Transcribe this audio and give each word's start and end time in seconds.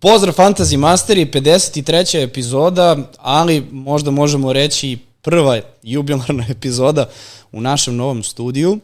Pozdrav 0.00 0.34
Fantasy 0.34 0.76
Masteri, 0.76 1.26
53. 1.26 2.22
epizoda, 2.22 2.96
ali 3.18 3.66
možda 3.70 4.10
možemo 4.10 4.52
reći 4.52 4.98
prva 5.22 5.60
jubilarna 5.82 6.46
epizoda 6.56 7.08
u 7.52 7.60
našem 7.60 7.96
novom 7.96 8.22
studiju. 8.22 8.78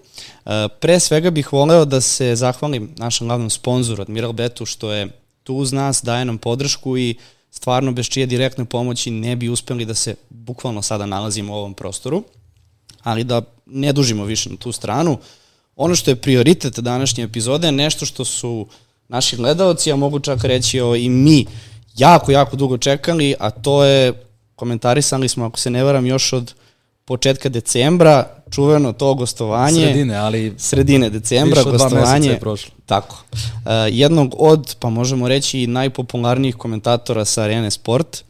E, 0.46 0.68
pre 0.80 1.00
svega 1.00 1.30
bih 1.30 1.52
voleo 1.52 1.84
da 1.84 2.00
se 2.00 2.36
zahvalim 2.36 2.94
našem 2.96 3.26
glavnom 3.26 3.50
sponzoru 3.50 4.02
Admiral 4.02 4.32
Betu 4.32 4.66
što 4.66 4.92
je 4.92 5.08
tu 5.42 5.54
uz 5.54 5.72
nas, 5.72 6.02
daje 6.02 6.24
nam 6.24 6.38
podršku 6.38 6.98
i 6.98 7.14
stvarno 7.50 7.92
bez 7.92 8.06
čije 8.06 8.26
direktne 8.26 8.64
pomoći 8.64 9.10
ne 9.10 9.36
bi 9.36 9.48
uspeli 9.48 9.84
da 9.84 9.94
se 9.94 10.14
bukvalno 10.30 10.82
sada 10.82 11.06
nalazimo 11.06 11.52
u 11.52 11.56
ovom 11.56 11.74
prostoru. 11.74 12.24
Ali 13.02 13.24
da 13.24 13.42
ne 13.66 13.92
dužimo 13.92 14.24
više 14.24 14.50
na 14.50 14.56
tu 14.56 14.72
stranu, 14.72 15.18
ono 15.76 15.94
što 15.94 16.10
je 16.10 16.16
prioritet 16.16 16.78
današnje 16.78 17.24
epizode 17.24 17.68
je 17.68 17.72
nešto 17.72 18.06
što 18.06 18.24
su 18.24 18.66
naši 19.08 19.36
gledalci, 19.36 19.92
a 19.92 19.96
mogu 19.96 20.18
čak 20.18 20.44
reći 20.44 20.80
o, 20.80 20.96
i 20.96 21.08
mi, 21.08 21.46
jako, 21.96 22.32
jako 22.32 22.56
dugo 22.56 22.78
čekali, 22.78 23.34
a 23.38 23.50
to 23.50 23.84
je, 23.84 24.12
komentarisali 24.54 25.28
smo, 25.28 25.44
ako 25.44 25.58
se 25.58 25.70
ne 25.70 25.84
varam, 25.84 26.06
još 26.06 26.32
od 26.32 26.54
početka 27.04 27.48
decembra, 27.48 28.28
čuveno 28.50 28.92
to 28.92 29.14
gostovanje. 29.14 29.80
Sredine, 29.80 30.16
ali... 30.16 30.54
Sredine 30.58 31.10
decembra, 31.10 31.60
više 31.60 31.70
gostovanje. 31.70 32.28
je 32.28 32.40
prošlo. 32.40 32.74
Tako. 32.86 33.24
Uh, 33.32 33.70
jednog 33.88 34.34
od, 34.38 34.76
pa 34.80 34.90
možemo 34.90 35.28
reći, 35.28 35.66
najpopularnijih 35.66 36.56
komentatora 36.56 37.24
sa 37.24 37.42
Arene 37.42 37.70
Sport, 37.70 38.24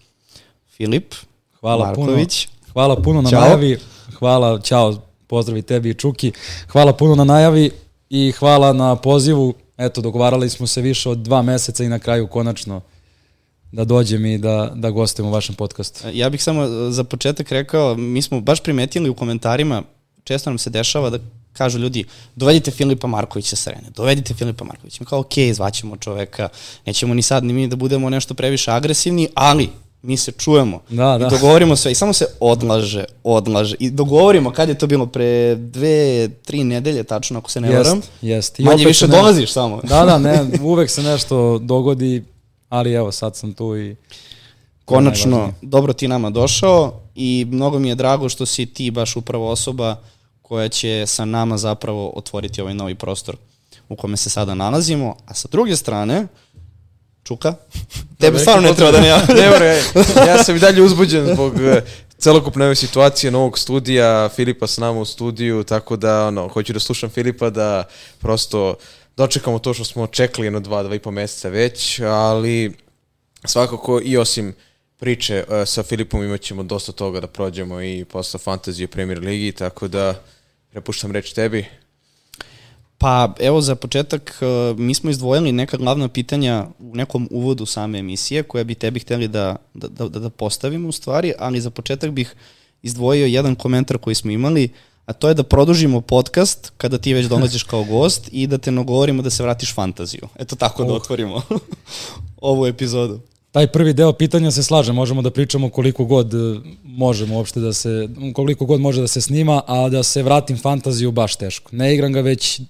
Filip 0.77 1.15
Hvala 1.61 1.87
Marković. 1.87 2.47
Puno. 2.47 2.73
Hvala 2.73 2.97
puno 2.97 3.23
na 3.23 3.31
Ćao. 3.31 3.41
najavi. 3.41 3.79
Hvala, 4.19 4.61
čao, 4.61 4.95
pozdravi 5.27 5.63
tebi 5.63 5.91
i 5.91 5.95
Čuki. 5.95 6.33
Hvala 6.69 6.93
puno 6.93 7.15
na 7.15 7.25
najavi 7.25 7.71
i 8.11 8.33
hvala 8.33 8.73
na 8.73 8.97
pozivu. 8.97 9.55
Eto, 9.79 10.01
dogovarali 10.01 10.51
smo 10.51 10.67
se 10.67 10.81
više 10.81 11.09
od 11.09 11.19
dva 11.19 11.43
meseca 11.43 11.85
i 11.85 11.89
na 11.89 11.99
kraju 11.99 12.27
konačno 12.27 12.81
da 13.73 13.85
dođem 13.85 14.27
i 14.27 14.39
da, 14.39 14.73
da 14.75 14.91
gostujem 14.91 15.29
u 15.29 15.33
vašem 15.33 15.55
podcastu. 15.55 16.01
Ja 16.13 16.31
bih 16.31 16.43
samo 16.43 16.67
za 16.91 17.05
početak 17.05 17.53
rekao, 17.53 17.95
mi 17.95 18.23
smo 18.23 18.41
baš 18.41 18.63
primetili 18.63 19.11
u 19.11 19.15
komentarima, 19.15 19.83
često 20.25 20.51
nam 20.51 20.59
se 20.59 20.71
dešava 20.71 21.11
da 21.11 21.19
kažu 21.53 21.79
ljudi, 21.79 22.05
dovedite 22.37 22.71
Filipa 22.71 23.07
Markovića 23.07 23.57
sa 23.57 23.71
Rene, 23.71 23.91
dovedite 23.97 24.35
Filipa 24.35 24.65
Markovića. 24.65 24.97
Mi 25.01 25.07
kao, 25.07 25.21
ok, 25.21 25.33
zvaćemo 25.53 25.97
čoveka, 25.97 26.49
nećemo 26.87 27.15
ni 27.15 27.23
sad 27.23 27.45
ni 27.45 27.53
mi 27.53 27.69
da 27.69 27.77
budemo 27.77 28.11
nešto 28.11 28.35
previše 28.35 28.71
agresivni, 28.71 29.29
ali 29.35 29.71
mi 30.07 30.17
se 30.17 30.33
čujemo 30.33 30.81
da, 30.89 31.19
da. 31.19 31.27
i 31.27 31.31
dogovorimo 31.31 31.77
sve 31.77 31.93
i 31.93 31.95
samo 31.95 32.13
se 32.13 32.27
odlaže, 32.41 33.05
odlaže 33.25 33.77
i 33.79 33.91
dogovorimo 33.91 34.51
kad 34.51 34.69
je 34.69 34.79
to 34.79 34.87
bilo 34.87 35.07
pre 35.07 35.55
dve, 35.55 36.29
tri 36.29 36.65
nedelje 36.65 37.05
tačno 37.05 37.39
ako 37.39 37.51
se 37.51 37.61
ne 37.61 37.69
varam. 37.69 37.97
Jest, 37.97 38.11
jest. 38.23 38.59
Manje 38.59 38.85
više 38.85 39.09
ne... 39.09 39.17
dolaziš 39.17 39.53
samo. 39.53 39.81
Da, 39.83 40.05
da, 40.05 40.19
ne, 40.19 40.47
uvek 40.63 40.91
se 40.91 41.03
nešto 41.03 41.59
dogodi, 41.59 42.25
ali 42.69 42.93
evo 42.93 43.13
sad 43.13 43.37
sam 43.37 43.53
tu 43.53 43.77
i 43.77 43.97
konačno 44.85 45.53
dobro 45.63 45.93
ti 45.93 46.09
nama 46.09 46.31
došao 46.31 47.01
i 47.15 47.47
mnogo 47.51 47.79
mi 47.79 47.89
je 47.89 47.95
drago 47.95 48.29
što 48.29 48.47
si 48.47 48.67
ti 48.67 48.91
baš 48.91 49.17
upravo 49.17 49.51
osoba 49.51 49.97
koja 50.43 50.69
će 50.69 51.05
sa 51.07 51.25
nama 51.25 51.59
zapravo 51.59 52.13
otvoriti 52.17 52.61
ovaj 52.61 52.75
novi 52.75 52.95
prostor 52.95 53.37
u 53.89 53.97
kome 53.97 54.17
se 54.17 54.31
sada 54.31 54.55
nalazimo, 54.55 55.17
a 55.27 55.35
sa 55.35 55.49
druge 55.53 55.77
strane, 55.77 56.27
Čuka, 57.27 57.55
tebe 58.19 58.39
stvarno 58.39 58.69
ne 58.69 58.75
treba 58.75 58.91
da 58.91 59.01
ne 59.01 59.09
ja. 59.09 59.23
ne 59.29 59.51
mora, 59.51 59.67
ja 60.27 60.45
sam 60.45 60.57
i 60.57 60.59
dalje 60.59 60.83
uzbuđen 60.83 61.35
zbog 61.35 61.61
eh, 61.61 61.83
celokupne 62.19 62.65
ove 62.65 62.75
situacije 62.75 63.31
novog 63.31 63.59
studija, 63.59 64.29
Filipa 64.29 64.67
s 64.67 64.79
nama 64.79 65.01
u 65.01 65.05
studiju, 65.05 65.65
tako 65.65 65.97
da 65.97 66.27
ono, 66.27 66.49
hoću 66.49 66.73
da 66.73 66.81
slušam 66.81 67.11
Filipa 67.11 67.51
da 67.51 67.85
prosto 68.19 68.75
dočekamo 69.17 69.59
to 69.59 69.75
što 69.75 69.85
smo 69.85 70.07
čekali 70.07 70.47
jedno 70.47 70.61
dva, 70.61 70.83
dva 70.83 70.95
i 70.95 70.99
po 70.99 71.11
meseca 71.11 71.49
već, 71.49 72.01
ali 72.01 72.75
svakako 73.45 74.01
i 74.05 74.17
osim 74.17 74.55
priče 74.97 75.45
uh, 75.49 75.69
sa 75.69 75.83
Filipom 75.83 76.25
imat 76.25 76.41
ćemo 76.41 76.63
dosta 76.63 76.93
toga 76.93 77.21
da 77.21 77.27
prođemo 77.27 77.83
i 77.83 78.05
posle 78.05 78.41
Fantasy 78.45 78.85
u 78.85 78.89
Premier 78.89 79.19
Ligi, 79.19 79.53
tako 79.53 79.89
da 79.89 80.23
prepuštam 80.71 81.13
reč 81.13 81.33
tebi. 81.33 81.67
Pa 82.99 83.35
evo 83.41 83.61
za 83.61 83.75
početak 83.75 84.39
e, 84.41 84.75
mi 84.79 84.95
smo 84.95 85.11
izdvojili 85.11 85.53
neka 85.53 85.77
glavna 85.77 86.09
pitanja 86.09 86.67
u 86.79 86.97
nekom 86.97 87.29
uvodu 87.31 87.67
same 87.67 87.99
emisije 87.99 88.43
koje 88.43 88.65
bi 88.65 88.75
tebi 88.75 89.01
hteli 89.01 89.29
da, 89.29 89.57
da, 89.75 89.89
da, 89.89 90.19
da 90.19 90.31
postavimo 90.31 90.89
u 90.89 90.93
stvari, 90.93 91.33
ali 91.39 91.61
za 91.61 91.71
početak 91.71 92.11
bih 92.11 92.35
izdvojio 92.83 93.27
jedan 93.27 93.55
komentar 93.55 93.99
koji 93.99 94.15
smo 94.15 94.31
imali, 94.31 94.69
a 95.07 95.13
to 95.13 95.29
je 95.29 95.35
da 95.35 95.43
produžimo 95.43 96.01
podcast 96.01 96.73
kada 96.77 96.99
ti 96.99 97.15
već 97.15 97.27
dolaziš 97.27 97.63
kao 97.63 97.85
gost 97.85 98.29
i 98.33 98.47
da 98.47 98.59
te 98.59 98.71
nagovorimo 98.71 99.23
da 99.23 99.31
se 99.31 99.43
vratiš 99.43 99.75
fantaziju. 99.75 100.29
Eto 100.39 100.57
tako 100.57 100.83
uh. 100.83 100.89
da 100.89 100.95
otvorimo 100.95 101.43
ovu 102.41 102.67
epizodu 102.67 103.21
taj 103.57 103.67
prvi 103.67 103.93
deo 103.93 104.13
pitanja 104.13 104.51
se 104.51 104.63
slaže, 104.63 104.93
možemo 104.93 105.23
da 105.23 105.31
pričamo 105.31 105.71
koliko 105.71 106.05
god 106.05 106.35
e, 106.35 106.61
možemo 106.85 107.37
uopšte 107.37 107.61
da 107.61 107.73
se, 107.73 108.09
koliko 108.35 108.67
god 108.67 108.81
može 108.81 109.01
da 109.01 109.09
se 109.09 109.21
snima, 109.21 109.63
a 109.67 109.89
da 109.89 110.03
se 110.03 110.23
vratim 110.23 110.59
fantaziju 110.59 111.11
baš 111.11 111.37
teško. 111.37 111.71
Ne 111.77 111.95
igram 111.95 112.13
ga 112.13 112.21
već, 112.21 112.61
e, 112.61 112.63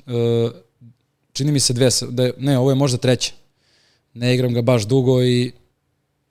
čini 1.32 1.52
mi 1.52 1.60
se 1.60 1.72
dve, 1.72 1.88
da, 2.10 2.30
ne, 2.38 2.58
ovo 2.58 2.70
je 2.70 2.74
možda 2.74 2.98
treća. 2.98 3.32
Ne 4.14 4.34
igram 4.34 4.54
ga 4.54 4.62
baš 4.62 4.86
dugo 4.86 5.22
i 5.22 5.52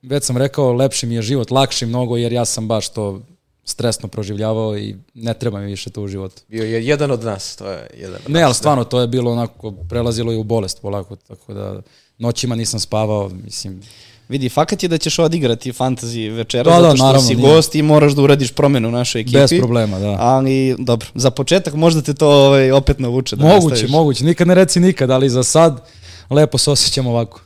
već 0.01 0.23
sam 0.23 0.37
rekao, 0.37 0.73
lepši 0.73 1.05
mi 1.05 1.15
je 1.15 1.21
život, 1.21 1.51
lakši 1.51 1.85
mnogo, 1.85 2.17
jer 2.17 2.33
ja 2.33 2.45
sam 2.45 2.67
baš 2.67 2.89
to 2.89 3.21
stresno 3.63 4.07
proživljavao 4.07 4.77
i 4.77 4.95
ne 5.13 5.33
treba 5.33 5.59
mi 5.59 5.65
više 5.65 5.89
to 5.89 6.01
u 6.01 6.07
životu. 6.07 6.41
Bio 6.47 6.63
je 6.63 6.85
jedan 6.85 7.11
od 7.11 7.23
nas, 7.23 7.55
to 7.55 7.71
je 7.71 7.87
jedan 7.97 8.19
od 8.25 8.31
Ne, 8.31 8.41
ali 8.41 8.49
da. 8.49 8.53
stvarno, 8.53 8.83
to 8.83 9.01
je 9.01 9.07
bilo 9.07 9.31
onako, 9.31 9.71
prelazilo 9.71 10.31
i 10.33 10.37
u 10.37 10.43
bolest 10.43 10.81
polako, 10.81 11.15
tako 11.15 11.53
da 11.53 11.81
noćima 12.17 12.55
nisam 12.55 12.79
spavao, 12.79 13.29
mislim, 13.29 13.81
Vidi, 14.29 14.49
fakat 14.49 14.83
je 14.83 14.89
da 14.89 14.97
ćeš 14.97 15.19
odigrati 15.19 15.71
fantasy 15.71 16.35
večera, 16.35 16.71
da, 16.71 16.81
zato 16.81 16.89
da, 16.89 16.95
što 16.95 17.05
naravno, 17.05 17.27
si 17.27 17.35
nije. 17.35 17.47
gost 17.49 17.75
i 17.75 17.81
moraš 17.81 18.13
da 18.13 18.21
uradiš 18.21 18.51
promenu 18.51 18.87
u 18.87 18.91
našoj 18.91 19.21
ekipi. 19.21 19.37
Bez 19.37 19.53
problema, 19.59 19.99
da. 19.99 20.17
Ali, 20.19 20.75
dobro, 20.79 21.07
za 21.15 21.31
početak 21.31 21.73
možda 21.73 22.01
te 22.01 22.13
to 22.13 22.29
ovaj, 22.29 22.71
opet 22.71 22.99
navuče 22.99 23.35
da 23.35 23.45
Moguće, 23.45 23.69
nastaviš. 23.69 23.91
moguće. 23.91 24.25
Nikad 24.25 24.47
ne 24.47 24.55
reci 24.55 24.79
nikad, 24.79 25.11
ali 25.11 25.29
za 25.29 25.43
sad 25.43 25.89
lepo 26.29 26.57
se 26.57 26.71
osjećam 26.71 27.07
ovako. 27.07 27.41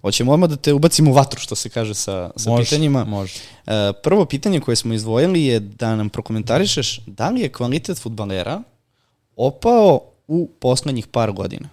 Hoćemo 0.00 0.32
odmah 0.32 0.50
da 0.50 0.56
te 0.56 0.72
ubacimo 0.72 1.10
u 1.10 1.14
vatru, 1.14 1.40
što 1.40 1.54
se 1.54 1.68
kaže 1.68 1.94
sa, 1.94 2.30
sa 2.36 2.50
može, 2.50 2.64
pitanjima. 2.64 3.04
Može. 3.04 3.34
E, 3.66 3.92
prvo 4.02 4.24
pitanje 4.24 4.60
koje 4.60 4.76
smo 4.76 4.94
izdvojili 4.94 5.44
je 5.44 5.60
da 5.60 5.96
nam 5.96 6.08
prokomentarišeš 6.08 7.00
da 7.06 7.30
li 7.30 7.40
je 7.40 7.48
kvalitet 7.48 7.98
futbalera 7.98 8.62
opao 9.36 10.00
u 10.28 10.48
poslednjih 10.60 11.06
par 11.06 11.32
godina? 11.32 11.68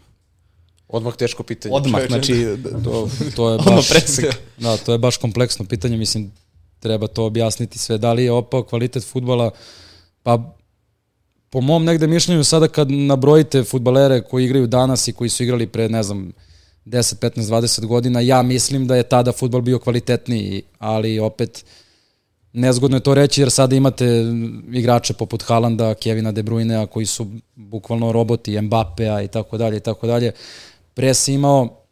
Odmah 0.93 1.15
teško 1.15 1.43
pitanje. 1.43 1.75
Odmah, 1.75 2.07
čovječe. 2.07 2.33
znači, 2.35 2.45
to, 2.85 3.09
to 3.35 3.51
je 3.51 3.57
baš, 3.57 3.89
da, 4.63 4.77
to 4.77 4.91
je 4.91 4.97
baš 4.97 5.17
kompleksno 5.17 5.65
pitanje, 5.65 5.97
mislim, 5.97 6.31
treba 6.79 7.07
to 7.07 7.25
objasniti 7.25 7.79
sve. 7.79 7.97
Da 7.97 8.13
li 8.13 8.23
je 8.23 8.31
opao 8.31 8.63
kvalitet 8.63 9.03
futbala? 9.03 9.51
Pa, 10.23 10.55
po 11.49 11.61
mom 11.61 11.85
negde 11.85 12.07
mišljenju, 12.07 12.43
sada 12.43 12.67
kad 12.67 12.91
nabrojite 12.91 13.63
futbalere 13.63 14.21
koji 14.21 14.45
igraju 14.45 14.67
danas 14.67 15.07
i 15.07 15.13
koji 15.13 15.29
su 15.29 15.43
igrali 15.43 15.67
pre, 15.67 15.89
ne 15.89 16.03
znam, 16.03 16.31
10, 16.85 17.15
15, 17.15 17.41
20 17.41 17.85
godina, 17.85 18.19
ja 18.19 18.41
mislim 18.41 18.87
da 18.87 18.95
je 18.95 19.03
tada 19.03 19.31
futbol 19.31 19.61
bio 19.61 19.79
kvalitetniji, 19.79 20.61
ali 20.79 21.19
opet 21.19 21.65
nezgodno 22.53 22.97
je 22.97 23.03
to 23.03 23.13
reći 23.13 23.41
jer 23.41 23.51
sada 23.51 23.75
imate 23.75 24.05
igrače 24.73 25.13
poput 25.13 25.43
Halanda, 25.43 25.93
Kevina 25.93 26.31
De 26.31 26.43
Bruyne, 26.43 26.87
koji 26.87 27.05
su 27.05 27.27
bukvalno 27.55 28.11
roboti, 28.11 28.61
Mbappea 28.61 29.21
i 29.21 29.27
tako 29.27 29.57
dalje 29.57 29.77
i 29.77 29.79
tako 29.79 30.07
dalje 30.07 30.31
Pre 30.93 31.13
si 31.13 31.33
imao 31.33 31.83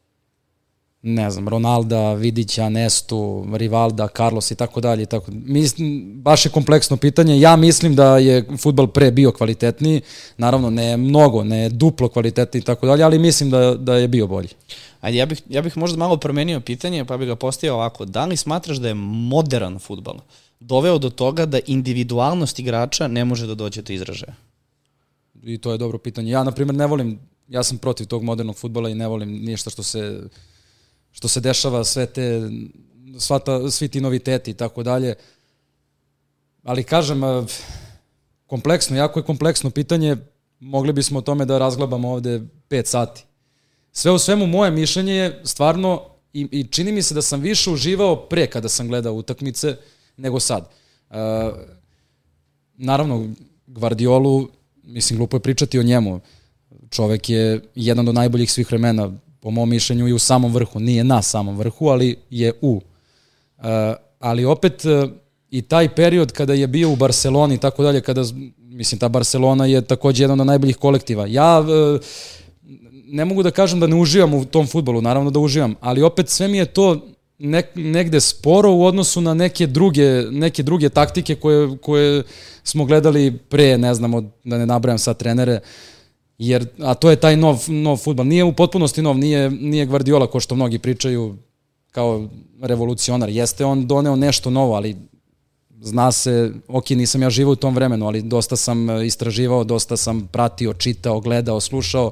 ne 1.03 1.31
znam, 1.31 1.49
Ronalda, 1.49 2.13
Vidića, 2.13 2.69
Nestu, 2.69 3.45
Rivalda, 3.53 4.07
Carlos 4.17 4.51
i 4.51 4.55
tako 4.55 4.81
dalje. 4.81 5.05
Tako. 5.05 5.31
Mislim, 5.31 6.11
baš 6.15 6.45
je 6.45 6.51
kompleksno 6.51 6.97
pitanje. 6.97 7.39
Ja 7.39 7.55
mislim 7.55 7.95
da 7.95 8.17
je 8.17 8.45
futbal 8.57 8.87
pre 8.87 9.11
bio 9.11 9.31
kvalitetniji, 9.31 10.01
naravno 10.37 10.69
ne 10.69 10.97
mnogo, 10.97 11.43
ne 11.43 11.69
duplo 11.69 12.09
kvalitetniji 12.09 12.61
i 12.61 12.65
tako 12.65 12.87
dalje, 12.87 13.03
ali 13.03 13.19
mislim 13.19 13.49
da, 13.49 13.75
da 13.75 13.95
je 13.95 14.07
bio 14.07 14.27
bolji. 14.27 14.49
Ajde, 15.01 15.17
ja 15.17 15.25
bih, 15.25 15.41
ja 15.49 15.61
bih 15.61 15.77
možda 15.77 15.97
malo 15.97 16.17
promenio 16.17 16.59
pitanje, 16.59 17.05
pa 17.05 17.17
bih 17.17 17.27
ga 17.27 17.35
postavio 17.35 17.73
ovako. 17.73 18.05
Da 18.05 18.25
li 18.25 18.37
smatraš 18.37 18.77
da 18.77 18.87
je 18.87 18.93
modern 18.93 19.79
futbal 19.79 20.15
doveo 20.59 20.97
do 20.97 21.09
toga 21.09 21.45
da 21.45 21.59
individualnost 21.65 22.59
igrača 22.59 23.07
ne 23.07 23.25
može 23.25 23.47
da 23.47 23.55
dođe 23.55 23.81
do 23.81 23.93
izražaja? 23.93 24.33
I 25.43 25.57
to 25.57 25.71
je 25.71 25.77
dobro 25.77 25.97
pitanje. 25.97 26.31
Ja, 26.31 26.43
na 26.43 26.51
primjer, 26.51 26.75
ne 26.75 26.87
volim 26.87 27.19
ja 27.51 27.63
sam 27.63 27.77
protiv 27.77 28.07
tog 28.07 28.23
modernog 28.23 28.55
futbola 28.55 28.89
i 28.89 28.95
ne 28.95 29.07
volim 29.07 29.29
ništa 29.29 29.69
što 29.69 29.83
se 29.83 30.21
što 31.11 31.27
se 31.27 31.39
dešava, 31.39 31.83
sve 31.83 32.05
te 32.05 32.49
sva 33.19 33.39
ta, 33.39 33.71
svi 33.71 33.87
ti 33.87 34.01
noviteti 34.01 34.51
i 34.51 34.53
tako 34.53 34.83
dalje. 34.83 35.15
Ali 36.63 36.83
kažem, 36.83 37.21
kompleksno, 38.47 38.97
jako 38.97 39.19
je 39.19 39.23
kompleksno 39.23 39.69
pitanje, 39.69 40.17
mogli 40.59 40.93
bismo 40.93 41.19
o 41.19 41.21
tome 41.21 41.45
da 41.45 41.57
razglabamo 41.57 42.11
ovde 42.11 42.41
5 42.69 42.85
sati. 42.85 43.23
Sve 43.91 44.11
u 44.11 44.19
svemu, 44.19 44.47
moje 44.47 44.71
mišljenje 44.71 45.13
je 45.13 45.41
stvarno, 45.43 46.05
i, 46.33 46.47
i 46.51 46.67
čini 46.67 46.91
mi 46.91 47.01
se 47.01 47.13
da 47.13 47.21
sam 47.21 47.41
više 47.41 47.69
uživao 47.69 48.15
pre 48.15 48.47
kada 48.47 48.69
sam 48.69 48.87
gledao 48.87 49.13
utakmice, 49.13 49.75
nego 50.17 50.39
sad. 50.39 50.69
Uh, 51.09 51.15
naravno, 52.77 53.29
Guardiolu, 53.67 54.47
mislim, 54.83 55.17
glupo 55.17 55.37
je 55.37 55.41
pričati 55.41 55.79
o 55.79 55.83
njemu. 55.83 56.21
Uh, 56.91 56.95
čovek 56.95 57.29
je 57.29 57.59
jedan 57.75 58.07
od 58.07 58.15
najboljih 58.15 58.51
svih 58.51 58.67
vremena 58.67 59.11
po 59.39 59.51
mom 59.51 59.69
mišljenju 59.69 60.07
i 60.07 60.13
u 60.13 60.19
samom 60.19 60.53
vrhu. 60.53 60.79
Nije 60.79 61.03
na 61.03 61.21
samom 61.21 61.57
vrhu, 61.57 61.87
ali 61.87 62.15
je 62.29 62.53
u. 62.61 62.81
Uh, 63.57 63.63
ali 64.19 64.45
opet 64.45 64.85
uh, 64.85 65.09
i 65.49 65.61
taj 65.61 65.95
period 65.95 66.31
kada 66.31 66.53
je 66.53 66.67
bio 66.67 66.91
u 66.91 66.95
Barceloni 66.95 67.55
i 67.55 67.57
tako 67.57 67.83
dalje, 67.83 68.01
kada, 68.01 68.23
mislim, 68.57 68.99
ta 68.99 69.09
Barcelona 69.09 69.65
je 69.65 69.81
takođe 69.81 70.23
jedan 70.23 70.39
od 70.39 70.47
najboljih 70.47 70.77
kolektiva. 70.77 71.27
Ja 71.27 71.59
uh, 71.59 71.99
ne 73.05 73.25
mogu 73.25 73.43
da 73.43 73.51
kažem 73.51 73.79
da 73.79 73.87
ne 73.87 73.95
uživam 73.95 74.33
u 74.33 74.45
tom 74.45 74.67
futbolu, 74.67 75.01
naravno 75.01 75.31
da 75.31 75.39
uživam, 75.39 75.75
ali 75.79 76.03
opet 76.03 76.29
sve 76.29 76.47
mi 76.47 76.57
je 76.57 76.65
to 76.65 77.07
nek, 77.39 77.65
negde 77.75 78.19
sporo 78.19 78.71
u 78.71 78.85
odnosu 78.85 79.21
na 79.21 79.33
neke 79.33 79.67
druge, 79.67 80.23
neke 80.31 80.63
druge 80.63 80.89
taktike 80.89 81.35
koje, 81.35 81.77
koje 81.77 82.23
smo 82.63 82.85
gledali 82.85 83.37
pre, 83.49 83.77
ne 83.77 83.93
znamo, 83.93 84.21
da 84.43 84.57
ne 84.57 84.65
nabrajam 84.65 84.99
sad 84.99 85.17
trenere, 85.17 85.59
jer, 86.41 86.65
a 86.79 86.93
to 86.93 87.09
je 87.09 87.15
taj 87.15 87.37
nov, 87.37 87.65
nov 87.67 87.97
futbal. 87.97 88.25
Nije 88.25 88.43
u 88.43 88.53
potpunosti 88.53 89.01
nov, 89.01 89.17
nije, 89.17 89.49
nije 89.49 89.85
Guardiola, 89.85 90.27
ko 90.27 90.39
što 90.39 90.55
mnogi 90.55 90.79
pričaju, 90.79 91.35
kao 91.91 92.27
revolucionar. 92.61 93.29
Jeste 93.29 93.65
on 93.65 93.87
doneo 93.87 94.15
nešto 94.15 94.49
novo, 94.49 94.73
ali 94.73 94.95
zna 95.81 96.11
se, 96.11 96.51
ok, 96.67 96.89
nisam 96.89 97.21
ja 97.21 97.29
živao 97.29 97.51
u 97.51 97.55
tom 97.55 97.75
vremenu, 97.75 98.07
ali 98.07 98.21
dosta 98.21 98.55
sam 98.55 99.05
istraživao, 99.05 99.63
dosta 99.63 99.97
sam 99.97 100.27
pratio, 100.31 100.73
čitao, 100.73 101.19
gledao, 101.19 101.59
slušao. 101.59 102.11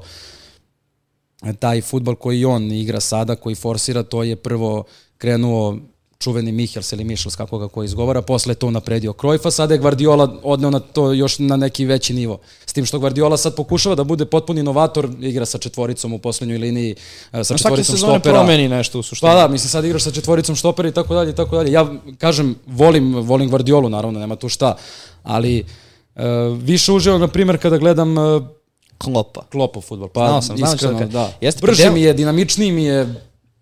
Taj 1.58 1.80
futbal 1.80 2.14
koji 2.14 2.44
on 2.44 2.72
igra 2.72 3.00
sada, 3.00 3.36
koji 3.36 3.54
forsira, 3.54 4.02
to 4.02 4.22
je 4.22 4.36
prvo 4.36 4.84
krenuo 5.18 5.78
čuveni 6.20 6.52
Michels 6.52 6.92
ili 6.92 7.04
Michels, 7.04 7.36
kako 7.36 7.58
ga 7.58 7.68
ko 7.68 7.82
izgovara, 7.82 8.22
posle 8.22 8.54
to 8.54 8.70
napredio 8.70 9.12
Krojfa, 9.12 9.50
sada 9.50 9.74
je 9.74 9.78
Guardiola 9.78 10.38
odneo 10.42 10.70
na 10.70 10.80
to 10.80 11.12
još 11.12 11.38
na 11.38 11.56
neki 11.56 11.84
veći 11.84 12.14
nivo. 12.14 12.38
S 12.66 12.72
tim 12.72 12.84
što 12.84 12.98
Guardiola 12.98 13.36
sad 13.36 13.56
pokušava 13.56 13.94
da 13.94 14.04
bude 14.04 14.24
potpuni 14.24 14.60
inovator, 14.60 15.08
igra 15.20 15.46
sa 15.46 15.58
četvoricom 15.58 16.12
u 16.12 16.18
poslednjoj 16.18 16.58
liniji, 16.58 16.94
e, 17.32 17.44
sa 17.44 17.56
četvoricom 17.56 17.96
štopera. 17.96 18.34
promeni 18.34 18.68
nešto 18.68 18.98
u 18.98 19.02
suštini. 19.02 19.30
Pa 19.30 19.34
da, 19.34 19.48
mislim 19.48 19.70
sad 19.70 19.84
igraš 19.84 20.02
sa 20.02 20.10
četvoricom 20.10 20.56
štopera 20.56 20.88
i 20.88 20.92
tako 20.92 21.14
dalje 21.14 21.30
i 21.30 21.34
tako 21.34 21.56
dalje. 21.56 21.72
Ja 21.72 21.88
kažem, 22.18 22.54
volim, 22.66 23.14
volim 23.14 23.50
Guardiolu, 23.50 23.88
naravno, 23.88 24.20
nema 24.20 24.36
tu 24.36 24.48
šta, 24.48 24.76
ali 25.22 25.64
uh, 26.14 26.22
više 26.62 26.92
uživam, 26.92 27.20
na 27.20 27.28
primjer, 27.28 27.58
kada 27.58 27.78
gledam 27.78 28.18
uh, 28.18 28.42
Klopa. 28.98 29.42
Klopa 29.52 29.80
futbol. 29.80 30.08
Pa, 30.08 30.26
znao 30.26 30.42
sam, 30.42 30.56
iskreno, 30.56 30.98
da. 30.98 31.06
da. 31.06 31.32
Jeste, 31.40 31.60
Brže 31.66 31.90
mi 31.90 32.02
je, 32.02 32.12
dinamičniji 32.12 32.72
mi 32.72 32.84
je, 32.84 33.14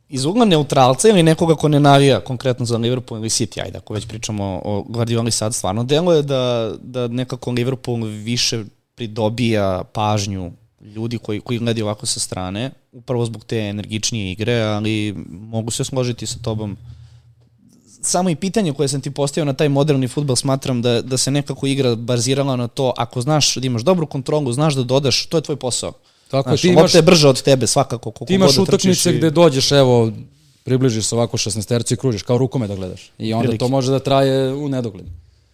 iz 0.08 0.24
ugla 0.24 0.44
neutralca 0.44 1.08
ili 1.08 1.22
nekoga 1.22 1.54
ko 1.54 1.68
ne 1.68 1.80
navija 1.80 2.20
konkretno 2.20 2.66
za 2.66 2.76
Liverpool 2.76 3.20
ili 3.20 3.28
City, 3.28 3.62
ajde, 3.62 3.78
ako 3.78 3.94
već 3.94 4.06
pričamo 4.06 4.62
o 4.64 4.82
Guardioli 4.82 5.30
sad, 5.30 5.54
stvarno 5.54 5.84
deluje 5.84 6.22
da, 6.22 6.72
da 6.82 7.08
nekako 7.08 7.50
Liverpool 7.50 8.04
više 8.04 8.64
pridobija 8.94 9.84
pažnju 9.92 10.52
ljudi 10.80 11.18
koji, 11.18 11.40
koji 11.40 11.58
gledaju 11.58 11.86
ovako 11.86 12.06
sa 12.06 12.20
strane, 12.20 12.70
upravo 12.92 13.24
zbog 13.24 13.44
te 13.44 13.58
energičnije 13.58 14.32
igre, 14.32 14.60
ali 14.60 15.14
mogu 15.28 15.70
se 15.70 15.84
složiti 15.84 16.26
sa 16.26 16.38
tobom. 16.42 16.76
Samo 18.02 18.30
i 18.30 18.36
pitanje 18.36 18.72
koje 18.72 18.88
sam 18.88 19.00
ti 19.00 19.10
postavio 19.10 19.44
na 19.44 19.52
taj 19.52 19.68
moderni 19.68 20.08
futbol 20.08 20.36
smatram 20.36 20.82
da, 20.82 21.02
da 21.02 21.16
se 21.16 21.30
nekako 21.30 21.66
igra 21.66 21.94
bazirala 21.94 22.56
na 22.56 22.68
to, 22.68 22.92
ako 22.96 23.20
znaš 23.20 23.54
da 23.54 23.66
imaš 23.66 23.82
dobru 23.82 24.06
kontrolu, 24.06 24.52
znaš 24.52 24.74
da 24.74 24.82
dodaš, 24.82 25.26
to 25.26 25.38
je 25.38 25.42
tvoj 25.42 25.56
posao 25.56 25.92
Tako 26.28 26.48
Znaš, 26.48 26.60
ti 26.60 26.68
imaš, 26.68 26.94
je 26.94 27.02
brže 27.02 27.28
od 27.28 27.42
tebe 27.42 27.66
svakako. 27.66 28.10
Ti 28.26 28.34
imaš 28.34 28.54
da 28.54 28.62
utakmice 28.62 29.10
i... 29.10 29.18
gde 29.18 29.30
dođeš, 29.30 29.72
evo, 29.72 30.12
približiš 30.64 31.06
se 31.06 31.14
ovako 31.14 31.36
16 31.36 31.68
terci 31.68 31.94
i 31.94 31.96
kružiš, 31.96 32.22
kao 32.22 32.38
rukome 32.38 32.68
da 32.68 32.74
gledaš. 32.74 33.10
I 33.18 33.32
onda 33.32 33.42
Prilike. 33.42 33.58
to 33.58 33.68
može 33.68 33.92
da 33.92 33.98
traje 33.98 34.54
u 34.54 34.68
nedogled. 34.68 35.06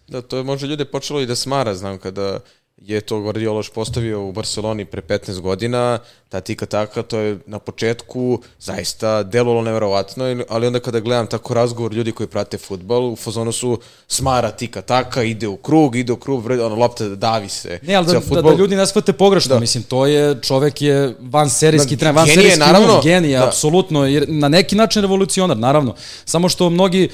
Da, 0.07 0.21
to 0.21 0.37
je 0.37 0.43
možda 0.43 0.67
ljude 0.67 0.85
počelo 0.85 1.21
i 1.21 1.25
da 1.25 1.35
smara, 1.35 1.75
znam, 1.75 1.97
kada 1.97 2.39
je 2.77 3.01
to 3.01 3.19
Guardiola 3.19 3.63
postavio 3.75 4.25
u 4.25 4.31
Barceloni 4.31 4.85
pre 4.85 5.01
15 5.01 5.39
godina, 5.39 5.99
ta 6.29 6.41
tika 6.41 6.65
taka, 6.65 7.03
to 7.03 7.19
je 7.19 7.37
na 7.45 7.59
početku 7.59 8.39
zaista 8.59 9.23
delovalo 9.23 9.61
neverovatno, 9.61 10.25
ali 10.49 10.67
onda 10.67 10.79
kada 10.79 10.99
gledam 10.99 11.27
tako 11.27 11.53
razgovor 11.53 11.93
ljudi 11.93 12.11
koji 12.11 12.27
prate 12.27 12.57
futbol, 12.57 13.13
u 13.13 13.15
fazonu 13.15 13.51
su 13.51 13.79
smara 14.07 14.51
tika 14.51 14.81
taka, 14.81 15.23
ide 15.23 15.47
u 15.47 15.57
krug, 15.57 15.95
ide 15.95 16.13
u 16.13 16.15
krug, 16.15 16.45
ono, 16.45 16.75
lopta 16.75 17.07
davi 17.07 17.49
se. 17.49 17.79
Ne, 17.81 17.95
ali 17.95 18.05
da, 18.05 18.19
da, 18.31 18.41
da, 18.41 18.53
ljudi 18.53 18.75
ne 18.75 18.87
shvate 18.87 19.13
pogrešno, 19.13 19.55
da. 19.55 19.59
mislim, 19.59 19.83
to 19.83 20.05
je, 20.05 20.41
čovek 20.41 20.81
je 20.81 21.15
van 21.19 21.49
serijski 21.49 21.97
trener, 21.97 22.15
van 22.15 22.27
serijski 22.27 22.59
naravno, 22.59 23.01
genije, 23.03 23.39
da. 23.39 23.47
apsolutno, 23.47 24.05
jer 24.05 24.25
na 24.27 24.47
neki 24.47 24.75
način 24.75 25.01
revolucionar, 25.01 25.57
naravno, 25.57 25.95
samo 26.25 26.49
što 26.49 26.69
mnogi 26.69 27.09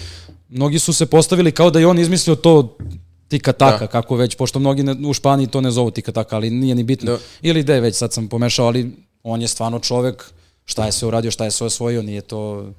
mnogi 0.50 0.80
su 0.80 0.94
se 0.94 1.06
postavili 1.06 1.52
kao 1.52 1.70
da 1.70 1.80
je 1.80 1.88
on 1.88 2.00
izmislio 2.00 2.36
to 2.36 2.78
tika 3.32 3.54
taka, 3.54 3.86
da. 3.86 3.88
kako 3.88 4.16
već, 4.16 4.36
pošto 4.36 4.60
mnogi 4.60 4.84
ne, 4.84 4.96
u 5.08 5.14
Španiji 5.14 5.48
to 5.48 5.62
ne 5.62 5.72
zovu 5.72 5.92
tika 5.92 6.12
taka, 6.12 6.36
ali 6.36 6.50
nije 6.50 6.76
ni 6.76 6.84
bitno. 6.84 7.12
Da. 7.12 7.18
Ili 7.42 7.64
da 7.64 7.74
je 7.74 7.82
već, 7.82 7.96
sad 7.96 8.14
sam 8.14 8.28
pomešao, 8.28 8.68
ali 8.68 8.92
on 9.24 9.42
je 9.42 9.48
stvarno 9.48 9.80
čovek, 9.80 10.32
šta 10.66 10.86
je 10.86 10.92
sve 10.92 11.08
uradio, 11.08 11.32
šta 11.32 11.46
je 11.46 11.52
sve 11.52 11.68
osvojio, 11.68 12.04
nije 12.04 12.22
to... 12.22 12.72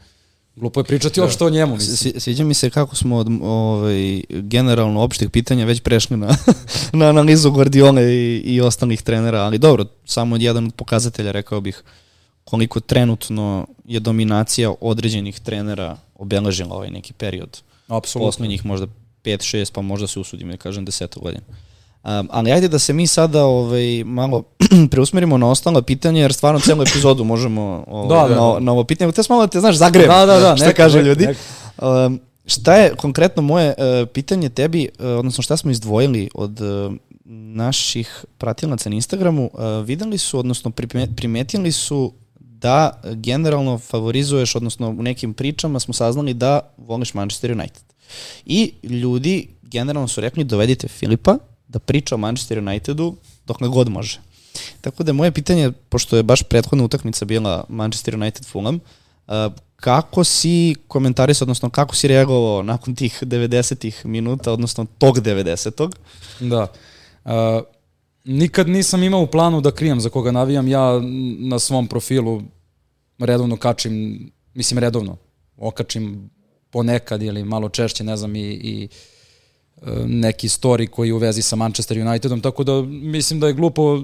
Glupo 0.56 0.80
je 0.80 0.84
pričati 0.84 1.20
da. 1.20 1.24
uopšte 1.24 1.44
o 1.44 1.50
njemu. 1.50 1.76
Mislim. 1.76 2.20
Sviđa 2.20 2.44
mi 2.44 2.54
se 2.54 2.70
kako 2.70 2.96
smo 2.96 3.16
od 3.16 3.28
ovaj, 3.42 4.22
generalno 4.28 5.00
opštih 5.00 5.30
pitanja 5.30 5.64
već 5.64 5.80
prešli 5.80 6.16
na, 6.16 6.36
na 7.00 7.08
analizu 7.08 7.50
Guardiola 7.50 8.02
i, 8.02 8.42
i 8.44 8.60
ostalih 8.60 9.02
trenera, 9.02 9.40
ali 9.40 9.58
dobro, 9.58 9.86
samo 10.04 10.36
jedan 10.36 10.66
od 10.66 10.74
pokazatelja 10.74 11.32
rekao 11.32 11.60
bih 11.60 11.82
koliko 12.44 12.80
trenutno 12.80 13.66
je 13.84 14.00
dominacija 14.00 14.74
određenih 14.80 15.40
trenera 15.40 15.96
obeležila 16.14 16.76
ovaj 16.76 16.90
neki 16.90 17.12
period. 17.12 17.62
Apsolutno. 17.88 18.28
Poslednjih 18.28 18.66
možda 18.66 18.86
5, 19.24 19.56
6, 19.56 19.72
pa 19.72 19.82
možda 19.82 20.06
se 20.06 20.20
usudim 20.20 20.50
da 20.50 20.56
kažem 20.56 20.86
10 20.86 21.18
godina. 21.18 21.42
Um, 22.04 22.28
ali 22.30 22.52
ajde 22.52 22.68
da 22.68 22.78
se 22.78 22.92
mi 22.92 23.06
sada 23.06 23.44
ovaj, 23.44 24.04
malo 24.04 24.42
preusmerimo 24.90 25.38
na 25.38 25.50
ostala 25.50 25.82
pitanja, 25.82 26.20
jer 26.20 26.32
stvarno 26.32 26.60
celu 26.60 26.82
epizodu 26.88 27.24
možemo 27.24 27.84
ovaj, 27.86 28.28
da, 28.28 28.34
da, 28.34 28.40
na, 28.40 28.60
na 28.60 28.72
ovo 28.72 28.84
pitanje. 28.84 29.12
Te 29.12 29.22
malo 29.28 29.42
da 29.42 29.50
te, 29.50 29.60
znaš, 29.60 29.76
zagrejem, 29.76 30.08
da, 30.08 30.26
da, 30.26 30.40
da, 30.40 30.56
šta 30.56 30.66
neka, 30.66 30.76
kaže 30.76 31.02
ljudi. 31.02 31.28
Um, 31.82 32.20
šta 32.46 32.76
je 32.76 32.94
konkretno 32.96 33.42
moje 33.42 33.68
uh, 33.68 34.08
pitanje 34.08 34.48
tebi, 34.48 34.88
uh, 34.98 35.06
odnosno 35.06 35.42
šta 35.42 35.56
smo 35.56 35.70
izdvojili 35.70 36.28
od 36.34 36.60
uh, 36.60 36.92
naših 37.54 38.24
pratilaca 38.38 38.90
na 38.90 38.96
Instagramu, 38.96 39.50
uh, 39.52 39.60
videli 39.86 40.18
su, 40.18 40.38
odnosno 40.38 40.70
primetili 41.16 41.72
su 41.72 42.12
da 42.38 43.00
generalno 43.04 43.78
favorizuješ, 43.78 44.56
odnosno 44.56 44.88
u 44.88 45.02
nekim 45.02 45.34
pričama 45.34 45.80
smo 45.80 45.94
saznali 45.94 46.34
da 46.34 46.60
voliš 46.76 47.14
Manchester 47.14 47.52
United. 47.52 47.91
I 48.46 48.72
ljudi 48.82 49.48
generalno 49.62 50.08
su 50.08 50.20
rekli 50.20 50.44
dovedite 50.44 50.88
Filipa 50.88 51.38
da 51.68 51.78
priča 51.78 52.14
o 52.14 52.18
Manchester 52.18 52.58
Unitedu 52.58 53.16
dok 53.46 53.60
ne 53.60 53.68
god 53.68 53.88
može. 53.88 54.20
Tako 54.80 55.02
da 55.02 55.12
moje 55.12 55.32
pitanje, 55.32 55.72
pošto 55.88 56.16
je 56.16 56.22
baš 56.22 56.42
prethodna 56.42 56.84
utakmica 56.84 57.24
bila 57.24 57.64
Manchester 57.68 58.14
United 58.14 58.46
Fulham, 58.46 58.74
uh, 59.26 59.34
kako 59.76 60.24
si 60.24 60.74
komentaris, 60.88 61.42
odnosno 61.42 61.70
kako 61.70 61.96
si 61.96 62.08
reagovao 62.08 62.62
nakon 62.62 62.94
tih 62.94 63.22
90-ih 63.22 64.06
minuta, 64.06 64.52
odnosno 64.52 64.86
tog 64.98 65.18
90-tog? 65.18 65.96
Da. 66.40 66.66
Uh, 67.24 67.32
nikad 68.24 68.68
nisam 68.68 69.02
imao 69.02 69.20
u 69.20 69.26
planu 69.26 69.60
da 69.60 69.70
krijem 69.70 70.00
za 70.00 70.08
koga 70.08 70.30
navijam. 70.30 70.68
Ja 70.68 71.00
na 71.38 71.58
svom 71.58 71.86
profilu 71.86 72.42
redovno 73.18 73.56
kačim, 73.56 74.30
mislim 74.54 74.78
redovno, 74.78 75.16
okačim 75.56 76.30
ponekad 76.72 77.22
ili 77.22 77.44
malo 77.44 77.68
češće, 77.68 78.04
ne 78.04 78.16
znam, 78.16 78.36
i, 78.36 78.40
i 78.40 78.88
e, 79.82 79.90
neki 80.06 80.48
story 80.48 80.86
koji 80.86 81.12
u 81.12 81.18
vezi 81.18 81.42
sa 81.42 81.56
Manchester 81.56 81.98
Unitedom, 81.98 82.40
tako 82.40 82.64
da 82.64 82.82
mislim 82.82 83.40
da 83.40 83.46
je 83.46 83.52
glupo 83.52 84.02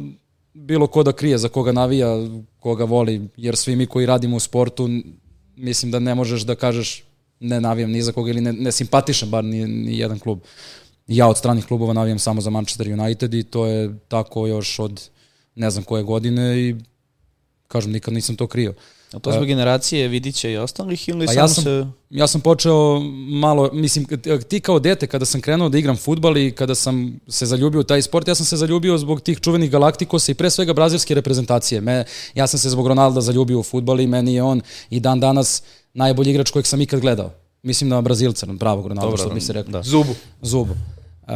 bilo 0.55 0.87
ko 0.87 1.03
da 1.03 1.13
krije 1.13 1.39
za 1.39 1.49
koga 1.49 1.73
navija, 1.73 2.09
koga 2.61 2.85
voli, 2.85 3.29
jer 3.37 3.57
svi 3.57 3.77
mi 3.77 3.87
koji 3.87 4.07
radimo 4.07 4.37
u 4.37 4.41
sportu, 4.41 4.89
mislim 5.57 5.93
da 5.93 5.99
ne 5.99 6.15
možeš 6.15 6.43
da 6.43 6.55
kažeš 6.55 7.05
ne 7.41 7.61
navijam 7.61 7.91
ni 7.91 8.03
za 8.03 8.13
koga 8.13 8.31
ili 8.31 8.41
ne, 8.41 8.53
ne 8.53 8.73
simpatišem 8.73 9.31
bar 9.31 9.45
ni, 9.45 9.67
ni 9.67 9.99
jedan 9.99 10.19
klub. 10.19 10.41
Ja 11.07 11.29
od 11.29 11.39
stranih 11.39 11.67
klubova 11.67 11.93
navijam 11.93 12.19
samo 12.19 12.41
za 12.41 12.51
Manchester 12.51 12.93
United 12.93 13.35
i 13.35 13.43
to 13.43 13.67
je 13.67 13.99
tako 14.09 14.47
još 14.47 14.79
od 14.79 15.09
ne 15.55 15.71
znam 15.71 15.85
koje 15.85 16.03
godine 16.03 16.59
i 16.59 16.77
kažem 17.69 17.93
nikad 17.93 18.15
nisam 18.15 18.37
to 18.37 18.47
krio. 18.47 18.71
Uh, 18.71 18.77
A 19.13 19.19
to 19.19 19.33
zbog 19.33 19.47
generacije 19.47 20.09
Vidića 20.09 20.49
i 20.49 20.57
ostalih 20.57 21.09
ili 21.09 21.27
pa 21.27 21.33
samo 21.33 21.45
ja 21.45 21.49
sam, 21.49 21.65
se... 21.65 21.87
Ja 22.11 22.27
sam 22.27 22.41
počeo 22.41 23.01
malo, 23.31 23.71
mislim, 23.73 24.07
ti 24.49 24.61
kao 24.61 24.79
dete 24.79 25.07
kada 25.07 25.25
sam 25.25 25.41
krenuo 25.41 25.69
da 25.69 25.79
igram 25.79 25.97
futbal 25.97 26.37
i 26.37 26.53
kada 26.53 26.75
sam 26.75 27.21
se 27.29 27.47
zaljubio 27.47 27.81
u 27.81 27.85
taj 27.85 28.03
sport, 28.03 28.29
ja 28.29 28.35
sam 28.35 28.47
se 28.47 28.57
zaljubio 28.57 28.99
zbog 28.99 29.21
tih 29.21 29.41
čuvenih 29.41 29.71
Galaktikosa 29.71 30.33
i 30.33 30.35
pre 30.35 30.51
svega 30.51 30.73
brazilske 30.73 31.15
reprezentacije. 31.15 31.81
Me, 31.81 32.05
ja 32.35 32.47
sam 32.47 32.59
se 32.59 32.71
zbog 32.71 32.87
Ronalda 32.87 33.21
zaljubio 33.21 33.59
u 33.59 33.63
futbal 33.63 34.01
i 34.01 34.07
meni 34.07 34.35
je 34.35 34.43
on 34.43 34.61
i 34.91 35.01
dan 35.01 35.21
danas 35.21 35.63
najbolji 35.95 36.31
igrač 36.31 36.51
kojeg 36.51 36.67
sam 36.67 36.81
ikad 36.81 37.01
gledao. 37.01 37.31
Mislim 37.63 37.91
na 37.91 38.01
Brazilca, 38.01 38.47
na 38.47 38.57
pravog 38.59 38.87
Ronalda, 38.87 39.11
Dobro, 39.11 39.25
što 39.25 39.35
bi 39.35 39.41
se 39.41 39.53
rekao. 39.53 39.73
Da. 39.73 39.83
Zubu. 39.83 40.15
Zubu. 40.43 40.73
Uh, 40.73 41.35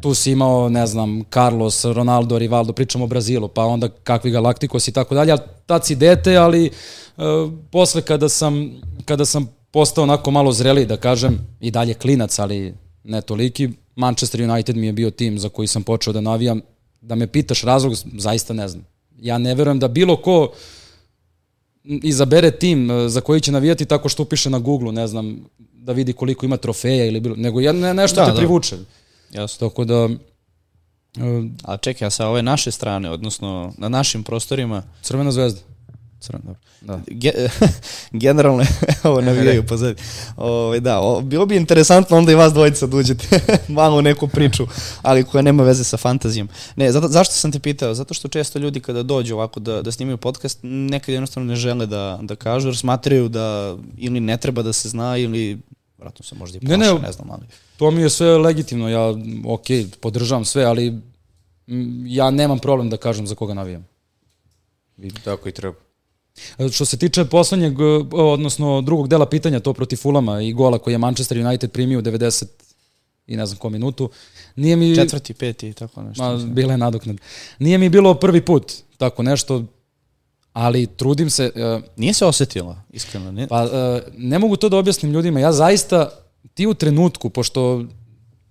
tu 0.00 0.14
si 0.14 0.30
imao, 0.30 0.68
ne 0.68 0.86
znam, 0.86 1.24
Carlos, 1.32 1.84
Ronaldo, 1.84 2.38
Rivaldo, 2.38 2.72
pričamo 2.72 3.04
o 3.04 3.08
Brazilu, 3.08 3.48
pa 3.48 3.64
onda 3.64 3.88
kakvi 3.88 4.30
Galaktikos 4.30 4.88
i 4.88 4.92
tako 4.92 5.14
dalje, 5.14 5.32
ali 5.32 5.40
tad 5.66 5.86
si 5.86 5.94
dete, 5.94 6.36
ali 6.36 6.70
uh, 7.16 7.24
posle 7.70 8.02
kada 8.02 8.28
sam, 8.28 8.80
kada 9.04 9.24
sam 9.24 9.48
postao 9.70 10.04
onako 10.04 10.30
malo 10.30 10.52
zreliji, 10.52 10.86
da 10.86 10.96
kažem, 10.96 11.38
i 11.60 11.70
dalje 11.70 11.94
klinac, 11.94 12.38
ali 12.38 12.74
ne 13.04 13.20
toliki, 13.20 13.68
Manchester 13.96 14.50
United 14.50 14.76
mi 14.76 14.86
je 14.86 14.92
bio 14.92 15.10
tim 15.10 15.38
za 15.38 15.48
koji 15.48 15.68
sam 15.68 15.82
počeo 15.82 16.12
da 16.12 16.20
navijam. 16.20 16.60
Da 17.00 17.14
me 17.14 17.26
pitaš 17.26 17.62
razlog, 17.62 17.94
zaista 18.18 18.54
ne 18.54 18.68
znam. 18.68 18.84
Ja 19.20 19.38
ne 19.38 19.54
verujem 19.54 19.78
da 19.78 19.88
bilo 19.88 20.16
ko 20.16 20.52
izabere 21.84 22.50
tim 22.50 22.90
e, 22.90 23.08
za 23.08 23.20
koji 23.20 23.40
će 23.40 23.52
navijati 23.52 23.84
tako 23.84 24.08
što 24.08 24.22
upiše 24.22 24.50
na 24.50 24.58
Google, 24.58 24.92
ne 24.92 25.06
znam, 25.06 25.44
da 25.58 25.92
vidi 25.92 26.12
koliko 26.12 26.46
ima 26.46 26.56
trofeja 26.56 27.04
ili 27.04 27.20
bilo, 27.20 27.36
nego 27.36 27.60
ja, 27.60 27.72
ne, 27.72 27.94
nešto 27.94 28.20
Da, 28.20 28.26
te 28.26 28.32
da. 28.32 28.36
privuče. 28.36 28.76
Jasno. 29.30 29.68
Tako 29.68 29.84
da, 29.84 30.08
e, 31.16 31.48
A 31.62 31.76
čekaj, 31.76 32.06
a 32.06 32.10
sa 32.10 32.28
ove 32.28 32.42
naše 32.42 32.70
strane, 32.70 33.10
odnosno 33.10 33.72
na 33.78 33.88
našim 33.88 34.22
prostorima, 34.22 34.82
Crvena 35.02 35.32
zvezda. 35.32 35.60
crno, 36.20 36.40
dobro. 36.44 36.60
Da. 36.80 37.00
Ge, 37.06 37.32
generalno, 38.12 38.64
evo 39.04 39.20
navijaju 39.20 39.66
pozadi. 39.66 40.02
Ove, 40.36 40.80
da, 40.80 41.00
o, 41.00 41.20
bilo 41.20 41.46
bi 41.46 41.56
interesantno 41.56 42.16
onda 42.16 42.32
i 42.32 42.34
vas 42.34 42.52
dvojica 42.52 42.86
da 42.86 42.96
uđete 42.96 43.40
malo 43.68 43.98
u 43.98 44.02
neku 44.02 44.28
priču, 44.28 44.66
ali 45.02 45.24
koja 45.24 45.42
nema 45.42 45.62
veze 45.62 45.84
sa 45.84 45.96
fantazijom. 45.96 46.48
Ne, 46.76 46.92
zato, 46.92 47.08
zašto 47.08 47.34
sam 47.34 47.52
te 47.52 47.58
pitao? 47.58 47.94
Zato 47.94 48.14
što 48.14 48.28
često 48.28 48.58
ljudi 48.58 48.80
kada 48.80 49.02
dođu 49.02 49.34
ovako 49.34 49.60
da, 49.60 49.82
da 49.82 49.92
snimaju 49.92 50.16
podcast, 50.16 50.58
nekad 50.62 51.12
jednostavno 51.12 51.48
ne 51.48 51.56
žele 51.56 51.86
da, 51.86 52.18
da 52.22 52.36
kažu, 52.36 52.68
jer 52.68 52.76
smatraju 52.76 53.28
da 53.28 53.76
ili 53.96 54.20
ne 54.20 54.36
treba 54.36 54.62
da 54.62 54.72
se 54.72 54.88
zna, 54.88 55.16
ili 55.16 55.58
vratno 55.98 56.24
se 56.24 56.34
možda 56.34 56.58
i 56.58 56.66
Ne, 56.66 56.76
plaše, 56.76 56.94
ne. 56.94 57.00
ne 57.00 57.12
znam, 57.12 57.30
ali... 57.30 57.42
To 57.78 57.90
mi 57.90 58.02
je 58.02 58.10
sve 58.10 58.38
legitimno, 58.38 58.88
ja, 58.88 59.14
ok, 59.46 59.66
podržavam 60.00 60.44
sve, 60.44 60.64
ali 60.64 61.00
ja 62.06 62.30
nemam 62.30 62.58
problem 62.58 62.90
da 62.90 62.96
kažem 62.96 63.26
za 63.26 63.34
koga 63.34 63.54
navijam. 63.54 63.86
Tako 65.24 65.48
i 65.48 65.52
treba. 65.52 65.76
E, 66.58 66.68
Što 66.68 66.84
se 66.84 66.96
tiče 66.96 67.24
poslednjeg, 67.24 67.80
e, 67.80 67.84
odnosno 68.12 68.80
drugog 68.80 69.08
dela 69.08 69.26
pitanja, 69.26 69.60
to 69.60 69.72
protiv 69.72 69.96
Fulama 69.96 70.40
i 70.42 70.52
gola 70.52 70.78
koji 70.78 70.94
je 70.94 70.98
Manchester 70.98 71.46
United 71.46 71.70
primio 71.70 71.98
u 71.98 72.02
90 72.02 72.44
i 73.26 73.36
ne 73.36 73.46
znam 73.46 73.58
ko 73.58 73.70
minutu, 73.70 74.10
nije 74.56 74.76
mi... 74.76 74.94
Četvrti, 74.94 75.34
peti 75.34 75.68
i 75.68 75.72
tako 75.72 76.02
nešto. 76.02 76.22
Ma, 76.22 76.44
bila 76.44 76.72
je 76.72 76.78
nadoknad. 76.78 77.16
Nije 77.58 77.78
mi 77.78 77.88
bilo 77.88 78.14
prvi 78.14 78.40
put 78.40 78.72
tako 78.96 79.22
nešto, 79.22 79.64
ali 80.52 80.86
trudim 80.86 81.30
se, 81.30 81.50
e, 81.54 81.80
Nije 81.96 82.12
se 82.12 82.26
osetila, 82.26 82.82
iskreno. 82.90 83.32
Ne? 83.32 83.48
pa 83.48 83.64
e, 83.64 84.02
ne 84.16 84.38
mogu 84.38 84.56
to 84.56 84.68
da 84.68 84.76
objasnim 84.76 85.12
ljudima, 85.12 85.40
ja 85.40 85.52
zaista, 85.52 86.10
ti 86.54 86.66
u 86.66 86.74
trenutku, 86.74 87.30
pošto 87.30 87.84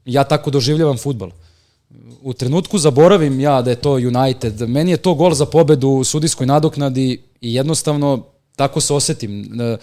ja 0.05 0.23
tako 0.23 0.51
doživljavam 0.51 0.97
futbal, 0.97 1.29
u 2.21 2.33
trenutku 2.33 2.77
zaboravim 2.77 3.39
ja 3.39 3.61
da 3.61 3.69
je 3.69 3.75
to 3.75 3.91
United, 3.91 4.69
meni 4.69 4.91
je 4.91 4.97
to 4.97 5.13
gol 5.13 5.33
za 5.33 5.45
pobedu 5.45 5.89
u 5.89 6.03
sudijskoj 6.03 6.47
nadoknadi 6.47 7.21
i 7.41 7.53
jednostavno 7.53 8.23
tako 8.55 8.81
se 8.81 8.93
osetim. 8.93 9.61
E, 9.61 9.77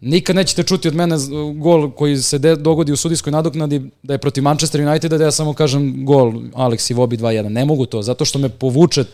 Nikad 0.00 0.36
nećete 0.36 0.62
čuti 0.62 0.88
od 0.88 0.94
mene 0.94 1.16
gol 1.54 1.90
koji 1.90 2.16
se 2.16 2.38
de, 2.38 2.56
dogodi 2.56 2.92
u 2.92 2.96
sudijskoj 2.96 3.30
nadoknadi 3.30 3.90
da 4.02 4.14
je 4.14 4.18
protiv 4.18 4.44
Manchester 4.44 4.80
Uniteda 4.80 5.18
da 5.18 5.24
ja 5.24 5.30
samo 5.30 5.54
kažem 5.54 6.04
gol 6.04 6.32
Alex 6.52 6.94
Iwobi 6.94 7.18
2-1. 7.18 7.48
Ne 7.48 7.64
mogu 7.64 7.86
to, 7.86 8.02
zato 8.02 8.24
što 8.24 8.38
me 8.38 8.48
povuče 8.48 9.04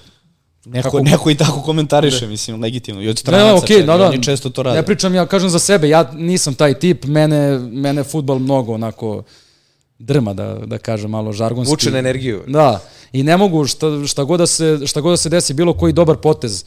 Neko, 0.64 0.90
Kako- 0.90 1.02
neko 1.02 1.31
i 1.31 1.35
tako 1.35 1.62
komentariše, 1.69 2.26
mislim, 2.26 2.62
legitimno. 2.62 3.02
I 3.02 3.09
od 3.09 3.19
stranaca, 3.19 3.47
ne, 3.47 3.52
okej, 3.52 3.83
da, 3.83 3.97
da. 3.97 4.09
oni 4.09 4.23
često 4.23 4.50
to 4.50 4.62
rade. 4.62 4.76
Ne 4.76 4.87
pričam, 4.87 5.14
ja 5.14 5.26
kažem 5.26 5.50
za 5.50 5.59
sebe, 5.59 5.88
ja 5.88 6.12
nisam 6.12 6.54
taj 6.54 6.75
tip, 6.75 7.04
mene, 7.04 7.59
mene 7.59 8.04
futbal 8.04 8.38
mnogo 8.38 8.75
onako 8.75 9.23
drma, 9.99 10.35
da, 10.35 10.59
da 10.66 10.78
kažem 10.78 11.11
malo 11.11 11.33
žargonski. 11.33 11.71
Vuče 11.71 11.90
na 11.90 11.99
energiju. 11.99 12.42
Da, 12.47 12.81
i 13.12 13.23
ne 13.23 13.37
mogu 13.37 13.66
šta, 13.66 14.07
šta, 14.07 14.25
god 14.25 14.40
da 14.40 14.47
se, 14.47 14.78
šta 14.87 15.00
god 15.00 15.12
da 15.12 15.16
se 15.16 15.28
desi, 15.28 15.54
bilo 15.54 15.75
koji 15.75 15.92
dobar 15.92 16.16
potez, 16.16 16.64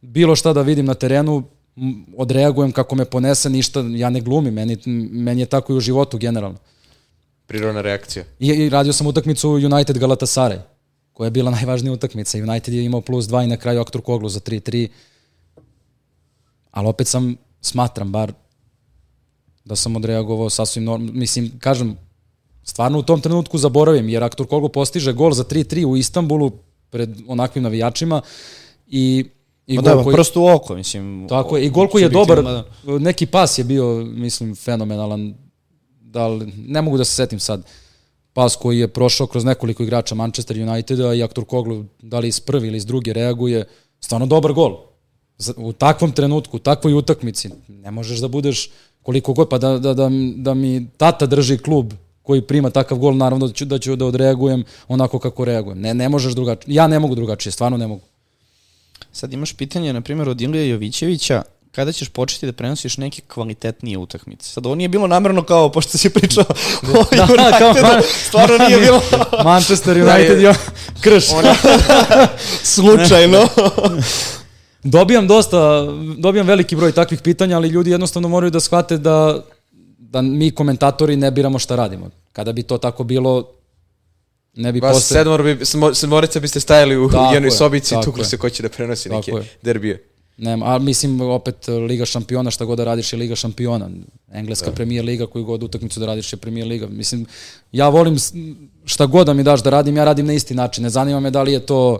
bilo 0.00 0.36
šta 0.36 0.52
da 0.52 0.62
vidim 0.62 0.86
na 0.86 0.94
terenu, 0.94 1.42
odreagujem 2.16 2.72
kako 2.72 2.94
me 2.94 3.04
ponese, 3.04 3.50
ništa, 3.50 3.84
ja 3.88 4.10
ne 4.10 4.20
glumim, 4.20 4.54
meni, 4.54 4.76
meni 5.10 5.40
je 5.42 5.46
tako 5.46 5.72
i 5.72 5.76
u 5.76 5.80
životu 5.80 6.18
generalno. 6.18 6.58
Prirodna 7.46 7.80
reakcija. 7.80 8.24
I, 8.40 8.46
i 8.48 8.68
radio 8.68 8.92
sam 8.92 9.06
utakmicu 9.06 9.50
United 9.50 9.98
Galatasaray, 9.98 10.58
koja 11.18 11.26
je 11.26 11.30
bila 11.30 11.50
najvažnija 11.50 11.92
utakmica. 11.92 12.38
United 12.38 12.74
je 12.74 12.84
imao 12.84 13.00
plus 13.00 13.26
2 13.26 13.44
i 13.44 13.46
na 13.46 13.56
kraju 13.56 13.80
Aktor 13.80 14.02
Koglu 14.02 14.28
za 14.28 14.40
3-3. 14.40 14.88
Ali 16.70 16.88
opet 16.88 17.06
sam, 17.08 17.36
smatram 17.60 18.12
bar, 18.12 18.32
da 19.64 19.76
sam 19.76 19.96
odreagovao 19.96 20.50
sasvim 20.50 20.84
normalno. 20.84 21.12
Mislim, 21.12 21.50
kažem, 21.58 21.96
stvarno 22.62 22.98
u 22.98 23.02
tom 23.02 23.20
trenutku 23.20 23.58
zaboravim, 23.58 24.08
jer 24.08 24.24
Aktor 24.24 24.46
Koglu 24.46 24.68
postiže 24.68 25.12
gol 25.12 25.32
za 25.32 25.44
3-3 25.44 25.84
u 25.86 25.96
Istanbulu 25.96 26.52
pred 26.90 27.10
onakvim 27.26 27.62
navijačima 27.64 28.22
i 28.86 29.24
I 29.66 29.76
Ma 29.76 29.82
gol 29.82 29.96
da, 29.96 30.04
koji- 30.04 30.14
prosto 30.14 30.40
u 30.40 30.46
oko, 30.48 30.74
mislim. 30.74 31.26
Tako 31.28 31.56
je, 31.56 31.66
i 31.66 31.70
gol 31.70 31.88
koji 31.88 32.02
je 32.02 32.08
dobar, 32.08 32.42
da. 32.42 32.64
neki 32.98 33.26
pas 33.26 33.58
je 33.58 33.64
bio, 33.64 34.04
mislim, 34.04 34.54
fenomenalan, 34.56 35.34
da 36.00 36.26
li, 36.28 36.52
ne 36.56 36.82
mogu 36.82 36.96
da 36.96 37.04
se 37.04 37.14
setim 37.14 37.40
sad, 37.40 37.66
pas 38.38 38.56
koji 38.56 38.78
je 38.78 38.88
prošao 38.88 39.26
kroz 39.26 39.44
nekoliko 39.44 39.82
igrača 39.82 40.14
Manchester 40.14 40.56
Uniteda 40.62 41.14
i 41.14 41.22
Aktor 41.22 41.44
Koglu, 41.44 41.84
da 42.02 42.18
li 42.18 42.28
iz 42.28 42.40
prvi 42.40 42.68
ili 42.68 42.76
iz 42.76 42.86
druge 42.86 43.12
reaguje, 43.12 43.64
stvarno 44.00 44.26
dobar 44.26 44.52
gol. 44.52 44.76
U 45.56 45.72
takvom 45.72 46.12
trenutku, 46.12 46.56
u 46.56 46.60
takvoj 46.60 46.94
utakmici, 46.94 47.50
ne 47.68 47.90
možeš 47.90 48.18
da 48.18 48.28
budeš 48.28 48.70
koliko 49.02 49.32
god, 49.32 49.48
pa 49.48 49.58
da, 49.58 49.78
da, 49.78 49.94
da, 49.94 50.10
da 50.36 50.54
mi 50.54 50.86
tata 50.96 51.26
drži 51.26 51.58
klub 51.58 51.92
koji 52.22 52.42
prima 52.42 52.70
takav 52.70 52.98
gol, 52.98 53.16
naravno 53.16 53.46
da 53.46 53.52
ću 53.52 53.64
da, 53.64 53.78
ću 53.78 53.96
da 53.96 54.06
odreagujem 54.06 54.64
onako 54.88 55.18
kako 55.18 55.44
reagujem. 55.44 55.80
Ne, 55.80 55.94
ne 55.94 56.08
možeš 56.08 56.34
drugačije. 56.34 56.74
Ja 56.74 56.86
ne 56.86 56.98
mogu 56.98 57.14
drugačije, 57.14 57.52
stvarno 57.52 57.76
ne 57.76 57.86
mogu. 57.86 58.02
Sad 59.12 59.32
imaš 59.32 59.52
pitanje, 59.52 59.92
na 59.92 60.00
primjer, 60.00 60.28
od 60.28 60.40
Ilija 60.40 60.64
Jovićevića, 60.64 61.42
kada 61.78 61.92
ćeš 61.92 62.08
početi 62.08 62.46
da 62.46 62.52
prenosiš 62.52 62.96
neke 62.96 63.20
kvalitetnije 63.20 63.98
utakmice? 63.98 64.50
Sad, 64.50 64.66
ovo 64.66 64.74
nije 64.74 64.88
bilo 64.88 65.06
namerno 65.06 65.42
kao, 65.42 65.72
pošto 65.72 65.98
si 65.98 66.10
pričao 66.10 66.44
o 66.94 67.16
Da, 67.16 67.26
kao 67.58 67.70
Unitedu, 67.70 68.02
stvarno 68.26 68.58
nije 68.58 68.80
bilo 68.80 69.00
Manchester 69.44 69.96
United 69.98 70.40
je 70.40 70.54
krš. 71.00 71.24
slučajno. 72.74 73.48
Dobijam 74.82 75.28
dosta, 75.28 75.58
dobijam 76.18 76.46
veliki 76.46 76.76
broj 76.76 76.92
takvih 76.92 77.20
pitanja, 77.20 77.56
ali 77.56 77.68
ljudi 77.68 77.90
jednostavno 77.90 78.28
moraju 78.28 78.50
da 78.50 78.60
shvate 78.60 78.98
da, 78.98 79.42
da 79.98 80.22
mi 80.22 80.50
komentatori 80.50 81.16
ne 81.16 81.30
biramo 81.30 81.58
šta 81.58 81.76
radimo. 81.76 82.10
Kada 82.32 82.52
bi 82.52 82.62
to 82.62 82.78
tako 82.78 83.04
bilo, 83.04 83.50
ne 84.54 84.72
bi 84.72 84.80
Vas 84.80 84.96
posle... 84.96 85.16
sedmor 85.16 85.42
bi, 85.42 85.54
sedmo- 85.54 85.94
sedmorica 85.94 86.40
biste 86.40 86.60
stajali 86.60 86.96
u 86.96 87.10
Tako 87.10 87.34
jednoj 87.34 87.46
je, 87.48 87.50
sobici 87.52 87.94
i 87.94 88.04
tukli 88.04 88.24
se 88.24 88.36
ko 88.38 88.50
će 88.50 88.62
da 88.62 88.68
prenosi 88.68 89.08
neke 89.08 89.30
je. 89.30 89.56
derbije. 89.62 90.04
Ne, 90.38 90.58
a 90.62 90.78
mislim 90.78 91.20
opet 91.20 91.68
Liga 91.68 92.04
šampiona, 92.06 92.50
šta 92.50 92.64
god 92.64 92.78
da 92.78 92.84
radiš 92.84 93.12
je 93.12 93.18
Liga 93.18 93.36
šampiona. 93.36 93.90
Engleska 94.32 94.72
premier 94.72 95.04
liga, 95.04 95.26
koju 95.26 95.44
god 95.44 95.62
utakmicu 95.62 96.00
da 96.00 96.06
radiš 96.06 96.32
je 96.32 96.36
premier 96.36 96.66
liga. 96.66 96.86
Mislim, 96.86 97.26
ja 97.72 97.88
volim 97.88 98.16
šta 98.84 99.06
god 99.06 99.26
da 99.26 99.34
mi 99.34 99.42
daš 99.42 99.62
da 99.62 99.70
radim, 99.70 99.96
ja 99.96 100.04
radim 100.04 100.26
na 100.26 100.32
isti 100.32 100.54
način. 100.54 100.84
Ne 100.84 100.90
zanima 100.90 101.20
me 101.20 101.30
da 101.30 101.42
li 101.42 101.52
je 101.52 101.66
to 101.66 101.98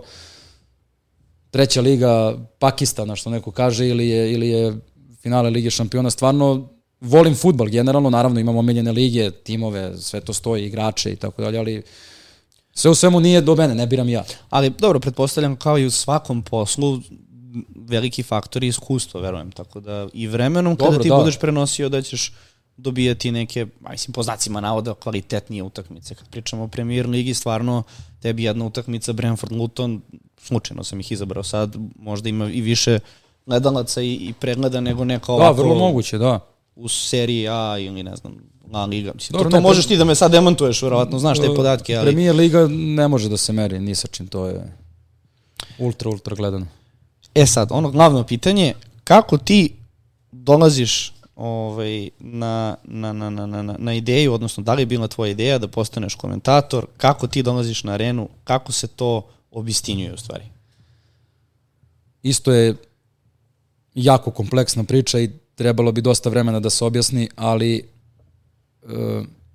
treća 1.51 1.81
liga 1.81 2.37
Pakistana, 2.59 3.15
što 3.15 3.29
neko 3.29 3.51
kaže, 3.51 3.87
ili 3.87 4.09
je, 4.09 4.31
ili 4.33 4.49
je 4.49 4.73
finale 5.21 5.49
Lige 5.49 5.69
šampiona. 5.69 6.09
Stvarno 6.09 6.69
volim 7.01 7.35
futbal 7.35 7.67
generalno, 7.67 8.09
naravno 8.09 8.39
imamo 8.39 8.59
omiljene 8.59 8.91
lige, 8.91 9.31
timove, 9.31 9.97
sve 9.97 10.21
to 10.21 10.33
stoji, 10.33 10.65
igrače 10.65 11.11
i 11.11 11.15
tako 11.15 11.41
dalje, 11.41 11.59
ali 11.59 11.83
sve 12.73 12.91
u 12.91 12.95
svemu 12.95 13.19
nije 13.19 13.41
do 13.41 13.55
mene, 13.55 13.75
ne 13.75 13.87
biram 13.87 14.09
ja. 14.09 14.23
Ali 14.49 14.69
dobro, 14.69 14.99
pretpostavljam 14.99 15.55
kao 15.55 15.77
i 15.77 15.85
u 15.85 15.91
svakom 15.91 16.41
poslu, 16.41 16.99
veliki 17.75 18.23
faktor 18.23 18.63
je 18.63 18.69
iskustvo, 18.69 19.21
verujem. 19.21 19.51
Tako 19.51 19.79
da 19.79 20.07
i 20.13 20.27
vremenom 20.27 20.75
kada 20.75 20.89
Dobro, 20.89 21.03
ti 21.03 21.09
da. 21.09 21.15
budeš 21.15 21.39
prenosio 21.39 21.89
da 21.89 22.01
ćeš 22.01 22.33
dobijati 22.77 23.31
neke, 23.31 23.67
mislim, 23.89 24.13
po 24.13 24.23
znacima 24.23 24.61
navoda, 24.61 24.93
kvalitetnije 24.93 25.63
utakmice. 25.63 26.15
Kad 26.15 26.29
pričamo 26.29 26.63
o 26.63 26.67
premier 26.67 27.09
ligi, 27.09 27.33
stvarno 27.33 27.83
tebi 28.21 28.43
jedna 28.43 28.65
utakmica 28.65 29.13
Brentford 29.13 29.51
Luton, 29.51 30.01
slučajno 30.37 30.83
sam 30.83 30.99
ih 30.99 31.11
izabrao 31.11 31.43
sad, 31.43 31.75
možda 31.99 32.29
ima 32.29 32.49
i 32.49 32.61
više 32.61 32.99
gledalaca 33.45 34.01
i, 34.01 34.13
i 34.13 34.33
pregleda 34.39 34.81
nego 34.81 35.05
neka 35.05 35.25
Da, 35.25 35.33
ovako 35.33 35.61
vrlo 35.61 35.75
moguće, 35.75 36.17
da. 36.17 36.39
u 36.75 36.89
seriji 36.89 37.47
A 37.47 37.77
ili 37.79 38.03
ne 38.03 38.15
znam, 38.15 38.35
La 38.71 38.85
Liga. 38.85 39.11
Mislim, 39.15 39.37
Dobro, 39.37 39.49
to, 39.49 39.51
to 39.51 39.57
ne, 39.57 39.61
možeš 39.61 39.85
ti 39.85 39.97
da 39.97 40.03
me 40.03 40.15
sad 40.15 40.31
demantuješ, 40.31 40.81
verovatno, 40.81 41.19
znaš 41.19 41.39
te 41.39 41.47
podatke, 41.55 41.95
ali... 41.95 42.05
Premier 42.05 42.35
Liga 42.35 42.67
ne 42.69 43.07
može 43.07 43.29
da 43.29 43.37
se 43.37 43.53
meri 43.53 43.79
ni 43.79 43.95
sa 43.95 44.07
čim, 44.07 44.27
to 44.27 44.45
je 44.45 44.73
ultra, 45.79 46.09
ultra 46.09 46.35
gledano. 46.35 46.65
E 47.35 47.45
sad, 47.45 47.67
ono 47.71 47.91
glavno 47.91 48.23
pitanje, 48.23 48.73
kako 49.03 49.37
ti 49.37 49.75
dolaziš 50.31 51.13
ovaj, 51.35 52.09
na, 52.19 52.75
na, 52.83 53.13
na, 53.13 53.29
na, 53.29 53.45
na, 53.45 53.75
na 53.79 53.93
ideju, 53.93 54.33
odnosno 54.33 54.63
da 54.63 54.73
li 54.73 54.81
je 54.81 54.85
bila 54.85 55.07
tvoja 55.07 55.31
ideja 55.31 55.57
da 55.57 55.67
postaneš 55.67 56.15
komentator, 56.15 56.85
kako 56.97 57.27
ti 57.27 57.43
dolaziš 57.43 57.83
na 57.83 57.91
arenu, 57.91 58.29
kako 58.43 58.71
se 58.71 58.87
to 58.87 59.27
obistinjuje 59.51 60.13
u 60.13 60.17
stvari? 60.17 60.43
Isto 62.23 62.51
je 62.51 62.75
jako 63.95 64.31
kompleksna 64.31 64.83
priča 64.83 65.19
i 65.19 65.31
trebalo 65.55 65.91
bi 65.91 66.01
dosta 66.01 66.29
vremena 66.29 66.59
da 66.59 66.69
se 66.69 66.85
objasni, 66.85 67.29
ali 67.35 67.75
e, 67.77 67.85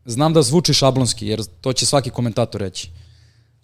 znam 0.04 0.32
da 0.32 0.42
zvuči 0.42 0.74
šablonski, 0.74 1.26
jer 1.26 1.44
to 1.60 1.72
će 1.72 1.86
svaki 1.86 2.10
komentator 2.10 2.60
reći. 2.60 2.90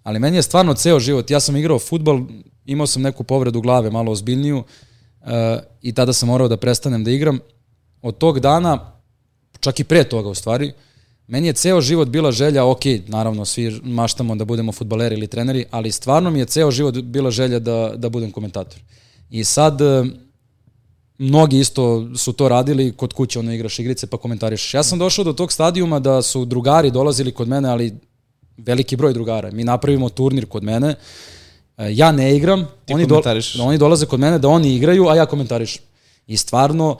Ali 0.02 0.18
meni 0.18 0.36
je 0.36 0.42
stvarno 0.42 0.74
ceo 0.74 1.00
život, 1.00 1.30
ja 1.30 1.40
sam 1.40 1.56
igrao 1.56 1.78
futbol, 1.78 2.20
imao 2.70 2.86
sam 2.86 3.02
neku 3.02 3.24
povredu 3.24 3.60
glave, 3.60 3.90
malo 3.90 4.12
ozbiljniju, 4.12 4.62
e, 5.22 5.58
i 5.82 5.92
tada 5.92 6.12
sam 6.12 6.28
morao 6.28 6.48
da 6.48 6.56
prestanem 6.56 7.04
da 7.04 7.10
igram. 7.10 7.38
Od 8.02 8.18
tog 8.18 8.40
dana, 8.40 8.92
čak 9.60 9.80
i 9.80 9.84
pre 9.84 10.04
toga 10.04 10.28
u 10.28 10.34
stvari, 10.34 10.72
meni 11.26 11.46
je 11.46 11.52
ceo 11.52 11.80
život 11.80 12.08
bila 12.08 12.32
želja, 12.32 12.64
ok, 12.64 12.84
naravno 13.06 13.44
svi 13.44 13.80
maštamo 13.82 14.34
da 14.36 14.44
budemo 14.44 14.72
futbaleri 14.72 15.16
ili 15.16 15.26
treneri, 15.26 15.64
ali 15.70 15.92
stvarno 15.92 16.30
mi 16.30 16.38
je 16.38 16.46
ceo 16.46 16.70
život 16.70 16.94
bila 16.94 17.30
želja 17.30 17.58
da, 17.58 17.92
da 17.96 18.08
budem 18.08 18.30
komentator. 18.30 18.80
I 19.30 19.44
sad, 19.44 19.80
e, 19.80 20.04
mnogi 21.18 21.58
isto 21.58 22.10
su 22.16 22.32
to 22.32 22.48
radili, 22.48 22.92
kod 22.92 23.12
kuće 23.12 23.38
ono 23.38 23.52
igraš 23.52 23.78
igrice 23.78 24.06
pa 24.06 24.16
komentarišeš. 24.16 24.74
Ja 24.74 24.82
sam 24.82 24.98
došao 24.98 25.24
do 25.24 25.32
tog 25.32 25.52
stadijuma 25.52 25.98
da 25.98 26.22
su 26.22 26.44
drugari 26.44 26.90
dolazili 26.90 27.32
kod 27.32 27.48
mene, 27.48 27.68
ali 27.68 27.94
veliki 28.56 28.96
broj 28.96 29.12
drugara. 29.12 29.50
Mi 29.50 29.64
napravimo 29.64 30.08
turnir 30.08 30.46
kod 30.46 30.62
mene, 30.64 30.88
e, 30.88 31.39
ja 31.88 32.12
ne 32.12 32.36
igram, 32.36 32.66
Ti 32.84 32.94
oni, 32.94 33.06
do, 33.06 33.14
komentarišeš. 33.14 33.60
oni 33.60 33.78
dolaze 33.78 34.06
kod 34.06 34.20
mene 34.20 34.38
da 34.38 34.48
oni 34.48 34.74
igraju, 34.74 35.08
a 35.08 35.16
ja 35.16 35.26
komentarišem. 35.26 35.82
I 36.26 36.36
stvarno, 36.36 36.98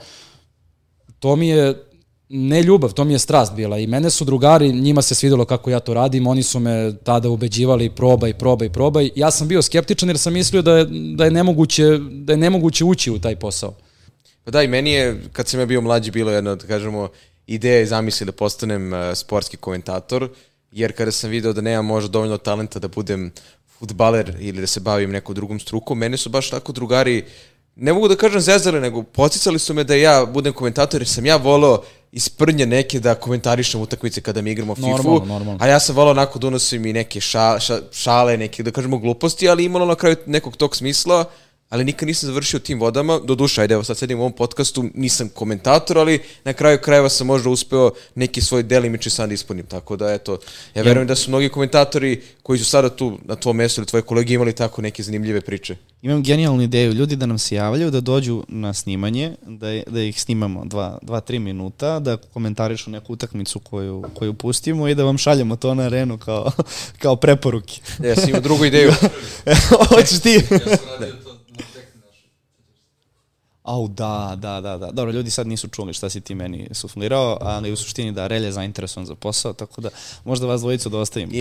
to 1.19 1.35
mi 1.35 1.47
je 1.47 1.83
ne 2.29 2.63
ljubav, 2.63 2.93
to 2.93 3.03
mi 3.03 3.13
je 3.13 3.19
strast 3.19 3.53
bila 3.53 3.77
i 3.77 3.87
mene 3.87 4.09
su 4.09 4.25
drugari, 4.25 4.73
njima 4.73 5.01
se 5.01 5.15
svidelo 5.15 5.45
kako 5.45 5.69
ja 5.69 5.79
to 5.79 5.93
radim, 5.93 6.27
oni 6.27 6.43
su 6.43 6.59
me 6.59 6.97
tada 7.03 7.29
ubeđivali 7.29 7.89
probaj, 7.89 8.33
probaj, 8.33 8.69
probaj. 8.69 9.09
Ja 9.15 9.31
sam 9.31 9.47
bio 9.47 9.61
skeptičan 9.61 10.09
jer 10.09 10.17
sam 10.17 10.33
mislio 10.33 10.61
da 10.61 10.77
je, 10.77 10.85
da 11.15 11.25
je, 11.25 11.31
nemoguće, 11.31 11.97
da 12.11 12.33
je 12.33 12.37
nemoguće 12.37 12.85
ući 12.85 13.11
u 13.11 13.19
taj 13.19 13.35
posao. 13.35 13.73
Pa 14.43 14.51
da, 14.51 14.63
i 14.63 14.67
meni 14.67 14.91
je, 14.91 15.21
kad 15.31 15.47
sam 15.47 15.59
ja 15.59 15.65
bio 15.65 15.81
mlađi, 15.81 16.11
bilo 16.11 16.31
jedna, 16.31 16.55
da 16.55 16.67
kažemo, 16.67 17.09
ideja 17.47 17.81
i 17.81 17.85
zamisli 17.85 18.25
da 18.25 18.31
postanem 18.31 18.93
uh, 18.93 18.99
sportski 19.15 19.57
komentator, 19.57 20.29
jer 20.71 20.91
kada 20.91 21.11
sam 21.11 21.29
video 21.29 21.53
da 21.53 21.61
nemam 21.61 21.85
možda 21.85 22.09
dovoljno 22.09 22.37
talenta 22.37 22.79
da 22.79 22.87
budem 22.87 23.31
futbaler 23.81 24.35
ili 24.39 24.61
da 24.61 24.67
se 24.67 24.79
bavim 24.79 25.11
nekom 25.11 25.35
drugom 25.35 25.59
strukom, 25.59 25.97
mene 25.97 26.17
su 26.17 26.29
baš 26.29 26.49
tako 26.49 26.71
drugari, 26.71 27.25
ne 27.75 27.93
mogu 27.93 28.07
da 28.07 28.15
kažem 28.15 28.41
zezali, 28.41 28.79
nego 28.79 29.03
poticali 29.03 29.59
su 29.59 29.73
me 29.73 29.83
da 29.83 29.95
ja 29.95 30.25
budem 30.25 30.53
komentator, 30.53 31.01
jer 31.01 31.07
sam 31.07 31.25
ja 31.25 31.35
volao 31.37 31.81
iz 32.11 32.29
prnje 32.29 32.65
neke 32.65 32.99
da 32.99 33.15
komentarišem 33.15 33.81
utakmice 33.81 34.21
kada 34.21 34.41
mi 34.41 34.51
igramo 34.51 34.75
FIFA, 34.75 34.87
Normalno, 34.87 35.25
normalno. 35.25 35.57
a 35.61 35.67
ja 35.67 35.79
sam 35.79 35.95
volao 35.95 36.11
onako 36.11 36.39
da 36.39 36.47
unosim 36.47 36.85
i 36.85 36.93
neke 36.93 37.21
ša, 37.21 37.59
ša, 37.59 37.79
šale, 37.91 38.37
neke, 38.37 38.63
da 38.63 38.71
kažemo, 38.71 38.97
gluposti, 38.97 39.49
ali 39.49 39.65
imalo 39.65 39.85
na 39.85 39.95
kraju 39.95 40.15
nekog 40.25 40.57
tog 40.57 40.75
smisla, 40.75 41.25
ali 41.71 41.85
nikad 41.85 42.07
nisam 42.07 42.27
završio 42.27 42.59
tim 42.59 42.79
vodama, 42.79 43.19
do 43.19 43.35
duša, 43.35 43.61
ajde, 43.61 43.73
evo 43.73 43.83
sad 43.83 43.97
sedim 43.97 44.19
u 44.19 44.21
ovom 44.21 44.31
podcastu, 44.33 44.85
nisam 44.93 45.29
komentator, 45.29 45.97
ali 45.97 46.19
na 46.43 46.53
kraju 46.53 46.77
krajeva 46.81 47.09
sam 47.09 47.27
možda 47.27 47.49
uspeo 47.49 47.91
neki 48.15 48.41
svoj 48.41 48.63
delimični 48.63 49.11
san 49.11 49.29
da 49.29 49.33
ispunim, 49.33 49.65
tako 49.65 49.95
da, 49.95 50.13
eto, 50.13 50.39
ja 50.75 50.83
verujem 50.83 51.07
da 51.07 51.15
su 51.15 51.31
mnogi 51.31 51.49
komentatori 51.49 52.21
koji 52.43 52.59
su 52.59 52.65
sada 52.65 52.89
tu 52.89 53.17
na 53.25 53.35
tvom 53.35 53.55
mestu 53.55 53.81
ili 53.81 53.87
tvoje 53.87 54.01
kolege 54.01 54.33
imali 54.33 54.53
tako 54.53 54.81
neke 54.81 55.03
zanimljive 55.03 55.41
priče. 55.41 55.75
Imam 56.01 56.23
genijalnu 56.23 56.63
ideju, 56.63 56.93
ljudi 56.93 57.15
da 57.15 57.25
nam 57.25 57.39
se 57.39 57.55
javljaju, 57.55 57.91
da 57.91 58.01
dođu 58.01 58.43
na 58.47 58.73
snimanje, 58.73 59.35
da, 59.47 59.67
da 59.87 60.01
ih 60.01 60.21
snimamo 60.21 60.63
2-3 60.63 61.39
minuta, 61.39 61.99
da 61.99 62.17
komentarišu 62.17 62.89
neku 62.89 63.13
utakmicu 63.13 63.59
koju, 63.59 64.03
koju 64.13 64.33
pustimo 64.33 64.87
i 64.87 64.95
da 64.95 65.03
vam 65.03 65.17
šaljemo 65.17 65.55
to 65.55 65.73
na 65.73 65.83
arenu 65.83 66.17
kao, 66.17 66.51
kao 67.01 67.15
preporuke. 67.15 67.79
Ja 68.03 68.15
sam 68.15 68.29
imao 68.29 68.41
drugu 68.41 68.65
ideju. 68.65 68.91
Hoćeš 69.89 70.19
ti? 70.19 70.41
Au, 73.71 73.87
da, 73.87 74.37
da, 74.37 74.61
da, 74.61 74.77
da. 74.77 74.91
Dobro, 74.91 75.11
ljudi 75.11 75.29
sad 75.29 75.47
nisu 75.47 75.67
čuli 75.67 75.93
šta 75.93 76.09
si 76.09 76.21
ti 76.21 76.35
meni 76.35 76.67
suflirao, 76.71 77.37
ali 77.41 77.71
u 77.71 77.75
suštini 77.75 78.11
da 78.11 78.27
Relje 78.27 78.45
je 78.45 78.51
zainteresovan 78.51 79.05
za 79.05 79.15
posao, 79.15 79.53
tako 79.53 79.81
da 79.81 79.89
možda 80.25 80.47
vas 80.47 80.61
dvojicu 80.61 80.89
da 80.89 80.97
ostavim. 80.97 81.29
I 81.33 81.37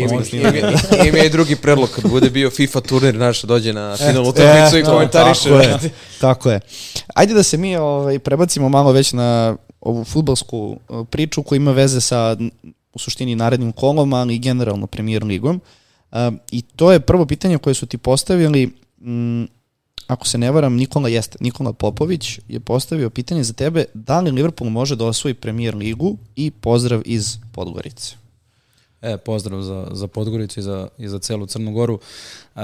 ima, 1.09 1.19
i 1.19 1.31
drugi 1.31 1.57
predlog, 1.57 1.89
kad 1.89 2.11
bude 2.11 2.31
bio 2.31 2.51
FIFA 2.51 2.81
turnir 2.81 3.15
naš, 3.15 3.43
dođe 3.43 3.73
na 3.73 3.97
finalnu 4.07 4.31
utakmicu 4.31 4.77
i 4.77 4.81
E, 4.81 4.85
komentariše. 4.85 5.49
Tako 5.49 5.63
je, 5.63 5.91
tako 6.21 6.51
je. 6.51 6.61
Ajde 7.15 7.35
da 7.35 7.43
se 7.43 7.57
mi 7.57 7.77
ovaj, 7.77 8.19
prebacimo 8.19 8.69
malo 8.69 8.93
već 8.93 9.13
na 9.13 9.57
ovu 9.81 10.05
futbalsku 10.05 10.77
uh, 10.89 11.07
priču 11.11 11.43
koja 11.43 11.57
ima 11.57 11.73
veze 11.73 12.01
sa 12.01 12.37
u 12.93 12.99
suštini 12.99 13.35
narednim 13.35 13.73
kolom, 13.73 14.13
ali 14.13 14.35
i 14.35 14.39
generalno 14.39 14.87
premier 14.87 15.25
ligom. 15.25 15.61
Uh, 16.13 16.19
I 16.51 16.63
to 16.63 16.93
je 16.93 17.01
prvo 17.01 17.27
pitanje 17.27 17.59
koje 17.59 17.75
su 17.75 17.87
ti 17.87 17.99
postavili, 17.99 18.71
ako 20.07 20.27
se 20.27 20.39
ne 20.39 20.51
varam, 20.51 20.75
Nikola 20.75 21.09
jeste. 21.09 21.39
Nikola 21.41 21.73
Popović 21.73 22.39
je 22.49 22.61
postavio 22.61 23.11
pitanje 23.11 23.45
za 23.45 23.53
tebe 23.53 23.85
da 23.95 24.21
li 24.21 24.31
Liverpool 24.31 24.71
može 24.71 24.97
da 24.97 25.07
osvoji 25.07 25.35
premier 25.35 25.75
ligu 25.75 26.17
i 26.37 26.51
pozdrav 26.51 27.03
iz 27.05 27.37
Podgorice. 27.53 28.15
E, 29.03 29.17
pozdrav 29.17 29.63
za, 29.63 29.89
za 29.93 30.07
Podgoricu 30.07 30.61
i 30.61 30.63
za, 30.63 30.89
i 30.99 31.09
za 31.09 31.19
celu 31.19 31.47
Crnu 31.47 31.73
Goru. 31.73 32.01
E, 32.57 32.61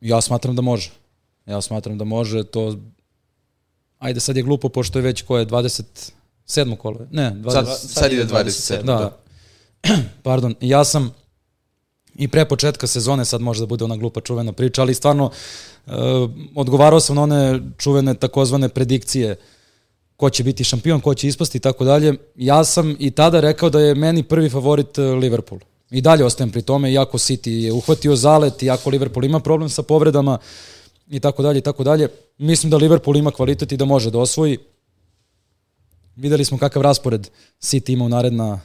ja 0.00 0.20
smatram 0.20 0.56
da 0.56 0.62
može. 0.62 0.90
Ja 1.46 1.60
smatram 1.60 1.98
da 1.98 2.04
može, 2.04 2.44
to... 2.44 2.76
Ajde, 3.98 4.20
sad 4.20 4.36
je 4.36 4.42
glupo, 4.42 4.68
pošto 4.68 4.98
je 4.98 5.02
već 5.02 5.22
koje, 5.22 5.46
27. 5.46 6.76
kolo? 6.76 7.00
je? 7.00 7.06
Ne, 7.10 7.32
20... 7.36 7.50
Sad, 7.50 7.80
sad 7.80 8.12
ide 8.12 8.24
27. 8.24 8.82
Da. 8.82 9.16
Pardon, 10.22 10.54
ja 10.60 10.84
sam 10.84 11.14
i 12.18 12.28
pre 12.28 12.44
početka 12.44 12.86
sezone, 12.86 13.24
sad 13.24 13.40
može 13.40 13.60
da 13.60 13.66
bude 13.66 13.84
ona 13.84 13.96
glupa 13.96 14.20
čuvena 14.20 14.52
priča, 14.52 14.82
ali 14.82 14.94
stvarno 14.94 15.30
uh, 15.86 15.92
odgovarao 16.54 17.00
sam 17.00 17.16
na 17.16 17.22
one 17.22 17.60
čuvene 17.78 18.14
takozvane 18.14 18.68
predikcije 18.68 19.36
ko 20.16 20.30
će 20.30 20.44
biti 20.44 20.64
šampion, 20.64 21.00
ko 21.00 21.14
će 21.14 21.28
ispasti 21.28 21.58
i 21.58 21.60
tako 21.60 21.84
dalje. 21.84 22.14
Ja 22.36 22.64
sam 22.64 22.96
i 22.98 23.10
tada 23.10 23.40
rekao 23.40 23.70
da 23.70 23.80
je 23.80 23.94
meni 23.94 24.22
prvi 24.22 24.50
favorit 24.50 24.98
uh, 24.98 25.04
Liverpool. 25.04 25.60
I 25.90 26.00
dalje 26.00 26.24
ostajem 26.24 26.50
pri 26.50 26.62
tome, 26.62 26.92
iako 26.92 27.18
City 27.18 27.50
je 27.50 27.72
uhvatio 27.72 28.16
zalet, 28.16 28.62
iako 28.62 28.90
Liverpool 28.90 29.24
ima 29.24 29.40
problem 29.40 29.70
sa 29.70 29.82
povredama 29.82 30.38
i 31.08 31.20
tako 31.20 31.42
dalje 31.42 31.58
i 31.58 31.62
tako 31.62 31.84
dalje. 31.84 32.08
Mislim 32.38 32.70
da 32.70 32.76
Liverpool 32.76 33.16
ima 33.16 33.30
kvalitet 33.30 33.72
i 33.72 33.76
da 33.76 33.84
može 33.84 34.10
da 34.10 34.18
osvoji. 34.18 34.58
Videli 36.16 36.44
smo 36.44 36.58
kakav 36.58 36.82
raspored 36.82 37.28
City 37.60 37.92
ima 37.92 38.04
u 38.04 38.08
naredna 38.08 38.60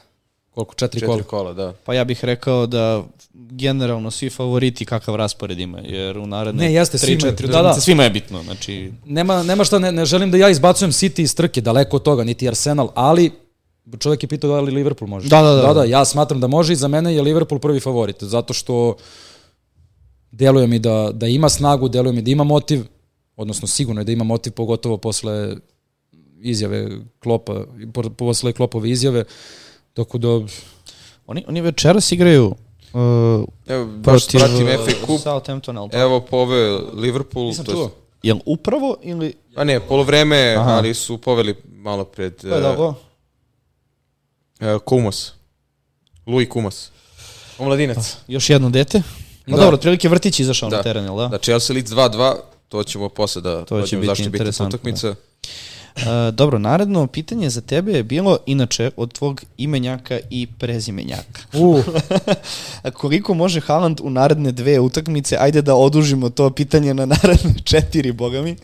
koliko, 0.54 0.74
četiri, 0.74 1.00
Četiri 1.00 1.08
kola. 1.08 1.24
kola, 1.24 1.54
da. 1.54 1.74
Pa 1.76 1.94
ja 1.94 2.04
bih 2.04 2.26
rekao 2.26 2.66
da 2.68 3.04
generalno 3.34 4.12
svi 4.12 4.30
favoriti 4.30 4.86
kakav 4.86 5.16
raspored 5.16 5.60
ima, 5.60 5.80
jer 5.80 6.18
u 6.18 6.28
naredne 6.28 6.64
Ne, 6.64 6.74
jeste, 6.74 6.98
3-4 6.98 7.00
svima 7.00 7.28
je. 7.28 7.30
utakmice 7.30 7.52
Da, 7.54 7.62
da. 7.64 7.74
svima 7.74 8.04
je 8.04 8.10
bitno. 8.10 8.44
Znači, 8.44 8.92
Nema, 9.06 9.44
nema 9.44 9.64
šta, 9.64 9.80
ne, 9.80 9.92
ne 9.92 10.06
želim 10.06 10.32
da 10.32 10.38
ja 10.38 10.50
izbacujem 10.50 10.92
City 10.92 11.22
iz 11.22 11.36
trke, 11.36 11.62
daleko 11.62 11.96
od 11.96 12.04
toga, 12.04 12.24
niti 12.24 12.48
Arsenal, 12.48 12.90
ali 12.96 13.32
čovjek 14.00 14.24
je 14.24 14.30
pitao 14.30 14.50
da 14.50 14.62
li 14.62 14.72
Liverpool 14.72 15.10
može. 15.10 15.30
Da, 15.30 15.42
da, 15.42 15.52
da. 15.52 15.62
da, 15.64 15.74
da 15.74 15.84
ja 15.84 16.06
smatram 16.06 16.40
da 16.40 16.48
može 16.48 16.74
i 16.74 16.78
za 16.78 16.88
mene 16.88 17.16
je 17.16 17.22
Liverpool 17.22 17.60
prvi 17.60 17.80
favorit, 17.80 18.24
zato 18.24 18.54
što 18.54 18.96
deluje 20.32 20.68
mi 20.68 20.80
da, 20.80 21.10
da 21.14 21.28
ima 21.28 21.50
snagu, 21.50 21.90
deluje 21.90 22.14
mi 22.14 22.22
da 22.22 22.32
ima 22.32 22.44
motiv, 22.44 22.84
odnosno 23.36 23.68
sigurno 23.68 24.02
je 24.02 24.06
da 24.06 24.12
ima 24.12 24.24
motiv, 24.24 24.52
pogotovo 24.52 24.98
posle 24.98 25.56
izjave 26.38 26.90
Klopa, 27.20 27.66
po- 27.94 28.10
posle 28.10 28.54
Klopove 28.54 28.90
izjave, 28.90 29.24
tako 29.94 30.18
da 30.18 30.28
oni, 31.28 31.46
oni 31.48 31.62
večeras 31.62 32.12
igraju 32.12 32.46
uh, 32.94 33.00
Evo, 33.68 33.86
baš 33.86 34.28
protiv 34.28 34.40
pratim 34.40 34.68
uh, 34.68 34.86
FA 34.86 35.06
Cup. 35.08 35.20
Southamptona. 35.22 35.82
ali? 35.82 35.90
Evo 35.94 36.20
pove 36.22 36.58
Liverpool. 36.94 37.46
nisam 37.46 37.66
to 37.66 37.72
jest- 37.72 37.78
čuo. 37.80 37.92
Jel 38.24 38.38
upravo 38.46 38.98
ili... 39.02 39.34
A 39.56 39.64
ne, 39.64 39.80
polovreme, 39.80 40.56
Aha. 40.56 40.72
ali 40.72 40.94
su 40.94 41.18
poveli 41.18 41.56
malo 41.66 42.06
pred 42.06 42.42
Ko 42.42 42.48
je 42.48 42.62
dobro? 42.62 42.88
uh, 42.88 42.96
uh, 44.62 44.82
Kumas. 44.82 45.32
Louis 46.26 46.50
Kumas. 46.50 46.92
Omladinac. 47.58 48.18
Još 48.28 48.50
jedno 48.50 48.70
dete? 48.70 49.02
No 49.46 49.58
Da. 49.58 49.62
dobro, 49.64 49.76
otprilike 49.76 50.10
vrtić 50.10 50.40
izašao 50.40 50.70
Da. 50.70 50.78
na 50.78 50.84
teren, 50.84 51.04
jel 51.04 51.18
da? 51.18 51.28
Da, 51.28 51.38
Chelsea 51.38 51.74
Leeds 51.74 51.92
2-2, 51.92 52.36
to 52.70 52.84
ćemo 52.84 53.10
posle 53.10 53.42
da 53.42 53.66
To 53.66 53.82
će 53.82 53.96
biti 53.98 54.08
zašto 54.08 54.30
biti 54.30 54.44
utakmica. 54.68 55.16
Uh, 55.96 56.04
dobro, 56.34 56.60
naredno 56.60 57.08
pitanje 57.08 57.50
za 57.50 57.62
tebe 57.62 57.92
je 57.92 58.04
bilo, 58.04 58.38
inače, 58.46 58.92
od 58.98 59.14
tvog 59.14 59.42
imenjaka 59.58 60.20
i 60.30 60.48
prezimenjaka. 60.60 61.40
U, 61.54 61.82
A 62.84 62.92
koliko 62.92 63.34
može 63.34 63.60
Haaland 63.60 64.00
u 64.04 64.10
naredne 64.10 64.52
dve 64.52 64.80
utakmice? 64.80 65.38
Ajde 65.40 65.62
da 65.62 65.76
odužimo 65.76 66.30
to 66.30 66.50
pitanje 66.50 66.94
na 66.94 67.06
naredne 67.06 67.54
četiri, 67.72 68.12
boga 68.12 68.42
mi. 68.42 68.56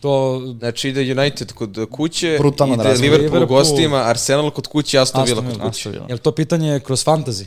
to 0.00 0.42
Znači 0.58 0.88
ide 0.88 1.12
United 1.12 1.52
kod 1.52 1.86
kuće, 1.90 2.36
Brutalno 2.40 2.74
ide 2.74 2.82
razlika. 2.82 3.12
Liverpool 3.12 3.42
u 3.42 3.46
Liverpool- 3.46 3.48
gostima, 3.48 3.96
Arsenal 3.98 4.50
kod 4.50 4.66
kuće, 4.66 4.98
Aston 4.98 5.24
Villa 5.24 5.42
kod 5.42 5.60
kuće. 5.60 5.88
Je 6.08 6.14
li 6.14 6.18
to 6.18 6.32
pitanje 6.32 6.80
kroz 6.80 7.04
fantasy? 7.04 7.44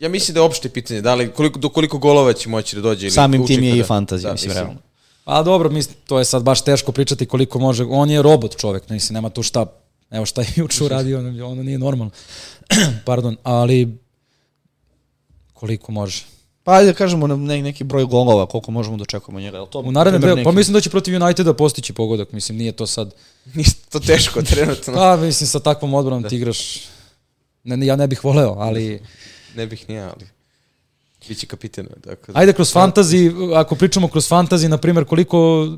Ja 0.00 0.08
mislim 0.08 0.34
da 0.34 0.40
je 0.40 0.44
opšte 0.44 0.68
pitanje, 0.68 1.00
da 1.00 1.14
li, 1.14 1.28
koliko, 1.30 1.58
do 1.58 1.68
koliko 1.68 1.98
golova 1.98 2.32
će 2.32 2.48
moći 2.48 2.76
da 2.76 2.82
dođe. 2.82 3.06
Ili 3.06 3.10
Samim 3.10 3.46
tim 3.46 3.62
je 3.62 3.74
i 3.74 3.78
da. 3.78 3.84
fantazija, 3.84 4.28
Da, 4.28 4.32
mislim, 4.32 4.52
realno. 4.52 4.74
A 5.24 5.42
dobro, 5.42 5.70
mislim, 5.70 5.96
to 6.06 6.18
je 6.18 6.24
sad 6.24 6.42
baš 6.42 6.64
teško 6.64 6.92
pričati 6.92 7.26
koliko 7.26 7.58
može. 7.58 7.84
On 7.84 8.10
je 8.10 8.22
robot 8.22 8.56
čovek, 8.56 8.88
mislim, 8.88 9.14
nema 9.14 9.30
tu 9.30 9.42
šta. 9.42 9.66
Evo 10.10 10.26
šta 10.26 10.40
je 10.40 10.48
juče 10.56 10.84
uradio, 10.84 11.18
ono, 11.18 11.46
ono 11.46 11.62
nije 11.62 11.78
normalno. 11.78 12.10
Pardon, 13.06 13.36
ali 13.42 13.98
koliko 15.52 15.92
može. 15.92 16.24
Pa 16.62 16.72
ajde 16.72 16.92
da 16.92 16.96
kažemo 16.96 17.26
na 17.26 17.36
ne, 17.36 17.62
neki 17.62 17.84
broj 17.84 18.04
golova, 18.04 18.46
koliko 18.46 18.70
možemo 18.70 18.96
da 18.96 19.02
očekujemo 19.02 19.40
njega. 19.40 19.66
To, 19.66 19.78
U 19.78 19.92
naredne 19.92 20.18
dve, 20.18 20.30
pa 20.30 20.34
neki- 20.36 20.56
mislim 20.56 20.74
da 20.74 20.80
će 20.80 20.90
protiv 20.90 21.22
Uniteda 21.24 21.54
postići 21.54 21.92
pogodak, 21.92 22.32
mislim, 22.32 22.58
nije 22.58 22.72
to 22.72 22.86
sad... 22.86 23.14
Ništa 23.54 23.80
to 23.90 24.00
teško 24.00 24.42
trenutno. 24.52 24.94
Pa, 24.94 25.16
mislim, 25.16 25.46
sa 25.48 25.60
takvom 25.60 25.94
odbranom 25.94 26.28
ti 26.28 26.36
igraš... 26.36 26.80
Ne, 27.64 27.76
ne, 27.76 27.86
ja 27.86 27.96
ne 27.96 28.06
bih 28.06 28.24
voleo, 28.24 28.54
ali... 28.58 29.02
Ne 29.56 29.66
bih 29.66 29.88
ni 29.88 29.94
ja, 29.94 30.12
ali 30.16 30.26
biće 31.28 31.46
kapitan. 31.46 31.86
Dakle, 31.96 32.34
Ajde 32.36 32.52
kroz 32.52 32.74
fantasy, 32.74 33.30
ako 33.56 33.74
pričamo 33.74 34.08
kroz 34.08 34.28
fantasy, 34.28 34.68
na 34.68 34.76
primjer, 34.76 35.04
koliko 35.04 35.68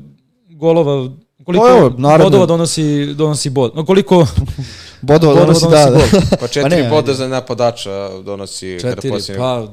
golova, 0.49 1.09
koliko 1.45 1.65
Pa 1.65 1.71
evo, 1.71 1.89
naredno- 1.89 2.23
bodova 2.23 2.45
donosi, 2.45 2.83
donosi 3.07 3.49
bod. 3.49 3.71
No, 3.75 3.85
koliko 3.85 4.27
Bodova 5.01 5.33
bodova 5.33 5.45
donosi, 5.45 5.65
da, 5.65 5.89
donosi 5.89 6.11
da. 6.11 6.19
gol? 6.19 6.37
Pa 6.39 6.47
četiri 6.53 6.69
Pa 6.69 6.75
ne, 6.75 6.89
boda 6.89 7.13
za 7.13 7.27
napadača 7.27 7.91
donosi 8.21 8.77
kada 8.81 8.95
Četiri, 8.95 9.09
posljednje. 9.09 9.37
pa... 9.37 9.67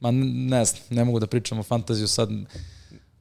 Ma 0.00 0.10
ne 0.10 0.64
znam, 0.64 0.82
ne 0.90 1.04
mogu 1.04 1.20
da 1.20 1.26
pričam 1.26 1.58
o 1.58 1.62
fantaziju 1.62 2.08
sad. 2.08 2.28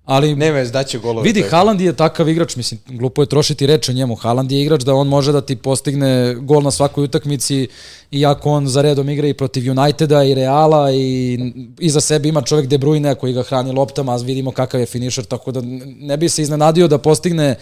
Ali 0.06 0.36
Ne 0.36 0.52
vez, 0.52 0.72
daće 0.72 1.00
golove. 1.00 1.24
Vidi, 1.24 1.41
Haaland 1.41 1.82
je 1.82 1.94
takav 1.94 2.30
igrač, 2.30 2.56
mislim, 2.56 2.80
glupo 2.88 3.22
je 3.22 3.26
trošiti 3.26 3.68
reč 3.68 3.89
o 3.89 3.94
njemu. 3.94 4.15
Haaland 4.15 4.52
je 4.52 4.62
igrač 4.62 4.82
da 4.82 4.94
on 4.94 5.08
može 5.08 5.32
da 5.32 5.41
ti 5.41 5.56
postigne 5.56 6.36
gol 6.36 6.62
na 6.62 6.72
svakoj 6.72 7.04
utakmici, 7.04 7.68
iako 8.12 8.50
on 8.52 8.68
za 8.68 8.82
redom 8.82 9.10
igra 9.10 9.28
i 9.28 9.34
protiv 9.34 9.72
Uniteda 9.72 10.24
i 10.24 10.34
Reala 10.34 10.91
i 10.91 11.39
iza 11.80 12.02
sebe 12.02 12.30
ima 12.30 12.41
čovjek 12.41 12.68
De 12.68 12.78
Bruyne 12.78 13.15
koji 13.15 13.34
ga 13.34 13.44
hrani 13.44 13.72
loptama, 13.72 14.13
a 14.13 14.18
vidimo 14.18 14.52
kakav 14.52 14.80
je 14.80 14.86
finisher, 14.86 15.26
tako 15.26 15.52
da 15.52 15.62
ne 16.00 16.18
bi 16.18 16.30
se 16.30 16.41
iznenadio 16.41 16.88
da 16.88 16.98
postigne 16.98 17.56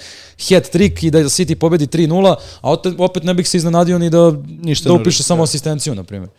hat 0.50 0.64
trick 0.64 1.04
i 1.04 1.12
da 1.12 1.20
City 1.20 1.56
pobedi 1.56 1.88
3-0, 1.88 2.36
a 2.62 2.72
opet- 2.72 2.96
opet 2.98 3.24
ne 3.24 3.34
bih 3.34 3.50
se 3.50 3.58
iznenadio 3.58 4.00
ni 4.00 4.10
da, 4.10 4.32
Ništa 4.62 4.90
da 4.90 4.96
ne 4.96 5.02
upiše 5.02 5.24
samo 5.24 5.38
da. 5.40 5.44
asistenciju, 5.44 5.96
na 5.96 6.04
primjer. 6.04 6.30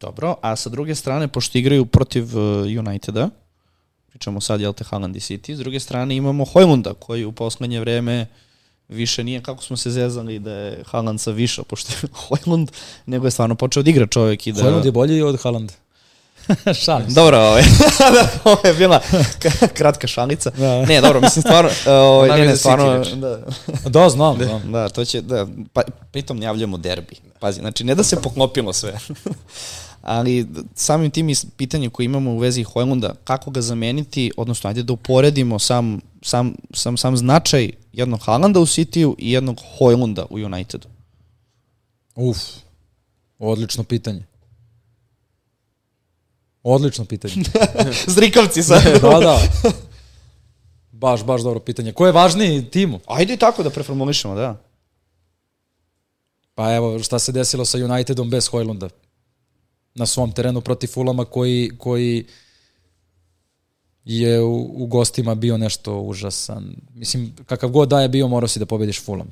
Dobro, 0.00 0.36
a 0.42 0.56
sa 0.56 0.70
druge 0.70 0.94
strane, 0.94 1.28
pošto 1.28 1.58
igraju 1.58 1.86
protiv 1.86 2.24
uh, 2.38 2.42
Uniteda, 2.78 3.30
pričamo 4.14 4.40
sad, 4.40 4.60
jel 4.60 4.72
te, 4.72 4.84
Haaland 4.84 5.16
i 5.16 5.20
City, 5.20 5.54
s 5.54 5.58
druge 5.58 5.80
strane 5.80 6.16
imamo 6.16 6.44
Hojlunda, 6.44 6.94
koji 6.94 7.24
u 7.24 7.32
poslednje 7.32 7.80
vreme 7.80 8.26
više 8.88 9.24
nije 9.24 9.42
kako 9.42 9.62
smo 9.62 9.76
se 9.76 9.90
zezali 9.90 10.38
da 10.38 10.52
je 10.52 10.82
Haaland 10.86 11.20
sa 11.20 11.30
više, 11.30 11.62
pošto 11.62 11.92
je 11.92 12.08
Hojlund, 12.28 12.70
nego 13.06 13.26
je 13.26 13.30
stvarno 13.30 13.54
počeo 13.54 13.82
da 13.82 13.90
igra 13.90 14.06
čovjek 14.06 14.46
i 14.46 14.52
da... 14.52 14.62
Hojlund 14.62 14.84
je 14.84 14.92
bolji 14.92 15.22
od 15.22 15.42
Haaland. 15.42 15.72
Šalim 16.84 17.08
se. 17.08 17.14
Dobro, 17.14 17.38
ovaj, 17.38 17.62
da, 18.14 18.28
ovo 18.44 18.60
je 18.64 18.74
bila 18.74 19.00
kratka 19.74 20.06
šalica. 20.06 20.50
Da. 20.50 20.86
Ne, 20.86 21.00
dobro, 21.00 21.20
mislim 21.20 21.42
stvarno, 21.42 21.70
ovaj, 21.86 22.28
ne, 22.28 22.34
Navija 22.34 22.50
ne, 22.50 22.56
stvarno, 22.56 23.04
da, 23.14 23.38
Da, 23.88 24.08
znam, 24.08 24.36
znam. 24.36 24.72
da, 24.72 24.88
to 24.88 25.04
će, 25.04 25.20
da, 25.20 25.46
pa, 25.72 25.82
pritom 26.10 26.42
javljamo 26.42 26.76
derbi. 26.78 27.16
Pazi, 27.38 27.60
znači, 27.60 27.84
ne 27.84 27.94
da 27.94 28.02
se 28.02 28.22
poklopilo 28.22 28.72
sve, 28.72 28.98
ali 30.04 30.46
samim 30.74 31.10
tim 31.10 31.28
is- 31.28 31.46
pitanje 31.56 31.90
koje 31.90 32.04
imamo 32.04 32.30
u 32.30 32.38
vezi 32.38 32.62
Hojlunda, 32.62 33.14
kako 33.24 33.50
ga 33.50 33.60
zameniti, 33.60 34.30
odnosno, 34.36 34.68
ajde 34.68 34.82
da 34.82 34.92
uporedimo 34.92 35.58
sam, 35.58 36.00
sam, 36.22 36.54
sam, 36.72 36.96
sam 36.96 37.16
značaj 37.16 37.70
jednog 37.92 38.20
Haalanda 38.20 38.60
u 38.60 38.66
City-u 38.66 39.16
i 39.18 39.32
jednog 39.32 39.60
Hojlunda 39.78 40.26
u 40.30 40.34
Unitedu. 40.34 40.88
Uf, 42.14 42.38
odlično 43.38 43.84
pitanje. 43.84 44.24
Odlično 46.62 47.04
pitanje. 47.04 47.34
Zrikavci 48.06 48.62
sad. 48.62 48.82
da, 49.02 49.20
da. 49.20 49.40
Baš, 50.92 51.24
baš 51.24 51.42
dobro 51.42 51.60
pitanje. 51.60 51.92
Ko 51.92 52.06
je 52.06 52.12
važniji 52.12 52.64
timu? 52.64 53.00
Ajde 53.06 53.36
tako 53.36 53.62
da 53.62 53.70
preformulišemo, 53.70 54.34
da. 54.34 54.60
Pa 56.54 56.74
evo, 56.74 56.98
šta 56.98 57.18
se 57.18 57.32
desilo 57.32 57.64
sa 57.64 57.78
Unitedom 57.78 58.30
bez 58.30 58.48
Hojlunda? 58.48 58.88
Na 59.94 60.06
svom 60.06 60.32
terenu 60.32 60.60
protiv 60.60 60.88
Fulama 60.88 61.24
koji, 61.24 61.70
koji 61.78 62.26
je 64.04 64.42
u, 64.42 64.82
u 64.82 64.86
gostima 64.86 65.34
bio 65.34 65.58
nešto 65.58 66.00
užasan. 66.00 66.76
Mislim, 66.94 67.36
kakav 67.46 67.70
god 67.70 67.88
da 67.88 68.00
je 68.00 68.08
bio, 68.08 68.28
morao 68.28 68.48
si 68.48 68.58
da 68.58 68.66
pobediš 68.66 69.04
Fulham. 69.04 69.30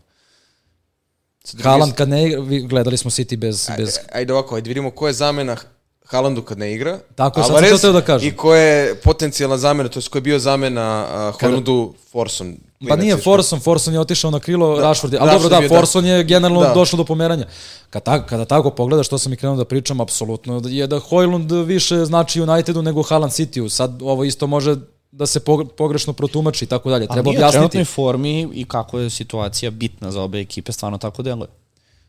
Haaland 1.62 1.94
kad 1.94 2.09
ne 2.09 2.27
igra, 2.27 2.68
gledali 2.68 2.96
smo 2.96 3.11
City 3.11 3.37
bez, 3.37 3.70
bez 3.77 3.98
Ajde 4.12 4.33
ovako, 4.33 4.55
ajde 4.55 4.68
vidimo 4.68 4.90
ko 4.90 5.07
je 5.07 5.12
zamena 5.12 5.57
Haalandu 6.05 6.43
kad 6.43 6.59
ne 6.59 6.73
igra. 6.75 6.99
Tako 7.15 7.41
je, 7.41 7.43
sad 7.43 7.47
sam 7.47 7.57
Alvarez 7.57 7.71
to 7.73 7.79
teo 7.79 7.93
da 7.93 8.01
kažem. 8.01 8.29
I 8.29 8.37
ko 8.37 8.55
je 8.55 8.95
potencijalna 8.95 9.59
zamena, 9.59 9.88
to 9.88 9.99
je 9.99 10.05
ko 10.11 10.19
je 10.19 10.23
bio 10.23 10.38
zamena 10.38 11.07
uh, 11.29 11.41
Hojlundu 11.41 11.95
Forson. 12.12 12.57
Pa 12.88 12.97
nije 12.97 13.17
Forson, 13.17 13.61
Forson 13.61 13.95
je 13.95 14.01
otišao 14.01 14.31
na 14.31 14.41
krilo 14.41 14.77
da, 14.77 14.83
Rashford, 14.83 15.15
ali 15.15 15.27
Rashford 15.27 15.43
dobro 15.43 15.49
da, 15.51 15.65
je, 15.65 15.69
da. 15.69 15.77
Forson 15.77 16.07
je 16.07 16.25
generalno 16.25 16.61
Da. 16.61 16.75
došlo 16.75 16.97
do 16.97 17.05
pomeranja. 17.05 17.47
Kad 17.91 18.03
tako, 18.03 18.27
kada 18.27 18.45
tako 18.45 18.71
pogledaš, 18.71 19.07
što 19.07 19.19
sam 19.19 19.33
i 19.33 19.37
krenuo 19.37 19.57
da 19.57 19.65
pričam, 19.65 20.01
apsolutno 20.01 20.62
je 20.65 20.87
da 20.87 20.99
Hojlund 21.01 21.53
više 21.53 21.97
znači 21.97 22.41
Unitedu 22.41 22.83
nego 22.83 23.03
Haaland 23.03 23.33
Cityu. 23.33 23.69
Sad 23.69 24.03
ovo 24.03 24.25
isto 24.25 24.47
može 24.47 24.77
da 25.12 25.27
se 25.27 25.41
pog- 25.41 25.69
pogrešno 25.69 26.12
protumači 26.12 26.65
i 26.65 26.69
tako 26.69 26.91
dalje. 26.91 27.07
Treba 27.07 27.21
A 27.21 27.23
nije 27.23 27.29
u 27.29 27.38
objasniti. 27.38 27.53
trenutnoj 27.53 27.85
formi 27.85 28.49
i 28.55 28.65
kako 28.65 28.99
je 28.99 29.11
situacija 29.11 29.71
bitna 29.71 30.11
za 30.12 30.23
obe 30.23 30.41
ekipe, 30.41 30.73
stvarno 30.73 30.99
tako 30.99 31.23
deluje. 31.23 31.49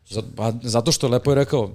Zato, 0.10 0.28
pa, 0.36 0.54
zato 0.64 0.92
što 0.92 1.08
lepo 1.08 1.32
je 1.32 1.36
rekao, 1.36 1.70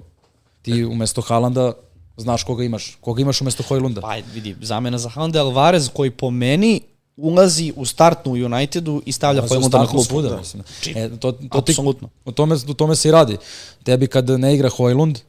ti 0.61 0.85
umesto 0.85 1.21
Haalanda 1.21 1.73
znaš 2.19 2.43
koga 2.43 2.63
imaš. 2.63 2.97
Koga 3.01 3.21
imaš 3.21 3.41
umesto 3.41 3.63
Hojlunda. 3.63 4.01
Pa 4.01 4.15
vidi, 4.33 4.55
zamena 4.61 4.97
za 4.97 5.09
Haaland 5.09 5.35
Alvarez 5.35 5.89
koji 5.93 6.11
po 6.11 6.31
meni 6.31 6.81
ulazi 7.17 7.73
u 7.75 7.85
startnu 7.85 8.31
Unitedu 8.31 9.01
i 9.05 9.11
stavlja 9.11 9.47
Hojlunda 9.47 9.77
na 9.77 9.87
klupu. 9.87 10.03
svuda, 10.05 10.29
Da. 10.29 10.37
mislim. 10.37 10.63
E, 10.95 11.09
to, 11.09 11.31
to 11.31 11.61
ti, 11.61 11.71
apsolutno. 11.71 12.09
o, 12.25 12.31
tome, 12.31 12.55
o 12.67 12.73
tome 12.73 12.95
se 12.95 13.09
i 13.09 13.11
radi. 13.11 13.37
Tebi 13.83 14.07
kad 14.07 14.29
ne 14.29 14.55
igra 14.55 14.69
Hojlund, 14.69 15.19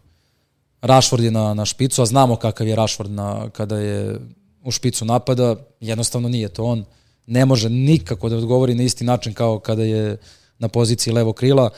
Rashford 0.83 1.25
je 1.25 1.31
na, 1.31 1.55
na 1.55 1.65
špicu, 1.65 2.03
a 2.03 2.07
znamo 2.07 2.37
kakav 2.37 2.69
je 2.69 2.77
Rashford 2.77 3.11
na, 3.11 3.51
kada 3.51 3.79
je 3.79 4.21
u 4.65 4.71
špicu 4.71 5.05
napada, 5.05 5.57
jednostavno 5.81 6.29
nije 6.29 6.49
to 6.49 6.65
on. 6.65 6.85
Ne 7.27 7.45
može 7.45 7.71
nikako 7.71 8.29
da 8.29 8.37
odgovori 8.37 8.75
na 8.75 8.83
isti 8.83 9.05
način 9.05 9.35
kao 9.35 9.59
kada 9.59 9.85
je 9.85 10.17
na 10.59 10.69
poziciji 10.69 11.13
levo 11.13 11.33
krila. 11.33 11.71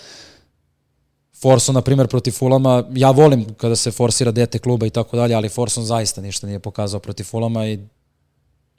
Forson, 1.42 1.74
na 1.74 1.83
primjer, 1.83 2.09
protiv 2.09 2.33
Fulama, 2.33 2.85
ja 2.92 3.11
volim 3.11 3.55
kada 3.55 3.76
se 3.76 3.90
forsira 3.90 4.31
dete 4.33 4.59
kluba 4.59 4.87
i 4.87 4.90
tako 4.90 5.16
dalje, 5.16 5.35
ali 5.35 5.48
Forson 5.48 5.85
zaista 5.85 6.20
ništa 6.20 6.46
nije 6.46 6.59
pokazao 6.59 7.00
protiv 7.00 7.24
Fulama 7.24 7.66
i 7.66 7.78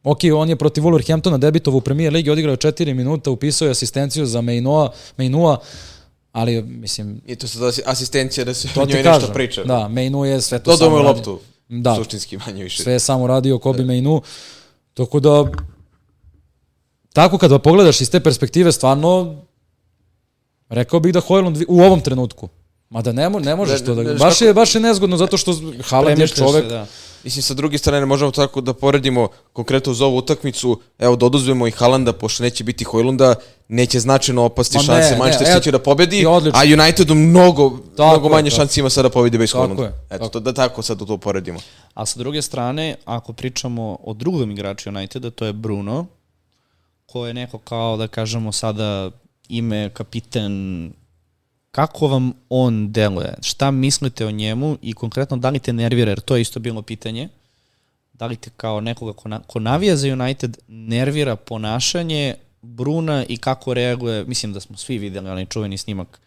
Ok, 0.06 0.20
on 0.36 0.50
je 0.50 0.56
protiv 0.56 0.84
Wolverhamptona 0.84 1.38
debitovo 1.38 1.78
u 1.78 1.82
premijer 1.82 2.14
ligi, 2.14 2.30
odigrao 2.30 2.54
je 2.54 2.58
4 2.58 2.94
minuta, 2.94 3.32
upisao 3.32 3.66
je 3.66 3.72
asistenciju 3.72 4.26
za 4.26 4.42
Meinua, 4.42 4.92
Meinua 5.18 5.60
ali 6.32 6.62
mislim, 6.64 7.22
I 7.26 7.36
to 7.36 7.48
sad 7.48 7.64
asi- 7.64 7.82
asistencija 7.86 8.46
da 8.46 8.54
se 8.54 8.68
to 8.68 8.82
o 8.82 8.86
njoj 8.86 9.04
kažem. 9.04 9.22
nešto 9.22 9.34
priča. 9.34 9.64
Da, 9.64 9.88
Meinu 9.88 10.26
je 10.26 10.42
sve 10.42 10.60
to 10.60 10.72
mu 10.72 10.98
je 10.98 11.04
radio. 11.04 11.04
loptu. 11.04 11.40
Da, 11.70 11.96
Suštinski 11.96 12.38
manje 12.38 12.64
više. 12.64 12.84
sve 12.84 12.94
je 12.94 13.00
samo 13.00 13.28
radio 13.28 13.60
Kobe 13.60 13.84
Meinu. 13.84 14.22
Tako 14.94 15.20
da, 15.20 15.46
tako 17.14 17.38
kada 17.38 17.60
pogledaš 17.60 18.02
iz 18.02 18.12
te 18.12 18.20
perspektive, 18.20 18.72
stvarno, 18.72 19.42
rekao 20.74 21.00
bih 21.00 21.14
da 21.14 21.20
Hojlund 21.20 21.64
u 21.68 21.82
ovom 21.82 22.02
trenutku, 22.02 22.50
Mada 22.94 23.12
ne, 23.12 23.30
mo, 23.30 23.40
ne 23.40 23.56
možeš 23.56 23.80
Ne, 23.80 23.86
to 23.86 23.96
da... 23.96 24.14
Baš 24.14 24.42
je, 24.42 24.54
baš 24.54 24.76
je 24.76 24.82
nezgodno 24.82 25.18
zato 25.18 25.38
što 25.38 25.56
Haaland 25.84 26.20
je 26.20 26.28
čovek... 26.28 26.64
se, 26.64 26.70
da. 26.70 26.86
Mislim, 27.24 27.44
sa 27.44 27.54
druge 27.54 27.78
strane, 27.78 28.06
možemo 28.06 28.32
tako 28.32 28.62
da 28.62 28.74
poredimo 28.74 29.28
konkretno 29.54 29.92
uz 29.92 30.02
ovu 30.02 30.18
utakmicu, 30.18 30.80
evo 31.00 31.16
da 31.16 31.26
oduzmemo 31.26 31.68
i 31.68 31.72
Halanda, 31.72 32.14
pošto 32.14 32.44
neće 32.44 32.64
biti 32.64 32.84
Hojlunda, 32.84 33.36
neće 33.68 34.00
značajno 34.00 34.44
opasti 34.44 34.78
Ma 34.78 34.84
šanse 34.84 35.12
ne, 35.12 35.18
Manchester 35.18 35.48
City 35.48 35.72
da 35.72 35.80
pobedi, 35.80 36.26
a 36.54 36.62
Unitedu 36.74 37.16
mnogo, 37.16 37.70
Tako 37.98 38.10
mnogo 38.10 38.28
je, 38.28 38.32
manje 38.32 38.50
tako. 38.50 38.62
šansi 38.62 38.80
ima 38.80 38.90
sada 38.90 39.08
da 39.08 39.14
pobedi 39.14 39.38
bez 39.38 39.52
Hojlunda. 39.52 39.84
je, 39.84 39.90
Eto, 39.90 40.18
tako. 40.18 40.30
to, 40.30 40.40
da 40.40 40.54
tako 40.54 40.82
sad 40.82 41.08
to 41.08 41.18
poredimo. 41.18 41.60
A 41.94 42.06
sa 42.06 42.20
druge 42.20 42.42
strane, 42.42 42.96
ako 43.06 43.34
pričamo 43.34 43.98
o 44.04 44.14
drugom 44.14 44.52
igraču 44.52 44.90
Uniteda, 44.90 45.32
to 45.32 45.46
je 45.46 45.54
Bruno, 45.54 46.06
ko 47.06 47.28
je 47.28 47.34
neko 47.34 47.58
kao, 47.58 47.98
da 47.98 48.08
kažemo 48.08 48.52
sada, 48.52 49.12
ime, 49.50 49.90
kapiten, 49.90 50.92
kako 51.72 52.08
vam 52.08 52.34
on 52.50 52.92
deluje? 52.92 53.34
Šta 53.42 53.72
mislite 53.72 54.26
o 54.26 54.32
njemu 54.32 54.78
i 54.82 54.94
konkretno 54.94 55.38
da 55.38 55.50
li 55.50 55.60
te 55.60 55.74
nervira, 55.74 56.12
jer 56.12 56.20
to 56.20 56.36
je 56.36 56.42
isto 56.42 56.60
bilo 56.60 56.82
pitanje, 56.82 57.30
da 58.14 58.26
li 58.26 58.36
te 58.36 58.50
kao 58.58 58.82
nekoga 58.82 59.14
ko, 59.14 59.30
na, 59.30 59.40
ko 59.48 59.60
navija 59.60 59.96
za 59.96 60.08
United 60.08 60.58
nervira 60.68 61.36
ponašanje 61.36 62.36
Bruna 62.62 63.26
i 63.30 63.38
kako 63.38 63.74
reaguje, 63.74 64.26
mislim 64.26 64.54
da 64.54 64.60
smo 64.60 64.78
svi 64.78 64.98
videli 64.98 65.30
onaj 65.30 65.46
čuveni 65.46 65.78
snimak 65.78 66.20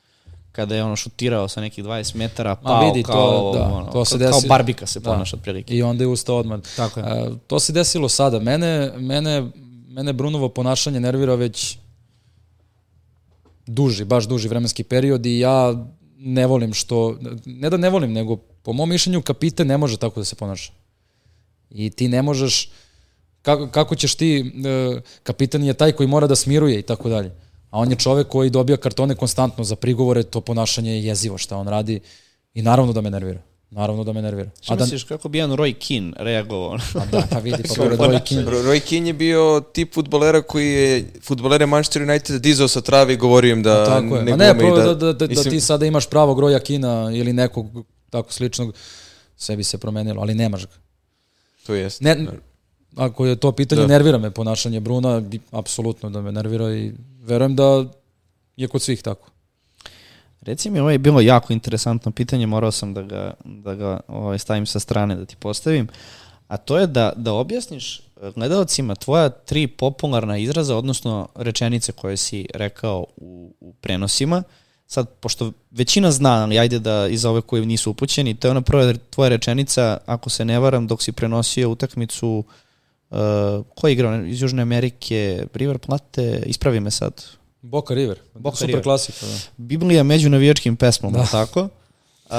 kada 0.52 0.74
je 0.74 0.84
ono 0.84 0.96
šutirao 0.96 1.48
sa 1.48 1.60
nekih 1.60 1.84
20 1.84 2.14
metara, 2.16 2.54
pao 2.54 2.86
vidi, 2.86 3.02
to- 3.02 3.12
kao, 3.12 3.52
da, 3.54 3.62
ono, 3.62 3.92
to 3.92 4.04
se 4.04 4.18
kao, 4.18 4.30
kao 4.30 4.40
barbika 4.48 4.86
se 4.86 5.00
da. 5.00 5.10
ponaša 5.12 5.36
otprilike. 5.36 5.74
I 5.74 5.82
onda 5.82 6.04
je 6.04 6.08
ustao 6.08 6.36
odmah. 6.36 6.60
Tako 6.76 7.00
je. 7.00 7.06
E, 7.06 7.30
to 7.46 7.60
se 7.60 7.72
desilo 7.72 8.08
sada. 8.08 8.38
Mene, 8.40 8.92
mene, 8.96 9.50
mene 9.88 10.12
Brunovo 10.12 10.48
ponašanje 10.48 11.00
nervira 11.00 11.34
već 11.34 11.78
duži, 13.66 14.04
baš 14.04 14.28
duži 14.28 14.48
vremenski 14.48 14.84
period 14.84 15.26
i 15.26 15.38
ja 15.38 15.86
ne 16.18 16.46
volim 16.46 16.74
što, 16.74 17.18
ne 17.46 17.70
da 17.70 17.76
ne 17.76 17.90
volim, 17.90 18.12
nego 18.12 18.36
po 18.36 18.72
mom 18.72 18.88
mišljenju 18.88 19.22
kapiten 19.22 19.66
ne 19.66 19.78
može 19.78 19.96
tako 19.96 20.20
da 20.20 20.24
se 20.24 20.36
ponaša. 20.36 20.72
I 21.70 21.90
ti 21.90 22.08
ne 22.08 22.22
možeš, 22.22 22.70
kako, 23.42 23.68
kako 23.68 23.94
ćeš 23.94 24.14
ti, 24.14 24.52
e, 24.66 25.00
kapitan 25.22 25.64
je 25.64 25.74
taj 25.74 25.92
koji 25.92 26.06
mora 26.06 26.26
da 26.26 26.36
smiruje 26.36 26.78
i 26.78 26.82
tako 26.82 27.08
dalje. 27.08 27.30
A 27.70 27.78
on 27.78 27.90
je 27.90 27.96
čovek 27.96 28.28
koji 28.28 28.50
dobija 28.50 28.76
kartone 28.76 29.14
konstantno 29.14 29.64
za 29.64 29.76
prigovore, 29.76 30.22
to 30.22 30.40
ponašanje 30.40 30.90
je 30.90 31.04
jezivo 31.04 31.38
šta 31.38 31.56
on 31.56 31.68
radi 31.68 32.00
i 32.54 32.62
naravno 32.62 32.92
da 32.92 33.00
me 33.00 33.10
nervira. 33.10 33.40
Naravno 33.70 34.04
da 34.04 34.12
me 34.12 34.22
nervira. 34.22 34.50
Šta 34.60 34.76
da, 34.76 34.84
misliš 34.84 35.04
kako 35.04 35.28
bi 35.28 35.38
jedan 35.38 35.50
Roy 35.52 35.74
Keane 35.78 36.12
reagovao? 36.16 36.78
a 36.94 37.06
da, 37.06 37.22
pa 37.30 37.38
vidi, 37.38 37.62
pa 37.68 37.74
pored 37.76 37.98
Roy. 38.00 38.20
Keane. 38.24 38.44
Ro- 38.44 38.62
Roy 38.62 38.80
Keane 38.80 39.06
je 39.06 39.12
bio 39.12 39.62
tip 39.62 39.94
futbolera 39.94 40.42
koji 40.42 40.66
je 40.66 41.10
futbolere 41.22 41.66
Manchester 41.66 42.02
United 42.02 42.42
dizao 42.42 42.68
sa 42.68 42.80
trave 42.80 43.14
i 43.14 43.18
govorio 43.18 43.52
im 43.52 43.62
da 43.62 43.84
Tako 43.86 44.16
je. 44.16 44.22
ne 44.24 44.30
Ma 44.30 44.36
ne, 44.36 44.54
pa 44.54 44.76
da, 44.76 44.84
da, 44.84 44.94
da, 44.94 45.12
da 45.14 45.26
mislim, 45.26 45.50
ti 45.50 45.60
sada 45.60 45.86
imaš 45.86 46.06
pravog 46.06 46.40
Roja 46.40 46.58
Kina 46.58 47.10
ili 47.12 47.32
nekog 47.32 47.66
tako 48.10 48.32
sličnog, 48.32 48.74
sve 49.36 49.56
bi 49.56 49.64
se 49.64 49.78
promenilo, 49.78 50.20
ali 50.22 50.34
nemaš 50.34 50.62
ga. 50.62 50.72
To 51.66 51.74
jest. 51.74 52.00
Ne, 52.00 52.26
ako 52.96 53.26
je 53.26 53.36
to 53.36 53.52
pitanje, 53.52 53.80
Da. 53.80 53.86
nervira 53.88 54.18
me 54.18 54.30
ponašanje 54.30 54.80
Bruna, 54.80 55.22
apsolutno 55.50 56.10
da 56.10 56.20
me 56.20 56.32
nervira 56.32 56.70
i 56.70 56.92
verujem 57.20 57.56
da 57.56 57.84
je 58.56 58.68
kod 58.68 58.82
svih 58.82 59.02
tako. 59.02 59.28
Reci 60.42 60.70
mi, 60.70 60.80
ovo 60.80 60.90
je 60.90 60.98
bilo 60.98 61.20
jako 61.20 61.52
interesantno 61.52 62.12
pitanje, 62.12 62.46
morao 62.46 62.70
sam 62.70 62.94
da 62.94 63.02
ga, 63.02 63.34
da 63.44 63.74
ga 63.74 64.00
ovaj, 64.08 64.38
stavim 64.38 64.66
sa 64.66 64.80
strane 64.80 65.16
da 65.16 65.24
ti 65.24 65.36
postavim, 65.36 65.88
a 66.48 66.56
to 66.56 66.78
je 66.78 66.86
da, 66.86 67.12
da 67.16 67.32
objasniš 67.32 68.00
gledalcima 68.34 68.94
tvoja 68.94 69.28
tri 69.28 69.66
popularna 69.66 70.38
izraza, 70.38 70.76
odnosno 70.76 71.28
rečenice 71.34 71.92
koje 71.92 72.16
si 72.16 72.46
rekao 72.54 73.06
u, 73.16 73.54
u 73.60 73.72
prenosima. 73.72 74.42
Sad, 74.86 75.08
pošto 75.20 75.52
većina 75.70 76.10
zna, 76.10 76.42
ali 76.42 76.58
ajde 76.58 76.78
da 76.78 77.06
iza 77.10 77.30
ove 77.30 77.40
koji 77.40 77.66
nisu 77.66 77.90
upućeni, 77.90 78.34
to 78.34 78.48
je 78.48 78.50
ona 78.50 78.60
prva 78.60 78.94
tvoja 79.10 79.28
rečenica, 79.28 79.98
ako 80.06 80.30
se 80.30 80.44
ne 80.44 80.58
varam, 80.58 80.86
dok 80.86 81.02
si 81.02 81.12
prenosio 81.12 81.70
utakmicu 81.70 82.44
uh, 83.10 83.18
ko 83.74 83.88
je 83.88 83.92
igrao 83.92 84.24
iz 84.24 84.42
Južne 84.42 84.62
Amerike, 84.62 85.46
River 85.54 85.78
Plate, 85.78 86.42
ispravi 86.46 86.80
me 86.80 86.90
sad. 86.90 87.24
Boca 87.62 87.94
River, 87.94 88.18
Boca 88.34 88.56
super 88.56 88.66
River. 88.68 88.82
klasika. 88.82 89.26
Da. 89.26 89.38
Biblija 89.56 90.02
među 90.02 90.30
navijačkim 90.30 90.76
pesmom, 90.76 91.12
Da. 91.12 91.26
tako? 91.26 91.60
Uh, 91.60 92.30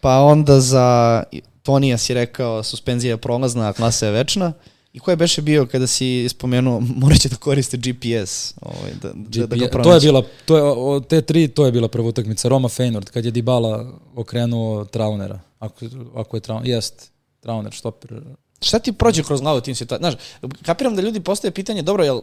pa 0.00 0.20
onda 0.20 0.60
za 0.60 1.22
Tonija 1.62 1.98
si 1.98 2.14
rekao 2.14 2.62
suspenzija 2.62 3.10
je 3.10 3.16
prolazna, 3.16 3.68
a 3.68 3.72
klasa 3.72 4.06
je 4.06 4.12
večna. 4.12 4.52
I 4.92 4.98
ko 4.98 5.10
je 5.10 5.16
beše 5.16 5.42
bio 5.42 5.66
kada 5.66 5.86
si 5.86 6.28
spomenuo 6.28 6.80
morat 6.96 7.18
će 7.18 7.28
da 7.28 7.36
koriste 7.36 7.76
GPS, 7.76 8.54
ovaj, 8.60 8.90
da, 9.02 9.10
da, 9.14 9.46
da 9.46 9.56
ga 9.56 9.64
GP, 9.66 9.72
to 9.72 9.78
je 9.78 9.82
pronaći? 9.82 10.06
bila, 10.06 10.22
to 10.44 10.56
je, 10.56 10.62
od 10.62 11.06
te 11.06 11.22
tri, 11.22 11.48
to 11.48 11.66
je 11.66 11.72
bila 11.72 11.88
prva 11.88 12.08
utakmica. 12.08 12.48
Roma 12.48 12.68
Feynord, 12.68 13.04
kad 13.04 13.24
je 13.24 13.32
Dybala 13.32 13.92
okrenuo 14.14 14.84
Traunera. 14.84 15.40
Ako, 15.58 15.84
ako 16.14 16.36
je 16.36 16.40
Trauner, 16.40 16.68
jest, 16.68 17.10
Trauner, 17.40 17.72
štoper. 17.72 18.22
Šta 18.62 18.78
ti 18.78 18.92
prođe 18.92 19.22
kroz 19.22 19.40
glavu 19.40 19.60
tim 19.60 19.74
situacijama? 19.74 20.10
Znaš, 20.10 20.22
kapiram 20.62 20.96
da 20.96 21.02
ljudi 21.02 21.20
postave 21.20 21.52
pitanje, 21.52 21.82
dobro, 21.82 22.04
jel, 22.04 22.20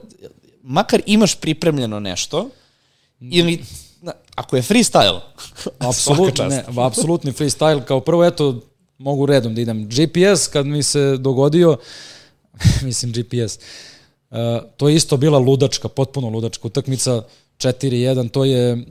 makar 0.63 1.01
imaš 1.05 1.35
pripremljeno 1.35 1.99
nešto, 1.99 2.49
ili, 3.19 3.63
na, 4.01 4.11
ako 4.35 4.55
je 4.55 4.61
freestyle, 4.61 5.19
Apsolutno, 5.89 6.45
ne, 6.45 6.63
apsolutni 6.77 7.31
freestyle. 7.31 7.85
Kao 7.85 7.99
prvo, 7.99 8.25
eto, 8.25 8.61
mogu 8.97 9.25
redom 9.25 9.55
da 9.55 9.61
idem. 9.61 9.89
GPS, 9.89 10.47
kad 10.47 10.65
mi 10.65 10.83
se 10.83 11.17
dogodio, 11.17 11.77
mislim 12.87 13.11
GPS, 13.11 13.59
uh, 14.29 14.37
to 14.77 14.89
je 14.89 14.95
isto 14.95 15.17
bila 15.17 15.39
ludačka, 15.39 15.87
potpuno 15.87 16.29
ludačka 16.29 16.67
utakmica, 16.67 17.21
4-1, 17.57 18.29
to 18.29 18.45
je 18.45 18.85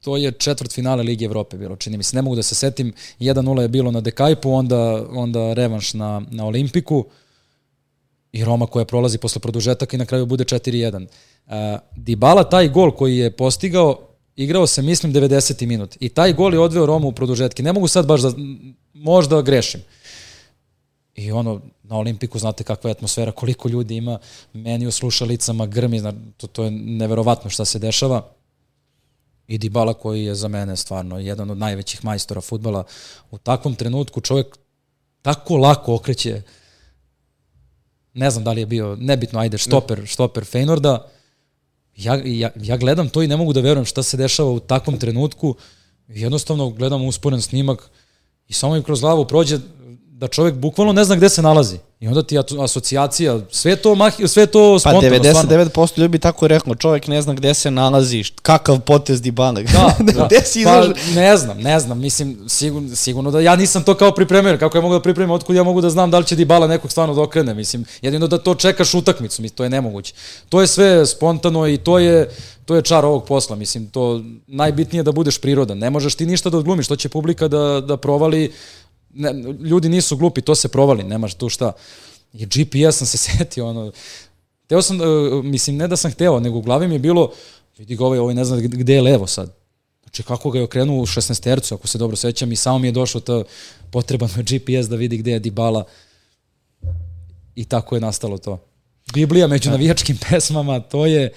to 0.00 0.16
je 0.16 0.32
četvrt 0.32 0.72
finale 0.72 1.02
Lige 1.02 1.24
Evrope 1.24 1.56
bilo, 1.56 1.76
čini 1.76 1.96
mi 1.96 2.02
se. 2.02 2.16
Ne 2.16 2.22
mogu 2.22 2.36
da 2.36 2.42
se 2.42 2.54
setim, 2.54 2.92
1-0 3.20 3.60
je 3.60 3.68
bilo 3.68 3.90
na 3.90 4.00
Dekajpu, 4.00 4.50
onda, 4.50 5.06
onda 5.10 5.52
revanš 5.52 5.94
na, 5.94 6.22
na 6.30 6.46
Olimpiku 6.46 7.04
i 8.32 8.44
Roma 8.44 8.66
koja 8.66 8.84
prolazi 8.84 9.18
posle 9.18 9.40
produžetaka 9.40 9.96
i 9.96 9.98
na 9.98 10.06
kraju 10.06 10.26
bude 10.26 10.44
4-1. 10.44 11.06
Uh, 11.46 11.52
Dybala 11.96 12.50
taj 12.50 12.68
gol 12.68 12.90
koji 12.90 13.16
je 13.16 13.30
postigao, 13.30 13.98
igrao 14.36 14.66
se, 14.66 14.82
mislim, 14.82 15.12
90. 15.12 15.66
minut. 15.66 15.96
I 16.00 16.08
taj 16.08 16.32
gol 16.32 16.54
je 16.54 16.60
odveo 16.60 16.86
Romu 16.86 17.08
u 17.08 17.12
produžetke. 17.12 17.62
Ne 17.62 17.72
mogu 17.72 17.88
sad 17.88 18.06
baš 18.06 18.20
da, 18.20 18.32
možda 18.94 19.42
grešim. 19.42 19.80
I 21.14 21.32
ono, 21.32 21.60
na 21.82 21.96
Olimpiku 21.96 22.38
znate 22.38 22.64
kakva 22.64 22.90
je 22.90 22.92
atmosfera, 22.92 23.32
koliko 23.32 23.68
ljudi 23.68 23.96
ima, 23.96 24.18
meni 24.52 24.86
u 24.86 24.90
slušalicama 24.90 25.66
grmi, 25.66 26.02
to, 26.36 26.46
to 26.46 26.64
je 26.64 26.70
neverovatno 26.70 27.50
šta 27.50 27.64
se 27.64 27.78
dešava. 27.78 28.28
I 29.48 29.58
Dybala 29.58 29.94
koji 29.94 30.24
je 30.24 30.34
za 30.34 30.48
mene 30.48 30.76
stvarno 30.76 31.18
jedan 31.18 31.50
od 31.50 31.58
najvećih 31.58 32.04
majstora 32.04 32.40
futbala. 32.40 32.84
U 33.30 33.38
takvom 33.38 33.74
trenutku 33.74 34.20
čovjek 34.20 34.58
tako 35.22 35.56
lako 35.56 35.94
okreće 35.94 36.42
ne 38.18 38.30
znam 38.30 38.44
da 38.44 38.52
li 38.52 38.60
je 38.60 38.66
bio, 38.66 38.96
nebitno, 39.00 39.40
ajde, 39.40 39.58
štoper, 39.58 40.02
štoper 40.06 40.44
Feynorda, 40.44 40.98
ja, 41.96 42.20
ja, 42.24 42.50
ja 42.56 42.76
gledam 42.76 43.08
to 43.08 43.22
i 43.22 43.28
ne 43.28 43.36
mogu 43.36 43.52
da 43.52 43.60
verujem 43.60 43.84
šta 43.84 44.02
se 44.02 44.16
dešava 44.16 44.50
u 44.50 44.60
takvom 44.60 44.98
trenutku, 44.98 45.54
jednostavno 46.08 46.70
gledam 46.70 47.04
usporen 47.04 47.40
snimak 47.42 47.90
i 48.48 48.52
samo 48.52 48.74
mi 48.74 48.82
kroz 48.82 49.00
glavu 49.00 49.24
prođe 49.24 49.58
da 50.06 50.28
čovjek 50.28 50.54
bukvalno 50.54 50.92
ne 50.92 51.04
zna 51.04 51.16
gde 51.16 51.28
se 51.28 51.42
nalazi. 51.42 51.78
I 52.00 52.08
onda 52.08 52.22
ti 52.22 52.38
asocijacija, 52.64 53.40
sve 53.50 53.76
to, 53.76 53.96
sve 54.26 54.46
to 54.46 54.78
Pa 54.84 54.90
spontano, 54.90 55.24
stvarno. 55.24 55.50
99% 55.50 55.98
ljudi 55.98 56.08
bi 56.08 56.18
tako 56.18 56.48
reklo, 56.48 56.74
čovjek 56.74 57.06
ne 57.06 57.22
zna 57.22 57.34
gde 57.34 57.54
se 57.54 57.70
nalazi, 57.70 58.24
kakav 58.42 58.80
potez 58.80 59.22
Dybala. 59.22 59.72
Da, 59.72 59.96
da. 60.12 60.26
gde 60.26 60.40
si 60.44 60.64
pa, 60.64 60.86
ne 61.14 61.36
znam, 61.36 61.58
ne 61.58 61.80
znam, 61.80 61.98
mislim, 61.98 62.38
sigurno, 62.48 62.96
sigurno 62.96 63.30
da 63.30 63.40
ja 63.40 63.56
nisam 63.56 63.82
to 63.84 63.94
kao 63.94 64.14
pripremio, 64.14 64.58
kako 64.58 64.78
ja 64.78 64.82
mogu 64.82 64.94
da 64.94 65.02
pripremim, 65.02 65.30
otkud 65.30 65.56
ja 65.56 65.62
mogu 65.62 65.80
da 65.80 65.90
znam 65.90 66.10
da 66.10 66.18
li 66.18 66.26
će 66.26 66.36
Dybala 66.36 66.68
nekog 66.68 66.90
stvarno 66.90 67.14
da 67.14 67.22
okrene, 67.22 67.54
mislim, 67.54 67.84
jedino 68.02 68.26
da 68.26 68.38
to 68.38 68.54
čekaš 68.54 68.94
utakmicu, 68.94 69.42
mislim, 69.42 69.56
to 69.56 69.64
je 69.64 69.70
nemoguće. 69.70 70.14
To 70.48 70.60
je 70.60 70.66
sve 70.66 71.06
spontano 71.06 71.68
i 71.68 71.76
to 71.76 71.98
je, 71.98 72.30
to 72.64 72.76
je 72.76 72.82
čar 72.82 73.04
ovog 73.04 73.24
posla, 73.24 73.56
mislim, 73.56 73.86
to 73.86 74.22
najbitnije 74.46 75.00
je 75.00 75.04
da 75.04 75.12
budeš 75.12 75.40
prirodan, 75.40 75.78
ne 75.78 75.90
možeš 75.90 76.14
ti 76.14 76.26
ništa 76.26 76.50
da 76.50 76.58
odglumiš, 76.58 76.88
to 76.88 76.96
će 76.96 77.08
publika 77.08 77.48
da, 77.48 77.80
da 77.80 77.96
provali, 77.96 78.52
ne, 79.10 79.32
ljudi 79.60 79.88
nisu 79.88 80.16
glupi, 80.16 80.40
to 80.40 80.54
se 80.54 80.68
provali, 80.68 81.04
nemaš 81.04 81.34
tu 81.34 81.48
šta. 81.48 81.72
I 82.32 82.46
GPS 82.46 82.96
sam 82.96 83.06
se 83.06 83.18
setio, 83.28 83.66
ono, 83.68 83.92
Teo 84.68 84.82
sam, 84.82 85.00
uh, 85.00 85.44
mislim, 85.44 85.76
ne 85.76 85.88
da 85.88 85.96
sam 85.96 86.10
hteo, 86.10 86.40
nego 86.40 86.58
u 86.58 86.62
glavi 86.62 86.88
mi 86.88 86.94
je 86.94 86.98
bilo, 86.98 87.32
vidi 87.78 87.96
ga 87.96 88.04
ovaj, 88.04 88.18
ovaj 88.18 88.34
ne 88.34 88.44
zna 88.44 88.56
gde 88.56 88.94
je 88.94 89.02
levo 89.02 89.26
sad. 89.26 89.54
Znači, 90.02 90.22
kako 90.22 90.50
ga 90.50 90.58
je 90.58 90.64
okrenuo 90.64 91.02
u 91.02 91.06
16 91.06 91.42
tercu, 91.42 91.74
ako 91.74 91.86
se 91.86 91.98
dobro 91.98 92.16
sećam, 92.16 92.52
i 92.52 92.56
samo 92.56 92.78
mi 92.78 92.88
je 92.88 92.92
došlo 92.92 93.20
to 93.20 93.44
potreban 93.90 94.28
GPS 94.28 94.88
da 94.88 94.96
vidi 94.96 95.16
gde 95.16 95.30
je 95.30 95.40
Dybala. 95.40 95.82
I 97.54 97.64
tako 97.64 97.96
je 97.96 98.00
nastalo 98.00 98.38
to. 98.38 98.64
Biblija 99.14 99.46
među 99.46 99.70
navijačkim 99.70 100.18
pesmama, 100.30 100.80
to 100.80 101.06
je, 101.06 101.32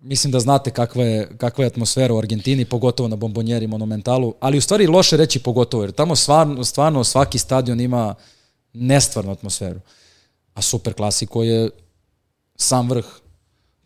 mislim 0.00 0.30
da 0.30 0.40
znate 0.40 0.70
kakva 0.70 1.04
je, 1.04 1.28
kakva 1.38 1.64
je 1.64 1.66
atmosfera 1.66 2.14
u 2.14 2.18
Argentini, 2.18 2.64
pogotovo 2.64 3.08
na 3.08 3.16
Bombonjeri 3.16 3.66
Monumentalu, 3.66 4.34
ali 4.40 4.58
u 4.58 4.60
stvari 4.60 4.86
loše 4.86 5.16
reći 5.16 5.42
pogotovo, 5.42 5.82
jer 5.82 5.92
tamo 5.92 6.16
stvarno, 6.16 6.64
stvarno 6.64 7.04
svaki 7.04 7.38
stadion 7.38 7.80
ima 7.80 8.14
nestvarnu 8.72 9.32
atmosferu. 9.32 9.80
A 10.54 10.62
Super 10.62 10.94
Klasiko 10.94 11.42
je 11.42 11.70
sam 12.56 12.88
vrh 12.88 13.06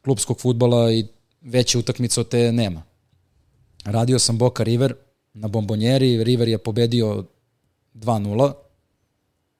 klubskog 0.04 0.40
futbala 0.40 0.92
i 0.92 1.06
veće 1.40 1.78
utakmice 1.78 2.20
od 2.20 2.28
te 2.28 2.52
nema. 2.52 2.82
Radio 3.84 4.18
sam 4.18 4.38
Boca 4.38 4.62
River 4.62 4.94
na 5.34 5.48
Bombonjeri, 5.48 6.24
River 6.24 6.48
je 6.48 6.58
pobedio 6.58 7.24
2-0. 7.94 8.52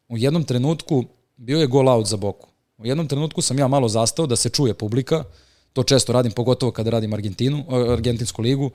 U 0.08 0.18
jednom 0.18 0.44
trenutku 0.44 1.04
bio 1.36 1.60
je 1.60 1.66
gol 1.66 1.88
out 1.88 2.06
za 2.06 2.16
Boku. 2.16 2.48
U 2.78 2.86
jednom 2.86 3.08
trenutku 3.08 3.42
sam 3.42 3.58
ja 3.58 3.68
malo 3.68 3.88
zastao 3.88 4.26
da 4.26 4.36
se 4.36 4.48
čuje 4.48 4.74
publika, 4.74 5.24
to 5.72 5.82
često 5.82 6.12
radim, 6.12 6.32
pogotovo 6.32 6.72
kada 6.72 6.90
radim 6.90 7.12
Argentinu, 7.12 7.64
Argentinsku 7.92 8.42
ligu. 8.42 8.70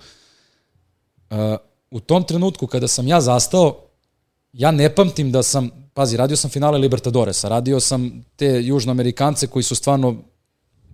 Uh, 1.29 1.38
u 1.91 1.99
tom 1.99 2.23
trenutku 2.23 2.67
kada 2.67 2.88
sam 2.88 3.07
ja 3.07 3.21
zastao, 3.21 3.88
ja 4.53 4.71
ne 4.71 4.95
pamtim 4.95 5.31
da 5.31 5.43
sam, 5.43 5.69
pazi, 5.93 6.17
radio 6.17 6.38
sam 6.38 6.49
finale 6.49 6.77
Libertadoresa, 6.77 7.49
radio 7.49 7.79
sam 7.79 8.25
te 8.36 8.45
južnoamerikance 8.63 9.47
koji 9.47 9.63
su 9.63 9.75
stvarno 9.75 10.15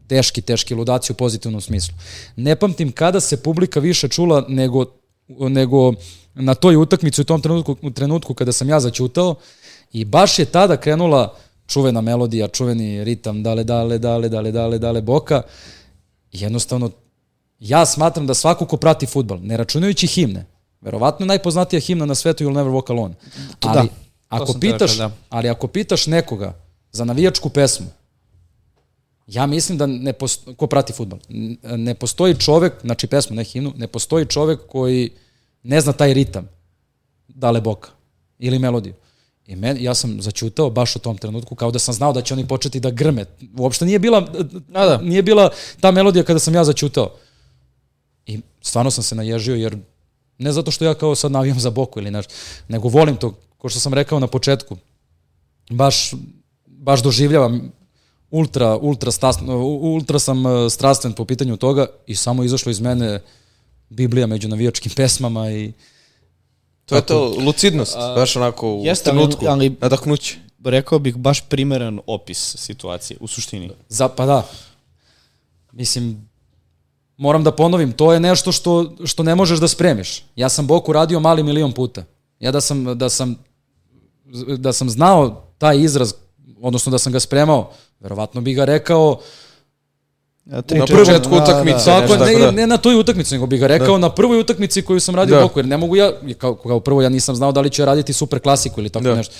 teški, 0.07 0.41
teški 0.41 0.75
ludaci 0.75 1.11
u 1.11 1.15
pozitivnom 1.15 1.61
smislu. 1.61 1.95
Ne 2.35 2.55
pamtim 2.55 2.91
kada 2.91 3.19
se 3.19 3.43
publika 3.43 3.79
više 3.79 4.07
čula 4.07 4.45
nego, 4.47 4.85
nego 5.27 5.93
na 6.35 6.55
toj 6.55 6.75
utakmici 6.75 7.21
u 7.21 7.23
tom 7.23 7.41
trenutku, 7.41 7.75
u 7.81 7.91
trenutku 7.91 8.33
kada 8.33 8.51
sam 8.51 8.69
ja 8.69 8.79
začutao 8.79 9.35
i 9.93 10.05
baš 10.05 10.39
je 10.39 10.45
tada 10.45 10.77
krenula 10.77 11.35
čuvena 11.67 12.01
melodija, 12.01 12.47
čuveni 12.47 13.03
ritam, 13.03 13.43
dale, 13.43 13.63
dale, 13.63 13.97
dale, 13.97 14.29
dale, 14.29 14.51
dale, 14.51 14.79
dale, 14.79 15.01
boka. 15.01 15.41
Jednostavno, 16.33 16.91
ja 17.59 17.85
smatram 17.85 18.27
da 18.27 18.33
svako 18.33 18.65
ko 18.65 18.77
prati 18.77 19.05
futbal, 19.05 19.39
ne 19.41 19.57
računajući 19.57 20.07
himne, 20.07 20.45
verovatno 20.81 21.25
najpoznatija 21.25 21.79
himna 21.79 22.05
na 22.05 22.15
svetu 22.15 22.43
You'll 22.43 22.53
Never 22.53 22.71
Walk 22.73 22.91
Alone. 22.91 23.13
Ali, 23.61 23.75
Da, 23.75 23.95
to 24.29 24.43
ako 24.43 24.53
pitaš, 24.53 24.91
rekao, 24.91 25.07
da. 25.09 25.15
ali 25.29 25.49
ako 25.49 25.67
pitaš 25.67 26.07
nekoga 26.07 26.53
za 26.91 27.05
navijačku 27.05 27.49
pesmu, 27.49 27.85
ja 29.27 29.45
mislim 29.45 29.77
da 29.77 29.85
ne 29.85 30.13
postoji, 30.13 30.55
ko 30.55 30.67
prati 30.67 30.93
futbol, 30.93 31.19
n- 31.29 31.57
ne 31.63 31.93
postoji 31.95 32.35
čovek, 32.35 32.73
znači 32.81 33.07
pesmu, 33.07 33.35
ne 33.35 33.43
himnu, 33.43 33.73
ne 33.75 33.87
postoji 33.87 34.25
čovek 34.25 34.59
koji 34.67 35.11
ne 35.63 35.81
zna 35.81 35.93
taj 35.93 36.13
ritam, 36.13 36.49
dale 37.27 37.61
boka 37.61 37.89
ili 38.39 38.59
melodiju. 38.59 38.93
I 39.47 39.55
men, 39.55 39.77
ja 39.79 39.93
sam 39.93 40.21
začutao 40.21 40.69
baš 40.69 40.95
u 40.95 40.99
tom 40.99 41.17
trenutku 41.17 41.55
kao 41.55 41.71
da 41.71 41.79
sam 41.79 41.93
znao 41.93 42.13
da 42.13 42.21
će 42.21 42.33
oni 42.33 42.47
početi 42.47 42.79
da 42.79 42.91
grme. 42.91 43.25
Uopšte 43.57 43.85
nije 43.85 43.99
bila, 43.99 44.27
A 44.73 44.85
da. 44.85 44.97
nije 44.97 45.21
bila 45.21 45.49
ta 45.81 45.91
melodija 45.91 46.23
kada 46.23 46.39
sam 46.39 46.55
ja 46.55 46.63
začutao. 46.63 47.11
I 48.25 48.39
stvarno 48.61 48.91
sam 48.91 49.03
se 49.03 49.15
naježio 49.15 49.55
jer 49.55 49.77
ne 50.37 50.51
zato 50.51 50.71
što 50.71 50.85
ja 50.85 50.93
kao 50.93 51.15
sad 51.15 51.31
navijam 51.31 51.59
za 51.59 51.69
boku 51.69 51.99
ili 51.99 52.11
nešto, 52.11 52.33
nego 52.67 52.87
volim 52.87 53.15
to, 53.15 53.35
ko 53.57 53.69
što 53.69 53.79
sam 53.79 53.93
rekao 53.93 54.19
na 54.19 54.27
početku. 54.27 54.77
Baš, 55.69 56.13
baš 56.65 57.03
doživljavam 57.03 57.71
ultra, 58.31 58.77
ultra, 58.77 59.11
stas, 59.11 59.37
ultra 59.81 60.19
sam 60.19 60.47
eh, 60.47 60.69
strastven 60.69 61.13
po 61.13 61.25
pitanju 61.25 61.57
toga 61.57 61.87
i 62.07 62.15
samo 62.15 62.43
izašlo 62.43 62.69
iz 62.71 62.79
mene 62.79 63.21
Biblija 63.89 64.27
među 64.27 64.47
navijačkim 64.47 64.91
pesmama 64.95 65.51
i 65.51 65.73
To 66.85 66.95
je 66.95 67.01
to, 67.01 67.35
lucidnost, 67.45 67.95
baš 67.95 68.35
onako 68.35 68.75
u 68.75 68.81
jeste, 68.85 69.09
ali- 69.09 69.19
trenutku, 69.19 69.45
ali- 69.47 69.75
nadahnuće. 69.81 70.37
Rekao 70.65 70.99
bih 70.99 71.15
baš 71.17 71.41
primeren 71.41 71.99
opis 72.07 72.55
situacije, 72.57 73.17
u 73.19 73.27
suštini. 73.27 73.71
Za, 73.89 74.07
pa 74.07 74.25
da. 74.25 74.47
Mislim, 75.71 76.29
moram 77.17 77.43
da 77.43 77.51
ponovim, 77.51 77.91
to 77.91 78.13
je 78.13 78.19
nešto 78.19 78.51
što, 78.51 78.93
što 79.05 79.23
ne 79.23 79.35
možeš 79.35 79.59
da 79.59 79.67
spremiš. 79.67 80.23
Ja 80.35 80.49
sam 80.49 80.67
Boku 80.67 80.93
radio 80.93 81.19
mali 81.19 81.43
milion 81.43 81.71
puta. 81.71 82.03
Ja 82.39 82.51
da 82.51 82.61
sam, 82.61 82.97
da 82.97 83.09
sam, 83.09 83.35
da 84.57 84.73
sam 84.73 84.89
znao 84.89 85.47
taj 85.57 85.79
izraz, 85.79 86.13
odnosno 86.61 86.91
da 86.91 86.97
sam 86.97 87.13
ga 87.13 87.19
spremao, 87.19 87.71
Verovatno 87.99 88.41
bi 88.41 88.53
ga 88.53 88.65
rekao 88.65 89.09
Ja, 89.11 89.17
tri, 90.65 90.79
Na 90.79 90.85
početku 90.87 91.29
da, 91.29 91.35
da, 91.37 91.43
utakmice. 91.43 91.77
da. 91.85 91.99
Tako, 92.01 92.13
nešto 92.15 92.25
ne, 92.25 92.39
da. 92.39 92.51
ne 92.51 92.67
na 92.67 92.77
toj 92.77 92.95
utakmici, 92.95 93.33
nego 93.33 93.45
bih 93.45 93.59
ga 93.59 93.67
rekao 93.67 93.97
na 93.97 94.09
prvoj 94.09 94.39
utakmici 94.39 94.81
koju 94.81 94.99
sam 94.99 95.15
radio 95.15 95.35
Da. 95.35 95.39
da. 95.39 95.43
boku, 95.43 95.59
jer 95.59 95.65
ne 95.65 95.77
mogu 95.77 95.95
ja, 95.95 96.11
kao, 96.37 96.55
kao 96.55 96.79
prvo 96.79 97.01
ja 97.01 97.09
nisam 97.09 97.35
znao 97.35 97.51
da 97.51 97.61
li 97.61 97.69
će 97.69 97.85
raditi 97.85 98.13
super 98.13 98.39
klasiku 98.39 98.81
ili 98.81 98.89
tako 98.89 99.03
Da. 99.03 99.15
nešto. 99.15 99.33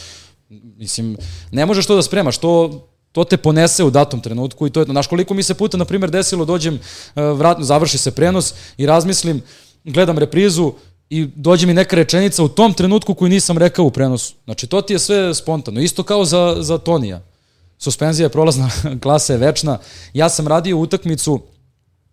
Mislim, 0.77 1.17
ne 1.51 1.65
možeš 1.65 1.85
to 1.85 1.95
da 1.95 2.01
spremaš, 2.01 2.37
to, 2.37 2.81
to 3.11 3.23
te 3.23 3.37
ponese 3.37 3.83
u 3.83 3.89
datom 3.89 4.21
trenutku 4.21 4.67
i 4.67 4.69
to 4.69 4.79
je, 4.79 4.85
znaš 4.85 5.07
koliko 5.07 5.33
mi 5.33 5.43
se 5.43 5.53
puta, 5.53 5.77
na 5.77 5.85
primjer, 5.85 6.11
desilo, 6.11 6.45
dođem, 6.45 6.75
eh, 7.15 7.21
vrat, 7.21 7.57
završi 7.61 7.97
se 7.97 8.11
prenos 8.11 8.53
i 8.77 8.85
razmislim, 8.85 9.41
gledam 9.83 10.17
reprizu 10.17 10.73
i 11.09 11.27
dođe 11.35 11.67
mi 11.67 11.73
neka 11.73 11.95
rečenica 11.95 12.43
u 12.43 12.47
tom 12.47 12.73
trenutku 12.73 13.13
koju 13.13 13.29
nisam 13.29 13.57
rekao 13.57 13.85
u 13.85 13.91
prenosu. 13.91 14.33
Znači, 14.45 14.67
to 14.67 14.81
ti 14.81 14.93
je 14.93 14.99
sve 14.99 15.35
spontano. 15.35 15.81
Isto 15.81 16.03
kao 16.03 16.25
za, 16.25 16.55
za 16.59 16.77
Tonija. 16.77 17.21
Suspenzija 17.77 18.25
je 18.25 18.29
prolazna, 18.29 18.69
klasa 19.03 19.33
je 19.33 19.39
večna. 19.39 19.79
Ja 20.13 20.29
sam 20.29 20.47
radio 20.47 20.77
utakmicu 20.77 21.39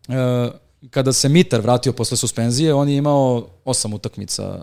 e, 0.09 0.49
kada 0.91 1.13
se 1.13 1.29
Mitar 1.29 1.61
vratio 1.61 1.93
posle 1.93 2.17
suspenzije, 2.17 2.75
on 2.75 2.89
je 2.89 2.97
imao 2.97 3.47
osam 3.65 3.95
utakmica, 3.95 4.43
je 4.43 4.63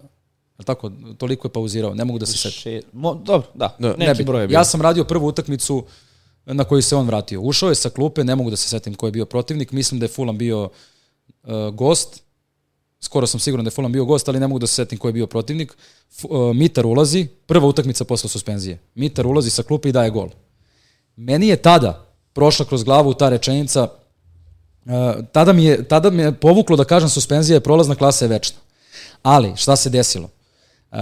li 0.60 0.66
tako, 0.66 0.92
toliko 1.18 1.48
je 1.48 1.52
pauzirao, 1.52 1.94
ne 1.94 2.06
mogu 2.06 2.20
da 2.20 2.26
se 2.26 2.38
setim. 2.38 2.82
Mo, 2.94 3.14
dobro, 3.16 3.48
da, 3.54 3.76
Da. 3.80 3.88
neki 3.88 4.00
Nebitno. 4.00 4.26
broj 4.26 4.42
je 4.44 4.48
bio. 4.48 4.56
Ja 4.56 4.64
sam 4.64 4.82
radio 4.82 5.04
prvu 5.04 5.28
utakmicu 5.28 5.84
na 6.46 6.64
koju 6.64 6.82
se 6.82 6.96
on 6.96 7.08
vratio. 7.08 7.42
Ušao 7.42 7.70
je 7.70 7.76
sa 7.76 7.90
klupe, 7.90 8.24
ne 8.24 8.36
mogu 8.36 8.50
da 8.50 8.56
se 8.56 8.70
setim 8.70 8.96
ko 8.96 9.06
je 9.06 9.12
bio 9.12 9.26
protivnik, 9.26 9.72
mislim 9.72 10.00
da 10.00 10.04
je 10.06 10.10
Fulham 10.10 10.38
bio 10.38 10.64
uh, 11.44 11.50
gost, 11.74 12.24
skoro 13.02 13.28
sam 13.28 13.40
siguran 13.40 13.66
da 13.66 13.68
je 13.68 13.72
Fulham 13.76 13.92
bio 13.92 14.06
gost, 14.06 14.30
ali 14.30 14.40
ne 14.40 14.48
mogu 14.48 14.60
da 14.60 14.68
se 14.68 14.74
setim 14.76 14.98
ko 14.98 15.08
je 15.08 15.14
bio 15.14 15.28
protivnik. 15.28 15.78
F, 16.12 16.26
uh, 16.26 16.56
Mitar 16.56 16.86
ulazi, 16.86 17.28
prva 17.46 17.68
utakmica 17.68 18.04
posle 18.06 18.30
suspenzije. 18.30 18.80
Mitar 18.96 19.28
ulazi 19.28 19.50
sa 19.50 19.64
klupe 19.64 19.90
i 19.90 19.92
daje 19.92 20.10
gol. 20.10 20.30
Meni 21.18 21.48
je 21.48 21.56
tada 21.56 22.06
prošla 22.34 22.66
kroz 22.66 22.84
glavu 22.84 23.14
ta 23.14 23.30
rečenica, 23.30 23.84
uh, 23.84 24.92
tada, 25.32 25.54
mi 25.54 25.66
je, 25.66 25.84
tada 25.88 26.10
mi 26.10 26.22
je 26.22 26.32
povuklo 26.32 26.78
da 26.78 26.84
kažem 26.84 27.10
suspenzija 27.10 27.56
je 27.56 27.60
prolazna 27.60 27.96
klasa 27.96 28.26
je 28.26 28.30
večna. 28.30 28.58
Ali, 29.24 29.54
šta 29.56 29.76
se 29.76 29.90
desilo? 29.90 30.30
Uh, 30.92 30.98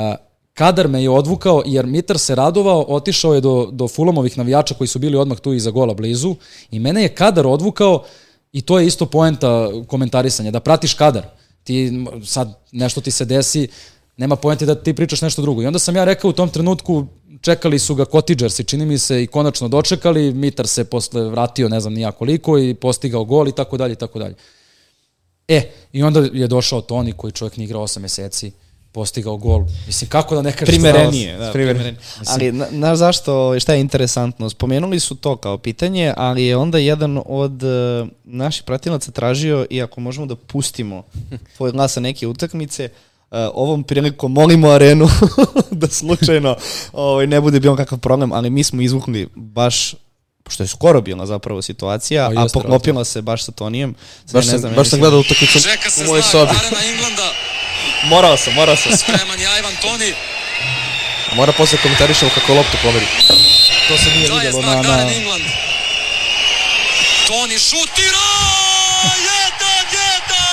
kadar 0.54 0.88
me 0.88 1.04
je 1.04 1.10
odvukao 1.10 1.64
jer 1.66 1.86
Mitar 1.86 2.20
se 2.20 2.36
radovao, 2.36 2.86
otišao 2.88 3.34
je 3.34 3.42
do, 3.42 3.70
do 3.72 3.88
Fulamovih 3.88 4.38
navijača 4.38 4.74
koji 4.74 4.88
su 4.88 5.00
bili 5.00 5.18
odmah 5.18 5.40
tu 5.40 5.54
iza 5.54 5.72
gola 5.72 5.94
blizu 5.94 6.36
i 6.72 6.80
mene 6.80 7.02
je 7.02 7.16
kadar 7.16 7.48
odvukao 7.48 8.04
i 8.52 8.62
to 8.62 8.80
je 8.80 8.88
isto 8.88 9.06
poenta 9.06 9.70
komentarisanja, 9.88 10.52
da 10.52 10.60
pratiš 10.60 10.94
kadar. 10.94 11.26
Ti 11.64 12.06
sad 12.26 12.60
nešto 12.72 13.02
ti 13.02 13.12
se 13.12 13.26
desi, 13.26 13.68
nema 14.18 14.36
poente 14.36 14.66
da 14.66 14.76
ti 14.76 14.94
pričaš 14.94 15.22
nešto 15.22 15.42
drugo. 15.42 15.62
I 15.62 15.66
onda 15.66 15.80
sam 15.80 15.96
ja 15.96 16.04
rekao 16.04 16.30
u 16.30 16.34
tom 16.34 16.50
trenutku, 16.50 17.06
čekali 17.46 17.80
su 17.80 17.96
ga 17.96 18.06
Cottagers 18.06 18.60
i 18.60 18.64
čini 18.64 18.86
mi 18.86 18.98
se 18.98 19.24
i 19.24 19.28
konačno 19.28 19.68
dočekali, 19.68 20.34
Mitar 20.34 20.68
se 20.68 20.84
posle 20.84 21.30
vratio 21.30 21.70
ne 21.70 21.80
znam 21.80 21.94
nija 21.94 22.12
koliko 22.12 22.58
i 22.58 22.74
postigao 22.74 23.26
gol 23.26 23.48
i 23.48 23.52
tako 23.52 23.78
dalje 23.78 23.94
i 23.94 23.96
tako 23.96 24.20
dalje. 24.20 24.36
E, 25.48 25.62
i 25.94 26.04
onda 26.04 26.20
je 26.34 26.48
došao 26.48 26.82
Toni 26.82 27.12
koji 27.12 27.32
čovjek 27.32 27.58
nije 27.58 27.66
igrao 27.66 27.82
8 27.82 28.00
meseci, 28.00 28.52
postigao 28.92 29.38
gol. 29.38 29.64
Mislim, 29.88 30.10
kako 30.10 30.36
da 30.36 30.42
ne 30.42 30.52
kažeš 30.52 30.74
primerenije. 30.74 31.38
Da, 31.38 31.52
Primer- 31.54 31.74
primerenije. 31.74 31.96
Ali, 32.28 32.52
na, 32.52 32.68
znaš 32.72 32.98
zašto, 32.98 33.60
šta 33.60 33.74
je 33.74 33.82
interesantno? 33.82 34.50
Spomenuli 34.50 35.00
su 35.00 35.16
to 35.16 35.38
kao 35.38 35.58
pitanje, 35.58 36.14
ali 36.18 36.44
je 36.44 36.58
onda 36.58 36.78
jedan 36.78 37.22
od 37.26 37.64
uh, 37.64 38.08
naših 38.24 38.64
pratilaca 38.64 39.12
tražio, 39.12 39.66
i 39.70 39.82
ako 39.82 40.02
možemo 40.02 40.26
da 40.26 40.36
pustimo 40.36 41.04
tvoj 41.58 41.72
glas 41.72 41.94
sa 41.94 42.00
neke 42.00 42.28
utakmice, 42.28 42.86
uh, 42.86 43.15
ovom 43.32 43.84
prilikom 43.84 44.32
molimo 44.32 44.70
arenu 44.70 45.10
da 45.72 45.88
slučajno 45.88 46.56
ovaj, 46.94 47.28
ne 47.28 47.42
bude 47.42 47.60
bilo 47.60 47.76
kakav 47.76 48.00
problem, 48.00 48.32
ali 48.32 48.50
mi 48.50 48.64
smo 48.64 48.82
izvukli 48.82 49.28
baš 49.36 49.96
pošto 50.44 50.64
je 50.64 50.68
skoro 50.68 51.02
bila 51.02 51.26
zapravo 51.26 51.62
situacija, 51.62 52.30
a 52.30 52.42
jeste, 52.42 52.60
poklopila 52.60 53.06
se 53.06 53.22
baš 53.22 53.44
sa 53.44 53.52
Tonijem. 53.52 53.96
Sad 54.26 54.34
Baš 54.34 54.46
ne 54.46 54.58
znam, 54.58 54.74
baš 54.74 54.90
sam 54.90 55.00
gledao 55.00 55.20
utakmicu 55.20 55.60
u 56.02 56.08
mojoj 56.08 56.22
znak 56.22 56.32
sobi. 56.32 56.52
Arena 56.60 56.86
Englanda. 56.92 57.34
Morao 58.04 58.38
sam, 58.38 58.54
morao 58.54 58.76
sam. 58.76 58.98
Spreman 58.98 59.40
je 59.40 59.48
Ivan 59.60 59.74
Toni. 59.82 60.14
Mora 61.36 61.52
posle 61.52 61.78
komentarišemo 61.84 62.32
kako 62.36 62.54
loptu 62.54 62.78
pomeri. 62.84 63.06
To 63.88 63.98
se 63.98 64.10
nije 64.16 64.30
vidjelo 64.34 64.62
znak 64.62 64.76
na, 64.76 64.82
na, 64.82 64.94
Arena 64.94 65.14
England. 65.14 65.44
Toni 67.28 67.60
šutira! 67.60 68.30
Jedan, 69.30 69.86
jedan! 69.92 70.46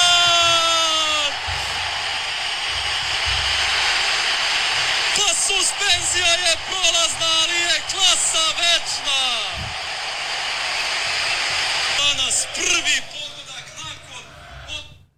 Pa 5.16 5.28
suspenzija 5.46 6.32
je 6.44 6.56
prolazna, 6.68 7.28
ali 7.42 7.54
je 7.54 7.76
klasa 7.90 8.44
večna! 8.60 9.22
Danas 11.98 12.46
prvi 12.54 12.98
pogodak 13.12 13.66
nakon... 13.78 14.24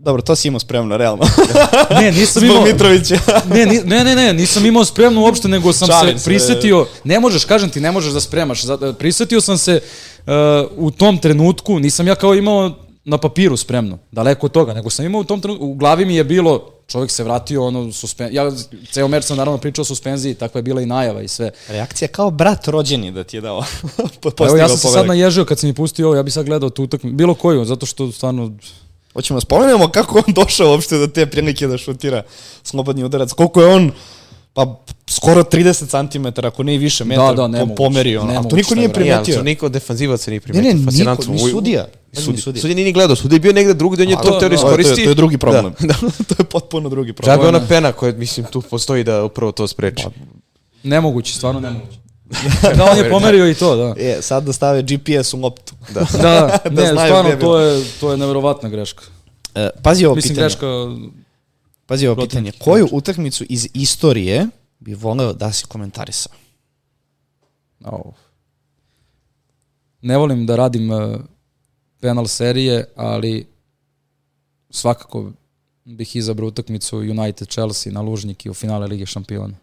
Dobro, 0.05 0.23
to 0.23 0.37
si 0.37 0.49
imao 0.49 0.61
spremno, 0.61 0.97
realno. 0.97 1.25
Ne, 2.01 2.12
nisam 2.12 2.40
Zbog 2.40 2.57
imao... 2.57 2.64
Mitrovića. 2.64 3.19
Ne, 3.55 3.67
ne, 3.67 4.05
ne, 4.05 4.14
ne, 4.14 4.33
nisam 4.33 4.67
imao 4.67 4.85
spremno 4.85 5.21
uopšte, 5.21 5.49
nego 5.49 5.73
sam 5.73 5.88
Šalim 5.88 6.19
se 6.19 6.23
se. 6.23 6.31
prisetio, 6.31 6.87
ne 7.05 7.21
možeš, 7.21 7.45
kažem 7.45 7.71
ti, 7.71 7.81
ne 7.81 7.93
možeš 7.93 8.12
da 8.12 8.21
spremaš, 8.21 8.61
prisetio 8.99 9.40
sam 9.40 9.59
se 9.59 9.81
uh, 10.27 10.33
u 10.77 10.90
tom 10.90 11.19
trenutku, 11.19 11.79
nisam 11.79 12.07
ja 12.07 12.14
kao 12.14 12.35
imao 12.35 12.73
na 13.05 13.19
papiru 13.19 13.57
spremno, 13.57 13.99
daleko 14.12 14.47
od 14.47 14.53
toga, 14.53 14.75
nego 14.75 14.90
sam 14.90 15.05
imao 15.05 15.21
u 15.21 15.25
tom 15.25 15.40
trenutku, 15.40 15.67
u 15.67 15.75
glavi 15.75 16.05
mi 16.05 16.17
je 16.17 16.25
bilo, 16.25 16.71
čovjek 16.87 17.11
se 17.11 17.25
vratio, 17.25 17.67
ono, 17.67 17.93
suspen... 17.93 18.29
ja 18.33 18.51
ceo 18.93 19.09
meč 19.09 19.25
sam 19.25 19.37
naravno 19.37 19.59
pričao 19.59 19.83
o 19.83 19.85
suspenziji, 19.85 20.35
takva 20.35 20.59
je 20.59 20.62
bila 20.62 20.83
i 20.83 20.87
najava 20.87 21.23
i 21.23 21.29
sve. 21.29 21.51
Reakcija 21.69 22.09
kao 22.09 22.31
brat 22.31 22.69
rođeni 22.69 23.12
da 23.12 23.25
ti 23.25 23.37
je 23.37 23.40
dao. 23.40 23.64
Pa 24.37 24.47
evo, 24.47 24.57
ja 24.57 24.69
sam 24.69 24.77
se 24.79 24.88
sad 24.88 25.07
naježio 25.07 25.45
kad 25.45 25.59
sam 25.59 25.69
mi 25.69 25.75
pustio 25.75 26.07
ovo, 26.07 26.17
ja 26.17 26.23
bi 26.23 26.31
sad 26.31 26.47
gledao 26.47 26.71
tu 26.71 26.83
utakmicu, 26.83 27.17
bilo 27.17 27.35
koju, 27.35 27.64
zato 27.64 27.87
što 27.87 28.12
stvarno, 28.12 28.53
Hoćemo 29.14 29.37
da 29.37 29.40
spomenemo 29.40 29.88
kako 29.88 30.18
on 30.18 30.35
došao 30.35 30.70
uopšte 30.70 30.98
do 30.98 31.07
te 31.07 31.27
prilike 31.27 31.66
da 31.66 31.79
šutira 31.79 32.22
slobodni 32.62 33.05
udarac. 33.05 33.33
Koliko 33.33 33.62
je 33.62 33.68
on 33.68 33.92
pa 34.55 34.77
skoro 35.09 35.42
30 35.42 36.09
cm, 36.33 36.46
ako 36.46 36.62
ne 36.62 36.74
i 36.74 36.79
više 36.79 37.05
metar, 37.05 37.27
Da, 37.27 37.33
da, 37.33 37.42
po- 37.42 37.48
nemoguće, 37.48 37.77
pomerio. 37.77 38.22
ono. 38.22 38.33
A 38.33 38.42
to 38.42 38.57
niko 38.57 38.66
šta 38.66 38.74
nije. 38.74 38.85
Ja, 38.85 38.92
primetio. 38.92 39.35
to 39.35 39.42
niko 39.42 39.68
defanzivaca 39.68 40.31
nije 40.31 40.38
Ne, 40.38 40.42
primetio. 40.42 40.68
ne, 40.68 40.74
niko, 40.74 40.85
Fascinantno. 40.85 41.33
ni 41.35 41.38
sudija. 41.40 41.87
Sudi, 42.14 42.38
sudija. 42.38 42.61
sudija 42.61 42.74
nije 42.74 42.85
ni 42.85 42.92
gledao, 42.92 43.16
sudija 43.16 43.37
je 43.37 43.40
bio 43.40 43.53
negde 43.53 43.74
drugde, 43.74 44.03
on 44.03 44.09
je 44.09 44.16
to 44.16 44.22
da 44.22 44.29
to 44.31 44.35
je- 44.37 44.40
To 44.40 44.44
je, 44.44 44.48
to, 44.50 44.55
je, 44.55 44.57
iskoristi. 44.57 45.14
drugi 45.14 45.38
problem. 45.38 45.74
Da. 45.81 45.94
to 46.29 46.35
je 46.38 46.44
potpuno 46.44 46.88
drugi 46.88 47.12
problem. 47.12 47.40
je 47.40 47.48
ona 47.48 47.59
ne. 47.59 47.68
pena 47.68 47.92
koja, 47.92 48.12
mislim, 48.12 48.46
tu 48.46 48.62
postoji 48.62 49.05
da 49.05 49.24
upravo 49.24 49.53
to 49.53 49.68
spreči. 49.68 50.05
nemoguće, 50.83 51.35
stvarno 51.35 51.61
nemoguće. 51.61 51.98
Da, 52.77 52.91
on 52.91 52.99
je 52.99 53.11
pomerio 53.11 53.49
i 53.51 53.55
to, 53.55 53.77
da. 53.77 53.95
E, 53.99 54.23
sad 54.23 54.45
da 54.45 54.53
stave 54.53 54.83
GPS 54.83 55.35
u 55.35 55.41
loptu. 55.41 55.75
Da. 55.95 56.01
Da, 56.23 56.61
Da 56.71 56.83
ne, 56.83 56.93
znaju 56.93 57.09
stvarno, 57.09 57.31
je 57.31 57.41
to 57.41 57.59
je, 57.59 57.85
to 58.01 58.11
je 58.11 58.17
neverovatna 58.17 58.69
greška. 58.69 59.05
E, 59.55 59.71
pazi 59.83 60.05
ovo 60.07 60.15
Mislim, 60.15 60.35
pitanje. 60.35 60.45
greška 60.49 60.67
Pazi 61.87 62.07
ovo 62.07 62.23
pitanje. 62.23 62.53
Koju 62.53 62.89
utakmicu 62.93 63.45
iz 63.49 63.69
istorije 63.75 64.47
bi 64.79 64.95
voleo 64.95 65.33
da 65.33 65.53
si 65.53 65.67
komentarisao? 65.67 66.33
Au. 67.85 68.13
Ne 70.03 70.17
volim 70.17 70.47
da 70.47 70.57
radim 70.57 70.91
uh, 70.91 71.21
penal 72.01 72.27
serije, 72.27 72.93
ali 72.97 73.47
svakako 74.71 75.31
bih 75.85 76.17
izabrao 76.17 76.49
utakmicu 76.49 76.97
United 76.99 77.49
Chelsea 77.49 77.93
na 77.93 78.01
Lužnjiki 78.01 78.51
u 78.51 78.55
finale 78.55 78.87
Lige 78.87 79.07
šampiona. 79.07 79.55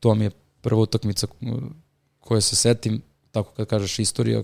To 0.00 0.14
mi 0.14 0.24
je 0.24 0.30
prva 0.64 0.80
utakmica 0.80 1.26
uh, 1.40 1.48
koje 2.20 2.40
se 2.40 2.56
setim, 2.56 3.02
tako 3.32 3.52
kad 3.52 3.66
kažeš 3.66 3.98
istorija, 3.98 4.42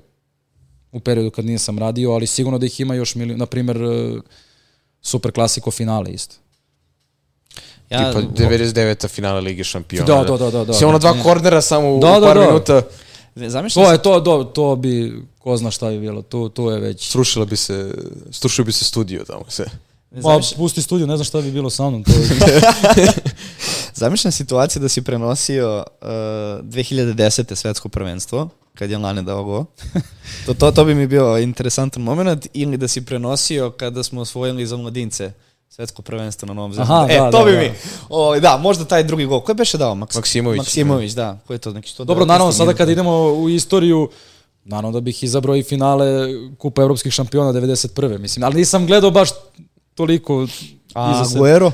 u 0.92 1.00
periodu 1.00 1.30
kad 1.30 1.44
nisam 1.44 1.78
radio, 1.78 2.12
ali 2.12 2.26
sigurno 2.26 2.58
da 2.58 2.66
ih 2.66 2.80
ima 2.80 2.94
još 2.94 3.14
milion, 3.14 3.38
na 3.38 3.46
primjer 3.46 3.82
uh, 3.82 4.22
Super 5.02 5.32
klasiko 5.32 5.70
finale 5.70 6.10
isto. 6.10 6.36
Ja, 7.90 8.12
Tipa 8.12 8.44
99. 8.44 9.08
finale 9.08 9.40
Lige 9.40 9.64
šampiona. 9.64 10.06
Da, 10.06 10.24
da, 10.24 10.36
da, 10.36 10.50
da, 10.50 10.64
da. 10.64 10.72
Sve 10.72 10.86
ono 10.86 10.98
dva 10.98 11.22
kornera 11.22 11.60
samo 11.60 11.96
u 11.96 12.00
Da, 12.00 12.20
da, 12.20 12.26
par 12.26 12.38
da. 12.38 12.46
minuta. 12.46 12.82
Zamišljam 13.34 13.84
To 13.84 13.92
je 13.92 14.02
to, 14.02 14.20
to, 14.20 14.44
to 14.44 14.76
bi, 14.76 15.22
ko 15.38 15.56
zna 15.56 15.70
šta 15.70 15.90
bi 15.90 16.00
bilo, 16.00 16.22
to, 16.22 16.48
to 16.48 16.70
je 16.70 16.80
već... 16.80 17.10
Srušila 17.10 17.44
bi 17.44 17.56
se, 17.56 17.94
strušio 18.30 18.64
bi 18.64 18.72
se 18.72 18.84
studio 18.84 19.24
tamo 19.24 19.44
sve. 19.48 19.64
Pa, 20.10 20.20
Zamišljam, 20.20 20.58
pusti 20.58 20.82
studio, 20.82 21.06
ne 21.06 21.16
znam 21.16 21.24
šta 21.24 21.40
bi 21.40 21.50
bilo 21.50 21.70
sa 21.70 21.90
mnom. 21.90 22.04
To 22.04 22.12
je... 22.12 22.18
zamišljam 24.00 24.32
situaciju 24.32 24.82
da 24.82 24.88
si 24.88 25.02
prenosio 25.02 25.76
uh, 25.76 26.08
2010. 26.08 27.54
svetsko 27.54 27.88
prvenstvo, 27.88 28.48
kad 28.74 28.90
je 28.90 28.98
Lane 28.98 29.22
dao 29.22 29.44
go. 29.44 29.64
To, 30.46 30.54
to, 30.54 30.70
to 30.70 30.84
bi 30.84 30.94
mi 30.94 31.06
bio 31.06 31.38
interesantan 31.38 32.02
moment. 32.02 32.46
Ili 32.52 32.76
da 32.76 32.88
si 32.88 33.04
prenosio 33.04 33.70
kada 33.70 34.02
smo 34.02 34.20
osvojili 34.20 34.66
za 34.66 34.76
mladince 34.76 35.32
svetsko 35.68 36.02
prvenstvo 36.02 36.46
na 36.46 36.54
Novom 36.54 36.74
Zelandu. 36.74 37.12
E, 37.12 37.16
da, 37.16 37.30
to 37.30 37.38
da, 37.38 37.44
bi 37.44 37.52
da. 37.52 37.58
mi. 37.60 37.70
O, 38.08 38.40
da, 38.40 38.56
možda 38.56 38.84
taj 38.84 39.04
drugi 39.04 39.26
gol. 39.26 39.40
Ko 39.40 39.50
je 39.50 39.54
beše 39.54 39.78
dao? 39.78 39.94
Maks 39.94 40.16
Maksimović. 40.16 40.58
Maksimović, 40.58 41.12
da. 41.12 41.38
Ko 41.46 41.52
je 41.52 41.58
to? 41.58 41.72
Neki 41.72 41.88
119 41.88 42.04
Dobro, 42.04 42.24
naravno, 42.24 42.52
sada 42.52 42.64
minut. 42.64 42.78
kad 42.78 42.88
idemo 42.88 43.32
u 43.32 43.48
istoriju, 43.48 44.10
naravno 44.64 44.92
da 44.92 45.00
bih 45.00 45.22
izabrao 45.24 45.56
i 45.56 45.62
finale 45.62 46.06
Kupa 46.58 46.82
evropskih 46.82 47.12
šampiona 47.12 47.52
91. 47.52 48.18
Mislim, 48.18 48.44
ali 48.44 48.54
nisam 48.54 48.86
gledao 48.86 49.10
baš 49.10 49.30
toliko 49.94 50.46
A. 50.94 51.24
Aguero? 51.34 51.72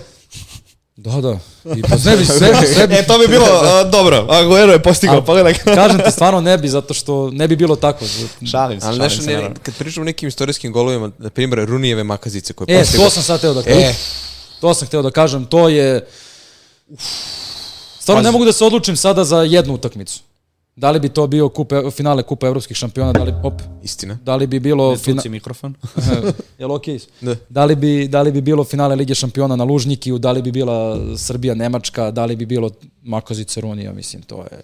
Da, 0.96 1.10
da. 1.12 1.38
I 1.76 1.82
pa 1.82 1.96
ne 2.00 2.16
bi, 2.16 2.26
sve, 2.26 2.38
sve 2.66 2.86
bi, 2.86 2.94
E, 2.94 3.06
to 3.06 3.18
bi 3.18 3.28
bilo 3.28 3.44
uh, 3.44 3.90
dobro. 3.90 4.26
Aguero 4.30 4.72
je 4.72 4.82
postigao, 4.82 5.22
pogledaj. 5.22 5.54
kažem 5.54 5.98
ti, 5.98 6.10
stvarno 6.10 6.40
ne 6.40 6.58
bi, 6.58 6.68
zato 6.68 6.94
što 6.94 7.30
ne 7.30 7.48
bi 7.48 7.56
bilo 7.56 7.76
tako. 7.76 8.04
Šalim 8.44 8.80
se, 8.80 8.86
Ali 8.86 8.96
šalim 8.98 9.10
se, 9.12 9.22
ne, 9.22 9.32
naravno. 9.34 9.56
kad 9.62 9.74
pričamo 9.74 10.02
o 10.02 10.06
nekim 10.06 10.28
istorijskim 10.28 10.72
golovima, 10.72 11.10
na 11.18 11.30
primjer 11.30 11.68
Runijeve 11.68 12.04
makazice 12.04 12.52
koje 12.52 12.66
E, 12.70 12.80
postigao- 12.80 13.04
to 13.04 13.10
sam 13.10 13.22
sad 13.22 13.40
teo 13.40 13.54
da 13.54 13.62
kažem. 13.62 13.80
E. 13.80 13.94
To 14.60 14.74
sam 14.74 14.88
hteo 14.88 15.02
da 15.02 15.10
kažem, 15.10 15.44
to 15.44 15.68
je... 15.68 16.06
Stvarno 18.00 18.22
ne 18.22 18.30
mogu 18.30 18.44
da 18.44 18.52
se 18.52 18.64
odlučim 18.64 18.96
sada 18.96 19.24
za 19.24 19.38
jednu 19.38 19.74
utakmicu. 19.74 20.20
Da 20.76 20.90
li 20.90 21.00
bi 21.00 21.08
to 21.08 21.26
bio 21.26 21.48
kup, 21.48 21.72
finale 21.90 22.22
Kupa 22.22 22.46
evropskih 22.46 22.76
šampiona, 22.76 23.12
da 23.12 23.22
li, 23.24 23.34
op, 23.42 23.62
Istina. 23.82 24.18
da 24.24 24.36
li 24.36 24.46
bi 24.46 24.60
bilo... 24.60 24.96
Fina, 24.96 25.16
Tuci 25.16 25.28
mikrofon. 25.28 25.74
jel 26.58 26.72
okej? 26.72 26.98
Da. 27.20 27.36
Da 27.48 27.64
li, 27.64 27.76
bi, 27.76 28.08
da 28.08 28.22
li 28.22 28.32
bi 28.32 28.40
bilo 28.40 28.64
finale 28.64 28.96
Lige 28.96 29.14
šampiona 29.14 29.56
na 29.56 29.64
Lužnikiju, 29.64 30.18
da 30.18 30.32
li 30.32 30.42
bi 30.42 30.52
bila 30.52 30.98
Srbija-Nemačka, 31.16 32.10
da 32.10 32.24
li 32.24 32.36
bi 32.36 32.46
bilo 32.46 32.70
Makazice 33.02 33.60
Runija, 33.60 33.92
mislim, 33.92 34.22
to 34.22 34.44
je... 34.50 34.62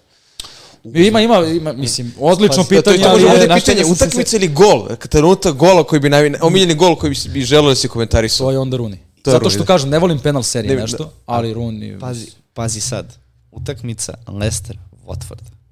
Ima, 1.07 1.21
ima, 1.21 1.45
ima, 1.45 1.73
mislim, 1.73 2.13
odlično 2.19 2.63
To, 2.63 2.63
to, 2.63 2.69
pitanje, 2.69 3.03
to 3.03 3.09
može 3.09 3.27
ali 3.27 3.39
bude 3.39 3.53
je, 3.53 3.59
pitanje, 3.59 3.85
utakmica 3.85 4.37
ili 4.37 4.47
gol? 4.47 4.87
Trenutak 5.09 5.55
gola 5.55 5.83
koji 5.83 5.99
bi 5.99 6.09
najvi, 6.09 6.35
omiljeni 6.41 6.75
gol 6.75 6.95
koji 6.95 7.09
bi, 7.09 7.29
bi 7.33 7.41
želeo 7.41 7.69
da 7.69 7.75
se 7.75 7.87
komentarisu. 7.87 8.43
to 8.43 8.51
je 8.51 8.59
onda 8.59 8.77
Runi. 8.77 8.97
To 9.21 9.31
je 9.31 9.33
Zato 9.33 9.49
što 9.49 9.59
da. 9.59 9.65
kažem, 9.65 9.89
ne 9.89 9.99
volim 9.99 10.19
penal 10.19 10.43
serije 10.43 10.75
Ne, 10.75 10.81
nešto, 10.81 11.03
da. 11.03 11.09
ali 11.25 11.53
Runi... 11.53 11.99
Pazi, 11.99 12.27
pazi 12.53 12.79
sad. 12.79 13.17
Utakmica 13.51 14.13
Leicester 14.27 14.77
Watford. 15.05 15.62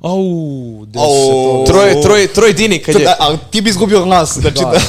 Au, 0.00 0.22
gde 0.82 0.98
se 0.98 1.04
Au. 1.04 1.64
to... 1.64 1.72
Troje, 1.72 2.02
troje, 2.02 2.26
troje 2.28 2.52
Dini 2.52 2.78
kad 2.78 2.94
je... 2.94 3.04
Da, 3.04 3.16
ali 3.18 3.38
ti 3.50 3.60
bi 3.60 3.70
izgubio 3.70 4.04
glas, 4.04 4.32
znači 4.32 4.58
da, 4.58 4.80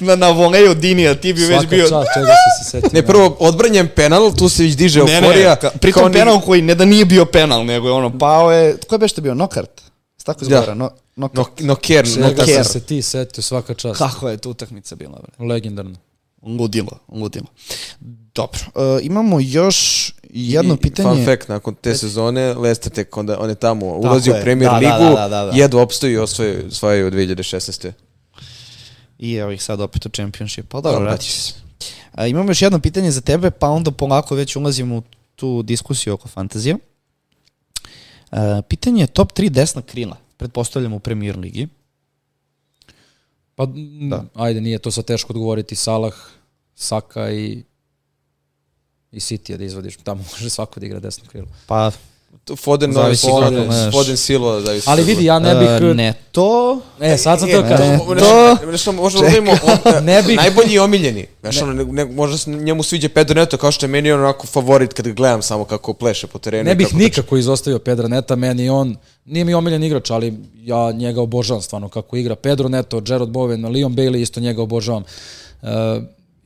na, 0.06 0.16
na 0.16 0.30
voleju 0.30 0.74
Dinija 0.74 1.14
ti 1.14 1.32
bi 1.32 1.40
već 1.40 1.48
Svaka 1.50 1.66
bio... 1.66 1.82
čast, 1.82 2.08
čega 2.14 2.26
si 2.26 2.64
se 2.64 2.70
setio. 2.70 2.90
Ne, 2.92 3.06
prvo, 3.06 3.36
odbranjen 3.40 3.88
penal, 3.88 4.32
tu 4.32 4.48
se 4.48 4.62
već 4.62 4.76
diže 4.76 5.04
Ne, 5.04 5.14
euforija. 5.14 5.50
ne, 5.50 5.56
ka, 5.56 5.70
pritom 5.70 6.06
ni- 6.06 6.12
penal 6.12 6.40
koji 6.40 6.62
ne 6.62 6.74
da 6.74 6.84
nije 6.84 7.04
bio 7.04 7.24
penal, 7.24 7.64
nego 7.64 7.88
je 7.88 7.92
ono, 7.92 8.18
pao 8.18 8.52
je, 8.52 8.76
ko 8.78 8.94
je 8.94 8.98
bešte 8.98 9.20
bio, 9.20 9.34
Nokart? 9.34 9.80
Se 10.18 10.24
Tako 10.24 10.42
izgovara, 10.42 10.74
no, 10.74 10.90
No, 11.16 11.28
Nokart. 11.34 11.60
no 11.60 11.74
ker, 11.74 12.06
no, 12.16 12.44
Čega 12.44 12.64
se 12.64 12.80
ti 12.80 13.02
setio, 13.02 13.42
svaka 13.42 13.74
čast. 13.74 13.98
Kako 13.98 14.28
je 14.28 14.36
tu 14.36 14.50
utakmica 14.50 14.94
bila, 14.96 15.18
bre? 15.18 15.46
Legendarno. 15.46 15.96
Ludilo, 16.42 16.90
ludilo. 17.08 17.46
Dobro, 18.38 18.60
uh, 18.74 19.04
imamo 19.04 19.40
još 19.40 20.10
jedno 20.30 20.74
I 20.74 20.76
pitanje. 20.76 21.08
Fun 21.08 21.24
fact, 21.24 21.48
nakon 21.48 21.74
te 21.74 21.94
sezone, 21.94 22.54
Leicester 22.54 22.92
tek 22.92 23.16
onda, 23.16 23.40
on 23.40 23.48
je 23.48 23.54
tamo 23.54 23.86
ulazi 23.86 24.30
u 24.30 24.34
je. 24.34 24.42
Premier 24.42 24.70
Da, 24.70 24.80
da, 24.80 24.98
ligu, 24.98 25.16
da, 25.16 25.28
da, 25.28 25.44
da. 25.44 25.52
jedva 25.54 25.82
opstoji 25.82 26.12
i 26.12 26.16
osvoje, 26.16 26.66
osvajaju 26.66 27.10
2016. 27.10 27.92
I 29.18 29.34
evo 29.34 29.50
ih 29.50 29.62
sad 29.62 29.80
opet 29.80 30.06
u 30.06 30.08
Championship. 30.08 30.68
Pa 30.68 30.80
dobro, 30.80 31.16
će 31.16 31.32
se. 31.32 31.52
A, 32.12 32.26
imamo 32.26 32.50
još 32.50 32.62
jedno 32.62 32.80
pitanje 32.80 33.10
za 33.10 33.20
tebe, 33.20 33.50
pa 33.50 33.68
onda 33.68 33.90
polako 33.90 34.34
već 34.34 34.56
ulazimo 34.56 34.96
u 34.96 35.02
tu 35.36 35.62
diskusiju 35.62 36.14
oko 36.14 36.28
fantazija. 36.28 36.76
A, 38.30 38.62
pitanje 38.68 39.02
je 39.02 39.06
top 39.06 39.32
3 39.32 39.48
desna 39.48 39.82
krila, 39.82 40.16
pretpostavljamo 40.36 40.96
u 40.96 41.00
Premier 41.00 41.38
Ligi. 41.38 41.68
Pa, 43.54 43.66
Da. 43.66 44.16
da. 44.16 44.24
ajde, 44.34 44.60
nije 44.60 44.78
to 44.78 44.90
sad 44.90 45.04
teško 45.04 45.32
odgovoriti. 45.32 45.76
Salah, 45.76 46.14
Saka 46.74 47.30
i 47.30 47.62
i 49.12 49.18
City 49.18 49.56
da 49.56 49.64
izvadiš. 49.64 49.96
Tamo 49.96 50.24
može 50.32 50.50
svako 50.50 50.80
da 50.80 50.86
igra 50.86 51.00
desno 51.00 51.24
krilo. 51.28 51.46
Pa, 51.66 51.90
Foden, 52.56 52.92
Zavisi 52.92 53.26
Foden, 53.26 53.68
kako. 53.68 53.90
Foden 53.92 54.16
Silva, 54.16 54.60
zavisi. 54.60 54.84
Ali 54.86 55.04
vidi, 55.04 55.24
ja 55.24 55.38
ne 55.38 55.54
bih... 55.54 55.68
e, 55.82 55.94
ne 55.94 56.14
to, 56.32 56.80
E, 57.00 57.16
sad 57.16 57.38
sam 57.40 57.48
E, 57.48 57.52
teo 57.52 57.62
kažem. 57.62 57.98
to- 57.98 58.04
to- 58.06 58.14
Nešto, 58.14 58.66
nešto 58.66 58.92
možemo 58.92 59.22
da 59.22 59.28
vidimo, 59.28 59.50
on, 59.52 60.04
Ne 60.04 60.22
bih- 60.22 60.36
najbolji 60.36 60.72
i 60.72 60.78
omiljeni. 60.78 61.26
Znaš, 61.40 61.62
ono, 61.62 61.72
ne, 61.74 61.84
ne, 61.84 62.04
možda 62.04 62.38
se 62.38 62.50
njemu 62.50 62.82
sviđa 62.82 63.08
Pedro 63.08 63.34
Neto, 63.34 63.56
kao 63.56 63.72
što 63.72 63.86
je 63.86 63.90
meni 63.90 64.12
on 64.12 64.20
onako 64.20 64.46
favorit 64.46 64.92
kad 64.92 65.06
ga 65.06 65.12
gledam 65.12 65.42
samo 65.42 65.64
kako 65.64 65.92
pleše 65.92 66.26
po 66.26 66.38
terenu. 66.38 66.64
Ne 66.64 66.72
i 66.72 66.74
bih 66.74 66.86
kako 66.86 66.98
nikako 66.98 67.36
izostavio 67.36 67.78
Pedra 67.78 68.08
Neta, 68.08 68.36
meni 68.36 68.68
on, 68.68 68.96
nije 69.24 69.44
mi 69.44 69.54
omiljen 69.54 69.84
igrač, 69.84 70.10
ali 70.10 70.34
ja 70.56 70.92
njega 70.92 71.20
obožavam 71.22 71.62
stvarno 71.62 71.88
kako 71.88 72.16
igra. 72.16 72.34
Pedro 72.36 72.68
Neto, 72.68 73.02
Jared 73.06 73.28
Bowen, 73.28 73.72
Leon 73.72 73.94
Bailey, 73.94 74.16
isto 74.18 74.40
njega 74.40 74.62
obožavam. 74.62 75.02
Uh, 75.62 75.68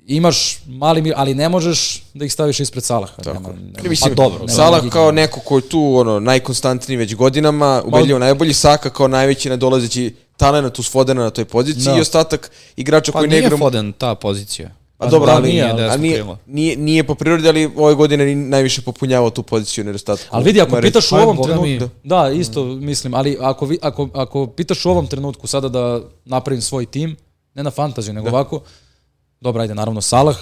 imaš 0.06 0.58
mali, 0.66 1.12
ali 1.16 1.34
ne 1.34 1.48
možeš 1.48 2.02
da 2.14 2.24
ih 2.24 2.32
staviš 2.32 2.60
ispred 2.60 2.84
Salaha. 2.84 3.14
Nema, 3.26 3.40
nema, 3.40 3.52
Ne, 3.82 3.88
mislim, 3.88 4.14
pa 4.16 4.22
dobro. 4.22 4.38
nema 4.38 4.52
Salah 4.52 4.88
kao 4.90 5.12
neko 5.12 5.40
ko 5.40 5.56
je 5.56 5.68
tu 5.68 5.96
ono, 5.96 6.20
najkonstantniji 6.20 6.96
već 6.96 7.14
godinama, 7.14 7.82
ubedljivo 7.86 8.18
najbolji, 8.18 8.54
Saka 8.54 8.90
kao 8.90 9.08
najveći 9.08 9.48
nadolazeći 9.48 10.14
talent 10.36 10.78
uz 10.78 10.90
Fodena 10.90 11.22
na 11.22 11.30
toj 11.30 11.44
poziciji 11.44 11.84
Da. 11.84 11.98
i 11.98 12.00
ostatak 12.00 12.50
igrača 12.76 13.12
pa 13.12 13.18
koji 13.18 13.28
ne 13.28 13.36
nije 13.36 13.46
igra... 13.46 13.56
Foden 13.56 13.92
ta 13.92 14.14
pozicija. 14.14 14.70
A 14.98 15.06
dobro, 15.06 15.26
da, 15.26 15.36
ali, 15.36 15.48
nije, 15.48 15.64
nije, 15.64 15.72
ali 15.72 15.90
ali 15.90 16.00
nije, 16.00 16.24
nije, 16.46 16.76
nije 16.76 17.04
po 17.04 17.14
prirodi, 17.14 17.48
ali 17.48 17.70
ove 17.76 17.94
godine 17.94 18.24
ni 18.24 18.34
najviše 18.34 18.82
popunjavao 18.82 19.30
tu 19.30 19.42
poziciju 19.42 19.84
nedostatku. 19.84 20.26
Ali 20.30 20.44
vidi, 20.44 20.60
ako 20.60 20.80
pitaš 20.80 21.12
u 21.12 21.16
Pa, 21.16 21.22
ovom 21.22 21.42
trenutku, 21.42 21.88
da, 22.04 22.30
isto 22.30 22.64
mislim, 22.64 23.14
ali 23.14 23.38
ako, 23.40 23.66
vi, 23.66 23.78
ako, 23.82 24.08
ako 24.14 24.46
pitaš 24.46 24.84
u 24.86 24.90
ovom 24.90 25.06
trenutku 25.06 25.46
sada 25.46 25.68
da 25.68 26.00
napravim 26.24 26.62
svoj 26.62 26.86
tim, 26.86 27.16
ne 27.54 27.62
na 27.62 27.70
fantaziju, 27.70 28.14
nego 28.14 28.28
ovako, 28.28 28.60
dobro, 29.42 29.62
ajde, 29.62 29.74
naravno 29.74 30.00
Salah, 30.00 30.36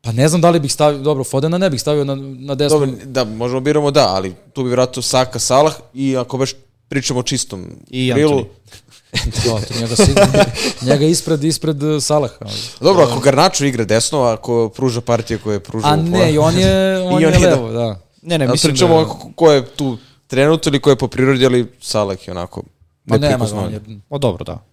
pa 0.00 0.12
ne 0.12 0.28
znam 0.28 0.40
da 0.40 0.50
li 0.50 0.60
bih 0.60 0.72
stavio, 0.72 0.98
dobro, 1.00 1.24
Fodena 1.24 1.58
ne 1.58 1.70
bih 1.70 1.80
stavio 1.80 2.04
na, 2.04 2.14
na 2.16 2.54
desnu, 2.54 2.78
Dobro, 2.78 2.96
da, 3.04 3.24
možemo 3.24 3.60
biramo 3.60 3.90
da, 3.90 4.08
ali 4.08 4.34
tu 4.52 4.64
bi 4.64 4.70
vratno 4.70 5.02
Saka, 5.02 5.38
Salah 5.38 5.74
i 5.94 6.16
ako 6.16 6.38
baš 6.38 6.52
pričamo 6.88 7.20
o 7.20 7.22
čistom 7.22 7.66
I. 7.90 8.08
Da, 8.08 8.14
to 9.68 9.80
njega, 9.80 9.96
sigurno, 9.96 10.44
njega 10.82 11.04
ispred, 11.04 11.44
ispred 11.44 11.82
uh, 11.82 12.02
Salaha. 12.02 12.34
Dobro, 12.80 13.02
ako 13.04 13.20
Garnačo 13.20 13.64
igra 13.64 13.84
desno, 13.84 14.22
ako 14.22 14.68
pruža 14.68 15.00
partije 15.00 15.38
koje 15.38 15.60
pruža 15.60 15.86
A 15.86 15.96
ne, 15.96 16.32
i 16.32 16.38
on 16.38 16.58
je, 16.58 16.98
on 17.12 17.20
I 17.20 17.22
je 17.22 17.28
on 17.28 17.34
je, 17.34 17.40
da. 17.40 17.54
levo, 17.54 17.72
da. 17.72 18.00
Ne, 18.22 18.38
ne, 18.38 18.44
Ali 18.44 18.52
mislim 18.52 18.72
pričamo 18.72 18.94
da... 18.94 19.00
ako- 19.02 19.30
ko 19.34 19.52
je 19.52 19.66
tu 19.66 19.98
trenutno 20.26 20.70
ili 20.70 20.80
ko 20.80 20.90
je 20.90 20.96
po 20.96 21.08
prirodi, 21.08 21.46
ali 21.46 21.72
Salah 21.80 22.28
je 22.28 22.30
onako 22.30 22.62
Pa 23.08 23.18
nema 23.18 23.46
on 23.54 23.72
je, 23.72 23.80
O, 24.10 24.18
dobro, 24.18 24.44
da. 24.44 24.64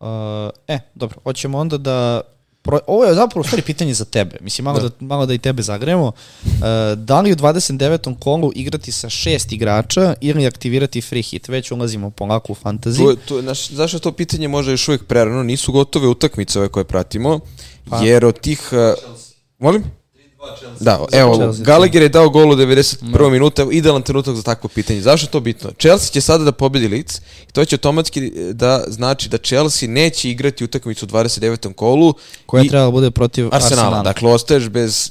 Uh, 0.00 0.06
e, 0.68 0.78
dobro, 0.94 1.20
hoćemo 1.24 1.58
onda 1.58 1.78
da... 1.78 2.20
Pro, 2.62 2.78
ovo 2.86 3.04
je 3.04 3.14
zapravo 3.14 3.44
stvari 3.44 3.62
pitanje 3.62 3.94
za 3.94 4.04
tebe. 4.04 4.36
Mislim, 4.40 4.64
malo 4.64 4.80
da, 4.80 4.88
malo 5.00 5.26
da 5.26 5.34
i 5.34 5.38
tebe 5.38 5.62
zagremo. 5.62 6.06
Uh, 6.06 6.12
da 6.96 7.20
li 7.20 7.32
u 7.32 7.36
29. 7.36 8.18
kolu 8.18 8.52
igrati 8.54 8.92
sa 8.92 9.08
šest 9.08 9.52
igrača 9.52 10.14
ili 10.20 10.46
aktivirati 10.46 11.00
free 11.00 11.22
hit? 11.22 11.48
Već 11.48 11.70
ulazimo 11.70 12.10
polako 12.10 12.52
u 12.52 12.56
fantasy. 12.64 12.96
Tu, 12.96 13.16
tu, 13.28 13.42
naš, 13.42 13.70
zašto 13.70 13.98
to 13.98 14.12
pitanje 14.12 14.48
možda 14.48 14.70
još 14.70 14.88
uvijek 14.88 15.04
prerano? 15.04 15.42
Nisu 15.42 15.72
gotove 15.72 16.08
utakmice 16.08 16.58
ove 16.58 16.68
koje 16.68 16.84
pratimo, 16.84 17.40
Pa. 17.90 17.98
jer 17.98 18.24
od 18.24 18.40
tih... 18.40 18.68
Uh, 18.72 19.12
molim? 19.58 19.84
Da, 20.80 21.04
evo, 21.12 21.36
Chelsea, 21.36 21.64
Gallagher 21.64 22.02
je 22.02 22.08
dao 22.08 22.28
gol 22.28 22.50
u 22.50 22.54
91. 22.54 23.30
minuta, 23.30 23.66
idealan 23.70 24.02
trenutak 24.02 24.34
za 24.34 24.42
takvo 24.42 24.68
pitanje. 24.68 25.00
Zašto 25.00 25.26
je 25.26 25.30
to 25.30 25.40
bitno? 25.40 25.70
Chelsea 25.80 26.12
će 26.12 26.20
sada 26.20 26.44
da 26.44 26.52
pobedi 26.52 26.88
Leeds 26.88 27.18
i 27.48 27.52
to 27.52 27.64
će 27.64 27.74
automatski 27.74 28.30
da 28.52 28.84
znači 28.88 29.28
da 29.28 29.38
Chelsea 29.38 29.88
neće 29.88 30.30
igrati 30.30 30.64
utakmicu 30.64 31.06
u 31.06 31.08
29. 31.08 31.72
kolu 31.72 32.14
koja 32.46 32.64
i 32.64 32.68
treba 32.68 32.84
da 32.84 32.90
bude 32.90 33.10
protiv 33.10 33.46
Arsenala. 33.46 33.82
Arsenala. 33.82 34.02
Dakle, 34.02 34.32
ostaješ 34.32 34.68
bez 34.68 35.10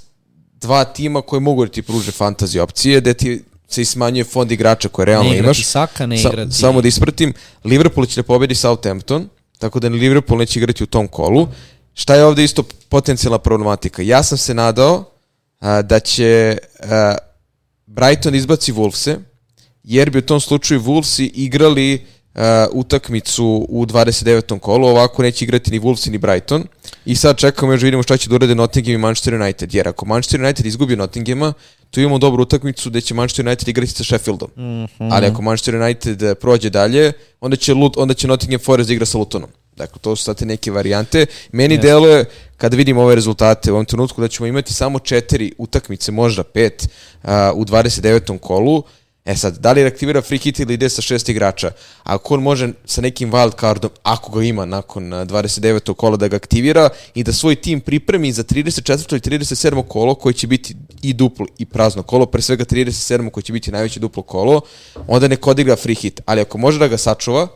dva 0.62 0.84
tima 0.84 1.22
koji 1.22 1.40
mogu 1.40 1.66
da 1.66 1.72
ti 1.72 1.82
pruže 1.82 2.12
fantasy 2.12 2.60
opcije, 2.60 3.02
gde 3.02 3.14
ti 3.14 3.44
se 3.68 3.82
i 3.82 3.86
smanjuje 3.86 4.24
fond 4.24 4.52
igrača 4.52 4.90
koje 4.90 5.06
realno 5.06 5.32
ne 5.32 5.38
imaš. 5.38 5.66
Saka, 5.66 6.06
ne 6.06 6.18
Sa- 6.18 6.30
igrati... 6.30 6.52
Samo 6.52 6.82
da 6.82 6.88
ispratim, 6.88 7.34
Liverpool 7.64 8.06
će 8.06 8.16
da 8.16 8.24
pobedi 8.24 8.56
Southampton, 8.56 9.30
tako 9.60 9.80
da 9.80 9.90
ni 9.90 9.98
Liverpool 9.98 10.40
neće 10.40 10.60
igrati 10.60 10.84
u 10.84 10.88
tom 10.88 11.08
kolu. 11.08 11.48
Šta 11.94 12.16
je 12.16 12.26
ovde 12.26 12.44
isto 12.44 12.64
potencijalna 12.90 13.38
problematika? 13.38 14.02
Ja 14.02 14.24
sam 14.24 14.38
se 14.38 14.54
nadao 14.54 15.15
a, 15.60 15.82
da 15.82 16.00
će 16.00 16.58
a, 16.80 17.16
Brighton 17.86 18.36
izbaci 18.36 18.74
Wolvese, 18.74 19.18
jer 19.84 20.10
bi 20.10 20.18
u 20.18 20.22
tom 20.22 20.40
slučaju 20.40 20.82
Wolvesi 20.82 21.32
igrali 21.34 22.06
uh, 22.36 22.42
utakmicu 22.72 23.66
u 23.70 23.86
29. 23.86 24.60
kolu, 24.60 24.88
ovako 24.88 25.24
neće 25.24 25.46
igrati 25.46 25.72
ni 25.72 25.80
Wolves 25.80 26.10
ni 26.12 26.18
Brighton. 26.18 26.64
I 27.06 27.16
sad 27.16 27.38
čekamo 27.38 27.72
još 27.72 27.82
vidimo 27.82 28.04
šta 28.04 28.18
će 28.18 28.30
da 28.30 28.36
urade 28.36 28.56
Nottingham 28.56 28.94
i 28.94 28.98
Manchester 28.98 29.34
United, 29.34 29.74
jer 29.74 29.88
ako 29.88 30.06
Manchester 30.06 30.42
United 30.42 30.66
izgubi 30.66 30.96
Nottinghama, 30.96 31.54
tu 31.92 32.00
imamo 32.00 32.18
dobru 32.18 32.44
utakmicu 32.44 32.90
gde 32.90 33.02
će 33.02 33.14
Manchester 33.14 33.48
United 33.48 33.68
igrati 33.68 33.92
sa 33.92 34.04
Sheffieldom. 34.04 34.50
Ali 35.00 35.28
ako 35.28 35.42
Manchester 35.42 35.76
United 35.76 36.24
eh, 36.24 36.36
prođe 36.36 36.70
dalje, 36.70 37.12
onda 37.42 37.56
će, 37.56 37.74
Lut, 37.74 37.98
onda 37.98 38.14
će 38.14 38.28
Nottingham 38.28 38.60
Forest 38.60 38.88
da 38.88 38.94
igra 38.94 39.06
sa 39.06 39.18
Lutonom. 39.18 39.50
Dakle, 39.76 40.00
to 40.02 40.16
su 40.16 40.24
sad 40.24 40.38
te 40.38 40.46
neke 40.46 40.72
varijante. 40.72 41.26
Meni 41.52 41.78
deluje, 41.78 42.26
kada 42.58 42.78
vidim 42.78 42.98
ove 42.98 43.16
rezultate 43.16 43.72
u 43.72 43.76
ovom 43.76 43.86
trenutku, 43.86 44.22
da 44.22 44.28
ćemo 44.28 44.48
imati 44.48 44.74
samo 44.74 45.00
četiri 45.00 45.52
utakmice, 45.58 46.12
možda 46.12 46.44
pet, 46.44 46.88
uh, 47.24 47.30
u 47.56 47.66
29. 47.66 48.40
kolu. 48.40 48.84
E 49.26 49.36
sad, 49.36 49.58
da 49.58 49.72
li 49.72 49.86
aktivira 49.86 50.22
free 50.22 50.40
hit 50.40 50.60
ili 50.60 50.74
ide 50.74 50.90
sa 50.90 51.02
šest 51.02 51.30
igrača? 51.30 51.72
Ako 52.04 52.34
on 52.34 52.42
može 52.42 52.70
sa 52.86 53.02
nekim 53.02 53.32
wild 53.32 53.60
cardom, 53.60 53.92
ako 54.04 54.32
ga 54.32 54.44
ima 54.44 54.66
nakon 54.66 55.14
uh, 55.14 55.20
29. 55.20 55.94
kola 55.94 56.18
da 56.18 56.28
ga 56.28 56.36
aktivira 56.36 56.90
i 57.16 57.24
da 57.24 57.34
svoj 57.34 57.56
tim 57.56 57.82
pripremi 57.82 58.32
za 58.32 58.44
34. 58.44 59.16
i 59.16 59.20
37. 59.20 59.88
kolo 59.88 60.16
koji 60.16 60.34
će 60.34 60.48
biti 60.48 60.76
i 61.02 61.14
duplo 61.14 61.46
i 61.58 61.66
prazno 61.66 62.04
kolo, 62.04 62.26
pre 62.26 62.42
svega 62.42 62.66
37. 62.66 63.30
koji 63.30 63.44
će 63.44 63.54
biti 63.54 63.72
najveće 63.72 64.00
duplo 64.00 64.24
kolo, 64.24 64.62
onda 65.08 65.28
nek 65.28 65.48
odigra 65.48 65.76
free 65.76 65.96
hit. 65.96 66.22
Ali 66.26 66.42
ako 66.42 66.58
može 66.58 66.80
da 66.80 66.88
ga 66.88 66.98
sačuva, 66.98 67.48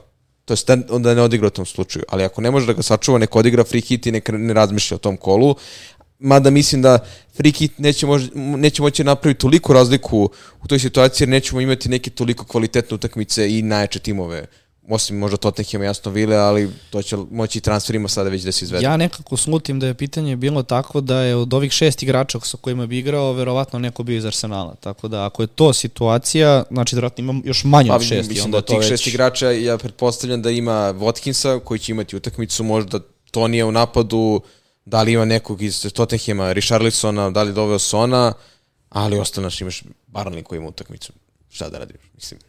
to 0.49 0.53
jest 0.53 0.67
da- 0.67 0.95
onda 0.95 1.13
ne 1.13 1.21
odigra 1.21 1.47
u 1.47 1.49
tom 1.49 1.65
slučaju. 1.65 2.05
Ali 2.09 2.23
ako 2.23 2.41
ne 2.41 2.51
može 2.51 2.65
da 2.65 2.73
ga 2.73 2.81
sačuva, 2.81 3.19
nek 3.21 3.35
odigra 3.35 3.63
free 3.63 3.81
hit 3.81 4.07
i 4.07 4.11
nek 4.11 4.29
ne 4.33 4.53
razmišlja 4.53 4.95
o 4.95 5.03
tom 5.05 5.17
kolu. 5.17 5.55
mada 6.19 6.49
mislim 6.49 6.81
da 6.81 6.99
free 7.37 7.51
hit 7.51 7.77
neće, 7.79 8.05
mož, 8.05 8.23
neće 8.35 8.81
moći 8.81 9.03
napraviti 9.03 9.39
toliko 9.41 9.73
razliku 9.73 10.29
u 10.63 10.67
toj 10.67 10.79
situaciji 10.79 11.25
jer 11.25 11.29
nećemo 11.29 11.61
imati 11.61 11.89
neke 11.89 12.09
toliko 12.09 12.45
kvalitetne 12.45 12.95
utakmice 12.95 13.57
i 13.57 13.61
najjače 13.61 13.99
timove 13.99 14.45
osim 14.89 15.17
možda 15.17 15.37
Tottenham 15.37 15.83
jasno 15.83 16.11
Vile, 16.11 16.35
ali 16.35 16.69
to 16.89 17.01
će 17.01 17.17
moći 17.31 17.57
i 17.57 17.61
transferima 17.61 18.07
sada 18.07 18.29
već 18.29 18.43
da 18.43 18.51
se 18.51 18.65
izvede. 18.65 18.85
Ja 18.85 18.97
nekako 18.97 19.37
slutim 19.37 19.79
da 19.79 19.87
je 19.87 19.93
pitanje 19.93 20.35
bilo 20.35 20.63
tako 20.63 21.01
da 21.01 21.21
je 21.21 21.35
od 21.35 21.53
ovih 21.53 21.71
šest 21.71 22.03
igrača 22.03 22.39
sa 22.39 22.57
kojima 22.57 22.85
bi 22.85 22.97
igrao, 22.97 23.33
verovatno 23.33 23.79
neko 23.79 24.03
bio 24.03 24.17
iz 24.17 24.25
Arsenala. 24.25 24.75
Tako 24.75 25.07
da 25.07 25.25
ako 25.25 25.43
je 25.43 25.47
to 25.47 25.73
situacija, 25.73 26.63
znači 26.71 26.95
vratno 26.95 27.21
imam 27.21 27.41
još 27.45 27.63
manje 27.63 27.89
Pa, 27.89 27.95
od 27.95 28.01
šest. 28.01 28.25
i 28.25 28.29
mislim 28.29 28.45
onda 28.45 28.57
da 28.57 28.61
to 28.61 28.73
tih 28.73 28.79
već... 28.79 28.89
šest 28.89 29.07
igrača, 29.07 29.51
ja 29.51 29.77
pretpostavljam 29.77 30.41
da 30.41 30.49
ima 30.49 30.93
Watkinsa 30.93 31.59
koji 31.59 31.79
će 31.79 31.91
imati 31.91 32.15
utakmicu, 32.15 32.63
možda 32.63 32.99
Tonija 33.31 33.65
u 33.65 33.71
napadu, 33.71 34.41
da 34.85 35.01
li 35.01 35.13
ima 35.13 35.25
nekog 35.25 35.61
iz 35.61 35.93
Tottenhama, 35.93 36.53
Richarlisona, 36.53 37.29
da 37.29 37.43
li 37.43 37.53
doveo 37.53 37.79
Sona, 37.79 38.33
ali 38.89 39.19
ostalo 39.19 39.43
naš 39.43 39.61
imaš 39.61 39.83
Barnley 40.07 40.43
koji 40.43 40.57
ima 40.57 40.67
utakmicu. 40.67 41.13
Šta 41.49 41.69
da 41.69 41.77
radiš? 41.77 42.01
Mislim, 42.15 42.39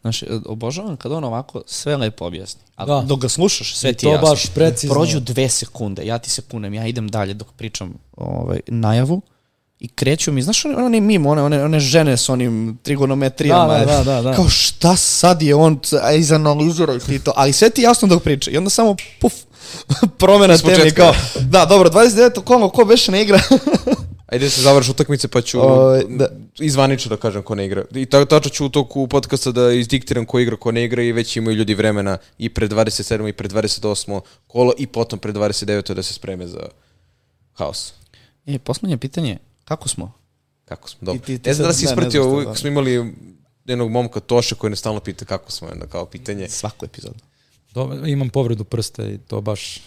Znaš, 0.00 0.22
obožavam 0.46 0.96
kad 0.96 1.12
on 1.12 1.24
ovako 1.24 1.62
sve 1.66 1.96
lepo 1.96 2.24
objasni. 2.24 2.60
A 2.76 2.84
Da. 2.86 3.00
dok 3.06 3.20
ga 3.20 3.28
slušaš, 3.28 3.76
sve 3.76 3.90
I 3.90 3.94
ti 3.94 4.06
je 4.06 4.10
to 4.10 4.12
jasno. 4.14 4.28
baš 4.28 4.46
precizno. 4.46 4.94
Prođu 4.94 5.20
dve 5.20 5.48
sekunde, 5.48 6.06
ja 6.06 6.18
ti 6.18 6.30
se 6.30 6.42
kunem, 6.42 6.74
ja 6.74 6.86
idem 6.86 7.08
dalje 7.08 7.34
dok 7.34 7.48
pričam 7.56 7.94
ovaj, 8.16 8.60
najavu 8.66 9.22
i 9.80 9.88
kreću 9.88 10.32
mi, 10.32 10.42
znaš, 10.42 10.64
one, 10.64 10.76
one 10.76 11.00
mimo, 11.00 11.30
one, 11.30 11.42
one, 11.42 11.64
one 11.64 11.80
žene 11.80 12.16
s 12.16 12.28
onim 12.28 12.78
trigonometrijama. 12.82 13.78
Da, 13.78 13.84
da, 13.84 13.96
da, 13.96 14.04
da, 14.04 14.22
da. 14.22 14.34
Kao 14.34 14.48
šta 14.48 14.96
sad 14.96 15.42
je 15.42 15.54
on, 15.54 15.80
a 16.02 16.12
izanaliziraj 16.12 16.98
ti 16.98 17.18
to, 17.18 17.32
ali 17.36 17.52
sve 17.52 17.70
ti 17.70 17.82
jasno 17.82 18.08
dok 18.08 18.22
priča. 18.22 18.50
I 18.50 18.56
onda 18.56 18.70
samo, 18.70 18.96
puf, 19.20 19.32
promena 20.18 20.58
teme, 20.58 20.90
kao, 20.90 21.14
da, 21.40 21.64
dobro, 21.64 21.90
29. 21.90 22.44
kolo, 22.44 22.68
ko 22.68 22.84
beše 22.84 23.12
ne 23.12 23.22
igra? 23.22 23.40
Ajde 24.30 24.44
da 24.44 24.50
se 24.50 24.62
završi 24.62 24.90
utakmice 24.90 25.28
pa 25.28 25.42
ću 25.42 25.60
Ovaj, 25.60 26.02
da. 26.08 26.28
izvanično 26.60 27.08
da 27.08 27.16
kažem 27.16 27.42
ko 27.42 27.54
ne 27.54 27.66
igra. 27.66 27.84
I 27.92 28.06
ta, 28.06 28.24
tačno 28.24 28.50
ću 28.50 28.66
u 28.66 28.70
toku 28.70 29.06
podcasta 29.06 29.52
da 29.52 29.72
izdiktiram 29.72 30.26
ko 30.26 30.38
igra, 30.38 30.56
ko 30.56 30.72
ne 30.72 30.84
igra 30.84 31.02
i 31.02 31.12
već 31.12 31.36
imaju 31.36 31.56
ljudi 31.56 31.74
vremena 31.74 32.18
i 32.38 32.48
pred 32.48 32.70
27. 32.70 33.28
i 33.28 33.32
pred 33.32 33.52
28. 33.52 34.20
kolo 34.46 34.72
i 34.78 34.86
potom 34.86 35.18
pred 35.18 35.34
29. 35.34 35.94
da 35.94 36.02
se 36.02 36.14
spreme 36.14 36.46
za 36.46 36.68
haos. 37.52 37.92
e, 38.46 38.58
poslednje 38.58 38.96
pitanje, 38.96 39.38
kako 39.64 39.88
smo? 39.88 40.12
Kako 40.64 40.88
smo, 40.88 40.98
dobro. 41.02 41.20
ti- 41.20 41.38
ti 41.38 41.48
ne 41.48 41.54
znam 41.54 41.68
da 41.68 41.74
si 41.74 41.84
ne, 41.84 41.86
ne 41.86 41.92
ispratio, 41.92 42.22
šta, 42.22 42.28
uvijek 42.28 42.48
da. 42.48 42.54
smo 42.54 42.68
imali 42.68 43.14
jednog 43.64 43.90
momka 43.90 44.20
Toša 44.20 44.54
koji 44.54 44.70
nas 44.70 44.78
stalno 44.78 45.00
pita 45.00 45.24
kako 45.24 45.52
smo, 45.52 45.68
onda 45.68 45.86
kao 45.86 46.06
pitanje. 46.06 46.48
Svaku 46.48 46.84
epizodu. 46.84 47.18
Dobro, 47.72 48.06
imam 48.06 48.28
povredu 48.28 48.64
prsta 48.64 49.04
i 49.04 49.18
to 49.18 49.40
baš 49.40 49.80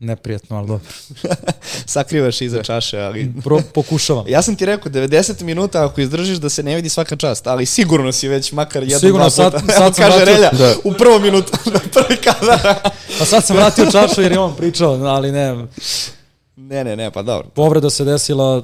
neprijatno, 0.00 0.56
ali 0.56 0.66
dobro. 0.66 0.86
Sakrivaš 1.86 2.40
iza 2.40 2.62
čaše, 2.62 2.98
ali... 2.98 3.32
Pro, 3.44 3.60
pokušavam. 3.74 4.24
Ja 4.28 4.42
sam 4.42 4.56
ti 4.56 4.66
rekao, 4.66 4.92
90 4.92 5.42
minuta 5.42 5.84
ako 5.84 6.00
izdržiš 6.00 6.38
da 6.38 6.48
se 6.48 6.62
ne 6.62 6.76
vidi 6.76 6.88
svaka 6.88 7.16
čast, 7.16 7.46
ali 7.46 7.66
sigurno 7.66 8.12
si 8.12 8.28
već 8.28 8.52
makar 8.52 8.82
jedan, 8.82 9.00
Sigurno, 9.00 9.18
dva 9.20 9.30
sad- 9.30 9.52
puta. 9.52 9.66
sad 9.66 9.76
Evo, 9.76 9.92
sam 9.92 10.04
kaže 10.04 10.16
vratio- 10.16 10.24
Relja, 10.26 10.50
Da. 10.50 10.74
u 10.84 10.92
prvom 10.92 11.22
minutu, 11.22 11.52
na 11.74 11.80
prvi 11.92 12.16
kadar. 12.18 12.78
Pa 13.18 13.24
sad 13.24 13.46
sam 13.46 13.56
vratio 13.56 13.90
čašu 13.92 14.22
jer 14.22 14.32
je 14.32 14.38
on 14.38 14.56
pričao, 14.56 14.92
ali 14.94 15.32
ne, 15.32 15.54
ne, 16.56 16.84
ne, 16.84 16.96
ne, 16.96 17.10
pa 17.10 17.22
dobro. 17.22 17.48
povreda 17.48 17.90
se 17.90 18.04
desila 18.04 18.62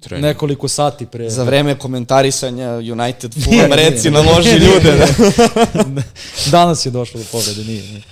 Trening. 0.00 0.24
nekoliko 0.24 0.68
sati 0.68 1.06
pre. 1.06 1.30
Za 1.30 1.42
vreme 1.44 1.78
komentarisanja 1.78 2.70
United 2.70 3.34
Fulham 3.34 3.72
reci 3.72 4.10
naloži 4.10 4.50
ljude. 4.50 5.06
Da. 5.74 6.02
Danas 6.46 6.86
je 6.86 6.90
došlo 6.90 7.20
do 7.20 7.26
povrede, 7.32 7.64
nije. 7.64 7.82
nije. 7.82 8.02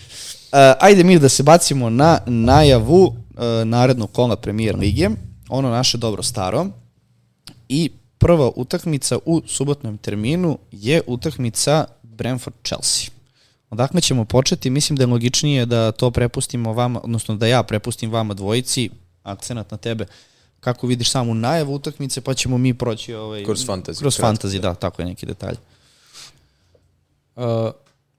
Uh, 0.53 0.59
ajde 0.81 1.05
mi 1.05 1.19
da 1.19 1.29
se 1.29 1.43
bacimo 1.43 1.91
na 1.91 2.19
najavu 2.27 3.05
uh, 3.05 3.15
narednog 3.65 4.13
kola 4.13 4.37
premijer 4.37 4.77
lige, 4.77 5.09
ono 5.49 5.71
naše 5.71 5.99
dobro 5.99 6.23
staro. 6.23 6.67
I 7.69 7.91
prva 8.19 8.51
utakmica 8.57 9.19
u 9.27 9.43
subotnom 9.47 9.99
terminu 9.99 10.59
je 10.73 11.03
utakmica 11.07 11.85
Brentford-Chelsea. 12.03 13.11
Odakle 13.71 14.01
ćemo 14.01 14.25
početi? 14.25 14.71
Mislim 14.71 14.97
da 14.97 15.03
je 15.03 15.07
logičnije 15.07 15.67
da 15.67 15.93
to 15.93 16.11
prepustimo 16.11 16.73
vama, 16.73 17.01
odnosno 17.05 17.37
da 17.37 17.47
ja 17.47 17.63
prepustim 17.63 18.11
vama 18.11 18.35
dvojici, 18.35 18.91
akcenat 19.23 19.71
na 19.71 19.77
tebe, 19.77 20.07
kako 20.61 20.87
vidiš 20.87 21.11
samu 21.11 21.35
najavu 21.35 21.75
utakmice, 21.75 22.21
pa 22.21 22.35
ćemo 22.35 22.59
mi 22.59 22.75
proći 22.75 23.15
ovaj, 23.15 23.45
Kroz 23.45 23.67
fantasy, 23.67 23.99
Kroz 23.99 24.19
fantasy, 24.19 24.61
da, 24.61 24.75
tako 24.75 25.03
je 25.03 25.07
neki 25.07 25.27
detalj. 25.27 25.57
Uh, 27.37 27.45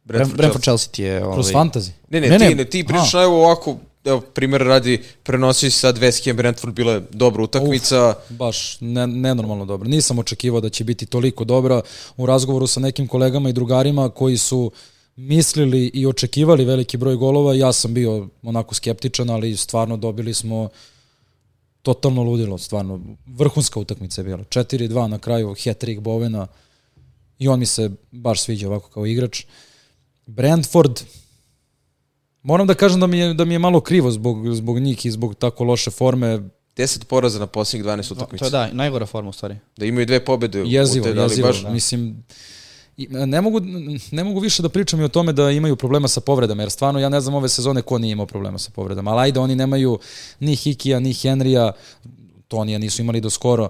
Brentford, 0.10 0.38
Brentford 0.38 0.64
Chelsea 0.64 0.92
ti 0.92 1.04
je... 1.04 1.24
Ovaj, 1.24 1.36
kroz 1.36 1.52
fantasy. 1.52 1.90
Ne, 2.10 2.22
ne, 2.22 2.30
Ne, 2.30 2.38
ti, 2.38 2.44
ne. 2.44 2.56
ne, 2.56 2.66
ti 2.66 2.84
pričaš 2.84 3.14
evo 3.14 3.46
ovako, 3.46 3.78
evo, 4.06 4.22
primjer 4.22 4.62
radi, 4.62 5.04
prenosi 5.24 5.72
se 5.72 5.80
sad 5.80 5.98
West 5.98 6.26
Ham 6.26 6.38
Brentford, 6.38 6.74
bila 6.74 6.94
je 6.94 7.02
dobra 7.12 7.44
utakmica. 7.44 8.14
Baš 8.30 8.78
ne, 8.82 9.08
nenormalno 9.08 9.66
dobro. 9.66 9.90
Nisam 9.90 10.20
očekivao 10.20 10.62
da 10.62 10.70
će 10.70 10.84
biti 10.84 11.06
toliko 11.06 11.44
dobra 11.44 11.82
u 12.18 12.26
razgovoru 12.26 12.68
sa 12.68 12.80
nekim 12.80 13.08
kolegama 13.08 13.50
i 13.50 13.54
drugarima 13.54 14.10
koji 14.10 14.38
su 14.38 14.72
mislili 15.16 15.92
i 15.94 16.06
očekivali 16.06 16.66
veliki 16.66 16.98
broj 16.98 17.16
golova. 17.16 17.54
Ja 17.54 17.74
sam 17.74 17.94
bio 17.94 18.28
onako 18.44 18.76
skeptičan, 18.76 19.30
ali 19.30 19.58
stvarno 19.58 19.98
dobili 19.98 20.34
smo 20.34 20.70
totalno 21.82 22.24
ludilo, 22.24 22.58
stvarno. 22.58 23.02
Vrhunska 23.26 23.80
utakmica 23.80 24.22
je 24.22 24.26
bila. 24.26 24.38
4-2 24.38 25.08
na 25.08 25.20
kraju, 25.20 25.50
hat-trick 25.50 26.00
Bovena 26.00 26.48
i 27.40 27.48
on 27.48 27.60
mi 27.60 27.66
se 27.66 27.90
baš 28.12 28.42
sviđa 28.42 28.68
ovako 28.68 28.90
kao 28.90 29.06
igrač. 29.06 29.44
Brentford, 30.30 31.00
moram 32.44 32.68
da 32.68 32.74
kažem 32.74 33.00
da 33.00 33.08
mi 33.08 33.18
je, 33.18 33.34
da 33.34 33.46
mi 33.46 33.54
je 33.54 33.60
malo 33.60 33.82
krivo 33.82 34.12
zbog, 34.12 34.56
zbog 34.56 34.80
njih 34.80 35.06
i 35.06 35.12
zbog 35.12 35.36
tako 35.36 35.64
loše 35.64 35.92
forme. 35.92 36.40
10 36.78 37.04
poraza 37.04 37.40
na 37.40 37.48
posljednjih 37.48 37.86
12 37.86 38.08
To, 38.08 38.14
utakmica. 38.14 38.40
to 38.40 38.48
je 38.48 38.52
da, 38.52 38.74
najgora 38.74 39.06
forma 39.06 39.30
u 39.30 39.34
stvari. 39.34 39.56
Da 39.78 39.86
imaju 39.86 40.06
dve 40.06 40.26
pobede. 40.26 40.62
u 40.62 40.66
Jezivo, 40.66 41.04
te, 41.04 41.14
da 41.14 41.22
jezivo. 41.22 41.48
baš- 41.48 41.64
da. 41.64 41.70
Mislim, 41.70 42.24
ne 43.08 43.42
mogu, 43.42 43.60
ne 44.12 44.24
mogu 44.24 44.40
više 44.40 44.62
da 44.62 44.70
pričam 44.70 45.02
i 45.02 45.06
o 45.06 45.08
tome 45.08 45.34
da 45.34 45.52
imaju 45.52 45.76
problema 45.76 46.08
sa 46.08 46.22
povredama, 46.22 46.64
jer 46.64 46.72
stvarno 46.72 47.00
ja 47.00 47.10
ne 47.10 47.22
znam 47.22 47.36
ove 47.36 47.50
sezone 47.50 47.82
ko 47.82 47.98
nije 47.98 48.12
imao 48.12 48.26
problema 48.26 48.58
sa 48.58 48.72
povredama, 48.72 49.12
ali 49.12 49.22
ajde, 49.22 49.40
oni 49.40 49.56
nemaju 49.56 50.00
ni 50.40 50.56
Hikija, 50.56 51.00
ni 51.00 51.14
Henrija, 51.14 51.72
Tonija 52.48 52.80
nisu 52.80 53.02
imali 53.02 53.22
do 53.22 53.30
skoro. 53.30 53.70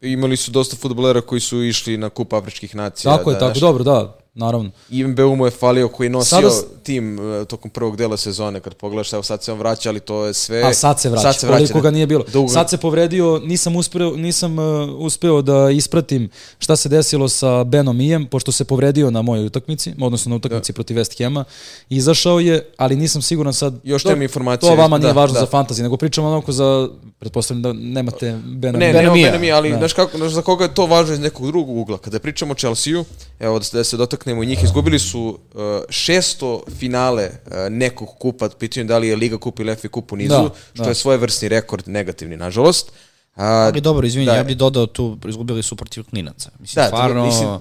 Imali 0.00 0.36
su 0.36 0.50
dosta 0.50 0.76
futbolera 0.76 1.20
koji 1.20 1.40
su 1.40 1.62
išli 1.62 1.96
na 1.96 2.08
kup 2.08 2.32
afričkih 2.32 2.76
nacija. 2.76 3.16
Tako 3.16 3.30
je, 3.30 3.34
da, 3.34 3.40
tako, 3.40 3.50
znaš, 3.50 3.60
dobro, 3.60 3.84
da, 3.84 4.18
naravno. 4.34 4.70
I 4.90 5.04
MBU 5.04 5.36
mu 5.36 5.44
je 5.44 5.50
falio 5.50 5.88
koji 5.88 6.06
je 6.06 6.10
nosio 6.10 6.50
Sada 6.50 6.50
tim 6.82 7.18
uh, 7.18 7.46
tokom 7.46 7.70
prvog 7.70 7.96
dela 7.96 8.16
sezone, 8.16 8.60
kad 8.60 8.74
pogledaš, 8.74 9.12
evo 9.12 9.22
sad 9.22 9.42
se 9.42 9.52
on 9.52 9.58
vraća, 9.58 9.88
ali 9.88 10.00
to 10.00 10.24
je 10.24 10.34
sve... 10.34 10.62
A 10.62 10.74
sad 10.74 11.00
se 11.00 11.10
vraća, 11.10 11.22
Sad 11.22 11.36
se 11.36 11.46
vraća, 11.46 11.58
koliko 11.58 11.78
da. 11.78 11.82
ga 11.82 11.90
nije 11.90 12.06
bilo. 12.06 12.24
Dugo- 12.24 12.48
Sad 12.48 12.70
se 12.70 12.76
povredio, 12.76 13.40
nisam 13.40 13.76
uspeo, 13.76 14.10
nisam 14.10 14.58
uh, 14.58 14.64
uspeo 14.96 15.42
da 15.42 15.70
ispratim 15.70 16.28
šta 16.58 16.76
se 16.76 16.88
desilo 16.88 17.28
sa 17.28 17.64
Benom 17.64 18.00
Ijem, 18.00 18.26
pošto 18.26 18.52
se 18.52 18.64
povredio 18.64 19.10
na 19.10 19.22
mojoj 19.22 19.46
utakmici, 19.46 19.92
odnosno 20.00 20.30
na 20.30 20.36
utakmici 20.36 20.72
protiv 20.72 20.96
West 20.96 21.24
Hama. 21.24 21.44
Izašao 21.88 22.40
je, 22.40 22.70
ali 22.76 22.96
nisam 22.96 23.22
siguran 23.22 23.54
sad... 23.54 23.74
Još 23.84 24.02
to, 24.02 24.08
nemam 24.08 24.22
informacije. 24.22 24.70
To 24.70 24.76
vama 24.76 24.98
nije 24.98 25.12
Da, 25.12 25.20
važno 25.20 25.34
da. 25.34 25.40
za 25.40 25.46
fantasy, 25.48 25.82
nego 25.82 25.96
pričamo 25.96 26.28
onako 26.28 26.52
za... 26.52 26.88
Pretpostavljam 27.18 27.62
da 27.62 27.72
nemate 27.72 28.38
Bena 28.46 28.78
Ne, 28.78 28.84
Ija. 28.84 28.92
ne, 28.92 28.98
Benamija. 28.98 29.24
ne, 29.24 29.30
Benamija, 29.30 29.56
ali 29.56 29.70
Da. 29.70 29.78
znaš, 29.78 29.92
kako, 29.92 30.16
znaš 30.16 30.32
za 30.32 30.42
koga 30.42 30.64
je 30.64 30.74
to 30.74 30.86
važno 30.86 31.14
iz 31.14 31.20
nekog 31.20 31.46
drugog 31.46 31.76
ugla. 31.76 31.98
Kada 31.98 32.18
pričamo 32.18 32.52
o 32.52 32.54
Chelsea-u, 32.54 33.04
evo 33.40 33.58
da 33.58 33.64
se, 33.64 33.76
da 33.76 33.84
se 33.84 33.96
dotaknemo 34.24 34.44
njih, 34.44 34.64
izgubili 34.64 34.98
su 34.98 35.38
uh, 35.54 35.60
600 35.88 36.60
finale 36.78 37.30
uh, 37.46 37.52
nekog 37.70 38.08
kupa, 38.18 38.48
pitanje 38.48 38.84
da 38.84 38.98
li 38.98 39.08
je 39.08 39.16
Liga 39.16 39.38
kup 39.38 39.60
ili 39.60 39.76
FA 39.76 39.88
kup 39.88 40.12
u 40.12 40.16
nizu, 40.16 40.34
Da, 40.34 40.50
što 40.74 40.82
da. 40.82 40.88
je 40.88 40.94
svojevrsni 40.94 41.48
rekord 41.48 41.88
negativni, 41.88 42.36
nažalost. 42.36 42.92
A, 43.34 43.46
Ali 43.46 43.80
dobro, 43.80 44.06
izvini, 44.06 44.26
da. 44.26 44.36
ja 44.36 44.44
bih 44.44 44.56
dodao 44.56 44.86
tu, 44.86 45.18
izgubili 45.28 45.62
su 45.62 45.76
protiv 45.76 46.04
klinaca. 46.04 46.50
Mislim, 46.58 46.82
Da, 46.82 46.86
stvarno... 46.86 47.26
mislim, 47.26 47.58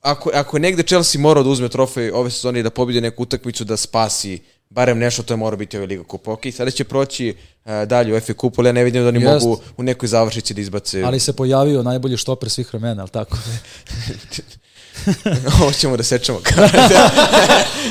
ako, 0.00 0.30
ako 0.34 0.56
je 0.56 0.60
negde 0.60 0.82
Chelsea 0.82 1.20
morao 1.20 1.42
da 1.42 1.50
uzme 1.50 1.68
trofej 1.68 2.10
ove 2.10 2.30
sezone 2.30 2.60
i 2.60 2.62
da 2.62 2.70
pobedi 2.70 3.00
neku 3.00 3.22
utakmicu 3.22 3.64
da 3.64 3.76
spasi 3.76 4.40
barem 4.70 4.98
nešto, 4.98 5.22
to 5.22 5.34
je 5.34 5.38
mora 5.38 5.56
biti 5.56 5.76
ova 5.76 5.86
Liga 5.86 6.04
kupa. 6.04 6.32
Ok, 6.32 6.40
sada 6.52 6.70
će 6.70 6.84
proći 6.84 7.34
uh, 7.64 7.70
dalje 7.86 8.16
u 8.16 8.20
FA 8.20 8.34
kupu, 8.34 8.60
ali 8.60 8.68
ja 8.68 8.72
ne 8.72 8.84
vidim 8.84 9.02
da 9.02 9.08
oni 9.08 9.22
Jest. 9.22 9.44
mogu 9.44 9.60
u 9.76 9.82
nekoj 9.82 10.08
završnici 10.08 10.54
da 10.54 10.60
izbace... 10.60 11.02
Ali 11.02 11.20
se 11.20 11.32
pojavio 11.32 11.82
najbolji 11.82 12.16
štoper 12.16 12.50
svih 12.50 12.74
vremena, 12.74 13.02
ali 13.02 13.10
tako? 13.10 13.36
Ovo 15.62 15.72
ćemo 15.72 15.96
da 15.96 16.02
sečemo. 16.02 16.38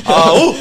Au, 0.06 0.38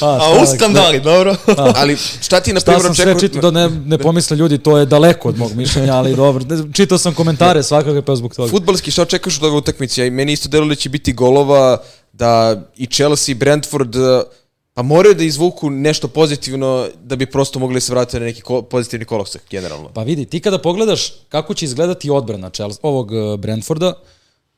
A, 0.00 0.18
au, 0.20 0.46
šta- 0.46 0.56
skandali, 0.56 1.00
dobro. 1.00 1.36
ali 1.56 1.96
šta 2.20 2.40
ti 2.40 2.52
na 2.52 2.60
Šta 2.60 2.72
primjer 2.72 2.86
sam 2.86 2.94
sve 2.94 3.04
očekuješ? 3.04 3.32
čitao, 3.32 3.50
da 3.50 3.60
ne, 3.60 3.76
ne 3.86 3.98
pomisle 3.98 4.36
ljudi, 4.36 4.58
to 4.58 4.78
je 4.78 4.86
daleko 4.86 5.28
od 5.28 5.38
mog 5.38 5.52
mišljenja, 5.54 5.94
ali 5.94 6.16
dobro. 6.16 6.44
Ne, 6.44 6.72
Čitao 6.72 6.98
sam 6.98 7.14
komentare 7.14 7.62
svakako 7.62 8.02
pa 8.02 8.16
zbog 8.16 8.34
toga. 8.34 8.50
Futbalski, 8.50 8.90
šta 8.90 9.02
očekuješ 9.02 9.36
od 9.38 9.44
ove 9.44 9.56
utakmice? 9.56 10.06
I 10.06 10.10
meni 10.10 10.32
isto 10.32 10.48
deluje 10.48 10.68
da 10.68 10.74
će 10.74 10.88
biti 10.88 11.12
golova, 11.12 11.78
da 12.12 12.60
i 12.76 12.86
Chelsea 12.86 13.32
i 13.32 13.36
Brentford 13.36 13.96
eh, 13.96 14.22
pa 14.74 14.82
moraju 14.82 15.14
da 15.14 15.24
izvuku 15.24 15.70
nešto 15.70 16.08
pozitivno 16.08 16.86
da 17.02 17.16
bi 17.16 17.26
prosto 17.26 17.58
mogli 17.58 17.80
se 17.80 17.92
vratiti 17.92 18.18
na 18.18 18.24
neki 18.26 18.40
ko, 18.40 18.62
pozitivni 18.62 19.04
kolosek, 19.04 19.42
generalno. 19.50 19.88
Pa 19.88 20.02
vidi, 20.02 20.24
ti 20.24 20.40
kada 20.40 20.58
pogledaš 20.58 21.12
kako 21.28 21.54
će 21.54 21.64
izgledati 21.64 22.10
odbrana 22.10 22.50
Chelsea, 22.50 22.78
ovog 22.82 23.10
uh, 23.12 23.40
Brentforda, 23.40 23.92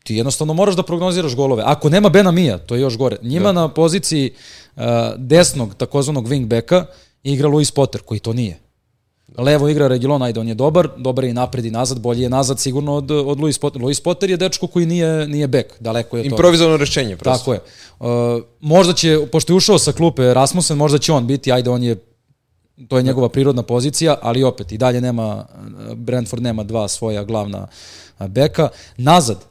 ti 0.03 0.14
jednostavno 0.14 0.55
moraš 0.55 0.76
da 0.76 0.82
prognoziraš 0.82 1.36
golove. 1.36 1.62
Ako 1.66 1.88
nema 1.88 2.09
Bena 2.09 2.30
Mija, 2.30 2.59
to 2.59 2.74
je 2.74 2.80
još 2.80 2.96
gore. 2.96 3.16
Njima 3.22 3.53
na 3.53 3.68
poziciji 3.68 4.30
uh, 4.76 4.82
desnog, 5.16 5.74
takozvanog 5.74 6.28
wingbacka, 6.28 6.84
igra 7.22 7.48
Luis 7.48 7.70
Potter, 7.70 8.03
koji 8.03 8.20
to 8.20 8.32
nije. 8.32 8.59
Levo 9.38 9.68
igra 9.68 9.88
Regilon, 9.88 10.22
ajde, 10.22 10.40
on 10.40 10.48
je 10.48 10.55
dobar, 10.55 10.88
dobar 10.96 11.24
je 11.24 11.30
i 11.30 11.34
napred 11.34 11.64
i 11.64 11.70
nazad, 11.70 12.00
bolji 12.00 12.22
je 12.22 12.30
nazad 12.30 12.61
sigurno 12.61 12.94
od, 12.94 13.11
od 13.11 13.40
Luis 13.40 13.59
Potter. 13.59 13.82
Luis 13.82 14.00
Potter 14.00 14.30
je 14.30 14.36
dečko 14.36 14.66
koji 14.66 14.86
nije, 14.86 15.28
nije 15.28 15.46
bek, 15.46 15.74
daleko 15.80 16.16
je 16.16 16.20
od 16.20 16.24
toga. 16.24 16.34
Improvizovano 16.34 16.76
rešenje, 16.76 17.16
prosto. 17.16 17.38
Tako 17.38 17.53
je. 17.53 17.61
Uh, 18.00 18.42
možda 18.61 18.92
će, 18.92 19.26
pošto 19.32 19.53
je 19.53 19.57
ušao 19.57 19.78
sa 19.78 19.92
klupe 19.92 20.34
Rasmussen, 20.34 20.76
možda 20.76 20.98
će 20.98 21.12
on 21.12 21.26
biti, 21.26 21.53
ajde, 21.53 21.70
on 21.70 21.82
je 21.82 21.96
to 22.88 22.96
je 22.96 23.03
njegova 23.03 23.28
prirodna 23.28 23.62
pozicija, 23.62 24.16
ali 24.22 24.44
opet 24.44 24.72
i 24.72 24.78
dalje 24.78 25.00
nema, 25.00 25.46
Brentford 25.94 26.42
nema 26.42 26.62
dva 26.62 26.88
svoja 26.88 27.24
glavna 27.24 27.66
beka. 28.18 28.68
Nazad, 28.96 29.44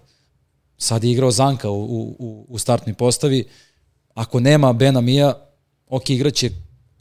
sad 0.82 1.04
je 1.04 1.12
igrao 1.12 1.32
Zanka 1.32 1.70
u, 1.70 1.84
u, 2.20 2.46
u 2.50 2.58
startnoj 2.58 2.94
postavi, 2.94 3.46
ako 4.14 4.40
nema 4.40 4.74
Bena 4.74 5.02
Mija, 5.02 5.34
ok, 5.88 6.10
igraće 6.10 6.50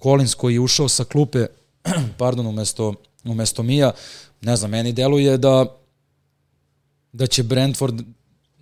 Collins 0.03 0.35
koji 0.35 0.55
je 0.55 0.61
ušao 0.61 0.89
sa 0.89 1.05
klupe, 1.05 1.47
pardon, 2.18 2.47
umesto, 2.47 2.95
umesto 3.24 3.62
Mija, 3.62 3.93
ne 4.41 4.57
znam, 4.57 4.70
meni 4.70 4.93
deluje 4.93 5.39
da 5.39 5.76
da 7.12 7.26
će 7.26 7.43
Brentford 7.43 8.03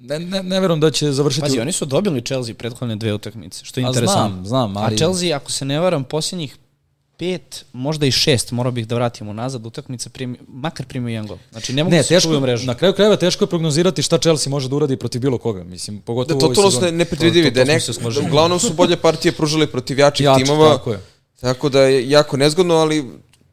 ne, 0.00 0.18
ne, 0.18 0.42
ne 0.42 0.60
verujem 0.60 0.80
da 0.80 0.90
će 0.90 1.12
završiti... 1.12 1.40
Pazi, 1.40 1.60
oni 1.60 1.72
su 1.72 1.84
dobili 1.84 2.22
Chelsea 2.22 2.54
prethodne 2.54 2.96
dve 2.96 3.14
utakmice, 3.14 3.64
što 3.64 3.80
je 3.80 3.86
A 3.86 3.88
interesantno. 3.88 4.36
znam, 4.36 4.46
znam, 4.46 4.76
ali- 4.76 4.94
A 4.94 4.96
Chelsea, 4.96 5.36
ako 5.36 5.52
se 5.52 5.64
ne 5.64 5.80
varam, 5.80 6.04
posljednjih 6.04 6.56
pet, 7.18 7.64
možda 7.72 8.06
i 8.06 8.10
šest, 8.12 8.52
morao 8.52 8.72
bih 8.72 8.86
da 8.86 8.94
vratimo 8.94 9.32
nazad, 9.32 9.66
utakmice 9.66 10.10
primi, 10.10 10.38
makar 10.48 10.86
primio 10.86 11.08
jedan 11.08 11.26
gol. 11.26 11.38
Znači, 11.50 11.72
ne 11.72 11.84
mogu 11.84 11.92
Ne, 11.92 11.98
da 11.98 12.08
teško, 12.08 12.40
mrežu. 12.40 12.66
na 12.66 12.74
kraju 12.74 12.94
krajeva 12.94 13.16
teško 13.16 13.44
je 13.44 13.48
prognozirati 13.48 14.02
šta 14.02 14.18
Chelsea 14.18 14.50
može 14.50 14.68
da 14.68 14.76
uradi 14.76 14.96
protiv 14.96 15.20
bilo 15.20 15.38
koga, 15.38 15.64
mislim, 15.64 15.96
Da, 15.96 16.02
pogotovo 16.02 16.38
u 16.38 16.42
ovoj 16.42 16.54
totalno 16.54 16.70
ste 16.70 16.80
sezoni. 16.80 16.96
nepredvidivi, 16.98 17.44
To- 17.44 17.54
da, 17.54 17.64
to- 17.66 17.86
to 17.86 17.92
se 17.92 18.20
da 18.20 18.20
uglavnom 18.20 18.58
su 18.58 18.72
bolje 18.72 18.96
partije 18.96 19.32
pružili 19.32 19.66
protiv 19.66 19.98
jačih 19.98 20.24
Jači, 20.24 20.44
timova. 20.44 20.70
tako 20.70 20.92
je. 20.92 21.00
Tako 21.40 21.68
da 21.68 21.82
je 21.82 22.10
jako 22.10 22.36
nezgodno, 22.36 22.74
ali 22.74 23.04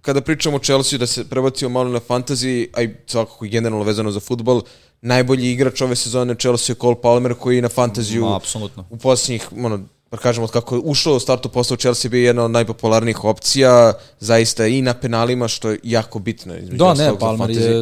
kada 0.01 0.21
pričamo 0.21 0.55
o 0.55 0.59
Chelsea, 0.59 0.99
da 0.99 1.07
se 1.07 1.23
prebacimo 1.25 1.69
malo 1.69 1.89
na 1.89 1.99
fantasy, 1.99 2.67
a 2.73 2.81
i 2.81 2.89
svakako 3.07 3.45
generalno 3.45 3.85
vezano 3.85 4.11
za 4.11 4.19
futbol, 4.19 4.61
najbolji 5.01 5.51
igrač 5.51 5.81
ove 5.81 5.95
sezone 5.95 6.35
Chelsea 6.35 6.73
je 6.73 6.77
Cole 6.77 6.95
Palmer 7.01 7.33
koji 7.33 7.55
je 7.55 7.61
na 7.61 7.69
fantaziju 7.69 8.21
Ma, 8.21 8.35
apsolutno. 8.35 8.85
u 8.89 8.97
posljednjih, 8.97 9.47
ono, 9.55 9.79
da 10.15 10.21
kažemo, 10.21 10.43
od 10.43 10.51
kako 10.51 10.75
je 10.75 10.81
ušao 10.83 11.15
u 11.15 11.19
startu 11.19 11.49
postao 11.49 11.77
Chelsea 11.77 12.09
bio 12.09 12.25
jedna 12.25 12.43
od 12.43 12.51
najpopularnijih 12.51 13.23
opcija, 13.23 13.93
zaista 14.19 14.67
i 14.67 14.81
na 14.81 14.93
penalima, 14.93 15.47
što 15.47 15.69
je 15.69 15.79
jako 15.83 16.19
bitno. 16.19 16.55
između 16.55 16.77
Da, 16.77 16.93
ne, 16.93 17.19
Palmer 17.19 17.49
je... 17.49 17.81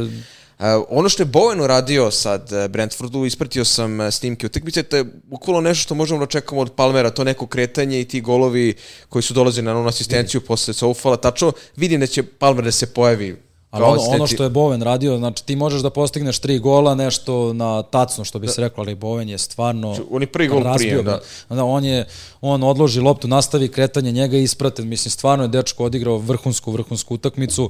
Uh, 0.59 0.65
ono 0.89 1.09
što 1.09 1.23
je 1.23 1.27
Bowen 1.27 1.63
uradio 1.63 2.11
sad 2.11 2.49
uh, 2.51 2.71
Brentfordu, 2.71 3.25
ispratio 3.25 3.65
sam 3.65 3.99
uh, 3.99 4.09
snimke 4.11 4.45
utakmice, 4.45 4.83
to 4.83 4.97
je 4.97 5.05
bukvalno 5.23 5.61
nešto 5.61 5.83
što 5.83 5.95
možemo 5.95 6.19
da 6.19 6.23
očekamo 6.23 6.61
od 6.61 6.71
Palmera, 6.71 7.09
to 7.09 7.23
neko 7.23 7.47
kretanje 7.47 8.01
i 8.01 8.05
ti 8.05 8.21
golovi 8.21 8.75
koji 9.09 9.23
su 9.23 9.33
dolazili 9.33 9.65
na 9.65 9.77
onu 9.79 9.87
asistenciju 9.87 10.41
posle 10.41 10.73
Soufala, 10.73 11.17
tačno 11.17 11.51
vidim 11.75 11.99
da 11.99 12.07
će 12.07 12.23
Palmer 12.23 12.63
da 12.63 12.71
se 12.71 12.93
pojavi 12.93 13.37
Ali 13.73 13.85
ono, 13.85 14.01
ono 14.01 14.27
što 14.27 14.43
je 14.43 14.49
Bowen 14.49 14.83
radio, 14.83 15.17
znači 15.17 15.45
ti 15.45 15.55
možeš 15.55 15.81
da 15.81 15.89
postigneš 15.89 16.39
tri 16.39 16.59
gola, 16.59 16.95
nešto 16.95 17.53
na 17.53 17.83
tacno, 17.83 18.23
što 18.23 18.39
bi 18.39 18.47
se 18.47 18.61
reklo, 18.61 18.83
ali 18.83 18.95
Bowen 18.95 19.29
je 19.29 19.37
stvarno 19.37 19.97
On 20.11 20.21
je 20.21 20.27
prvi 20.27 20.47
gol 20.47 20.63
razbio 20.63 21.01
prije, 21.01 21.03
da. 21.03 21.55
da. 21.55 21.63
on 21.63 21.85
je, 21.85 22.05
on 22.41 22.63
odloži 22.63 22.99
loptu, 22.99 23.27
nastavi 23.27 23.67
kretanje, 23.67 24.11
njega 24.11 24.37
isprate, 24.37 24.83
mislim, 24.83 25.11
stvarno 25.11 25.43
je 25.43 25.47
dečko 25.47 25.85
odigrao 25.85 26.17
vrhunsku, 26.17 26.71
vrhunsku 26.71 27.13
utakmicu, 27.15 27.69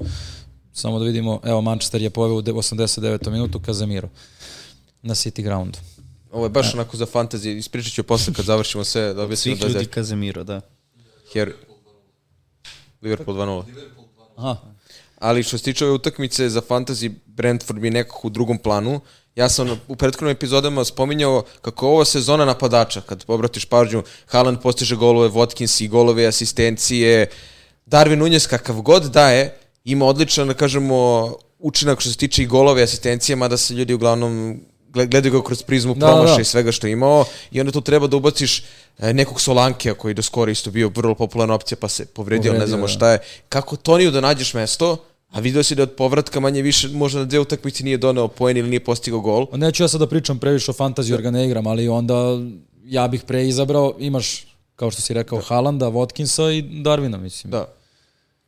samo 0.73 0.99
da 0.99 1.05
vidimo, 1.05 1.39
evo, 1.43 1.61
Manchester 1.61 2.01
je 2.01 2.09
poveo 2.09 2.37
u 2.37 2.41
de- 2.41 2.53
89. 2.53 3.31
minutu 3.31 3.59
Kazemiro 3.59 4.09
na 5.01 5.15
City 5.15 5.41
groundu. 5.41 5.79
Ovo 6.31 6.45
je 6.45 6.49
baš 6.49 6.73
onako 6.73 6.97
za 6.97 7.05
fantasy, 7.05 7.57
ispričat 7.57 7.93
ću 7.93 8.03
posle 8.03 8.33
kad 8.33 8.45
završimo 8.45 8.83
sve, 8.83 9.13
da 9.13 9.35
Svih 9.35 9.59
da 9.59 9.67
ljudi 9.67 9.85
Kazemiro, 9.85 10.43
da. 10.43 10.61
Her... 11.33 11.53
Liverpool 13.01 13.37
2-0. 13.37 13.63
Aha, 14.35 14.57
ali 15.24 15.43
što 15.43 15.57
se 15.57 15.63
tiče 15.63 15.86
ove 15.86 15.93
utakmice 15.93 16.49
za 16.49 16.61
fantasy, 16.61 17.11
Brentford 17.26 17.80
bi 17.80 17.89
nekako 17.89 18.28
u 18.28 18.30
drugom 18.30 18.57
planu. 18.57 18.99
Ja 19.36 19.49
sam 19.49 19.80
u 19.88 19.95
prethodnim 19.95 20.32
epizodama 20.32 20.86
spominjao 20.86 21.43
kako 21.61 21.86
je 21.86 21.91
ovo 21.91 22.05
sezona 22.05 22.45
napadača, 22.45 23.01
kad 23.01 23.24
obratiš 23.28 23.65
pažnju, 23.65 24.03
Haaland 24.28 24.59
postiže 24.61 24.95
golove, 24.95 25.30
Watkins 25.30 25.84
i 25.84 25.88
golove, 25.88 26.26
asistencije, 26.26 27.28
Darwin 27.86 28.15
Nunez 28.15 28.47
kakav 28.47 28.82
god 28.82 29.03
daje, 29.03 29.55
ima 29.86 30.05
odličan, 30.05 30.47
da 30.47 30.53
kažemo, 30.53 31.32
učinak 31.59 31.99
što 32.01 32.09
se 32.09 32.17
tiče 32.17 32.43
i 32.43 32.47
golove 32.47 32.82
i 32.82 32.84
asistencije, 32.84 33.36
mada 33.36 33.57
se 33.57 33.74
ljudi 33.74 33.93
uglavnom 33.93 34.59
gled- 34.89 35.09
gledaju 35.09 35.34
ga 35.34 35.43
kroz 35.43 35.63
prizmu 35.63 35.95
Da, 35.95 36.07
promaša 36.07 36.36
da. 36.36 36.41
i 36.41 36.45
svega 36.45 36.71
što 36.71 36.88
je 36.88 36.93
imao 36.93 37.26
i 37.51 37.59
onda 37.59 37.71
tu 37.71 37.82
treba 37.82 38.07
da 38.07 38.17
ubaciš 38.17 38.63
e, 38.99 39.13
nekog 39.13 39.41
Solankija 39.41 39.93
koji 39.93 40.13
do 40.13 40.21
skoro 40.21 40.51
isto 40.51 40.71
bio 40.71 40.91
vrlo 40.95 41.15
popularna 41.15 41.53
opcija 41.55 41.78
pa 41.82 41.88
se 41.89 42.05
povredio, 42.05 42.51
ne 42.51 42.57
Povredio, 42.57 42.67
znamo 42.67 42.88
da. 42.88 42.93
šta 42.93 43.11
je. 43.11 43.19
Kako 43.49 43.76
Toniju 43.76 44.11
da 44.11 44.21
nađeš 44.21 44.53
mesto, 44.53 44.97
a 45.34 45.39
vidio 45.39 45.63
si 45.63 45.75
da 45.75 45.84
od 45.84 45.91
povratka 45.91 46.39
manje 46.39 46.61
više 46.61 46.88
možda 46.88 47.19
na 47.19 47.25
dve 47.25 47.39
utakmice 47.39 47.84
nije 47.84 47.97
doneo 47.97 48.27
poen 48.27 48.57
ili 48.57 48.69
nije 48.69 48.84
postigao 48.84 49.19
gol. 49.19 49.47
neću 49.53 49.84
ja 49.84 49.88
sad 49.88 49.99
da 49.99 50.07
pričam 50.07 50.39
previše 50.39 50.71
o 50.71 50.73
fantaziju 50.73 51.13
jer 51.13 51.21
ga 51.21 51.31
ne 51.31 51.45
igram, 51.45 51.67
ali 51.67 51.88
onda 51.88 52.39
ja 52.86 53.07
bih 53.07 53.23
pre 53.27 53.47
izabrao, 53.47 53.95
imaš, 53.99 54.45
kao 54.75 54.91
što 54.91 55.01
si 55.01 55.13
rekao, 55.13 55.41
Haalanda, 55.41 55.88
Watkinsa 55.88 56.57
i 56.57 56.84
Darwina, 56.84 57.17
mislim. 57.17 57.51
Da. 57.51 57.73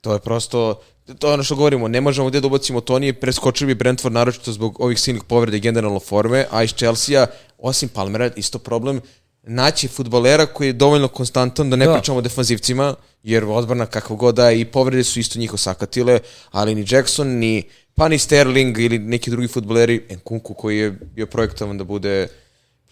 To 0.01 0.13
je 0.13 0.19
prosto, 0.19 0.81
to 1.19 1.27
je 1.27 1.33
ono 1.33 1.43
što 1.43 1.55
govorimo, 1.55 1.87
ne 1.87 2.01
možemo 2.01 2.29
gde 2.29 2.41
da 2.41 2.47
ubacimo 2.47 2.81
Tonije, 2.81 3.13
preskočili 3.13 3.67
bi 3.73 3.79
Brentford 3.79 4.13
naročito 4.13 4.51
zbog 4.51 4.81
ovih 4.81 4.99
silnih 4.99 5.23
povreda 5.23 5.57
i 5.57 5.59
generalno 5.59 5.99
forme, 5.99 6.45
a 6.51 6.63
iz 6.63 6.73
Chelsea, 6.73 7.27
osim 7.57 7.89
Palmera, 7.89 8.29
isto 8.35 8.59
problem, 8.59 9.01
naći 9.47 9.87
futbolera 9.87 10.45
koji 10.45 10.67
je 10.67 10.73
dovoljno 10.73 11.07
konstantan, 11.07 11.69
da 11.69 11.75
ne 11.75 11.85
Da. 11.85 11.93
pričamo 11.93 12.17
o 12.17 12.21
defanzivcima, 12.21 12.95
jer 13.23 13.43
odbrana 13.43 13.85
kakvo 13.85 14.15
god 14.15 14.35
da 14.35 14.49
je 14.49 14.59
i 14.59 14.65
povrede 14.65 15.03
su 15.03 15.19
isto 15.19 15.39
njih 15.39 15.53
osakatile, 15.53 16.19
ali 16.51 16.75
ni 16.75 16.85
Jackson, 16.89 17.27
ni 17.27 17.63
pa 17.95 18.07
ni 18.07 18.17
Sterling 18.17 18.77
ili 18.79 18.99
neki 18.99 19.29
drugi 19.29 19.47
futboleri, 19.47 20.03
Nkunku 20.15 20.53
koji 20.53 20.77
je 20.77 20.91
bio 20.91 21.25
projektovan 21.25 21.77
da 21.77 21.83
bude 21.83 22.27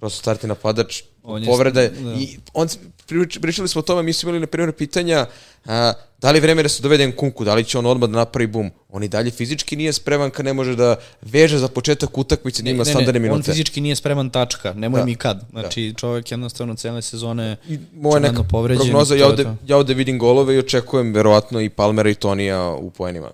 prosto 0.04 0.20
startni 0.20 0.50
napadač, 0.50 1.04
On 1.24 1.46
povreda 1.46 1.82
je, 1.82 1.90
da. 1.90 2.14
i 2.14 2.38
on, 2.54 2.68
prič- 3.08 3.40
pričali 3.40 3.68
smo 3.68 3.80
o 3.80 3.84
tome, 3.84 4.04
mi 4.04 4.14
smo 4.14 4.30
imali 4.30 4.40
na 4.40 4.48
primjer 4.48 4.72
pitanja 4.74 5.26
a, 5.66 5.94
da 6.20 6.32
li 6.32 6.40
vreme 6.40 6.64
da 6.64 6.70
se 6.70 6.84
dovede 6.84 7.08
Nkunku, 7.08 7.46
da 7.46 7.56
li 7.56 7.64
će 7.64 7.78
on 7.78 7.86
odmah 7.86 8.10
da 8.10 8.18
napravi 8.18 8.48
bum. 8.48 8.72
On 8.90 9.04
i 9.04 9.08
dalje 9.08 9.32
fizički 9.32 9.76
nije 9.76 9.94
spreman 9.94 10.32
kad 10.32 10.46
ne 10.46 10.54
može 10.54 10.76
da 10.76 10.96
veže 11.22 11.58
za 11.58 11.68
početak 11.68 12.18
utakmice, 12.18 12.64
da 12.64 12.70
ima 12.70 12.86
standardne 12.86 13.20
on 13.22 13.32
minute. 13.32 13.52
fizički 13.52 13.82
nije 13.82 13.96
spreman 13.96 14.30
tačka, 14.30 14.74
nemoj 14.74 15.00
Da. 15.00 15.06
mi 15.06 15.16
kad. 15.16 15.46
Znači, 15.50 15.94
čovjek 15.98 16.32
jednostavno 16.32 16.76
cele 16.76 17.02
sezone 17.02 17.56
I 17.68 17.80
moja 17.94 18.20
neka 18.20 18.44
povređen, 18.44 18.84
prognoza, 18.84 19.16
ja 19.16 19.28
ovde, 19.28 19.46
ja 19.68 19.78
ovde 19.78 19.94
vidim 19.94 20.20
golove 20.20 20.56
i 20.56 20.60
očekujem 20.60 21.14
verovatno 21.14 21.62
i 21.62 21.70
Palmera 21.70 22.10
i 22.10 22.16
Tonija 22.16 22.70
u 22.70 22.90
poenima. 22.90 23.32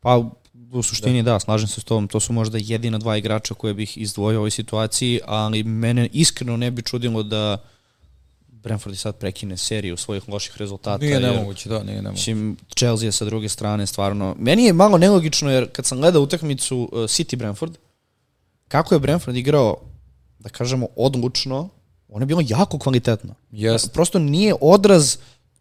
Pa, 0.00 0.24
u 0.72 0.82
suštini 0.82 1.22
da. 1.22 1.40
slažem 1.40 1.68
se 1.68 1.80
s 1.80 1.84
tobom, 1.84 2.08
to 2.08 2.20
su 2.20 2.32
možda 2.32 2.58
jedina 2.60 2.98
dva 2.98 3.16
igrača 3.16 3.54
koje 3.54 3.74
bih 3.74 3.98
izdvojio 3.98 4.38
u 4.38 4.40
ovoj 4.40 4.50
situaciji, 4.50 5.20
ali 5.26 5.62
mene 5.62 6.08
iskreno 6.12 6.56
ne 6.56 6.70
bi 6.70 6.82
čudilo 6.82 7.22
da 7.22 7.58
Brentford 8.48 8.94
i 8.94 8.98
sad 8.98 9.16
prekine 9.16 9.56
seriju 9.56 9.96
svojih 9.96 10.28
loših 10.28 10.56
rezultata. 10.56 11.04
Nije 11.04 11.20
nemoguće, 11.20 11.68
da, 11.68 11.82
nije 11.82 12.02
nemoguće. 12.02 12.20
Mislim, 12.20 12.56
Chelsea 12.76 13.06
je 13.06 13.12
sa 13.12 13.24
druge 13.24 13.48
strane 13.48 13.86
stvarno... 13.86 14.36
Meni 14.38 14.64
je 14.64 14.72
malo 14.72 14.98
nelogično 14.98 15.50
jer 15.50 15.68
kad 15.72 15.86
sam 15.86 15.98
gledao 15.98 16.22
utakmicu 16.22 16.88
uh, 16.92 16.98
City 16.98 17.36
Brentford, 17.36 17.78
kako 18.68 18.94
je 18.94 18.98
Brentford 18.98 19.36
igrao, 19.36 19.76
da 20.38 20.48
kažemo, 20.48 20.86
odlučno, 20.96 21.68
ono 22.08 22.22
je 22.22 22.26
bilo 22.26 22.42
jako 22.46 22.78
kvalitetno. 22.78 23.34
Jest. 23.50 23.92
Prosto 23.92 24.18
nije 24.18 24.54
odraz 24.60 25.16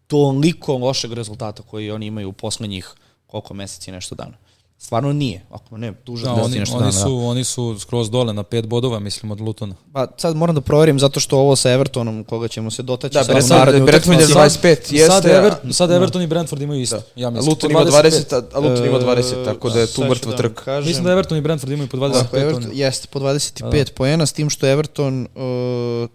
toliko 0.08 0.78
lošeg 0.78 1.14
rezultata 1.14 1.64
koji 1.64 1.91
oni 1.91 2.06
imaju 2.06 2.30
u 2.30 2.34
poslednjih 2.34 2.93
koliko 3.28 3.53
meseci 3.53 3.89
i 3.89 3.93
nešto 3.93 4.16
dana. 4.16 4.38
Stvarno 4.78 5.13
nije. 5.13 5.41
Ako 5.49 5.78
ne, 5.78 5.93
duže 6.05 6.26
Da, 6.26 6.32
i 6.32 6.34
oni, 6.36 6.59
nešto 6.59 6.76
oni, 6.76 6.82
dana. 6.82 6.91
su, 6.93 7.17
oni 7.17 7.43
su 7.43 7.76
skroz 7.80 8.09
dole 8.09 8.34
na 8.34 8.43
pet 8.43 8.67
bodova, 8.67 8.99
mislim, 8.99 9.32
od 9.32 9.41
Lutona. 9.41 9.76
Pa 9.93 10.07
sad 10.17 10.36
moram 10.36 10.55
da 10.55 10.61
proverim 10.61 10.99
zato 10.99 11.19
što 11.19 11.38
ovo 11.38 11.55
sa 11.55 11.71
Evertonom, 11.71 12.23
koga 12.23 12.47
ćemo 12.47 12.71
se 12.71 12.84
dotaći 12.84 13.13
Da, 13.13 13.23
sad 13.23 13.36
u 13.36 13.39
Brentford- 13.39 13.76
je 13.76 13.84
utakmici. 13.84 14.34
25, 14.34 14.67
jeste, 14.67 15.05
sad, 15.05 15.26
Ever, 15.28 15.53
sad 15.71 15.91
Everton 15.91 16.21
i 16.21 16.28
Brentford 16.28 16.61
imaju 16.61 16.82
isto. 16.82 16.99
Ja 17.15 17.28
A 17.28 17.32
mislim, 17.32 17.49
Luton 17.49 17.71
ima 17.71 17.80
20, 17.82 18.34
a, 18.53 18.59
Luton 18.59 18.86
ima 18.86 18.97
E, 18.97 19.01
20, 19.01 19.45
tako 19.45 19.69
da 19.69 19.80
je 19.80 19.86
tu 19.86 19.91
sad 19.93 20.09
mrtva 20.09 20.32
da 20.32 20.38
trka. 20.38 20.63
kažem. 20.63 20.88
Mislim 20.88 21.03
da 21.03 21.11
Everton 21.11 21.38
i 21.38 21.41
Brentford 21.41 21.71
imaju 21.71 21.89
po 21.89 21.97
25. 21.97 22.21
Tako, 22.21 22.38
Everton, 22.38 22.71
jeste, 22.73 23.07
po 23.07 23.19
25 23.19 23.91
poena, 23.91 24.26
s 24.26 24.34
tim 24.34 24.49
što 24.49 24.67
Everton 24.67 25.28
uh, 25.36 26.09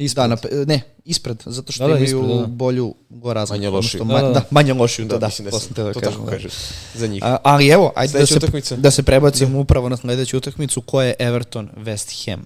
Ispred. 0.00 0.22
da, 0.22 0.26
na, 0.28 0.36
ne, 0.66 0.80
ispred, 1.04 1.42
zato 1.46 1.72
što 1.72 1.82
Da, 1.82 1.88
da, 1.88 1.98
imaju 1.98 2.18
ispred, 2.20 2.40
da. 2.40 2.46
bolju 2.46 2.94
go 3.10 3.32
razliku. 3.32 3.56
Manje 3.56 3.70
lošiju. 3.70 4.04
ma- 4.04 4.14
Da, 4.14 4.22
da, 4.22 4.32
da. 4.32 4.42
manje 4.50 4.72
lošiju, 4.74 5.04
da, 5.04 5.08
Da, 5.08 5.18
da, 5.18 5.26
mislim 5.26 5.44
da 5.46 5.58
sam 5.58 5.74
teo 5.74 5.84
da 5.84 5.92
to 5.92 6.00
kažem, 6.00 6.20
tako 6.20 6.30
da. 6.32 6.48
za 6.94 7.06
njih. 7.06 7.22
A, 7.24 7.36
ali 7.42 7.68
evo, 7.68 7.92
ajde 7.96 8.08
da 8.08 8.18
Sledeća 8.18 8.26
se, 8.30 8.38
utakmica. 8.38 8.76
da 8.76 8.90
se 8.90 9.02
prebacimo 9.02 9.60
upravo 9.60 9.88
na 9.88 9.96
sledeću 9.96 10.36
utakmicu, 10.36 10.80
koja 10.82 11.06
je 11.06 11.14
Everton 11.18 11.70
West 11.76 12.26
Ham. 12.26 12.44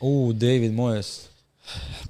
U, 0.00 0.32
David 0.32 0.72
Moyes. 0.72 1.18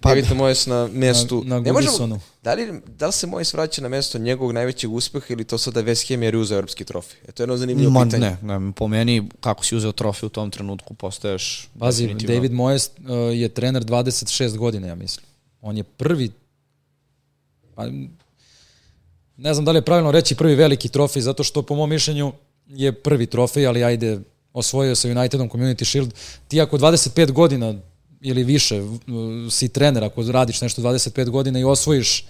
Pa- 0.01 0.13
Vidite 0.13 0.35
Mojes 0.35 0.67
na 0.67 0.89
mestu. 0.89 1.43
Na, 1.45 1.55
na 1.55 1.61
ne 1.61 1.73
možemo, 1.73 2.19
da, 2.43 2.55
li, 2.55 2.81
da 2.89 3.07
li 3.07 3.13
se 3.13 3.27
Mojes 3.27 3.55
vraća 3.55 3.83
na 3.83 3.89
mesto 3.89 4.19
njegovog 4.19 4.53
najvećeg 4.53 4.93
uspeha 4.93 5.27
ili 5.29 5.45
to 5.45 5.59
sada 5.59 5.83
West 5.83 6.09
Ham 6.09 6.23
jer 6.23 6.35
je 6.35 6.41
uzeo 6.41 6.57
evropski 6.57 6.85
trofej? 6.85 7.21
E, 7.21 7.33
to 7.33 7.43
je 7.43 7.45
jedno 7.45 7.57
zanimljivo 7.57 7.91
Ma, 7.91 8.05
pitanje. 8.05 8.37
ne, 8.43 8.59
ne, 8.61 8.73
po 8.73 8.89
meni, 8.89 9.29
kako 9.41 9.65
si 9.65 9.77
uzeo 9.77 9.93
trofej 9.93 10.27
u 10.27 10.31
tom 10.31 10.51
trenutku, 10.51 10.95
postaješ 10.95 11.69
Pazi, 11.79 12.03
definitivno- 12.05 12.35
David 12.35 12.53
Moyes 12.53 12.89
uh, 13.31 13.37
je 13.37 13.49
trener 13.49 13.85
26 13.85 14.57
godina, 14.57 14.87
ja 14.87 14.95
mislim. 14.95 15.27
On 15.61 15.77
je 15.77 15.83
prvi 15.85 16.31
pa, 17.75 17.87
ne 19.37 19.55
znam 19.55 19.65
da 19.65 19.73
li 19.73 19.79
je 19.79 19.83
pravilno 19.83 20.11
reći 20.11 20.35
prvi 20.35 20.55
veliki 20.55 20.89
trofej, 20.89 21.23
zato 21.23 21.45
što 21.45 21.63
po 21.63 21.75
mom 21.75 21.91
mišljenju 21.91 22.33
je 22.67 22.93
prvi 22.93 23.27
trofej, 23.27 23.67
ali 23.67 23.85
ajde, 23.85 24.19
osvojio 24.53 24.95
sa 24.95 25.09
Unitedom 25.11 25.51
Community 25.51 25.85
Shield. 25.85 26.15
Ti 26.49 26.61
ako 26.61 26.79
25 26.79 27.33
godina 27.33 27.75
ili 28.23 28.45
više 28.45 28.83
si 29.51 29.68
trener, 29.68 30.05
ako 30.05 30.23
radiš 30.23 30.61
nešto 30.61 30.83
25 30.83 31.31
godina 31.31 31.59
i 31.59 31.64
osvojiš 31.64 32.25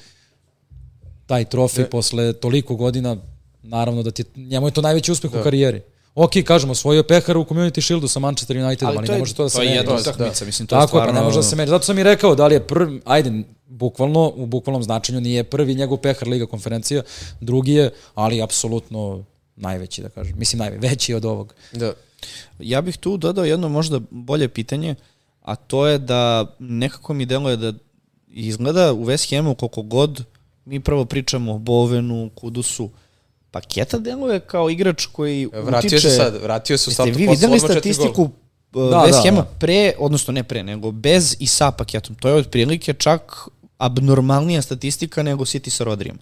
taj 1.26 1.44
trofej 1.44 1.90
posle 1.90 2.32
toliko 2.32 2.76
godina, 2.76 3.16
naravno 3.62 4.02
da 4.02 4.10
ti, 4.10 4.24
njemu 4.36 4.66
je 4.66 4.70
to 4.70 4.82
najveći 4.82 5.12
uspeh 5.12 5.30
u 5.34 5.42
karijeri. 5.42 5.82
Ok, 6.14 6.30
kažemo, 6.44 6.72
osvojio 6.72 7.02
pehar 7.02 7.36
u 7.36 7.44
Community 7.44 7.80
Shieldu 7.80 8.08
sa 8.08 8.18
Manchester 8.18 8.56
Unitedom, 8.56 8.96
ali, 8.98 9.08
ne 9.08 9.18
može 9.18 9.34
to 9.34 9.42
da 9.42 9.48
se 9.48 9.56
to 9.56 9.62
je 9.62 9.68
meri. 9.68 9.78
jedna 9.78 9.92
Da. 9.92 10.00
utakmica, 10.00 10.44
mislim, 10.44 10.66
to 10.66 10.74
Tako 10.74 10.82
je, 10.82 10.88
stvarno... 10.88 11.12
pa 11.12 11.18
ne 11.18 11.24
može 11.24 11.38
da 11.38 11.42
se 11.42 11.56
meri. 11.56 11.68
Zato 11.68 11.84
sam 11.84 11.98
i 11.98 12.02
rekao 12.02 12.34
da 12.34 12.46
li 12.46 12.54
je 12.54 12.66
prvi, 12.66 13.00
ajde, 13.04 13.42
bukvalno, 13.66 14.32
u 14.36 14.46
bukvalnom 14.46 14.82
značenju 14.82 15.20
nije 15.20 15.44
prvi 15.44 15.74
njegov 15.74 15.98
pehar 15.98 16.28
Liga 16.28 16.46
konferencija, 16.46 17.02
drugi 17.40 17.72
je, 17.72 17.90
ali 18.14 18.42
apsolutno 18.42 19.24
najveći, 19.56 20.02
da 20.02 20.08
kažem. 20.08 20.38
Mislim, 20.38 20.58
najveći 20.58 21.14
od 21.14 21.24
ovog. 21.24 21.54
Da. 21.72 21.92
Ja 22.58 22.80
bih 22.80 22.96
tu 22.96 23.16
dodao 23.16 23.44
jedno 23.44 23.68
možda 23.68 24.00
bolje 24.10 24.48
pitanje, 24.48 24.94
a 25.42 25.56
to 25.56 25.86
je 25.86 25.98
da 25.98 26.54
nekako 26.58 27.14
mi 27.14 27.26
deluje 27.26 27.56
da 27.56 27.72
izgleda 28.28 28.92
u 28.92 29.04
West 29.04 29.36
Hamu 29.36 29.54
koliko 29.54 29.82
god 29.82 30.24
mi 30.64 30.80
prvo 30.80 31.04
pričamo 31.04 31.54
o 31.54 31.58
Bovenu, 31.58 32.30
Kudusu, 32.34 32.90
Paketa 33.50 33.98
deluje 33.98 34.40
kao 34.40 34.70
igrač 34.70 35.06
koji 35.06 35.46
Vratio 35.46 35.88
utiče... 35.88 36.00
se 36.00 36.16
sad, 36.16 36.42
vratio 36.42 36.78
se 36.78 36.88
u 36.88 36.90
Jeste 36.90 36.94
startu 36.94 37.18
vi 37.18 37.26
videli 37.26 37.54
odmah 37.56 37.60
četiri 37.60 37.94
statistiku 37.94 38.22
uh, 38.22 38.30
Da, 38.72 38.80
West 38.80 39.22
da, 39.22 39.30
Hama 39.30 39.40
da. 39.40 39.48
pre, 39.58 39.92
odnosno 39.98 40.32
ne 40.32 40.42
pre, 40.44 40.62
nego 40.62 40.90
bez 40.90 41.36
i 41.38 41.46
sa 41.46 41.70
paketom. 41.70 42.16
To 42.16 42.28
je 42.28 42.34
otprilike 42.34 42.94
čak 42.94 43.48
abnormalnija 43.78 44.62
statistika 44.62 45.22
nego 45.22 45.44
City 45.44 45.70
sa 45.70 45.84
Rodrijem. 45.84 46.18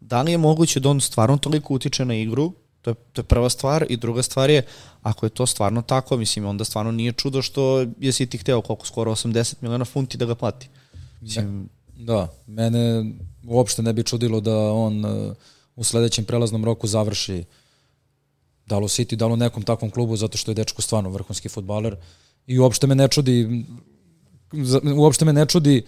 Da 0.00 0.22
li 0.22 0.32
je 0.32 0.38
moguće 0.38 0.80
da 0.80 0.88
on 0.88 1.00
stvarno 1.00 1.36
toliko 1.36 1.74
utiče 1.74 2.04
na 2.04 2.14
igru? 2.14 2.52
To 2.84 2.90
je, 2.90 2.94
to 3.12 3.20
je 3.20 3.24
prva 3.24 3.48
stvar. 3.48 3.86
I 3.88 3.96
druga 3.96 4.22
stvar 4.22 4.50
je, 4.50 4.62
ako 5.02 5.26
je 5.26 5.30
to 5.30 5.46
stvarno 5.46 5.82
tako, 5.82 6.16
mislim, 6.16 6.44
onda 6.44 6.64
stvarno 6.64 6.92
nije 6.92 7.12
čudo 7.12 7.42
što 7.42 7.80
je 7.80 8.12
City 8.12 8.40
hteo 8.40 8.60
koliko, 8.62 8.86
skoro 8.86 9.10
80 9.10 9.54
miliona 9.60 9.84
funti 9.84 10.18
da 10.18 10.26
ga 10.26 10.34
plati. 10.34 10.68
Mislim, 11.20 11.68
Da, 11.96 12.28
mene 12.46 13.04
uopšte 13.46 13.82
ne 13.82 13.92
bi 13.92 14.04
čudilo 14.04 14.40
da 14.40 14.72
on 14.72 15.04
uh, 15.04 15.32
u 15.76 15.84
sledećem 15.84 16.24
prelaznom 16.24 16.64
roku 16.64 16.86
završi 16.86 17.44
da 18.66 18.78
li 18.78 18.84
u 18.84 18.88
City, 18.88 19.14
da 19.14 19.26
li 19.26 19.32
u 19.32 19.36
nekom 19.36 19.62
takvom 19.62 19.90
klubu, 19.90 20.16
zato 20.16 20.38
što 20.38 20.50
je 20.50 20.54
dečko 20.54 20.82
stvarno 20.82 21.10
vrhunski 21.10 21.48
futbaler. 21.48 21.96
I 22.46 22.58
uopšte 22.58 22.86
me 22.86 22.94
ne 22.94 23.08
čudi, 23.08 23.64
uopšte 24.96 25.24
me 25.24 25.32
ne 25.32 25.46
čudi 25.46 25.82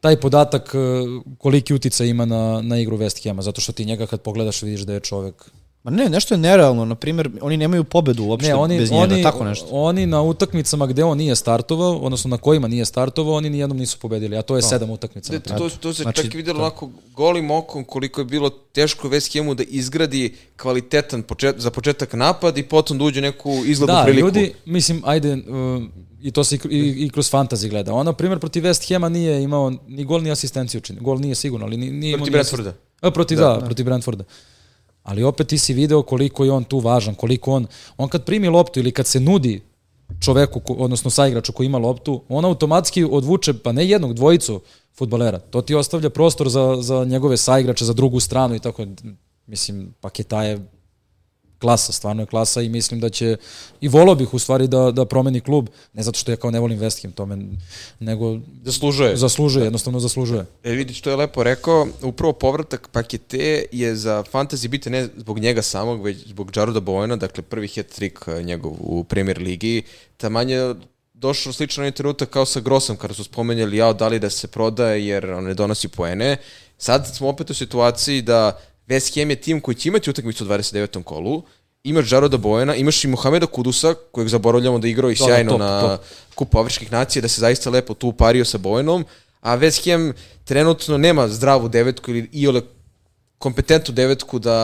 taj 0.00 0.20
podatak 0.20 0.74
uh, 0.74 1.22
koliki 1.38 1.74
utica 1.74 2.04
ima 2.04 2.24
na, 2.24 2.60
na 2.62 2.78
igru 2.78 2.98
West 2.98 3.28
Hama, 3.28 3.42
zato 3.42 3.60
što 3.60 3.72
ti 3.72 3.84
njega 3.84 4.06
kad 4.06 4.20
pogledaš 4.20 4.62
vidiš 4.62 4.80
da 4.80 4.92
je 4.92 5.00
čovek 5.00 5.50
ma 5.84 5.90
ne, 5.90 6.08
nešto 6.08 6.34
je 6.34 6.38
nerealno. 6.38 6.84
Na 6.84 6.94
primjer, 6.94 7.30
oni 7.40 7.56
nemaju 7.56 7.84
pobedu 7.84 8.24
uopšte 8.24 8.48
Ne, 8.48 8.54
oni, 8.54 8.78
bez 8.78 8.90
njega, 8.90 9.02
oni, 9.04 9.22
tako 9.22 9.44
nešto. 9.44 9.66
Oni 9.70 10.06
na 10.06 10.22
utakmicama 10.22 10.86
gde 10.86 11.04
on 11.04 11.18
nije 11.18 11.36
startovao, 11.36 11.96
odnosno 11.96 12.28
na 12.28 12.36
kojima 12.36 12.68
nije 12.68 12.84
startovao, 12.84 13.34
oni 13.34 13.50
nijednom 13.50 13.78
nisu 13.78 13.98
pobedili, 13.98 14.36
a 14.36 14.42
to 14.42 14.56
je 14.56 14.62
sedam 14.62 14.90
utakmica. 14.90 15.32
Da, 15.32 15.36
na 15.36 15.40
primjer. 15.40 15.70
to, 15.70 15.78
to 15.78 15.94
se 15.94 16.02
Znači, 16.02 16.22
čak 16.22 16.34
i 16.34 16.36
videlo 16.36 16.60
onako 16.60 16.90
golim 17.06 17.50
okom 17.50 17.84
koliko 17.84 18.20
je 18.20 18.24
bilo 18.24 18.50
teško 18.50 19.08
West 19.08 19.38
Hamu 19.38 19.54
da 19.54 19.62
izgradi 19.62 20.34
kvalitetan 20.56 21.22
počet, 21.22 21.58
za 21.58 21.70
početak 21.70 22.12
napad 22.12 22.58
i 22.58 22.62
potom 22.62 22.98
da 22.98 23.04
uđe 23.04 23.20
neku 23.20 23.50
izglednu 23.66 23.94
Da, 23.94 24.02
priliku. 24.04 24.26
ljudi, 24.26 24.52
mislim, 24.64 25.02
ajde, 25.04 25.32
uh, 25.34 25.82
i 26.22 26.30
to 26.30 26.44
se 26.44 26.56
i, 26.56 26.60
i, 26.70 27.06
i 27.06 27.10
kroz 27.10 27.30
fantasy 27.32 27.68
gleda. 27.68 27.94
On, 27.94 28.06
na 28.06 28.12
primjer, 28.12 28.38
protiv 28.38 28.62
West 28.62 28.94
Hama 28.94 29.08
nije 29.08 29.42
imao 29.42 29.72
ni 29.88 30.04
gol, 30.04 30.22
ni 30.22 30.30
asistenciju 30.30 30.78
učinio. 30.78 31.02
Gol 31.02 31.18
nije 31.18 31.34
sigurno, 31.34 31.66
ali 31.66 31.76
ni- 31.76 31.90
nije 31.90 32.10
imao... 32.10 32.18
Protiv 32.18 32.32
Brentforda. 32.32 32.72
protiv, 33.12 33.38
da, 33.38 33.44
da, 33.50 33.60
protiv 33.60 33.84
Brentforda. 33.84 34.24
Ali 35.02 35.24
opet 35.24 35.48
ti 35.48 35.58
si 35.58 35.74
video 35.74 36.02
koliko 36.02 36.44
je 36.44 36.52
on 36.52 36.64
tu 36.64 36.78
važan, 36.78 37.14
koliko 37.14 37.52
on, 37.52 37.66
on 37.96 38.08
kad 38.08 38.24
primi 38.24 38.48
loptu 38.48 38.80
ili 38.80 38.92
kad 38.92 39.06
se 39.06 39.20
nudi 39.20 39.60
čoveku, 40.20 40.60
odnosno 40.68 41.10
saigraču 41.10 41.52
koji 41.52 41.66
ima 41.66 41.78
loptu, 41.78 42.22
on 42.28 42.44
automatski 42.44 43.04
odvuče, 43.04 43.52
pa 43.54 43.72
ne 43.72 43.86
jednog, 43.86 44.14
dvojicu 44.14 44.60
futbolera. 44.98 45.38
To 45.38 45.62
ti 45.62 45.74
ostavlja 45.74 46.10
prostor 46.10 46.48
za, 46.48 46.76
za 46.80 47.04
njegove 47.04 47.36
saigrače, 47.36 47.84
za 47.84 47.92
drugu 47.92 48.20
stranu 48.20 48.54
i 48.54 48.58
tako. 48.58 48.86
Mislim, 49.46 49.94
paketa 50.00 50.42
je 50.42 50.60
klasa, 51.62 51.92
stvarno 51.92 52.22
je 52.22 52.26
klasa 52.26 52.62
i 52.62 52.68
mislim 52.68 53.00
da 53.00 53.08
će 53.08 53.36
i 53.80 53.88
volao 53.88 54.14
bih 54.14 54.34
u 54.34 54.38
stvari 54.38 54.66
da, 54.68 54.90
da 54.90 55.04
promeni 55.04 55.40
klub, 55.40 55.68
ne 55.92 56.02
zato 56.02 56.18
što 56.18 56.32
ja 56.32 56.36
kao 56.36 56.50
ne 56.50 56.60
volim 56.60 56.80
West 56.80 57.02
Ham, 57.02 57.12
tome, 57.12 57.38
nego 58.00 58.38
Zaslužuje. 58.64 59.16
zaslužuje, 59.16 59.64
jednostavno 59.64 60.00
zaslužuje. 60.00 60.44
E, 60.64 60.72
vidi 60.72 60.94
što 60.94 61.10
je 61.10 61.16
lepo 61.16 61.42
rekao, 61.42 61.86
upravo 62.02 62.32
povratak 62.32 62.88
pakete 62.92 63.64
je 63.72 63.96
za 63.96 64.24
fantasy 64.32 64.68
bitan 64.68 64.92
ne 64.92 65.08
zbog 65.16 65.38
njega 65.38 65.62
samog, 65.62 66.02
već 66.02 66.26
zbog 66.26 66.50
Jaroda 66.56 66.80
Bojena, 66.80 67.16
dakle 67.16 67.42
prvi 67.42 67.68
hat-trick 67.68 68.28
eh, 68.28 68.42
njegov 68.42 68.72
u 68.80 69.04
premier 69.04 69.38
ligi. 69.38 69.82
Tamanje 70.16 70.74
došao 71.14 71.52
slično 71.52 71.84
na 71.84 71.90
trenutak 71.90 72.30
kao 72.30 72.46
sa 72.46 72.60
Grossom 72.60 72.96
kada 72.96 73.14
su 73.14 73.24
spomenjali 73.24 73.76
jao 73.76 73.94
da 73.94 74.08
li 74.08 74.18
da 74.18 74.30
se 74.30 74.48
prodaje 74.48 75.06
jer 75.06 75.30
on 75.30 75.44
ne 75.44 75.54
donosi 75.54 75.88
poene. 75.88 76.36
Sad 76.78 77.06
smo 77.16 77.28
opet 77.28 77.50
u 77.50 77.54
situaciji 77.54 78.22
da 78.22 78.58
West 78.92 79.20
Ham 79.20 79.30
je 79.30 79.36
tim 79.36 79.60
koji 79.60 79.74
će 79.74 79.88
imati 79.88 80.10
utakmicu 80.10 80.44
u 80.44 80.48
29. 80.48 81.02
kolu, 81.02 81.42
imaš 81.84 82.12
Jaroda 82.12 82.36
Bojena, 82.36 82.74
imaš 82.74 83.04
i 83.04 83.08
Mohameda 83.08 83.46
Kudusa, 83.46 83.94
kojeg 84.12 84.28
zaboravljamo 84.28 84.78
da 84.78 84.88
igrao 84.88 85.10
i 85.10 85.14
Da, 85.14 85.24
da, 85.24 85.26
sjajno 85.26 85.50
top, 85.50 85.60
na 85.60 85.80
top. 85.80 86.00
Kupu 86.34 86.58
Afričkih 86.58 86.92
nacija, 86.92 87.22
da 87.22 87.28
se 87.28 87.40
zaista 87.40 87.70
lepo 87.70 87.94
tu 87.94 88.08
upario 88.08 88.44
sa 88.44 88.58
Bojenom, 88.58 89.04
a 89.40 89.56
West 89.56 89.90
Ham 89.90 90.12
trenutno 90.44 90.98
nema 90.98 91.28
zdravu 91.28 91.68
devetku 91.68 92.10
ili 92.10 92.28
iole 92.32 92.62
kompetentnu 93.42 93.94
devetku 93.94 94.38
da 94.38 94.56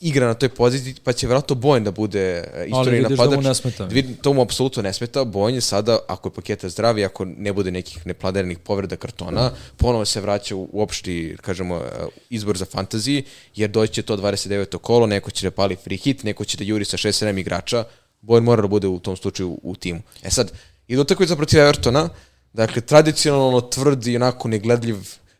igra 0.00 0.26
na 0.26 0.34
toj 0.34 0.48
poziciji, 0.48 0.94
pa 1.04 1.12
će 1.12 1.26
vjerojatno 1.26 1.56
Bojen 1.56 1.84
da 1.84 1.90
bude 1.90 2.20
e, 2.20 2.66
istoriji 2.66 3.00
vidiš 3.00 3.18
da 3.18 3.24
mu 3.24 3.30
napadač. 3.30 3.44
ne 3.44 3.54
smeta. 3.54 3.84
Vidim, 3.84 4.16
to 4.22 4.32
mu 4.32 4.42
apsolutno 4.42 4.82
ne 4.82 4.92
smeta. 4.92 5.24
Bojen 5.24 5.54
je 5.54 5.60
sada, 5.60 5.98
ako 6.08 6.28
je 6.28 6.32
paketa 6.32 6.68
zdravi, 6.68 7.04
ako 7.04 7.24
ne 7.24 7.52
bude 7.52 7.70
nekih 7.70 8.06
nepladerenih 8.06 8.58
povreda 8.58 8.96
kartona, 8.96 9.50
ponovo 9.76 10.04
se 10.04 10.20
vraća 10.20 10.56
u, 10.56 10.68
u 10.72 10.82
opšti, 10.82 11.36
kažemo, 11.40 11.76
e, 11.76 12.06
izbor 12.30 12.58
za 12.58 12.66
fantasy, 12.66 13.22
jer 13.56 13.70
doći 13.70 13.94
će 13.94 14.02
to 14.02 14.16
29. 14.16 14.78
kolo, 14.78 15.06
neko 15.06 15.30
će 15.30 15.46
da 15.46 15.50
pali 15.50 15.76
free 15.76 15.96
hit, 15.98 16.24
neko 16.24 16.44
će 16.44 16.58
da 16.58 16.64
juri 16.64 16.84
sa 16.84 16.96
6-7 16.96 17.40
igrača, 17.40 17.84
Bojen 18.20 18.44
mora 18.44 18.62
da 18.62 18.68
bude 18.68 18.88
u 18.88 18.98
tom 18.98 19.16
slučaju 19.16 19.48
u, 19.48 19.60
u 19.62 19.76
timu. 19.76 20.02
E 20.22 20.30
sad, 20.30 20.52
idu 20.88 21.00
utakmica 21.02 21.36
protiv 21.36 21.60
Evertona, 21.60 22.08
dakle, 22.52 22.82
tradicionalno 22.82 23.60
tvrd 23.60 24.06
i 24.06 24.16
onako 24.16 24.48
negledljiv 24.48 24.96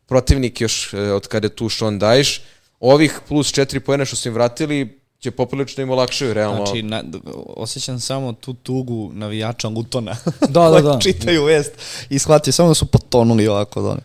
protivnik 0.06 0.60
još 0.60 0.94
e, 0.94 1.12
od 1.12 1.28
kada 1.28 1.46
je 1.46 1.56
tu 1.56 1.68
Sean 1.68 1.98
Daješ, 1.98 2.40
ovih 2.80 3.20
plus 3.28 3.52
4 3.52 3.78
pojene 3.78 4.04
što 4.04 4.16
su 4.16 4.28
im 4.28 4.34
vratili 4.34 4.98
će 5.20 5.30
poprilično 5.30 5.82
im 5.82 5.90
olakšaju, 5.90 6.34
realno. 6.34 6.66
Znači, 6.66 6.82
na, 6.82 7.02
osjećam 7.56 8.00
samo 8.00 8.32
tu 8.32 8.54
tugu 8.54 9.10
navijača 9.12 9.68
Lutona. 9.68 10.16
Da, 10.48 10.70
da, 10.70 10.80
da. 10.92 10.98
čitaju 11.00 11.44
vest 11.44 11.72
i 12.10 12.18
shvatio 12.18 12.52
samo 12.52 12.68
da 12.68 12.74
su 12.74 12.86
potonuli 12.86 13.48
ovako 13.48 13.82
dole. 13.82 14.00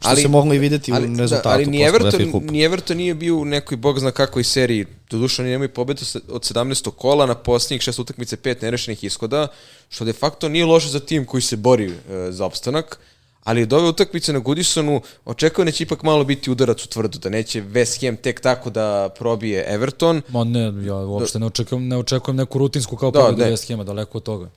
Što 0.00 0.08
ali, 0.08 0.22
se 0.22 0.28
moglo 0.28 0.54
i 0.54 0.58
videti 0.58 0.92
u 0.92 0.94
rezultatu. 0.94 1.48
Da, 1.48 1.54
ali 1.54 1.66
ni 1.66 1.82
Everton, 1.82 2.20
ni 2.50 2.62
Everton 2.62 2.96
nije 2.96 3.14
bio 3.14 3.36
u 3.36 3.44
nekoj 3.44 3.76
bog 3.76 3.98
zna 3.98 4.10
kakvoj 4.10 4.44
seriji. 4.44 4.86
Doduše 5.10 5.42
oni 5.42 5.50
nemaju 5.50 5.68
pobedu 5.68 6.02
od 6.28 6.42
17. 6.42 6.90
kola 6.90 7.26
na 7.26 7.34
posljednjih 7.34 7.82
šest 7.82 7.98
utakmice, 7.98 8.36
pet 8.36 8.62
nerešenih 8.62 9.04
ishoda, 9.04 9.48
što 9.88 10.04
de 10.04 10.12
facto 10.12 10.48
nije 10.48 10.66
loše 10.66 10.88
za 10.88 11.00
tim 11.00 11.24
koji 11.24 11.42
se 11.42 11.56
bori 11.56 11.86
e, 11.86 11.92
za 12.30 12.44
opstanak. 12.44 12.98
Ali 13.44 13.62
od 13.62 13.72
ove 13.72 13.88
utakmice 13.88 14.32
na 14.32 14.38
Goodisonu 14.38 15.00
očekujem 15.24 15.66
da 15.66 15.72
će 15.72 15.84
ipak 15.84 16.02
malo 16.02 16.24
biti 16.24 16.50
udarac 16.50 16.84
u 16.84 16.88
tvrdu, 16.88 17.18
da 17.18 17.28
neće 17.28 17.62
West 17.62 18.06
Ham 18.06 18.16
tek 18.16 18.40
tako 18.40 18.70
da 18.70 19.08
probije 19.18 19.64
Everton, 19.68 20.22
Ma 20.28 20.44
ne, 20.44 20.72
ja 20.86 20.94
uopšte 20.94 21.38
ne 21.38 21.46
očekujem, 21.46 21.88
ne 21.88 21.96
očekujem 21.96 22.36
neku 22.36 22.58
rutinsku 22.58 22.96
kao 22.96 23.10
Da, 23.10 23.20
pobedu. 23.20 23.50
West 23.50 23.68
Hama, 23.68 23.84
daleko 23.84 24.18
od 24.18 24.24
toga. 24.24 24.50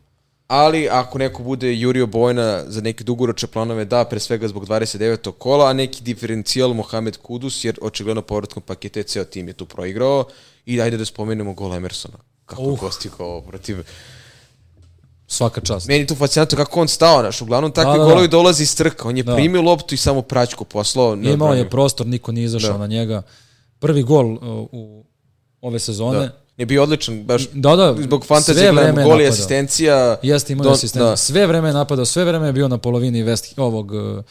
ali 0.48 0.90
ako 0.90 1.18
neko 1.18 1.44
bude 1.44 1.74
Jurio 1.76 2.08
Bojna 2.08 2.64
za 2.68 2.82
neke 2.82 3.04
dugoročne 3.04 3.48
planove, 3.48 3.86
da, 3.86 4.06
pre 4.06 4.20
svega 4.20 4.48
zbog 4.48 4.68
29. 4.68 5.32
kola, 5.32 5.70
a 5.70 5.74
neki 5.74 6.04
diferencijal 6.04 6.74
Mohamed 6.74 7.18
Kudus, 7.18 7.64
jer 7.64 7.78
očigledno 7.82 8.22
povratkom 8.22 8.64
pakete 8.64 9.04
ceo 9.04 9.24
tim 9.24 9.48
je 9.48 9.54
tu 9.54 9.66
proigrao 9.66 10.26
i 10.66 10.82
ajde 10.82 10.98
da 10.98 11.06
spomenemo 11.06 11.54
gol 11.54 11.76
Emersona. 11.76 12.18
Kako 12.46 12.62
uh. 12.62 12.68
je 12.68 12.74
Uh. 12.74 12.80
postigao 12.80 13.42
protiv... 13.42 13.78
Svaka 15.28 15.62
čast. 15.62 15.88
Meni 15.88 16.00
je 16.00 16.08
tu 16.08 16.16
fascinantno 16.16 16.58
kako 16.58 16.82
on 16.82 16.88
stao, 16.88 17.22
naš, 17.22 17.42
uglavnom 17.42 17.72
takvi 17.72 17.92
Da, 17.92 17.98
da, 17.98 18.04
da. 18.04 18.06
golovi 18.06 18.28
dolazi 18.28 18.64
iz 18.64 18.76
trka. 18.76 19.08
On 19.08 19.18
je 19.18 19.24
Da. 19.24 19.36
primio 19.36 19.62
loptu 19.62 19.96
i 19.96 19.98
samo 19.98 20.22
praćku 20.22 20.66
poslao. 20.66 21.14
Imao 21.14 21.54
je 21.54 21.70
prostor, 21.70 22.08
niko 22.08 22.32
nije 22.32 22.46
izašao 22.46 22.72
Da. 22.72 22.78
na 22.78 22.88
njega. 22.88 23.22
Prvi 23.80 24.04
gol 24.04 24.34
uh, 24.34 24.40
u 24.72 25.06
ove 25.62 25.80
sezone. 25.80 26.20
Da. 26.20 26.30
Je 26.58 26.66
bio 26.66 26.84
odličan, 26.84 27.24
baš 27.24 27.48
Da, 27.54 27.76
da, 27.76 27.96
zbog 28.00 28.26
fantazije 28.26 28.72
gledamo 28.72 29.04
gol 29.04 29.22
i 29.22 29.28
asistencija. 29.28 30.18
Jeste 30.24 30.54
imao 30.54 30.72
asistencija. 30.72 31.10
da. 31.10 31.18
Sve 31.18 31.48
vreme 31.48 31.70
je 31.70 31.74
napadao, 31.74 32.06
sve 32.06 32.24
vreme 32.26 32.48
je 32.48 32.54
bio 32.54 32.68
na 32.68 32.78
polovini 32.78 33.24
West, 33.24 33.54
ovog 33.58 33.92
uh, 33.92 34.24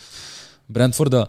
Brentforda. 0.68 1.26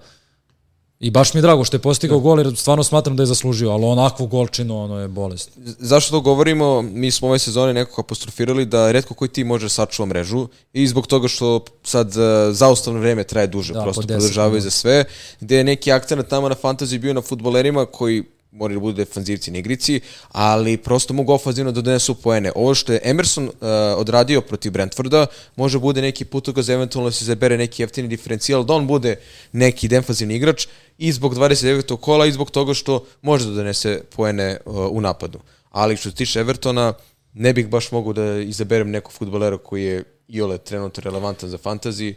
I 1.04 1.12
baš 1.12 1.34
mi 1.34 1.38
je 1.38 1.41
drago 1.41 1.64
što 1.64 1.78
je 1.78 1.82
postigao 1.82 2.20
gol, 2.20 2.39
jer 2.39 2.56
stvarno 2.58 2.84
smatram 2.84 3.16
da 3.16 3.24
je 3.24 3.28
zaslužio, 3.28 3.70
ali 3.70 3.86
onakvu 3.86 4.28
golčinu, 4.28 4.84
ono 4.84 4.99
je 4.99 5.08
bolest. 5.08 5.51
Zašto 5.80 6.12
to 6.12 6.22
govorimo? 6.22 6.82
Mi 6.82 7.12
smo 7.12 7.28
ove 7.28 7.39
sezone 7.39 7.74
nekako 7.74 8.01
apostrofirali 8.01 8.66
da 8.66 8.91
redko 8.91 9.14
koji 9.14 9.30
tim 9.30 9.47
može 9.47 9.66
da 9.66 9.70
sačuva 9.70 10.06
mrežu 10.06 10.47
i 10.74 10.88
zbog 10.88 11.08
toga 11.08 11.28
što 11.28 11.66
sad 11.84 12.08
uh, 12.08 12.24
zaustavno 12.51 12.99
vreme 12.99 13.24
traje 13.24 13.47
duže, 13.47 13.74
Da, 13.74 13.82
prosto 13.84 14.01
po 14.01 14.08
10 14.08 14.14
podržavaju 14.16 14.62
za 14.62 14.70
sve, 14.70 15.06
gde 15.39 15.58
je 15.58 15.64
neki 15.64 15.91
akcent 15.91 16.28
tamo 16.28 16.49
na 16.49 16.56
fantaziji 16.56 16.99
bio 16.99 17.14
na 17.14 17.22
futbolerima 17.22 17.86
koji 17.86 18.24
moraju 18.54 18.80
da 18.80 18.82
budu 18.82 18.97
defanzivci 18.97 19.51
na 19.51 19.58
igrici, 19.58 20.01
ali 20.32 20.78
prosto 20.78 21.14
mogu 21.14 21.34
ofanzivno 21.34 21.72
da 21.72 21.82
donesu 21.82 22.16
poene. 22.16 22.51
Ovo 22.56 22.76
što 22.76 22.93
je 22.93 22.99
Emerson 23.04 23.45
uh, 23.45 23.51
odradio 23.97 24.41
protiv 24.41 24.72
Brentforda, 24.72 25.26
može 25.56 25.80
bude 25.80 26.01
neki 26.01 26.26
putokaz, 26.26 26.70
eventualno 26.70 27.12
se 27.12 27.26
zabere 27.26 27.58
neki 27.58 27.84
jeftini 27.84 28.08
diferencijal, 28.08 28.64
da 28.64 28.74
on 28.74 28.88
bude 28.88 29.16
neki 29.51 29.88
defanzivni 29.88 30.36
igrač 30.36 30.68
i 30.97 31.12
zbog 31.12 31.36
29. 31.36 31.97
kola 31.97 32.26
i 32.26 32.32
zbog 32.32 32.51
toga 32.51 32.74
što 32.74 33.06
može 33.22 33.49
da 33.49 33.56
donese 33.56 34.01
poene 34.16 34.58
uh, 34.66 34.76
u 34.91 35.01
napadu. 35.01 35.39
Ali 35.72 35.97
što 35.97 36.10
se 36.10 36.16
tiče 36.16 36.39
Evertona, 36.39 36.93
ne 37.34 37.54
bih 37.54 37.68
baš 37.68 37.91
mogu 37.91 38.14
da 38.14 38.36
izaberem 38.38 38.89
nekog 38.89 39.14
futbolera 39.14 39.58
koji 39.58 39.84
je 39.84 40.04
iole 40.28 40.58
trenutno 40.58 41.01
relevantan 41.01 41.49
za 41.49 41.58
fantasy. 41.58 42.14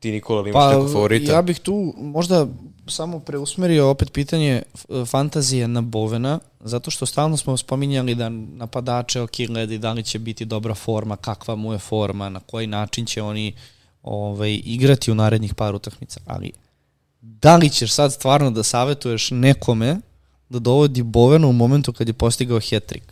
Ti, 0.00 0.12
Nikola, 0.12 0.40
imaš 0.40 0.52
Pa, 0.54 0.70
nekog 0.70 0.92
favorita? 0.92 1.32
ja 1.32 1.42
bih 1.42 1.58
tu 1.58 1.94
možda 1.96 2.46
samo 2.86 3.18
preusmerio 3.20 3.90
opet 3.90 4.12
pitanje 4.12 4.62
f- 4.74 4.84
fantazije 5.06 5.68
na 5.68 5.80
Bovena, 5.80 6.38
zato 6.60 6.90
što 6.90 7.06
stalno 7.06 7.36
smo 7.36 7.56
spominjali 7.56 8.14
da 8.14 8.28
napadače, 8.28 9.20
ok, 9.20 9.30
gledi 9.48 9.78
da 9.78 9.92
li 9.92 10.02
će 10.02 10.18
biti 10.18 10.44
dobra 10.44 10.74
forma, 10.74 11.16
kakva 11.16 11.56
mu 11.56 11.72
je 11.72 11.78
forma, 11.78 12.28
na 12.28 12.40
koji 12.40 12.66
način 12.66 13.06
će 13.06 13.22
oni 13.22 13.52
ovaj, 14.02 14.60
igrati 14.64 15.10
u 15.10 15.14
narednih 15.14 15.54
par 15.54 15.74
utakmica, 15.74 16.20
ali 16.26 16.52
da 17.20 17.56
li 17.56 17.70
ćeš 17.70 17.92
sad 17.92 18.12
stvarno 18.12 18.50
da 18.50 18.62
savetuješ 18.62 19.30
nekome 19.30 19.96
da 20.48 20.58
dovodi 20.58 21.02
Bovena 21.02 21.46
u 21.46 21.52
momentu 21.52 21.92
kad 21.92 22.08
je 22.08 22.14
postigao 22.14 22.58
hat-trick? 22.60 23.04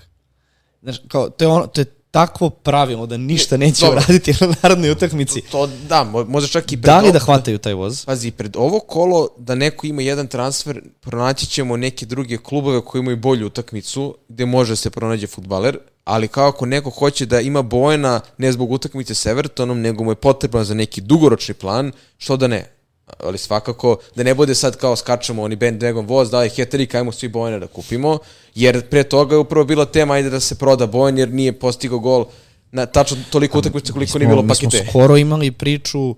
Znaš, 0.82 0.96
kao, 1.08 1.30
to 1.30 1.44
je, 1.44 1.48
ono, 1.48 1.66
to 1.66 1.80
je 1.80 1.84
takvo 2.10 2.50
pravilo 2.50 3.06
da 3.06 3.16
ništa 3.16 3.56
neće 3.56 3.86
Dobro. 3.86 3.98
uraditi 3.98 4.34
na 4.40 4.54
narodnoj 4.62 4.90
utakmici. 4.90 5.40
To, 5.42 5.66
da, 5.66 6.04
mo- 6.04 6.24
možda 6.24 6.48
čak 6.48 6.64
i 6.64 6.76
pred 6.76 6.80
Da 6.82 6.98
li 6.98 7.04
ovo- 7.04 7.12
da 7.12 7.18
hvataju 7.18 7.58
taj 7.58 7.74
voz? 7.74 8.04
Pazi, 8.04 8.30
pred 8.30 8.56
ovo 8.56 8.80
kolo 8.80 9.28
da 9.38 9.54
neko 9.54 9.86
ima 9.86 10.02
jedan 10.02 10.26
transfer, 10.26 10.82
pronaći 11.00 11.46
ćemo 11.46 11.76
neke 11.76 12.06
druge 12.06 12.36
klubove 12.36 12.80
koji 12.80 13.00
imaju 13.00 13.16
bolju 13.16 13.46
utakmicu, 13.46 14.16
gde 14.28 14.46
može 14.46 14.72
da 14.72 14.76
se 14.76 14.90
pronađe 14.90 15.26
futbaler, 15.26 15.78
ali 16.04 16.28
kao 16.28 16.48
ako 16.48 16.66
neko 16.66 16.90
hoće 16.90 17.26
da 17.26 17.40
ima 17.40 17.62
Bojena 17.62 18.20
ne 18.38 18.52
zbog 18.52 18.72
utakmice 18.72 19.14
s 19.14 19.26
Evertonom, 19.26 19.80
nego 19.80 20.04
mu 20.04 20.10
je 20.10 20.16
potreban 20.16 20.64
za 20.64 20.74
neki 20.74 21.00
dugoročni 21.00 21.54
plan, 21.54 21.92
što 22.18 22.36
da 22.36 22.46
ne? 22.46 22.77
Ali 23.24 23.38
svakako, 23.38 23.96
da 24.16 24.22
ne 24.22 24.34
bude 24.34 24.54
sad 24.54 24.76
kao 24.76 24.96
skačemo 24.96 25.42
oni 25.42 25.56
band 25.56 25.80
dragon 25.80 26.06
voz, 26.06 26.30
da 26.30 26.42
je 26.42 26.50
hat-trick, 26.50 26.96
ajmo 26.96 27.12
svi 27.12 27.28
Bojena 27.28 27.58
da 27.58 27.66
kupimo, 27.66 28.18
jer 28.54 28.88
pre 28.88 29.02
toga 29.02 29.34
je 29.34 29.38
upravo 29.38 29.64
bila 29.64 29.84
tema, 29.84 30.14
ajde 30.14 30.30
da 30.30 30.40
se 30.40 30.54
proda 30.58 30.86
Bojen, 30.86 31.18
jer 31.18 31.30
nije 31.32 31.52
postigao 31.52 31.98
gol 31.98 32.24
na 32.72 32.86
tačno 32.86 33.16
toliko 33.30 33.58
utakmice 33.58 33.92
koliko 33.92 34.18
nije 34.18 34.28
bilo 34.28 34.42
mi 34.42 34.54
smo 34.54 34.70
pakete. 34.70 34.90
skoro 34.90 35.16
imali 35.16 35.50
priču 35.50 36.16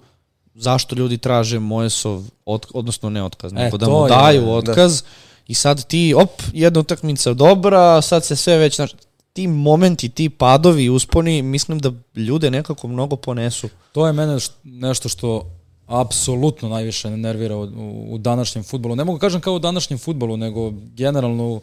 zašto 0.54 0.94
ljudi 0.94 1.18
traže 1.18 1.58
Mojesov, 1.58 2.22
od, 2.44 2.66
odnosno 2.74 3.10
ne 3.10 3.22
otkaz, 3.24 3.52
nego 3.52 3.76
da 3.76 3.86
to 3.86 3.92
mu 3.92 4.04
je, 4.04 4.08
daju 4.08 4.42
da. 4.42 4.50
otkaz 4.50 5.02
i 5.46 5.54
sad 5.54 5.86
ti, 5.86 6.14
op, 6.16 6.30
jedna 6.52 6.80
utakmica 6.80 7.34
dobra, 7.34 8.02
sad 8.02 8.24
se 8.24 8.36
sve 8.36 8.56
već, 8.56 8.76
znaš, 8.76 8.90
ti 9.32 9.46
momenti, 9.46 10.08
ti 10.08 10.28
padovi 10.28 10.84
i 10.84 10.90
usponi, 10.90 11.42
mislim 11.42 11.78
da 11.78 11.92
ljude 12.16 12.50
nekako 12.50 12.88
mnogo 12.88 13.16
ponesu. 13.16 13.68
To 13.92 14.06
je 14.06 14.12
mene 14.12 14.32
št- 14.32 14.50
nešto 14.64 15.08
što 15.08 15.46
apsolutno 15.90 16.68
najviše 16.68 17.10
nervira 17.10 17.56
u, 17.56 17.62
u, 18.08 18.18
današnjem 18.18 18.64
futbolu. 18.64 18.96
Ne 18.96 19.04
mogu 19.04 19.18
da 19.18 19.20
kažem 19.20 19.40
kao 19.40 19.54
u 19.54 19.58
današnjem 19.58 19.98
futbolu, 19.98 20.36
nego 20.36 20.72
generalno 20.94 21.44
u, 21.44 21.60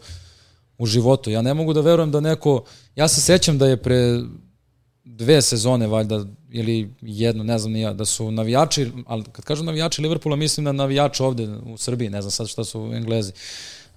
u 0.78 0.86
životu. 0.86 1.30
Ja 1.30 1.42
ne 1.42 1.54
mogu 1.54 1.72
da 1.72 1.80
verujem 1.80 2.10
da 2.10 2.20
neko... 2.20 2.64
Ja 2.96 3.08
se 3.08 3.20
sećam 3.20 3.58
da 3.58 3.66
je 3.66 3.76
pre 3.76 4.20
dve 5.04 5.42
sezone, 5.42 5.86
valjda, 5.86 6.24
ili 6.50 6.94
jedno, 7.00 7.44
ne 7.44 7.58
znam 7.58 7.72
ni 7.72 7.80
ja, 7.80 7.92
da 7.92 8.04
su 8.04 8.30
navijači, 8.30 8.90
ali 9.06 9.24
kad 9.32 9.44
kažem 9.44 9.66
navijači 9.66 10.02
Liverpoola, 10.02 10.36
mislim 10.36 10.64
na 10.64 10.72
navijače 10.72 11.24
ovde 11.24 11.48
u 11.48 11.76
Srbiji, 11.76 12.10
ne 12.10 12.22
znam 12.22 12.30
sad 12.30 12.48
šta 12.48 12.64
su 12.64 12.90
Englezi. 12.94 13.32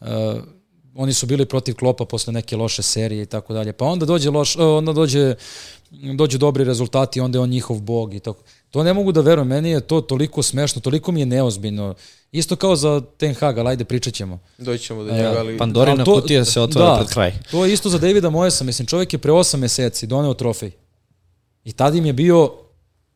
Uh, 0.01 0.07
oni 0.95 1.13
su 1.13 1.25
bili 1.25 1.45
protiv 1.45 1.75
Klopa 1.75 2.05
posle 2.05 2.33
neke 2.33 2.57
loše 2.57 2.81
serije 2.81 3.23
i 3.23 3.25
tako 3.25 3.53
dalje. 3.53 3.73
Pa 3.73 3.85
onda 3.85 4.05
dođe 4.05 4.29
loš, 4.29 4.55
uh, 4.55 4.61
onda 4.61 4.93
dođe 4.93 5.35
dođu 6.15 6.37
dobri 6.37 6.63
rezultati, 6.63 7.19
onda 7.19 7.37
je 7.37 7.41
on 7.41 7.49
njihov 7.49 7.79
bog 7.79 8.13
i 8.13 8.19
tako. 8.19 8.43
To 8.71 8.83
ne 8.83 8.93
mogu 8.93 9.11
da 9.11 9.21
verujem, 9.21 9.47
meni 9.47 9.69
je 9.69 9.79
to 9.81 10.01
toliko 10.01 10.43
smešno, 10.43 10.81
toliko 10.81 11.11
mi 11.11 11.19
je 11.19 11.25
neozbiljno. 11.25 11.95
Isto 12.31 12.55
kao 12.55 12.75
za 12.75 13.01
Ten 13.17 13.33
Hag, 13.33 13.57
ali 13.57 13.69
ajde 13.69 13.85
pričat 13.85 14.13
ćemo. 14.13 14.39
Doći 14.57 14.83
ćemo 14.83 15.03
do 15.03 15.09
E, 15.09 15.13
njega, 15.13 15.35
ali... 15.39 15.57
Pandorina 15.57 15.95
Ali 15.95 16.05
to- 16.05 16.13
kutija 16.13 16.45
se 16.45 16.61
otvara 16.61 16.89
da, 16.89 16.97
pred 16.97 17.09
kraj. 17.09 17.33
To 17.51 17.65
je 17.65 17.73
isto 17.73 17.89
za 17.89 17.97
Davida 17.97 18.29
Moyesa, 18.29 18.63
mislim, 18.63 18.85
čovjek 18.85 19.13
je 19.13 19.19
pre 19.19 19.31
8 19.31 19.57
meseci 19.57 20.07
doneo 20.07 20.33
trofej. 20.33 20.71
I 21.63 21.73
tad 21.73 21.95
im 21.95 22.05
je 22.05 22.13
bio 22.13 22.51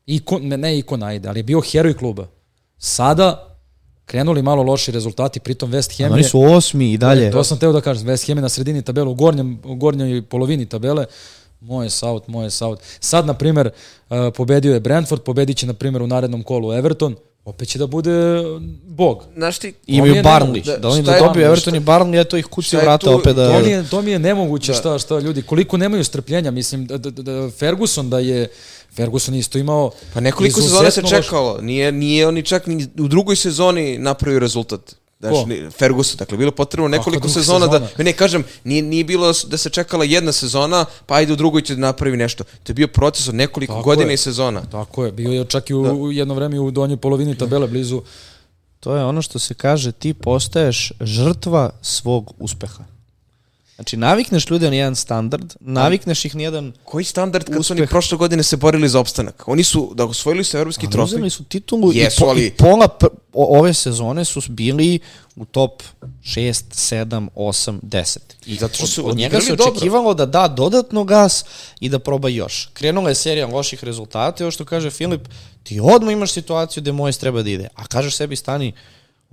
ikon, 0.05 0.47
ne, 0.47 0.57
ne 0.57 0.77
ikon, 0.77 1.03
ajde, 1.03 1.29
ali 1.29 1.39
je 1.39 1.43
bio 1.43 1.61
heroj 1.61 1.93
kluba. 1.93 2.27
Sada 2.77 3.57
krenuli 4.05 4.41
malo 4.41 4.63
loši 4.63 4.91
rezultati, 4.91 5.39
pritom 5.39 5.71
West 5.71 5.97
Ham 5.97 6.11
Oni 6.11 6.21
je... 6.21 6.29
su 6.29 6.41
osmi 6.41 6.93
i 6.93 6.97
dalje. 6.97 7.31
To 7.31 7.43
sam 7.43 7.57
teo 7.59 7.71
da 7.71 7.81
kažem, 7.81 8.07
West 8.07 8.27
Ham 8.27 8.37
je 8.37 8.41
na 8.41 8.49
sredini 8.49 8.81
tabele, 8.81 9.09
u, 9.09 9.13
gornjem, 9.13 9.59
u 9.63 9.75
gornjoj 9.75 10.21
polovini 10.21 10.65
tabele, 10.65 11.05
moje 11.61 11.89
saut, 11.89 12.27
moje 12.27 12.51
saut. 12.51 12.79
Sad, 12.99 13.25
na 13.25 13.33
primer, 13.33 13.69
uh, 14.09 14.15
pobedio 14.31 14.73
je 14.73 14.79
Brentford, 14.79 15.21
pobedit 15.21 15.57
će, 15.57 15.67
na 15.67 15.73
primer, 15.73 16.01
u 16.01 16.07
narednom 16.07 16.43
kolu 16.43 16.73
Everton, 16.73 17.15
opet 17.45 17.67
će 17.67 17.79
da 17.79 17.87
bude 17.87 18.11
uh, 18.39 18.61
bog. 18.83 19.23
Znaš 19.35 19.59
ti, 19.59 19.73
I 19.87 19.95
imaju 19.95 20.15
Barnley. 20.15 20.65
da- 20.65 20.77
Da, 20.77 20.89
oni 20.89 21.03
da 21.03 21.11
je- 21.11 21.19
dobiju 21.19 21.41
šta- 21.41 21.47
Everton 21.47 21.75
i 21.75 21.79
Barnley, 21.81 22.21
eto 22.21 22.37
ih 22.37 22.45
kuci 22.45 22.75
vrata 22.77 22.97
tu- 23.01 23.13
opet 23.13 23.35
da... 23.35 23.47
To 23.49 23.59
mi 23.59 23.69
je, 23.69 23.89
to 23.89 24.01
mi 24.01 24.11
je 24.11 24.19
nemoguće 24.19 24.71
Da. 24.71 24.77
šta, 24.77 24.99
šta 24.99 25.19
ljudi, 25.19 25.41
koliko 25.41 25.77
nemaju 25.77 26.03
strpljenja, 26.03 26.51
mislim, 26.51 26.85
da, 26.85 26.97
da, 26.97 27.09
da 27.11 27.49
Ferguson 27.51 28.09
da 28.09 28.19
je, 28.19 28.47
Ferguson 28.91 29.35
isto 29.35 29.57
imao 29.57 29.91
Pa 30.13 30.19
nekoliko 30.19 30.61
sezona 30.61 30.91
se 30.91 31.01
čekalo. 31.03 31.61
Nije, 31.61 31.91
nije 31.91 32.27
oni 32.27 32.43
čak 32.43 32.67
ni 32.67 32.87
u 32.99 33.07
drugoj 33.07 33.35
sezoni 33.35 33.97
napravio 33.97 34.39
rezultat. 34.39 34.95
Ko? 35.31 35.45
Ni- 35.47 35.71
Ferguson, 35.71 36.17
dakle, 36.17 36.37
bilo 36.37 36.51
potrebno 36.51 36.87
nekoliko 36.87 37.29
sezona, 37.29 37.65
sezona? 37.65 37.87
da, 37.97 38.03
ne 38.03 38.13
kažem, 38.13 38.43
nije, 38.63 38.81
nije 38.81 39.03
bilo 39.03 39.33
da 39.47 39.57
se 39.57 39.69
čekala 39.69 40.05
jedna 40.05 40.31
sezona, 40.31 40.85
pa 41.05 41.15
ajde 41.15 41.33
u 41.33 41.35
drugoj 41.35 41.61
će 41.61 41.75
da 41.75 41.81
napravi 41.81 42.17
nešto. 42.17 42.43
To 42.43 42.71
je 42.71 42.73
bio 42.73 42.87
proces 42.87 43.27
od 43.27 43.35
nekoliko 43.35 43.73
Tako 43.73 43.83
godina 43.83 44.09
je. 44.09 44.13
i 44.13 44.17
sezona. 44.17 44.61
Tako 44.71 45.05
je, 45.05 45.11
bio 45.11 45.31
je 45.31 45.45
čak 45.45 45.69
i 45.69 45.73
u, 45.73 45.81
u 45.81 46.11
jedno 46.11 46.33
vreme 46.33 46.59
u 46.59 46.71
donjoj 46.71 46.97
polovini 46.97 47.37
tabele, 47.37 47.67
blizu. 47.67 48.01
To 48.79 48.95
je 48.95 49.05
ono 49.05 49.21
što 49.21 49.39
se 49.39 49.53
kaže, 49.53 49.91
ti 49.91 50.13
postaješ 50.13 50.91
žrtva 51.01 51.69
svog 51.81 52.33
uspeha. 52.39 52.83
Znači, 53.75 53.97
navikneš 53.97 54.49
ljude 54.49 54.69
na 54.69 54.75
jedan 54.75 54.95
standard, 54.95 55.53
navikneš 55.59 56.25
ih 56.25 56.35
na 56.35 56.41
jedan... 56.43 56.73
Koji 56.83 57.05
standard 57.05 57.45
kad 57.45 57.53
su 57.55 57.59
Uspeh. 57.59 57.77
oni 57.77 57.87
prošle 57.87 58.17
godine 58.17 58.43
se 58.43 58.57
borili 58.57 58.89
za 58.89 58.99
opstanak? 58.99 59.43
Oni 59.47 59.63
su, 59.63 59.91
da 59.95 60.05
osvojili 60.05 60.43
su 60.43 60.57
evropski 60.57 60.89
trofej. 60.89 61.05
Uzeli 61.05 61.29
su 61.29 61.43
titulu 61.43 61.91
Jesu, 61.93 62.17
i, 62.17 62.19
po, 62.23 62.29
ali- 62.29 62.45
i 62.45 62.51
pola 62.51 62.89
ove 63.33 63.73
sezone 63.73 64.25
su 64.25 64.41
bili 64.49 64.99
u 65.35 65.45
top 65.45 65.83
6, 66.23 66.63
7, 66.71 67.27
8, 67.35 67.79
10. 67.81 68.17
I 68.45 68.55
Zato 68.55 68.75
što 68.75 68.87
su 68.87 69.05
od, 69.05 69.11
od 69.11 69.17
njega 69.17 69.31
se 69.31 69.37
odigrali 69.37 69.57
dobro. 69.57 69.71
očekivalo 69.71 70.13
da 70.13 70.25
da 70.25 70.47
dodatno 70.47 71.03
gas 71.03 71.45
i 71.79 71.89
da 71.89 71.99
proba 71.99 72.29
još. 72.29 72.69
Krenula 72.73 73.09
je 73.09 73.15
serija 73.15 73.47
loših 73.47 73.83
rezultata, 73.83 74.43
ovo 74.43 74.51
što 74.51 74.65
kaže 74.65 74.89
Filip, 74.91 75.27
ti 75.63 75.79
odmah 75.83 76.13
imaš 76.13 76.31
situaciju 76.31 76.81
gde 76.81 76.91
Mojes 76.91 77.17
treba 77.17 77.41
da 77.41 77.49
ide. 77.49 77.67
A 77.75 77.87
kažeš 77.87 78.15
sebi 78.15 78.35
stani, 78.35 78.73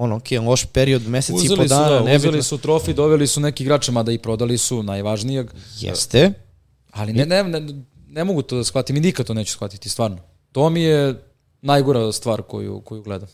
ono, 0.03 0.17
ok, 0.17 0.31
loš 0.47 0.65
period, 0.65 1.07
mesec 1.09 1.29
i 1.45 1.49
po 1.49 1.55
Uzeli 1.55 1.69
su, 1.69 1.75
dana, 1.75 1.89
da, 1.89 2.01
nebitno. 2.01 2.17
uzeli 2.17 2.43
su 2.43 2.59
trofej, 2.59 2.95
doveli 2.95 3.27
su 3.27 3.41
neki 3.41 3.63
igrače, 3.63 3.93
mada 3.93 4.13
i 4.13 4.19
prodali 4.19 4.59
su 4.59 4.83
najvažnijeg. 4.83 5.51
Jeste, 5.79 6.33
Ali 6.91 7.13
ne, 7.13 7.27
ne, 7.27 7.43
ne, 7.43 7.75
ne 8.09 8.25
mogu 8.25 8.43
to 8.43 8.57
da 8.57 8.65
shvatim 8.65 8.97
i 8.97 9.01
nikad 9.01 9.27
to 9.27 9.35
neću 9.35 9.53
shvatiti, 9.53 9.89
stvarno. 9.89 10.19
To 10.53 10.71
mi 10.71 10.83
je 10.83 11.23
najgora 11.63 12.13
stvar 12.13 12.43
koju, 12.43 12.81
koju 12.81 13.03
gledam. 13.03 13.29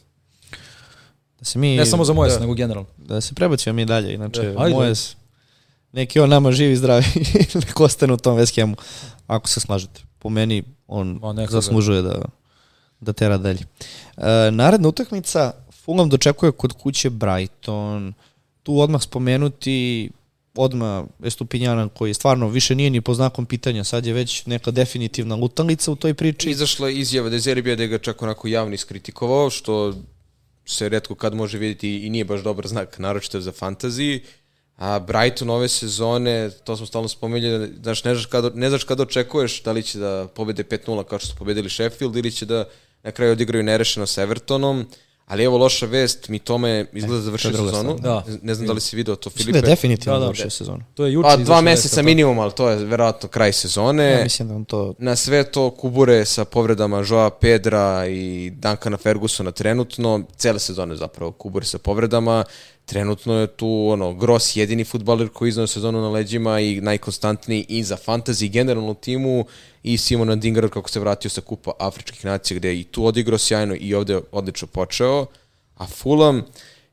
da 1.39 1.45
se 1.45 1.59
mi... 1.59 1.77
Ne 1.77 1.87
samo 1.87 2.05
za 2.05 2.13
moje, 2.13 2.41
nego 2.41 2.55
generalno. 2.55 2.89
Da 2.97 3.21
se 3.21 3.35
prebacimo 3.35 3.73
mi 3.73 3.85
dalje, 3.85 4.15
inače, 4.15 4.43
Da, 4.43 4.63
ajde. 4.63 4.75
Mojes, 4.75 5.17
neki 5.93 6.21
on 6.21 6.31
nama 6.31 6.53
živi 6.53 6.77
zdravi, 6.77 7.05
neko 7.67 7.85
ostane 7.85 8.13
u 8.13 8.17
tom 8.17 8.39
West 8.39 8.61
Hamu, 8.61 8.77
ako 9.27 9.49
se 9.49 9.61
slažete. 9.61 10.01
Po 10.19 10.29
meni, 10.29 10.63
on 10.87 11.19
Ma, 11.23 11.47
zaslužuje 11.51 12.03
da, 12.03 12.23
da 13.01 13.13
tera 13.13 13.39
dalje. 13.39 13.61
E, 14.17 14.51
naredna 14.51 14.89
utakmica, 14.89 15.53
Fulham 15.89 16.09
dočekuje 16.09 16.53
kod 16.53 16.73
kuće 16.73 17.11
Brighton, 17.11 18.15
tu 18.63 18.81
odmah 18.81 19.03
spomenuti 19.03 20.11
odmah 20.57 21.05
Estupinjana 21.25 21.89
koji 21.89 22.15
stvarno 22.15 22.49
više 22.49 22.75
nije 22.75 22.91
ni 22.91 23.01
po 23.01 23.15
znakom 23.15 23.47
pitanja, 23.47 23.85
sad 23.85 24.07
je 24.07 24.13
već 24.13 24.47
neka 24.47 24.71
definitivna 24.71 25.35
lutalica 25.35 25.93
u 25.93 25.97
toj 25.97 26.15
priči. 26.15 26.51
Izašla 26.51 26.89
je 26.89 26.99
izjava 26.99 27.29
da 27.29 27.37
je 27.37 27.41
Zerbi 27.41 27.77
da 27.77 27.83
je 27.83 27.89
ga 27.89 27.99
čak 27.99 28.23
onako 28.23 28.49
javno 28.49 28.75
iskritikovao, 28.75 29.51
što 29.51 29.95
se 30.67 30.89
redko 30.89 31.15
kad 31.15 31.35
može 31.35 31.59
vidjeti 31.59 32.07
i 32.07 32.11
nije 32.11 32.25
baš 32.25 32.43
dobar 32.43 32.69
znak, 32.69 32.99
naročito 32.99 33.41
za 33.41 33.53
fantaziji. 33.53 34.21
A 34.77 34.99
Brighton 34.99 35.51
ove 35.51 35.69
sezone, 35.69 36.51
to 36.65 36.77
smo 36.77 36.87
stalno 36.87 37.09
spomenuli, 37.09 37.73
znaš, 37.83 38.05
ne 38.05 38.15
znaš 38.15 38.27
kad, 38.27 38.57
ne 38.57 38.69
znaš 38.69 38.85
kad 38.85 39.01
očekuješ 39.01 39.63
da 39.63 39.73
li 39.73 39.83
će 39.83 39.99
da 39.99 40.29
pobede 40.35 40.65
5-0 40.65 41.05
kao 41.05 41.19
što 41.19 41.29
su 41.29 41.37
pobedili 41.37 41.71
Sheffield 41.71 42.17
ili 42.17 42.33
će 42.33 42.47
da 42.47 42.69
na 43.03 43.11
kraju 43.11 43.33
odigraju 43.33 43.65
nerešeno 43.65 44.07
sa 44.07 44.23
Evertonom. 44.23 44.87
Ali 45.29 45.45
evo 45.45 45.59
loša 45.59 45.87
vest, 45.87 46.29
mi 46.29 46.39
tome 46.39 46.87
izgleda 46.93 47.23
završio 47.23 47.51
druga 47.51 47.71
sezonu. 47.71 47.99
strana. 47.99 48.23
Da. 48.25 48.39
Ne, 48.43 48.55
znam 48.55 48.67
da 48.67 48.73
li 48.73 48.81
si 48.81 48.97
video 48.97 49.17
to, 49.17 49.31
Mislim 49.31 49.45
Filipe. 49.45 49.61
da 49.61 49.67
je 49.67 49.73
definitivno 49.73 50.13
Da, 50.13 50.19
da. 50.19 50.25
završio 50.25 50.51
sezonu. 50.51 50.85
To 50.95 51.05
je 51.07 51.13
juče. 51.13 51.25
Pa 51.25 51.37
dva 51.37 51.61
meseca 51.61 52.03
minimum, 52.03 52.39
ali 52.39 52.53
to 52.53 52.69
je 52.69 52.77
verovatno 52.77 53.29
kraj 53.29 53.53
sezone. 53.53 54.05
Ja 54.05 54.23
mislim 54.23 54.49
da 54.49 54.55
on 54.55 54.65
to... 54.65 54.95
Na 54.99 55.17
sve 55.17 55.45
to 55.45 55.71
kubure 55.71 56.25
sa 56.25 56.45
povredama 56.45 57.05
Joa 57.09 57.31
Pedra 57.31 58.07
i 58.07 58.51
Duncana 58.53 58.97
Fergusona 58.97 59.51
trenutno, 59.51 60.23
cele 60.37 60.59
sezone 60.59 60.97
zapravo 60.97 61.33
kubure 61.33 61.67
sa 61.67 61.79
povredama. 61.79 62.45
Trenutno 62.89 63.35
je 63.35 63.47
tu 63.47 63.89
ono, 63.89 64.15
Gros 64.15 64.57
jedini 64.57 64.85
futbaler 64.85 65.29
koji 65.29 65.49
iznao 65.49 65.67
sezonu 65.67 66.01
na 66.01 66.09
leđima 66.09 66.61
i 66.61 66.81
najkonstantniji 66.81 67.67
i 67.69 67.85
za 67.85 67.97
fantasy 67.97 68.45
i 68.45 68.49
generalno 68.49 68.91
u 68.91 68.95
timu 68.95 69.45
i 69.83 69.99
Simona 69.99 70.37
Dingra 70.37 70.69
kako 70.69 70.91
se 70.91 71.01
vratio 71.01 71.31
sa 71.31 71.41
kupa 71.41 71.71
Afričkih 71.79 72.25
nacija 72.25 72.57
gde 72.57 72.69
je 72.69 72.81
i 72.81 72.85
tu 72.85 73.07
odigrao 73.07 73.39
sjajno 73.39 73.77
i 73.81 73.95
ovde 73.95 74.21
odlično 74.33 74.69
počeo. 74.69 75.27
A 75.77 75.87
Fulham, 75.87 76.43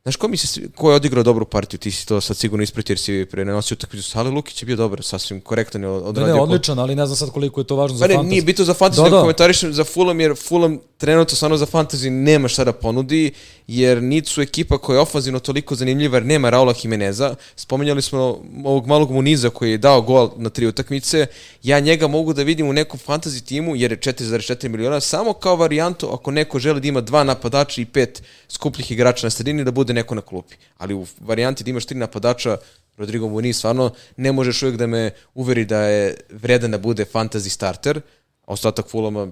Znaš, 0.04 0.16
ko, 0.16 0.28
mi 0.28 0.38
se, 0.38 0.62
ko 0.76 0.90
je 0.90 0.96
odigrao 0.96 1.24
dobru 1.24 1.46
partiju? 1.46 1.80
Ti 1.80 1.92
si 1.92 2.08
to 2.08 2.22
sad 2.22 2.38
sigurno 2.38 2.64
ispratio 2.64 2.94
jer 2.94 3.00
si 3.00 3.28
prenosio 3.32 3.76
utakmicu. 3.76 4.10
Sale 4.10 4.30
Lukić 4.30 4.62
je 4.62 4.66
bio 4.66 4.76
dobar, 4.76 5.04
sasvim 5.04 5.42
korektan 5.42 5.82
je 5.82 5.88
Ne, 5.88 5.94
odradio. 5.94 6.36
ne, 6.36 6.42
odličan, 6.42 6.80
ali 6.80 6.96
ne 6.96 7.06
znam 7.06 7.16
sad 7.16 7.30
koliko 7.30 7.62
je 7.62 7.68
to 7.68 7.76
važno 7.76 7.98
za 7.98 8.04
Pa 8.04 8.08
ne, 8.08 8.16
fantasy. 8.16 8.30
nije 8.30 8.42
bitno 8.42 8.66
za 8.66 8.74
fantasy, 8.74 9.04
da, 9.04 9.10
da. 9.10 9.20
komentarišem 9.22 9.74
za 9.74 9.84
Fulham, 9.84 10.20
jer 10.20 10.36
Fulham 10.38 10.80
trenutno 10.98 11.36
stvarno 11.36 11.58
za 11.58 11.66
fantasy 11.66 12.10
nema 12.10 12.48
šta 12.48 12.64
da 12.64 12.74
ponudi, 12.74 13.32
jer 13.68 14.04
niti 14.04 14.30
su 14.30 14.42
ekipa 14.42 14.78
koja 14.78 14.96
je 14.96 15.02
ofanzivno 15.02 15.40
toliko 15.40 15.76
zanimljiva, 15.76 16.18
jer 16.18 16.26
nema 16.26 16.50
Raula 16.50 16.74
Jimeneza. 16.84 17.36
Spomenjali 17.56 18.02
smo 18.02 18.20
ovog 18.64 18.88
malog 18.88 19.12
Muniza 19.12 19.50
koji 19.50 19.72
je 19.72 19.78
dao 19.78 20.02
gol 20.02 20.30
na 20.38 20.50
tri 20.50 20.68
utakmice. 20.68 21.28
Ja 21.64 21.80
njega 21.80 22.08
mogu 22.08 22.34
da 22.34 22.44
vidim 22.44 22.70
u 22.70 22.74
nekom 22.74 23.00
fantasy 23.08 23.46
timu, 23.46 23.76
jer 23.76 23.92
je 23.92 23.98
4,4 23.98 24.68
miliona, 24.68 25.00
samo 25.00 25.34
kao 25.34 25.56
varijantu 25.56 26.14
ako 26.14 26.32
neko 26.32 26.60
želi 26.60 26.82
da 26.82 26.88
ima 26.88 27.02
dva 27.02 27.24
napadača 27.24 27.82
i 27.82 27.86
pet 27.86 28.24
skupljih 28.50 28.92
igrača 28.92 29.26
na 29.28 29.32
sredini, 29.32 29.64
da 29.64 29.72
bude 29.72 29.94
neko 29.94 30.16
na 30.16 30.22
klupi. 30.22 30.56
Ali 30.78 30.94
u 30.94 31.06
varijanti 31.20 31.64
da 31.64 31.70
imaš 31.70 31.86
tri 31.86 31.98
napadača, 31.98 32.58
Rodrigo 32.98 33.30
Muniz 33.30 33.58
stvarno 33.58 33.92
ne 34.18 34.32
možeš 34.32 34.64
uvijek 34.64 34.78
da 34.78 34.88
me 34.88 35.12
uveri 35.34 35.66
da 35.66 35.82
je 35.82 36.18
vredan 36.30 36.72
da 36.72 36.78
bude 36.78 37.06
fantasy 37.14 37.50
starter, 37.50 38.02
ostatak 38.46 38.88
Fulama 38.88 39.28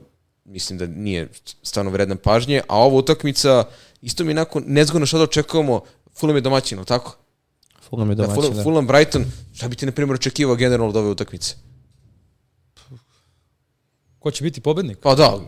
mislim 0.46 0.80
da 0.80 0.88
nije 0.88 1.30
stvarno 1.64 1.92
vredan 1.92 2.18
pažnje, 2.18 2.62
a 2.68 2.78
ova 2.80 2.96
utakmica 2.96 3.64
isto 4.04 4.24
mi 4.24 4.30
je 4.30 4.34
onako 4.34 4.62
nezgodno 4.66 5.06
šta 5.06 5.18
da 5.18 5.24
očekujemo, 5.24 5.82
Fulham 6.20 6.36
je 6.38 6.42
domaćin, 6.42 6.78
ali 6.78 6.88
tako? 6.88 7.18
Fulham 7.90 8.10
je 8.10 8.16
Da, 8.16 8.24
domaćin, 8.24 8.42
Fulham, 8.42 8.58
da. 8.58 8.64
Fulham 8.64 8.88
Brighton, 8.88 9.26
šta 9.54 9.68
bi 9.68 9.76
ti 9.76 9.86
na 9.86 9.92
primjer 9.92 10.16
očekivao 10.16 10.56
generalno 10.56 10.90
od 10.90 10.96
ove 10.96 11.10
utakmice? 11.10 11.56
Ko 14.20 14.32
će 14.32 14.44
biti 14.44 14.62
pobednik? 14.62 14.98
Pa 15.02 15.16
da, 15.16 15.40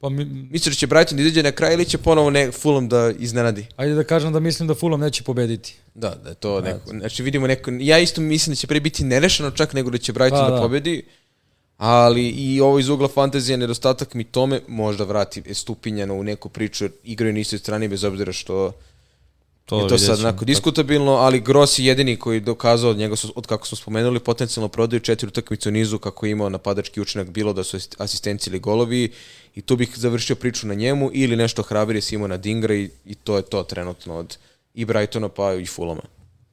Pa 0.00 0.08
mi, 0.08 0.24
misliš 0.24 0.74
da 0.74 0.78
će 0.78 0.86
Brighton 0.86 1.16
da 1.16 1.22
izađe 1.22 1.42
na 1.42 1.52
kraj 1.52 1.74
ili 1.74 1.84
će 1.84 1.98
ponovo 1.98 2.30
ne, 2.30 2.52
Fulham 2.52 2.88
da 2.88 3.12
iznenadi? 3.18 3.66
ajde 3.76 3.94
da 3.94 4.04
kažem 4.04 4.32
da 4.32 4.40
mislim 4.40 4.68
da 4.68 4.74
Fulham 4.74 5.00
neće 5.00 5.22
pobediti. 5.22 5.76
Da, 5.94 6.14
da 6.24 6.28
je 6.28 6.34
to 6.34 6.60
neko, 6.60 6.90
znači 6.90 7.22
vidimo 7.22 7.46
neko, 7.46 7.70
ja 7.80 7.98
isto 7.98 8.20
mislim 8.20 8.52
da 8.52 8.56
će 8.56 8.66
pre 8.66 8.80
biti 8.80 9.04
nerešeno 9.04 9.50
čak 9.50 9.72
nego 9.72 9.90
da 9.90 9.98
će 9.98 10.12
Brighton 10.12 10.40
Pa, 10.40 10.50
da, 10.50 10.54
da. 10.56 10.62
pobedi, 10.62 11.06
ali 11.76 12.28
i 12.28 12.60
ovo 12.60 12.78
iz 12.78 12.88
ugla 12.88 13.08
fantazije 13.08 13.56
nedostatak 13.56 14.14
mi 14.14 14.24
tome 14.24 14.60
možda 14.68 15.04
vrati 15.04 15.54
stupinjano 15.54 16.14
u 16.14 16.22
neku 16.22 16.48
priču, 16.48 16.84
jer 16.84 16.92
igraju 17.04 17.32
na 17.32 17.38
istoj 17.38 17.58
strani 17.58 17.88
bez 17.88 18.04
obzira 18.04 18.32
što 18.32 18.72
to 19.64 19.80
je 19.80 19.88
to 19.88 19.98
sad 19.98 20.16
ćemo. 20.16 20.28
onako 20.28 20.44
diskutabilno, 20.44 21.12
ali 21.12 21.40
Gross 21.40 21.78
je 21.78 21.86
jedini 21.86 22.16
koji 22.16 22.36
je 22.36 22.40
dokazao 22.40 22.90
od 22.90 22.96
njega, 22.96 23.16
su, 23.16 23.32
od 23.36 23.46
kako 23.46 23.66
smo 23.66 23.76
spomenuli, 23.76 24.20
potencijalno 24.20 24.68
prodaju 24.68 25.00
četiri 25.00 25.28
utakmice 25.28 25.68
u 25.68 25.72
nizu 25.72 25.98
kako 25.98 26.26
je 26.26 26.32
imao 26.32 26.48
napadački 26.48 27.00
učinak, 27.00 27.30
bilo 27.30 27.52
da 27.52 27.64
su 27.64 27.76
asist- 27.76 27.94
asistencije 27.98 28.50
ili 28.50 28.60
golovi 28.60 29.12
i 29.54 29.62
tu 29.62 29.76
bih 29.76 29.92
završio 29.96 30.36
priču 30.36 30.66
na 30.66 30.74
njemu 30.74 31.10
ili 31.12 31.36
nešto 31.36 31.62
hrabrije 31.62 32.02
Simona 32.02 32.36
Dingra 32.36 32.74
i, 32.74 32.90
i 33.04 33.14
to 33.14 33.36
je 33.36 33.42
to 33.42 33.62
trenutno 33.62 34.16
od 34.16 34.36
i 34.74 34.84
Brightona 34.84 35.28
pa 35.28 35.54
i 35.54 35.66
Fulama. 35.66 36.02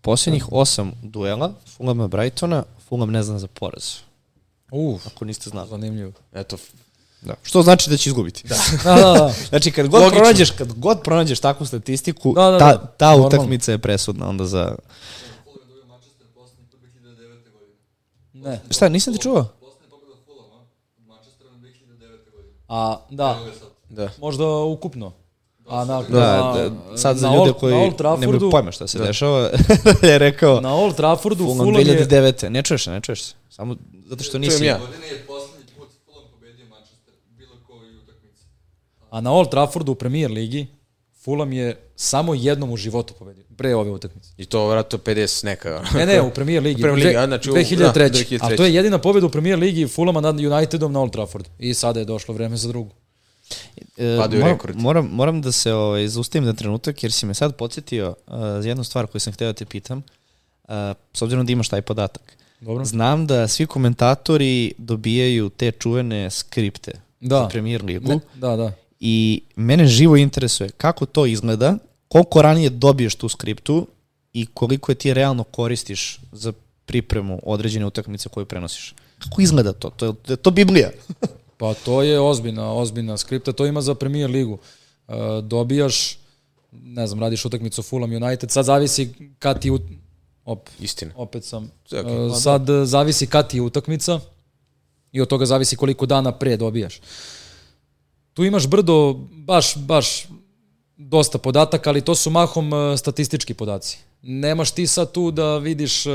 Posljednjih 0.02 0.46
osam 0.52 0.92
duela 1.04 1.54
Fulhama 1.78 2.08
Brightona, 2.08 2.64
Fulham 2.90 3.12
ne 3.12 3.24
zna 3.24 3.40
za 3.40 3.48
poraz. 3.48 3.84
Uf, 4.72 5.08
Ako 5.08 5.26
niste 5.26 5.50
znali. 5.50 5.70
zanimljivo. 5.70 6.12
Eto, 6.34 6.58
Da. 7.22 7.34
Što 7.44 7.62
znači 7.62 7.90
da 7.90 7.98
će 7.98 8.10
izgubiti. 8.10 8.48
Da. 8.48 8.56
Da, 8.84 8.96
da, 8.96 9.14
da. 9.14 9.34
Znači, 9.50 9.72
kad 9.72 9.88
god, 9.88 10.02
Logično. 10.02 10.20
pronađeš, 10.20 10.52
kad 10.52 10.74
god 10.74 11.02
pronađeš 11.04 11.40
takvu 11.40 11.66
statistiku, 11.66 12.34
Da, 12.34 12.52
da, 12.52 12.60
ta, 12.60 12.66
da. 12.68 12.86
ta 12.98 13.06
Normalno. 13.06 13.28
utakmica 13.28 13.72
je 13.72 13.78
presudna 13.78 14.30
onda 14.30 14.46
za... 14.46 14.76
Ne. 18.34 18.62
Šta, 18.70 18.90
nisam 18.90 19.14
ti 19.14 19.22
čuo? 19.22 19.46
A, 22.68 22.98
da, 23.10 23.40
da. 23.90 24.10
možda 24.20 24.48
ukupno. 24.48 25.12
A 25.68 25.86
na, 25.86 26.02
Da, 26.02 26.20
na, 26.20 26.70
da, 26.70 26.98
sad 26.98 27.18
za 27.18 27.30
na 27.30 27.36
ljude 27.36 27.54
koji 27.54 27.74
Old 27.74 27.82
nemaju 27.84 27.98
Traffordu, 27.98 28.52
pojma 28.52 28.72
šta 28.72 28.88
se 28.88 29.00
dešava, 29.00 29.40
je 30.04 30.18
rekao 30.18 30.62
Na 30.62 30.76
Old 30.76 30.96
Traffordu 30.96 31.44
Fulham 31.46 31.66
Fulham 31.66 31.88
je... 31.88 32.08
2009. 32.08 32.50
Ne 32.50 32.64
čuješ 32.64 32.84
se, 32.84 32.92
ne 32.92 33.02
čuješ 33.02 33.24
se. 33.24 33.34
Samo 33.50 33.76
zato 34.12 34.24
što 34.24 34.38
nisi... 34.40 34.58
Čujem 34.58 34.68
ja. 34.68 34.80
Godine 34.80 35.08
je 35.08 35.24
poslednji 35.28 35.66
put 35.78 35.90
Fulham 36.06 36.32
pobedio 36.32 36.66
Manchester, 36.66 37.14
bilo 37.38 37.56
koju 37.68 38.00
utakmicu. 38.04 38.44
A 39.10 39.22
na 39.22 39.32
Old 39.32 39.50
Traffordu 39.52 39.92
u 39.92 39.96
Premier 39.96 40.32
ligi 40.32 40.68
Fulham 41.24 41.54
je 41.54 41.80
samo 41.96 42.34
jednom 42.34 42.72
u 42.72 42.78
životu 42.78 43.14
pobedio, 43.20 43.44
pre 43.58 43.76
ove 43.76 43.92
utakmice. 43.92 44.30
I 44.38 44.46
to 44.46 44.68
vratno 44.68 45.00
50 45.00 45.46
neka. 45.46 45.84
Ne, 45.96 46.06
ne, 46.06 46.22
u 46.22 46.32
Premier 46.32 46.64
ligi. 46.64 46.82
U 46.82 46.84
Premier 46.84 47.08
ligi, 47.08 47.26
znači 47.26 47.52
u- 47.52 47.54
2003. 47.54 47.78
da, 47.78 47.92
Da, 47.92 48.10
2003. 48.10 48.40
A 48.42 48.56
to 48.58 48.64
je 48.66 48.74
jedina 48.74 48.98
pobjeda 48.98 49.28
u 49.28 49.30
Premier 49.30 49.60
ligi 49.60 49.88
Fulhama 49.88 50.22
nad 50.22 50.40
Unitedom 50.40 50.94
na 50.94 51.00
Old 51.02 51.12
Traffordu. 51.12 51.50
I 51.60 51.74
sada 51.74 52.00
je 52.00 52.06
došlo 52.06 52.34
vreme 52.34 52.58
za 52.58 52.68
drugu. 52.68 52.92
E, 53.98 54.18
Padaju 54.18 54.42
moram, 54.44 54.60
moram, 54.76 55.10
moram 55.12 55.42
da 55.42 55.52
se 55.52 55.74
ovaj, 55.74 56.08
zaustavim 56.08 56.46
na 56.46 56.54
trenutak 56.54 57.04
jer 57.04 57.12
si 57.12 57.26
me 57.26 57.34
sad 57.34 57.56
podsjetio 57.56 58.08
uh, 58.28 58.34
za 58.60 58.68
jednu 58.70 58.84
stvar 58.84 59.08
koju 59.08 59.20
sam 59.20 59.34
htio 59.34 59.48
da 59.48 59.54
te 59.54 59.66
pitam. 59.66 59.98
Uh, 60.64 60.74
s 61.14 61.22
obzirom 61.22 61.46
da 61.46 61.52
imaš 61.52 61.70
taj 61.70 61.82
podatak. 61.82 62.38
Dobro? 62.62 62.86
Znam 62.86 63.28
da 63.28 63.48
svi 63.48 63.66
komentatori 63.66 64.74
dobijaju 64.78 65.50
te 65.50 65.72
čuvene 65.72 66.30
skripte 66.30 66.92
Da. 67.20 67.38
za 67.40 67.48
Premier 67.48 67.84
ligu 67.84 68.10
Ne, 68.10 68.20
da, 68.36 68.56
da. 68.56 68.72
i 69.00 69.42
mene 69.56 69.88
živo 69.88 70.18
interesuje 70.18 70.70
kako 70.70 71.06
to 71.06 71.26
izgleda, 71.26 71.78
koliko 72.08 72.42
ranije 72.42 72.70
dobiješ 72.70 73.16
tu 73.16 73.30
skriptu 73.30 73.88
i 74.34 74.46
koliko 74.46 74.92
je 74.92 74.96
ti 74.96 75.14
realno 75.14 75.44
koristiš 75.44 76.20
za 76.32 76.54
pripremu 76.86 77.40
određene 77.44 77.86
utakmice 77.86 78.30
koju 78.30 78.46
prenosiš. 78.46 78.96
Kako 79.20 79.42
izgleda 79.42 79.74
to? 79.74 79.90
To 79.90 80.16
je, 80.28 80.36
to 80.36 80.52
Biblija. 80.52 80.92
Pa 81.58 81.74
to 81.74 82.02
je 82.04 82.20
ozbiljna, 82.20 82.74
ozbiljna 82.74 83.18
skripta. 83.18 83.52
To 83.52 83.66
ima 83.66 83.82
za 83.82 83.96
Premier 83.96 84.30
ligu. 84.30 84.58
Uh, 85.08 85.16
dobijaš, 85.44 86.18
ne 86.72 87.08
znam, 87.08 87.20
radiš 87.20 87.46
utakmicu 87.46 87.82
Fulham 87.84 88.24
United, 88.24 88.52
sad 88.52 88.66
zavisi 88.66 89.14
kad 89.40 89.62
ti... 89.62 89.72
Op, 90.46 90.70
Istina. 90.80 91.12
opet 91.16 91.46
sam. 91.46 91.72
Okej. 91.86 92.26
Uh, 92.26 92.38
sad 92.38 92.70
uh, 92.70 92.86
zavisi 92.86 93.28
kad 93.28 93.50
ti 93.50 93.58
je 93.58 93.62
utakmica 93.62 94.20
i 95.12 95.22
od 95.22 95.28
toga 95.28 95.46
zavisi 95.46 95.76
koliko 95.76 96.06
dana 96.06 96.32
pre 96.32 96.58
dobijaš. 96.58 97.02
Tu 98.34 98.44
imaš 98.44 98.68
brdo, 98.68 99.14
baš, 99.32 99.78
baš 99.78 100.28
dosta 100.98 101.38
podataka, 101.38 101.90
ali 101.90 102.02
to 102.02 102.16
su 102.16 102.30
mahom 102.30 102.74
uh, 102.74 102.98
statistički 102.98 103.54
podaci. 103.54 103.98
Nemaš 104.22 104.72
ti 104.72 104.88
sad 104.88 105.12
tu 105.12 105.32
da 105.32 105.58
vidiš 105.58 106.06
uh, 106.06 106.14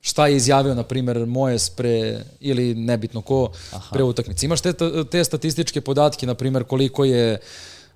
šta 0.00 0.26
je 0.26 0.36
izjavio, 0.36 0.74
na 0.74 0.82
primjer, 0.82 1.26
Mojes 1.26 1.70
pre, 1.70 2.24
ili 2.40 2.74
nebitno 2.74 3.22
ko, 3.22 3.50
Aha. 3.72 3.88
pre 3.92 4.04
utakmice. 4.04 4.46
Imaš 4.46 4.60
te, 4.60 4.72
te 5.10 5.24
statističke 5.24 5.80
podatke, 5.80 6.26
na 6.26 6.34
primjer, 6.34 6.64
koliko 6.64 7.04
je 7.04 7.40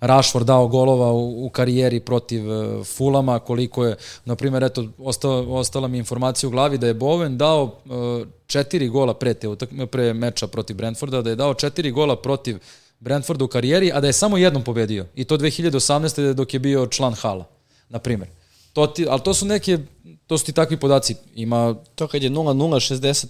Rashford 0.00 0.46
dao 0.46 0.68
golova 0.68 1.12
u, 1.12 1.46
u 1.46 1.50
karijeri 1.50 2.00
protiv 2.00 2.50
uh, 2.50 2.86
Fulama, 2.86 3.38
koliko 3.38 3.84
je, 3.84 3.96
na 4.24 4.36
primjer, 4.36 4.64
eto, 4.64 4.84
ostala, 4.98 5.36
ostala 5.48 5.88
mi 5.88 5.98
informacija 5.98 6.48
u 6.48 6.50
glavi 6.50 6.78
da 6.78 6.86
je 6.86 6.94
Bowen 6.94 7.36
dao 7.36 7.62
uh, 7.64 8.26
četiri 8.46 8.88
gola 8.88 9.14
pre, 9.14 9.34
te 9.34 9.48
pre 9.90 10.14
meča 10.14 10.46
protiv 10.46 10.76
Brentforda, 10.76 11.22
da 11.22 11.30
je 11.30 11.36
dao 11.36 11.54
četiri 11.54 11.90
gola 11.90 12.16
protiv 12.16 12.58
Brentforda 13.00 13.44
u 13.44 13.48
karijeri, 13.48 13.92
a 13.92 14.00
da 14.00 14.06
je 14.06 14.12
samo 14.12 14.38
jednom 14.38 14.64
pobedio. 14.64 15.06
I 15.14 15.24
to 15.24 15.38
2018. 15.38 16.32
dok 16.32 16.54
je 16.54 16.60
bio 16.60 16.86
član 16.86 17.14
Hala, 17.14 17.44
na 17.88 17.98
primjer. 17.98 18.39
To 18.72 18.86
ti, 18.86 19.06
ali 19.08 19.20
to 19.20 19.34
su 19.34 19.46
neke, 19.46 19.78
to 20.26 20.38
su 20.38 20.44
ti 20.44 20.52
takvi 20.52 20.76
podaci. 20.76 21.14
Ima 21.34 21.74
To 21.94 22.06
kad 22.06 22.22
je 22.22 22.30
0-0, 22.30 22.54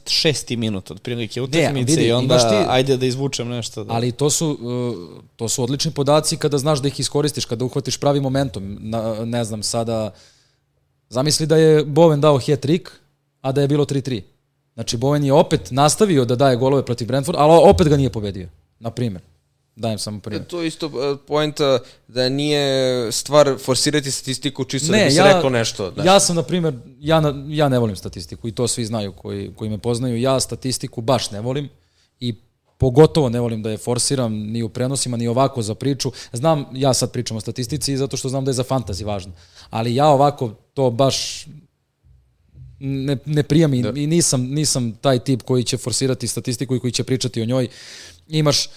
66. 0.05 0.57
minut 0.57 0.91
od 0.91 1.01
prilike 1.01 1.41
utakmice 1.43 1.91
vidi, 1.91 2.03
i 2.03 2.13
onda 2.13 2.39
ti- 2.41 2.67
ajde 2.69 2.97
da 2.97 3.07
izvučem 3.07 3.49
nešto. 3.49 3.85
Da. 3.85 3.93
Ali 3.93 4.13
to 4.13 4.31
su, 4.31 4.49
uh, 4.53 5.23
to 5.37 5.49
su 5.49 5.63
odlični 5.63 5.91
podaci 5.91 6.37
kada 6.37 6.59
znaš 6.59 6.79
da 6.79 6.89
ih 6.89 7.01
iskoristiš, 7.01 7.45
kada 7.45 7.65
uhvatiš 7.65 7.97
pravi 7.97 8.21
momentum. 8.21 8.77
Na, 8.81 9.25
ne 9.25 9.45
znam, 9.45 9.63
sada... 9.63 10.13
Zamisli 11.09 11.47
da 11.47 11.57
je 11.57 11.85
Bowen 11.85 12.21
dao 12.21 12.39
hat-trick, 12.39 12.89
a 13.41 13.53
da 13.53 13.61
je 13.61 13.69
bilo 13.69 13.85
3-3. 13.85 14.23
Znači, 14.75 14.97
Bowen 14.97 15.25
je 15.25 15.33
opet 15.33 15.71
nastavio 15.71 16.25
da 16.25 16.37
daje 16.37 16.57
golove 16.57 16.85
protiv 16.85 17.09
Brentford, 17.09 17.39
ali 17.39 17.61
opet 17.65 17.89
ga 17.89 17.97
nije 17.97 18.11
pobedio. 18.11 18.49
Na 18.81 18.91
primjer. 18.91 19.23
Dajem 19.81 19.99
samo 19.99 20.21
primjer. 20.21 20.47
To 20.47 20.61
je 20.61 20.69
isto 20.69 20.87
uh, 20.87 21.19
poenta 21.27 21.79
da 22.09 22.29
nije 22.29 23.13
stvar 23.13 23.57
forsirati 23.65 24.11
statistiku 24.11 24.65
čisto 24.65 24.93
da 24.93 24.99
Ne, 24.99 25.05
bi 25.05 25.11
se 25.11 25.17
ja, 25.17 25.33
reklo 25.33 25.51
nešto. 25.51 25.91
Da. 25.91 26.03
ja 26.03 26.21
sam, 26.21 26.37
na 26.37 26.43
primjer, 26.43 26.75
ja, 27.01 27.21
na, 27.21 27.35
ja 27.49 27.69
ne 27.69 27.79
volim 27.79 27.97
statistiku 27.97 28.49
i 28.49 28.53
to 28.53 28.69
svi 28.69 28.85
znaju 28.85 29.13
koji, 29.13 29.53
koji 29.57 29.71
me 29.71 29.79
poznaju. 29.79 30.21
Ja 30.21 30.41
statistiku 30.41 31.01
baš 31.01 31.31
ne 31.31 31.41
volim 31.41 31.69
i 32.21 32.35
pogotovo 32.79 33.29
ne 33.29 33.41
volim 33.41 33.63
da 33.63 33.71
je 33.71 33.79
forsiram 33.79 34.33
ni 34.33 34.63
u 34.63 34.69
prenosima, 34.69 35.17
ni 35.17 35.29
ovako 35.29 35.63
za 35.63 35.75
priču. 35.75 36.13
Znam, 36.33 36.65
ja 36.73 36.95
sad 36.95 37.13
pričam 37.13 37.37
o 37.37 37.41
statistici 37.41 37.97
zato 37.97 38.17
što 38.17 38.29
znam 38.29 38.45
da 38.45 38.51
je 38.51 38.55
za 38.55 38.65
fantazi 38.65 39.05
važno. 39.05 39.33
Ali 39.71 39.95
ja 39.95 40.09
ovako 40.09 40.51
to 40.75 40.91
baš 40.91 41.47
ne, 42.81 43.17
ne 43.25 43.43
prija 43.43 43.69
mi 43.69 43.79
i 43.79 44.07
nisam, 44.07 44.43
nisam 44.43 44.93
taj 44.93 45.19
tip 45.19 45.43
koji 45.43 45.65
će 45.65 45.77
forsirati 45.77 46.27
statistiku 46.27 46.77
i 46.77 46.81
koji 46.81 46.93
će 46.93 47.05
pričati 47.05 47.43
o 47.43 47.45
njoj. 47.45 47.69
Imaš, 48.29 48.69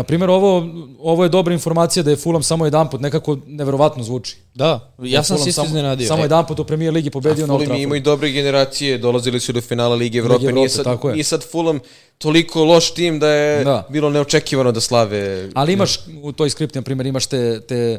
Na 0.00 0.04
primjer, 0.04 0.30
ovo, 0.30 0.68
ovo 1.00 1.22
je 1.22 1.28
dobra 1.28 1.54
informacija 1.54 2.02
da 2.02 2.10
je 2.10 2.16
Fulham 2.16 2.42
samo 2.42 2.64
jedan 2.64 2.90
put, 2.90 3.00
nekako 3.00 3.38
neverovatno 3.46 4.02
zvuči. 4.02 4.36
Da, 4.54 4.92
ja 4.98 5.22
sam 5.22 5.26
Fulham 5.28 5.44
se 5.44 5.48
isto 5.48 5.58
samo- 5.58 5.66
iznenadio. 5.66 6.06
Samo 6.06 6.20
E, 6.20 6.24
jedan 6.24 6.46
put 6.46 6.58
u 6.58 6.64
premijer 6.64 6.94
ligi 6.94 7.10
pobedio 7.10 7.46
na 7.46 7.52
Old 7.52 7.58
Fulham 7.58 7.66
Traffordu. 7.66 7.82
imaju 7.82 8.02
dobre 8.02 8.30
generacije, 8.30 8.98
dolazili 8.98 9.40
su 9.40 9.52
do 9.52 9.60
finala 9.60 9.96
Lige 9.96 10.18
Evrope, 10.18 10.34
Evrope, 10.36 10.52
nije, 10.52 10.68
sad, 10.68 10.84
tako 10.84 11.08
je. 11.08 11.14
nije 11.14 11.24
sad 11.24 11.44
Fulham 11.44 11.80
toliko 12.18 12.64
loš 12.64 12.90
tim 12.90 13.18
da 13.18 13.28
je 13.28 13.64
Da. 13.64 13.86
bilo 13.90 14.10
neočekivano 14.10 14.72
da 14.72 14.80
slave. 14.80 15.48
Ali 15.54 15.72
imaš 15.72 15.90
u 16.22 16.32
toj 16.32 16.50
skripti, 16.50 16.78
na 16.78 16.82
primjer, 16.82 17.06
imaš 17.06 17.26
te, 17.26 17.40
te 17.60 17.98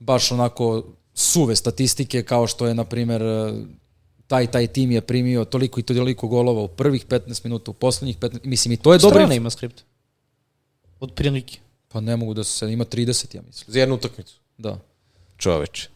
baš 0.00 0.32
onako 0.32 0.82
suve 1.14 1.56
statistike 1.56 2.22
kao 2.22 2.46
što 2.46 2.66
je, 2.66 2.74
na 2.74 2.84
primjer, 2.84 3.22
taj 4.26 4.46
taj 4.46 4.66
tim 4.66 4.90
je 4.90 5.00
primio 5.00 5.44
toliko 5.44 5.80
i 5.80 5.84
toliko 5.84 6.28
golova 6.28 6.62
u 6.62 6.68
prvih 6.68 7.06
15 7.06 7.44
minuta, 7.44 7.70
u 7.70 7.74
poslednjih 7.74 8.18
15, 8.18 8.38
mislim 8.44 8.72
i 8.72 8.76
to 8.76 8.92
je 8.92 8.98
dobro. 8.98 9.16
Strana 9.16 9.34
ima 9.34 9.50
skript. 9.50 9.82
Od 11.04 11.12
prilike. 11.12 11.58
Pa 11.88 12.00
ne 12.00 12.16
mogu 12.16 12.34
da 12.34 12.44
se, 12.44 12.72
ima 12.72 12.84
30, 12.84 13.36
ja 13.36 13.42
mislim. 13.46 13.72
Za 13.72 13.80
jednu 13.80 13.94
utakmicu. 13.94 14.34
Da. 14.58 14.78
Čoveče. 15.36 15.88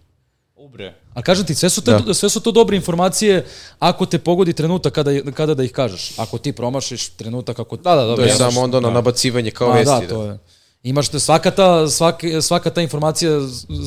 Ubre. 0.57 0.95
A 1.15 1.23
kažem 1.23 1.47
ti, 1.47 1.55
sve 1.55 1.71
su, 1.71 1.83
te, 1.83 1.91
Da. 2.07 2.15
sve 2.15 2.29
su 2.31 2.41
to 2.41 2.51
dobre 2.53 2.77
informacije 2.77 3.47
ako 3.79 4.07
te 4.07 4.19
pogodi 4.19 4.53
trenutak 4.53 4.93
kada, 4.95 5.11
kada 5.33 5.55
da 5.55 5.65
ih 5.65 5.73
kažeš. 5.73 6.19
Ako 6.19 6.39
ti 6.39 6.53
promašiš 6.53 7.09
trenutak, 7.09 7.59
ako... 7.59 7.77
Da, 7.77 7.95
da, 7.95 8.03
To 8.03 8.07
dobro. 8.07 8.25
je 8.25 8.35
samo 8.35 8.61
onda 8.61 8.79
ono 8.79 8.91
nabacivanje 8.91 9.51
kao 9.51 9.71
A, 9.71 9.75
vesti. 9.75 10.07
da, 10.07 10.09
to 10.09 10.25
je. 10.25 10.39
Imaš 10.83 11.09
te, 11.09 11.21
svaka 11.21 11.51
ta, 11.51 11.89
svaki, 11.89 12.43
svaka 12.43 12.71
ta 12.71 12.83
informacija, 12.83 13.31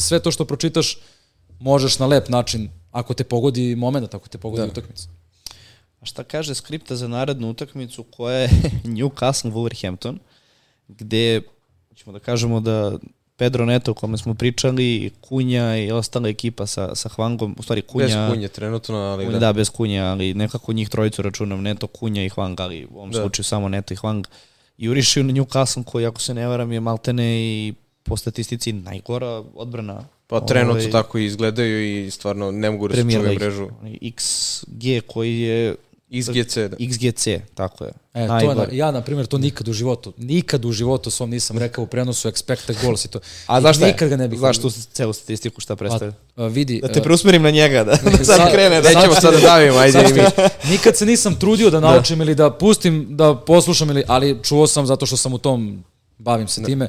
sve 0.01 0.19
to 0.19 0.31
što 0.31 0.45
pročitaš, 0.45 0.97
možeš 1.59 1.99
na 1.99 2.05
lep 2.05 2.29
način, 2.29 2.69
ako 2.91 3.13
te 3.13 3.23
pogodi 3.23 3.75
moment, 3.75 4.13
ako 4.13 4.29
te 4.29 4.37
pogodi 4.37 4.61
da. 4.61 4.67
utakmica. 4.67 5.07
A 6.01 6.05
šta 6.05 6.23
kaže 6.23 6.55
skripta 6.55 6.95
za 6.95 7.07
narednu 7.07 7.49
utakmicu 7.49 8.03
koja 8.03 8.37
je 8.37 8.49
Newcastle 8.97 9.51
Wolverhampton, 9.51 10.17
gde 10.87 11.41
ćemo 11.95 12.11
da 12.13 12.19
kažemo 12.19 12.59
da 12.59 12.97
Pedro 13.37 13.65
Neto 13.65 13.91
o 13.91 13.93
kome 13.93 14.17
smo 14.17 14.33
pričali, 14.33 15.11
Kunja 15.21 15.77
i 15.77 15.91
ostala 15.91 16.29
ekipa 16.29 16.65
sa, 16.65 16.95
sa 16.95 17.09
Hwangom, 17.09 17.55
u 17.59 17.63
stvari 17.63 17.81
Kunja, 17.81 18.05
Bez 18.05 18.15
kunje 18.33 18.47
trenutno, 18.47 18.95
ali 18.97 19.25
Kunja, 19.25 19.39
da. 19.39 19.45
da. 19.45 19.53
bez 19.53 19.69
Kunja, 19.69 20.05
ali 20.05 20.33
nekako 20.33 20.73
njih 20.73 20.89
trojicu 20.89 21.21
računam 21.21 21.61
Neto, 21.61 21.87
Kunja 21.87 22.23
i 22.25 22.29
Hwang, 22.29 22.61
ali 22.61 22.85
u 22.85 22.97
ovom 22.97 23.11
Da. 23.11 23.21
slučaju 23.21 23.43
samo 23.43 23.69
Neto 23.69 23.93
i 23.93 23.97
Hwang. 23.97 24.23
Juriši 24.77 25.23
na 25.23 25.33
Newcastle 25.33 25.83
koji, 25.83 26.05
ako 26.05 26.21
se 26.21 26.33
ne 26.33 26.47
varam, 26.47 26.71
je 26.71 26.79
maltene 26.79 27.41
i 27.41 27.73
po 28.03 28.17
statistici 28.17 28.73
najgora 28.73 29.43
odbrana. 29.55 30.03
Pa 30.27 30.39
trenutno 30.39 30.79
ovaj, 30.79 30.91
tako 30.91 31.17
i 31.17 31.25
izgledaju 31.25 32.05
i 32.05 32.11
stvarno 32.11 32.51
ne 32.51 32.71
mogu 32.71 32.87
da 32.87 32.95
se 32.95 33.03
League. 33.03 33.35
mrežu. 33.35 33.69
XG 34.01 35.01
koji 35.07 35.39
je 35.39 35.75
Iz 36.11 36.29
GC, 36.29 36.57
da. 36.57 36.77
XGC, 36.77 37.39
tako 37.53 37.83
je. 37.83 37.91
E, 38.13 38.27
to 38.27 38.37
je, 38.39 38.55
na- 38.55 38.67
ja, 38.71 38.91
na 38.91 39.01
primjer, 39.01 39.27
to 39.27 39.37
nikad 39.37 39.67
u 39.67 39.73
životu, 39.73 40.13
nikad 40.17 40.65
u 40.65 40.71
životu 40.71 41.11
svom 41.11 41.29
nisam 41.29 41.57
rekao 41.57 41.83
u 41.83 41.87
prenosu 41.87 42.29
expected 42.29 42.81
goals 42.81 43.05
i 43.05 43.07
to. 43.07 43.19
A 43.45 43.61
znaš 43.61 43.75
šta 43.75 43.85
je? 43.85 43.91
Nikad 43.91 44.09
ga 44.09 44.15
ne 44.15 44.27
bih... 44.27 44.39
Znaš 44.39 44.57
tu 44.57 44.69
celu 44.69 45.13
statistiku 45.13 45.61
šta 45.61 45.75
predstavlja? 45.75 46.13
A, 46.35 46.45
vidi, 46.45 46.79
Da 46.81 46.87
te 46.87 46.99
e, 46.99 47.03
preusmerim 47.03 47.41
na 47.41 47.51
njega, 47.51 47.83
da, 47.83 47.91
da 47.91 48.11
sad 48.11 48.25
sad- 48.25 48.51
krene. 48.51 48.81
Da, 48.81 48.89
Nećemo 48.89 49.15
sad 49.15 49.33
da 49.33 49.39
davimo, 49.39 49.77
ajde 49.77 49.99
i 50.01 50.13
mi. 50.13 50.21
Nikad 50.71 50.97
se 50.97 51.05
nisam 51.05 51.35
trudio 51.35 51.69
da 51.69 51.79
naučim 51.79 52.21
ili 52.21 52.35
da 52.35 52.51
pustim, 52.51 53.07
da 53.09 53.35
poslušam, 53.37 53.89
ili, 53.89 54.03
ali 54.07 54.39
čuo 54.43 54.67
sam 54.67 54.85
zato 54.85 55.05
što 55.05 55.17
sam 55.17 55.33
u 55.33 55.37
tom, 55.37 55.83
bavim 56.17 56.47
se 56.47 56.63
time. 56.63 56.87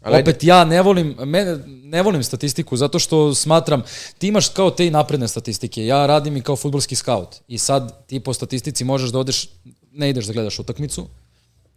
Ali. 0.00 0.22
Opet 0.22 0.44
ja 0.44 0.64
ne 0.64 0.82
volim, 0.82 1.14
mene, 1.24 1.58
ne 1.66 2.02
volim 2.02 2.22
statistiku 2.22 2.76
zato 2.76 2.98
što 2.98 3.34
smatram, 3.34 3.82
ti 4.18 4.28
imaš 4.28 4.48
kao 4.48 4.70
te 4.70 4.86
i 4.86 4.90
napredne 4.90 5.28
statistike, 5.28 5.86
ja 5.86 6.06
radim 6.06 6.36
i 6.36 6.42
kao 6.42 6.56
futbolski 6.56 6.94
scout 6.94 7.36
i 7.48 7.58
sad 7.58 8.06
ti 8.06 8.20
po 8.20 8.32
statistici 8.32 8.84
možeš 8.84 9.10
da 9.10 9.18
odeš, 9.18 9.48
ne 9.92 10.10
ideš 10.10 10.26
da 10.26 10.32
gledaš 10.32 10.58
utakmicu 10.58 11.06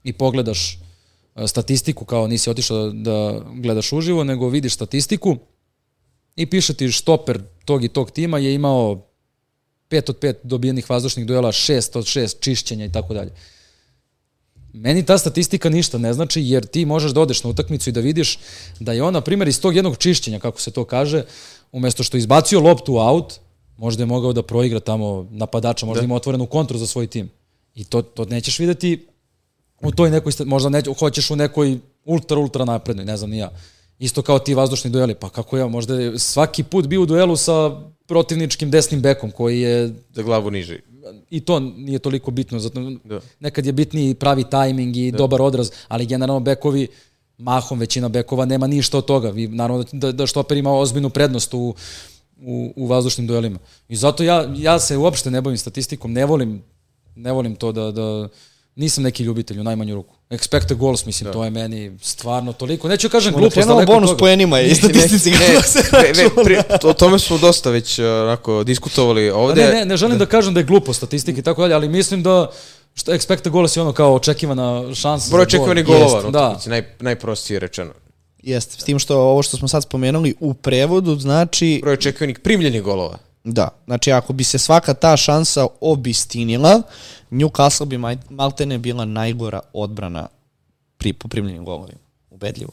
i 0.04 0.14
pogledaš 0.14 0.80
e, 1.36 1.48
statistiku 1.48 2.06
kao 2.06 2.28
nisi 2.28 2.50
otišao 2.50 2.90
da, 2.90 2.92
da 2.92 3.42
gledaš 3.56 3.94
uživo, 3.94 4.24
nego 4.24 4.50
vidiš 4.50 4.74
statistiku 4.74 5.38
i 6.36 6.46
piše 6.46 6.74
ti 6.74 6.92
štoper 6.92 7.42
tog 7.66 7.84
i 7.84 7.88
tog 7.88 8.12
tima 8.12 8.38
je 8.38 8.54
imao 8.54 9.08
5 9.90 10.10
od 10.10 10.20
5 10.20 10.36
dobijenih 10.44 10.90
vazdušnih 10.90 11.26
duela, 11.26 11.52
6 11.52 11.98
od 11.98 12.06
6 12.06 12.40
čišćenja 12.40 12.86
i 12.86 12.92
tako 12.92 13.14
dalje. 13.14 13.32
Meni 14.74 15.06
ta 15.06 15.18
statistika 15.18 15.70
ništa 15.70 15.98
ne 15.98 16.14
znači, 16.14 16.42
jer 16.42 16.66
ti 16.66 16.86
možeš 16.86 17.12
da 17.12 17.22
odeš 17.22 17.44
na 17.44 17.50
utakmicu 17.50 17.90
i 17.90 17.94
da 17.94 18.00
vidiš 18.00 18.40
da 18.80 18.94
je 18.94 19.04
on, 19.04 19.14
na 19.14 19.22
primjer, 19.22 19.48
iz 19.48 19.62
tog 19.62 19.76
jednog 19.76 19.98
čišćenja, 19.98 20.40
kako 20.40 20.62
se 20.62 20.72
to 20.72 20.84
kaže, 20.84 21.24
umesto 21.72 22.04
što 22.04 22.18
izbacio 22.18 22.60
loptu 22.60 22.94
u 22.94 23.00
aut, 23.00 23.34
možda 23.78 24.04
je 24.04 24.08
mogao 24.08 24.34
da 24.34 24.44
proigra 24.44 24.80
tamo 24.80 25.28
napadača, 25.32 25.86
možda 25.86 26.02
da. 26.02 26.06
ima 26.06 26.16
otvorenu 26.16 26.46
kontru 26.46 26.78
za 26.78 26.88
svoj 26.88 27.08
tim. 27.08 27.30
I 27.76 27.84
to, 27.84 28.02
to 28.02 28.26
nećeš 28.26 28.60
videti 28.60 29.08
u 29.82 29.92
toj 29.92 30.10
nekoj, 30.10 30.34
možda 30.46 30.70
ne, 30.70 30.84
hoćeš 31.00 31.32
u 31.32 31.36
nekoj 31.36 31.80
ultra, 32.06 32.38
ultra 32.38 32.66
naprednoj, 32.66 33.06
ne 33.06 33.18
znam 33.18 33.30
ni 33.30 33.38
ja. 33.38 33.50
Isto 34.00 34.22
kao 34.22 34.40
ti 34.40 34.54
vazdušni 34.54 34.90
dueli, 34.90 35.16
pa 35.16 35.30
kako 35.30 35.58
ja, 35.58 35.68
možda 35.68 35.96
je 35.96 36.20
svaki 36.20 36.64
put 36.64 36.88
bio 36.88 37.02
u 37.02 37.06
duelu 37.06 37.36
sa 37.38 37.82
protivničkim 38.08 38.72
desnim 38.72 39.02
bekom 39.02 39.32
koji 39.32 39.62
je 39.62 39.94
Za 40.14 40.24
glavu 40.24 40.52
niže. 40.52 40.80
I 41.30 41.40
to 41.40 41.60
nije 41.60 42.00
toliko 42.00 42.32
bitno, 42.32 42.60
zato 42.60 42.92
Da. 43.04 43.20
nekad 43.40 43.66
je 43.66 43.72
bitniji 43.72 44.14
pravi 44.14 44.44
tajming 44.50 44.98
i 44.98 45.12
da. 45.12 45.18
dobar 45.18 45.42
odraz, 45.42 45.72
ali 45.88 46.06
generalno 46.06 46.40
bekovi, 46.40 46.88
mahom 47.38 47.80
većina 47.80 48.10
bekova 48.10 48.46
nema 48.46 48.68
ništa 48.68 48.98
od 48.98 49.06
toga. 49.06 49.30
Vi, 49.30 49.48
naravno 49.48 49.86
da, 49.92 50.12
da 50.12 50.28
štoper 50.28 50.58
ima 50.58 50.74
ozbiljnu 50.74 51.10
prednost 51.10 51.54
u, 51.54 51.76
u, 52.42 52.74
u 52.76 52.88
vazdušnim 52.88 53.28
duelima. 53.28 53.60
I 53.90 53.96
zato 53.96 54.24
ja, 54.24 54.54
ja 54.56 54.80
se 54.80 54.98
uopšte 54.98 55.32
ne 55.32 55.42
bavim 55.42 55.58
statistikom, 55.58 56.14
ne 56.14 56.26
volim, 56.26 56.64
ne 57.16 57.32
volim 57.32 57.56
to 57.56 57.72
da, 57.72 57.92
da 57.92 58.30
nisam 58.76 59.04
neki 59.04 59.24
ljubitelj 59.24 59.60
u 59.60 59.64
najmanju 59.64 59.96
ruku. 59.96 60.16
Expected 60.30 60.74
goals, 60.74 61.06
mislim, 61.06 61.26
da. 61.26 61.32
to 61.32 61.44
je 61.44 61.50
meni 61.50 61.98
stvarno 62.02 62.54
toliko. 62.54 62.88
Neću 62.88 63.08
da 63.08 63.12
kažem 63.12 63.34
glupost, 63.34 63.54
Krenulo 63.54 63.76
daleko 63.76 63.92
od 63.92 63.96
bonus 63.96 64.10
toga. 64.10 64.20
poenima 64.20 64.60
i 64.62 64.76
statistici. 64.76 65.32
Ne, 65.32 65.38
kako 65.54 65.68
se 65.68 65.80
ne, 65.94 66.24
ne, 66.24 66.44
pri, 66.44 66.58
o 66.84 66.94
tome 66.94 67.20
smo 67.20 67.38
dosta 67.38 67.70
već 67.70 68.00
uh, 68.00 68.06
onako 68.06 68.64
diskutovali 68.64 69.30
ovde. 69.30 69.62
Ne, 69.66 69.74
ne, 69.74 69.86
ne 69.86 69.98
želim 69.98 70.18
da. 70.18 70.26
kažem 70.26 70.54
da 70.54 70.60
je 70.60 70.64
glupo 70.64 70.94
statistika 70.94 71.40
i 71.40 71.44
tako 71.44 71.62
dalje, 71.62 71.74
ali 71.74 71.90
mislim 71.90 72.24
da 72.24 72.52
što 72.94 73.12
expected 73.12 73.50
goals 73.50 73.78
je 73.78 73.82
ono 73.82 73.94
kao 73.94 74.16
očekivana 74.16 74.96
šansa 74.96 75.32
Broj 75.32 75.44
očekivanih 75.44 75.86
golova, 75.86 76.22
no, 76.22 76.32
da. 76.32 76.60
naj, 76.66 76.84
najprostije 77.00 77.60
rečeno. 77.60 77.92
Jeste, 78.44 78.82
s 78.82 78.84
tim 78.84 79.00
što 79.00 79.20
ovo 79.20 79.44
što 79.44 79.58
smo 79.58 79.68
sad 79.68 79.84
spomenuli 79.84 80.36
u 80.40 80.54
prevodu 80.54 81.16
znači 81.16 81.80
Broj 81.82 81.94
očekivanih 81.94 82.40
primljenih 82.40 82.82
golova. 82.82 83.18
Da, 83.44 83.70
znači 83.86 84.12
ako 84.12 84.34
bi 84.34 84.44
se 84.44 84.58
svaka 84.58 84.94
ta 84.94 85.18
šansa 85.18 85.68
obistinila, 85.82 86.82
Newcastle 87.32 87.86
bi 87.86 87.98
maltene 88.30 88.78
bila 88.78 89.06
najgora 89.06 89.60
odbrana 89.74 90.28
pri 90.98 91.14
poprimljenim 91.14 91.66
golovima. 91.66 92.00
Ubedljivo. 92.30 92.72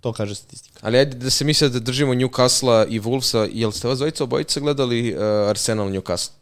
To 0.00 0.12
kaže 0.12 0.34
statistika. 0.34 0.80
Ali 0.82 0.98
ajde 0.98 1.16
da 1.16 1.30
se 1.30 1.44
mi 1.44 1.54
sad 1.54 1.72
držimo 1.72 2.14
Newcastle-a 2.14 2.86
i 2.88 3.00
Wolvesa, 3.00 3.48
jel 3.52 3.72
ste 3.72 3.88
vas 3.88 3.98
dvojica 3.98 4.24
obojica 4.24 4.60
gledali 4.60 5.14
uh, 5.14 5.20
Arsenal 5.48 5.88
Newcastle? 5.88 6.32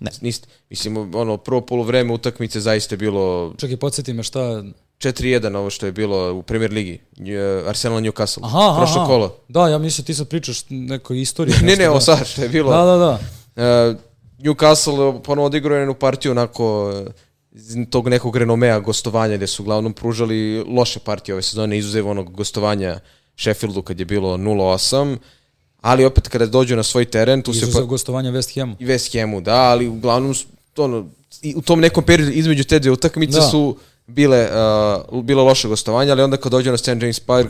Ne. 0.00 0.10
Niste. 0.20 0.48
Mislim, 0.70 1.14
ono, 1.14 1.36
prvo 1.36 1.60
polovreme 1.60 2.12
utakmice 2.12 2.60
zaista 2.60 2.94
je 2.94 2.96
bilo 2.96 3.54
Čekaj, 3.58 3.76
podsjeti 3.76 4.12
me 4.12 4.22
šta... 4.22 4.64
4-1 5.00 5.56
ovo 5.56 5.70
što 5.70 5.86
je 5.86 5.92
bilo 5.92 6.32
u 6.34 6.42
Premier 6.42 6.72
Ligi. 6.72 6.98
Arsenal 7.66 8.00
Newcastle. 8.00 8.40
Aha, 8.42 8.74
Prošlo 8.78 8.96
aha. 9.02 9.06
kolo. 9.06 9.36
Da, 9.48 9.68
ja 9.68 9.78
mislim 9.78 10.04
ti 10.04 10.14
sad 10.14 10.28
pričaš 10.28 10.62
neko 10.70 11.14
istoriju. 11.14 11.54
ne, 11.62 11.76
ne, 11.76 11.88
ovo 11.88 11.98
da. 11.98 12.04
sad 12.04 12.26
što 12.26 12.42
je 12.42 12.48
bilo. 12.48 12.70
Da, 12.70 12.84
da, 12.84 12.96
da. 12.96 13.18
Uh, 13.90 13.96
Newcastle 14.38 15.22
ponovo 15.22 15.46
odigrao 15.46 15.78
jednu 15.78 15.94
partiju 15.94 16.32
onako 16.32 16.92
iz 17.52 17.76
tog 17.90 18.08
nekog 18.08 18.36
renomea 18.36 18.78
gostovanja 18.80 19.36
gde 19.36 19.46
su 19.46 19.62
uglavnom 19.62 19.92
pružali 19.92 20.64
loše 20.68 21.00
partije 21.00 21.34
ove 21.34 21.42
sezone, 21.42 21.78
izuzev 21.78 22.08
onog 22.08 22.32
gostovanja 22.32 23.00
Sheffieldu 23.36 23.82
kad 23.82 23.98
je 23.98 24.04
bilo 24.04 24.36
0-8, 24.36 25.16
ali 25.80 26.04
opet 26.04 26.28
kada 26.28 26.46
dođu 26.46 26.76
na 26.76 26.82
svoj 26.82 27.04
teren, 27.04 27.42
tu 27.42 27.52
se 27.52 27.58
Izuzev 27.58 27.80
pa, 27.82 27.86
gostovanja 27.86 28.30
West 28.32 28.60
Hamu. 28.60 28.76
i 28.78 28.86
West 28.86 29.20
Hamu, 29.20 29.40
da, 29.40 29.54
ali 29.54 29.88
uglavnom 29.88 30.34
ono, 30.76 31.06
i 31.42 31.54
u 31.56 31.62
tom 31.62 31.80
nekom 31.80 32.04
periodu 32.04 32.32
između 32.32 32.64
te 32.64 32.78
dve 32.78 32.90
utakmice 32.90 33.38
Da. 33.38 33.42
su 33.42 33.76
bile, 34.14 34.48
uh, 35.10 35.24
bilo 35.24 35.44
loše 35.44 35.68
gostovanje, 35.68 36.10
ali 36.10 36.22
onda 36.22 36.36
kad 36.36 36.52
dođu 36.52 36.70
na 36.70 36.76
St. 36.76 36.88
James 36.88 37.20
Park, 37.20 37.48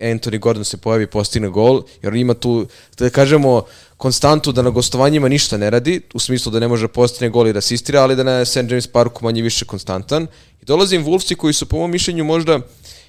Anthony 0.00 0.38
Gordon 0.38 0.64
se 0.64 0.76
pojavi 0.76 1.04
i 1.04 1.06
postigne 1.06 1.48
gol, 1.48 1.82
jer 2.02 2.14
ima 2.14 2.34
tu, 2.34 2.66
da 2.98 3.10
kažemo, 3.10 3.62
konstantu 3.96 4.52
da 4.52 4.62
na 4.62 4.70
gostovanjima 4.70 5.28
ništa 5.28 5.56
ne 5.56 5.70
radi, 5.70 6.00
u 6.14 6.18
smislu 6.18 6.52
da 6.52 6.60
ne 6.60 6.68
može 6.68 6.86
da 6.86 6.92
postigne 6.92 7.28
gol 7.28 7.48
i 7.48 7.52
da 7.52 7.58
asistira, 7.58 8.02
ali 8.02 8.16
da 8.16 8.22
na 8.22 8.44
St. 8.44 8.56
James 8.56 8.86
Parku 8.86 9.24
manje 9.24 9.42
više 9.42 9.64
konstantan. 9.64 10.26
I 10.62 10.64
dolaze 10.64 10.96
im 10.96 11.04
Wolvesi 11.04 11.36
koji 11.36 11.52
su 11.52 11.66
po 11.66 11.76
mom 11.76 11.90
mišljenju 11.90 12.24
možda 12.24 12.60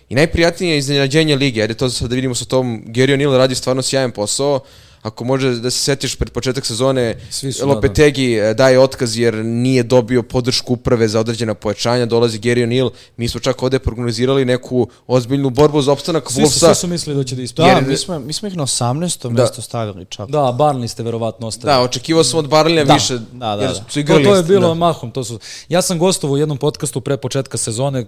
i 0.10 0.16
najprijatnije 0.16 0.78
iznenađenje 0.78 1.36
lige. 1.36 1.62
Ajde 1.62 1.74
to 1.74 1.90
sad 1.90 2.10
da 2.10 2.16
vidimo 2.16 2.36
sa 2.36 2.46
tom, 2.46 2.84
Gary 2.88 3.18
O'Neill 3.18 3.38
radi 3.38 3.56
stvarno 3.56 3.82
sjajan 3.82 4.12
posao, 4.12 4.60
ako 5.04 5.24
može 5.24 5.52
da 5.52 5.70
se 5.70 5.80
setiš 5.80 6.16
pred 6.16 6.30
početak 6.30 6.66
sezone, 6.66 7.16
da, 7.60 7.66
Lopetegi 7.66 8.34
e, 8.34 8.54
daje 8.54 8.80
otkaz 8.80 9.18
jer 9.18 9.36
nije 9.36 9.84
dobio 9.84 10.24
podršku 10.24 10.74
uprave 10.74 11.08
za 11.08 11.20
određena 11.20 11.54
pojačanja, 11.54 12.06
dolazi 12.06 12.40
Gary 12.40 12.64
O'Neill, 12.64 12.90
mi 13.18 13.30
smo 13.30 13.40
čak 13.40 13.64
ovde 13.64 13.80
prognozirali 13.80 14.46
neku 14.46 14.88
ozbiljnu 15.08 15.50
borbu 15.50 15.82
za 15.82 15.92
opstanak 15.92 16.32
Svi 16.32 16.42
Wolvesa. 16.44 16.68
svi 16.68 16.76
su 16.76 16.88
mislili 16.88 17.18
da 17.18 17.24
će 17.24 17.36
da 17.36 17.40
Da, 17.40 17.44
ispadne. 17.44 17.72
Jer- 17.72 17.84
mi 17.84 17.98
smo, 17.98 18.20
mi 18.20 18.34
smo 18.34 18.48
ih 18.48 18.56
na 18.56 18.64
18. 18.64 19.24
Da. 19.24 19.42
mesto 19.42 19.62
stavili 19.62 20.06
čak. 20.06 20.30
Da, 20.30 20.56
Barnley 20.60 20.88
ste 20.88 21.04
verovatno 21.04 21.48
ostavili. 21.48 21.74
Da, 21.74 21.84
očekivao 21.84 22.24
sam 22.24 22.40
od 22.40 22.48
Barlija 22.48 22.86
Da, 22.86 22.94
više, 22.94 23.14
da, 23.14 23.56
da, 23.56 23.62
jer 23.62 23.70
da. 23.70 23.76
su 23.76 23.82
To, 23.86 24.00
igrali... 24.00 24.24
to 24.24 24.36
je 24.36 24.44
bilo 24.44 24.68
da. 24.68 24.74
mahom. 24.74 25.12
To 25.12 25.24
su, 25.24 25.40
ja 25.70 25.82
sam 25.82 26.00
gostovao 26.00 26.34
u 26.34 26.38
jednom 26.38 26.58
podcastu 26.58 27.02
pre 27.02 27.18
početka 27.18 27.58
sezone, 27.58 28.02
uh, 28.02 28.08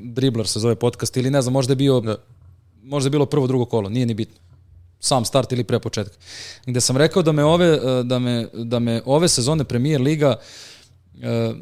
Dribler 0.00 0.46
se 0.46 0.58
zove 0.60 0.74
podcast, 0.74 1.16
ili 1.16 1.30
ne 1.30 1.42
znam, 1.42 1.52
možda 1.52 1.72
je 1.72 1.76
bio, 1.76 2.00
Da. 2.00 2.16
možda 2.82 3.06
je 3.06 3.10
bilo 3.10 3.26
prvo, 3.26 3.46
drugo 3.46 3.64
kolo, 3.64 3.88
nije 3.88 4.06
ni 4.06 4.14
bitno. 4.14 4.36
Sam 5.00 5.24
start 5.24 5.52
ili 5.52 5.64
pre 5.64 5.78
početka. 5.78 6.16
Gde 6.66 6.80
sam 6.80 6.96
rekao 6.96 7.22
da 7.22 7.32
me 7.32 7.44
ove, 7.44 7.72
uh, 7.74 8.06
da 8.06 8.18
me, 8.18 8.48
da 8.52 8.78
me 8.78 9.02
ove 9.04 9.28
sezone 9.28 9.64
Premier 9.64 10.00
Liga 10.00 10.36
uh, 11.14 11.56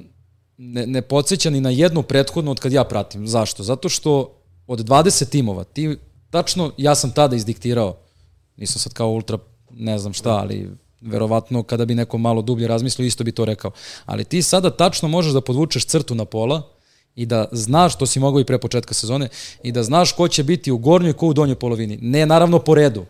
ne, 0.57 0.87
ne 0.87 1.03
podsjeća 1.03 1.51
ni 1.51 1.61
na 1.61 1.71
jednu 1.71 2.03
prethodnu 2.03 2.51
od 2.51 2.61
kad 2.61 2.73
ja 2.73 2.85
pratim. 2.85 3.27
Zašto? 3.27 3.63
Zato 3.63 3.89
što 3.89 4.35
od 4.67 4.79
20 4.89 5.29
timova, 5.29 5.65
ti, 5.65 5.97
tačno 6.31 6.73
ja 6.77 6.95
sam 6.95 7.11
tada 7.11 7.37
izdiktirao, 7.37 7.97
nisam 8.57 8.79
sad 8.79 8.93
kao 8.93 9.09
ultra 9.09 9.39
ne 9.71 9.99
znam 9.99 10.13
šta, 10.13 10.31
ali 10.31 10.71
verovatno 11.01 11.63
kada 11.63 11.85
bi 11.85 11.95
neko 11.95 12.19
malo 12.19 12.43
dublje 12.43 12.69
razmislio, 12.69 13.07
isto 13.07 13.25
bi 13.25 13.33
to 13.33 13.45
rekao. 13.45 13.71
Ali 14.07 14.25
ti 14.25 14.43
sada 14.43 14.71
tačno 14.71 15.09
možeš 15.09 15.33
da 15.33 15.41
podvučeš 15.41 15.87
crtu 15.87 16.15
na 16.15 16.25
pola 16.25 16.63
i 17.15 17.27
da 17.27 17.49
znaš, 17.53 17.99
to 17.99 18.07
si 18.07 18.21
mogao 18.21 18.41
i 18.41 18.45
pre 18.45 18.59
početka 18.59 18.95
sezone, 18.95 19.29
i 19.63 19.73
da 19.73 19.83
znaš 19.83 20.13
ko 20.13 20.29
će 20.29 20.45
biti 20.45 20.73
u 20.73 20.79
gornjoj, 20.79 21.13
ko 21.13 21.27
u 21.27 21.35
donjoj 21.35 21.55
polovini. 21.55 21.99
Ne 22.03 22.27
naravno 22.27 22.59
po 22.59 22.75
redu, 22.75 23.05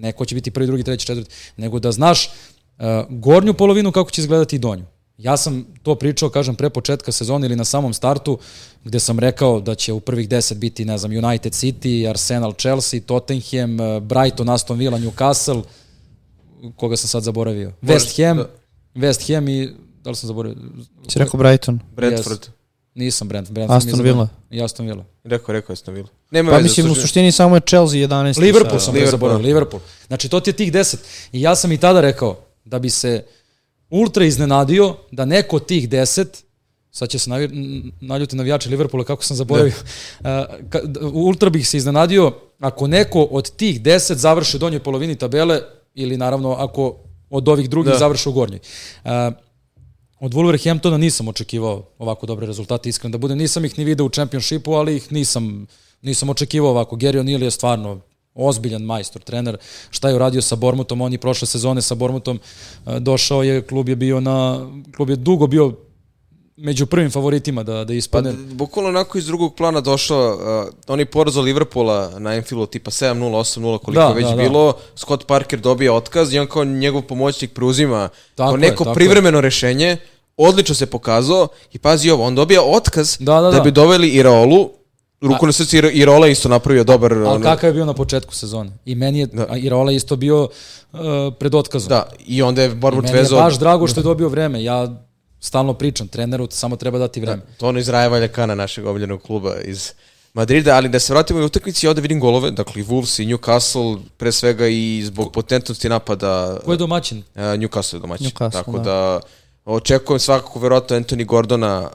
ne 0.00 0.12
ko 0.12 0.24
će 0.24 0.34
biti 0.34 0.50
prvi, 0.50 0.66
drugi, 0.66 0.82
treći, 0.82 1.06
četvrti, 1.06 1.30
nego 1.56 1.78
da 1.78 1.92
znaš 1.92 2.26
uh, 2.26 2.84
gornju 3.08 3.54
polovinu 3.54 3.92
kako 3.92 4.10
će 4.10 4.20
izgledati 4.20 4.56
i 4.56 4.58
donju. 4.58 4.84
Ja 5.18 5.36
sam 5.36 5.66
to 5.82 5.94
pričao, 5.94 6.30
kažem, 6.30 6.54
pre 6.54 6.70
početka 6.70 7.12
sezone 7.12 7.46
ili 7.46 7.56
na 7.56 7.64
samom 7.64 7.92
startu, 7.94 8.38
gde 8.84 9.00
sam 9.00 9.18
rekao 9.18 9.60
da 9.60 9.74
će 9.74 9.92
u 9.92 10.00
prvih 10.00 10.28
deset 10.28 10.58
biti, 10.58 10.84
ne 10.84 10.98
znam, 10.98 11.12
United 11.12 11.52
City, 11.52 12.08
Arsenal, 12.10 12.52
Chelsea, 12.52 13.00
Tottenham, 13.00 13.80
uh, 13.80 14.02
Brighton, 14.02 14.48
Aston 14.48 14.78
Villa, 14.78 14.98
Newcastle, 14.98 15.62
koga 16.76 16.96
sam 16.96 17.08
sad 17.08 17.22
zaboravio. 17.22 17.72
West 17.82 18.24
Ham, 18.24 18.36
da. 18.36 18.48
West 18.94 19.34
Ham 19.34 19.48
i, 19.48 19.70
da 20.02 20.10
li 20.10 20.16
sam 20.16 20.26
zaboravio? 20.26 20.58
Si 21.08 21.18
rekao 21.18 21.40
Brighton? 21.40 21.80
Brentford. 21.96 22.48
Nisam 22.94 23.28
Brent, 23.28 23.50
Brentford 23.50 23.76
Aston. 23.76 24.02
Villa. 24.02 24.28
I 24.50 24.62
Aston 24.62 24.86
Villa. 24.86 25.04
Rekao, 25.24 25.52
rekao 25.52 25.76
sam 25.76 25.94
bilo. 25.94 26.08
Nema 26.30 26.50
Pa 26.50 26.56
veze, 26.56 26.62
mislim, 26.62 26.90
u 26.90 26.94
suštini 26.94 27.32
samo 27.32 27.56
je 27.56 27.60
Chelsea 27.60 27.98
11. 27.98 28.40
Liverpool 28.40 28.78
sa- 28.78 28.84
sam 28.84 28.94
Liverpool. 28.94 28.94
Liverpool. 28.94 29.10
zaboravio, 29.10 29.46
Liverpool. 29.46 29.80
Znači, 30.06 30.28
to 30.28 30.40
ti 30.40 30.50
je 30.50 30.54
tih 30.54 30.72
deset. 30.72 31.00
I 31.32 31.40
ja 31.40 31.54
sam 31.56 31.72
i 31.72 31.78
tada 31.78 32.00
rekao 32.00 32.36
da 32.64 32.78
bi 32.78 32.90
se 32.90 33.24
ultra 33.90 34.24
iznenadio 34.24 34.96
da 35.10 35.24
neko 35.24 35.56
od 35.56 35.66
tih 35.66 35.88
deset 35.88 36.44
sad 36.92 37.08
će 37.08 37.18
se 37.18 37.30
naljuti 38.00 38.36
navijači 38.36 38.68
Liverpoola 38.68 39.04
kako 39.04 39.24
sam 39.24 39.36
zaboravio. 39.36 39.72
Da. 40.20 40.46
d- 40.84 41.00
ultra 41.12 41.50
bih 41.50 41.68
se 41.68 41.76
iznenadio 41.76 42.32
ako 42.60 42.86
neko 42.86 43.22
od 43.22 43.50
tih 43.50 43.80
deset 43.82 44.18
završi 44.18 44.56
u 44.56 44.60
donjoj 44.60 44.80
polovini 44.80 45.16
tabele 45.16 45.60
ili 45.94 46.16
naravno 46.16 46.52
ako 46.52 46.96
od 47.30 47.48
ovih 47.48 47.70
drugih 47.70 47.92
da. 47.92 47.98
završi 47.98 48.28
u 48.28 48.32
gornjoj. 48.32 48.60
Uh, 49.04 49.10
od 50.20 50.34
Wolverhamptona 50.34 50.96
nisam 50.96 51.28
očekivao 51.28 51.82
ovako 51.98 52.26
dobre 52.26 52.46
rezultate, 52.46 52.88
iskreno 52.88 53.12
da 53.12 53.18
budem. 53.18 53.38
Nisam 53.38 53.64
ih 53.64 53.78
ni 53.78 53.84
video 53.84 54.06
u 54.06 54.10
čempionšipu, 54.10 54.72
ali 54.72 54.96
ih 54.96 55.12
nisam, 55.12 55.66
nisam 56.02 56.28
očekivao 56.28 56.70
ovako. 56.70 56.96
Gary 56.96 57.20
O'Neill 57.20 57.42
je 57.42 57.50
stvarno 57.50 58.00
ozbiljan 58.34 58.82
majstor, 58.82 59.22
trener. 59.22 59.56
Šta 59.90 60.08
je 60.08 60.14
uradio 60.14 60.42
sa 60.42 60.56
Bormutom? 60.56 61.00
On 61.00 61.12
je 61.12 61.18
prošle 61.18 61.46
sezone 61.46 61.82
sa 61.82 61.94
Bormutom 61.94 62.40
e, 62.86 63.00
došao 63.00 63.42
je, 63.42 63.62
klub 63.62 63.88
je 63.88 63.96
bio 63.96 64.20
na, 64.20 64.70
klub 64.96 65.10
je 65.10 65.16
dugo 65.16 65.46
bio 65.46 65.72
među 66.60 66.86
prvim 66.86 67.10
favoritima 67.10 67.62
da, 67.62 67.72
da 67.74 67.86
Pa, 67.86 67.92
ispadne. 67.92 68.32
bukvalno 68.32 68.88
onako 68.88 69.18
iz 69.18 69.26
drugog 69.26 69.54
plana 69.54 69.80
došao, 69.80 70.34
uh, 70.66 70.74
oni 70.88 71.04
poraz 71.04 71.36
od 71.36 71.44
Liverpoola 71.44 72.12
na 72.18 72.30
Anfieldu 72.30 72.66
tipa 72.66 72.90
7-0, 72.90 73.14
8-0, 73.14 73.60
koliko 73.78 73.92
Da, 73.92 74.08
je 74.08 74.14
već 74.14 74.24
da, 74.24 74.30
da. 74.30 74.36
bilo, 74.38 74.72
Scott 74.96 75.26
Parker 75.26 75.60
dobija 75.60 75.92
otkaz 75.92 76.34
i 76.34 76.38
on 76.38 76.46
kao 76.46 76.64
njegov 76.64 77.02
pomoćnik 77.02 77.52
preuzima 77.52 78.08
Tako 78.34 78.48
kao 78.48 78.54
je, 78.54 78.60
neko 78.60 78.84
tako 78.84 78.94
privremeno 78.94 79.40
rešenje, 79.40 79.96
odlično 80.36 80.74
se 80.74 80.86
pokazao 80.86 81.48
i 81.72 81.78
pazi 81.78 82.10
ovo, 82.10 82.24
on 82.24 82.34
dobija 82.34 82.62
otkaz 82.62 83.16
Da, 83.18 83.34
da, 83.34 83.40
da 83.40 83.50
da. 83.50 83.60
bi 83.60 83.70
doveli 83.70 84.08
Iraolu, 84.08 84.70
ruku 85.20 85.46
na 85.46 85.52
srce 85.52 85.76
Iro- 85.76 85.90
Irola 85.92 86.26
je 86.26 86.32
isto 86.32 86.48
napravio 86.48 86.84
dobar... 86.84 87.12
Ali 87.12 87.26
ono- 87.26 87.42
kakav 87.42 87.68
je 87.68 87.74
bio 87.74 87.84
na 87.84 87.94
početku 87.94 88.34
sezone? 88.34 88.70
I 88.84 88.94
meni 88.94 89.18
je, 89.18 89.26
Da. 89.26 89.46
a 89.50 89.56
Irola 89.56 89.90
je 89.90 89.96
isto 89.96 90.16
bio 90.16 90.48
uh, 90.92 90.98
pred 91.38 91.54
otkazom. 91.54 91.88
Da, 91.88 92.06
i 92.20 92.42
onda 92.42 92.62
je 92.62 92.68
I 92.68 92.74
Borbut 92.74 93.04
meni 93.04 93.16
je 93.16 93.22
vezao... 93.22 93.40
baš 93.40 93.58
drago 93.58 93.86
što 93.86 94.00
je 94.00 94.04
dobio 94.04 94.28
vreme. 94.28 94.64
Ja 94.64 94.88
stalno 95.40 95.74
pričam, 95.74 96.08
treneru 96.08 96.48
samo 96.50 96.76
treba 96.76 96.98
dati 96.98 97.20
vreme. 97.20 97.42
To 97.58 97.68
ono 97.68 97.78
iz 97.78 97.88
Raja 97.88 98.08
Valjakana, 98.08 98.54
našeg 98.54 98.86
omiljenog 98.86 99.22
kluba 99.22 99.56
iz 99.64 99.92
Madrida, 100.34 100.76
ali 100.76 100.88
da 100.88 100.98
se 100.98 101.12
vratimo 101.12 101.40
u 101.40 101.44
utakmici, 101.44 101.86
ja 101.86 101.90
ovde 101.90 102.02
vidim 102.02 102.20
golove, 102.20 102.50
dakle 102.50 102.82
i 102.82 102.84
Wolves 102.84 103.22
i 103.22 103.26
Newcastle, 103.26 103.98
pre 104.16 104.32
svega 104.32 104.66
i 104.66 105.02
zbog 105.04 105.32
potentnosti 105.32 105.88
napada 105.88 106.58
Ko 106.64 106.72
je 106.72 106.78
domaćin? 106.78 107.18
uh, 107.18 107.42
Newcastle 107.42 107.94
je 107.94 108.00
domaćin. 108.00 108.26
Newcastle, 108.26 108.52
Tako 108.52 108.78
da. 108.78 108.82
da. 108.84 109.20
očekujem 109.64 110.20
svakako 110.20 110.58
verovatno 110.58 110.96
Anthony 110.96 111.24
Gordona, 111.26 111.90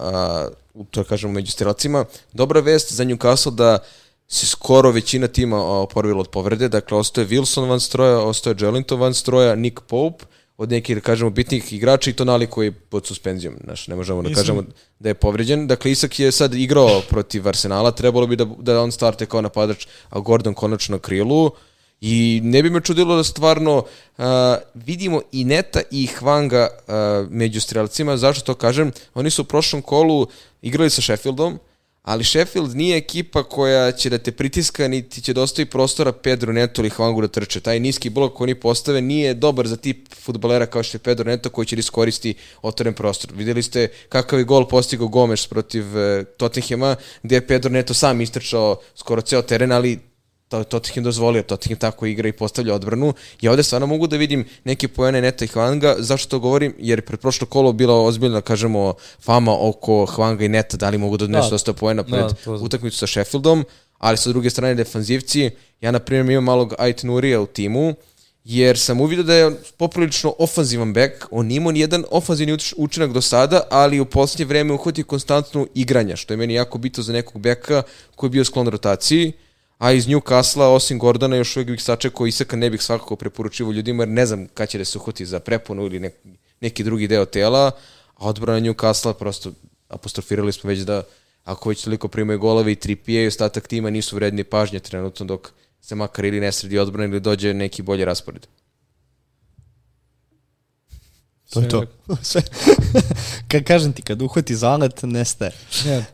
uh, 0.73 0.81
u, 0.81 0.85
to 0.85 1.03
kažemo 1.03 1.33
među 1.33 1.51
strelacima. 1.51 2.05
Dobra 2.33 2.59
vest 2.59 2.93
za 2.93 3.05
Newcastle 3.05 3.55
da 3.55 3.77
se 4.27 4.47
skoro 4.47 4.91
većina 4.91 5.27
tima 5.27 5.65
oporavila 5.81 6.19
od 6.19 6.27
povrede, 6.27 6.69
dakle 6.69 6.97
ostaje 6.97 7.27
Wilson 7.27 7.69
van 7.69 7.79
stroja, 7.79 8.19
ostaje 8.19 8.55
Jelinton 8.59 8.99
van 8.99 9.13
stroja, 9.13 9.55
Nick 9.55 9.79
Pope, 9.87 10.25
od 10.57 10.71
nekih, 10.71 10.95
da 10.95 11.01
kažemo, 11.01 11.29
bitnih 11.29 11.73
igrača 11.73 12.09
i 12.09 12.13
to 12.13 12.25
nali 12.25 12.47
koji 12.47 12.67
je 12.67 12.71
pod 12.71 13.07
suspenzijom. 13.07 13.55
Znaš, 13.63 13.87
ne 13.87 13.95
možemo 13.95 14.21
da 14.21 14.33
kažemo 14.33 14.63
da 14.99 15.09
je 15.09 15.13
povređen. 15.13 15.67
Dakle, 15.67 15.91
Isak 15.91 16.19
je 16.19 16.31
sad 16.31 16.53
igrao 16.53 17.01
protiv 17.09 17.47
Arsenala, 17.47 17.91
trebalo 17.91 18.27
bi 18.27 18.35
da, 18.35 18.45
da 18.45 18.81
on 18.81 18.91
starte 18.91 19.25
kao 19.25 19.41
napadač, 19.41 19.87
a 20.09 20.19
Gordon 20.19 20.53
konačno 20.53 20.95
na 20.95 20.99
krilu. 20.99 21.51
I 22.01 22.41
ne 22.43 22.63
bi 22.63 22.69
me 22.69 22.81
čudilo 22.81 23.15
da 23.15 23.23
stvarno 23.23 23.77
uh, 23.77 24.25
vidimo 24.73 25.21
i 25.31 25.45
Neta 25.45 25.81
i 25.91 26.07
Hvanga 26.07 26.67
uh, 26.67 27.31
među 27.31 27.61
strelcima. 27.61 28.17
Zašto 28.17 28.53
to 28.53 28.59
kažem? 28.59 28.91
Oni 29.13 29.29
su 29.29 29.41
u 29.41 29.45
prošlom 29.45 29.81
kolu 29.81 30.27
igrali 30.61 30.89
sa 30.89 31.01
Sheffieldom, 31.01 31.59
ali 32.05 32.23
Sheffield 32.23 32.75
nije 32.75 32.97
ekipa 32.97 33.43
koja 33.43 33.91
će 33.91 34.09
da 34.09 34.17
te 34.17 34.31
pritiska, 34.31 34.87
niti 34.87 35.21
će 35.21 35.33
da 35.33 35.41
ostavi 35.41 35.65
prostora 35.65 36.11
Pedro 36.11 36.53
Neto 36.53 36.81
ili 36.81 36.89
Hvangu 36.89 37.21
da 37.21 37.27
trče. 37.27 37.59
Taj 37.59 37.79
niski 37.79 38.09
blok 38.09 38.33
koji 38.33 38.45
oni 38.45 38.55
postave 38.55 39.01
nije 39.01 39.33
dobar 39.33 39.67
za 39.67 39.77
tip 39.77 40.13
futbolera 40.15 40.65
kao 40.65 40.83
što 40.83 40.95
je 40.95 40.99
Pedro 40.99 41.25
Neto 41.25 41.49
koji 41.49 41.65
će 41.65 41.75
da 41.75 41.79
iskoristi 41.79 42.33
otvoren 42.61 42.93
prostor. 42.93 43.31
Videli 43.33 43.63
ste 43.63 43.87
kakav 44.09 44.39
je 44.39 44.45
gol 44.45 44.67
postigao 44.67 45.07
Gomes 45.07 45.47
protiv 45.47 45.97
e, 45.97 46.23
Tottenhama, 46.23 46.95
gde 47.23 47.35
je 47.35 47.47
Pedro 47.47 47.71
Neto 47.71 47.93
sam 47.93 48.21
istrčao 48.21 48.77
skoro 48.95 49.21
ceo 49.21 49.41
teren, 49.41 49.71
ali 49.71 49.99
Tottenham 50.63 51.03
dozvolio, 51.03 51.43
Tottenham 51.43 51.79
tako 51.79 52.05
igra 52.05 52.27
i 52.27 52.31
postavlja 52.31 52.73
odbranu. 52.75 53.13
Ja 53.41 53.51
ovde 53.51 53.63
stvarno 53.63 53.87
mogu 53.87 54.07
da 54.07 54.17
vidim 54.17 54.45
neke 54.63 54.87
pojene 54.87 55.21
Neta 55.21 55.45
i 55.45 55.47
Hvanga. 55.47 55.95
Zašto 55.99 56.29
to 56.29 56.39
govorim? 56.39 56.75
Jer 56.79 57.01
pred 57.01 57.19
prošlo 57.19 57.47
kolo 57.47 57.73
bila 57.73 58.01
ozbiljna, 58.01 58.41
kažemo, 58.41 58.93
fama 59.19 59.57
oko 59.59 60.05
Hvanga 60.05 60.45
i 60.45 60.49
Neta, 60.49 60.77
da 60.77 60.89
li 60.89 60.97
mogu 60.97 61.17
da 61.17 61.25
odnesu 61.25 61.45
Da. 61.45 61.49
dosta 61.49 61.73
pojena 61.73 62.03
Da, 62.03 62.09
pred 62.11 62.27
to 62.43 62.57
znam. 62.57 62.65
utakmicu 62.65 62.97
sa 62.97 63.07
Sheffieldom, 63.07 63.63
ali 63.97 64.17
sa 64.17 64.29
druge 64.29 64.49
strane 64.49 64.75
defanzivci, 64.75 65.49
ja 65.81 65.91
na 65.91 65.99
primjer 65.99 66.31
imam 66.31 66.43
malog 66.43 66.73
Ait 66.77 67.03
Nurija 67.03 67.41
u 67.41 67.45
timu, 67.45 67.93
jer 68.43 68.79
sam 68.79 69.01
uvidio 69.01 69.23
da 69.23 69.33
je 69.33 69.51
poprilično 69.77 70.33
ofanzivan 70.39 70.93
bek, 70.93 71.25
on 71.31 71.45
nije 71.45 71.57
imao 71.57 71.71
nijedan 71.71 72.03
ofanzivni 72.11 72.53
uč- 72.53 72.73
učinak 72.77 73.11
do 73.13 73.21
sada, 73.21 73.61
ali 73.69 73.99
u 73.99 74.05
posljednje 74.05 74.45
vreme 74.45 74.73
uhvati 74.73 75.03
konstantnu 75.03 75.67
igranja, 75.73 76.15
što 76.15 76.33
je 76.33 76.37
meni 76.37 76.53
jako 76.53 76.77
bitno 76.77 77.03
za 77.03 77.13
nekog 77.13 77.41
beka 77.41 77.83
koji 78.15 78.27
je 78.27 78.31
bio 78.31 78.45
sklon 78.45 78.67
rotaciji, 78.67 79.31
a 79.77 79.91
iz 79.91 80.07
Newcastle, 80.07 80.63
osim 80.63 80.99
Gordona, 80.99 81.35
još 81.35 81.57
uvijek 81.57 81.69
bih 81.69 81.83
sačekao 81.83 82.27
Isaka, 82.27 82.55
ne 82.55 82.69
bih 82.69 82.81
svakako 82.81 83.15
preporučivo 83.15 83.71
ljudima, 83.71 84.03
jer 84.03 84.09
ne 84.09 84.25
znam 84.25 84.47
kada 84.53 84.67
će 84.67 84.77
da 84.77 84.85
se 84.85 84.97
uhvati 84.97 85.25
za 85.25 85.39
preponu 85.39 85.85
ili 85.85 85.99
nek, 85.99 86.13
neki 86.61 86.83
drugi 86.83 87.07
deo 87.07 87.25
tela, 87.25 87.71
a 88.15 88.27
odbrana 88.27 88.59
Newcastle 88.59 89.13
prosto 89.13 89.51
apostrofirali 89.89 90.53
smo 90.53 90.67
već 90.67 90.79
da 90.79 91.03
ako 91.43 91.69
već 91.69 91.83
toliko 91.83 92.07
primaju 92.07 92.39
golove 92.39 92.71
i 92.71 92.75
Trippier 92.75 93.23
i 93.23 93.27
ostatak 93.27 93.67
tima 93.67 93.89
nisu 93.89 94.15
vredni 94.15 94.43
pažnje 94.43 94.79
trenutno 94.79 95.25
dok 95.25 95.51
se 95.81 95.95
makar 95.95 96.25
ili 96.25 96.39
ne 96.39 96.51
sredi 96.51 96.79
odbrana 96.79 97.09
ili 97.09 97.19
dođe 97.19 97.53
neki 97.53 97.81
bolji 97.81 98.05
raspored. 98.05 98.47
To 101.49 101.59
je 101.59 101.69
to. 101.69 101.85
Sve. 102.21 102.41
kad 103.51 103.63
kažem 103.69 103.93
ti, 103.93 104.01
kad 104.01 104.21
uhvati 104.21 104.55
zalet, 104.55 105.03
nestaje. 105.03 105.51
Ne, 105.85 106.05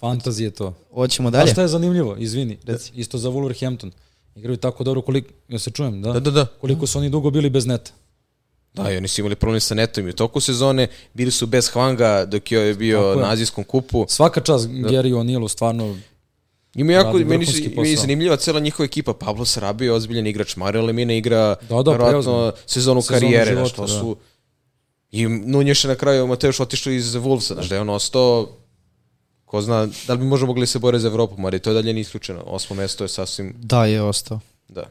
fantazije 0.00 0.50
to. 0.50 0.74
hoćemo 0.94 1.28
A 1.28 1.30
dalje? 1.30 1.52
šta 1.52 1.62
je 1.62 1.68
zanimljivo? 1.68 2.16
Izvini, 2.18 2.58
Reci. 2.64 2.92
isto 2.94 3.18
za 3.18 3.30
Wolverhampton. 3.30 3.90
Igraju 4.36 4.56
tako 4.56 4.84
dobro 4.84 5.02
koliko, 5.02 5.28
ja 5.48 5.58
se 5.58 5.70
čujem, 5.70 6.02
da? 6.02 6.12
Da, 6.12 6.20
da, 6.20 6.30
da. 6.30 6.46
Koliko 6.60 6.86
su 6.86 6.98
oni 6.98 7.10
dugo 7.10 7.30
bili 7.30 7.50
bez 7.50 7.66
neta. 7.66 7.90
Da, 8.74 8.90
i 8.90 8.96
oni 8.96 9.08
su 9.08 9.20
imali 9.20 9.36
problem 9.36 9.60
sa 9.60 9.74
netom 9.74 10.06
i 10.06 10.10
u 10.10 10.12
toku 10.12 10.40
sezone, 10.40 10.88
bili 11.14 11.30
su 11.30 11.46
bez 11.46 11.68
Hvanga 11.68 12.24
dok 12.24 12.52
je 12.52 12.74
bio 12.74 13.00
Tako 13.00 13.10
je. 13.10 13.16
na 13.26 13.32
azijskom 13.32 13.64
kupu. 13.64 14.06
Svaka 14.08 14.40
čast 14.40 14.68
Gary 14.68 15.14
O'Neillu, 15.14 15.48
stvarno 15.48 15.96
Ima 16.74 16.92
jako, 16.92 17.12
meni, 17.12 17.24
vrhunski 17.24 17.72
meni 17.76 17.90
je 17.90 17.96
zanimljiva 17.96 18.36
cela 18.36 18.60
njihova 18.60 18.84
ekipa. 18.84 19.14
Pablo 19.14 19.44
Sarabio 19.44 19.84
je 19.84 19.92
ozbiljan 19.92 20.26
igrač, 20.26 20.56
Mario 20.56 20.82
Lemina 20.82 21.14
igra 21.14 21.56
Da, 21.68 21.82
da, 21.82 21.90
verovatno 21.90 22.20
sezonu 22.22 22.52
Sezonu 22.66 23.02
karijere, 23.02 23.50
života, 23.50 23.68
znaš, 23.68 23.76
to 23.76 23.82
da. 23.82 24.00
su... 24.00 24.16
I 25.10 25.26
Nunješ 25.26 25.84
je 25.84 25.88
na 25.88 25.94
kraju, 25.94 26.26
Mateoš 26.26 26.60
otišao 26.60 26.92
iz 26.92 27.14
Wolvesa, 27.14 27.52
znaš, 27.54 27.68
da 27.68 27.74
je 27.74 27.80
on 27.80 27.88
ostao, 27.88 28.48
ko 29.46 29.60
zna, 29.60 29.86
da 30.06 30.12
li 30.12 30.18
bi 30.18 30.24
možda 30.24 30.46
mogli 30.46 30.66
se 30.66 30.78
bore 30.78 30.98
za 30.98 31.08
Evropu, 31.08 31.36
Mari, 31.36 31.58
to 31.58 31.70
je 31.70 31.74
dalje 31.74 32.00
isključeno. 32.00 32.42
Osmo 32.42 32.76
mesto 32.76 33.04
je 33.04 33.08
sasvim, 33.08 33.54
Da, 33.58 33.84
je 33.84 34.02
ostao. 34.02 34.40
da. 34.68 34.84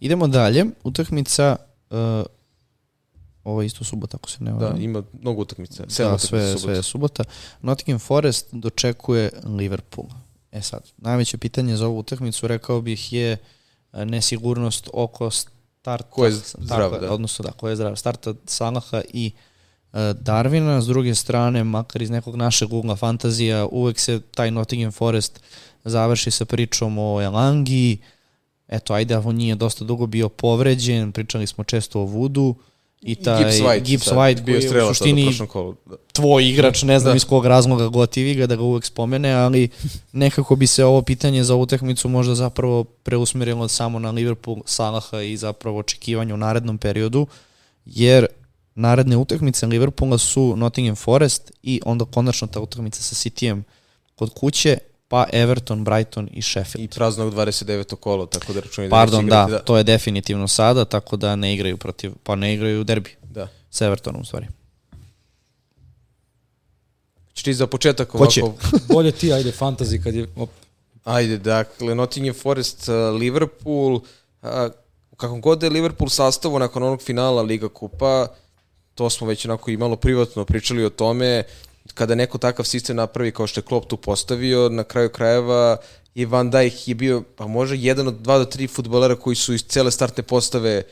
Idemo 0.00 0.26
dalje. 0.28 0.64
Utakmica, 0.84 1.56
uh, 1.90 1.96
ovo 3.44 3.62
je 3.62 3.66
isto 3.66 3.84
subota, 3.84 4.16
ako 4.16 4.30
se 4.30 4.44
ne 4.44 4.50
Da, 4.50 4.56
varam. 4.56 4.80
ima 4.80 5.02
mnogo 5.14 5.42
utakmica. 5.42 5.84
Sedam 5.88 6.12
Da, 6.12 6.18
sve, 6.18 6.40
subota. 6.42 6.58
sve 6.58 6.74
je 6.74 6.82
subota. 6.82 7.24
Nottingham 7.62 7.98
Forest 7.98 8.46
dočekuje 8.52 9.30
Liverpool. 9.46 10.06
E 10.52 10.62
sad, 10.62 10.82
najveće 10.96 11.38
pitanje 11.38 11.76
za 11.76 11.86
ovu 11.86 11.98
utakmicu, 11.98 12.46
rekao 12.46 12.80
bih, 12.80 13.12
je 13.12 13.36
e, 13.92 14.04
nesigurnost 14.04 14.88
oko 14.92 15.30
starta. 15.30 16.10
Ko 16.10 16.24
je 16.24 16.32
zdrav, 16.32 16.90
tako, 16.90 17.06
da. 17.06 17.12
Odnosno, 17.12 17.42
da, 17.42 17.52
ko 17.52 17.68
je 17.68 17.76
zdrav. 17.76 17.96
Starta 17.96 18.34
Salaha 18.46 19.02
i 19.12 19.26
e, 19.26 19.30
Darwina. 19.94 20.80
S 20.82 20.86
druge 20.86 21.14
strane, 21.14 21.64
makar 21.64 22.02
iz 22.02 22.10
nekog 22.10 22.36
našeg 22.36 22.72
ugla 22.72 22.96
fantazija, 22.96 23.66
uvek 23.66 23.98
se 23.98 24.20
taj 24.20 24.50
Nottingham 24.50 24.92
Forest 24.92 25.40
završi 25.84 26.30
sa 26.30 26.44
pričom 26.44 26.98
o 26.98 27.22
Elangi. 27.22 27.98
Eto, 28.68 28.94
ajde, 28.94 29.18
on 29.18 29.36
nije 29.36 29.54
dosta 29.54 29.84
dugo 29.84 30.06
bio 30.06 30.28
povređen, 30.28 31.12
pričali 31.12 31.46
smo 31.46 31.64
često 31.64 32.00
o 32.00 32.04
Vudu. 32.04 32.54
I 33.06 33.14
taj 33.14 33.44
Gibbs 33.44 33.56
White, 33.56 33.82
Gibbs 33.82 34.06
White 34.06 34.44
koji 34.44 34.54
je 34.54 34.84
u 34.84 34.88
suštini 34.88 35.38
kolu. 35.48 35.76
Da. 35.86 35.96
tvoj 36.12 36.48
igrač, 36.48 36.82
ne 36.82 36.98
znam 36.98 37.12
Da. 37.12 37.16
iz 37.16 37.24
kog 37.24 37.46
razloga 37.46 37.88
gotivi 37.88 38.34
ga 38.34 38.46
da 38.46 38.56
ga 38.56 38.62
uvek 38.62 38.84
spomene, 38.84 39.32
ali 39.32 39.68
nekako 40.12 40.56
bi 40.56 40.66
se 40.66 40.84
ovo 40.84 41.02
pitanje 41.02 41.44
za 41.44 41.54
utakmicu 41.54 42.08
možda 42.08 42.34
zapravo 42.34 42.84
preusmerilo 42.84 43.68
samo 43.68 43.98
na 43.98 44.10
Liverpool, 44.10 44.56
Salaha 44.66 45.20
i 45.20 45.36
zapravo 45.36 45.78
očekivanje 45.78 46.34
u 46.34 46.36
narednom 46.36 46.78
periodu, 46.78 47.26
jer 47.84 48.26
naredne 48.74 49.16
utakmice 49.16 49.66
Liverpoola 49.66 50.18
su 50.18 50.56
Nottingham 50.56 50.96
Forest 50.96 51.52
i 51.62 51.80
onda 51.84 52.04
konačno 52.04 52.48
ta 52.48 52.60
utakmica 52.60 53.02
sa 53.02 53.14
Cityjem 53.14 53.62
kod 54.14 54.34
kuće, 54.34 54.78
pa 55.08 55.26
Everton, 55.32 55.84
Brighton 55.84 56.28
i 56.32 56.42
Sheffield. 56.42 56.84
I 56.84 56.88
praznog 56.88 57.34
29. 57.34 57.94
kolo, 57.94 58.26
tako 58.26 58.52
da 58.52 58.60
računaj 58.60 58.88
da 58.88 58.90
Pardon, 58.90 59.26
da, 59.26 59.44
igrati, 59.48 59.66
to 59.66 59.76
je 59.76 59.84
definitivno 59.84 60.48
sada, 60.48 60.84
tako 60.84 61.16
da 61.16 61.36
ne 61.36 61.54
igraju 61.54 61.76
protiv, 61.76 62.12
pa 62.22 62.34
ne 62.36 62.54
igraju 62.54 62.84
derbi 62.84 63.10
da. 63.22 63.48
sa 63.70 63.86
Evertonom 63.86 64.22
u 64.22 64.24
stvari. 64.24 64.46
Ćeš 67.34 67.42
ti 67.42 67.54
za 67.54 67.66
početak 67.66 68.10
Hoće. 68.10 68.42
ovako 68.42 68.58
Bolje 68.94 69.12
ti, 69.12 69.32
ajde, 69.32 69.52
fantasy 69.52 70.02
kad 70.02 70.14
je... 70.14 70.28
Op, 70.36 70.50
Ajde, 71.04 71.38
dakle, 71.38 71.94
Nottingham 71.94 72.34
Forest, 72.34 72.88
uh, 72.88 73.20
Liverpool, 73.20 73.94
uh, 73.94 74.00
u 75.10 75.16
kakvom 75.16 75.40
god 75.40 75.58
da 75.58 75.66
je 75.66 75.70
Liverpool 75.70 76.08
sastavu 76.08 76.58
nakon 76.58 76.82
onog 76.82 77.02
finala 77.02 77.42
Liga 77.42 77.68
Kupa, 77.68 78.26
to 78.94 79.10
smo 79.10 79.26
već 79.26 79.44
onako 79.44 79.70
i 79.70 79.76
malo 79.76 79.96
privatno 79.96 80.44
pričali 80.44 80.84
o 80.84 80.90
tome, 80.90 81.42
kada 81.94 82.14
neko 82.14 82.38
takav 82.38 82.64
sistem 82.64 82.96
napravi 82.96 83.32
kao 83.32 83.46
što 83.46 83.60
je 83.60 83.64
Klopp 83.64 83.88
tu 83.88 83.96
postavio, 83.96 84.68
na 84.68 84.84
kraju 84.84 85.08
krajeva 85.08 85.76
i 86.14 86.24
Van 86.24 86.50
Dijk 86.50 86.88
je 86.88 86.94
bio, 86.94 87.22
pa 87.36 87.46
može, 87.46 87.76
jedan 87.76 88.08
od 88.08 88.14
dva 88.14 88.38
do 88.38 88.44
tri 88.44 88.66
futbolera 88.66 89.16
koji 89.16 89.36
su 89.36 89.54
iz 89.54 89.64
cele 89.64 89.90
startne 89.90 90.22
postave 90.22 90.82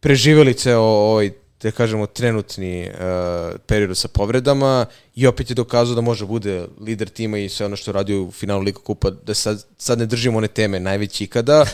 preživeli 0.00 0.54
ceo 0.54 0.80
ovaj, 0.80 1.30
da 1.62 1.70
kažemo, 1.70 2.06
trenutni 2.06 2.90
uh, 2.90 3.60
period 3.66 3.96
sa 3.96 4.08
povredama 4.08 4.86
i 5.14 5.26
opet 5.26 5.50
je 5.50 5.54
dokazao 5.54 5.94
da 5.94 6.00
može 6.00 6.26
bude 6.26 6.66
lider 6.80 7.08
tima 7.08 7.38
i 7.38 7.48
sve 7.48 7.66
ono 7.66 7.76
što 7.76 7.90
je 7.90 7.92
radio 7.92 8.22
u 8.22 8.30
finalu 8.30 8.62
Liga 8.62 8.80
Kupa, 8.80 9.10
da 9.10 9.34
sad, 9.34 9.64
sad 9.78 9.98
ne 9.98 10.06
držimo 10.06 10.38
one 10.38 10.48
teme 10.48 10.80
najveći 10.80 11.24
ikada, 11.24 11.64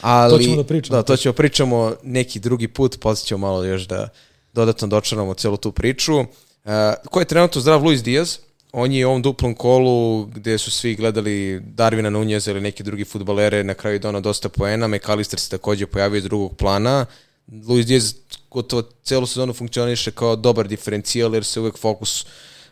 ali... 0.00 0.32
To 0.36 0.42
ćemo 0.42 0.56
da 0.56 0.64
pričamo. 0.64 0.96
Da, 0.96 1.02
to 1.02 1.16
ćemo 1.16 1.32
pričamo 1.32 1.94
neki 2.02 2.40
drugi 2.40 2.68
put, 2.68 3.00
posle 3.00 3.26
ćemo 3.26 3.46
malo 3.46 3.64
još 3.64 3.82
da 3.82 4.08
dodatno 4.52 4.88
dočaramo 4.88 5.34
celu 5.34 5.56
tu 5.56 5.72
priču. 5.72 6.18
Uh, 6.20 6.26
ko 7.10 7.20
je 7.20 7.24
trenutno 7.24 7.60
zdrav 7.60 7.84
Luis 7.84 8.02
Diaz? 8.02 8.38
On 8.72 8.92
je 8.92 9.06
u 9.06 9.08
ovom 9.08 9.22
duplom 9.22 9.54
kolu 9.54 10.24
gde 10.24 10.58
su 10.58 10.70
svi 10.70 10.94
gledali 10.94 11.60
Darvina 11.64 12.10
Nuneza 12.10 12.50
ili 12.50 12.60
neki 12.60 12.82
drugi 12.82 13.04
futbalere, 13.04 13.64
na 13.64 13.74
kraju 13.74 13.98
donao 13.98 14.20
dosta 14.20 14.48
poena, 14.48 14.86
McAllister 14.88 15.40
se 15.40 15.50
takođe 15.50 15.86
pojavio 15.86 16.18
iz 16.18 16.24
drugog 16.24 16.56
plana. 16.56 17.06
Luis 17.68 17.86
Diaz 17.86 18.14
gotovo 18.50 18.82
celu 19.02 19.26
sezonu 19.26 19.52
funkcioniše 19.52 20.10
kao 20.10 20.36
dobar 20.36 20.68
diferencijal 20.68 21.34
jer 21.34 21.44
se 21.44 21.60
uvek 21.60 21.78
fokus 21.78 22.26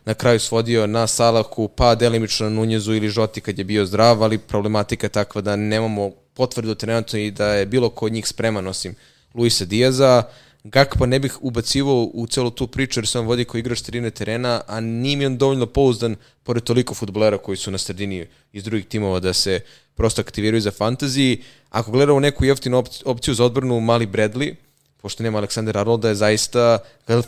na 0.05 0.13
kraju 0.13 0.39
svodio 0.39 0.87
na 0.87 1.07
Salahu, 1.07 1.67
pa 1.67 1.95
delimično 1.95 2.49
na 2.49 2.55
Nunjezu 2.55 2.93
ili 2.93 3.09
Žoti 3.09 3.41
kad 3.41 3.57
je 3.57 3.63
bio 3.63 3.85
zdrav, 3.85 4.23
ali 4.23 4.37
problematika 4.37 5.05
je 5.05 5.11
takva 5.11 5.41
da 5.41 5.55
nemamo 5.55 6.11
potvrdu 6.33 6.75
trenutno 6.75 7.19
i 7.19 7.31
da 7.31 7.53
je 7.53 7.65
bilo 7.65 7.89
ko 7.89 8.05
od 8.05 8.11
njih 8.11 8.27
spreman 8.27 8.67
osim 8.67 8.95
Luisa 9.33 9.65
Diaza. 9.65 10.23
Gakpa 10.63 11.05
ne 11.05 11.19
bih 11.19 11.37
ubacivao 11.41 12.09
u 12.13 12.27
celu 12.27 12.49
tu 12.51 12.67
priču 12.67 12.99
jer 12.99 13.07
on 13.15 13.25
vodi 13.25 13.45
kao 13.45 13.59
igrač 13.59 13.79
sredine 13.81 14.09
terena, 14.11 14.61
a 14.67 14.79
nije 14.79 15.17
mi 15.17 15.25
on 15.25 15.37
dovoljno 15.37 15.65
pouzdan 15.65 16.15
pored 16.43 16.63
toliko 16.63 16.93
futbolera 16.93 17.37
koji 17.37 17.57
su 17.57 17.71
na 17.71 17.77
sredini 17.77 18.27
iz 18.53 18.63
drugih 18.63 18.85
timova 18.85 19.19
da 19.19 19.33
se 19.33 19.59
prosto 19.95 20.21
aktiviraju 20.21 20.61
za 20.61 20.71
fantaziji. 20.71 21.43
Ako 21.69 21.91
gledamo 21.91 22.19
neku 22.19 22.45
jeftinu 22.45 22.77
opci- 22.77 23.01
opciju 23.05 23.33
za 23.33 23.45
odbranu, 23.45 23.79
mali 23.79 24.07
Bradley, 24.07 24.55
pošto 25.01 25.23
nema 25.23 25.37
Aleksandar 25.37 25.77
Arnolda, 25.77 26.09
je 26.09 26.15
zaista 26.15 26.79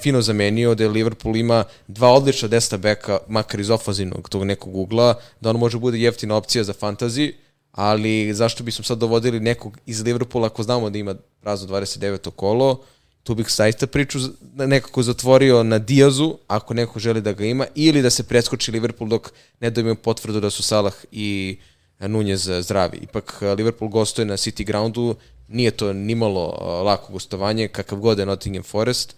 fino 0.02 0.22
zamenio 0.22 0.76
da 0.76 0.84
je 0.84 0.90
Liverpool 0.90 1.36
ima 1.36 1.64
dva 1.88 2.10
odlična 2.10 2.48
desna 2.48 2.78
beka, 2.78 3.20
makar 3.28 3.60
iz 3.60 3.70
ofanzivnog 3.70 4.30
tog 4.30 4.44
nekog 4.44 4.76
ugla, 4.76 5.16
da 5.42 5.50
on 5.50 5.58
može 5.58 5.78
bude 5.78 6.00
jeftina 6.00 6.36
opcija 6.36 6.64
za 6.64 6.74
fantasy, 6.74 7.34
ali 7.72 8.34
zašto 8.34 8.64
bismo 8.64 8.84
sad 8.84 8.98
dovodili 8.98 9.40
nekog 9.40 9.78
iz 9.86 10.02
Liverpoola 10.02 10.48
ako 10.48 10.64
znamo 10.64 10.90
da 10.90 10.98
ima 10.98 11.16
prazno 11.42 11.68
29. 11.68 12.32
kolo, 12.32 12.84
tu 13.24 13.36
bih 13.36 13.48
zaista 13.50 13.88
priču 13.88 14.20
nekako 14.56 15.04
zatvorio 15.04 15.64
na 15.64 15.80
Diazu, 15.80 16.38
ako 16.48 16.74
neko 16.74 17.00
želi 17.00 17.22
da 17.22 17.32
ga 17.34 17.46
ima, 17.46 17.66
ili 17.76 18.02
da 18.02 18.10
se 18.10 18.24
preskoči 18.24 18.72
Liverpool 18.72 19.10
dok 19.10 19.32
ne 19.60 19.70
dobijemo 19.70 20.00
potvrdu 20.02 20.40
da 20.40 20.50
su 20.50 20.64
Salah 20.64 20.94
i 21.12 21.58
Nunez 22.00 22.50
zdravi. 22.62 22.98
Ipak 22.98 23.38
eh, 23.42 23.56
Liverpool 23.56 23.92
gostuje 23.92 24.26
na 24.26 24.38
City 24.38 24.66
Groundu, 24.66 25.16
nije 25.48 25.72
to 25.72 25.94
nimalo 25.94 26.58
eh, 26.62 26.84
lako 26.84 27.14
gostovanje, 27.14 27.68
kakav 27.68 28.00
god 28.00 28.20
je 28.20 28.26
Nottingham 28.26 28.64
Forest, 28.64 29.16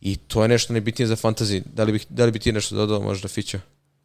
i 0.00 0.16
to 0.16 0.42
je 0.42 0.48
nešto 0.48 0.72
najbitnije 0.72 1.06
za 1.06 1.16
fantasy. 1.16 1.62
Da 1.74 1.84
li, 1.84 1.92
bih, 1.92 2.06
da 2.08 2.24
li 2.24 2.32
bi 2.32 2.38
ti 2.38 2.52
nešto 2.52 2.76
dodao 2.76 3.00
možda 3.00 3.28
Fića? 3.28 3.60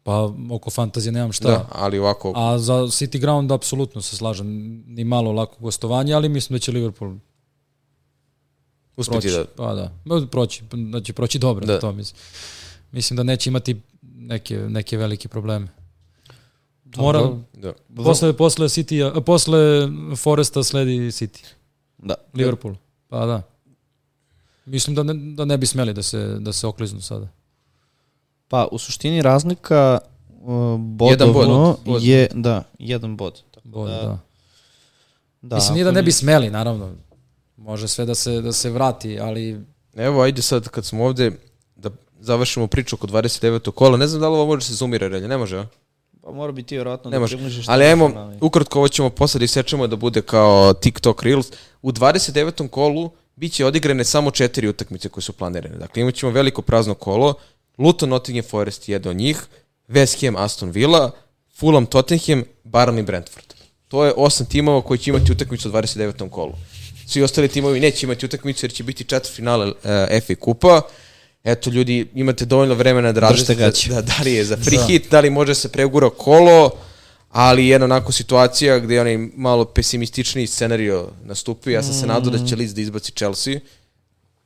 pa 0.08 0.32
oko 0.50 0.70
fantazije 0.70 1.12
nemam 1.12 1.32
šta. 1.32 1.48
Da, 1.48 1.68
ali 1.72 1.98
ovako, 1.98 2.32
A 2.36 2.58
za 2.58 2.74
City 2.74 3.20
Ground 3.20 3.52
apsolutno 3.52 4.02
se 4.02 4.16
slažem. 4.16 4.46
Ni 4.86 5.04
malo 5.04 5.32
lako 5.32 5.56
gostovanje, 5.60 6.12
ali 6.14 6.28
mislim 6.28 6.54
da 6.54 6.60
će 6.60 6.72
Liverpool 6.72 7.14
uspeti 8.98 9.20
proći. 9.20 9.36
da... 9.36 9.44
Pa 9.56 9.74
da, 9.74 10.26
proći, 10.30 10.62
da 10.92 11.00
će 11.00 11.12
proći 11.12 11.38
dobro 11.38 11.66
Da. 11.66 11.72
da. 11.72 11.80
to 11.80 11.92
mislim. 11.92 12.20
Mislim 12.92 13.16
da 13.16 13.22
neće 13.22 13.50
imati 13.50 13.80
neke, 14.02 14.56
neke 14.58 14.96
velike 14.96 15.28
probleme. 15.28 15.68
Mora, 16.96 17.30
da. 17.52 17.72
posle, 17.96 18.32
posle, 18.32 18.68
City, 18.68 19.24
posle 19.24 19.88
Foresta 20.16 20.62
sledi 20.62 20.92
City, 20.98 21.44
Da. 21.98 22.14
Liverpool. 22.34 22.74
Pa 23.08 23.26
da. 23.26 23.42
Mislim 24.64 24.96
da 24.96 25.02
ne, 25.02 25.14
da 25.34 25.44
ne 25.44 25.58
bi 25.58 25.66
smeli 25.66 25.94
da 25.94 26.02
se, 26.02 26.36
da 26.40 26.52
se 26.52 26.66
okliznu 26.66 27.00
sada. 27.00 27.28
Pa, 28.48 28.68
u 28.72 28.78
suštini 28.78 29.22
razlika 29.22 29.98
uh, 30.40 30.80
Jedan 31.10 31.32
bod. 31.32 31.34
bodovno 31.34 31.76
Bod. 31.84 32.02
je, 32.02 32.28
da, 32.34 32.62
jedan 32.78 33.16
bod. 33.16 33.42
Tako 33.54 33.68
Bod, 33.68 33.88
da, 33.90 33.96
da. 33.96 34.18
da, 35.42 35.56
Mislim, 35.56 35.74
nije 35.74 35.84
da 35.84 35.90
ne 35.90 36.02
bi 36.02 36.12
smeli, 36.12 36.50
naravno. 36.50 36.94
Može 37.58 37.88
sve 37.88 38.04
da 38.04 38.14
se, 38.14 38.40
da 38.40 38.52
se 38.52 38.70
vrati, 38.70 39.20
ali 39.20 39.60
Evo, 39.96 40.22
ajde 40.22 40.42
sad 40.42 40.68
kad 40.68 40.84
smo 40.84 41.04
ovde 41.04 41.30
da 41.76 41.90
završimo 42.20 42.66
priču 42.66 42.96
oko 42.96 43.06
29. 43.06 43.70
kola. 43.70 43.96
Ne 43.96 44.06
znam 44.06 44.20
da 44.20 44.28
li 44.28 44.34
ovo 44.34 44.46
može 44.46 44.66
se 44.66 44.74
zoomira 44.74 45.08
relje, 45.08 45.28
ne 45.28 45.36
može, 45.36 45.58
a? 45.58 45.66
Pa 46.22 46.30
mora 46.32 46.52
biti 46.52 46.74
vjerojatno 46.74 47.10
Ne 47.10 47.14
da 47.16 47.20
može. 47.20 47.36
približiš 47.36 47.68
Ali 47.68 47.84
ajmo, 47.84 48.12
ali- 48.16 48.38
ukratko 48.40 48.78
ovo 48.78 48.88
ćemo 48.88 49.10
posle 49.10 49.38
da 49.38 49.44
isečemo 49.44 49.86
da 49.86 49.96
bude 49.96 50.22
kao 50.22 50.74
TikTok 50.74 51.22
Reels. 51.22 51.46
U 51.82 51.92
29. 51.92 52.68
kolu 52.68 53.10
biće 53.36 53.66
odigrane 53.66 54.04
samo 54.04 54.30
četiri 54.30 54.68
utakmice 54.68 55.08
koje 55.08 55.22
su 55.22 55.32
planirane. 55.32 55.76
Dakle, 55.76 56.02
imat 56.02 56.14
ćemo 56.14 56.32
veliko 56.32 56.62
prazno 56.62 56.94
kolo. 56.94 57.34
Luton, 57.78 58.08
Nottingham 58.08 58.50
Forest 58.50 58.88
je 58.88 58.92
jedan 58.92 59.10
od 59.10 59.16
njih. 59.16 59.46
West 59.88 60.26
Ham, 60.26 60.36
Aston 60.36 60.70
Villa, 60.70 61.10
Fulham, 61.56 61.86
Tottenham, 61.86 62.44
Burnley, 62.64 63.04
Brentford. 63.04 63.44
To 63.88 64.04
je 64.04 64.12
osam 64.16 64.46
timova 64.46 64.82
koji 64.82 64.98
će 64.98 65.10
imati 65.10 65.32
utakmicu 65.32 65.68
u 65.68 65.72
29. 65.72 66.30
kolu. 66.30 66.52
Svi 67.08 67.22
ostali 67.22 67.48
timovi 67.48 67.80
neće 67.80 68.06
imati 68.06 68.26
utakmicu 68.26 68.66
jer 68.66 68.72
će 68.72 68.82
biti 68.82 69.04
četvrt 69.04 69.34
finale 69.36 69.66
uh, 69.66 69.74
FA 70.26 70.34
kupa. 70.40 70.80
Eto, 71.44 71.70
ljudi, 71.70 72.06
imate 72.14 72.44
dovoljno 72.44 72.74
vremena 72.74 73.12
da 73.12 73.20
razmislite 73.20 73.54
gaće. 73.54 73.88
da, 73.88 74.02
da 74.02 74.14
li 74.24 74.32
je 74.32 74.44
za 74.44 74.56
free 74.56 74.78
hit, 74.86 75.10
da 75.10 75.20
li 75.20 75.30
može 75.30 75.54
se 75.54 75.68
pregura 75.68 76.10
kolo, 76.10 76.70
ali 77.30 77.66
jedna 77.68 77.84
onako 77.84 78.12
situacija 78.12 78.78
gde 78.78 78.94
je 78.94 79.00
onaj 79.00 79.18
malo 79.36 79.64
pesimističniji 79.64 80.46
scenario 80.46 81.08
nastupio. 81.24 81.72
Ja 81.72 81.82
sam 81.82 81.94
se 81.94 82.06
nadao 82.06 82.30
da 82.32 82.46
će 82.46 82.56
Leeds 82.56 82.74
da 82.74 82.80
izbaci 82.80 83.12
Chelsea 83.12 83.60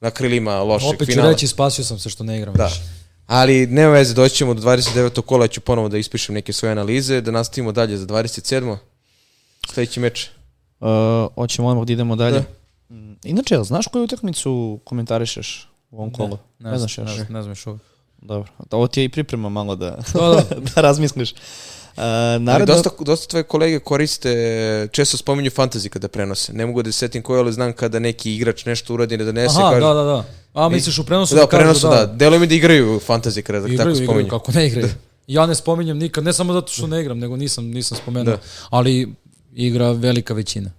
na 0.01 0.11
krilima 0.11 0.63
lošeg 0.63 0.89
opet 0.89 1.09
ću 1.09 1.13
finala. 1.13 1.31
reći 1.33 1.47
spasio 1.47 1.85
sam 1.85 1.99
se 1.99 2.09
što 2.11 2.25
ne 2.25 2.39
igram 2.39 2.55
Da. 2.55 2.65
više. 2.65 2.81
Ali 3.27 3.67
nema 3.67 3.93
veze, 3.93 4.15
doći 4.15 4.37
ćemo 4.37 4.55
do 4.55 4.63
29. 4.63 5.21
kola, 5.23 5.49
ću 5.49 5.61
ponovo 5.61 5.89
da 5.89 5.99
ispišem 5.99 6.35
neke 6.35 6.53
svoje 6.53 6.73
analize, 6.73 7.21
da 7.21 7.31
nastavimo 7.31 7.73
dalje 7.73 7.97
za 7.97 8.07
27. 8.07 8.77
Sledeći 9.73 10.01
meč. 10.01 10.29
Uh, 10.83 10.89
hoćemo 11.35 11.69
odmah 11.69 11.87
da 11.87 11.93
idemo 11.93 12.17
dalje. 12.17 12.41
Da. 12.89 12.95
Mm, 12.97 13.17
Inače, 13.25 13.55
jel 13.55 13.65
znaš 13.65 13.87
koju 13.87 14.05
utakmicu 14.05 14.81
komentarišeš 14.85 15.69
u 15.91 15.97
ovom 15.97 16.13
kolu? 16.13 16.39
Ne, 16.59 16.71
Ne 16.71 16.79
znaš 16.79 16.99
još? 16.99 17.17
ne, 17.19 17.27
ne 17.29 17.43
znam 17.43 17.51
još 17.51 17.67
uvijek. 17.67 17.83
Dobro. 18.19 18.51
Ovo 18.71 18.87
ti 18.87 19.01
je 19.01 19.05
i 19.05 19.09
priprema 19.09 19.49
malo 19.49 19.77
da, 19.77 19.99
Da, 20.15 20.21
da. 20.21 20.43
da 20.75 20.81
razmisliš. 20.81 21.33
Uh, 21.33 21.39
Ali 21.97 22.43
naredno, 22.43 22.75
dosta, 22.75 22.91
dosta 23.01 23.29
tvoje 23.29 23.43
kolege 23.43 23.79
koriste, 23.79 24.89
često 24.93 25.17
spominju 25.17 25.51
fantasy 25.51 25.89
kada 25.89 26.09
prenose. 26.09 26.53
Ne 26.53 26.67
mogu 26.67 26.83
da 26.83 26.93
se 26.93 26.99
setim 26.99 27.23
koje, 27.23 27.41
ali 27.41 27.53
znam 27.53 27.73
kada 27.73 27.99
neki 27.99 28.35
igrač 28.35 28.65
nešto 28.65 28.95
uradi, 28.95 29.17
ne 29.17 29.25
donese, 29.25 29.55
Aha, 29.59 29.71
kaže... 29.71 29.81
da, 29.81 29.95
da, 29.95 30.03
da. 30.03 30.25
A, 30.55 30.69
misliš 30.69 30.99
u 30.99 31.05
prenosu 31.05 31.35
Da, 31.35 31.47
kažu 31.47 31.61
prenosu, 31.61 31.89
da. 31.89 32.07
Deluje 32.07 32.39
mi 32.41 32.47
da 32.47 32.55
igraju 32.55 33.01
fantasy 33.09 33.43
kada 33.43 33.59
Igraju, 33.59 33.77
tako 33.79 33.91
igraju, 33.91 34.07
spominju. 34.07 34.29
kako 34.29 34.53
ne 34.53 34.67
igraju. 34.67 34.89
Ja 35.27 35.47
ne 35.47 35.55
spominjem 35.55 35.99
nikad, 35.99 36.25
ne 36.25 36.33
samo 36.33 36.53
zato 36.53 36.73
što 36.73 36.87
ne 36.87 37.01
igram, 37.01 37.19
nego 37.19 37.37
nisam, 37.37 37.65
nisam 37.67 37.99
spomenuo. 38.03 38.35
Da. 38.37 38.43
Ali 38.71 39.15
igra 39.53 39.93
velika 39.93 40.35
većina. 40.35 40.71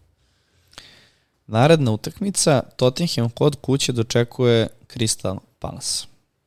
naredna 1.48 1.92
utakmica, 1.92 2.62
Tottenham 2.76 3.30
kod 3.30 3.56
kuće 3.56 3.92
dočekuje 3.92 4.68
Crystal 4.94 5.38
Palace. 5.60 6.06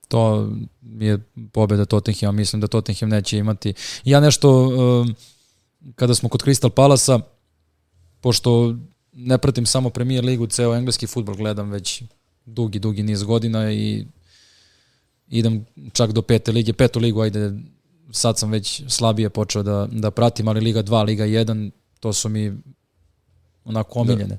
To 0.08 0.48
je 0.82 1.18
pobjeda 1.52 1.84
Tottenhama, 1.84 2.32
mislim 2.32 2.60
da 2.60 2.66
Tottenham 2.66 3.10
neće 3.10 3.38
imati. 3.38 3.74
Ja 4.04 4.20
nešto, 4.20 4.68
um, 4.68 5.14
kada 5.94 6.14
smo 6.14 6.28
kod 6.28 6.42
Crystal 6.42 6.70
Palasa, 6.70 7.20
pošto 8.20 8.76
ne 9.12 9.38
pratim 9.38 9.66
samo 9.66 9.90
Premier 9.90 10.24
ligu, 10.24 10.46
ceo 10.46 10.74
engleski 10.74 11.06
futbol 11.06 11.34
gledam 11.34 11.70
već 11.70 12.02
dugi, 12.46 12.78
dugi 12.78 13.02
niz 13.02 13.22
godina 13.22 13.72
i 13.72 14.06
idem 15.28 15.66
čak 15.92 16.12
do 16.12 16.22
pete 16.22 16.52
lige, 16.52 16.72
petu 16.72 17.00
ligu, 17.00 17.20
ajde, 17.20 17.52
sad 18.10 18.38
sam 18.38 18.50
već 18.50 18.82
slabije 18.88 19.30
počeo 19.30 19.62
da, 19.62 19.88
da 19.92 20.10
pratim, 20.10 20.48
ali 20.48 20.60
Liga 20.60 20.82
2, 20.82 21.04
Liga 21.04 21.24
1, 21.24 21.70
to 22.00 22.12
su 22.12 22.28
mi 22.28 22.52
onako 23.64 24.00
omiljene. 24.00 24.38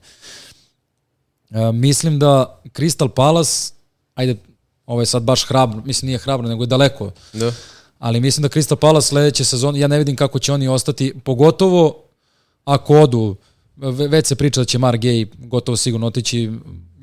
E, 1.51 1.71
mislim 1.73 2.19
da 2.19 2.59
Crystal 2.65 3.09
Palace, 3.09 3.73
ajde, 4.15 4.35
ovo 4.85 5.01
je 5.01 5.05
sad 5.05 5.23
baš 5.23 5.43
hrabro, 5.43 5.81
mislim 5.81 6.07
nije 6.07 6.17
hrabro, 6.19 6.47
nego 6.47 6.63
je 6.63 6.67
daleko, 6.67 7.11
Da. 7.33 7.51
ali 7.99 8.19
mislim 8.19 8.41
da 8.41 8.49
Crystal 8.49 8.75
Palace 8.75 9.07
sledeće 9.07 9.43
sezone, 9.43 9.79
ja 9.79 9.87
ne 9.87 9.97
vidim 9.97 10.15
kako 10.15 10.39
će 10.39 10.53
oni 10.53 10.67
ostati, 10.67 11.13
pogotovo 11.15 12.03
ako 12.65 12.95
odu, 12.95 13.35
ve- 13.77 14.07
već 14.07 14.27
se 14.27 14.35
priča 14.35 14.61
da 14.61 14.65
će 14.65 14.77
Mark 14.79 15.01
Gay 15.01 15.27
gotovo 15.37 15.75
sigurno 15.77 16.07
otići, 16.07 16.51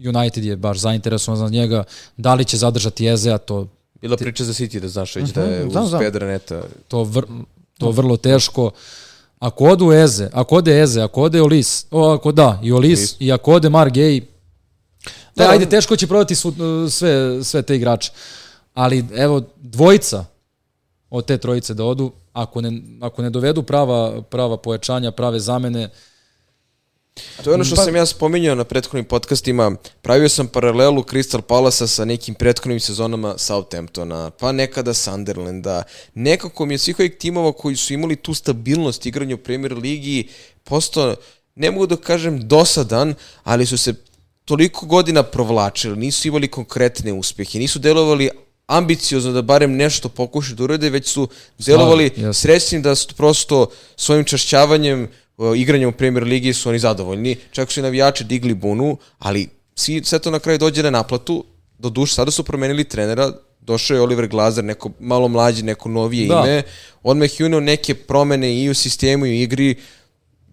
United 0.08 0.44
je 0.44 0.56
baš 0.56 0.78
zainteresovan 0.78 1.38
za 1.38 1.48
njega, 1.48 1.84
da 2.16 2.34
li 2.34 2.44
će 2.44 2.56
zadržati 2.56 3.08
Ezea, 3.08 3.38
to, 3.38 3.68
Bila 4.00 4.16
priča 4.16 4.44
za 4.44 4.52
City, 4.54 4.80
da 4.80 4.88
znaš 4.88 5.16
već 5.16 5.30
da 5.30 5.42
je 5.42 5.58
Mhm, 5.58 5.78
uz 5.78 5.88
znam. 5.88 6.00
Pedra 6.00 6.26
Neta. 6.26 6.62
to, 6.88 7.02
vr, 7.04 7.26
to 7.78 7.90
vrlo 7.90 8.16
teško. 8.16 8.70
Ako 9.44 9.64
odu 9.66 9.92
Eze, 9.92 10.30
ako 10.32 10.56
ode 10.56 10.72
Eze, 10.82 11.02
ako 11.02 11.22
ode 11.22 11.42
Olis, 11.42 11.86
o, 11.90 12.10
ako 12.10 12.32
da, 12.32 12.60
i 12.62 12.72
Olis, 12.72 12.98
Olis. 12.98 13.16
i 13.20 13.32
ako 13.32 13.52
ode 13.52 13.68
Mark 13.68 13.92
Gay, 13.92 14.22
Da, 15.36 15.44
da, 15.44 15.50
ajde, 15.50 15.64
on- 15.64 15.70
teško 15.70 15.96
će 15.96 16.06
prodati 16.06 16.34
svu, 16.34 16.54
sve, 16.90 17.12
sve 17.44 17.62
te 17.62 17.76
igrače. 17.76 18.12
Ali, 18.74 19.04
evo, 19.16 19.42
dvojica 19.56 20.24
od 21.10 21.24
te 21.24 21.38
trojice 21.38 21.74
da 21.74 21.84
odu, 21.84 22.12
ako 22.32 22.60
ne, 22.60 22.70
ako 23.00 23.22
ne 23.22 23.30
dovedu 23.30 23.62
prava, 23.62 24.22
prava 24.22 24.56
pojačanja, 24.56 25.10
prave 25.10 25.40
zamene, 25.40 25.88
To 27.44 27.50
je 27.50 27.54
ono 27.54 27.64
što 27.64 27.76
Pa- 27.76 27.84
sam 27.84 27.96
ja 27.96 28.06
spominjao 28.06 28.54
na 28.54 28.64
prethodnim 28.64 29.04
podcastima. 29.04 29.76
Pravio 30.02 30.28
sam 30.28 30.48
paralelu 30.48 31.02
Crystal 31.02 31.40
Palasa 31.40 31.86
sa 31.86 32.04
nekim 32.04 32.34
prethodnim 32.34 32.80
sezonama 32.80 33.34
Southamptona, 33.38 34.30
pa 34.30 34.52
nekada 34.52 34.94
Sunderlanda. 34.94 35.82
Nekako 36.14 36.66
mi 36.66 36.74
je 36.74 36.78
svih 36.78 36.98
ovih 36.98 37.12
timova 37.18 37.52
koji 37.52 37.76
su 37.76 37.94
imali 37.94 38.16
tu 38.16 38.34
stabilnost 38.34 39.06
igranja 39.06 39.34
u 39.34 39.38
Premier 39.38 39.72
Ligi 39.72 40.28
postao, 40.64 41.16
ne 41.54 41.70
mogu 41.70 41.86
da 41.86 41.96
kažem 41.96 42.48
dosadan, 42.48 43.14
ali 43.44 43.66
su 43.66 43.78
se 43.78 43.94
toliko 44.44 44.86
godina 44.86 45.22
provlačili, 45.22 45.96
nisu 45.96 46.28
imali 46.28 46.48
konkretne 46.48 47.12
uspehe, 47.12 47.58
nisu 47.58 47.78
delovali 47.78 48.30
ambiciozno 48.66 49.32
da 49.32 49.42
barem 49.42 49.76
nešto 49.76 50.08
pokušaju 50.08 50.56
da 50.56 50.64
urade, 50.64 50.90
već 50.90 51.08
su 51.08 51.28
delovali 51.58 52.04
jasno. 52.04 52.32
srećnim 52.32 52.82
da 52.82 52.94
su 52.94 53.14
prosto 53.14 53.70
svojim 53.96 54.24
čašćavanjem 54.24 55.02
uh, 55.02 55.08
igranjem 55.56 55.88
u 55.88 55.92
Premier 55.92 56.24
Ligi 56.24 56.52
su 56.52 56.68
oni 56.68 56.78
zadovoljni. 56.78 57.36
Čak 57.50 57.72
su 57.72 57.80
i 57.80 57.82
navijači 57.82 58.24
digli 58.24 58.54
bunu, 58.54 58.96
ali 59.18 59.48
svi, 59.74 60.04
sve 60.04 60.18
to 60.18 60.30
na 60.30 60.38
kraju 60.38 60.58
dođe 60.58 60.82
na 60.82 60.90
naplatu. 60.90 61.44
Do 61.78 61.90
duše, 61.90 62.14
sada 62.14 62.30
su 62.30 62.44
promenili 62.44 62.84
trenera, 62.84 63.32
došao 63.60 63.94
je 63.94 64.00
Oliver 64.00 64.28
Glazer, 64.28 64.64
neko 64.64 64.90
malo 65.00 65.28
mlađi, 65.28 65.62
neko 65.62 65.88
novije 65.88 66.28
Da. 66.28 66.42
ime. 66.44 66.62
Odmah 67.02 67.40
je 67.40 67.46
uneo 67.46 67.60
neke 67.60 67.94
promene 67.94 68.62
i 68.62 68.70
u 68.70 68.74
sistemu 68.74 69.26
i 69.26 69.30
u 69.30 69.42
igri. 69.42 69.76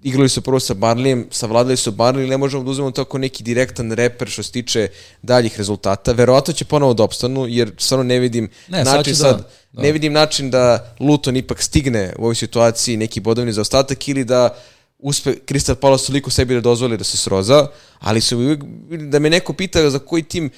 Igrali 0.04 0.30
su 0.30 0.42
prvo 0.42 0.60
sa 0.60 0.74
Barlijem, 0.74 1.28
savladali 1.32 1.78
su 1.78 1.92
Barlij, 1.92 2.28
ne 2.28 2.38
možemo 2.38 2.64
da 2.64 2.70
uzmemo 2.70 2.92
to 2.92 3.06
kao 3.06 3.20
neki 3.20 3.44
direktan 3.44 3.92
reper 3.92 4.30
što 4.30 4.44
se 4.44 4.52
tiče 4.52 4.88
daljih 5.22 5.58
rezultata. 5.58 6.12
Verovatno 6.12 6.54
će 6.54 6.66
ponovo 6.66 6.94
da 6.94 7.04
opstanu, 7.04 7.46
jer 7.48 7.72
stvarno 7.78 8.04
ne 8.04 8.20
vidim 8.20 8.50
Ne, 8.68 8.86
sad 8.86 8.96
način 8.96 9.14
će 9.14 9.20
sad, 9.20 9.38
da, 9.38 9.50
da. 9.72 9.82
ne 9.82 9.92
vidim 9.92 10.14
način 10.14 10.50
da 10.52 10.96
Luton 11.00 11.38
ipak 11.38 11.62
stigne 11.62 12.14
u 12.18 12.22
ovoj 12.22 12.36
situaciji 12.36 12.98
neki 12.98 13.20
bodovni 13.20 13.54
zaostatak 13.54 14.08
ili 14.08 14.24
da 14.24 14.56
uspe 15.00 15.34
Crystal 15.48 15.76
Palace 15.76 16.06
toliko 16.06 16.30
sebi 16.30 16.54
da 16.54 16.62
dozvoli 16.62 16.98
da 16.98 17.04
se 17.04 17.18
sroza, 17.18 17.68
ali 18.00 18.22
su 18.22 18.58
da 18.90 19.20
me 19.20 19.30
neko 19.30 19.54
pita 19.54 19.90
za 19.90 20.00
koji 20.00 20.24
tim 20.24 20.50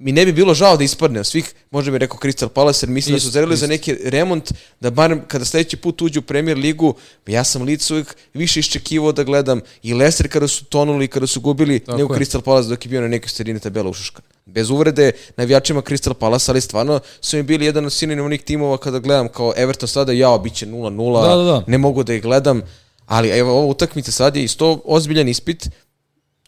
mi 0.00 0.12
ne 0.12 0.24
bi 0.26 0.32
bilo 0.32 0.54
žao 0.54 0.76
da 0.76 0.84
ispadne 0.84 1.20
od 1.20 1.26
svih, 1.26 1.54
možda 1.70 1.90
bi 1.92 1.98
rekao 1.98 2.18
Crystal 2.18 2.48
Palace, 2.48 2.86
jer 2.86 2.90
mislim 2.90 3.16
da 3.16 3.20
su 3.20 3.30
zreli 3.30 3.56
za 3.56 3.66
neki 3.66 3.96
remont, 4.04 4.52
da 4.80 4.90
barem 4.90 5.22
kada 5.28 5.44
sledeći 5.44 5.76
put 5.76 6.02
uđu 6.02 6.20
u 6.20 6.22
Premier 6.22 6.58
ligu, 6.58 6.94
ja 7.26 7.44
sam 7.44 7.62
lice 7.62 7.94
uvijek 7.94 8.16
više 8.34 8.60
iščekivao 8.60 9.12
da 9.12 9.24
gledam 9.24 9.60
i 9.82 9.94
Leicester 9.94 10.28
kada 10.28 10.48
su 10.48 10.64
tonuli, 10.64 11.08
kada 11.08 11.26
su 11.26 11.40
gubili, 11.40 11.78
Tako 11.80 11.98
nego 11.98 12.14
je. 12.14 12.20
Crystal 12.20 12.40
Palace 12.40 12.68
dok 12.68 12.84
je 12.84 12.88
bio 12.88 13.00
na 13.00 13.08
nekoj 13.08 13.28
sredini 13.28 13.60
tabela 13.60 13.90
ušuškan. 13.90 14.22
Bez 14.46 14.70
uvrede 14.70 15.12
navijačima 15.36 15.82
Crystal 15.82 16.14
Palace, 16.14 16.52
ali 16.52 16.60
stvarno 16.60 17.00
su 17.20 17.36
mi 17.36 17.42
bili 17.42 17.64
jedan 17.64 17.84
od 17.86 17.92
sinonimnih 17.92 18.42
timova 18.42 18.78
kada 18.78 18.98
gledam 18.98 19.28
kao 19.28 19.52
Everton 19.56 19.88
sada, 19.88 20.12
jao, 20.12 20.38
bit 20.38 20.54
će 20.54 20.66
0-0, 20.66 21.22
Da, 21.22 21.36
da, 21.36 21.42
da. 21.42 21.64
ne 21.66 21.78
mogu 21.78 22.02
da 22.02 22.14
ih 22.14 22.22
gledam, 22.22 22.62
ali 23.06 23.28
evo 23.28 23.52
ova 23.52 23.66
utakmica 23.66 24.12
sad 24.12 24.36
je 24.36 24.44
isto 24.44 24.80
ozbiljan 24.84 25.28
ispit, 25.28 25.68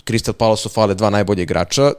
Crystal 0.06 0.32
Palace 0.32 0.68
fale 0.68 0.94
dva 0.94 1.10
najbolje 1.10 1.42
igrača, 1.42 1.92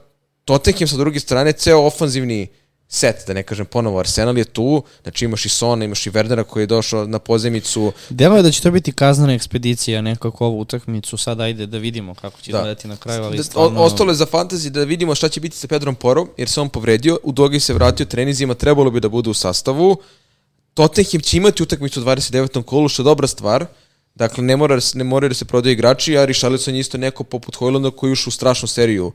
Tottenham 0.45 0.87
sa 0.87 0.97
druge 0.97 1.19
strane, 1.19 1.51
ceo 1.51 1.81
ofanzivni 1.81 2.47
set, 2.87 3.23
da 3.27 3.33
ne 3.33 3.43
kažem 3.43 3.65
ponovo, 3.65 3.99
Arsenal 3.99 4.37
je 4.37 4.43
tu, 4.45 4.83
znači 5.03 5.25
imaš 5.25 5.45
i 5.45 5.49
Sona, 5.49 5.85
imaš 5.85 6.07
i 6.07 6.11
Wernera 6.11 6.43
koji 6.43 6.63
je 6.63 6.67
došao 6.67 7.07
na 7.07 7.19
pozemicu, 7.19 7.91
Delo 8.09 8.37
je 8.37 8.43
da 8.43 8.51
će 8.51 8.61
to 8.61 8.71
biti 8.71 8.91
kaznana 8.91 9.33
ekspedicija 9.33 10.01
nekako 10.01 10.45
ovu 10.45 10.59
utakmicu. 10.59 11.17
Sad 11.17 11.41
ajde 11.41 11.65
da 11.65 11.77
vidimo 11.77 12.13
kako 12.15 12.41
će 12.41 12.51
Da. 12.51 12.57
izgledati 12.57 12.87
na 12.87 12.95
kraju, 12.97 13.23
ali 13.23 13.37
Da, 13.37 13.43
stvarno... 13.43 13.81
ostalo 13.81 14.11
je 14.11 14.15
za 14.15 14.25
fantasy 14.25 14.69
da 14.69 14.83
vidimo 14.83 15.15
šta 15.15 15.29
će 15.29 15.39
biti 15.39 15.57
sa 15.57 15.67
Pedrom 15.67 15.95
Porom, 15.95 16.29
jer 16.37 16.49
se 16.49 16.61
on 16.61 16.69
povredio, 16.69 17.19
u 17.23 17.31
Dogi 17.31 17.59
se 17.59 17.73
vratio 17.73 18.05
trenizima, 18.05 18.53
trebalo 18.53 18.91
bi 18.91 18.99
da 18.99 19.09
bude 19.09 19.29
u 19.29 19.33
sastavu. 19.33 19.97
Tottenham 20.73 21.21
će 21.21 21.37
imati 21.37 21.63
utakmicu 21.63 22.01
u 22.01 22.03
29. 22.03 22.63
kolu, 22.63 22.89
što 22.89 23.01
je 23.01 23.03
dobra 23.03 23.27
stvar. 23.27 23.65
Dakle, 24.15 24.43
ne, 24.43 24.55
mora, 24.57 24.79
ne 24.93 25.03
moraju 25.03 25.29
da 25.29 25.35
se 25.35 25.45
prodaju 25.45 25.73
igrači, 25.73 26.17
a 26.17 26.25
Richarlison 26.25 26.73
je 26.75 26.79
isto 26.79 26.97
neko 26.97 27.23
poput 27.23 27.55
Hojlanda 27.55 27.91
koji 27.91 28.09
je 28.11 28.17
u 28.27 28.31
strašnu 28.31 28.67
seriju 28.67 29.11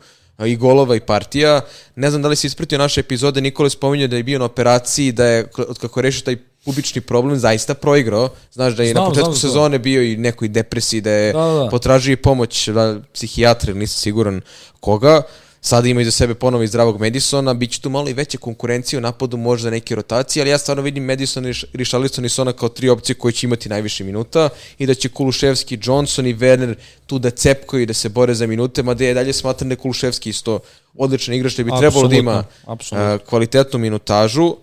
i 0.47 0.57
golova 0.57 0.97
i 0.97 1.01
partija. 1.01 1.61
Ne 1.97 2.11
znam 2.11 2.23
da 2.23 2.29
li 2.29 2.37
si 2.37 2.47
ispratio 2.47 2.79
naše 2.79 3.01
epizode, 3.01 3.41
Nikola 3.41 3.67
je 3.67 3.71
spominjao 3.71 4.09
da 4.09 4.17
je 4.17 4.23
bio 4.23 4.39
na 4.39 4.45
operaciji, 4.45 5.13
da 5.13 5.25
je, 5.27 5.47
od 5.69 5.79
kako 5.79 6.01
rešio 6.01 6.25
taj 6.25 6.37
pubični 6.65 7.01
problem, 7.01 7.39
zaista 7.39 7.75
proigrao. 7.75 8.29
Znaš 8.53 8.75
da 8.75 8.83
je 8.83 8.93
Znam, 8.93 9.05
na 9.05 9.09
početku 9.09 9.33
znam 9.33 9.41
sezone 9.41 9.79
bio 9.79 10.03
i 10.03 10.17
nekoj 10.17 10.49
depresiji, 10.49 11.01
da 11.01 11.11
je 11.11 11.33
Da, 11.33 11.39
da, 11.39 11.65
da. 11.65 11.69
potražio 11.71 12.17
pomoć 12.17 12.69
da, 12.69 13.01
psihijatra, 13.13 13.75
nisam 13.75 13.99
siguran 13.99 14.41
koga. 14.81 15.23
Sada 15.61 15.89
ima 15.89 16.01
iza 16.01 16.11
sebe 16.11 16.35
ponovo 16.35 16.63
i 16.63 16.67
zdravog 16.67 17.01
Madisona, 17.01 17.55
bit 17.55 17.71
će 17.71 17.81
tu 17.81 17.91
malo 17.91 18.09
i 18.09 18.13
veće 18.13 18.39
konkurencije 18.39 18.99
u 18.99 19.01
napadu, 19.01 19.37
možda 19.37 19.71
neke 19.71 19.95
rotacije, 19.95 20.43
ali 20.43 20.51
ja 20.51 20.59
stvarno 20.59 20.83
vidim 20.83 21.05
Madison, 21.05 21.47
i 21.47 21.53
Richarlison 21.73 22.25
i 22.25 22.29
Sona 22.29 22.53
kao 22.53 22.69
tri 22.69 22.89
opcije 22.89 23.17
koje 23.17 23.33
će 23.33 23.47
imati 23.47 23.69
najviše 23.69 24.05
minuta 24.05 24.49
i 24.79 24.87
da 24.87 24.95
će 24.95 25.09
Kuluševski, 25.09 25.79
Johnson 25.83 26.27
i 26.27 26.35
Werner 26.35 26.75
tu 27.07 27.19
da 27.19 27.31
cepkaju 27.31 27.83
i 27.83 27.87
da 27.87 27.95
se 27.95 28.09
bore 28.09 28.35
za 28.35 28.47
minute, 28.47 28.83
mada 28.83 29.05
je 29.05 29.15
dalje 29.15 29.33
smatram 29.33 29.69
da 29.69 29.73
je 29.73 29.77
Kuluševski 29.77 30.31
isto 30.31 30.59
odličan 30.95 31.35
igrač, 31.35 31.57
da 31.57 31.65
bi 31.65 31.73
trebalo 31.81 32.09
da 32.09 32.17
ima 32.17 32.45
a, 32.91 33.19
kvalitetnu 33.29 33.79
minutažu. 33.79 34.57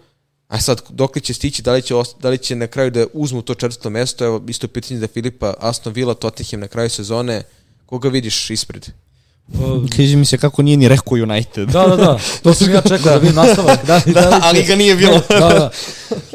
A 0.48 0.62
sad, 0.62 0.82
dok 0.90 1.16
li 1.16 1.22
će 1.22 1.34
stići, 1.34 1.62
da 1.62 1.74
li 1.74 1.82
će, 1.82 1.94
da 2.20 2.30
li 2.30 2.38
će 2.38 2.56
na 2.56 2.68
kraju 2.68 2.92
da 2.92 3.06
uzmu 3.14 3.42
to 3.42 3.54
četvrto 3.54 3.90
mesto, 3.90 4.26
evo, 4.26 4.44
isto 4.48 4.68
pitanje 4.68 5.00
za 5.00 5.08
Filipa, 5.08 5.54
Aston 5.60 5.94
Villa, 5.94 6.14
Tottenham 6.14 6.60
na 6.60 6.68
kraju 6.68 6.90
sezone, 6.90 7.44
koga 7.86 8.10
vidiš 8.10 8.50
ispred? 8.50 8.88
Križi 9.90 10.16
mi 10.16 10.26
se 10.26 10.38
kako 10.38 10.62
nije 10.62 10.78
ni 10.78 10.88
rekao 10.88 11.14
United. 11.14 11.70
Da, 11.70 11.88
da, 11.88 11.96
da. 11.96 12.20
To 12.44 12.54
sam 12.54 12.72
ja 12.72 12.82
čekao 12.82 13.12
da 13.12 13.18
vidim 13.18 13.36
nastavak. 13.46 13.86
Da, 13.86 14.02
da, 14.06 14.12
Da, 14.14 14.40
ali 14.44 14.64
ga 14.64 14.76
nije 14.76 14.96
bilo. 14.96 15.22
Da, 15.30 15.40
da. 15.40 15.72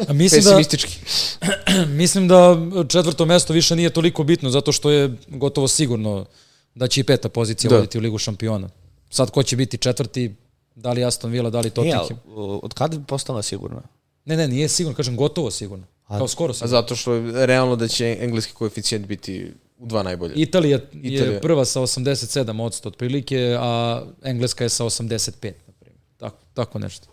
A 0.09 0.12
Mislim 0.23 0.45
da, 0.45 0.51
Pesimistički. 0.51 0.99
mislim 2.01 2.28
da 2.28 2.57
četvrto 2.89 3.24
mesto 3.27 3.53
više 3.53 3.77
nije 3.77 3.91
toliko 3.91 4.24
bitno, 4.24 4.51
zato 4.51 4.73
što 4.73 4.91
je 4.91 5.16
gotovo 5.28 5.69
sigurno 5.69 6.27
da 6.74 6.89
će 6.89 7.01
i 7.01 7.05
peta 7.05 7.28
pozicija 7.28 7.69
Da. 7.69 7.77
voditi 7.77 7.99
u 7.99 8.01
Ligu 8.01 8.19
šampiona. 8.19 8.69
Sad 9.11 9.31
ko 9.31 9.43
će 9.43 9.57
biti 9.57 9.78
četvrti, 9.78 10.35
da 10.74 10.93
li 10.93 11.05
Aston 11.05 11.31
Villa, 11.31 11.51
da 11.51 11.61
li 11.61 11.70
Tottenham? 11.70 12.01
ali, 12.28 12.59
od 12.62 12.74
kada 12.74 12.97
je 12.97 13.03
postala 13.07 13.43
sigurna? 13.43 13.82
Ne, 14.24 14.37
ne, 14.37 14.49
nije 14.49 14.69
sigurno, 14.69 14.97
kažem 14.97 15.16
gotovo 15.16 15.51
sigurno. 15.51 15.85
Kao 16.09 16.28
skoro 16.28 16.51
A 16.51 16.55
sigurno. 16.55 16.70
zato 16.70 16.97
što 16.97 17.15
je 17.15 17.47
realno 17.47 17.77
da 17.77 17.89
će 17.89 18.19
engleski 18.20 18.53
koeficijent 18.53 19.07
biti 19.07 19.53
u 19.81 19.86
dva 19.86 20.02
najbolje. 20.02 20.32
Italija, 20.36 20.78
Italija. 20.93 21.32
je 21.32 21.40
prva 21.40 21.65
sa 21.65 21.81
87% 21.81 22.86
otprilike, 22.86 23.57
a 23.61 24.02
Engleska 24.23 24.65
je 24.65 24.69
sa 24.69 24.85
85, 24.85 25.52
na 25.66 25.73
primjer. 25.81 26.01
Tako, 26.16 26.36
tako 26.55 26.78
nešto. 26.78 27.07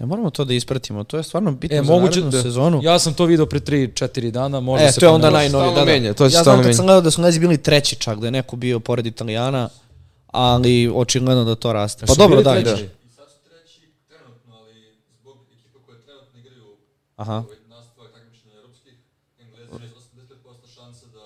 E, 0.00 0.06
moramo 0.06 0.30
to 0.30 0.44
da 0.44 0.54
ispratimo, 0.54 1.04
to 1.04 1.16
je 1.16 1.22
stvarno 1.22 1.52
bitno 1.52 1.76
E, 1.76 1.82
za 1.82 1.92
moguće 1.92 2.20
narednu 2.20 2.30
da, 2.30 2.42
sezonu. 2.42 2.80
Ja 2.82 2.98
sam 2.98 3.14
to 3.14 3.24
video 3.24 3.46
pre 3.46 3.60
3-4 3.60 4.30
dana, 4.30 4.60
možda 4.60 4.86
e, 4.86 4.92
se 4.92 5.00
to 5.00 5.06
je 5.06 5.10
onda 5.10 5.30
najnovije. 5.30 5.70
Stalno 5.70 5.80
Da, 5.80 5.84
da. 5.84 5.92
menja, 5.92 6.14
to 6.14 6.30
se 6.30 6.36
ja 6.36 6.40
stalno 6.40 6.62
znam 6.62 6.70
kad 6.70 6.76
sam 6.76 6.86
gledao 6.86 7.00
da 7.00 7.10
su 7.10 7.20
Englezi 7.20 7.40
bili 7.40 7.62
treći 7.62 7.96
čak, 7.96 8.18
da 8.18 8.26
je 8.26 8.30
neko 8.30 8.56
bio 8.56 8.80
pored 8.80 9.06
Italijana, 9.06 9.68
ali 10.26 10.90
očigledno 10.94 11.44
da 11.44 11.54
to 11.54 11.72
raste. 11.72 12.06
Pa 12.06 12.14
dobro, 12.14 12.42
da, 12.42 12.52
treći? 12.54 12.82
da. 12.82 12.88
I 13.06 13.10
sad 13.16 13.28
su 13.30 13.38
treći 13.48 13.80
trenutno, 14.08 14.54
ali 14.60 14.74
zbog 15.20 15.36
ekipa 15.52 15.78
koje 15.86 15.98
trenutno 16.06 16.38
igraju 16.40 16.76
Aha. 17.16 17.34
ovaj 17.34 17.56
nastavak 17.68 18.12
takmičenja 18.12 18.54
europskih, 18.54 18.94
Englezi 19.40 19.66
imaju 19.76 19.90
85% 20.70 20.74
šanse 20.74 21.06
da 21.06 21.24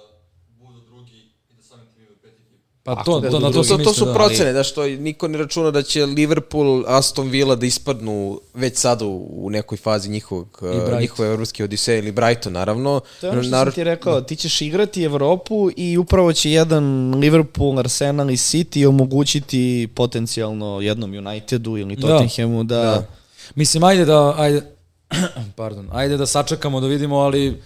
budu 0.60 0.81
drugi 0.81 1.20
i 1.51 1.55
da 1.56 1.62
samim 1.62 1.86
tim 1.86 2.02
imaju 2.02 2.16
pet 2.23 2.35
ekipa. 2.47 2.72
Pa 2.85 2.95
to, 2.97 3.13
budu 3.13 3.31
to, 3.31 3.41
na 3.41 3.47
to 3.47 3.63
To, 3.63 3.77
to, 3.79 3.85
to 3.85 3.93
su 3.95 4.05
da. 4.05 4.15
procene, 4.15 4.53
da 4.53 4.63
što 4.63 4.87
niko 4.87 5.29
ne 5.29 5.39
računa 5.39 5.71
da 5.71 5.83
će 5.83 6.07
Liverpool, 6.07 6.85
Aston 6.89 7.29
Villa 7.29 7.55
da 7.55 7.67
ispadnu 7.67 8.41
već 8.55 8.77
sada 8.77 9.05
u, 9.05 9.17
u 9.37 9.51
nekoj 9.51 9.79
fazi 9.79 10.11
njihovog, 10.11 10.59
uh, 10.93 11.01
njihove 11.01 11.29
evropske 11.29 11.65
odiseje 11.65 11.99
ili 11.99 12.13
Brighton 12.13 12.53
naravno. 12.53 13.01
To 13.21 13.27
je 13.27 13.31
ono 13.31 13.43
što 13.43 13.51
Naravno- 13.51 13.71
sam 13.71 13.75
ti 13.75 13.85
rekao, 13.85 14.21
ti 14.21 14.37
ćeš 14.37 14.61
igrati 14.61 15.03
Evropu 15.05 15.71
i 15.77 15.99
upravo 15.99 16.33
će 16.33 16.51
jedan 16.51 16.85
Liverpool, 17.15 17.79
Arsenal 17.79 18.31
i 18.31 18.37
City 18.37 18.87
omogućiti 18.87 19.89
potencijalno 19.95 20.81
jednom 20.81 21.13
Unitedu 21.13 21.77
ili 21.77 21.97
Da. 21.97 22.09
Tottenhamu 22.09 22.65
da... 22.65 22.77
Da. 22.77 23.07
Mislim, 23.55 23.85
ajde 23.85 24.05
da, 24.05 24.35
ajde, 24.39 24.63
pardon, 25.57 25.89
ajde 25.93 26.17
da 26.17 26.27
sačekamo 26.27 26.81
da 26.81 26.87
vidimo, 26.87 27.17
ali 27.17 27.63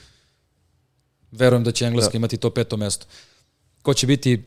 verujem 1.33 1.65
da 1.65 1.73
će 1.73 1.85
Engleska 1.85 2.13
Da. 2.13 2.17
imati 2.17 2.37
to 2.37 2.51
peto 2.51 2.77
mesto. 2.77 3.07
Ko 3.83 3.95
će 3.95 4.07
biti 4.07 4.43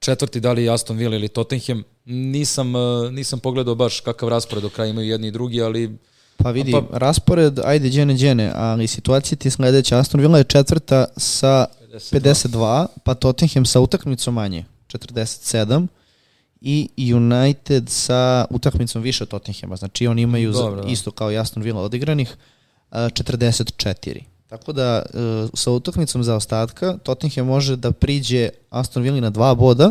četvrti, 0.00 0.40
da 0.40 0.52
li 0.52 0.70
Aston 0.70 0.96
Villa 0.96 1.16
ili 1.16 1.28
Tottenham, 1.28 1.82
nisam, 2.04 2.76
eh, 2.76 2.78
nisam 3.10 3.38
pogledao 3.38 3.74
baš 3.74 4.00
kakav 4.00 4.28
raspored 4.28 4.62
do 4.62 4.68
kraja 4.68 4.90
imaju 4.90 5.08
jedni 5.08 5.28
i 5.28 5.32
drugi, 5.32 5.62
ali 5.62 5.96
Pa 6.36 6.50
vidi, 6.50 6.72
Pa- 6.72 6.84
raspored, 6.92 7.58
ajde, 7.58 7.88
džene, 7.90 8.14
džene, 8.14 8.52
ali 8.54 8.86
situacija 8.86 9.36
ti 9.38 9.48
je 9.48 9.52
sledeća. 9.52 9.98
Aston 9.98 10.20
Villa 10.20 10.38
je 10.38 10.44
četvrta 10.44 11.04
sa 11.16 11.66
52, 12.12 12.86
pa 13.04 13.14
Tottenham 13.14 13.64
sa 13.64 13.80
utakmicom 13.80 14.34
manje, 14.34 14.64
47, 14.88 15.86
i 16.60 16.88
United 17.14 17.88
sa 17.88 18.46
utakmicom 18.50 19.02
više 19.02 19.22
od 19.24 19.28
Tottenhama. 19.28 19.76
Znači 19.76 20.06
oni 20.06 20.22
imaju 20.22 20.52
za- 20.52 20.58
Dobro, 20.58 20.82
da. 20.82 20.88
isto 20.88 21.10
kao 21.10 21.32
i 21.32 21.38
Aston 21.38 21.62
Villa 21.62 21.80
odigranih, 21.82 22.36
a, 22.90 23.08
44. 23.08 24.20
Tako 24.48 24.72
da 24.72 25.02
e, 25.04 25.18
sa 25.54 25.70
utakmicom 25.70 26.22
za 26.24 26.34
ostatka 26.36 26.98
Tottenham 27.02 27.46
može 27.46 27.76
da 27.76 27.92
priđe 27.92 28.48
Aston 28.70 29.02
Villa 29.02 29.20
na 29.20 29.30
dva 29.30 29.54
boda, 29.54 29.90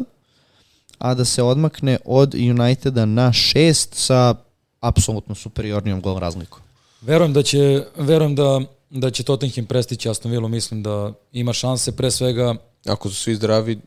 a 0.97 1.13
da 1.13 1.25
se 1.25 1.43
odmakne 1.43 1.97
od 2.05 2.35
Uniteda 2.35 3.05
na 3.05 3.33
šest 3.33 3.89
sa 3.93 4.35
apsolutno 4.79 5.35
superiornijom 5.35 6.01
gol 6.01 6.19
razlikom. 6.19 6.59
verujem 7.01 7.33
da 7.33 7.43
će, 7.43 7.83
verujem 7.97 8.35
da, 8.35 8.61
da 8.89 9.11
će 9.11 9.23
Tottenham 9.23 9.65
prestići 9.65 10.09
Aston 10.09 10.31
Villa, 10.31 10.47
mislim 10.47 10.83
da 10.83 11.13
ima 11.31 11.53
šanse 11.53 11.91
pre 11.91 12.11
svega 12.11 12.55
Ako 12.85 13.09
su 13.09 13.15
svi 13.15 13.35
zdravi, 13.35 13.79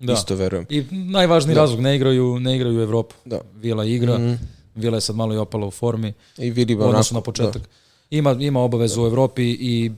da. 0.00 0.12
isto 0.12 0.34
verujem. 0.34 0.66
I 0.70 0.84
najvažniji 0.90 1.54
Da. 1.54 1.60
razlog, 1.60 1.80
ne 1.80 1.96
igraju, 1.96 2.40
ne 2.40 2.56
igraju 2.56 2.78
u 2.78 2.82
Evropu. 2.82 3.14
Da. 3.24 3.40
Vila 3.54 3.84
igra, 3.84 4.18
Mhm. 4.18 4.34
Vila 4.74 4.96
je 4.96 5.00
sad 5.00 5.16
malo 5.16 5.34
i 5.34 5.38
opala 5.38 5.66
u 5.66 5.70
formi. 5.70 6.12
I 6.38 6.50
onako, 6.50 6.84
odnosu 6.84 7.14
na 7.14 7.20
početak. 7.20 7.62
Ima, 8.10 8.32
ima 8.32 8.60
obavezu 8.60 9.02
u 9.02 9.06
Evropi 9.06 9.42
i 9.60 9.92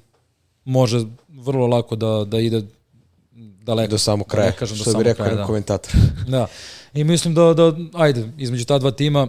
može 0.66 1.04
vrlo 1.30 1.66
lako 1.66 1.96
da, 1.96 2.24
da 2.26 2.38
ide 2.40 2.60
Da, 2.60 2.66
daleko. 3.64 3.90
do 3.90 3.98
samog 3.98 4.26
Da 4.26 4.30
kraja, 4.30 4.46
ne 4.46 4.56
kažem 4.56 4.76
do 4.76 4.82
što 4.82 4.90
bi 4.90 4.92
samog 4.92 5.02
rekao 5.02 5.24
kraja, 5.26 5.36
da. 5.36 5.44
komentator. 5.44 5.92
Da. 6.28 6.46
I 6.94 7.04
mislim 7.04 7.34
da, 7.34 7.54
da, 7.54 7.72
ajde, 7.94 8.28
između 8.38 8.64
ta 8.64 8.78
dva 8.78 8.90
tima 8.90 9.28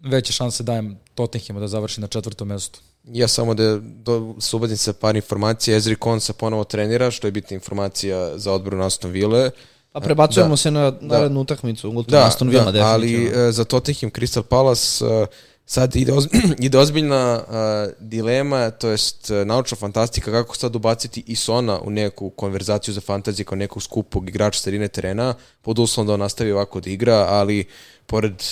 veće 0.00 0.32
šanse 0.32 0.62
dajem 0.62 0.98
Tottenhamu 1.14 1.60
da 1.60 1.68
završi 1.68 2.00
na 2.00 2.06
četvrtom 2.06 2.48
mestu. 2.48 2.80
Ja 3.04 3.28
samo 3.28 3.54
da 3.54 3.78
do, 3.78 4.34
sa 4.76 4.92
par 4.92 5.16
informacija. 5.16 5.76
Ezri 5.76 5.96
Konsa 5.96 6.32
ponovo 6.32 6.64
trenira, 6.64 7.10
što 7.10 7.26
je 7.26 7.30
bitna 7.30 7.54
informacija 7.54 8.38
za 8.38 8.52
odbranu 8.52 8.84
Aston 8.84 9.10
Ville. 9.10 9.50
Pa 9.92 10.00
prebacujemo 10.00 10.50
Da. 10.50 10.56
se 10.56 10.70
na 10.70 10.90
Da. 10.90 10.98
narednu 11.02 11.40
utakmicu, 11.40 11.90
ultra 11.90 12.18
Da, 12.20 12.26
Aston 12.26 12.48
Villa, 12.48 12.72
da 12.72 12.84
ali 12.84 13.06
definitivno. 13.08 13.42
e, 13.42 13.52
za 13.52 13.64
Tottenham 13.64 14.10
Crystal 14.10 14.42
Palace 14.42 15.04
e, 15.04 15.26
sad 15.70 15.96
ide, 15.96 16.12
oz, 16.12 16.26
ide 16.66 16.78
ozbiljna 16.78 17.40
e, 17.40 17.92
dilema, 18.00 18.70
to 18.70 18.90
jest 18.90 19.30
e, 19.30 19.44
naučna 19.44 19.76
fantastika 19.76 20.30
kako 20.30 20.56
sad 20.56 20.76
ubaciti 20.76 21.22
i 21.26 21.36
Sona 21.36 21.80
u 21.80 21.90
neku 21.90 22.30
konverzaciju 22.30 22.94
za 22.94 23.00
fantaziju 23.00 23.46
kao 23.46 23.56
nekog 23.56 23.82
skupog 23.82 24.28
igrača 24.28 24.60
sredine 24.60 24.88
terena, 24.88 25.34
pod 25.62 25.78
uslovom 25.78 26.06
da 26.06 26.14
on 26.14 26.20
nastavi 26.20 26.52
ovako 26.52 26.80
da 26.80 26.90
igra, 26.90 27.26
ali 27.28 27.64
pored 28.06 28.42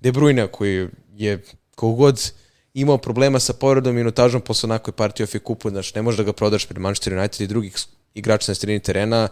De 0.00 0.12
Bruyne 0.12 0.46
koji 0.50 0.88
je 1.16 1.42
kogod 1.74 2.32
imao 2.74 2.98
problema 2.98 3.40
sa 3.40 3.52
povredom 3.52 3.94
i 3.94 3.96
minutažom 3.96 4.40
posle 4.40 4.66
onakoj 4.66 4.92
partije 4.92 5.24
ofi 5.24 5.38
kupu, 5.38 5.70
znači 5.70 5.92
ne 5.94 6.02
možeš 6.02 6.18
da 6.18 6.24
ga 6.24 6.32
prodaš 6.32 6.66
pred 6.66 6.78
Manchester 6.78 7.18
United 7.18 7.40
i 7.40 7.46
drugih 7.46 7.74
igrača 8.14 8.52
na 8.52 8.54
sredini 8.54 8.80
terena, 8.80 9.28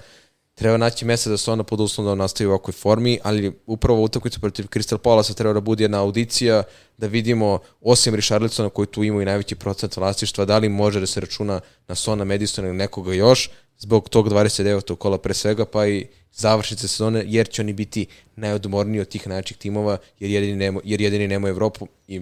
treba 0.58 0.76
naći 0.76 1.04
mesta 1.04 1.30
da 1.30 1.36
se 1.36 1.50
ona 1.50 1.62
pod 1.62 1.80
uslovom 1.80 2.10
da 2.10 2.22
nastavi 2.22 2.48
u 2.48 2.50
ovakvoj 2.50 2.72
formi, 2.72 3.18
ali 3.22 3.52
upravo 3.66 4.02
utakmica 4.02 4.40
protiv 4.40 4.66
Crystal 4.66 4.98
Palace 4.98 5.34
treba 5.34 5.54
da 5.54 5.60
bude 5.60 5.84
jedna 5.84 6.00
audicija 6.00 6.62
da 6.96 7.06
vidimo, 7.06 7.58
osim 7.80 8.14
Richarlisona 8.14 8.68
koji 8.68 8.86
tu 8.86 9.04
ima 9.04 9.22
i 9.22 9.24
najveći 9.24 9.54
procent 9.54 9.96
vlasništva, 9.96 10.44
da 10.44 10.58
li 10.58 10.68
može 10.68 11.00
da 11.00 11.06
se 11.06 11.20
računa 11.20 11.60
na 11.88 11.94
Sona 11.94 12.24
Madisona 12.24 12.68
ili 12.68 12.76
nekoga 12.76 13.14
još, 13.14 13.50
zbog 13.78 14.08
tog 14.08 14.28
29. 14.28 14.96
kola 14.96 15.18
pre 15.18 15.34
svega, 15.34 15.64
pa 15.64 15.86
i 15.86 16.06
završnice 16.32 16.88
sezone, 16.88 17.24
jer 17.26 17.48
će 17.48 17.62
oni 17.62 17.72
biti 17.72 18.06
najodmorniji 18.36 19.00
od 19.00 19.08
tih 19.08 19.28
najjačih 19.28 19.56
timova, 19.56 19.98
jer 20.18 20.30
jedini 20.30 20.56
nema, 20.56 20.80
jer 20.84 21.00
jedini 21.00 21.28
nema 21.28 21.48
Evropu 21.48 21.86
i 22.08 22.20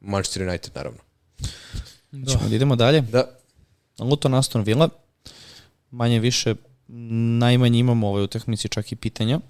Manchester 0.00 0.48
United, 0.48 0.72
naravno. 0.74 0.98
Ćemo 2.10 2.48
da 2.48 2.56
idemo 2.56 2.76
dalje. 2.76 3.00
Da, 3.00 3.38
Luton 3.98 4.34
Aston 4.34 4.62
Villa, 4.62 4.88
manje 5.90 6.20
više, 6.20 6.54
najmanje 6.88 7.78
imamo 7.78 8.06
u 8.06 8.10
ovoj 8.10 8.22
utakmici 8.22 8.68
čak 8.68 8.92
i 8.92 8.96
pitanja. 8.96 9.40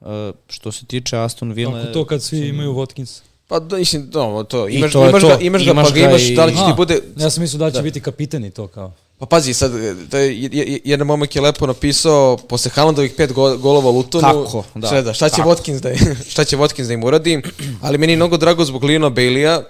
Uh, 0.00 0.08
što 0.48 0.72
se 0.72 0.84
tiče 0.86 1.18
Aston 1.18 1.52
Villa... 1.52 1.80
Kako 1.80 1.92
to 1.92 2.04
kad 2.04 2.22
svi 2.22 2.38
imaju 2.40 2.72
Watkins? 2.72 3.20
pa 3.48 3.60
da, 3.60 3.76
mislim, 3.76 4.10
no, 4.14 4.44
to, 4.44 4.68
I 4.68 4.72
imaš, 4.72 4.92
to 4.92 5.04
je 5.04 5.10
imaš, 5.10 5.22
to. 5.22 5.28
Ga, 5.28 5.36
imaš 5.36 5.64
ga, 5.64 5.70
Imaš 5.70 5.84
pa 5.84 5.90
ga 5.90 6.00
ga 6.00 6.08
imaš, 6.08 6.22
i- 6.22 6.34
da 6.34 6.44
li 6.44 6.52
će 6.52 6.58
ti 6.58 6.72
bude, 6.76 7.00
Ja 7.16 7.30
sam 7.30 7.42
mislio 7.42 7.58
da 7.58 7.70
će 7.70 7.76
Da. 7.76 7.82
biti 7.82 8.00
kapiten 8.00 8.44
i 8.44 8.50
to 8.50 8.66
kao. 8.66 8.92
Pa 9.18 9.26
pazi, 9.26 9.54
sad, 9.54 9.72
da 10.10 10.18
je, 10.18 10.42
je- 10.42 10.50
je- 10.52 10.80
jedan 10.84 11.06
momak 11.06 11.36
je 11.36 11.42
lepo 11.42 11.66
napisao, 11.66 12.36
posle 12.38 12.70
Haalandovih 12.70 13.12
pet 13.16 13.32
go, 13.32 13.56
golova 13.56 13.90
Lutonu, 13.90 14.22
Kako, 14.44 14.64
da. 14.74 14.86
šta, 14.86 15.02
da, 15.02 15.12
šta 15.12 15.28
će 15.28 15.36
Kako. 15.36 15.50
Watkins 15.50 15.80
da, 15.80 15.90
šta 16.30 16.44
će 16.44 16.56
Watkins 16.56 16.86
da 16.86 16.92
im 16.92 17.04
uradi, 17.04 17.42
ali 17.80 17.98
meni 17.98 18.12
je 18.12 18.16
mnogo 18.16 18.36
drago 18.36 18.64
zbog 18.64 18.84
Lino 18.84 19.10
Bailey-a, 19.10 19.62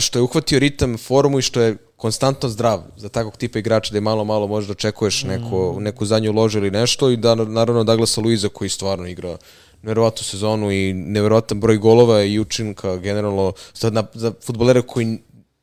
što 0.00 0.18
je 0.18 0.22
uhvatio 0.22 0.58
ritam, 0.58 0.98
formu 0.98 1.38
i 1.38 1.42
što 1.42 1.60
je 1.60 1.76
konstantno 2.00 2.48
zdrav 2.48 2.82
za 2.96 3.08
takvog 3.08 3.36
tipa 3.36 3.58
igrača 3.58 3.90
da 3.90 3.96
je 3.96 4.00
malo, 4.02 4.24
malo 4.24 4.46
možda 4.46 4.72
očekuješ 4.72 5.22
neko, 5.24 5.72
Mm. 5.72 5.82
neku 5.82 6.06
zadnju 6.06 6.32
ložu 6.32 6.58
ili 6.58 6.70
nešto 6.70 7.10
i 7.10 7.16
da 7.16 7.34
naravno 7.36 7.84
Douglasa 7.84 8.20
Luiza 8.20 8.48
koji 8.48 8.70
stvarno 8.70 9.06
igra 9.06 9.36
neverovatnu 9.82 10.24
sezonu 10.24 10.70
i 10.72 10.92
neverovatan 10.94 11.60
broj 11.60 11.76
golova 11.78 12.22
i 12.22 12.38
učinka 12.38 12.96
generalno 12.98 13.52
za, 13.74 13.90
na, 13.90 14.04
za 14.14 14.32
futbolera 14.42 14.82
koji 14.82 15.18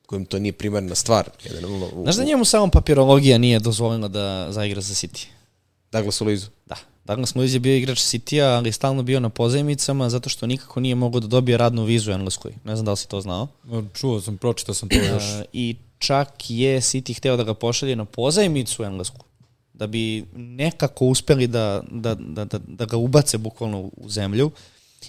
kojim 0.06 0.26
to 0.26 0.40
nije 0.40 0.54
primarna 0.54 0.96
stvar. 0.96 1.30
Generalno, 1.44 1.86
u- 1.88 2.04
Znaš 2.04 2.16
da 2.16 2.24
njemu 2.24 2.46
samo 2.46 2.68
papirologija 2.70 3.38
nije 3.38 3.60
dozvoljena 3.60 4.08
da 4.08 4.48
zaigra 4.50 4.82
za 4.82 4.94
City? 4.96 5.26
Douglas 5.92 6.22
Luizu. 6.22 6.48
Da. 6.66 6.76
Douglas 7.06 7.36
Luiz 7.36 7.54
je 7.54 7.60
bio 7.60 7.76
igrač 7.76 8.00
City-a, 8.00 8.46
ali 8.48 8.70
je 8.70 8.74
stalno 8.74 9.04
bio 9.04 9.20
na 9.20 9.30
pozajmicama 9.30 10.10
zato 10.10 10.30
što 10.30 10.48
nikako 10.48 10.80
nije 10.80 10.96
mogao 10.96 11.20
da 11.20 11.28
dobije 11.28 11.58
radnu 11.58 11.84
vizu 11.84 12.12
u 12.12 12.14
Engleskoj. 12.14 12.52
Ne 12.64 12.76
znam 12.76 12.86
da 12.86 12.92
li 12.92 12.98
si 12.98 13.08
to 13.08 13.22
znao. 13.22 13.48
Čuo 13.94 14.22
sam, 14.22 14.38
pročitao 14.38 14.76
sam 14.76 14.90
to 14.90 14.96
još. 15.14 15.24
I 15.54 15.76
čak 15.98 16.50
je 16.50 16.82
City 16.82 17.18
hteo 17.18 17.38
da 17.38 17.44
ga 17.44 17.54
pošalje 17.54 17.96
na 17.96 18.06
pozajmicu 18.06 18.84
u 18.84 18.86
Englesku 18.86 19.26
da 19.74 19.88
bi 19.88 20.26
nekako 20.36 21.06
uspeli 21.06 21.48
da, 21.48 21.84
da, 21.92 22.16
da, 22.16 22.46
da, 22.46 22.60
da 22.68 22.86
ga 22.86 22.98
ubace 22.98 23.38
bukvalno 23.38 23.92
u 23.98 24.10
zemlju 24.10 24.52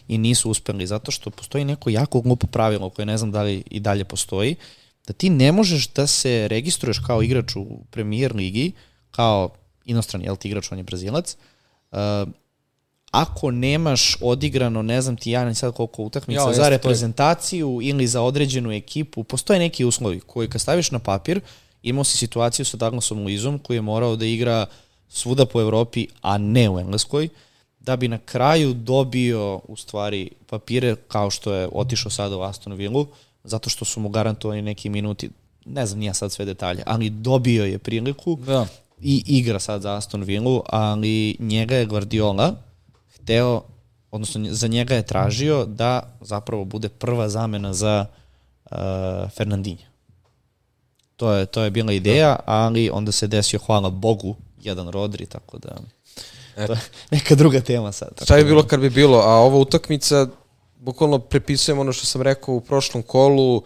i 0.08 0.18
nisu 0.18 0.50
uspeli 0.50 0.86
zato 0.86 1.10
što 1.10 1.30
postoji 1.30 1.64
neko 1.64 1.90
jako 1.90 2.20
glupo 2.20 2.46
pravilo 2.46 2.90
koje 2.90 3.06
ne 3.06 3.18
znam 3.18 3.32
da 3.32 3.42
li 3.42 3.62
i 3.70 3.80
dalje 3.80 4.04
postoji 4.04 4.56
da 5.06 5.12
ti 5.12 5.30
ne 5.30 5.52
možeš 5.52 5.88
da 5.88 6.06
se 6.06 6.48
registruješ 6.48 6.98
kao 6.98 7.22
igrač 7.22 7.56
u 7.56 7.66
premier 7.90 8.36
ligi 8.36 8.72
kao 9.10 9.50
inostrani, 9.84 10.24
jel 10.24 10.36
ti 10.36 10.48
igrač, 10.48 10.72
on 10.72 10.78
je 10.78 10.84
brazilac, 10.84 11.36
uh, 11.90 11.98
ako 13.10 13.50
nemaš 13.50 14.16
odigrano, 14.20 14.82
ne 14.82 15.02
znam 15.02 15.16
ti 15.16 15.30
ja 15.30 15.44
ni 15.44 15.54
sad 15.54 15.74
koliko 15.74 16.02
utakmica 16.02 16.40
Ja, 16.40 16.54
za 16.54 16.68
reprezentaciju 16.68 17.78
ili 17.82 18.06
za 18.06 18.22
određenu 18.22 18.72
ekipu, 18.72 19.24
postoje 19.24 19.58
neki 19.58 19.84
uslovi 19.84 20.20
koji 20.20 20.48
kad 20.48 20.60
staviš 20.60 20.90
na 20.90 20.98
papir, 20.98 21.40
imao 21.82 22.04
si 22.04 22.16
situaciju 22.16 22.64
sa 22.64 22.76
Douglasom 22.76 23.22
Luizom 23.22 23.58
koji 23.58 23.76
je 23.76 23.82
morao 23.82 24.16
da 24.16 24.26
igra 24.26 24.66
svuda 25.08 25.46
po 25.46 25.60
Evropi, 25.60 26.06
a 26.22 26.38
ne 26.38 26.70
u 26.70 26.80
Engleskoj, 26.80 27.28
da 27.80 27.96
bi 27.96 28.08
na 28.08 28.18
kraju 28.18 28.74
dobio 28.74 29.60
u 29.68 29.76
stvari 29.76 30.30
papire 30.46 30.96
kao 30.96 31.30
što 31.30 31.54
je 31.54 31.68
otišao 31.72 32.10
sada 32.10 32.36
u 32.36 32.42
Aston 32.42 32.72
Villa, 32.72 33.04
zato 33.44 33.70
što 33.70 33.84
su 33.84 34.00
mu 34.00 34.08
garantovani 34.08 34.62
neki 34.62 34.88
minuti 34.88 35.30
ne 35.64 35.86
znam 35.86 35.98
nija 36.00 36.14
sad 36.14 36.32
sve 36.32 36.44
detalje, 36.44 36.82
ali 36.86 37.10
dobio 37.10 37.64
je 37.64 37.78
priliku 37.78 38.38
Da. 38.46 38.66
i 39.00 39.22
igra 39.26 39.58
sad 39.58 39.82
za 39.82 39.96
Aston 39.96 40.22
Villa, 40.22 40.60
ali 40.66 41.36
njega 41.38 41.76
je 41.76 41.86
Guardiola 41.86 42.54
hteo, 43.28 43.62
odnosno 44.10 44.46
za 44.50 44.68
njega 44.68 44.94
je 44.94 45.02
tražio 45.06 45.64
da 45.64 46.16
zapravo 46.20 46.64
bude 46.64 46.88
prva 46.88 47.28
zamena 47.28 47.72
za 47.72 48.06
uh, 48.70 48.76
Fernandinha. 49.36 49.84
To 51.16 51.32
je, 51.32 51.46
to 51.46 51.62
je 51.62 51.70
bila 51.70 51.92
ideja, 51.92 52.36
ali 52.46 52.90
onda 52.90 53.12
se 53.12 53.26
desio, 53.26 53.60
hvala 53.66 53.90
Bogu, 53.90 54.36
jedan 54.62 54.88
Rodri, 54.88 55.26
tako 55.26 55.58
da... 55.58 55.76
To 56.66 56.72
je 56.72 56.80
neka 57.10 57.34
druga 57.34 57.60
tema 57.60 57.92
sad. 57.92 58.08
Tako 58.08 58.24
Šta 58.24 58.36
bi 58.36 58.42
da- 58.42 58.48
bilo 58.48 58.62
kad 58.62 58.80
bi 58.80 58.90
bilo, 58.90 59.18
a 59.18 59.34
ova 59.34 59.58
utakmica, 59.58 60.26
bukvalno 60.78 61.18
prepisujem 61.18 61.78
ono 61.78 61.92
što 61.92 62.06
sam 62.06 62.22
rekao 62.22 62.54
u 62.54 62.60
prošlom 62.60 63.02
kolu, 63.02 63.56
uh, 63.56 63.62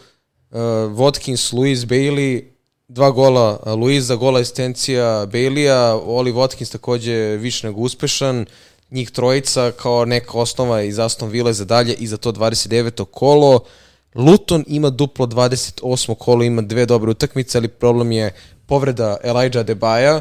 Watkins, 0.99 1.55
Luis 1.55 1.81
Bailey, 1.81 2.45
dva 2.89 3.11
gola 3.11 3.59
uh, 3.67 3.73
Luisa, 3.73 4.17
gola 4.17 4.41
asistencija 4.41 5.27
Baileya, 5.33 6.01
Oli 6.07 6.33
Watkins 6.33 6.73
takođe 6.73 7.37
više 7.37 7.67
nego 7.67 7.81
uspešan, 7.81 8.47
njih 8.93 9.11
trojica 9.11 9.71
kao 9.71 10.05
neka 10.05 10.39
osnova 10.39 10.83
iz 10.83 10.99
Aston 10.99 11.29
Villa 11.29 11.53
za 11.53 11.65
dalje 11.65 11.95
i 11.95 12.07
za 12.07 12.17
to 12.17 12.33
29. 12.33 13.05
kolo. 13.05 13.61
Luton 14.15 14.65
ima 14.67 14.91
duplo 14.91 15.27
28. 15.27 16.15
kolo, 16.15 16.45
ima 16.45 16.63
dve 16.63 16.87
dobre 16.87 17.11
utakmice, 17.11 17.59
ali 17.59 17.69
problem 17.69 18.13
je 18.13 18.33
povreda 18.67 19.17
Elijah 19.25 19.67
Debaja, 19.67 20.21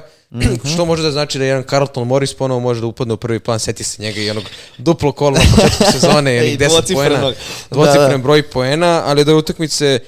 što 0.73 0.85
može 0.85 1.03
da 1.03 1.11
znači 1.11 1.39
da 1.39 1.45
jedan 1.45 1.63
Carlton 1.69 2.07
Morris 2.07 2.33
ponovo 2.33 2.59
može 2.59 2.81
da 2.81 2.87
upadne 2.87 3.13
u 3.13 3.17
prvi 3.17 3.39
plan, 3.39 3.59
seti 3.59 3.83
se 3.83 4.01
njega 4.01 4.21
i 4.21 4.29
onog 4.29 4.43
duplo 4.77 5.11
kola 5.11 5.39
na 5.39 5.45
početku 5.55 5.83
sezone, 5.99 6.37
ili 6.37 6.57
10 6.57 6.69
dvocifrenog. 6.69 7.19
poena, 7.19 7.29
Da, 7.69 7.75
dvocifren 7.75 8.11
da. 8.11 8.17
broj 8.17 8.49
poena, 8.49 9.03
ali 9.05 9.25
da 9.25 9.31
je 9.31 9.35
utakmice 9.35 9.99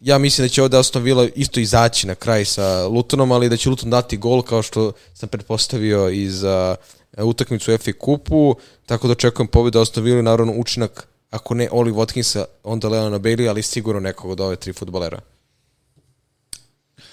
ja 0.00 0.18
mislim 0.18 0.44
da 0.44 0.48
će 0.48 0.62
ovde 0.62 0.78
Aston 0.78 1.02
Villa 1.02 1.28
isto 1.34 1.60
izaći 1.60 2.06
na 2.06 2.14
kraj 2.14 2.44
sa 2.44 2.86
Lutonom, 2.86 3.32
ali 3.32 3.48
da 3.48 3.56
će 3.56 3.68
Luton 3.68 3.90
dati 3.90 4.16
gol 4.16 4.42
kao 4.42 4.62
što 4.62 4.92
sam 5.14 5.28
pretpostavio 5.28 6.10
i 6.10 6.28
za 6.28 6.76
e, 6.78 7.03
utakmicu 7.18 7.74
u 7.74 7.78
FA 7.78 7.92
kupu, 7.92 8.54
tako 8.86 9.06
da 9.06 9.12
očekujem 9.12 9.48
pobedu 9.48 9.80
Aston 9.80 10.04
Villa 10.04 10.22
naravno 10.22 10.52
učinak 10.56 11.08
ako 11.30 11.54
ne 11.54 11.68
Oli 11.72 11.92
Watkinsa, 11.92 12.44
onda 12.62 12.88
Leona 12.88 13.18
Bailey, 13.18 13.48
ali 13.48 13.62
sigurno 13.62 14.00
nekog 14.00 14.30
od 14.30 14.40
ove 14.40 14.56
tri 14.56 14.72
futbolera. 14.72 15.20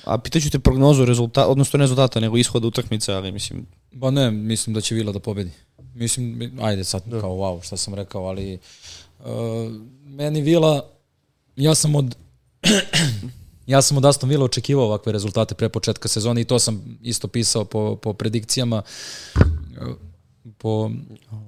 A 0.03 0.17
pitaću 0.17 0.49
te 0.49 0.59
prognozu 0.59 1.05
rezultata, 1.05 1.47
odnosno 1.47 1.77
ne 1.77 1.83
rezultata, 1.83 2.19
nego 2.19 2.37
ishoda 2.37 2.67
utakmice, 2.67 3.13
ali 3.13 3.31
mislim, 3.31 3.65
Ba 3.91 4.11
ne, 4.11 4.31
mislim 4.31 4.73
da 4.73 4.81
će 4.81 4.95
Vila 4.95 5.11
da 5.11 5.19
pobedi. 5.19 5.51
Mislim, 5.95 6.51
ajde 6.61 6.83
sad 6.83 7.03
kao 7.21 7.31
wow, 7.31 7.63
šta 7.63 7.77
sam 7.77 7.93
rekao, 7.93 8.25
ali 8.25 8.59
uh, 9.19 9.25
meni 10.05 10.41
Vila, 10.41 10.89
ja 11.55 11.75
sam 11.75 11.95
od 11.95 12.15
ja 13.67 13.81
sam 13.81 13.97
od 13.97 14.05
Aston 14.05 14.29
Villa 14.29 14.45
očekivao 14.45 14.85
ovakve 14.85 15.11
rezultate 15.11 15.55
pre 15.55 15.69
početka 15.69 16.07
sezone 16.07 16.41
i 16.41 16.45
to 16.45 16.59
sam 16.59 16.97
isto 17.01 17.27
pisao 17.27 17.65
po, 17.65 17.95
po 17.95 18.13
predikcijama. 18.13 18.81
Po, 20.57 20.91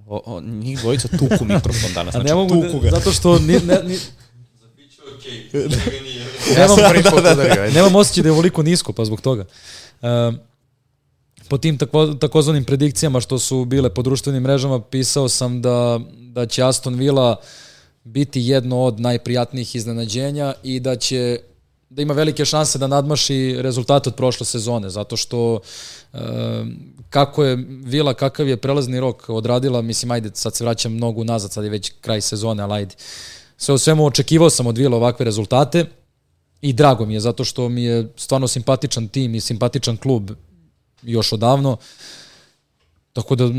o, 0.07 0.21
o, 0.25 0.41
njih 0.41 0.79
dvojica 0.79 1.07
tuku 1.07 1.45
mikrofon 1.45 1.93
danas, 1.95 2.11
znači 2.11 2.27
ne 2.27 2.33
mogu, 2.33 2.55
tuku 2.55 2.79
da, 2.79 2.79
ga. 2.79 2.89
zato 2.89 3.11
što 3.11 3.39
ni, 3.39 3.53
ne, 3.59 3.83
ni, 3.83 3.97
okej, 5.17 5.49
okay. 5.53 5.69
njega 5.69 6.03
nije. 6.03 6.25
Ja 6.57 6.67
sam 6.67 6.77
prvi 6.89 7.03
put 7.03 7.19
udario, 7.19 7.61
ajde. 7.63 7.73
nemam 7.73 7.95
osjećaj 7.95 8.21
da 8.21 8.29
je 8.29 8.33
ovoliko 8.33 8.63
nisko, 8.63 8.93
pa 8.93 9.05
zbog 9.05 9.21
toga. 9.21 9.45
Um, 10.01 10.39
po 11.47 11.57
tim 11.57 11.77
tako, 11.77 12.07
takozvanim 12.07 12.63
predikcijama 12.63 13.21
što 13.21 13.39
su 13.39 13.65
bile 13.65 13.93
po 13.93 14.01
društvenim 14.01 14.43
mrežama, 14.43 14.81
pisao 14.81 15.29
sam 15.29 15.61
da, 15.61 15.99
da 16.17 16.45
će 16.45 16.63
Aston 16.63 16.95
Villa 16.95 17.35
biti 18.03 18.41
jedno 18.41 18.81
od 18.81 18.99
najprijatnijih 18.99 19.75
iznenađenja 19.75 20.53
i 20.63 20.79
da 20.79 20.95
će 20.95 21.39
da 21.93 22.01
ima 22.01 22.13
velike 22.13 22.45
šanse 22.45 22.79
da 22.79 22.87
nadmaši 22.87 23.55
rezultate 23.59 24.09
od 24.09 24.15
prošle 24.15 24.45
sezone, 24.45 24.89
zato 24.89 25.17
što 25.17 25.59
e, 26.13 26.19
kako 27.09 27.43
je 27.43 27.65
Vila, 27.69 28.13
kakav 28.13 28.47
je 28.47 28.57
prelazni 28.57 28.99
rok 28.99 29.29
odradila, 29.29 29.81
mislim, 29.81 30.11
ajde, 30.11 30.31
sad 30.33 30.55
se 30.55 30.63
vraćam 30.63 30.93
mnogo 30.93 31.23
nazad, 31.23 31.51
sad 31.51 31.63
je 31.63 31.69
već 31.69 31.91
kraj 32.01 32.21
sezone, 32.21 32.63
ali 32.63 32.73
ajde. 32.73 32.95
Sve 33.57 33.73
u 33.73 33.77
svemu 33.77 34.05
očekivao 34.05 34.49
sam 34.49 34.67
od 34.67 34.77
Vila 34.77 34.97
ovakve 34.97 35.25
rezultate 35.25 35.85
i 36.61 36.73
drago 36.73 37.05
mi 37.05 37.13
je, 37.13 37.19
zato 37.19 37.43
što 37.43 37.69
mi 37.69 37.83
je 37.83 38.13
stvarno 38.15 38.47
simpatičan 38.47 39.07
tim 39.07 39.35
i 39.35 39.41
simpatičan 39.41 39.97
klub 39.97 40.31
još 41.01 41.33
odavno. 41.33 41.77
Tako 43.13 43.35
da 43.35 43.49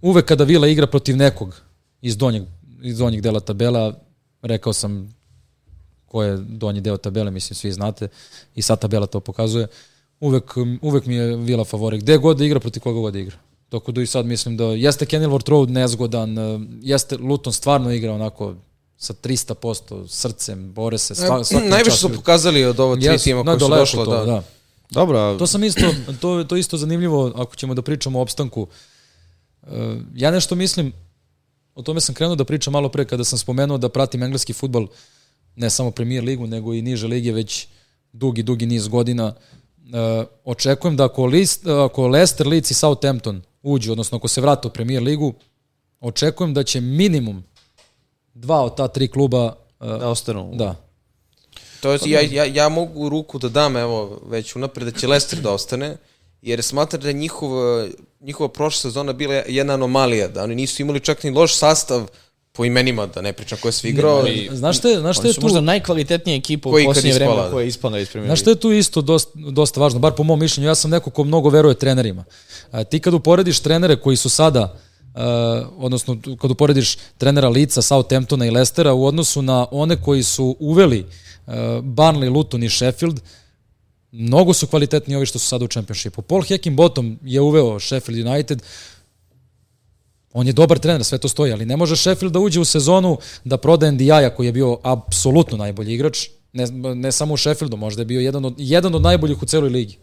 uvek 0.00 0.24
kada 0.24 0.44
Vila 0.44 0.68
igra 0.68 0.86
protiv 0.86 1.16
nekog 1.16 1.60
iz 2.00 2.16
donjeg, 2.16 2.42
iz 2.82 2.98
donjeg 2.98 3.22
dela 3.22 3.40
tabela, 3.40 3.94
rekao 4.42 4.72
sam 4.72 5.15
ko 6.06 6.22
je 6.22 6.36
donji 6.36 6.80
deo 6.80 6.96
tabele, 6.96 7.30
mislim 7.30 7.54
svi 7.54 7.72
znate, 7.72 8.08
i 8.54 8.62
sad 8.62 8.80
tabela 8.80 9.06
to 9.06 9.20
pokazuje, 9.20 9.66
uvek, 10.20 10.54
uvek 10.82 11.06
mi 11.06 11.14
je 11.14 11.36
Vila 11.36 11.64
favorit. 11.64 12.00
Gde 12.02 12.16
god 12.16 12.38
da 12.38 12.44
igra, 12.44 12.60
protiv 12.60 12.82
koga 12.82 13.00
god 13.00 13.12
da 13.12 13.18
igra. 13.18 13.36
Tako 13.68 13.92
da 13.92 14.02
i 14.02 14.06
sad 14.06 14.26
mislim 14.26 14.56
da 14.56 14.64
jeste 14.64 15.06
Kenilworth 15.06 15.50
Road 15.50 15.70
nezgodan, 15.70 16.38
eh, 16.38 16.60
jeste 16.82 17.16
Luton 17.16 17.52
stvarno 17.52 17.92
igra 17.92 18.12
onako 18.12 18.54
sa 18.98 19.12
300% 19.12 20.08
srcem, 20.08 20.72
bore 20.72 20.98
se 20.98 21.14
sva, 21.14 21.42
Najviše 21.68 21.96
su 21.96 22.12
pokazali 22.14 22.64
od 22.64 22.80
ova 22.80 22.96
tri 22.96 23.18
tima 23.18 23.44
koji 23.44 23.60
su 23.60 23.68
došla. 23.68 24.04
to, 24.04 24.10
Da. 24.10 24.24
da. 24.24 24.42
Dobro, 24.90 25.38
To 25.38 25.46
sam 25.46 25.64
isto, 25.64 25.80
to, 26.20 26.44
to 26.44 26.56
isto 26.56 26.76
zanimljivo 26.76 27.32
ako 27.36 27.56
ćemo 27.56 27.74
da 27.74 27.82
pričamo 27.82 28.18
o 28.18 28.22
opstanku. 28.22 28.66
E, 29.62 29.96
ja 30.14 30.30
nešto 30.30 30.54
mislim, 30.54 30.92
o 31.74 31.82
tome 31.82 32.00
sam 32.00 32.14
krenuo 32.14 32.36
da 32.36 32.44
pričam 32.44 32.72
malo 32.72 32.88
pre 32.88 33.04
kada 33.04 33.24
sam 33.24 33.38
spomenuo 33.38 33.78
da 33.78 33.88
pratim 33.88 34.22
engleski 34.22 34.52
futbal, 34.52 34.86
ne 35.56 35.70
samo 35.70 35.90
premier 35.90 36.24
ligu, 36.24 36.46
nego 36.46 36.74
i 36.74 36.82
niže 36.82 37.06
lige 37.06 37.32
već 37.32 37.66
dugi, 38.12 38.42
dugi 38.42 38.66
niz 38.66 38.88
godina. 38.88 39.34
E, 39.92 40.24
očekujem 40.44 40.96
da 40.96 41.04
ako, 41.04 41.26
list, 41.26 41.66
ako 41.66 42.08
Leicester, 42.08 42.46
Leeds 42.46 42.70
i 42.70 42.74
Southampton 42.74 43.42
uđu, 43.62 43.92
odnosno 43.92 44.18
ako 44.18 44.28
se 44.28 44.40
vrate 44.40 44.68
u 44.68 44.70
premier 44.70 45.02
ligu, 45.02 45.34
očekujem 46.00 46.54
da 46.54 46.62
će 46.62 46.80
minimum 46.80 47.44
dva 48.34 48.62
od 48.62 48.76
ta 48.76 48.88
tri 48.88 49.08
kluba 49.08 49.56
e, 49.80 49.86
da 49.86 50.08
ostanu. 50.08 50.52
da, 50.54 50.86
To 51.80 51.92
je, 51.92 51.98
ja, 52.06 52.20
ja, 52.20 52.44
ja 52.44 52.68
mogu 52.68 53.08
ruku 53.08 53.38
da 53.38 53.48
dam, 53.48 53.76
evo, 53.76 54.20
već 54.28 54.56
unapred, 54.56 54.88
da 54.88 54.98
će 54.98 55.06
Leicester 55.06 55.40
da 55.40 55.52
ostane, 55.52 55.96
jer 56.42 56.62
smatram 56.62 57.02
da 57.02 57.08
je 57.08 57.14
njihova, 57.14 57.86
njihova 58.20 58.48
prošla 58.48 58.90
sezona 58.90 59.12
bila 59.12 59.34
jedna 59.34 59.74
anomalija, 59.74 60.28
da 60.28 60.44
oni 60.44 60.54
nisu 60.54 60.82
imali 60.82 61.00
čak 61.00 61.22
ni 61.24 61.30
loš 61.30 61.54
sastav 61.54 62.06
po 62.56 62.64
imenima, 62.64 63.06
da 63.06 63.20
ne 63.22 63.32
pričam 63.32 63.58
ko 63.62 63.68
je 63.68 63.72
sve 63.72 63.90
igrao. 63.90 64.16
ali- 64.16 64.48
Znaš 64.52 64.78
šta 64.78 64.88
je, 64.88 65.00
znaš 65.00 65.16
šta 65.16 65.28
je 65.28 65.34
tu? 65.34 65.40
možda 65.40 65.60
najkvalitetnija 65.60 66.36
ekipa 66.36 66.68
u 66.68 66.72
posljednje 66.72 67.12
vreme 67.12 67.36
da. 67.36 67.50
koja 67.50 67.62
je 67.62 67.68
ispala 67.68 67.98
iz. 68.00 68.08
Znaš 68.24 68.40
što 68.40 68.50
je 68.50 68.56
tu 68.56 68.72
isto 68.72 69.00
dosta, 69.00 69.30
dosta 69.34 69.80
važno, 69.80 69.98
bar 69.98 70.12
po 70.12 70.22
mom 70.22 70.40
mišljenju, 70.40 70.68
ja 70.68 70.74
sam 70.74 70.90
neko 70.90 71.10
ko 71.10 71.24
mnogo 71.24 71.48
veruje 71.48 71.74
trenerima. 71.74 72.24
A, 72.70 72.84
ti 72.84 73.00
kad 73.00 73.14
uporediš 73.14 73.60
trenere 73.60 73.96
koji 73.96 74.16
su 74.16 74.28
sada, 74.28 74.78
a, 75.14 75.64
odnosno 75.76 76.16
kad 76.40 76.50
uporediš 76.50 76.96
trenera 77.18 77.48
Lica, 77.48 77.82
Southamptona 77.82 78.46
i 78.46 78.50
Lestera 78.50 78.92
u 78.92 79.06
odnosu 79.06 79.42
na 79.42 79.66
one 79.70 80.02
koji 80.02 80.22
su 80.22 80.56
uveli 80.60 81.06
a, 81.46 81.52
Burnley, 81.82 82.32
Luton 82.32 82.62
i 82.62 82.70
Sheffield, 82.70 83.20
mnogo 84.12 84.52
su 84.52 84.66
kvalitetni 84.66 85.16
ovi 85.16 85.26
što 85.26 85.38
su 85.38 85.46
sada 85.46 85.64
u 85.64 85.68
Championshipu. 85.68 86.22
Paul 86.22 86.42
Heckingbottom 86.42 87.18
je 87.24 87.40
uveo 87.40 87.80
Sheffield 87.80 88.26
United, 88.26 88.62
on 90.36 90.46
je 90.46 90.52
dobar 90.52 90.78
trener, 90.78 91.04
sve 91.04 91.18
to 91.18 91.28
stoji, 91.28 91.52
ali 91.52 91.66
ne 91.66 91.76
može 91.76 91.96
Sheffield 91.96 92.32
da 92.32 92.38
uđe 92.38 92.60
u 92.60 92.64
sezonu 92.64 93.18
da 93.44 93.56
proda 93.56 93.90
NDI-a 93.90 94.30
koji 94.30 94.46
je 94.46 94.52
bio 94.52 94.78
apsolutno 94.82 95.56
najbolji 95.56 95.94
igrač, 95.94 96.28
ne, 96.52 96.66
ne 96.94 97.12
samo 97.12 97.34
u 97.34 97.36
Sheffieldu, 97.36 97.76
možda 97.76 98.02
je 98.02 98.06
bio 98.06 98.20
jedan 98.20 98.44
od, 98.44 98.54
jedan 98.58 98.94
od 98.94 99.02
najboljih 99.02 99.42
u 99.42 99.46
celoj 99.46 99.70
ligi. 99.70 99.96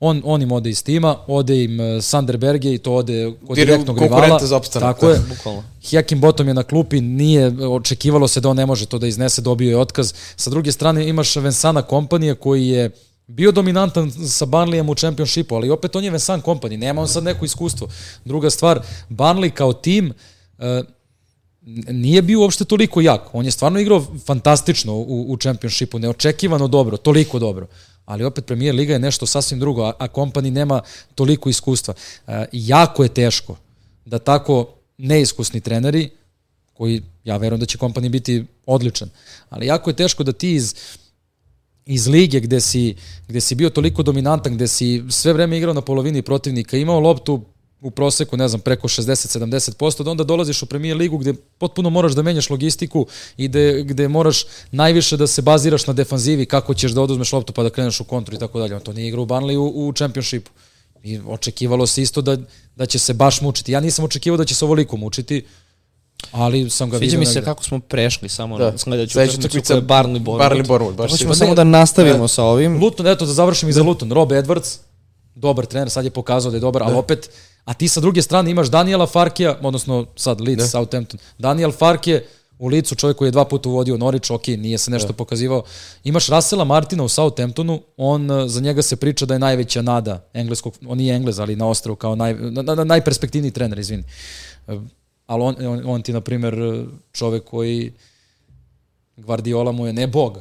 On, 0.00 0.22
on 0.24 0.42
im 0.42 0.52
ode 0.52 0.70
iz 0.70 0.84
tima, 0.84 1.16
ode 1.26 1.64
im 1.64 1.80
uh, 1.80 2.02
Sander 2.02 2.36
Berge 2.36 2.74
i 2.74 2.78
to 2.78 2.94
ode 2.94 3.26
od 3.26 3.34
Dir- 3.48 3.54
direktnog 3.54 3.98
rivala. 3.98 4.38
za 4.42 4.56
opstanak, 4.56 4.96
Tako 4.96 5.06
da, 5.06 5.12
je. 5.12 5.20
Bukvalno. 5.28 5.62
Hjakim 5.82 6.20
Bottom 6.20 6.48
je 6.48 6.54
na 6.54 6.62
klupi, 6.62 7.00
nije, 7.00 7.46
očekivalo 7.68 8.28
se 8.28 8.40
da 8.40 8.48
on 8.48 8.56
ne 8.56 8.66
može 8.66 8.86
to 8.86 8.98
da 8.98 9.06
iznese, 9.06 9.42
dobio 9.42 9.70
je 9.70 9.78
otkaz. 9.78 10.12
Sa 10.36 10.50
druge 10.50 10.72
strane 10.72 11.08
imaš 11.08 11.36
Vensana 11.36 11.82
kompanije 11.82 12.34
koji 12.34 12.68
je 12.68 12.90
bio 13.28 13.52
dominantan 13.52 14.10
sa 14.10 14.46
Burnleyem 14.46 14.90
u 14.90 14.94
Championshipu, 14.94 15.54
ali 15.54 15.70
opet 15.70 15.96
on 15.96 16.04
je 16.04 16.10
Vensan 16.10 16.40
kompanij, 16.40 16.78
nema 16.78 17.00
on 17.00 17.08
sad 17.08 17.24
neko 17.24 17.44
iskustvo. 17.44 17.88
Druga 18.24 18.50
stvar, 18.50 18.80
Burnley 19.08 19.50
kao 19.50 19.72
tim 19.72 20.12
uh, 20.58 20.64
nije 21.90 22.22
bio 22.22 22.40
uopšte 22.40 22.64
toliko 22.64 23.00
jak. 23.00 23.34
On 23.34 23.44
je 23.44 23.50
stvarno 23.50 23.80
igrao 23.80 24.04
fantastično 24.26 24.94
u, 24.94 25.32
u 25.32 25.36
Championshipu, 25.36 25.98
neočekivano 25.98 26.68
dobro, 26.68 26.96
toliko 26.96 27.38
dobro. 27.38 27.66
Ali 28.04 28.24
opet 28.24 28.46
Premier 28.46 28.74
Liga 28.74 28.92
je 28.92 28.98
nešto 28.98 29.26
sasvim 29.26 29.60
drugo, 29.60 29.82
a, 29.82 29.92
a 29.98 30.08
kompani 30.08 30.50
nema 30.50 30.80
toliko 31.14 31.48
iskustva. 31.48 31.94
E, 32.26 32.46
jako 32.52 33.02
je 33.02 33.08
teško 33.08 33.56
da 34.04 34.18
tako 34.18 34.66
neiskusni 34.98 35.60
treneri, 35.60 36.10
koji 36.72 37.02
ja 37.24 37.36
verujem 37.36 37.60
da 37.60 37.66
će 37.66 37.78
kompani 37.78 38.08
biti 38.08 38.44
odličan, 38.66 39.10
ali 39.50 39.66
jako 39.66 39.90
je 39.90 39.96
teško 39.96 40.22
da 40.22 40.32
ti 40.32 40.54
iz 40.54 40.74
iz 41.88 42.06
lige 42.06 42.40
gde 42.40 42.60
si, 42.60 42.96
gde 43.28 43.40
si 43.40 43.54
bio 43.54 43.70
toliko 43.70 44.02
dominantan, 44.02 44.54
gde 44.54 44.68
si 44.68 45.04
sve 45.08 45.32
vreme 45.32 45.56
igrao 45.58 45.74
na 45.74 45.80
polovini 45.80 46.22
protivnika, 46.22 46.76
imao 46.76 47.00
loptu 47.00 47.40
u 47.80 47.90
proseku, 47.90 48.36
ne 48.36 48.48
znam, 48.48 48.60
preko 48.60 48.88
60-70%, 48.88 50.02
da 50.02 50.10
onda 50.10 50.24
dolaziš 50.24 50.62
u 50.62 50.66
Premier 50.66 50.96
ligu 50.96 51.18
gde 51.18 51.34
potpuno 51.58 51.90
moraš 51.90 52.12
da 52.12 52.22
menjaš 52.22 52.50
logistiku 52.50 53.06
i 53.36 53.48
gde, 53.48 53.82
gde 53.82 54.08
moraš 54.08 54.44
najviše 54.70 55.16
da 55.16 55.26
se 55.26 55.42
baziraš 55.42 55.86
na 55.86 55.92
defanzivi, 55.92 56.46
kako 56.46 56.74
ćeš 56.74 56.92
da 56.92 57.02
oduzmeš 57.02 57.32
loptu 57.32 57.52
pa 57.52 57.62
da 57.62 57.70
kreneš 57.70 58.00
u 58.00 58.04
kontru 58.04 58.34
i 58.34 58.38
tako 58.38 58.58
dalje. 58.58 58.76
On 58.76 58.82
to 58.82 58.92
nije 58.92 59.08
igra 59.08 59.20
u 59.20 59.26
Burnley 59.26 59.56
u, 59.56 59.88
u 59.88 59.92
Championshipu. 59.92 60.50
I 61.02 61.20
očekivalo 61.26 61.86
se 61.86 62.02
isto 62.02 62.22
da, 62.22 62.36
da 62.76 62.86
će 62.86 62.98
se 62.98 63.14
baš 63.14 63.40
mučiti. 63.40 63.72
Ja 63.72 63.80
nisam 63.80 64.04
očekivao 64.04 64.36
da 64.36 64.44
će 64.44 64.54
se 64.54 64.64
ovoliko 64.64 64.96
mučiti, 64.96 65.44
ali 66.32 66.70
sam 66.70 66.90
ga 66.90 66.98
Sviđa 66.98 67.06
vidio 67.06 67.18
mi 67.18 67.26
se 67.26 67.34
negde. 67.34 67.44
kako 67.44 67.64
smo 67.64 67.80
prešli 67.80 68.28
samo 68.28 68.58
Da. 68.58 68.70
na 68.70 68.78
sledeću 68.78 69.12
Sledeća 69.12 69.38
utakmicu 69.38 69.66
koja 69.66 69.76
je 69.76 69.82
Barnley 69.82 70.18
Bournemouth. 70.18 70.44
Barnley 70.44 70.66
Bournemouth, 70.66 70.96
baš 70.98 71.10
Hoćemo 71.10 71.34
samo 71.34 71.54
da 71.54 71.64
nastavimo 71.64 72.28
sa 72.28 72.44
ovim. 72.44 72.80
Luton, 72.82 73.06
eto 73.06 73.26
da 73.26 73.32
završim 73.32 73.68
i 73.68 73.72
za 73.72 73.82
Luton. 73.82 74.12
Rob 74.12 74.28
Edwards, 74.28 74.78
dobar 75.34 75.66
trener, 75.66 75.90
sad 75.90 76.04
je 76.04 76.10
pokazao 76.10 76.50
da 76.50 76.56
je 76.56 76.60
dobar, 76.60 76.82
ali 76.82 76.94
opet, 76.94 77.30
a 77.64 77.74
ti 77.74 77.88
sa 77.88 78.00
druge 78.00 78.22
strane 78.22 78.50
imaš 78.50 78.68
Daniela 78.68 79.06
Farkija, 79.06 79.58
odnosno 79.62 80.06
sad 80.16 80.40
Leeds, 80.40 80.70
Southampton. 80.70 81.20
Daniel 81.38 81.72
Farkije 81.72 82.26
u 82.58 82.66
licu, 82.66 82.94
čovjek 82.94 83.16
koji 83.16 83.28
je 83.28 83.32
dva 83.32 83.44
puta 83.44 83.68
uvodio 83.68 83.96
Norwich, 83.96 84.34
ok, 84.34 84.46
nije 84.46 84.78
se 84.78 84.90
nešto 84.90 85.12
pokazivao. 85.12 85.62
Imaš 86.04 86.28
Russella 86.28 86.64
Martina 86.64 87.02
u 87.02 87.08
Southamptonu, 87.08 87.80
on, 87.96 88.30
eh, 88.30 88.48
za 88.48 88.60
njega 88.60 88.82
se 88.82 88.96
priča 88.96 89.26
da 89.26 89.34
je 89.34 89.38
najveća 89.38 89.82
nada 89.82 90.28
engleskog, 90.34 90.74
on 90.86 90.98
nije 90.98 91.14
englez, 91.16 91.38
ali 91.38 91.56
na 91.56 91.68
ostrvu 91.68 91.96
kao 91.96 92.14
naj, 92.14 92.34
na, 92.34 92.62
na, 92.62 92.84
najperspektivniji 92.84 93.50
trener, 93.50 93.78
izvini. 93.78 94.04
Ali 95.28 95.42
on, 95.42 95.54
on, 95.66 95.82
on 95.86 96.02
ti, 96.02 96.12
na 96.12 96.20
primjer, 96.20 96.56
čovek 97.12 97.44
koji 97.44 97.92
Guardiola 99.16 99.72
mu 99.72 99.86
je 99.86 99.92
ne 99.92 100.06
bog, 100.06 100.40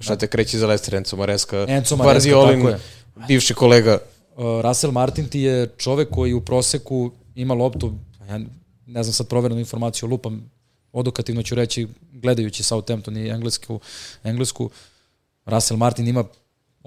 Šta 0.00 0.16
te 0.16 0.26
kreće 0.26 0.58
za 0.58 0.66
Leicester, 0.66 0.94
Enzo 0.94 1.16
Maresca, 1.16 1.66
Enzo 1.68 1.96
Maresca, 1.96 2.30
Guardiolin, 2.30 2.76
bivši 3.28 3.54
kolega. 3.54 3.98
Uh, 4.36 4.44
Russell 4.62 4.92
Martin 4.92 5.28
ti 5.28 5.40
je 5.40 5.66
čovek 5.76 6.10
koji 6.10 6.32
u 6.32 6.40
proseku 6.40 7.10
ima 7.34 7.54
loptu, 7.54 7.94
ja 8.28 8.38
ne 8.86 9.02
znam 9.02 9.12
sad 9.12 9.28
proverenu 9.28 9.60
informaciju, 9.60 10.08
lupam, 10.08 10.50
odokativno 10.92 11.42
ću 11.42 11.54
reći, 11.54 11.88
gledajući 12.12 12.62
Southampton 12.62 13.16
i 13.16 13.28
englesku, 13.28 13.80
englesku 14.24 14.70
Russell 15.44 15.78
Martin 15.78 16.08
ima 16.08 16.24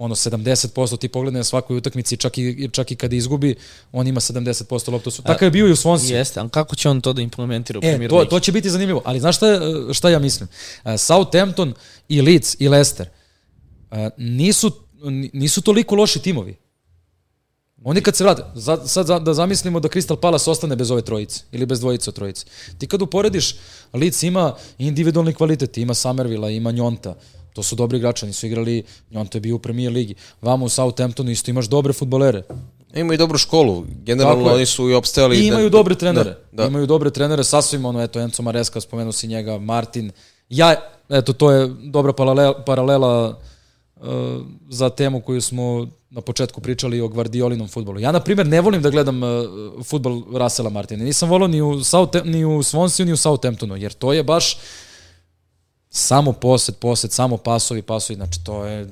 ono 0.00 0.14
70% 0.14 0.98
ti 0.98 1.08
pogledaj 1.08 1.38
na 1.38 1.44
svakoj 1.44 1.76
utakmici, 1.76 2.16
čak 2.16 2.38
i, 2.38 2.68
čak 2.72 2.90
i 2.90 2.96
kada 2.96 3.16
izgubi, 3.16 3.54
on 3.92 4.06
ima 4.06 4.20
70% 4.20 4.92
loptu. 4.92 5.10
Su. 5.10 5.22
Tako 5.22 5.44
je 5.44 5.50
bio 5.50 5.68
i 5.68 5.72
u 5.72 5.76
Swansea. 5.76 6.12
Jeste, 6.12 6.40
ali 6.40 6.48
kako 6.48 6.76
će 6.76 6.88
on 6.88 7.00
to 7.00 7.12
da 7.12 7.22
implementira 7.22 7.78
u 7.78 7.82
E, 7.84 7.90
Premier 7.90 8.10
to, 8.10 8.18
Ligi? 8.18 8.30
to 8.30 8.40
će 8.40 8.52
biti 8.52 8.70
zanimljivo. 8.70 9.02
Ali 9.04 9.20
znaš 9.20 9.36
šta, 9.36 9.46
šta 9.92 10.10
ja 10.10 10.18
mislim? 10.18 10.48
E, 10.84 10.98
Southampton 10.98 11.74
i 12.08 12.22
Leeds 12.22 12.56
i 12.58 12.68
Leicester 12.68 13.08
e, 13.90 14.10
nisu, 14.16 14.72
nisu 15.32 15.60
toliko 15.60 15.94
loši 15.94 16.22
timovi. 16.22 16.56
Oni 17.84 18.00
kad 18.00 18.16
se 18.16 18.24
vrate, 18.24 18.42
za, 18.54 18.86
sad 18.86 19.22
da 19.22 19.34
zamislimo 19.34 19.80
da 19.80 19.88
Crystal 19.88 20.16
Palace 20.16 20.50
ostane 20.50 20.76
bez 20.76 20.90
ove 20.90 21.02
trojice 21.02 21.42
ili 21.52 21.66
bez 21.66 21.80
dvojice 21.80 22.10
od 22.10 22.14
trojice. 22.14 22.46
Ti 22.78 22.86
kad 22.86 23.02
uporediš, 23.02 23.56
Leeds 23.92 24.22
ima 24.22 24.54
individualni 24.78 25.34
kvalitet, 25.34 25.78
ima 25.78 25.94
Somervilla, 25.94 26.50
ima 26.50 26.70
Njonta, 26.70 27.14
to 27.52 27.62
su 27.62 27.76
dobri 27.76 27.98
igrači, 27.98 28.24
oni 28.24 28.32
su 28.32 28.46
igrali, 28.46 28.82
Njonta 29.10 29.36
je 29.38 29.40
bio 29.40 29.56
u 29.56 29.58
Premier 29.58 29.92
ligi. 29.92 30.14
Vamo 30.42 30.64
u 30.64 30.68
Southamptonu 30.68 31.30
isto 31.30 31.50
imaš 31.50 31.66
dobre 31.66 31.92
futbolere. 31.92 32.42
Imaju 32.94 33.18
dobru 33.18 33.38
školu. 33.38 33.84
Generalno 34.04 34.36
Tako 34.44 34.50
je. 34.50 34.54
oni 34.56 34.66
su 34.66 34.90
i 34.90 34.94
opstajali. 34.94 35.36
I 35.38 35.46
imaju 35.46 35.70
da- 35.70 35.78
dobre 35.78 35.94
trenere. 35.94 36.30
Da, 36.30 36.62
da. 36.62 36.66
Imaju 36.66 36.86
dobre 36.86 37.10
trenere, 37.10 37.44
sasvim 37.44 37.84
ono, 37.84 38.02
eto, 38.02 38.20
Enzo 38.20 38.42
Maresca, 38.42 38.80
spomenuo 38.80 39.12
si 39.12 39.26
njega, 39.26 39.58
Martin. 39.58 40.10
Ja, 40.48 40.74
eto, 41.08 41.32
to 41.32 41.50
je 41.50 41.68
dobra 41.84 42.12
paralela, 42.12 42.62
paralela 42.64 43.38
uh, 43.96 44.06
za 44.68 44.90
temu 44.90 45.20
koju 45.20 45.40
smo 45.40 45.86
na 46.10 46.20
početku 46.20 46.60
pričali 46.60 47.00
o 47.00 47.08
Guardiolinom 47.08 47.68
futbolu. 47.68 48.00
Ja, 48.00 48.12
na 48.12 48.20
primjer, 48.20 48.46
ne 48.46 48.60
volim 48.60 48.82
da 48.82 48.90
gledam 48.90 49.22
uh, 49.22 49.28
futbol 49.84 50.22
Rasela 50.34 50.70
Martina. 50.70 51.04
Nisam 51.04 51.28
volao 51.28 51.48
ni 51.48 51.62
u, 51.62 51.84
South, 51.84 52.24
ni 52.24 52.44
u 52.44 52.50
Swansea, 52.62 53.04
ni 53.04 53.12
u 53.12 53.16
Southamptonu, 53.16 53.76
jer 53.76 53.92
to 53.92 54.12
je 54.12 54.22
baš 54.22 54.56
samo 55.90 56.32
posed, 56.32 56.76
posed, 56.76 57.12
samo 57.12 57.36
pasovi, 57.36 57.82
pasovi, 57.82 58.16
znači 58.16 58.44
to 58.44 58.64
je, 58.64 58.88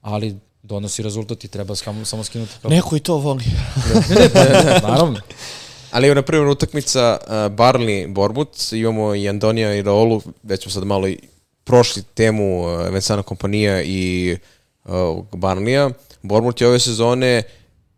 ali 0.00 0.36
donosi 0.62 1.02
rezultat 1.02 1.44
i 1.44 1.48
treba 1.48 1.76
samo, 1.76 2.04
samo 2.04 2.24
skinuti. 2.24 2.52
Kao... 2.62 2.70
Neko 2.70 2.96
i 2.96 3.00
to 3.00 3.16
voli. 3.16 3.44
Naravno. 4.88 5.20
Ali 5.90 6.06
evo, 6.06 6.14
na 6.14 6.22
primjer, 6.22 6.48
utakmica 6.48 7.18
uh, 7.20 7.32
Barnley 7.32 8.12
Bournemouth, 8.12 8.72
imamo 8.72 9.14
i 9.14 9.28
Andonija 9.28 9.74
i 9.74 9.82
Raolu, 9.82 10.22
već 10.42 10.62
smo 10.62 10.72
sad 10.72 10.84
malo 10.84 11.08
i 11.08 11.18
prošli 11.64 12.02
temu 12.02 12.62
uh, 12.62 12.88
Vensana 12.88 13.22
kompanija 13.22 13.82
i 13.82 14.36
uh, 14.84 14.92
Barnleya. 15.32 15.92
Bournemouth 16.22 16.62
je 16.62 16.68
ove 16.68 16.80
sezone 16.80 17.42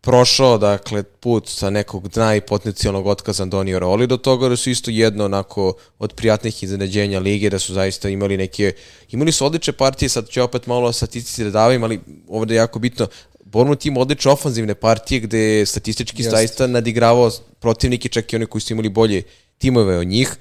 prošao, 0.01 0.57
dakle, 0.57 1.03
put 1.03 1.47
sa 1.47 1.69
nekog 1.69 2.07
dna 2.07 2.35
i 2.35 2.41
potencijalnog 2.41 3.07
otkaza 3.07 3.43
Andonija 3.43 3.79
Raoli 3.79 4.07
do 4.07 4.17
toga 4.17 4.49
da 4.49 4.55
su 4.55 4.69
isto 4.69 4.91
jedno 4.91 5.25
onako 5.25 5.73
od 5.99 6.13
prijatnih 6.13 6.63
iznenađenja 6.63 7.19
lige, 7.19 7.49
da 7.49 7.59
su 7.59 7.73
zaista 7.73 8.09
imali 8.09 8.37
neke, 8.37 8.73
imali 9.11 9.31
su 9.31 9.45
odlične 9.45 9.73
partije, 9.73 10.09
sad 10.09 10.29
ću 10.29 10.43
opet 10.43 10.67
malo 10.67 10.87
o 10.87 10.93
statistici 10.93 11.43
da 11.43 11.49
davim, 11.49 11.83
ali 11.83 11.99
ovde 12.27 12.53
je 12.53 12.57
jako 12.57 12.79
bitno, 12.79 13.07
Bournemouth 13.51 13.85
ima 13.85 13.99
odlične 13.99 14.31
ofanzivne 14.31 14.75
partije 14.75 15.19
gde 15.19 15.39
je 15.39 15.65
statistički 15.65 16.23
zaista 16.23 16.67
nadigravao 16.67 17.31
protivnike, 17.59 18.09
čak 18.09 18.33
i 18.33 18.35
oni 18.35 18.45
koji 18.45 18.61
su 18.61 18.73
imali 18.73 18.89
bolje 18.89 19.23
timove 19.57 19.97
od 19.97 20.07
njih. 20.07 20.35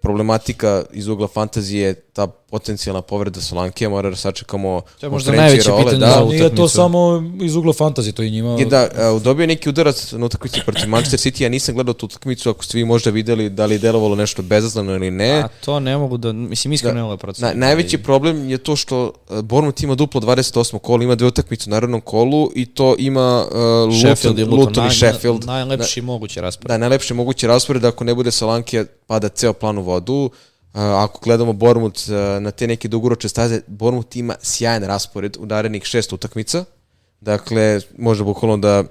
Problematika 0.00 0.84
iz 0.92 1.08
ugla 1.08 1.28
fantazije 1.28 1.86
je 1.86 1.94
ta 1.94 2.26
potencijalna 2.26 3.02
povreda 3.02 3.40
Solanke, 3.40 3.88
mora 3.88 4.10
da 4.10 4.16
sačekamo 4.16 4.80
To 5.00 5.06
je 5.06 5.10
možda 5.10 5.32
najveće 5.32 5.68
Raole, 5.68 5.84
pitanje 5.84 6.00
da. 6.00 6.12
za 6.12 6.24
Nije 6.24 6.38
to 6.40 6.46
utakmicu. 6.46 6.68
samo 6.68 6.98
iz 7.40 7.56
ugla 7.56 7.72
fantazije, 7.72 8.12
to 8.12 8.22
i 8.22 8.30
njima... 8.30 8.56
Je 8.58 8.64
da, 8.66 8.88
a, 8.94 9.18
dobio 9.18 9.42
je 9.42 9.46
neki 9.46 9.68
udarac 9.68 10.12
na 10.12 10.26
utakmici 10.26 10.60
protiv 10.66 10.88
Manchester 10.88 11.20
City, 11.22 11.42
ja 11.42 11.48
nisam 11.48 11.74
gledao 11.74 11.94
tu 11.94 12.06
utakmicu, 12.06 12.50
ako 12.50 12.64
ste 12.64 12.78
vi 12.78 12.84
možda 12.84 13.10
videli 13.10 13.50
da 13.50 13.66
li 13.66 13.74
je 13.74 13.78
delovalo 13.78 14.16
nešto 14.16 14.42
bezazlano 14.42 14.94
ili 14.94 15.10
ne. 15.10 15.30
A 15.32 15.48
to 15.48 15.80
ne 15.80 15.96
mogu 15.96 16.16
da, 16.16 16.32
mislim, 16.32 16.72
iskreno 16.72 16.94
ne 16.94 17.02
mogu 17.02 17.12
da 17.12 17.16
procenim. 17.16 17.50
Na, 17.50 17.66
najveći 17.66 17.98
problem 17.98 18.50
je 18.50 18.58
to 18.58 18.76
što 18.76 19.04
uh, 19.30 19.40
Bournemouth 19.40 19.82
ima 19.82 19.94
duplo 19.94 20.20
28. 20.20 20.78
kolo, 20.78 21.02
ima 21.02 21.14
dve 21.14 21.26
utakmice 21.26 21.70
u 21.70 21.72
narodnom 21.72 22.00
kolu 22.00 22.50
i 22.54 22.66
to 22.66 22.94
ima 22.98 23.46
uh, 23.86 23.94
Sheffield 23.98 24.38
i 24.38 24.42
Luton, 24.42 24.58
Luton, 24.58 24.68
Luton 24.68 24.84
i 24.84 24.88
naj- 24.88 24.94
Sheffield. 25.10 25.44
Najlepši 25.44 26.00
mogući 26.00 26.40
raspored. 26.40 26.68
Da, 26.68 26.78
najlepše 26.78 27.14
moguće 27.14 27.46
raspored, 27.46 27.84
ako 27.84 28.04
ne 28.04 28.14
bude 28.14 28.30
Solanke, 28.30 28.84
pada 29.08 29.28
ceo 29.28 29.52
plan 29.52 29.78
u 29.78 29.82
vodu. 29.82 30.30
Uh, 30.74 30.80
ako 30.80 31.20
gledamo 31.24 31.52
Bournemouth 31.52 32.08
uh, 32.08 32.42
na 32.42 32.50
te 32.50 32.66
neke 32.66 32.88
dugoročne 32.88 33.28
staze, 33.28 33.60
Bournemouth 33.66 34.16
ima 34.16 34.36
sjajan 34.42 34.84
raspored 34.84 35.36
u 35.40 35.46
narednih 35.46 35.84
šest 35.84 36.12
utakmica. 36.12 36.64
Dakle, 37.20 37.80
možda 37.98 38.24
bukvalno 38.24 38.56
da 38.56 38.84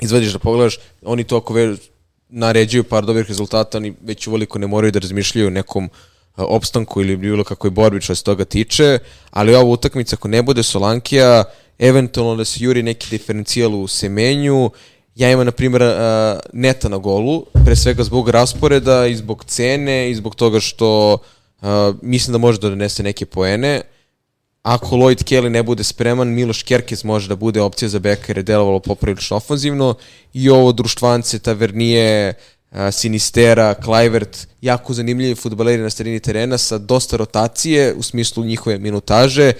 izvadiš 0.00 0.32
da 0.32 0.38
pogledaš, 0.38 0.78
oni 1.02 1.24
to 1.24 1.36
ako 1.36 1.54
već 1.54 1.80
naređuju 2.28 2.84
par 2.84 3.06
dobrih 3.06 3.28
rezultata, 3.28 3.78
oni 3.78 3.94
već 4.02 4.26
uvoliko 4.26 4.58
ne 4.58 4.66
moraju 4.66 4.92
da 4.92 4.98
razmišljaju 4.98 5.50
nekom 5.50 5.84
uh, 5.84 5.90
opstanku 6.36 7.00
ili 7.00 7.16
bilo 7.16 7.44
kakvoj 7.44 7.70
borbi 7.70 8.00
što 8.00 8.14
se 8.14 8.24
toga 8.24 8.44
tiče, 8.44 8.98
ali 9.30 9.54
ova 9.54 9.64
utakmica 9.64 10.16
ako 10.16 10.28
ne 10.28 10.42
bude 10.42 10.62
Solankija, 10.62 11.44
eventualno 11.78 12.36
da 12.36 12.44
se 12.44 12.64
juri 12.64 12.82
neki 12.82 13.10
diferencijal 13.10 13.74
u 13.74 13.88
semenju, 13.88 14.70
ja 15.16 15.30
imam 15.30 15.46
na 15.46 15.52
primjer 15.52 15.82
uh, 15.82 16.40
neta 16.52 16.88
na 16.88 16.96
golu, 16.96 17.44
pre 17.64 17.76
svega 17.76 18.04
zbog 18.04 18.28
rasporeda 18.28 19.06
i 19.06 19.16
zbog 19.16 19.44
cene 19.44 20.10
i 20.10 20.14
zbog 20.14 20.34
toga 20.34 20.60
što 20.60 21.18
uh, 21.60 21.68
mislim 22.02 22.32
da 22.32 22.38
može 22.38 22.60
da 22.60 22.68
donese 22.68 23.02
neke 23.02 23.26
poene, 23.26 23.80
ako 24.62 24.96
Lloyd 24.96 25.22
Kelly 25.24 25.48
ne 25.48 25.62
bude 25.62 25.84
spreman, 25.84 26.28
Miloš 26.28 26.62
Kerkez 26.62 27.04
može 27.04 27.28
da 27.28 27.36
bude 27.36 27.60
opcija 27.60 27.88
za 27.88 27.98
beka 27.98 28.24
jer 28.28 28.36
je 28.36 28.42
delovalo 28.42 28.80
poprilično 28.80 29.36
ofanzivno 29.36 29.94
i 30.32 30.50
ovo 30.50 30.72
društvance, 30.72 31.38
Tavernije, 31.38 32.34
a, 32.70 32.90
Sinistera, 32.90 33.74
Kluivert, 33.74 34.48
jako 34.60 34.94
zanimljivi 34.94 35.34
futbaleri 35.34 35.82
na 35.82 35.90
sredini 35.90 36.20
terena 36.20 36.58
sa 36.58 36.78
dosta 36.78 37.16
rotacije 37.16 37.94
u 37.94 38.02
smislu 38.02 38.44
njihove 38.44 38.78
minutaže. 38.78 39.52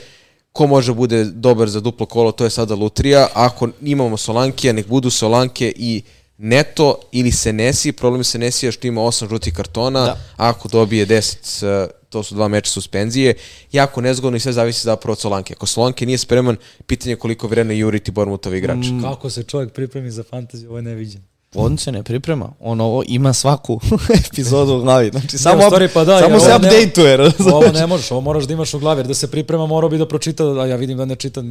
Ko 0.56 0.66
može 0.66 0.94
bude 0.94 1.24
dobar 1.24 1.68
za 1.68 1.80
duplo 1.80 2.06
kolo, 2.06 2.32
to 2.32 2.44
je 2.44 2.50
sada 2.50 2.74
Lutrija. 2.74 3.28
Ako 3.34 3.68
imamo 3.82 4.16
Solankija, 4.16 4.72
nek 4.72 4.86
budu 4.86 5.10
Solanke 5.10 5.72
i 5.76 6.02
Neto 6.38 6.98
ili 7.12 7.32
Senesi. 7.32 7.92
Problem 7.92 8.24
Senesi 8.24 8.66
je 8.66 8.72
što 8.72 8.86
ima 8.86 9.00
8 9.00 9.28
žutih 9.28 9.54
kartona. 9.54 10.04
Da. 10.04 10.18
Ako 10.36 10.68
dobije 10.68 11.06
10, 11.06 11.84
uh, 11.84 11.90
to 12.08 12.22
su 12.22 12.34
dva 12.34 12.48
meča 12.48 12.70
suspenzije. 12.70 13.34
Jako 13.72 14.00
nezgodno 14.00 14.36
i 14.36 14.40
sve 14.40 14.52
zavisi 14.52 14.84
zapravo 14.84 15.12
od 15.12 15.18
Solanke. 15.18 15.54
Ako 15.54 15.66
Solanke 15.66 16.06
nije 16.06 16.18
spreman, 16.18 16.56
pitanje 16.86 17.12
je 17.12 17.16
koliko 17.16 17.48
vremena 17.48 17.78
juriti 17.78 18.10
Bormutovi 18.10 18.58
igrači. 18.58 18.92
Mm. 18.92 19.02
Kako 19.02 19.30
se 19.30 19.42
čovjek 19.42 19.72
pripremi 19.72 20.10
za 20.10 20.22
fantaziju, 20.22 20.68
ovo 20.68 20.78
je 20.78 20.82
neviđen. 20.82 21.22
On 21.55 21.78
se 21.78 21.93
ne 21.93 22.02
priprema. 22.02 22.48
On 22.60 22.81
ovo 22.81 23.02
ima 23.06 23.32
svaku 23.32 23.81
epizodu 24.27 24.73
u 24.73 24.81
glavi. 24.81 25.10
Znači, 25.10 25.39
samo, 25.39 25.59
u 25.59 25.66
stvari, 25.66 25.89
pa 25.89 26.05
da, 26.05 26.20
samo 26.20 26.40
se 26.40 26.48
ne- 26.48 26.55
update-uje. 26.56 27.32
Ovo 27.47 27.66
ne 27.68 27.86
možeš, 27.86 28.10
ovo 28.10 28.20
moraš 28.20 28.44
da 28.44 28.52
imaš 28.52 28.74
u 28.74 28.78
glavi, 28.78 29.01
jer 29.01 29.06
da 29.06 29.14
se 29.14 29.27
priprema 29.27 29.66
morao 29.66 29.90
bi 29.90 29.98
da 29.98 30.09
pročita, 30.09 30.44
a 30.44 30.66
ja 30.66 30.77
vidim 30.77 30.98
da 30.98 31.05
ne 31.05 31.16
čita, 31.16 31.43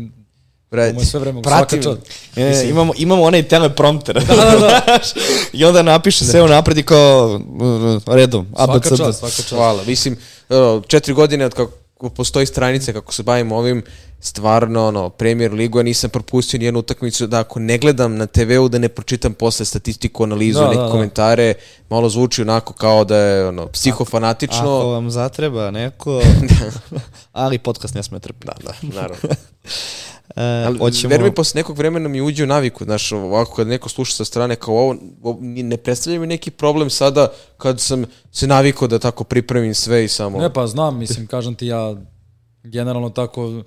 Bre, 0.72 0.82
ovo 0.84 1.00
je 1.00 1.06
sve 1.06 1.20
vreme, 1.20 1.42
pratim- 1.42 1.84
svaka 1.84 2.00
čast. 2.02 2.38
E, 2.38 2.70
imamo, 2.70 2.94
imamo 2.98 3.24
onaj 3.24 3.44
teleprompter. 3.44 4.16
Da, 4.18 4.36
da, 4.36 4.60
da. 4.60 5.00
I 5.54 5.66
onda 5.66 5.82
napiše 5.82 6.26
sve 6.26 6.42
napred 6.42 6.78
i 6.78 6.84
kao 6.84 7.40
redom. 8.08 8.48
Svaka 8.56 8.90
čast, 8.90 9.20
svaka 9.20 9.36
čast. 9.36 9.50
Hvala. 9.50 9.84
Mislim, 9.84 10.18
četiri 10.88 11.14
godine 11.14 11.46
od 11.46 11.54
kako, 11.54 11.72
postoji 12.16 12.46
stranice 12.46 12.94
kako 12.94 13.14
se 13.14 13.24
bavim 13.24 13.52
ovim, 13.52 13.84
stvarno, 14.20 14.88
ono, 14.88 15.10
Premier 15.10 15.54
Ligu, 15.54 15.80
ja 15.80 15.84
nisam 15.84 16.10
propustio 16.10 16.58
nijednu 16.58 16.80
utakmicu, 16.80 17.28
da 17.28 17.40
ako 17.40 17.60
ne 17.60 17.78
gledam 17.78 18.16
na 18.16 18.26
TV-u, 18.26 18.70
da 18.70 18.80
ne 18.80 18.90
pročitam 18.90 19.34
posle 19.34 19.66
statistiku, 19.66 20.24
analizu, 20.24 20.60
Da, 20.60 20.68
neke 20.68 20.78
da, 20.78 20.84
da. 20.84 20.92
komentare, 20.92 21.54
malo 21.90 22.10
zvuči 22.10 22.42
onako 22.42 22.74
kao 22.74 23.04
da 23.04 23.18
je, 23.18 23.48
ono, 23.48 23.68
psihofanatično. 23.68 24.78
Ako 24.78 24.90
vam 24.90 25.12
zatreba 25.12 25.72
neko, 25.72 26.22
ali 27.32 27.58
podcast 27.60 27.96
ne 27.96 28.04
sme 28.04 28.20
trpi. 28.20 28.48
Da, 28.48 28.54
da, 28.64 28.74
naravno. 28.96 29.18
E, 30.36 30.42
Ali, 30.42 30.78
hoćemo... 30.78 31.10
veruj 31.10 31.30
mi, 31.30 31.36
posle 31.36 31.60
nekog 31.60 31.78
vremena 31.78 32.10
mi 32.10 32.22
uđe 32.22 32.44
u 32.44 32.48
naviku, 32.48 32.84
znaš, 32.84 33.12
ovako 33.12 33.56
kad 33.56 33.68
neko 33.68 33.90
sluša 33.90 34.14
sa 34.14 34.26
strane 34.26 34.56
kao 34.56 34.74
ovo, 34.74 34.96
ne 35.42 35.78
predstavlja 35.78 36.20
mi 36.20 36.28
neki 36.28 36.52
problem 36.52 36.90
sada 36.90 37.28
kad 37.58 37.80
sam 37.80 38.06
se 38.32 38.48
navikao 38.48 38.88
da 38.88 39.00
tako 39.00 39.24
pripremim 39.24 39.74
sve 39.74 40.06
i 40.06 40.08
samo... 40.08 40.40
Ne 40.40 40.54
pa 40.54 40.68
znam, 40.68 40.98
mislim, 40.98 41.28
kažem 41.28 41.56
ti 41.56 41.68
ja 41.68 41.96
generalno 42.64 43.10
tako, 43.10 43.64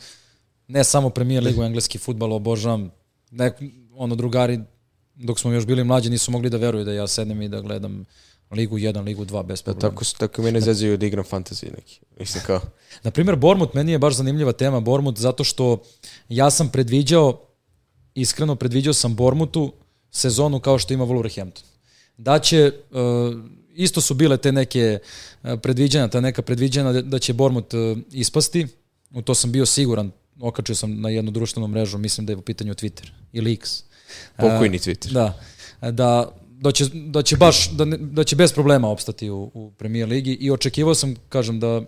ne 0.69 0.85
samo 0.85 1.11
Premier 1.11 1.43
ligu, 1.43 1.63
engleski 1.63 1.99
futbal 1.99 2.33
obožavam. 2.33 2.91
Ne, 3.31 3.53
ono, 3.97 4.15
drugari, 4.15 4.61
dok 5.15 5.39
smo 5.39 5.53
još 5.53 5.67
bili 5.67 5.85
mlađi, 5.85 6.11
nisu 6.11 6.31
mogli 6.31 6.51
da 6.51 6.57
veruju 6.57 6.85
da 6.85 6.93
ja 6.93 7.07
sednem 7.07 7.43
i 7.43 7.49
da 7.49 7.61
gledam 7.61 8.05
Ligu 8.51 8.79
1, 8.79 9.05
Ligu 9.05 9.25
2 9.25 9.43
bez 9.43 9.59
Da, 9.59 9.65
problema. 9.65 9.91
tako, 9.91 10.05
tako 10.19 10.43
i 10.43 10.45
mene 10.45 10.61
zezaju 10.61 10.97
da 10.97 11.07
igram 11.07 11.25
fantasy 11.25 11.71
neki. 11.73 12.01
Mislim 12.19 12.45
kao, 12.47 12.61
Na 13.05 13.11
primjer, 13.11 13.37
Bormut, 13.37 13.75
meni 13.75 13.93
je 13.93 13.99
baš 13.99 14.15
zanimljiva 14.15 14.53
tema 14.53 14.81
Bormut, 14.81 15.19
zato 15.19 15.45
što 15.45 15.83
ja 16.29 16.51
sam 16.51 16.69
predviđao, 16.69 17.41
iskreno 18.15 18.57
predviđao 18.57 18.93
sam 18.95 19.15
Bormutu 19.15 19.73
sezonu 20.11 20.61
kao 20.61 20.79
što 20.79 20.95
ima 20.95 21.05
Wolverhampton. 21.05 21.63
Da 22.17 22.39
će, 22.39 22.73
uh, 22.91 22.99
isto 23.71 24.01
su 24.01 24.15
bile 24.15 24.37
te 24.37 24.53
neke 24.53 24.99
uh, 25.45 25.61
predviđanja, 25.61 26.09
ta 26.09 26.21
neka 26.21 26.43
predviđanja 26.43 26.93
da- 26.93 27.03
da 27.03 27.19
će 27.19 27.33
Bormut 27.33 27.75
uh, 27.75 27.81
ispasti, 28.13 28.67
u 29.11 29.23
to 29.23 29.35
sam 29.35 29.53
bio 29.53 29.67
siguran, 29.67 30.11
okačio 30.41 30.75
sam 30.75 31.01
na 31.01 31.09
jednu 31.09 31.31
društvenu 31.31 31.69
mrežu, 31.69 31.99
mislim 31.99 32.27
da 32.27 32.33
je 32.33 32.37
u 32.37 32.43
pitanju 32.43 32.75
Twitter 32.75 33.07
ili 33.33 33.53
X. 33.53 33.83
pokojni 34.37 34.79
Twitter. 34.79 35.13
Da, 35.13 35.41
da, 35.83 36.33
da, 36.61 36.73
će, 36.73 36.85
da 36.93 37.23
će 37.23 37.37
baš, 37.37 37.71
da, 37.71 37.85
ne- 37.85 37.97
da 37.97 38.25
će 38.25 38.37
bez 38.37 38.53
problema 38.53 38.89
opstati 38.89 39.31
u, 39.31 39.51
u 39.55 39.73
Premier 39.79 40.09
Ligi 40.09 40.33
i 40.33 40.51
očekivao 40.51 40.95
sam, 40.95 41.15
kažem, 41.29 41.61
da 41.61 41.83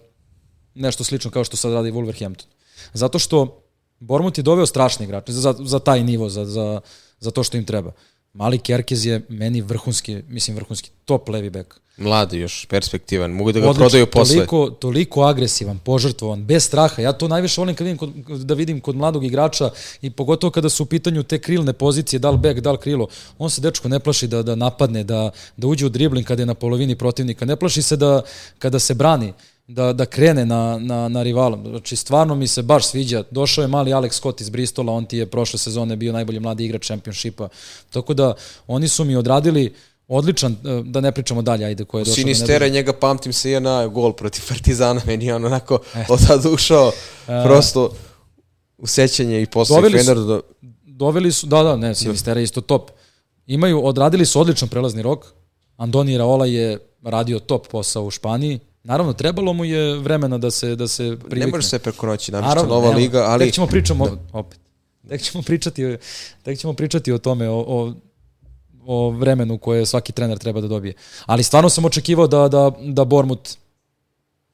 nešto 0.74 1.04
slično 1.04 1.30
kao 1.30 1.44
što 1.44 1.56
sad 1.56 1.72
radi 1.72 1.92
Wolverhampton. 1.92 2.46
Zato 2.92 3.18
što 3.18 3.62
Bormut 4.00 4.38
je 4.38 4.42
doveo 4.42 4.66
strašne 4.66 5.04
igrače 5.04 5.32
za, 5.32 5.54
za 5.58 5.78
taj 5.78 6.04
nivo, 6.04 6.28
za, 6.28 6.44
za, 6.44 6.80
za 7.20 7.30
to 7.30 7.42
što 7.42 7.56
im 7.56 7.64
treba. 7.64 7.92
Mali 8.32 8.58
Kerkez 8.58 9.06
je 9.06 9.20
meni 9.28 9.60
vrhunski, 9.60 10.22
mislim 10.28 10.56
vrhunski, 10.56 10.90
top 11.04 11.28
levi 11.28 11.50
bek. 11.50 11.80
Mladi 11.96 12.38
još, 12.38 12.66
perspektivan, 12.66 13.30
mogu 13.30 13.52
da 13.52 13.60
ga 13.60 13.66
Odlično, 13.66 13.84
prodaju 13.84 14.06
posle. 14.06 14.34
Toliko, 14.34 14.70
toliko 14.70 15.22
agresivan, 15.22 15.78
požrtvovan, 15.78 16.44
bez 16.44 16.64
straha. 16.64 17.02
Ja 17.02 17.12
to 17.12 17.28
najviše 17.28 17.60
volim 17.60 17.74
kad 17.74 17.86
vidim 17.86 17.98
kod, 17.98 18.40
da 18.40 18.54
vidim 18.54 18.80
kod 18.80 18.96
mladog 18.96 19.24
igrača 19.24 19.70
i 20.02 20.10
pogotovo 20.10 20.50
kada 20.50 20.68
su 20.68 20.82
u 20.82 20.86
pitanju 20.86 21.22
te 21.22 21.38
krilne 21.38 21.72
pozicije, 21.72 22.20
da 22.20 22.30
li 22.30 22.38
bek, 22.38 22.60
da 22.60 22.72
li 22.72 22.78
krilo. 22.78 23.08
On 23.38 23.50
se 23.50 23.60
dečko 23.60 23.88
ne 23.88 24.00
plaši 24.00 24.26
da, 24.26 24.42
da 24.42 24.54
napadne, 24.54 25.04
da, 25.04 25.30
da 25.56 25.66
uđe 25.66 25.86
u 25.86 25.88
dribling 25.88 26.26
kada 26.26 26.42
je 26.42 26.46
na 26.46 26.54
polovini 26.54 26.96
protivnika. 26.96 27.44
Ne 27.44 27.56
plaši 27.56 27.82
se 27.82 27.96
da 27.96 28.22
kada 28.58 28.78
se 28.78 28.94
brani, 28.94 29.32
da, 29.74 29.92
da 29.92 30.06
krene 30.06 30.46
na, 30.46 30.78
na, 30.78 31.08
na 31.08 31.22
rivala. 31.22 31.58
Znači, 31.68 31.96
stvarno 31.96 32.34
mi 32.34 32.46
se 32.46 32.62
baš 32.62 32.86
sviđa. 32.86 33.24
Došao 33.30 33.62
je 33.62 33.68
mali 33.68 33.90
Alex 33.90 34.12
Scott 34.12 34.40
iz 34.40 34.48
Bristola, 34.50 34.92
on 34.92 35.06
ti 35.06 35.16
je 35.16 35.26
prošle 35.26 35.58
sezone 35.58 35.96
bio 35.96 36.12
najbolji 36.12 36.40
mladi 36.40 36.64
igrač 36.64 36.86
šampionshipa. 36.86 37.48
Tako 37.90 38.14
da, 38.14 38.34
oni 38.66 38.88
su 38.88 39.04
mi 39.04 39.16
odradili 39.16 39.74
odličan, 40.08 40.52
eh, 40.52 40.82
da 40.84 41.00
ne 41.00 41.12
pričamo 41.12 41.42
dalje, 41.42 41.64
ajde, 41.64 41.84
ko 41.84 41.98
je 41.98 42.04
došao. 42.04 42.12
da 42.12 42.14
Sinistera, 42.14 42.68
njega 42.68 42.92
pamtim 42.92 43.32
se 43.32 43.50
je 43.50 43.60
na 43.60 43.86
gol 43.86 44.12
protiv 44.12 44.42
Partizana, 44.48 45.00
meni 45.06 45.26
je 45.26 45.34
on 45.34 45.44
onako 45.44 45.78
od 46.12 46.26
tad 46.26 46.46
ušao 46.46 46.92
prosto 47.26 47.92
u 48.78 48.86
sećanje 48.86 49.42
i 49.42 49.46
posle 49.46 49.76
Doveli 49.76 49.98
su- 49.98 50.04
Fener 50.04 50.24
do... 50.24 50.42
Doveli 50.86 51.32
su, 51.32 51.46
da, 51.46 51.62
da, 51.62 51.76
ne, 51.76 51.94
Sinistera 51.94 52.40
je 52.40 52.44
isto 52.44 52.60
top. 52.60 52.90
Imaju, 53.46 53.86
odradili 53.86 54.26
su 54.26 54.40
odličan 54.40 54.68
prelazni 54.68 55.02
rok. 55.02 55.26
Andoni 55.76 56.18
Raola 56.18 56.46
je 56.46 56.78
radio 57.02 57.38
top 57.38 57.66
posao 57.66 58.04
u 58.04 58.10
Španiji. 58.10 58.58
Naravno, 58.90 59.12
trebalo 59.12 59.52
mu 59.52 59.64
je 59.64 59.98
vremena 59.98 60.38
da 60.38 60.50
se, 60.50 60.76
da 60.76 60.88
se 60.88 61.16
privikne. 61.18 61.46
Ne 61.46 61.50
može 61.50 61.68
sve 61.68 61.78
preko 61.78 62.06
noći, 62.06 62.32
naravno, 62.32 62.74
nova 62.74 62.86
nema. 62.86 62.96
liga, 62.96 63.24
ali... 63.26 63.44
Tek 63.44 63.54
ćemo 63.54 63.66
pričamo, 63.66 64.18
opet, 64.32 64.58
tek 65.08 65.22
ćemo 65.22 65.42
pričati, 65.42 65.96
tek 66.42 66.58
ćemo 66.58 66.72
pričati 66.72 67.12
o 67.12 67.18
tome, 67.18 67.48
o, 67.48 67.64
o, 67.68 67.92
o 68.86 69.10
vremenu 69.10 69.58
koje 69.58 69.86
svaki 69.86 70.12
trener 70.12 70.38
treba 70.38 70.60
da 70.60 70.68
dobije. 70.68 70.94
Ali 71.26 71.42
stvarno 71.42 71.70
sam 71.70 71.84
očekivao 71.84 72.26
da, 72.26 72.48
da, 72.48 72.70
da 72.80 73.04
Bormut 73.04 73.56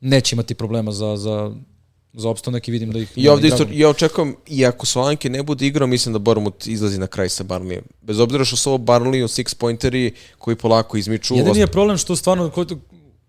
neće 0.01 0.35
imati 0.35 0.55
problema 0.55 0.93
za, 0.93 1.17
za, 1.17 1.53
za 2.13 2.29
opstanak 2.29 2.69
i 2.69 2.71
vidim 2.71 2.93
da 2.93 2.99
ih... 2.99 3.13
I 3.17 3.29
ovdje 3.29 3.51
da 3.51 3.57
isto, 3.57 3.67
ja 3.73 3.89
očekujem, 3.89 4.37
i 4.47 4.67
ako 4.67 4.87
Solanke 4.87 5.31
ne 5.31 5.43
bude 5.43 5.67
igrao, 5.67 5.87
mislim 5.87 6.13
da 6.13 6.19
Bormut 6.19 6.67
izlazi 6.67 6.99
na 6.99 7.07
kraj 7.07 7.29
sa 7.29 7.45
Barnleyem. 7.45 7.83
Bez 8.03 8.21
obzira 8.21 8.45
što 8.45 8.57
su 8.57 8.71
ovo 8.71 8.79
Barnley 8.79 9.25
u 9.25 9.29
six 9.29 9.57
pointeri 9.57 10.13
koji 10.39 10.57
polako 10.57 10.97
izmiču. 10.97 11.35
Jedini 11.35 11.59
je 11.59 11.67
problem 11.67 11.99
što 11.99 12.17
stvarno 12.17 12.51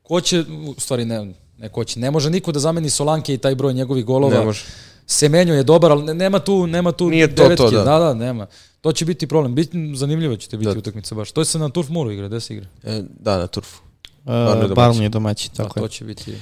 ko, 0.07 0.21
će, 0.21 0.39
u 0.67 0.75
stvari 0.77 1.05
ne, 1.05 1.33
ne 1.57 1.69
ko 1.69 1.83
će, 1.83 1.99
ne 1.99 2.11
može 2.11 2.29
niko 2.29 2.51
da 2.51 2.59
zameni 2.59 2.89
Solanke 2.89 3.33
i 3.33 3.37
taj 3.37 3.55
broj 3.55 3.73
njegovih 3.73 4.05
golova. 4.05 4.39
Ne 4.39 4.45
može. 4.45 4.63
Semenjo 5.07 5.53
je 5.53 5.63
dobar, 5.63 5.91
ali 5.91 6.03
ne- 6.03 6.13
nema 6.15 6.39
tu, 6.39 6.67
nema 6.67 6.91
tu 6.91 7.09
Nije 7.09 7.27
to 7.27 7.43
devetke. 7.43 7.55
to, 7.57 7.71
da. 7.71 7.83
da, 7.83 7.99
da, 7.99 8.13
nema. 8.15 8.47
To 8.81 8.91
će 8.91 9.05
biti 9.05 9.27
problem. 9.27 9.55
Biti 9.55 9.91
zanimljivo 9.95 10.35
će 10.35 10.49
te 10.49 10.57
biti 10.57 10.71
Da. 10.71 10.79
utakmica 10.79 11.15
baš. 11.15 11.31
To 11.31 11.45
se 11.45 11.59
na 11.59 11.69
Turf 11.69 11.89
Muru 11.89 12.11
igra, 12.11 12.27
gde 12.27 12.39
se 12.39 12.53
igra? 12.53 12.65
E, 12.83 13.03
da, 13.19 13.37
na 13.37 13.47
turfu. 13.47 13.81
Uh, 14.19 14.33
domaćin. 14.33 14.75
Barnley 14.75 15.01
je 15.01 15.09
domaći, 15.09 15.49
Da, 15.49 15.55
tako 15.55 15.79
to 15.79 15.85
je. 15.85 15.89
će 15.89 16.05
biti. 16.05 16.35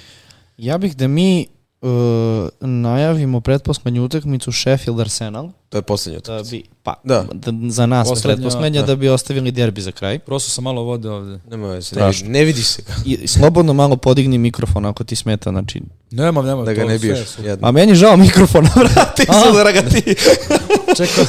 Ja 0.58 0.78
bih 0.78 0.96
da 0.98 1.08
mi 1.08 1.48
uh, 1.82 1.90
najavimo 2.62 3.42
pretposlednju 3.42 4.04
utakmicu 4.04 4.52
Sheffield 4.52 5.00
Arsenal. 5.00 5.50
To 5.70 5.78
je 5.78 5.82
posljednja 5.82 6.20
Da 6.20 6.34
utakmica. 6.34 6.52
bi, 6.52 6.64
pa, 6.84 6.94
Da. 7.04 7.26
da. 7.34 7.52
za 7.70 7.86
nas 7.86 8.10
Poslednja, 8.10 8.36
pretposlednja 8.36 8.82
da. 8.82 8.88
da. 8.88 8.96
bi 8.96 9.10
ostavili 9.10 9.52
derbi 9.52 9.82
za 9.82 9.92
kraj. 9.92 10.20
Prosto 10.20 10.50
sam 10.52 10.64
malo 10.64 10.84
vode 10.84 11.10
ovde. 11.10 11.40
Nema 11.50 11.68
veze, 11.68 11.96
ne, 11.96 12.02
vidi- 12.04 12.24
ne 12.24 12.44
vidi 12.44 12.64
se 12.64 12.82
ga. 12.82 12.94
I 13.06 13.28
slobodno 13.28 13.74
malo 13.74 13.96
podigni 13.98 14.38
mikrofon 14.38 14.86
ako 14.86 15.04
ti 15.04 15.16
smeta, 15.16 15.50
znači... 15.50 15.82
Nema, 16.12 16.42
nema. 16.42 16.64
Da 16.64 16.74
ga 16.74 16.82
to 16.82 16.88
ne 16.88 17.00
biješ. 17.00 17.20
A 17.62 17.72
meni 17.72 17.96
žao 17.96 18.18
mikrofona, 18.18 18.70
vrati 18.76 19.22
se 19.24 19.64
da 19.64 19.72
ga 19.72 19.82
ti. 19.82 20.02
Čekaj. 20.98 21.24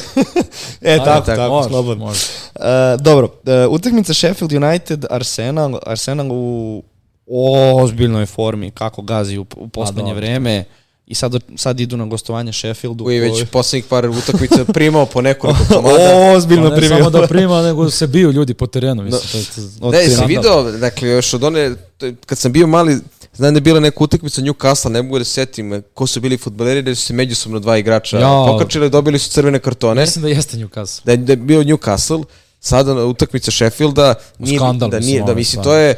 E, 0.80 0.90
Ajde, 0.90 1.04
tako, 1.04 1.26
tako, 1.26 1.48
može, 1.48 1.68
slobodno. 1.68 2.04
može. 2.04 2.20
Uh, 2.54 2.62
dobro, 3.00 3.26
uh, 3.66 3.72
utakmica 3.72 4.14
Sheffield 4.14 4.52
United, 4.54 5.04
Arsenal, 5.10 5.78
Arsenal 5.86 6.26
u 6.30 6.82
ozbiljnoj 7.28 8.26
formi, 8.26 8.70
kako 8.70 9.02
gazi 9.02 9.38
u, 9.38 9.46
u 9.56 9.68
poslednje 9.68 10.14
vreme. 10.14 10.64
I 11.06 11.14
sad, 11.14 11.34
sad 11.56 11.80
idu 11.80 11.96
na 11.96 12.04
gostovanje 12.06 12.52
Sheffieldu. 12.52 13.04
Koji 13.04 13.14
je 13.14 13.20
već 13.20 13.32
koji- 13.32 13.46
poslednjih 13.46 13.84
par 13.84 14.06
utakmica 14.08 14.64
primao 14.66 15.06
po 15.06 15.20
nekoliko 15.20 15.58
komada. 15.74 16.32
Ozbiljno 16.36 16.62
Pa 16.62 16.70
ne 16.70 16.76
primio. 16.76 16.98
samo 16.98 17.10
da 17.10 17.26
prima, 17.28 17.62
nego 17.62 17.90
se 17.90 18.06
biju 18.06 18.32
ljudi 18.32 18.54
po 18.54 18.66
terenu. 18.66 19.02
Mislim, 19.02 19.22
to, 19.32 19.38
je- 19.38 19.44
to, 19.46 19.86
Od 19.86 19.92
Da, 19.92 19.98
jesi 19.98 20.10
skandal. 20.10 20.28
video, 20.28 20.72
dakle, 20.72 21.08
još 21.08 21.34
od 21.34 21.44
one, 21.44 21.74
to 21.98 22.06
je- 22.06 22.14
kad 22.26 22.38
sam 22.38 22.52
bio 22.52 22.66
mali, 22.66 22.98
znam 23.34 23.54
da 23.54 23.58
je 23.58 23.62
bila 23.62 23.80
neka 23.80 24.04
utakmica 24.04 24.42
Newcastle, 24.42 24.88
ne 24.88 25.02
mogu 25.02 25.18
da 25.18 25.24
se 25.24 25.30
setim 25.32 25.82
ko 25.94 26.06
su 26.06 26.20
bili 26.20 26.36
futbaleri, 26.38 26.82
da 26.82 26.94
su 26.94 27.02
se 27.02 27.12
međusobno 27.12 27.58
dva 27.58 27.78
igrača 27.78 28.18
Ja. 28.18 28.44
pokačili, 28.48 28.90
dobili 28.90 29.18
su 29.18 29.30
crvene 29.30 29.58
kartone, 29.58 30.00
Mislim 30.00 30.22
da 30.22 30.28
jeste 30.28 30.56
Newcastle. 30.56 31.04
da 31.04 31.12
je, 31.12 31.16
da 31.16 31.32
je 31.32 31.36
bio 31.36 31.62
Newcastle, 31.62 32.24
sada 32.60 33.04
utakmica 33.04 33.50
Sheffielda, 33.50 34.14
nije, 34.38 34.58
Skandal, 34.58 34.90
da, 34.90 34.96
mislim, 34.96 35.12
nije, 35.12 35.24
da 35.24 35.34
mislim, 35.34 35.62
to 35.62 35.74
je, 35.74 35.94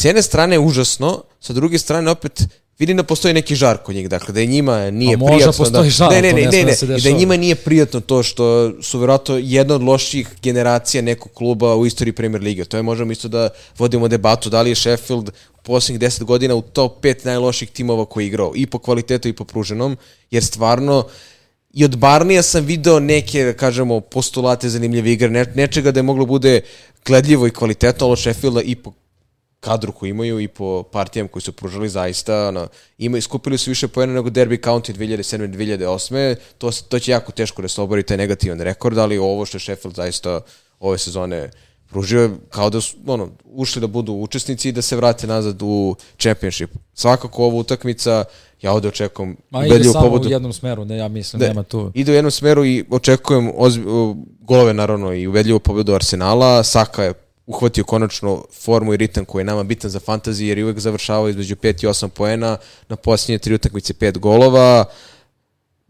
s 0.00 0.04
jedne 0.04 0.22
strane 0.22 0.58
užasno, 0.58 1.22
sa 1.40 1.52
druge 1.52 1.78
strane 1.78 2.10
opet, 2.10 2.42
vidim 2.78 2.96
da 2.96 3.02
postoji 3.02 3.34
neki 3.34 3.54
žar 3.54 3.78
kod 3.84 3.94
njih, 3.94 4.08
dakle 4.08 4.34
da 4.34 4.40
je 4.40 4.46
njima 4.46 4.90
nije 4.90 5.14
A 5.14 5.18
možda 5.18 5.36
prijatno. 5.36 5.64
postoji 5.64 5.84
da, 5.84 5.90
žar, 5.90 6.10
ne, 6.10 6.22
ne, 6.22 6.32
ne, 6.32 6.42
ne 6.42 6.64
ne, 6.64 6.76
da 6.86 6.96
da 6.96 7.10
njima 7.10 7.36
nije 7.36 7.54
prijatno 7.54 8.00
to 8.00 8.22
što 8.22 8.72
su 8.82 8.98
vjerojatno 8.98 9.36
jedna 9.42 9.74
od 9.74 9.82
loših 9.82 10.28
generacija 10.42 11.02
nekog 11.02 11.32
kluba 11.32 11.76
u 11.76 11.86
istoriji 11.86 12.12
Premier 12.12 12.42
Lige. 12.42 12.64
To 12.64 12.76
je 12.76 12.82
možemo 12.82 13.12
isto 13.12 13.28
da 13.28 13.48
vodimo 13.78 14.08
debatu 14.08 14.50
da 14.50 14.62
li 14.62 14.70
je 14.70 14.74
Sheffield 14.74 15.28
u 15.28 15.62
posljednjih 15.62 16.00
10 16.10 16.24
godina 16.24 16.54
u 16.54 16.62
top 16.62 17.04
5 17.04 17.26
najloših 17.26 17.70
timova 17.70 18.04
koji 18.04 18.24
je 18.24 18.28
igrao 18.28 18.52
i 18.54 18.66
po 18.66 18.78
kvalitetu 18.78 19.28
i 19.28 19.32
po 19.32 19.44
pruženom, 19.44 19.96
jer 20.30 20.44
stvarno 20.44 21.06
i 21.72 21.84
od 21.84 21.96
Barnija 21.96 22.42
sam 22.42 22.64
video 22.64 23.00
neke, 23.00 23.44
da 23.44 23.52
kažemo, 23.52 24.00
postulate 24.00 24.68
zanimljive 24.68 25.12
igre, 25.12 25.30
ne, 25.30 25.44
nečega 25.54 25.90
da 25.90 25.98
je 26.00 26.02
moglo 26.02 26.26
bude 26.26 26.60
gledljivo 27.04 27.46
i 27.46 27.50
kvalitetno, 27.50 28.06
ali 28.06 28.12
od 28.12 28.18
Sheffielda 28.18 28.62
i 28.62 28.74
po 28.74 28.92
kadru 29.60 29.92
koji 29.92 30.10
imaju 30.10 30.40
i 30.40 30.48
po 30.48 30.82
partijama 30.82 31.28
koji 31.28 31.42
su 31.42 31.52
pružali 31.52 31.88
zaista, 31.88 32.48
ono, 32.48 32.68
imaju, 32.98 33.22
skupili 33.22 33.58
su 33.58 33.70
više 33.70 33.88
poena 33.88 34.12
nego 34.12 34.30
Derby 34.30 34.64
County 34.64 34.96
2007-2008. 34.96 36.34
To, 36.58 36.70
to 36.88 36.98
će 36.98 37.12
jako 37.12 37.32
teško 37.32 37.62
da 37.62 37.68
se 37.68 37.80
obori 37.80 38.02
taj 38.02 38.16
negativan 38.16 38.60
rekord, 38.60 38.98
ali 38.98 39.18
ovo 39.18 39.46
što 39.46 39.56
je 39.56 39.60
Sheffield 39.60 39.96
zaista 39.96 40.40
ove 40.80 40.98
sezone 40.98 41.50
pružio 41.90 42.22
je 42.22 42.30
kao 42.48 42.70
da 42.70 42.80
su 42.80 42.96
ono, 43.06 43.28
ušli 43.44 43.80
da 43.80 43.86
budu 43.86 44.12
učesnici 44.12 44.68
i 44.68 44.72
da 44.72 44.82
se 44.82 44.96
vrate 44.96 45.26
nazad 45.26 45.62
u 45.62 45.96
championship. 46.18 46.70
Svakako 46.94 47.44
ova 47.44 47.54
utakmica, 47.56 48.24
ja 48.62 48.72
ovde 48.72 48.88
očekujem 48.88 49.36
Ma 49.50 49.66
ide 49.66 49.84
samo 49.84 50.10
pobedu. 50.10 50.28
u 50.28 50.32
jednom 50.32 50.52
smeru, 50.52 50.84
ne, 50.84 50.96
ja 50.96 51.08
mislim, 51.08 51.40
Ne, 51.40 51.48
nema 51.48 51.62
tu. 51.62 51.92
Ide 51.94 52.12
u 52.12 52.14
jednom 52.14 52.30
smeru 52.30 52.64
i 52.64 52.84
očekujem 52.90 53.52
ozbi, 53.56 53.84
golove 54.40 54.74
naravno 54.74 55.12
i 55.14 55.26
ubedljivu 55.26 55.60
pobedu 55.60 55.94
Arsenala. 55.94 56.62
Saka 56.62 57.04
je 57.04 57.14
uhvatio 57.50 57.84
konačno 57.84 58.44
formu 58.62 58.94
i 58.94 58.96
ritam 58.96 59.24
koji 59.24 59.40
je 59.40 59.44
nama 59.44 59.62
bitan 59.62 59.90
za 59.90 60.00
fantaziji, 60.00 60.48
jer 60.48 60.58
je 60.58 60.64
uvek 60.64 60.78
završavao 60.78 61.28
između 61.28 61.56
5 61.56 61.84
i 61.84 61.86
8 61.86 62.08
poena, 62.08 62.56
na 62.88 62.96
posljednje 62.96 63.38
tri 63.38 63.54
utakmice 63.54 63.94
5 63.94 64.18
golova, 64.18 64.84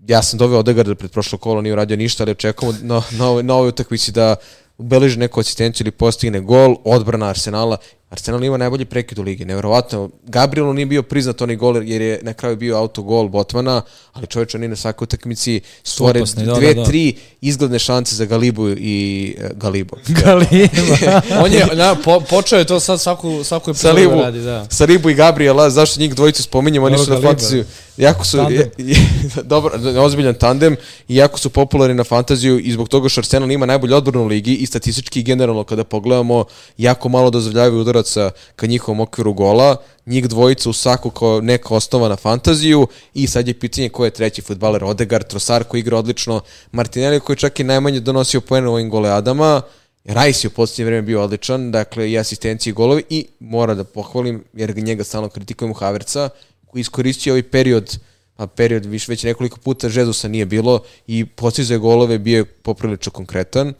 ja 0.06 0.22
sam 0.22 0.38
doveo 0.38 0.58
Odegarda 0.58 0.94
pred 0.94 1.10
prošlo 1.10 1.38
kolo, 1.38 1.62
nije 1.62 1.72
uradio 1.72 1.96
ništa, 1.96 2.22
ali 2.24 2.32
očekujemo 2.32 2.78
na, 2.82 3.02
na, 3.10 3.42
na 3.42 3.54
ovoj 3.54 3.68
utakmici 3.68 4.12
da 4.12 4.36
ubeleži 4.78 5.18
neku 5.18 5.40
asistenciju 5.40 5.84
ili 5.84 5.90
postigne 5.90 6.40
gol, 6.40 6.76
odbrana 6.84 7.28
Arsenala. 7.28 7.76
Arsenal 8.10 8.44
ima 8.44 8.56
najbolji 8.56 8.84
prekid 8.84 9.18
u 9.18 9.22
ligi, 9.22 9.44
nevjerovatno. 9.44 10.10
Gabrielu 10.26 10.72
nije 10.72 10.86
bio 10.86 11.02
priznat 11.02 11.42
onaj 11.42 11.56
gol 11.56 11.82
jer 11.82 12.02
je 12.02 12.20
na 12.22 12.32
kraju 12.32 12.56
bio 12.56 12.76
autogol 12.76 13.28
Botmana, 13.28 13.82
ali 14.12 14.26
čovječ 14.26 14.54
oni 14.54 14.68
na 14.68 14.76
svakoj 14.76 15.04
utakmici 15.04 15.60
stvore 15.82 16.20
Opasni, 16.20 16.44
da, 16.44 16.54
dve, 16.54 16.74
da, 16.74 16.80
da. 16.80 16.86
tri 16.86 17.14
izgledne 17.40 17.78
šanse 17.78 18.14
za 18.14 18.24
Galibu 18.24 18.68
i 18.68 19.36
e, 19.38 19.50
Galibo. 19.54 19.96
Galiba. 20.24 21.22
On 21.44 21.52
je, 21.52 21.66
na, 21.74 21.94
po, 22.04 22.20
počeo 22.20 22.58
je 22.58 22.64
to 22.64 22.80
sad 22.80 23.00
svaku, 23.00 23.44
svaku 23.44 23.70
epizodu 23.70 24.08
da 24.08 24.22
radi, 24.22 24.40
da. 24.40 24.66
Salibu 24.70 25.10
i 25.10 25.14
Gabriela, 25.14 25.70
zašto 25.70 26.00
njih 26.00 26.14
dvojicu 26.14 26.42
spominjemo, 26.42 26.86
oni 26.86 26.98
su 26.98 27.10
na 27.10 27.20
fantaziju, 27.20 27.64
jako 27.96 28.24
su, 28.24 28.36
Tandem. 28.36 28.70
dobro, 29.44 29.72
ozbiljan 30.02 30.34
tandem 30.34 30.76
i 31.08 31.16
jako 31.16 31.38
su 31.38 31.50
popularni 31.50 31.94
na 31.94 32.04
fantaziju 32.04 32.58
i 32.58 32.72
zbog 32.72 32.88
toga 32.88 33.08
što 33.08 33.20
Arsenal 33.20 33.50
ima 33.50 33.66
najbolju 33.66 33.96
odbranu 33.96 34.24
u 34.24 34.28
ligi 34.28 34.54
i 34.54 34.66
statistički 34.66 35.20
i 35.20 35.22
generalno 35.22 35.64
kada 35.64 35.84
pogledamo, 35.84 36.44
jako 36.78 37.08
malo 37.08 37.30
dozvoljavaju 37.30 37.84
udaraca 38.00 38.30
ka 38.56 38.66
njihovom 38.66 39.00
okviru 39.00 39.32
gola, 39.32 39.76
njih 40.06 40.28
dvojica 40.28 40.70
u 40.70 40.72
svaku 40.72 41.10
kao 41.10 41.40
neka 41.40 41.74
osnova 41.74 42.08
na 42.08 42.16
fantaziju 42.16 42.86
i 43.14 43.26
sad 43.26 43.48
je 43.48 43.58
pitanje 43.58 43.88
ko 43.88 44.04
je 44.04 44.10
treći 44.10 44.42
futbaler, 44.42 44.84
Odegaard, 44.84 45.26
Trossard 45.26 45.68
koji 45.68 45.80
igra 45.80 45.98
odlično, 45.98 46.40
Martinelli 46.72 47.20
koji 47.20 47.36
čak 47.36 47.60
i 47.60 47.64
najmanje 47.64 48.00
donosio 48.00 48.40
poene 48.40 48.68
u 48.68 48.72
ovim 48.72 48.90
goleadama, 48.90 49.62
Rajs 50.04 50.44
je 50.44 50.48
u 50.48 50.50
posljednje 50.50 50.84
vreme 50.84 51.02
bio 51.02 51.22
odličan, 51.22 51.70
dakle 51.70 52.10
i 52.10 52.18
asistencije 52.18 52.70
i 52.70 52.74
golovi 52.74 53.04
i 53.10 53.26
mora 53.40 53.74
da 53.74 53.84
pohvalim, 53.84 54.44
jer 54.52 54.72
ga 54.72 54.80
njega 54.80 55.04
stalno 55.04 55.28
kritikujem 55.28 55.70
u 55.70 55.74
Haverca, 55.74 56.30
koji 56.66 56.80
iskoristio 56.80 57.32
ovaj 57.32 57.42
period, 57.42 57.98
a 58.36 58.46
period 58.46 58.86
viš 58.86 59.08
već 59.08 59.24
nekoliko 59.24 59.58
puta 59.58 59.88
Žezusa 59.88 60.28
nije 60.28 60.46
bilo 60.46 60.80
i 61.06 61.26
postizao 61.26 61.74
je 61.74 61.78
golove, 61.78 62.18
bio 62.18 62.38
je 62.38 62.44
poprilično 62.44 63.12
konkretan. 63.12 63.74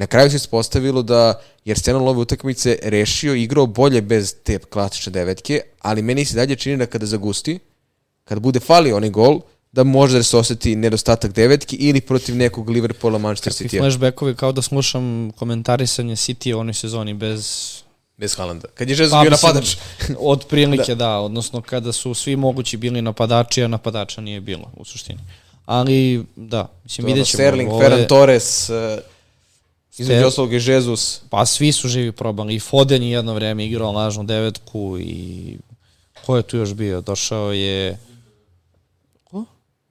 Na 0.00 0.06
kraju 0.06 0.30
se 0.30 0.36
ispostavilo 0.36 1.02
da 1.02 1.40
je 1.64 1.72
Arsenal 1.72 2.08
ove 2.08 2.18
utakmice 2.18 2.78
rešio 2.82 3.34
i 3.34 3.42
igrao 3.42 3.66
bolje 3.66 4.00
bez 4.02 4.34
te 4.44 4.58
klasične 4.58 5.12
devetke, 5.12 5.60
ali 5.80 6.02
meni 6.02 6.24
se 6.24 6.36
dalje 6.36 6.56
čini 6.56 6.76
da 6.76 6.86
kada 6.86 7.06
zagusti, 7.06 7.58
kad 8.24 8.40
bude 8.40 8.60
falio 8.60 8.96
onaj 8.96 9.10
gol, 9.10 9.40
da 9.72 9.84
može 9.84 10.16
da 10.16 10.22
se 10.22 10.36
osjeti 10.36 10.76
nedostatak 10.76 11.32
devetki 11.32 11.76
ili 11.76 12.00
protiv 12.00 12.36
nekog 12.36 12.70
Liverpoola 12.70 13.18
Manchester 13.18 13.52
Kakvi 13.52 13.68
City. 13.68 13.82
flashbackovi 13.82 14.34
kao 14.34 14.52
da 14.52 14.62
slušam 14.62 15.32
komentarisanje 15.36 16.16
City 16.16 16.54
u 16.54 16.58
onoj 16.58 16.74
sezoni 16.74 17.14
bez... 17.14 17.72
Bez 18.16 18.36
Haalanda. 18.36 18.68
Kad 18.74 18.88
je 18.88 18.92
Jesus 18.92 19.10
Pa, 19.10 19.20
bio 19.20 19.30
napadač. 19.30 19.76
Od 20.18 20.44
prilike, 20.48 20.94
da. 21.04 21.18
odnosno 21.18 21.62
kada 21.62 21.92
su 21.92 22.14
svi 22.14 22.36
mogući 22.36 22.76
bili 22.76 23.02
napadači, 23.02 23.64
a 23.64 23.68
napadača 23.68 24.20
nije 24.20 24.40
bilo 24.40 24.70
u 24.76 24.84
suštini. 24.84 25.20
Ali, 25.66 26.24
da, 26.36 26.68
mislim, 26.84 27.06
vidjet 27.06 27.26
ćemo. 27.26 27.36
Sterling, 27.36 27.70
Ferran 27.80 28.06
Torres, 28.08 28.70
uh, 28.70 28.76
između 29.98 30.26
ostalog 30.26 30.52
je 30.52 30.60
Jesus. 30.66 31.20
Pa 31.30 31.46
svi 31.46 31.72
su 31.72 31.88
živi 31.88 32.12
probali. 32.12 32.54
I 32.54 32.60
Foden 32.60 33.02
je 33.02 33.10
jedno 33.10 33.34
vreme 33.34 33.66
igrao 33.66 33.92
lažnu 33.92 34.24
devetku 34.24 34.96
i 35.00 35.56
ko 36.26 36.36
je 36.36 36.42
tu 36.42 36.56
još 36.56 36.74
bio? 36.74 37.00
Došao 37.00 37.52
je... 37.52 37.98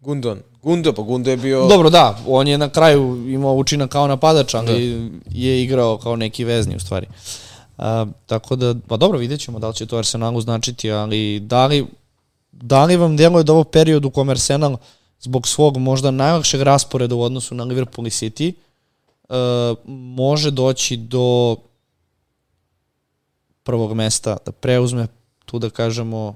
Gundon. 0.02 0.40
Gundo, 0.62 0.94
pa 0.94 1.02
Gundo 1.02 1.32
je 1.32 1.38
bio... 1.38 1.68
Dobro, 1.68 1.90
da, 1.90 2.20
on 2.28 2.48
je 2.48 2.58
na 2.58 2.70
kraju 2.70 3.30
imao 3.30 3.54
učinak 3.54 3.90
kao 3.90 4.08
napadač, 4.08 4.54
ali 4.54 5.12
je 5.32 5.64
igrao 5.64 5.98
kao 5.98 6.16
neki 6.16 6.44
vezni 6.44 6.76
u 6.76 6.80
stvari. 6.80 7.08
A, 7.78 8.06
tako 8.26 8.56
da, 8.56 8.76
pa 8.88 8.98
dobro, 8.98 9.18
vidjet 9.18 9.42
ćemo 9.42 9.60
da 9.60 9.68
li 9.68 9.76
će 9.76 9.86
to 9.86 9.98
Arsenalu 9.98 10.42
značiti, 10.42 10.92
ali 10.92 11.40
da 11.40 11.66
li, 11.66 11.86
da 12.52 12.86
li 12.86 12.98
vam 12.98 13.18
djeluje 13.18 13.44
da 13.44 13.54
ovo 13.54 13.64
period 13.64 14.06
u 14.06 14.10
kome 14.10 14.32
Arsenal 14.32 14.78
zbog 15.20 15.48
svog 15.48 15.78
možda 15.78 16.12
najlakšeg 16.12 16.62
rasporeda 16.62 17.16
u 17.16 17.22
odnosu 17.22 17.56
na 17.56 17.64
Liverpool 17.64 18.08
i 18.08 18.10
City 18.10 18.54
može 19.86 20.52
doći 20.52 20.98
do 20.98 21.58
prvog 23.64 23.94
mesta, 23.94 24.38
da 24.46 24.52
preuzme 24.52 25.08
tu 25.46 25.60
da 25.60 25.70
kažemo 25.70 26.36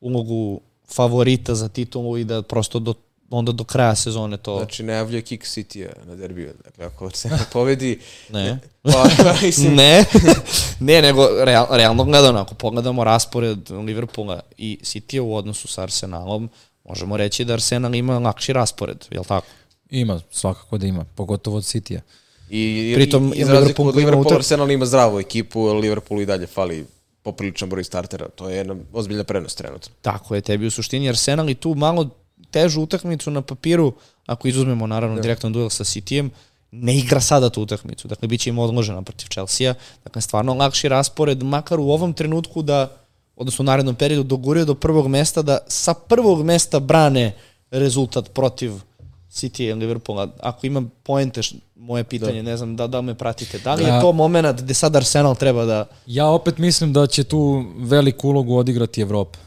ulogu 0.00 0.60
favorita 0.94 1.54
za 1.54 1.68
titulu 1.68 2.18
i 2.18 2.24
da 2.24 2.42
prosto 2.42 2.78
do, 2.78 2.94
onda 3.30 3.52
do 3.52 3.64
kraja 3.64 3.94
sezone 3.94 4.36
to... 4.36 4.56
Znači, 4.56 4.82
najavljuje 4.82 5.22
kick 5.22 5.44
City 5.44 5.88
na 6.04 6.14
derbiju. 6.14 6.52
Dakle, 6.64 6.84
ako 6.84 7.10
se 7.10 7.28
ne 7.28 7.38
povedi... 7.52 8.00
Ne. 8.30 8.58
Pa, 8.82 9.04
mislim, 9.42 9.74
ne, 9.74 10.04
ne, 10.80 11.02
nego 11.02 11.28
real, 11.44 11.66
realno 11.70 12.04
gledano, 12.04 12.38
ako 12.38 12.54
pogledamo 12.54 13.04
raspored 13.04 13.70
Liverpoola 13.70 14.40
i 14.56 14.78
City 14.82 15.20
u 15.20 15.34
odnosu 15.34 15.68
sa 15.68 15.82
Arsenalom, 15.82 16.50
možemo 16.84 17.16
reći 17.16 17.44
da 17.44 17.52
Arsenal 17.52 17.94
ima 17.94 18.18
lakši 18.18 18.52
raspored, 18.52 19.06
je 19.10 19.18
li 19.18 19.26
tako? 19.26 19.46
Ima, 19.90 20.20
svakako 20.30 20.78
da 20.78 20.86
ima, 20.86 21.04
pogotovo 21.14 21.56
od 21.56 21.64
Citya. 21.64 22.00
I, 22.50 22.92
Pritom 22.94 23.32
i, 23.36 23.40
i 23.40 23.44
za 23.44 23.52
Liverpool 23.52 23.88
razliku 23.88 24.18
od 24.20 24.26
utak- 24.26 24.36
Arsenal 24.36 24.70
ima 24.70 24.86
zdravu 24.86 25.20
ekipu, 25.20 25.68
a 25.68 25.72
Liverpoolu 25.72 26.22
i 26.22 26.26
dalje 26.26 26.46
fali 26.46 26.86
popriličan 27.22 27.68
broj 27.68 27.84
startera. 27.84 28.28
To 28.28 28.48
je 28.48 28.56
jedna 28.56 28.76
ozbiljna 28.92 29.24
prenost 29.24 29.58
trenutno. 29.58 29.92
Tako 30.02 30.34
je, 30.34 30.40
tebi 30.40 30.66
u 30.66 30.70
suštini 30.70 31.08
Arsenal 31.08 31.50
i 31.50 31.54
tu 31.54 31.74
malo 31.74 32.08
težu 32.50 32.80
utakmicu 32.82 33.30
na 33.30 33.42
papiru, 33.42 33.92
ako 34.26 34.48
izuzmemo 34.48 34.86
naravno 34.86 35.16
da. 35.16 35.22
direktan 35.22 35.52
duel 35.52 35.70
sa 35.70 35.84
Cityjem, 35.84 36.30
ne 36.70 36.98
igra 36.98 37.20
sada 37.20 37.50
tu 37.50 37.62
utakmicu. 37.62 38.08
Dakle, 38.08 38.28
bit 38.28 38.40
će 38.40 38.50
im 38.50 38.58
odložena 38.58 39.02
protiv 39.02 39.26
Chelsea. 39.28 39.74
Dakle, 40.04 40.22
stvarno 40.22 40.54
lakši 40.54 40.88
raspored, 40.88 41.42
makar 41.42 41.80
u 41.80 41.90
ovom 41.90 42.12
trenutku 42.12 42.62
da, 42.62 42.96
odnosno 43.36 43.62
u 43.62 43.66
narednom 43.66 43.94
periodu, 43.94 44.22
doguraju 44.22 44.66
do 44.66 44.74
prvog 44.74 45.08
mesta, 45.08 45.42
da 45.42 45.58
sa 45.68 45.94
prvog 45.94 46.44
mesta 46.44 46.80
brane 46.80 47.34
rezultat 47.70 48.32
protiv 48.34 48.72
City 49.30 49.62
i 49.62 49.74
Liverpoola. 49.74 50.28
Ako 50.40 50.66
imam 50.66 50.90
poente, 51.02 51.40
moje 51.76 52.04
pitanje, 52.04 52.42
da. 52.42 52.50
ne 52.50 52.56
znam 52.56 52.76
da, 52.76 52.86
da 52.86 53.00
me 53.00 53.14
pratite. 53.14 53.58
Da 53.58 53.74
li 53.74 53.84
je 53.84 53.90
Da. 53.90 54.00
to 54.00 54.12
moment 54.12 54.60
gde 54.60 54.74
sad 54.74 54.96
Arsenal 54.96 55.36
treba 55.36 55.64
da... 55.64 55.86
Ja 56.06 56.26
opet 56.26 56.58
mislim 56.58 56.92
da 56.92 57.06
će 57.06 57.24
tu 57.24 57.64
veliku 57.78 58.28
ulogu 58.28 58.56
odigrati 58.56 59.00
Evropa. 59.00 59.38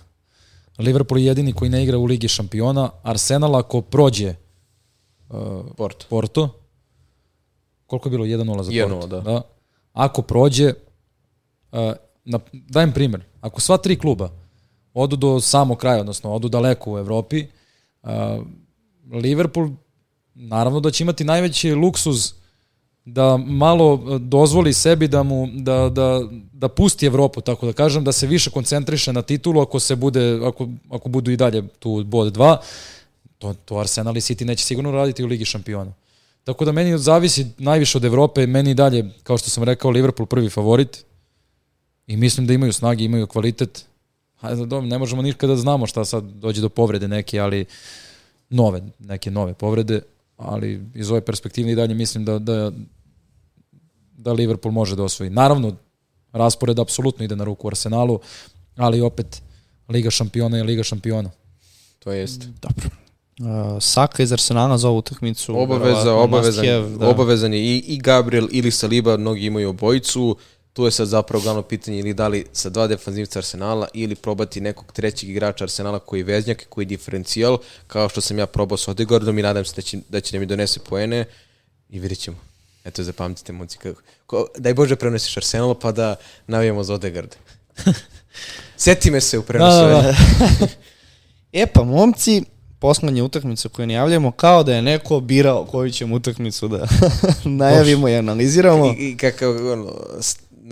Liverpool 0.78 1.20
je 1.20 1.26
jedini 1.26 1.54
koji 1.54 1.70
ne 1.70 1.84
igra 1.84 1.98
u 1.98 2.06
Ligi 2.06 2.28
šampiona. 2.28 2.90
Arsenal 3.04 3.56
ako 3.56 3.82
prođe 3.82 4.36
uh, 5.30 5.38
Porto. 5.78 6.06
Porto, 6.10 6.50
koliko 7.86 8.10
je 8.10 8.12
bilo? 8.12 8.26
1-0 8.26 8.62
za 8.62 8.72
1:0, 8.72 8.90
Porto. 8.90 9.08
da. 9.08 9.22
da. 9.22 9.42
Ako 9.94 10.22
prođe, 10.22 10.74
uh, 11.72 11.80
na, 12.26 12.40
dajem 12.52 12.92
primjer, 12.92 13.24
ako 13.42 13.62
sva 13.62 13.78
tri 13.78 14.00
kluba 14.00 14.30
odu 14.94 15.16
do 15.16 15.42
samog 15.42 15.78
kraja, 15.78 16.00
odnosno 16.00 16.34
odu 16.34 16.50
daleko 16.50 16.94
u 16.94 16.98
Evropi, 16.98 17.46
uh, 18.04 18.10
Liverpool 19.12 19.70
naravno 20.36 20.80
da 20.80 20.92
će 20.92 21.04
imati 21.04 21.24
najveći 21.24 21.74
luksuz 21.74 22.34
da 23.06 23.38
malo 23.38 23.94
uh, 23.94 24.22
dozvoli 24.22 24.74
sebi 24.74 25.08
da 25.08 25.24
mu 25.24 25.48
da, 25.54 25.90
da, 25.90 26.22
da 26.54 26.68
pusti 26.68 27.06
Evropu, 27.06 27.42
tako 27.42 27.66
da 27.66 27.74
kažem, 27.74 28.04
da 28.04 28.12
se 28.12 28.28
više 28.28 28.50
koncentriše 28.50 29.14
na 29.14 29.22
titulu 29.22 29.62
ako 29.62 29.80
se 29.80 29.96
bude 29.96 30.40
ako, 30.46 30.68
ako 30.90 31.10
budu 31.10 31.32
i 31.32 31.38
dalje 31.38 31.68
tu 31.68 32.04
bod 32.04 32.38
2. 32.38 32.58
To, 33.38 33.54
to 33.54 33.78
Arsenal 33.78 34.18
i 34.18 34.22
City 34.22 34.46
neće 34.46 34.66
sigurno 34.66 34.92
raditi 34.92 35.24
u 35.24 35.28
Ligi 35.28 35.46
šampiona. 35.46 35.94
Tako 36.44 36.66
da 36.66 36.72
meni 36.72 36.98
zavisi 36.98 37.48
najviše 37.58 37.98
od 37.98 38.06
Evrope, 38.06 38.48
meni 38.48 38.74
dalje, 38.74 39.10
kao 39.24 39.38
što 39.38 39.50
sam 39.50 39.64
rekao, 39.64 39.92
Liverpool 39.92 40.28
prvi 40.28 40.50
favorit 40.50 41.06
i 42.08 42.18
mislim 42.18 42.48
da 42.48 42.54
imaju 42.54 42.74
snage, 42.74 43.04
imaju 43.04 43.28
kvalitet. 43.28 43.86
Dobro, 44.42 44.82
ne 44.82 44.98
možemo 44.98 45.22
nikada 45.22 45.54
da 45.54 45.62
znamo 45.62 45.88
šta 45.88 46.06
sad 46.06 46.24
dođe 46.24 46.62
do 46.62 46.70
povrede 46.70 47.08
neke, 47.08 47.40
ali 47.40 47.66
nove, 48.52 48.82
neke 49.00 49.32
nove 49.32 49.54
povrede, 49.54 50.02
ali 50.38 50.82
iz 50.96 51.12
ove 51.12 51.22
perspektive 51.22 51.72
i 51.72 51.76
dalje 51.76 51.94
mislim 51.94 52.26
da, 52.26 52.40
da, 52.40 52.72
da 54.18 54.34
Liverpool 54.34 54.74
može 54.74 54.96
da 54.96 55.04
osvoji. 55.04 55.30
Naravno, 55.30 55.76
raspored 56.32 56.80
apsolutno 56.80 57.26
ide 57.26 57.36
na 57.36 57.44
ruku 57.44 57.68
Arsenalu, 57.68 58.20
ali 58.78 59.02
opet 59.02 59.42
Liga 59.90 60.10
šampiona 60.10 60.58
je 60.58 60.64
Liga 60.64 60.84
šampiona. 60.84 61.32
To 62.00 62.12
jest. 62.12 62.48
Dobro. 62.62 62.90
Uh, 63.40 63.82
Saka 63.82 64.24
iz 64.24 64.32
Arsenala 64.32 64.78
za 64.78 64.90
ovu 64.90 64.98
utakmicu. 64.98 65.60
Obaveza, 65.60 66.14
obavezan, 66.14 66.66
have, 66.66 66.90
da. 66.98 67.10
obavezan 67.10 67.54
je 67.54 67.60
i, 67.60 67.78
i 67.78 67.98
Gabriel 67.98 68.48
ili 68.52 68.72
Saliba, 68.72 69.18
mnogi 69.18 69.46
imaju 69.46 69.70
obojicu. 69.70 70.38
Tu 70.74 70.86
je 70.86 70.92
sad 70.92 71.08
zapravo 71.08 71.44
glavno 71.44 71.62
pitanje 71.62 72.00
ili 72.00 72.14
da 72.14 72.28
li 72.28 72.46
sa 72.54 72.70
dva 72.70 72.88
defanzivca 72.88 73.40
Arsenala 73.40 73.88
ili 73.94 74.16
probati 74.16 74.62
nekog 74.62 74.92
trećeg 74.94 75.30
igrača 75.30 75.64
Arsenala 75.64 76.00
koji 76.00 76.20
je 76.20 76.24
veznjak, 76.24 76.66
koji 76.70 76.86
je 76.86 76.88
diferencijal, 76.88 77.58
kao 77.88 78.10
što 78.10 78.22
sam 78.22 78.40
ja 78.40 78.46
probao 78.46 78.78
s 78.78 78.88
Odegaardom 78.88 79.40
i 79.40 79.42
nadam 79.42 79.66
se 79.66 79.76
da 79.76 79.82
će, 79.82 80.00
da 80.10 80.22
će 80.22 80.32
da 80.32 80.40
mi 80.40 80.46
donese 80.46 80.80
poene 80.80 81.26
i 81.90 82.00
vidjet 82.00 82.20
ćemo. 82.20 82.38
Eto, 82.86 83.04
zapamtite, 83.04 83.54
kako, 83.82 84.02
ko, 84.26 84.48
daj 84.58 84.74
Bože 84.74 84.96
prenosiš 84.96 85.38
Arsenal 85.38 85.74
pa 85.74 85.92
da 85.92 86.16
navijamo 86.48 86.84
za 86.84 86.94
Odegaard. 86.94 87.36
Seti 88.78 89.12
me 89.12 89.22
se 89.22 89.40
u 89.40 89.44
prenosu. 89.44 89.78
Da, 89.78 89.88
da, 89.88 90.02
da. 90.02 90.68
E 91.54 91.68
pa, 91.68 91.84
momci, 91.84 92.44
poslednja 92.80 93.24
utakmica 93.24 93.70
koju 93.70 93.88
najavljamo, 93.88 94.32
kao 94.32 94.64
da 94.64 94.76
je 94.76 94.82
neko 94.82 95.20
birao 95.20 95.66
koju 95.66 95.92
ćemo 95.92 96.16
utakmicu 96.16 96.68
da 96.68 96.88
najavimo 97.44 98.10
i 98.10 98.16
analiziramo. 98.16 98.86
I, 98.86 99.10
i 99.10 99.18
kakav, 99.18 99.72
ono, 99.72 99.94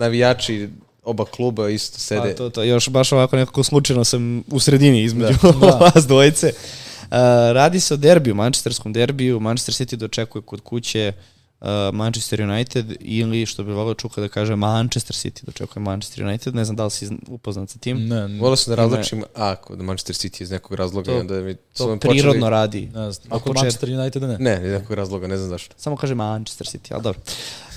navijači 0.00 0.68
oba 1.02 1.24
kluba 1.24 1.68
isto 1.68 1.98
sede. 1.98 2.30
Pa, 2.30 2.36
to, 2.36 2.50
to, 2.50 2.62
još 2.62 2.88
baš 2.88 3.12
ovako 3.12 3.36
nekako 3.36 3.62
slučajno 3.62 4.04
sam 4.04 4.42
u 4.50 4.60
sredini 4.60 5.02
između 5.02 5.38
da. 5.60 5.68
vas 5.94 6.06
dvojice. 6.06 6.46
Uh, 6.46 7.16
radi 7.52 7.80
se 7.80 7.94
o 7.94 7.96
derbiju, 7.96 8.34
manchesterskom 8.34 8.92
derbiju. 8.92 9.40
Manchester 9.40 9.74
City 9.74 9.96
dočekuje 9.96 10.42
kod 10.42 10.60
kuće 10.60 11.12
uh, 11.60 11.66
Manchester 11.92 12.42
United 12.42 12.96
ili 13.00 13.46
što 13.46 13.62
bi 13.64 13.72
volio 13.72 13.94
čuka 13.94 14.20
da 14.20 14.28
kaže 14.28 14.56
Manchester 14.56 15.16
City 15.16 15.44
dočekuje 15.44 15.82
Manchester 15.82 16.24
United. 16.24 16.54
Ne 16.54 16.64
znam 16.64 16.76
da 16.76 16.84
li 16.84 16.90
si 16.90 17.08
upoznat 17.28 17.70
sa 17.70 17.78
tim. 17.78 18.08
Ne, 18.08 18.28
ne. 18.28 18.40
Volio 18.40 18.56
sam 18.56 18.70
da 18.70 18.82
različim 18.82 19.24
A 19.36 19.56
kod 19.56 19.82
Manchester 19.82 20.16
City 20.16 20.42
iz 20.42 20.50
nekog 20.50 20.74
razloga. 20.74 21.12
To- 21.12 21.18
onda 21.18 21.34
mi, 21.40 21.54
To 21.54 21.96
prirodno 21.96 22.32
počeli- 22.32 22.50
radi. 22.50 22.80
Ne 22.94 23.12
znam. 23.12 23.28
Na 23.30 23.36
Ako. 23.36 23.52
Manchester 23.52 23.90
United 23.90 24.22
ne. 24.22 24.38
Ne, 24.38 24.54
iz 24.66 24.72
nekog 24.72 24.92
razloga, 24.96 25.26
ne 25.26 25.36
znam 25.36 25.48
zašto. 25.48 25.74
Samo 25.78 25.96
kaže 25.96 26.14
Manchester 26.14 26.66
City, 26.66 26.94
ali 26.94 27.02
dobro. 27.02 27.20
Uh, 27.26 27.69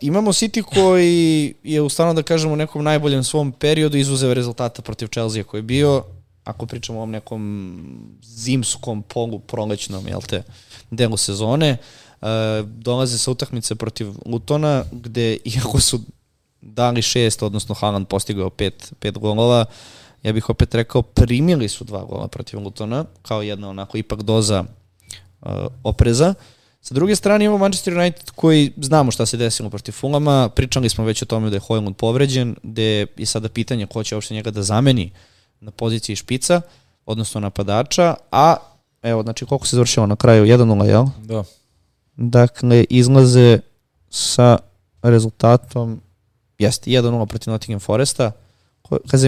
imamo 0.00 0.32
City 0.32 0.62
koji 0.62 1.54
je 1.62 1.82
u 1.82 1.88
stvarno 1.88 2.14
da 2.14 2.22
kažemo 2.22 2.52
u 2.52 2.56
nekom 2.56 2.84
najboljem 2.84 3.24
svom 3.24 3.52
periodu 3.52 3.96
izuzeo 3.96 4.34
rezultata 4.34 4.82
protiv 4.82 5.06
Chelsea 5.06 5.44
koji 5.44 5.58
je 5.58 5.62
bio, 5.62 6.04
ako 6.44 6.66
pričamo 6.66 6.98
o 6.98 7.02
ovom 7.02 7.10
nekom 7.10 8.18
zimskom 8.22 9.02
polu 9.02 9.38
prolećnom, 9.38 10.08
jel 10.08 10.20
te, 10.20 10.42
delu 10.90 11.16
sezone, 11.16 11.76
uh, 12.20 12.28
dolaze 12.66 13.18
sa 13.18 13.30
utakmice 13.30 13.74
protiv 13.74 14.12
Lutona, 14.26 14.84
gde 14.92 15.36
iako 15.44 15.80
su 15.80 16.00
dali 16.60 17.02
šest, 17.02 17.42
odnosno 17.42 17.74
Haaland 17.74 18.06
postigao 18.06 18.50
pet, 18.50 18.92
pet 18.98 19.18
golova, 19.18 19.64
ja 20.22 20.32
bih 20.32 20.50
opet 20.50 20.74
rekao, 20.74 21.02
primili 21.02 21.68
su 21.68 21.84
dva 21.84 22.04
gola 22.04 22.28
protiv 22.28 22.60
Lutona, 22.60 23.04
kao 23.22 23.42
jedna 23.42 23.68
onako 23.68 23.98
ipak 23.98 24.22
doza 24.22 24.64
uh, 25.40 25.50
opreza. 25.84 26.34
Sa 26.80 26.94
druge 26.94 27.16
strane 27.16 27.44
imamo 27.44 27.58
Manchester 27.58 27.98
United 27.98 28.30
koji 28.30 28.72
znamo 28.76 29.10
šta 29.10 29.26
se 29.26 29.36
desilo 29.36 29.70
protiv 29.70 29.92
Fulama, 29.92 30.48
pričali 30.48 30.88
smo 30.88 31.04
već 31.04 31.22
o 31.22 31.26
tome 31.26 31.50
da 31.50 31.56
je 31.56 31.60
Hojlund 31.60 31.96
povređen, 31.96 32.56
gde 32.62 33.06
je 33.16 33.26
sada 33.26 33.48
pitanje 33.48 33.86
ko 33.86 34.04
će 34.04 34.14
uopšte 34.14 34.34
njega 34.34 34.50
da 34.50 34.62
zameni 34.62 35.12
na 35.60 35.70
poziciji 35.70 36.16
špica, 36.16 36.60
odnosno 37.06 37.40
napadača, 37.40 38.14
a 38.32 38.56
evo, 39.02 39.22
znači 39.22 39.46
koliko 39.46 39.66
se 39.66 39.76
završilo 39.76 40.06
na 40.06 40.16
kraju, 40.16 40.44
1-0, 40.44 40.84
jel? 40.84 41.04
Da. 41.22 41.44
Dakle, 42.16 42.84
izlaze 42.90 43.58
sa 44.10 44.58
rezultatom, 45.02 46.00
jeste, 46.58 46.90
1-0 46.90 47.26
protiv 47.26 47.50
Nottingham 47.50 47.80
Foresta, 47.80 48.32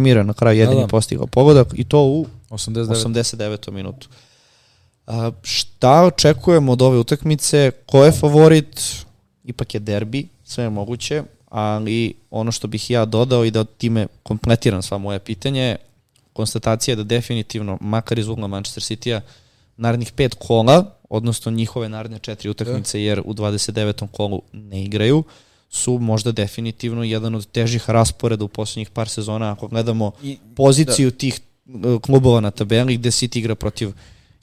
je 0.04 0.24
na 0.24 0.32
kraju 0.32 0.58
jedini 0.58 0.80
da. 0.80 0.86
postigao 0.86 1.26
pogodak 1.26 1.68
i 1.74 1.84
to 1.84 2.02
u 2.02 2.26
89. 2.50 2.86
89. 2.86 3.70
minutu. 3.70 4.08
A, 5.06 5.30
šta 5.42 6.02
očekujemo 6.02 6.72
od 6.72 6.82
ove 6.82 6.98
utakmice? 6.98 7.70
Ko 7.86 8.04
je 8.04 8.12
favorit? 8.12 8.80
Ipak 9.44 9.74
je 9.74 9.80
derbi, 9.80 10.28
sve 10.44 10.64
je 10.64 10.70
moguće, 10.70 11.22
ali 11.48 12.14
ono 12.30 12.52
što 12.52 12.68
bih 12.68 12.90
ja 12.90 13.04
dodao 13.04 13.44
i 13.44 13.50
da 13.50 13.64
time 13.64 14.06
kompletiram 14.22 14.82
sva 14.82 14.98
moje 14.98 15.18
pitanje, 15.18 15.76
konstatacija 16.32 16.92
je 16.92 16.96
da 16.96 17.02
definitivno, 17.02 17.78
makar 17.80 18.18
iz 18.18 18.28
ugla 18.28 18.46
Manchester 18.46 18.82
City-a, 18.82 19.20
narednih 19.76 20.12
pet 20.12 20.34
kola, 20.38 20.94
odnosno 21.10 21.52
njihove 21.52 21.88
naredne 21.88 22.18
četiri 22.18 22.50
utakmice, 22.50 23.02
jer 23.02 23.22
u 23.24 23.34
29. 23.34 24.06
kolu 24.12 24.42
ne 24.52 24.84
igraju, 24.84 25.24
su 25.70 25.98
možda 25.98 26.32
definitivno 26.32 27.04
jedan 27.04 27.34
od 27.34 27.46
težih 27.46 27.90
rasporeda 27.90 28.44
u 28.44 28.48
poslednjih 28.48 28.90
par 28.90 29.08
sezona, 29.08 29.52
ako 29.52 29.68
gledamo 29.68 30.12
I, 30.22 30.38
poziciju 30.56 31.10
da. 31.10 31.16
tih 31.16 31.40
uh, 31.66 32.00
klubova 32.00 32.40
na 32.40 32.50
tabeli 32.50 32.96
gde 32.96 33.10
City 33.10 33.38
igra 33.38 33.54
protiv 33.54 33.92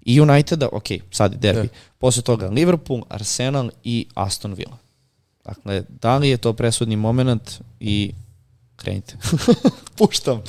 i 0.10 0.22
Uniteda, 0.22 0.70
ok, 0.72 0.88
sad 1.12 1.32
je 1.34 1.38
derbi. 1.38 1.68
Da. 1.68 1.74
Posle 1.98 2.24
toga 2.24 2.48
Liverpool, 2.48 3.02
Arsenal 3.10 3.70
i 3.84 4.08
Aston 4.14 4.54
Villa. 4.54 4.78
Dakle, 5.46 5.84
da 6.02 6.18
li 6.18 6.30
je 6.30 6.38
to 6.38 6.54
presudni 6.54 6.96
moment 6.96 7.60
i 7.80 8.14
krenite. 8.76 9.18
Puštam. 9.98 10.42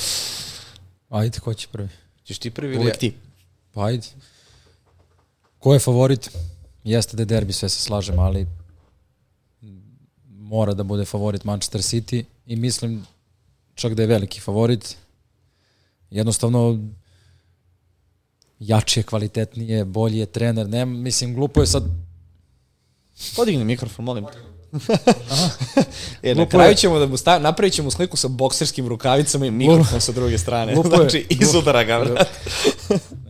Ajde, 1.08 1.40
ko 1.40 1.54
će 1.54 1.68
prvi? 1.68 1.88
ćeš 2.24 2.38
ti 2.38 2.50
prvi 2.50 2.74
ili 2.74 2.86
ja? 2.86 2.94
Ti. 2.94 3.14
Pa 3.72 3.84
ajde. 3.84 4.06
Ko 5.58 5.74
je 5.74 5.80
favorit? 5.80 6.30
Jeste 6.84 7.16
da 7.16 7.22
je 7.22 7.26
derbi, 7.26 7.52
sve 7.52 7.68
se 7.68 7.80
slažem, 7.82 8.18
ali 8.18 8.46
mora 10.28 10.74
da 10.74 10.82
bude 10.82 11.04
favorit 11.04 11.44
Manchester 11.44 11.80
City 11.80 12.24
i 12.46 12.56
mislim 12.56 13.06
čak 13.74 13.94
da 13.94 14.02
je 14.02 14.06
veliki 14.06 14.40
favorit. 14.40 14.96
Jednostavno 16.10 16.78
jači 18.60 19.00
je, 19.00 19.04
kvalitetnije, 19.04 19.84
bolji 19.84 20.18
je 20.18 20.26
trener. 20.26 20.68
Ne, 20.68 20.84
mislim, 20.84 21.34
glupo 21.34 21.60
je 21.60 21.66
sad 21.66 21.84
Podigni 23.36 23.64
mikrofon, 23.64 24.04
molim. 24.04 24.24
e, 26.22 26.28
na 26.28 26.34
Glupo 26.34 26.50
kraju 26.50 26.70
je. 26.70 26.76
ćemo 26.76 26.98
da 26.98 27.06
mu 27.06 27.16
sta, 27.16 27.38
napravit 27.38 27.74
ćemo 27.74 27.90
sliku 27.90 28.16
sa 28.16 28.28
bokserskim 28.28 28.88
rukavicama 28.88 29.46
i 29.46 29.50
mikrofon 29.50 30.00
sa 30.00 30.12
druge 30.12 30.38
strane. 30.38 30.74
Glupo 30.74 30.88
je. 30.88 30.96
znači, 30.96 31.26
izudara 31.30 31.84
ga, 31.84 31.98
vrat. 31.98 32.28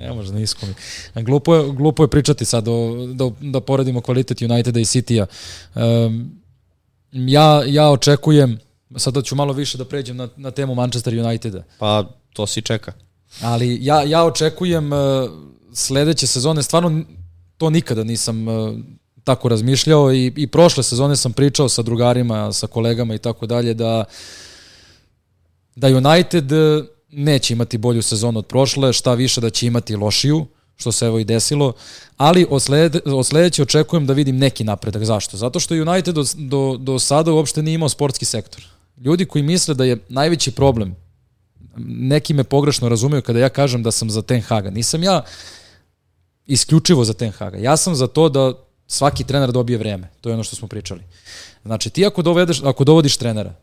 Ne 0.01 0.13
može 0.13 0.33
nisko 0.33 0.67
mi. 0.67 1.23
Glupo 1.23 1.55
je, 1.55 1.73
glupo 1.73 2.03
je 2.03 2.09
pričati 2.09 2.45
sad 2.45 2.69
o, 2.69 3.07
da, 3.15 3.31
da 3.41 3.61
poredimo 3.61 4.01
kvalitet 4.01 4.43
Uniteda 4.43 4.81
i 4.81 4.85
City-a. 4.85 5.27
Um, 5.75 6.41
ja, 7.13 7.63
ja 7.67 7.91
očekujem, 7.91 8.59
sada 8.97 9.23
ću 9.23 9.35
malo 9.35 9.53
više 9.53 9.79
da 9.79 9.85
pređem 9.85 10.17
na, 10.17 10.29
na 10.37 10.51
temu 10.51 10.75
Manchester 10.75 11.19
Uniteda, 11.19 11.63
Pa, 11.79 12.05
to 12.33 12.47
si 12.47 12.63
čeka. 12.63 12.93
Ali 13.43 13.79
ja, 13.81 14.03
ja 14.03 14.25
očekujem 14.25 14.93
uh, 14.93 14.99
sledeće 15.73 16.27
sezone, 16.27 16.63
stvarno 16.63 17.03
to 17.59 17.71
nikada 17.71 18.05
nisam 18.05 18.49
uh, 18.49 18.79
tako 19.25 19.49
razmišljao 19.49 20.13
i, 20.13 20.33
i 20.37 20.47
prošle 20.47 20.83
sezone 20.83 21.17
sam 21.17 21.33
pričao 21.33 21.69
sa 21.69 21.83
drugarima, 21.83 22.53
sa 22.53 22.67
kolegama 22.67 23.15
i 23.15 23.19
tako 23.19 23.47
dalje 23.47 23.75
da 23.75 24.05
da 25.77 25.89
United 25.89 26.53
eh, 26.53 26.83
neće 27.11 27.53
imati 27.53 27.79
bolju 27.79 28.03
sezonu 28.03 28.39
od 28.39 28.47
prošle, 28.47 28.93
šta 28.93 29.15
više 29.15 29.41
da 29.41 29.51
će 29.51 29.67
imati 29.67 29.97
lošiju, 29.97 30.47
što 30.77 30.93
se 30.93 31.07
evo 31.07 31.19
i 31.19 31.25
desilo, 31.25 31.73
ali 32.17 32.47
od, 32.51 32.63
slede, 32.63 33.01
od 33.05 33.27
sledeće 33.27 33.63
očekujem 33.63 34.07
da 34.07 34.13
vidim 34.13 34.39
neki 34.39 34.65
napredak. 34.65 35.05
Zašto? 35.05 35.37
Zato 35.37 35.61
što 35.61 35.75
United 35.75 36.15
do, 36.15 36.25
do, 36.37 36.77
do 36.77 36.99
sada 36.99 37.33
uopšte 37.33 37.63
nije 37.63 37.75
imao 37.75 37.89
sportski 37.89 38.25
sektor. 38.25 38.65
Ljudi 38.97 39.25
koji 39.25 39.43
misle 39.43 39.75
da 39.75 39.85
je 39.85 39.99
najveći 40.09 40.51
problem, 40.51 40.97
neki 41.87 42.35
me 42.35 42.45
pogrešno 42.45 42.89
razumeju 42.89 43.23
kada 43.23 43.39
ja 43.39 43.49
kažem 43.49 43.83
da 43.83 43.91
sam 43.91 44.11
za 44.11 44.23
Ten 44.23 44.41
Haga. 44.41 44.71
Nisam 44.71 45.03
ja 45.03 45.23
isključivo 46.47 47.05
za 47.05 47.15
Ten 47.15 47.31
Haga. 47.31 47.59
Ja 47.59 47.77
sam 47.77 47.95
za 47.95 48.07
to 48.07 48.29
da 48.29 48.53
svaki 48.87 49.25
trener 49.25 49.53
dobije 49.53 49.79
vreme. 49.79 50.09
To 50.21 50.29
je 50.29 50.35
ono 50.35 50.45
što 50.45 50.57
smo 50.57 50.69
pričali. 50.69 51.01
Znači, 51.65 51.91
ti 51.91 52.07
ako, 52.07 52.23
dovedeš, 52.23 52.63
ako 52.63 52.85
dovodiš 52.85 53.17
trenera, 53.17 53.55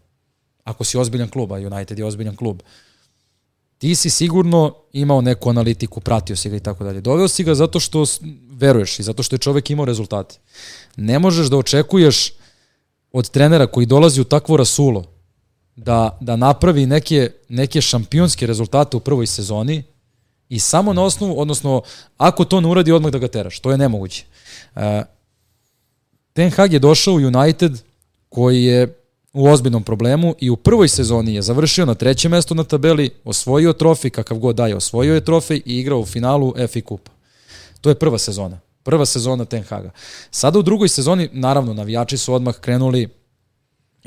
ako 0.63 0.83
si 0.83 0.97
ozbiljan 0.97 1.29
klub, 1.29 1.51
a 1.51 1.55
United 1.55 1.99
je 1.99 2.05
ozbiljan 2.05 2.35
klub, 2.35 2.61
ti 3.77 3.95
si 3.95 4.09
sigurno 4.09 4.75
imao 4.93 5.21
neku 5.21 5.49
analitiku, 5.49 5.99
pratio 5.99 6.35
si 6.35 6.49
ga 6.49 6.55
i 6.55 6.59
tako 6.59 6.83
dalje. 6.83 7.01
Doveo 7.01 7.27
si 7.27 7.43
ga 7.43 7.55
zato 7.55 7.79
što 7.79 8.05
veruješ 8.51 8.99
i 8.99 9.03
zato 9.03 9.23
što 9.23 9.35
je 9.35 9.39
čovek 9.39 9.69
imao 9.69 9.85
rezultate. 9.85 10.39
Ne 10.95 11.19
možeš 11.19 11.47
da 11.47 11.57
očekuješ 11.57 12.33
od 13.11 13.29
trenera 13.29 13.67
koji 13.67 13.85
dolazi 13.85 14.21
u 14.21 14.23
takvo 14.23 14.57
rasulo 14.57 15.03
da, 15.77 16.17
da 16.21 16.35
napravi 16.35 16.85
neke, 16.85 17.31
neke 17.49 17.81
šampionske 17.81 18.47
rezultate 18.47 18.97
u 18.97 18.99
prvoj 18.99 19.27
sezoni 19.27 19.83
i 20.49 20.59
samo 20.59 20.93
na 20.93 21.03
osnovu, 21.03 21.39
odnosno 21.39 21.81
ako 22.17 22.45
to 22.45 22.61
ne 22.61 22.67
uradi 22.67 22.91
odmah 22.91 23.11
da 23.11 23.17
ga 23.17 23.27
teraš. 23.27 23.59
To 23.59 23.71
je 23.71 23.77
nemoguće. 23.77 24.25
Uh, 24.75 24.81
Ten 26.33 26.51
Hag 26.51 26.73
je 26.73 26.79
došao 26.79 27.13
u 27.13 27.17
United 27.17 27.81
koji 28.29 28.63
je 28.63 28.97
u 29.33 29.47
ozbiljnom 29.47 29.83
problemu 29.83 30.35
i 30.39 30.49
u 30.49 30.55
prvoj 30.55 30.87
sezoni 30.87 31.35
je 31.35 31.41
završio 31.41 31.85
na 31.85 31.95
trećem 31.95 32.31
mestu 32.31 32.55
na 32.55 32.63
tabeli, 32.63 33.09
osvojio 33.23 33.73
trofej, 33.73 34.11
kakav 34.11 34.37
god 34.37 34.55
daje, 34.55 34.75
osvojio 34.75 35.13
je 35.13 35.25
trofej 35.25 35.61
i 35.65 35.79
igrao 35.79 35.99
u 35.99 36.05
finalu 36.05 36.53
FA 36.73 36.81
Kupa. 36.81 37.11
To 37.81 37.89
je 37.89 37.95
prva 37.95 38.17
sezona. 38.17 38.59
Prva 38.83 39.05
sezona 39.05 39.45
Ten 39.45 39.63
Haga. 39.63 39.91
Sada 40.31 40.59
u 40.59 40.61
drugoj 40.61 40.89
sezoni, 40.89 41.29
naravno, 41.31 41.73
navijači 41.73 42.17
su 42.17 42.33
odmah 42.33 42.55
krenuli 42.55 43.09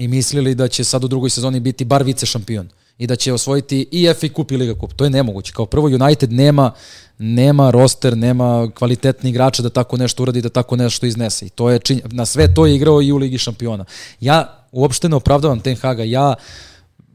i 0.01 0.09
mislili 0.09 0.55
da 0.55 0.69
će 0.69 0.85
sad 0.85 1.05
u 1.05 1.09
drugoj 1.09 1.31
sezoni 1.31 1.61
biti 1.61 1.85
bar 1.85 2.03
vice 2.03 2.27
šampion 2.27 2.69
i 2.99 3.07
da 3.07 3.17
će 3.17 3.33
osvojiti 3.33 3.89
i 3.93 4.09
FA 4.21 4.29
Kup 4.35 4.53
i 4.53 4.57
Liga 4.57 4.75
Kup. 4.75 4.93
To 4.93 5.05
je 5.05 5.11
nemoguće. 5.11 5.53
Kao 5.53 5.67
prvo 5.67 5.87
United 5.87 6.33
nema 6.33 6.73
nema 7.19 7.71
roster, 7.71 8.17
nema 8.17 8.71
kvalitetni 8.75 9.31
igrača 9.31 9.63
da 9.63 9.71
tako 9.71 9.97
nešto 9.97 10.23
uradi, 10.23 10.43
da 10.43 10.49
tako 10.49 10.77
nešto 10.77 11.07
iznese. 11.07 11.47
I 11.47 11.49
to 11.49 11.71
je 11.71 11.79
činj... 11.79 12.01
na 12.05 12.27
sve 12.27 12.55
to 12.55 12.67
je 12.67 12.77
igrao 12.77 13.03
i 13.03 13.13
u 13.13 13.17
Ligi 13.17 13.39
šampiona. 13.39 13.85
Ja 14.21 14.67
uopšte 14.73 15.09
ne 15.09 15.17
opravdavam 15.17 15.61
Ten 15.61 15.77
Haga. 15.77 16.05
Ja 16.05 16.35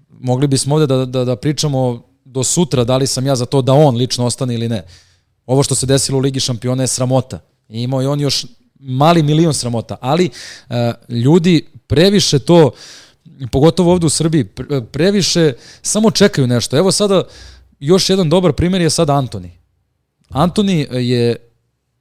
mogli 0.10 0.48
bismo 0.48 0.76
ovde 0.76 0.88
da, 0.88 1.06
da, 1.06 1.26
da 1.26 1.36
pričamo 1.36 2.04
do 2.26 2.44
sutra 2.44 2.84
da 2.84 2.98
li 2.98 3.08
sam 3.08 3.26
ja 3.26 3.36
za 3.36 3.46
to 3.46 3.62
da 3.62 3.74
on 3.74 3.96
lično 3.96 4.26
ostane 4.26 4.54
ili 4.54 4.70
ne. 4.70 4.84
Ovo 5.46 5.64
što 5.64 5.76
se 5.76 5.86
desilo 5.86 6.18
u 6.18 6.22
Ligi 6.22 6.40
šampiona 6.40 6.84
je 6.84 6.88
sramota. 6.88 7.40
I 7.70 7.82
imao 7.84 8.02
je 8.02 8.08
on 8.08 8.20
još 8.20 8.46
mali 8.80 9.24
milion 9.24 9.54
sramota, 9.54 9.98
ali 10.02 10.30
uh, 10.70 10.76
ljudi 11.10 11.66
previše 11.88 12.40
to, 12.40 12.72
pogotovo 13.52 13.92
ovde 13.92 14.06
u 14.06 14.10
Srbiji, 14.10 14.44
pre- 14.44 14.86
previše 14.86 15.54
samo 15.82 16.12
čekaju 16.12 16.48
nešto. 16.48 16.78
Evo 16.78 16.92
sada, 16.92 17.24
još 17.80 18.10
jedan 18.10 18.30
dobar 18.30 18.54
primjer 18.54 18.82
je 18.82 18.90
sada 18.90 19.14
Antoni. 19.14 19.52
Antoni 20.30 20.88
je 20.92 21.36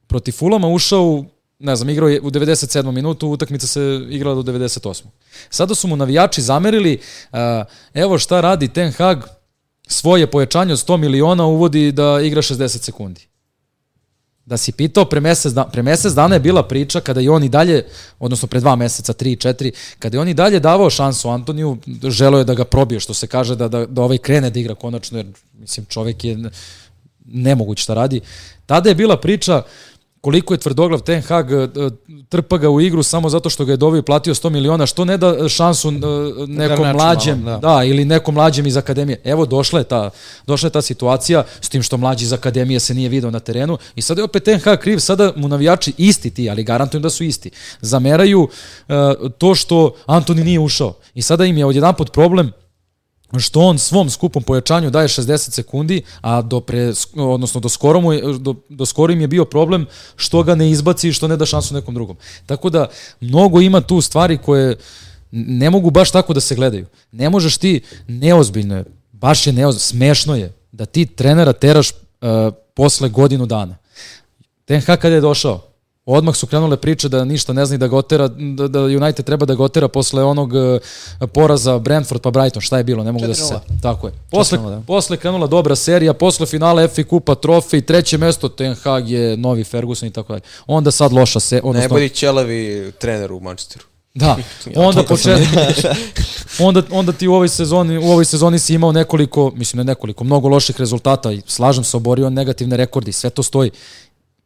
protiv 0.06 0.32
Fulama 0.32 0.69
ušao 0.69 1.24
ne 1.59 1.77
znam, 1.77 1.89
igrao 1.90 2.09
je 2.09 2.20
u 2.20 2.31
97. 2.31 2.90
minutu, 2.90 3.28
utakmica 3.28 3.66
se 3.66 4.06
igrala 4.11 4.43
do 4.43 4.52
98. 4.52 5.02
Sada 5.51 5.74
su 5.74 5.89
mu 5.89 5.97
navijači 5.97 6.43
zamerili, 6.43 6.98
uh, 7.32 7.39
evo 7.94 8.19
šta 8.19 8.40
radi 8.40 8.69
Ten 8.69 8.93
Hag, 8.93 9.19
svoje 9.86 10.27
pojačanje 10.27 10.73
od 10.73 10.78
100 10.78 10.97
miliona 10.97 11.47
uvodi 11.47 11.93
da 11.93 12.20
igra 12.23 12.43
60 12.43 12.69
sekundi. 12.69 13.27
Da 14.47 14.57
si 14.57 14.73
pitao, 14.73 15.05
pre 15.05 15.21
mesec, 15.21 15.53
da, 15.53 15.65
pre 15.65 15.83
mesec 15.83 16.12
dana 16.12 16.37
je 16.37 16.41
bila 16.41 16.62
priča 16.69 17.01
kada 17.01 17.21
je 17.21 17.31
on 17.31 17.45
i 17.45 17.49
dalje, 17.49 17.87
odnosno 18.19 18.49
pre 18.49 18.61
dva 18.61 18.77
meseca, 18.77 19.12
tri, 19.12 19.37
četiri, 19.37 19.73
kada 19.99 20.16
je 20.16 20.21
on 20.21 20.29
i 20.29 20.35
dalje 20.35 20.61
davao 20.61 20.91
šansu 20.91 21.31
Antoniju, 21.31 21.79
želeo 22.03 22.39
je 22.39 22.45
da 22.45 22.55
ga 22.55 22.65
probije, 22.65 23.01
što 23.01 23.15
se 23.15 23.27
kaže 23.27 23.57
da, 23.57 23.69
da, 23.69 23.87
da 23.87 24.03
ovaj 24.03 24.19
krene 24.19 24.51
da 24.51 24.61
igra 24.61 24.75
konačno, 24.75 25.19
jer 25.19 25.27
mislim 25.59 25.87
čovek 25.87 26.25
je 26.25 26.51
nemoguć 27.25 27.83
šta 27.83 27.95
radi. 27.95 28.21
Tada 28.66 28.89
je 28.89 28.95
bila 28.95 29.16
priča, 29.16 29.57
uh, 29.57 29.94
koliko 30.25 30.55
je 30.55 30.59
tvrdoglav 30.59 31.01
Ten 31.01 31.23
Hag, 31.23 31.53
e, 31.53 31.69
trpa 32.29 32.59
ga 32.59 32.71
u 32.71 32.81
igru 32.81 33.03
samo 33.03 33.29
zato 33.29 33.51
što 33.51 33.65
ga 33.65 33.73
je 33.73 33.77
dovio 33.77 33.99
i 33.99 34.03
platio 34.03 34.35
100 34.35 34.51
miliona, 34.51 34.87
što 34.87 35.05
ne 35.05 35.17
da 35.17 35.49
šansu 35.49 35.89
e, 35.89 35.93
nekom 36.47 36.93
mlađem, 36.93 37.43
malo, 37.43 37.59
da. 37.59 37.69
da, 37.69 37.85
ili 37.85 38.05
nekom 38.05 38.35
mlađem 38.35 38.67
iz 38.67 38.77
akademije. 38.77 39.21
Evo 39.25 39.47
došla 39.47 39.79
je 39.79 39.85
ta 39.85 40.11
došla 40.47 40.67
je 40.67 40.71
ta 40.71 40.83
situacija 40.83 41.45
s 41.61 41.69
tim 41.69 41.83
što 41.83 41.97
mlađi 41.97 42.25
iz 42.25 42.33
akademije 42.33 42.81
se 42.81 42.95
nije 42.95 43.09
video 43.09 43.31
na 43.31 43.41
terenu 43.41 43.79
i 43.95 44.03
sada 44.03 44.21
je 44.21 44.25
opet 44.25 44.45
Ten 44.45 44.61
Hag 44.61 44.79
kriv, 44.79 44.99
sada 44.99 45.33
mu 45.37 45.49
navijači 45.49 45.93
isti 45.99 46.31
ti, 46.31 46.51
ali 46.51 46.65
garantujem 46.65 47.03
da 47.03 47.11
su 47.11 47.25
isti. 47.25 47.51
Zameraju 47.81 48.43
uh, 48.43 49.31
to 49.39 49.55
što 49.55 49.95
Antoni 50.07 50.45
nije 50.45 50.61
ušao. 50.61 50.95
I 51.15 51.23
sada 51.23 51.45
im 51.45 51.59
je 51.59 51.67
odjedanput 51.67 52.13
problem 52.13 52.53
što 53.40 53.61
on 53.61 53.78
svom 53.78 54.11
skupom 54.11 54.43
pojačanju 54.43 54.90
daje 54.90 55.09
60 55.09 55.51
sekundi, 55.51 56.02
a 56.20 56.43
do 56.43 56.61
pre, 56.61 56.93
odnosno 57.16 57.61
do 57.61 57.69
skoro, 57.69 58.01
mu 58.01 58.39
do, 58.39 58.55
do 58.69 58.86
skoro 58.86 59.12
im 59.12 59.20
je 59.20 59.28
bio 59.28 59.44
problem 59.44 59.86
što 60.16 60.43
ga 60.43 60.55
ne 60.55 60.70
izbaci 60.70 61.09
i 61.09 61.12
što 61.12 61.28
ne 61.28 61.36
da 61.36 61.47
šansu 61.47 61.74
nekom 61.74 61.94
drugom. 61.94 62.16
Tako 62.47 62.70
da 62.70 62.86
mnogo 63.20 63.61
ima 63.61 63.81
tu 63.81 64.01
stvari 64.01 64.39
koje 64.39 64.77
ne 65.31 65.70
mogu 65.70 65.90
baš 65.90 66.11
tako 66.11 66.35
da 66.35 66.40
se 66.40 66.55
gledaju. 66.55 66.86
Ne 67.12 67.31
možeš 67.31 67.56
ti, 67.56 67.81
neozbiljno 68.09 68.77
je, 68.77 68.85
baš 69.12 69.47
je 69.47 69.52
neozbiljno, 69.52 69.81
smešno 69.81 70.36
je 70.36 70.52
da 70.73 70.86
ti 70.86 71.06
trenera 71.06 71.52
teraš 71.52 71.90
uh, 71.90 71.97
posle 72.74 73.09
godinu 73.09 73.47
dana. 73.47 73.77
Ten 74.65 74.81
Hag 74.81 74.98
kada 74.98 75.15
je 75.15 75.20
došao, 75.20 75.61
Odmah 76.06 76.36
su 76.36 76.47
krenule 76.47 76.76
priče 76.76 77.09
da 77.09 77.24
ništa 77.24 77.52
ne 77.52 77.66
zna 77.66 77.74
i 77.74 77.78
da 77.78 77.89
ga 77.89 77.97
otera, 77.97 78.28
da, 78.28 78.68
da 78.68 78.81
United 78.81 79.24
treba 79.24 79.47
da 79.47 79.55
ga 79.55 79.62
otera 79.62 79.89
posle 79.89 80.24
onog 80.24 80.52
uh, 80.52 81.28
poraza 81.32 81.78
Brentford 81.78 82.20
pa 82.20 82.31
Brighton, 82.31 82.62
šta 82.62 82.78
je 82.78 82.85
bilo, 82.85 83.05
ne 83.05 83.12
mogu 83.12 83.26
da 83.26 83.35
se... 83.35 83.55
Tako 83.82 84.06
je. 84.06 84.12
Posle, 84.31 84.59
da. 84.59 84.82
posle 84.86 85.16
krenula 85.16 85.47
dobra 85.47 85.76
serija, 85.76 86.12
posle 86.14 86.47
finala 86.47 86.89
FA 86.89 87.02
Kupa, 87.02 87.35
trofej, 87.35 87.81
treće 87.81 88.18
mesto, 88.18 88.48
Ten 88.48 88.74
Hag 88.74 89.09
je 89.09 89.36
novi 89.36 89.64
Ferguson 89.64 90.09
i 90.09 90.12
tako 90.12 90.32
dalje. 90.32 90.43
Onda 90.66 90.90
sad 90.90 91.12
loša 91.12 91.40
se... 91.40 91.60
Odnosno, 91.64 91.81
Najbolji 91.81 92.09
ćelavi 92.09 92.93
trener 92.98 93.32
u 93.32 93.40
Manchesteru. 93.40 93.85
Da, 94.14 94.36
onda 94.76 95.02
početak, 95.02 95.48
onda, 96.66 96.82
onda 96.90 97.12
ti 97.12 97.28
u 97.28 97.35
ovoj 97.35 97.48
sezoni, 97.48 97.98
u 97.98 98.10
ovoj 98.10 98.24
sezoni 98.24 98.59
si 98.59 98.74
imao 98.74 98.93
nekoliko, 98.93 99.52
mislim 99.56 99.78
ne 99.78 99.85
nekoliko, 99.85 100.24
mnogo 100.24 100.48
loših 100.48 100.81
rezultata 100.81 101.32
i 101.32 101.43
slažem 101.47 101.85
se, 101.85 101.97
oborio 101.97 102.31
negativne 102.31 102.76
rekordi, 102.76 103.12
sve 103.12 103.31
to 103.31 103.43
stoji. 103.43 103.70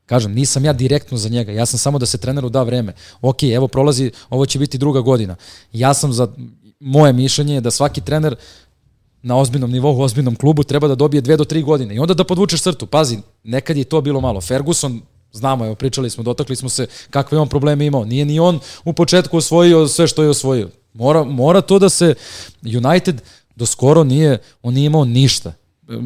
Kažem, 0.09 0.33
nisam 0.33 0.65
ja 0.65 0.73
direktno 0.73 1.19
za 1.19 1.29
njega, 1.29 1.53
ja 1.53 1.67
sam 1.67 1.79
samo 1.79 1.99
da 1.99 2.07
se 2.07 2.19
treneru 2.19 2.49
da 2.49 2.63
vreme. 2.63 2.93
Ok, 3.21 3.43
evo 3.43 3.69
prolazi, 3.69 4.11
ovo 4.31 4.47
će 4.47 4.59
biti 4.59 4.79
druga 4.79 5.01
godina. 5.01 5.37
Ja 5.73 5.95
sam 5.95 6.13
za, 6.13 6.29
moje 6.81 7.13
mišljenje 7.13 7.55
je 7.55 7.61
da 7.61 7.71
svaki 7.71 8.01
trener 8.01 8.37
na 9.23 9.37
ozbiljnom 9.37 9.71
nivou, 9.71 9.99
u 9.99 10.01
ozbiljnom 10.01 10.37
klubu 10.37 10.65
treba 10.65 10.89
da 10.89 10.95
dobije 10.95 11.21
dve 11.21 11.37
do 11.37 11.45
tri 11.45 11.63
godine 11.63 11.95
i 11.95 11.99
onda 11.99 12.15
da 12.15 12.25
podvučeš 12.25 12.63
crtu. 12.63 12.87
Pazi, 12.87 13.19
nekad 13.45 13.77
je 13.77 13.85
to 13.85 14.01
bilo 14.01 14.21
malo. 14.21 14.41
Ferguson, 14.41 15.01
znamo, 15.33 15.67
evo, 15.67 15.75
pričali 15.75 16.11
smo, 16.11 16.25
dotakli 16.25 16.57
smo 16.57 16.69
se 16.69 16.87
kakve 17.11 17.39
on 17.39 17.49
probleme 17.49 17.87
imao. 17.87 18.05
Nije 18.05 18.25
ni 18.25 18.41
on 18.41 18.61
u 18.85 18.93
početku 18.93 19.37
osvojio 19.37 19.89
sve 19.89 20.07
što 20.07 20.23
je 20.23 20.29
osvojio. 20.29 20.71
Mora, 20.95 21.25
mora 21.25 21.61
to 21.61 21.79
da 21.79 21.89
se 21.89 22.15
United 22.63 23.21
do 23.57 23.67
skoro 23.67 24.05
nije, 24.05 24.39
on 24.63 24.75
nije 24.75 24.87
imao 24.87 25.05
ništa 25.05 25.53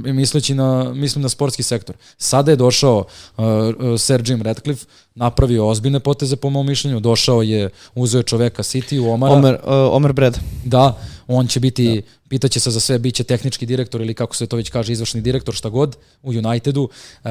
misleći 0.05 0.55
na, 0.55 0.93
mislim 0.95 1.23
na 1.23 1.29
sportski 1.29 1.63
sektor. 1.63 1.97
Sada 2.19 2.51
je 2.51 2.57
došao 2.57 2.99
uh, 2.99 3.45
uh, 3.45 4.01
Sir 4.01 4.23
Jim 4.27 4.43
Radcliffe, 4.43 4.87
napravio 5.15 5.69
ozbiljne 5.69 6.01
poteze 6.01 6.37
po 6.37 6.51
mom 6.51 6.67
mišljenju, 6.67 7.01
došao 7.01 7.43
je, 7.43 7.71
uzeo 7.95 8.19
je 8.19 8.23
čoveka 8.23 8.63
City 8.63 9.01
u 9.01 9.11
Omara. 9.11 9.35
Omer, 9.35 9.55
uh, 9.55 9.61
Omer 9.69 10.13
Brad. 10.13 10.39
Da, 10.65 10.99
on 11.27 11.47
će 11.47 11.61
biti, 11.61 11.95
da. 12.01 12.29
pitaće 12.29 12.61
se 12.61 12.71
za 12.71 12.81
sve, 12.81 12.99
bit 12.99 13.15
će 13.15 13.25
tehnički 13.25 13.67
direktor 13.67 14.01
ili 14.01 14.15
kako 14.15 14.37
se 14.37 14.47
to 14.47 14.57
već 14.57 14.71
kaže, 14.71 14.93
izvršni 14.93 15.21
direktor, 15.21 15.55
šta 15.55 15.69
god, 15.69 15.97
u 16.23 16.31
Unitedu. 16.31 16.89
Uh, 17.25 17.31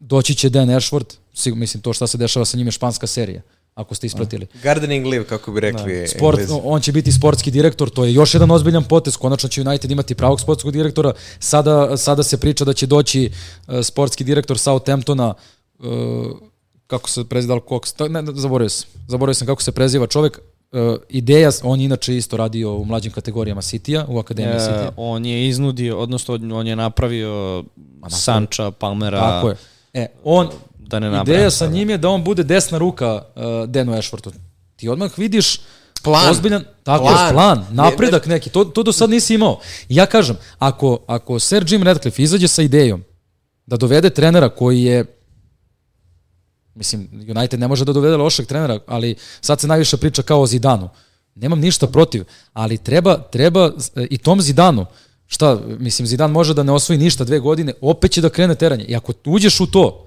doći 0.00 0.34
će 0.34 0.48
Dan 0.50 0.70
Ashford, 0.70 1.06
mislim 1.46 1.82
to 1.82 1.92
šta 1.92 2.06
se 2.06 2.18
dešava 2.18 2.44
sa 2.44 2.56
njim 2.56 2.66
je 2.66 2.72
španska 2.72 3.06
serija 3.06 3.42
ako 3.74 3.94
ste 3.94 4.06
ispratili. 4.06 4.46
Gardening 4.62 5.06
live, 5.06 5.24
kako 5.24 5.52
bi 5.52 5.60
rekli 5.60 6.00
da. 6.00 6.06
Sport, 6.06 6.38
englezi. 6.38 6.60
On 6.64 6.80
će 6.80 6.92
biti 6.92 7.12
sportski 7.12 7.50
direktor, 7.50 7.90
to 7.90 8.04
je 8.04 8.14
još 8.14 8.34
jedan 8.34 8.50
ozbiljan 8.50 8.84
potez, 8.84 9.16
konačno 9.16 9.48
će 9.48 9.60
United 9.60 9.90
imati 9.90 10.14
pravog 10.14 10.40
sportskog 10.40 10.72
direktora, 10.72 11.12
sada, 11.38 11.96
sada 11.96 12.22
se 12.22 12.40
priča 12.40 12.64
da 12.64 12.72
će 12.72 12.86
doći 12.86 13.30
uh, 13.68 13.74
sportski 13.82 14.24
direktor 14.24 14.58
Southamptona, 14.58 15.34
uh, 15.78 15.86
kako 16.86 17.10
se 17.10 17.24
preziva, 17.24 17.60
Cox, 17.60 18.08
ne, 18.08 18.22
ne, 18.22 18.32
zaboravio 18.34 18.68
sam, 18.68 18.90
zaboravio 19.08 19.34
sam 19.34 19.46
kako 19.46 19.62
se 19.62 19.72
preziva 19.72 20.06
čovek, 20.06 20.38
uh, 20.72 20.96
ideja, 21.08 21.50
on 21.62 21.80
je 21.80 21.84
inače 21.84 22.16
isto 22.16 22.36
radio 22.36 22.74
u 22.74 22.84
mlađim 22.84 23.12
kategorijama 23.12 23.62
City-a, 23.62 24.04
u 24.08 24.18
Akademiji 24.18 24.56
e, 24.56 24.58
City. 24.58 24.90
On 24.96 25.24
je 25.24 25.48
iznudio, 25.48 25.98
odnosno 25.98 26.34
on 26.34 26.66
je 26.66 26.76
napravio 26.76 27.64
Sanča, 28.10 28.70
Palmera. 28.70 29.20
Tako 29.20 29.48
je. 29.48 29.56
E, 29.94 30.06
on, 30.24 30.48
da 30.94 31.00
ne 31.00 31.10
nabrajam. 31.10 31.38
Ideja 31.38 31.50
sa 31.50 31.66
njim 31.66 31.90
je 31.90 31.98
da 31.98 32.08
on 32.08 32.24
bude 32.24 32.42
desna 32.42 32.78
ruka 32.78 33.14
uh, 33.14 33.68
Denu 33.68 33.94
Ashfordu. 33.98 34.32
Ti 34.76 34.88
odmah 34.88 35.18
vidiš 35.18 35.60
plan. 36.02 36.30
Ozbiljan, 36.30 36.64
tako 36.82 37.04
plan. 37.04 37.26
je, 37.26 37.32
plan, 37.32 37.66
napredak 37.70 38.26
neki. 38.26 38.50
To, 38.50 38.64
to 38.64 38.82
do 38.82 38.92
sad 38.92 39.10
nisi 39.10 39.34
imao. 39.34 39.60
Ja 39.88 40.06
kažem, 40.06 40.36
ako, 40.58 40.98
ako 41.06 41.38
Sir 41.38 41.64
Jim 41.68 41.82
Radcliffe 41.82 42.22
izađe 42.22 42.48
sa 42.48 42.62
idejom 42.62 43.04
da 43.66 43.76
dovede 43.76 44.10
trenera 44.10 44.48
koji 44.48 44.82
je 44.82 45.04
mislim, 46.74 47.08
United 47.36 47.60
ne 47.60 47.68
može 47.68 47.84
da 47.84 47.92
dovede 47.92 48.16
lošeg 48.16 48.46
trenera, 48.46 48.78
ali 48.86 49.14
sad 49.40 49.60
se 49.60 49.66
najviše 49.66 49.96
priča 49.96 50.22
kao 50.22 50.40
o 50.40 50.46
Zidanu. 50.46 50.88
Nemam 51.34 51.60
ništa 51.60 51.86
protiv, 51.86 52.24
ali 52.52 52.78
treba, 52.78 53.18
treba 53.18 53.72
i 54.10 54.18
tom 54.18 54.40
Zidanu, 54.40 54.86
šta, 55.26 55.58
mislim, 55.78 56.06
Zidan 56.06 56.30
može 56.30 56.54
da 56.54 56.62
ne 56.62 56.72
osvoji 56.72 56.98
ništa 56.98 57.24
dve 57.24 57.38
godine, 57.38 57.72
opet 57.80 58.10
će 58.10 58.20
da 58.20 58.28
krene 58.28 58.54
teranje. 58.54 58.84
I 58.84 58.96
ako 58.96 59.12
uđeš 59.24 59.60
u 59.60 59.66
to, 59.66 60.03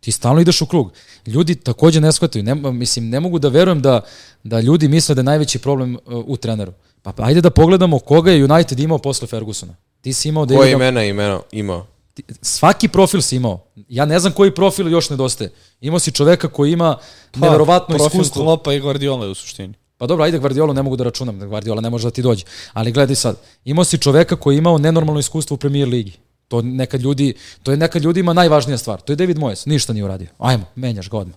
Ti 0.00 0.12
stalno 0.12 0.40
ideš 0.40 0.62
u 0.62 0.66
krug. 0.66 0.92
Ljudi 1.26 1.54
takođe 1.54 2.00
ne 2.00 2.12
shvataju. 2.12 2.44
Ne, 2.44 2.54
mislim, 2.54 3.08
ne 3.08 3.20
mogu 3.20 3.38
da 3.38 3.48
verujem 3.48 3.82
da, 3.82 4.00
da 4.44 4.60
ljudi 4.60 4.88
misle 4.88 5.14
da 5.14 5.20
je 5.20 5.24
najveći 5.24 5.58
problem 5.58 5.94
uh, 5.94 6.24
u 6.26 6.36
treneru. 6.36 6.72
Pa, 7.02 7.12
pa 7.12 7.24
ajde 7.24 7.40
da 7.40 7.50
pogledamo 7.50 7.98
koga 7.98 8.32
je 8.32 8.44
United 8.44 8.80
imao 8.80 8.98
posle 8.98 9.26
Fergusona. 9.26 9.74
Ti 10.00 10.12
si 10.12 10.28
imao... 10.28 10.46
Koje 10.46 10.72
imena 10.72 11.04
imena 11.04 11.40
imao? 11.52 11.86
Ti, 12.14 12.22
svaki 12.42 12.88
profil 12.88 13.20
si 13.20 13.36
imao. 13.36 13.64
Ja 13.88 14.04
ne 14.04 14.18
znam 14.18 14.32
koji 14.32 14.54
profil 14.54 14.88
još 14.88 15.10
nedostaje. 15.10 15.50
Imao 15.80 15.98
si 15.98 16.12
čoveka 16.12 16.48
koji 16.48 16.72
ima 16.72 16.96
pa, 17.32 17.40
neverovatno 17.40 17.96
iskustvo. 17.96 18.20
Profil 18.20 18.42
Klopa 18.42 18.72
i 18.72 18.80
Guardiola 18.80 19.26
u 19.26 19.34
suštini. 19.34 19.74
Pa 19.98 20.06
dobro, 20.06 20.24
ajde 20.24 20.38
Guardiola 20.38 20.72
ne 20.72 20.82
mogu 20.82 20.96
da 20.96 21.04
računam, 21.04 21.48
Guardiola 21.48 21.80
ne 21.80 21.90
može 21.90 22.04
da 22.04 22.10
ti 22.10 22.22
dođe. 22.22 22.44
Ali 22.72 22.92
gledaj 22.92 23.16
sad, 23.16 23.36
imao 23.64 23.84
si 23.84 23.98
čoveka 23.98 24.36
koji 24.36 24.54
je 24.54 24.58
imao 24.58 24.78
nenormalno 24.78 25.20
iskustvo 25.20 25.54
u 25.54 25.58
Premier 25.58 25.88
ligi. 25.88 26.12
To 26.48 26.62
nekad 26.62 27.00
ljudi, 27.00 27.34
to 27.62 27.70
je 27.70 27.76
nekad 27.76 28.02
ljudima 28.02 28.32
najvažnija 28.32 28.78
stvar. 28.78 29.00
To 29.00 29.12
je 29.12 29.16
David 29.16 29.36
Moyes, 29.36 29.66
ništa 29.66 29.92
nije 29.92 30.04
uradio. 30.04 30.28
Ajmo, 30.38 30.64
menjaš 30.74 31.10
ga 31.10 31.18
odmah. 31.18 31.36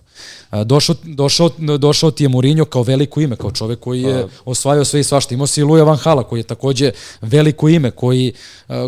Došao, 0.64 0.96
došao, 1.02 1.48
došao 1.78 2.10
ti 2.10 2.24
je 2.24 2.28
Mourinho 2.28 2.64
kao 2.64 2.82
veliko 2.82 3.20
ime, 3.20 3.36
kao 3.36 3.50
čovek 3.50 3.80
koji 3.80 4.02
je 4.02 4.22
pa. 4.22 4.28
osvajao 4.44 4.84
sve 4.84 5.00
i 5.00 5.04
svašta. 5.04 5.34
Imao 5.34 5.46
si 5.46 5.62
Luja 5.62 5.84
Van 5.84 5.96
Hala 5.96 6.24
koji 6.24 6.40
je 6.40 6.44
takođe 6.44 6.90
veliko 7.20 7.68
ime, 7.68 7.90
koji, 7.90 8.32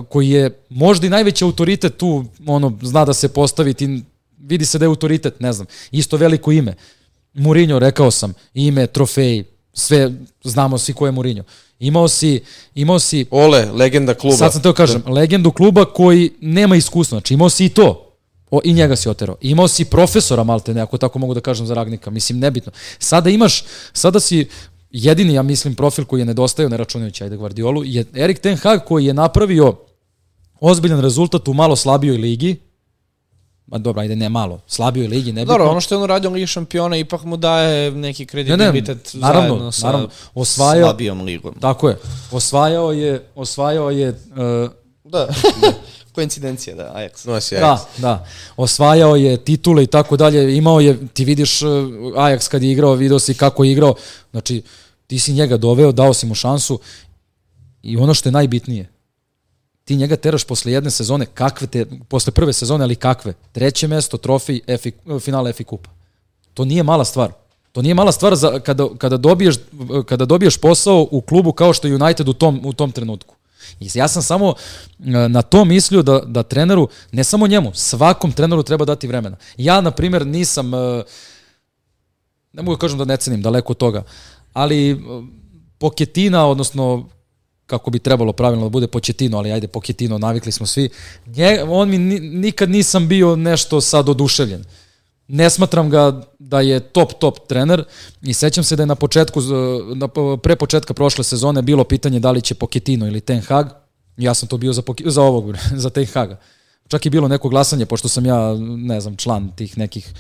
koji 0.09 0.29
je 0.29 0.51
možda 0.69 1.07
i 1.07 1.11
najveći 1.11 1.45
autoritet 1.45 1.97
tu, 1.97 2.25
ono, 2.47 2.79
zna 2.83 3.05
da 3.05 3.13
se 3.13 3.29
postavi, 3.29 3.75
ti, 3.75 4.03
vidi 4.39 4.67
se 4.67 4.79
da 4.79 4.85
je 4.85 4.89
autoritet, 4.89 5.41
ne 5.41 5.53
znam, 5.53 5.67
isto 5.91 6.17
veliko 6.17 6.53
ime. 6.53 6.75
Mourinho, 7.35 7.79
rekao 7.79 8.11
sam, 8.11 8.33
ime, 8.55 8.87
trofej, 8.87 9.45
sve 9.73 10.13
znamo 10.45 10.79
svi 10.79 10.93
ko 10.95 11.07
je 11.07 11.13
Mourinho. 11.13 11.45
Imao 11.79 12.09
si, 12.09 12.43
imao 12.75 12.99
si... 12.99 13.27
Ole, 13.31 13.73
legenda 13.73 14.15
kluba. 14.15 14.37
Sad 14.37 14.53
sam 14.53 14.63
teo 14.63 14.73
kažem, 14.73 15.03
legendu 15.07 15.53
kluba 15.53 15.85
koji 15.85 16.31
nema 16.41 16.77
iskustva. 16.77 17.19
Znači 17.19 17.35
imao 17.35 17.51
si 17.51 17.65
i 17.65 17.69
to. 17.69 18.01
O, 18.51 18.61
I 18.65 18.73
njega 18.73 18.97
si 18.97 19.09
oterao. 19.09 19.37
Imao 19.41 19.69
si 19.69 19.85
profesora 19.85 20.45
Malte, 20.45 20.75
ne, 20.75 20.81
ako 20.81 20.99
tako 20.99 21.19
mogu 21.19 21.35
da 21.35 21.41
kažem 21.41 21.67
za 21.67 21.75
Ragnika. 21.75 22.11
Mislim, 22.11 22.39
nebitno. 22.39 22.73
Sada 22.99 23.31
imaš, 23.31 23.65
sada 23.93 24.21
si 24.21 24.49
jedini, 24.91 25.35
ja 25.35 25.43
mislim, 25.43 25.75
profil 25.75 26.05
koji 26.05 26.21
je 26.21 26.25
nedostajao, 26.25 26.69
ne 26.69 26.77
računajući 26.77 27.25
ajde 27.25 27.37
Guardiolu, 27.37 27.85
je 27.85 28.05
Erik 28.15 28.39
Ten 28.39 28.57
Hag 28.57 28.81
koji 28.87 29.05
je 29.05 29.15
napravio 29.15 29.77
ozbiljan 30.61 31.01
rezultat 31.01 31.49
u 31.49 31.55
malo 31.55 31.77
slabijoj 31.77 32.17
ligi, 32.17 32.57
Ma 33.67 33.79
dobro, 33.79 34.01
ajde 34.03 34.17
ne 34.17 34.29
malo, 34.29 34.61
slabijoj 34.67 35.09
ligi, 35.09 35.33
ne 35.33 35.45
Dobro, 35.45 35.71
ono 35.71 35.81
što 35.81 35.95
je 35.95 35.97
on 35.97 36.05
uradio 36.05 36.31
u 36.31 36.33
Ligi 36.33 36.47
šampiona 36.47 36.97
ipak 36.97 37.25
mu 37.25 37.37
daje 37.37 37.91
neki 37.91 38.27
kredibilitet 38.27 39.15
ne, 39.15 39.21
ne, 39.21 39.27
naravno, 39.27 39.49
zajedno 39.49 39.73
sa 39.73 39.87
naravno, 39.87 40.09
osvajao, 40.35 40.89
slabijom 40.89 41.21
ligom. 41.21 41.55
Tako 41.61 41.89
je. 41.89 41.99
Osvajao 42.31 42.93
je, 42.93 43.29
osvajao 43.35 43.91
je 43.91 44.09
uh, 44.09 44.71
da. 45.05 45.29
Koincidencija, 46.15 46.77
da, 46.77 46.93
Ajax. 46.97 47.27
Nosi 47.27 47.55
Ajax. 47.55 47.61
Da, 47.61 47.87
da. 47.99 48.27
Osvajao 48.57 49.17
je 49.17 49.37
titule 49.37 49.85
i 49.85 49.87
tako 49.87 50.17
dalje. 50.17 50.57
Imao 50.57 50.81
je, 50.81 51.07
ti 51.07 51.25
vidiš 51.25 51.63
uh, 51.63 51.71
Ajax 52.17 52.49
kad 52.49 52.63
je 52.63 52.73
igrao, 52.73 52.95
video 52.95 53.19
si 53.19 53.35
kako 53.35 53.65
je 53.65 53.73
igrao. 53.73 53.95
Znači, 54.31 54.63
ti 55.07 55.19
si 55.19 55.33
njega 55.33 55.57
doveo, 55.57 55.93
dao 55.93 56.15
si 56.15 56.27
mu 56.27 56.35
šansu 56.35 56.81
i 57.83 57.97
ono 57.97 58.15
što 58.15 58.29
je 58.29 58.33
najbitnije, 58.33 58.94
ti 59.85 59.97
njega 59.97 60.17
teraš 60.17 60.45
posle 60.45 60.73
jedne 60.73 60.91
sezone, 60.91 61.27
kakve 61.27 61.67
te, 61.67 61.87
posle 62.09 62.33
prve 62.33 62.53
sezone, 62.53 62.85
ali 62.85 62.97
kakve? 62.97 63.35
Treće 63.53 63.89
mesto, 63.89 64.17
trofej, 64.17 64.61
FI, 64.79 64.93
finale 65.21 65.53
FI 65.53 65.65
kupa. 65.65 65.91
To 66.55 66.65
nije 66.65 66.83
mala 66.83 67.05
stvar. 67.05 67.33
To 67.73 67.83
nije 67.83 67.95
mala 67.95 68.13
stvar 68.13 68.35
za, 68.35 68.61
kada, 68.61 68.89
kada, 68.99 69.17
dobiješ, 69.17 69.57
kada 70.07 70.25
dobiješ 70.25 70.57
posao 70.57 71.09
u 71.11 71.21
klubu 71.21 71.53
kao 71.53 71.73
što 71.73 71.89
je 71.89 71.95
United 71.95 72.29
u 72.29 72.33
tom, 72.33 72.61
u 72.65 72.73
tom 72.73 72.93
trenutku. 72.93 73.35
I 73.81 73.89
ja 73.95 74.09
sam 74.09 74.23
samo 74.23 74.55
e, 74.99 75.29
na 75.29 75.43
to 75.43 75.65
mislio 75.65 76.03
da, 76.03 76.21
da 76.27 76.43
treneru, 76.43 76.89
ne 77.13 77.25
samo 77.25 77.47
njemu, 77.47 77.71
svakom 77.75 78.33
treneru 78.33 78.63
treba 78.63 78.85
dati 78.85 79.07
vremena. 79.07 79.37
Ja, 79.57 79.81
na 79.81 79.91
primjer, 79.91 80.27
nisam, 80.27 80.75
e, 80.75 81.03
ne 82.53 82.63
mogu 82.63 82.77
da 82.77 82.81
kažem 82.81 82.99
da 82.99 83.05
ne 83.05 83.17
cenim, 83.17 83.43
daleko 83.43 83.73
od 83.73 83.77
toga, 83.77 84.03
ali 84.53 84.91
e, 84.91 84.97
Poketina, 85.79 86.47
odnosno 86.47 87.09
kako 87.67 87.91
bi 87.91 87.99
trebalo 87.99 88.33
pravilno 88.33 88.65
da 88.65 88.71
bude 88.71 88.87
Početino, 88.87 89.39
ali 89.39 89.53
ajde 89.53 89.69
Poketino, 89.69 90.19
navikli 90.19 90.53
smo 90.53 90.67
svi. 90.67 90.89
Nje, 91.27 91.63
on 91.69 91.89
mi 91.89 91.99
nikad 92.21 92.71
nisam 92.71 93.09
bio 93.09 93.37
nešto 93.37 93.81
sad 93.81 94.09
oduševljen. 94.09 94.65
Ne 95.29 95.51
smatram 95.51 95.91
ga 95.91 96.23
da 96.39 96.61
je 96.61 96.81
top, 96.81 97.13
top 97.19 97.49
trener 97.49 97.85
i 98.23 98.35
sećam 98.35 98.65
se 98.65 98.77
da 98.77 98.83
je 98.83 98.87
na 98.87 98.95
početku, 98.95 99.41
na, 99.95 100.09
pre 100.43 100.57
početka 100.57 100.95
prošle 100.95 101.25
sezone 101.25 101.63
bilo 101.63 101.85
pitanje 101.85 102.21
da 102.21 102.31
li 102.31 102.43
će 102.43 102.55
Poketino 102.55 103.07
ili 103.07 103.21
Ten 103.21 103.41
Hag. 103.41 103.67
Ja 104.17 104.35
sam 104.35 104.49
to 104.49 104.57
bio 104.57 104.73
za, 104.73 104.83
za 105.05 105.23
ovog, 105.23 105.57
za 105.85 105.91
Ten 105.91 106.07
Haga. 106.07 106.41
Čak 106.89 107.07
i 107.07 107.11
bilo 107.11 107.29
neko 107.29 107.49
glasanje, 107.49 107.87
pošto 107.87 108.09
sam 108.09 108.27
ja, 108.27 108.55
ne 108.77 109.01
znam, 109.01 109.17
član 109.17 109.53
tih 109.57 109.79
nekih 109.79 110.13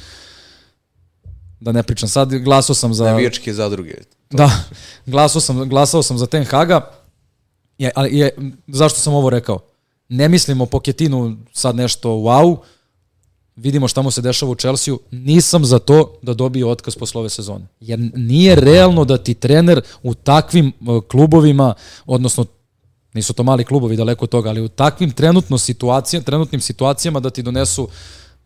da 1.60 1.72
ne 1.72 1.82
pričam 1.82 2.08
sad, 2.08 2.34
glasao 2.34 2.74
sam 2.74 2.94
za... 2.94 3.04
Navijačke 3.04 3.52
zadruge. 3.54 3.94
Da, 4.30 4.50
glasao 5.06 5.40
sam, 5.40 5.68
glasao 5.68 6.02
sam 6.02 6.18
za 6.18 6.26
Ten 6.26 6.44
Haga, 6.44 6.90
je, 7.78 7.90
ali 7.94 8.18
je, 8.18 8.30
zašto 8.66 9.00
sam 9.00 9.14
ovo 9.14 9.30
rekao? 9.30 9.58
Ne 10.08 10.28
mislimo 10.28 10.66
Poketinu 10.66 11.36
sad 11.52 11.76
nešto 11.76 12.10
wow, 12.10 12.56
vidimo 13.56 13.88
šta 13.88 14.02
mu 14.02 14.10
se 14.10 14.22
dešava 14.22 14.52
u 14.52 14.54
Chelsea, 14.54 14.94
nisam 15.10 15.64
za 15.64 15.78
to 15.78 16.18
da 16.22 16.34
dobije 16.34 16.66
otkaz 16.66 16.96
posle 16.96 17.20
ove 17.20 17.30
sezone. 17.30 17.66
Jer 17.80 18.10
nije 18.14 18.54
realno 18.54 19.04
da 19.04 19.18
ti 19.18 19.34
trener 19.34 19.80
u 20.02 20.14
takvim 20.14 20.72
uh, 20.80 21.04
klubovima, 21.04 21.74
odnosno 22.06 22.46
nisu 23.14 23.32
to 23.32 23.42
mali 23.42 23.64
klubovi 23.64 23.96
daleko 23.96 24.24
od 24.24 24.30
toga, 24.30 24.48
ali 24.48 24.60
u 24.60 24.68
takvim 24.68 25.10
trenutno 25.10 25.58
situacijama, 25.58 26.24
trenutnim 26.24 26.60
situacijama 26.60 27.20
da 27.20 27.30
ti 27.30 27.42
donesu 27.42 27.88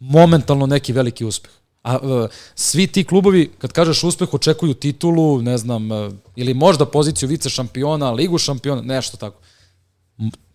momentalno 0.00 0.66
neki 0.66 0.92
veliki 0.92 1.24
uspeh. 1.24 1.50
A 1.88 1.98
uh, 1.98 2.28
svi 2.54 2.86
ti 2.86 3.04
klubovi, 3.04 3.50
kad 3.58 3.72
kažeš 3.72 4.04
uspeh, 4.04 4.34
očekuju 4.34 4.74
titulu, 4.74 5.42
ne 5.42 5.58
znam, 5.58 5.90
uh, 5.90 6.12
ili 6.36 6.54
možda 6.54 6.86
poziciju 6.86 7.28
vice 7.28 7.50
šampiona, 7.50 8.10
ligu 8.10 8.38
šampiona, 8.38 8.82
nešto 8.82 9.16
tako. 9.16 9.40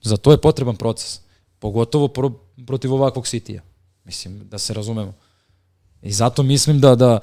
Za 0.01 0.18
to 0.18 0.31
je 0.31 0.41
potreban 0.41 0.76
proces. 0.76 1.19
Pogotovo 1.60 2.07
pro, 2.07 2.31
protiv 2.68 2.93
ovakvog 2.93 3.27
Citya. 3.27 3.61
Mislim, 4.05 4.47
da 4.49 4.57
se 4.57 4.73
razumemo. 4.73 5.14
I 6.01 6.11
zato 6.11 6.43
mislim 6.43 6.80
da, 6.80 6.95
da 6.95 7.19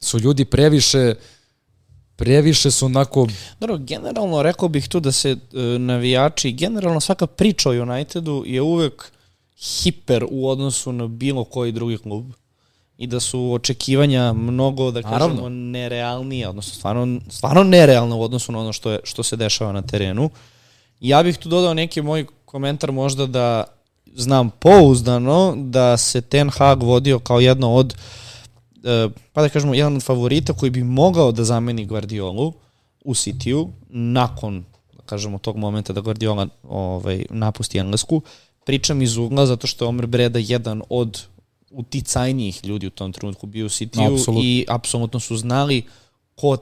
su 0.00 0.18
ljudi 0.18 0.44
previše 0.44 1.14
previše 2.16 2.70
su 2.70 2.86
onako... 2.86 3.26
Dobro, 3.60 3.78
generalno 3.78 4.42
rekao 4.42 4.68
bih 4.68 4.88
tu 4.88 5.00
da 5.00 5.12
se 5.12 5.30
e, 5.30 5.38
navijači, 5.78 6.52
generalno 6.52 7.00
svaka 7.00 7.26
priča 7.26 7.70
o 7.70 7.72
Unitedu 7.72 8.44
je 8.46 8.62
uvek 8.62 9.12
hiper 9.58 10.26
u 10.30 10.48
odnosu 10.48 10.92
na 10.92 11.06
bilo 11.06 11.44
koji 11.44 11.72
drugi 11.72 11.98
klub 11.98 12.32
i 13.02 13.06
da 13.06 13.20
su 13.20 13.52
očekivanja 13.52 14.32
mnogo, 14.32 14.90
da 14.90 15.02
kažemo, 15.02 15.18
Naravno. 15.18 15.48
nerealnije, 15.48 16.48
odnosno 16.48 16.74
stvarno, 16.74 17.20
stvarno 17.28 17.62
nerealno 17.62 18.18
u 18.18 18.22
odnosu 18.22 18.52
na 18.52 18.58
ono 18.58 18.72
što, 18.72 18.90
je, 18.90 19.00
što 19.04 19.22
se 19.22 19.36
dešava 19.36 19.72
na 19.72 19.82
terenu. 19.82 20.30
Ja 21.00 21.22
bih 21.22 21.38
tu 21.38 21.48
dodao 21.48 21.74
neki 21.74 22.02
moj 22.02 22.26
komentar 22.44 22.92
možda 22.92 23.26
da 23.26 23.64
znam 24.14 24.50
pouzdano 24.50 25.54
da 25.56 25.96
se 25.96 26.20
Ten 26.20 26.50
Hag 26.50 26.82
vodio 26.82 27.18
kao 27.18 27.40
jedno 27.40 27.74
od 27.74 27.94
e, 28.84 29.08
pa 29.32 29.42
da 29.42 29.48
kažemo, 29.48 29.74
jedan 29.74 29.96
od 29.96 30.02
favorita 30.02 30.52
koji 30.52 30.70
bi 30.70 30.84
mogao 30.84 31.32
da 31.32 31.44
zameni 31.44 31.86
Guardiolu 31.86 32.52
u 33.04 33.14
Cityu 33.14 33.68
nakon, 33.88 34.64
da 34.92 35.02
kažemo, 35.06 35.38
tog 35.38 35.56
momenta 35.56 35.92
da 35.92 36.00
Guardiola 36.00 36.46
ovaj, 36.62 37.24
napusti 37.30 37.78
Englesku. 37.78 38.22
Pričam 38.64 39.02
iz 39.02 39.16
ugla 39.16 39.46
zato 39.46 39.66
što 39.66 39.84
je 39.84 39.88
Omer 39.88 40.06
Breda 40.06 40.38
jedan 40.38 40.82
od 40.88 41.31
uticajnijih 41.72 42.64
ljudi 42.64 42.86
u 42.86 42.90
tom 42.90 43.12
trenutku 43.12 43.46
bio 43.46 43.66
u 43.66 43.68
Cityu 43.68 44.14
Absolut. 44.14 44.44
i 44.44 44.64
apsolutno 44.68 45.20
su 45.20 45.36
znali 45.36 45.82
ko 46.34 46.56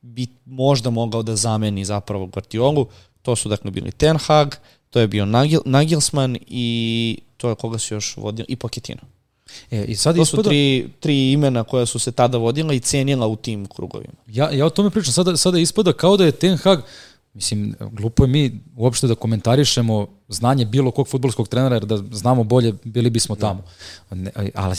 bi 0.00 0.26
možda 0.44 0.90
mogao 0.90 1.22
da 1.22 1.36
zameni 1.36 1.84
zapravo 1.84 2.26
Guardiolu. 2.26 2.86
To 3.22 3.36
su 3.36 3.48
dakle 3.48 3.70
bili 3.70 3.92
Ten 3.92 4.16
Hag, 4.18 4.54
to 4.90 5.00
je 5.00 5.08
bio 5.08 5.26
Nagel, 5.26 5.60
Nagelsmann 5.64 6.36
i 6.46 7.18
to 7.36 7.48
je 7.48 7.54
koga 7.54 7.78
se 7.78 7.94
još 7.94 8.16
vodio, 8.16 8.44
i 8.48 8.56
Pochettino. 8.56 9.00
E, 9.70 9.84
i 9.84 9.96
sad 9.96 10.16
to 10.16 10.22
ispada... 10.22 10.42
su 10.42 10.48
tri, 10.48 10.88
tri 11.00 11.32
imena 11.32 11.64
koja 11.64 11.86
su 11.86 11.98
se 11.98 12.12
tada 12.12 12.38
vodila 12.38 12.74
i 12.74 12.80
cenila 12.80 13.26
u 13.26 13.36
tim 13.36 13.66
krugovima. 13.66 14.14
Ja, 14.26 14.50
ja 14.50 14.66
o 14.66 14.70
tome 14.70 14.90
pričam, 14.90 15.12
sada, 15.12 15.36
sada 15.36 15.58
ispada 15.58 15.92
kao 15.92 16.16
da 16.16 16.24
je 16.24 16.32
Ten 16.32 16.56
Hag, 16.56 16.80
Mislim, 17.34 17.74
glupo 17.92 18.24
je 18.24 18.28
mi 18.28 18.60
uopšte 18.76 19.06
da 19.06 19.14
komentarišemo 19.14 20.06
znanje 20.28 20.64
bilo 20.64 20.90
kog 20.90 21.08
futbolskog 21.08 21.48
trenera, 21.48 21.76
jer 21.76 21.84
da 21.84 21.96
znamo 21.96 22.44
bolje, 22.44 22.74
bili 22.84 23.10
bismo 23.10 23.36
tamo. 23.36 23.62
Ne, 24.10 24.30
ali 24.54 24.76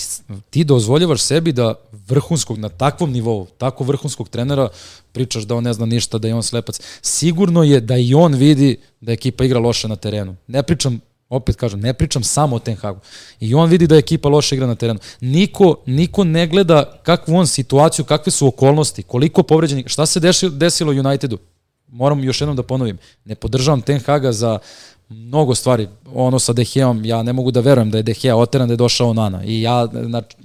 ti 0.50 0.64
dozvoljavaš 0.64 1.22
sebi 1.22 1.52
da 1.52 1.76
vrhunskog, 1.92 2.58
na 2.58 2.70
takvom 2.70 3.12
nivou, 3.12 3.48
tako 3.58 3.84
vrhunskog 3.84 4.30
trenera, 4.30 4.70
pričaš 5.12 5.44
da 5.44 5.56
on 5.56 5.64
ne 5.64 5.74
zna 5.74 5.86
ništa, 5.86 6.18
da 6.18 6.28
je 6.28 6.36
on 6.36 6.44
slepac. 6.44 6.80
Sigurno 7.02 7.64
je 7.64 7.82
da 7.82 7.98
i 7.98 8.14
on 8.14 8.34
vidi 8.34 8.78
da 9.02 9.12
ekipa 9.12 9.44
igra 9.44 9.60
loše 9.60 9.88
na 9.88 9.96
terenu. 9.96 10.36
Ne 10.48 10.64
pričam 10.64 11.00
opet 11.30 11.56
kažem, 11.56 11.80
ne 11.80 11.94
pričam 11.94 12.24
samo 12.24 12.56
o 12.56 12.60
Ten 12.60 12.76
Hagu. 12.76 13.00
I 13.40 13.56
on 13.56 13.70
vidi 13.70 13.88
da 13.88 13.96
je 13.96 14.00
ekipa 14.00 14.30
loše 14.30 14.56
igra 14.56 14.68
na 14.68 14.76
terenu. 14.76 15.00
Niko, 15.22 15.76
niko 15.86 16.24
ne 16.24 16.48
gleda 16.48 17.00
kakvu 17.04 17.36
on 17.36 17.48
situaciju, 17.48 18.06
kakve 18.06 18.32
su 18.32 18.48
okolnosti, 18.48 19.04
koliko 19.04 19.44
povređenih, 19.44 19.88
šta 19.88 20.06
se 20.06 20.20
desilo 20.52 20.92
Unitedu 20.92 21.38
moram 21.94 22.24
još 22.24 22.42
jednom 22.42 22.56
da 22.56 22.64
ponovim, 22.64 22.98
ne 23.26 23.36
podržavam 23.36 23.82
Ten 23.82 24.00
Haga 24.00 24.32
za 24.32 24.60
mnogo 25.10 25.56
stvari. 25.56 25.88
Ono 26.14 26.40
sa 26.40 26.54
Deheom, 26.54 27.06
ja 27.06 27.24
ne 27.24 27.34
mogu 27.34 27.52
da 27.52 27.60
verujem 27.60 27.92
da 27.92 27.98
je 27.98 28.04
Dehea 28.04 28.36
oteran 28.36 28.68
da 28.68 28.74
je 28.74 28.78
došao 28.78 29.14
Nana. 29.14 29.44
I 29.44 29.62
ja 29.62 29.86
znači, 29.86 30.36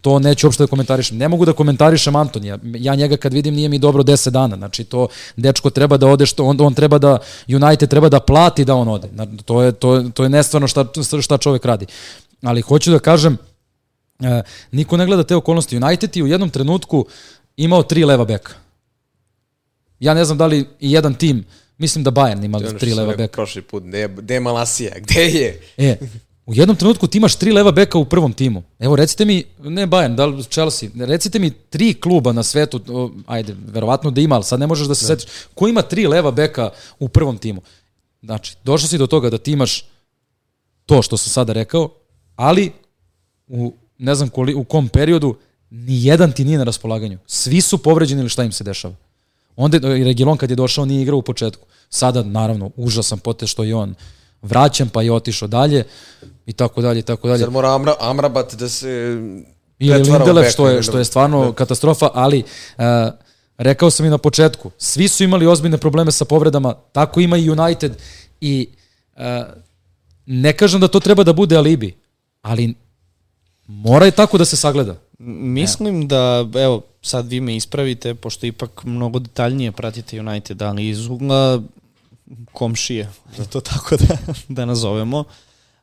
to 0.00 0.18
neću 0.18 0.46
uopšte 0.46 0.62
da 0.62 0.66
komentarišem. 0.66 1.16
Ne 1.16 1.28
mogu 1.28 1.44
da 1.44 1.52
komentarišem 1.52 2.16
Antonija. 2.16 2.58
Ja 2.62 2.94
njega 2.94 3.16
kad 3.16 3.32
vidim 3.32 3.54
nije 3.54 3.68
mi 3.68 3.78
dobro 3.78 4.02
10 4.02 4.30
dana. 4.30 4.56
Znači 4.56 4.84
to 4.84 5.08
dečko 5.36 5.70
treba 5.70 5.96
da 5.96 6.06
ode 6.06 6.26
što 6.26 6.44
on, 6.44 6.60
on 6.60 6.74
treba 6.74 6.98
da 6.98 7.18
United 7.48 7.90
treba 7.90 8.08
da 8.08 8.20
plati 8.20 8.64
da 8.64 8.74
on 8.74 8.88
ode. 8.88 9.08
To 9.44 9.62
je 9.62 9.72
to 9.72 10.02
to 10.14 10.22
je 10.22 10.28
nestvarno 10.28 10.68
šta 10.68 10.84
šta 11.22 11.38
čovek 11.38 11.64
radi. 11.64 11.86
Ali 12.42 12.60
hoću 12.60 12.90
da 12.90 12.98
kažem 12.98 13.38
e, 14.20 14.42
niko 14.72 14.96
ne 14.96 15.06
gleda 15.06 15.24
te 15.24 15.36
okolnosti. 15.36 15.76
United 15.76 16.16
je 16.16 16.22
u 16.22 16.26
jednom 16.26 16.50
trenutku 16.50 17.06
imao 17.56 17.82
tri 17.82 18.04
leva 18.04 18.24
beka 18.24 18.63
Ja 20.00 20.14
ne 20.14 20.24
znam 20.24 20.38
da 20.38 20.46
li 20.46 20.64
i 20.80 20.92
jedan 20.92 21.14
tim, 21.14 21.44
mislim 21.78 22.04
da 22.04 22.10
Bayern 22.10 22.44
ima 22.44 22.60
tri 22.78 22.94
leva 22.94 23.16
beka. 23.16 23.32
Prošli 23.32 23.62
put, 23.62 23.82
gde, 23.82 24.08
gde 24.08 24.34
je 24.34 24.40
Malasija, 24.40 24.92
gde 25.04 25.20
je? 25.20 25.60
E, 25.76 25.96
u 26.46 26.54
jednom 26.54 26.76
trenutku 26.76 27.06
ti 27.06 27.18
imaš 27.18 27.36
tri 27.36 27.52
leva 27.52 27.72
beka 27.72 27.98
u 27.98 28.04
prvom 28.04 28.32
timu. 28.32 28.62
Evo, 28.78 28.96
recite 28.96 29.24
mi, 29.24 29.44
ne 29.58 29.86
Bayern, 29.86 30.14
da 30.14 30.26
li 30.26 30.44
Chelsea, 30.44 30.88
recite 30.94 31.38
mi 31.38 31.50
tri 31.50 31.94
kluba 31.94 32.32
na 32.32 32.42
svetu, 32.42 32.80
o, 32.88 33.10
ajde, 33.26 33.56
verovatno 33.66 34.10
da 34.10 34.20
ima, 34.20 34.34
ali 34.34 34.44
sad 34.44 34.60
ne 34.60 34.66
možeš 34.66 34.88
da 34.88 34.94
se 34.94 35.06
setiš, 35.06 35.26
ko 35.54 35.68
ima 35.68 35.82
tri 35.82 36.06
leva 36.06 36.30
beka 36.30 36.70
u 36.98 37.08
prvom 37.08 37.38
timu? 37.38 37.62
Znači, 38.22 38.56
došao 38.64 38.88
si 38.88 38.98
do 38.98 39.06
toga 39.06 39.30
da 39.30 39.38
ti 39.38 39.52
imaš 39.52 39.84
to 40.86 41.02
što 41.02 41.16
sam 41.16 41.30
sada 41.30 41.52
rekao, 41.52 41.90
ali 42.36 42.72
u 43.46 43.74
ne 43.98 44.14
znam 44.14 44.28
koli, 44.28 44.54
u 44.54 44.64
kom 44.64 44.88
periodu 44.88 45.36
ni 45.70 46.04
jedan 46.04 46.32
ti 46.32 46.44
nije 46.44 46.58
na 46.58 46.64
raspolaganju. 46.64 47.18
Svi 47.26 47.60
su 47.60 47.78
povređeni 47.78 48.20
ili 48.20 48.28
šta 48.28 48.44
im 48.44 48.52
se 48.52 48.64
dešava. 48.64 48.94
Onda 49.56 49.96
i 49.96 50.04
Regilon 50.04 50.36
kad 50.36 50.50
je 50.50 50.56
došao 50.56 50.84
nije 50.84 51.02
igrao 51.02 51.18
u 51.18 51.22
početku. 51.22 51.66
Sada, 51.88 52.22
naravno, 52.22 52.70
užasan 52.76 53.18
potez 53.18 53.48
što 53.48 53.64
je 53.64 53.74
on 53.74 53.94
vraćan, 54.42 54.88
pa 54.88 55.02
je 55.02 55.12
otišao 55.12 55.48
dalje 55.48 55.84
i 56.46 56.52
tako 56.52 56.82
dalje 56.82 56.98
i 56.98 57.02
tako 57.02 57.28
dalje. 57.28 57.40
Sad 57.40 57.52
mora 57.52 57.74
Amra, 57.74 57.94
Amrabat 58.00 58.54
da 58.54 58.68
se 58.68 59.18
I 59.78 59.92
Lindelef, 59.92 60.52
što 60.52 60.68
je, 60.68 60.82
što 60.82 60.98
je 60.98 61.04
stvarno 61.04 61.44
da. 61.44 61.52
katastrofa, 61.52 62.10
ali 62.14 62.38
uh, 62.78 62.84
rekao 63.58 63.90
sam 63.90 64.06
i 64.06 64.10
na 64.10 64.18
početku, 64.18 64.70
svi 64.78 65.08
su 65.08 65.24
imali 65.24 65.46
ozbiljne 65.46 65.78
probleme 65.78 66.12
sa 66.12 66.24
povredama, 66.24 66.74
tako 66.92 67.20
ima 67.20 67.36
i 67.36 67.50
United 67.50 67.92
i 68.40 68.68
uh, 69.16 69.22
ne 70.26 70.52
kažem 70.52 70.80
da 70.80 70.88
to 70.88 71.00
treba 71.00 71.24
da 71.24 71.32
bude 71.32 71.56
alibi, 71.56 71.94
ali 72.42 72.74
mora 73.66 74.06
je 74.06 74.10
tako 74.10 74.38
da 74.38 74.44
se 74.44 74.56
sagleda. 74.56 74.96
Mislim 75.18 76.08
da, 76.08 76.48
evo, 76.54 76.82
sad 77.02 77.28
vi 77.28 77.40
me 77.40 77.56
ispravite, 77.56 78.14
pošto 78.14 78.46
ipak 78.46 78.84
mnogo 78.84 79.18
detaljnije 79.18 79.72
pratite 79.72 80.20
United, 80.20 80.62
ali 80.62 80.88
iz 80.88 81.06
ugla 81.06 81.62
komšije, 82.52 83.10
da 83.36 83.44
to 83.44 83.60
tako 83.60 83.96
da, 83.96 84.16
da 84.48 84.64
nazovemo. 84.64 85.24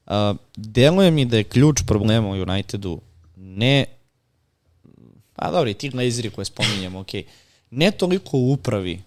Uh, 0.05 0.13
deluje 0.55 1.11
mi 1.11 1.25
da 1.25 1.37
je 1.37 1.43
ključ 1.43 1.81
problema 1.87 2.27
u 2.27 2.41
Unitedu 2.41 3.01
ne 3.35 3.85
pa 5.41 5.51
dobro, 5.51 5.69
i 5.69 5.73
ti 5.73 5.89
glazeri 5.89 6.29
koje 6.29 6.45
spominjamo, 6.45 6.99
ok, 6.99 7.07
ne 7.71 7.91
toliko 7.91 8.37
u 8.37 8.51
upravi 8.51 9.01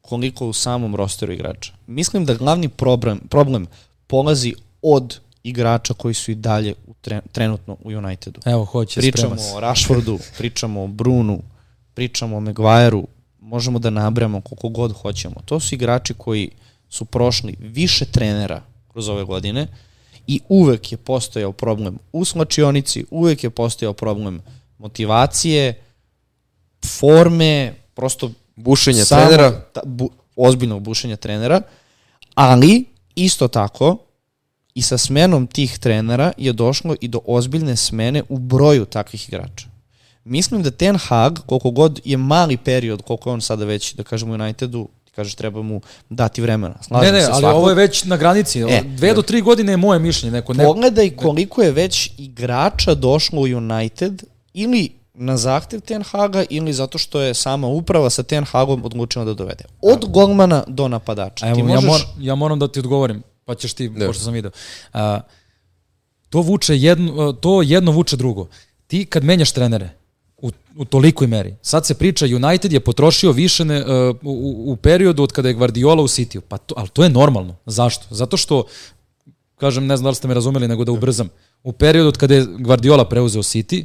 koliko 0.00 0.46
u 0.46 0.52
samom 0.52 0.96
rosteru 0.96 1.32
igrača. 1.32 1.72
Mislim 1.86 2.24
da 2.24 2.34
glavni 2.34 2.68
problem, 2.68 3.20
problem 3.30 3.66
polazi 4.06 4.54
od 4.82 5.20
igrača 5.48 5.94
koji 5.94 6.14
su 6.14 6.30
i 6.30 6.34
dalje 6.34 6.74
u 6.86 6.94
tre, 7.00 7.20
trenutno 7.32 7.76
u 7.84 7.88
Unitedu. 7.88 8.40
Evo, 8.44 8.64
hoće, 8.64 9.00
Pričamo 9.00 9.36
o 9.54 9.60
Rashfordu, 9.60 10.18
pričamo 10.38 10.82
o 10.82 10.86
Brunu, 10.86 11.42
pričamo 11.94 12.36
o 12.36 12.40
Maguireu, 12.40 13.06
možemo 13.40 13.78
da 13.78 13.90
nabramo 13.90 14.40
koliko 14.40 14.68
god 14.68 14.92
hoćemo. 14.92 15.34
To 15.44 15.60
su 15.60 15.74
igrači 15.74 16.14
koji 16.14 16.50
su 16.88 17.04
prošli 17.04 17.56
više 17.58 18.04
trenera 18.04 18.62
kroz 18.88 19.08
ove 19.08 19.24
godine 19.24 19.66
i 20.26 20.40
uvek 20.48 20.92
je 20.92 20.98
postojao 20.98 21.52
problem 21.52 21.98
u 22.12 22.24
slačionici, 22.24 23.04
uvek 23.10 23.44
je 23.44 23.50
postojao 23.50 23.92
problem 23.92 24.40
motivacije, 24.78 25.82
forme, 26.98 27.74
prosto 27.94 28.30
Bušenje 28.56 29.04
trenera. 29.04 29.60
Ta, 29.72 29.80
bu, 29.84 30.10
ozbiljnog 30.36 30.82
bušenja 30.82 31.16
trenera, 31.16 31.62
ali 32.34 32.84
isto 33.14 33.48
tako 33.48 34.05
i 34.76 34.82
sa 34.82 34.98
smenom 34.98 35.46
tih 35.46 35.78
trenera 35.78 36.32
je 36.36 36.52
došlo 36.52 36.96
i 37.00 37.08
do 37.08 37.20
ozbiljne 37.26 37.76
smene 37.76 38.22
u 38.28 38.38
broju 38.38 38.84
takvih 38.84 39.28
igrača. 39.28 39.66
Mislim 40.24 40.62
da 40.62 40.70
Ten 40.70 40.96
Hag, 40.96 41.38
koliko 41.46 41.70
god 41.70 42.00
je 42.04 42.16
mali 42.16 42.56
period, 42.56 43.02
koliko 43.02 43.30
je 43.30 43.34
on 43.34 43.40
sada 43.40 43.64
već, 43.64 43.94
da 43.94 44.02
kažemo, 44.02 44.34
Unitedu, 44.34 44.88
kažeš 45.14 45.34
treba 45.34 45.62
mu 45.62 45.80
dati 46.10 46.42
vremena. 46.42 46.74
Slažem 46.82 47.14
ne, 47.14 47.18
ne, 47.18 47.24
se 47.24 47.30
ali 47.32 47.40
svakog. 47.40 47.58
ovo 47.58 47.68
je 47.68 47.74
već 47.74 48.04
na 48.04 48.16
granici. 48.16 48.60
E, 48.60 48.82
Dve 48.84 49.14
do 49.14 49.22
tri 49.22 49.40
godine 49.40 49.72
je 49.72 49.76
moje 49.76 49.98
mišljenje. 49.98 50.32
Neko 50.32 50.54
ne... 50.54 50.64
Pogledaj 50.64 51.10
koliko 51.10 51.62
je 51.62 51.72
već 51.72 52.10
igrača 52.18 52.94
došlo 52.94 53.40
u 53.40 53.44
United 53.44 54.22
ili 54.54 54.90
na 55.14 55.36
zahtev 55.36 55.80
Ten 55.80 56.02
Haga 56.02 56.44
ili 56.50 56.72
zato 56.72 56.98
što 56.98 57.20
je 57.20 57.34
sama 57.34 57.66
uprava 57.66 58.10
sa 58.10 58.22
Ten 58.22 58.44
Hagom 58.44 58.84
odlučila 58.84 59.24
da 59.24 59.34
dovede. 59.34 59.64
Od 59.82 60.04
golmana 60.08 60.64
do 60.66 60.88
napadača. 60.88 61.46
Evo, 61.46 61.56
ti 61.56 61.62
možeš... 61.62 61.84
ja, 61.84 61.90
mor, 61.90 62.00
ja 62.18 62.34
moram 62.34 62.58
da 62.58 62.68
ti 62.68 62.78
odgovorim, 62.78 63.22
pa 63.46 63.54
ćeš 63.54 63.74
ti, 63.74 63.88
ne. 63.88 64.06
pošto 64.06 64.24
sam 64.24 64.32
video. 64.32 64.50
Uh, 64.94 65.00
to, 66.28 66.40
vuče 66.40 66.76
jedno, 66.76 67.32
to 67.32 67.62
jedno 67.62 67.92
vuče 67.92 68.16
drugo. 68.16 68.48
Ti 68.86 69.04
kad 69.04 69.24
menjaš 69.24 69.52
trenere, 69.52 69.90
u, 70.36 70.50
u 70.76 70.84
tolikoj 70.84 71.26
meri. 71.26 71.54
Sad 71.62 71.86
se 71.86 71.94
priča, 71.94 72.26
United 72.26 72.72
je 72.72 72.80
potrošio 72.80 73.32
više 73.32 73.64
ne, 73.64 73.80
uh, 73.80 74.16
u, 74.22 74.72
u 74.72 74.76
periodu 74.76 75.22
od 75.22 75.32
kada 75.32 75.48
je 75.48 75.54
Guardiola 75.54 76.02
u 76.02 76.08
City. 76.08 76.40
Pa 76.40 76.58
to, 76.58 76.74
ali 76.78 76.88
to 76.88 77.02
je 77.02 77.10
normalno. 77.10 77.56
Zašto? 77.66 78.14
Zato 78.14 78.36
što, 78.36 78.64
kažem, 79.56 79.86
ne 79.86 79.96
znam 79.96 80.04
da 80.04 80.10
li 80.10 80.14
ste 80.14 80.28
me 80.28 80.34
razumeli, 80.34 80.68
nego 80.68 80.84
da 80.84 80.92
ubrzam. 80.92 81.28
U 81.62 81.72
periodu 81.72 82.08
od 82.08 82.16
kada 82.16 82.34
je 82.34 82.46
Guardiola 82.58 83.08
preuzeo 83.08 83.42
City, 83.42 83.84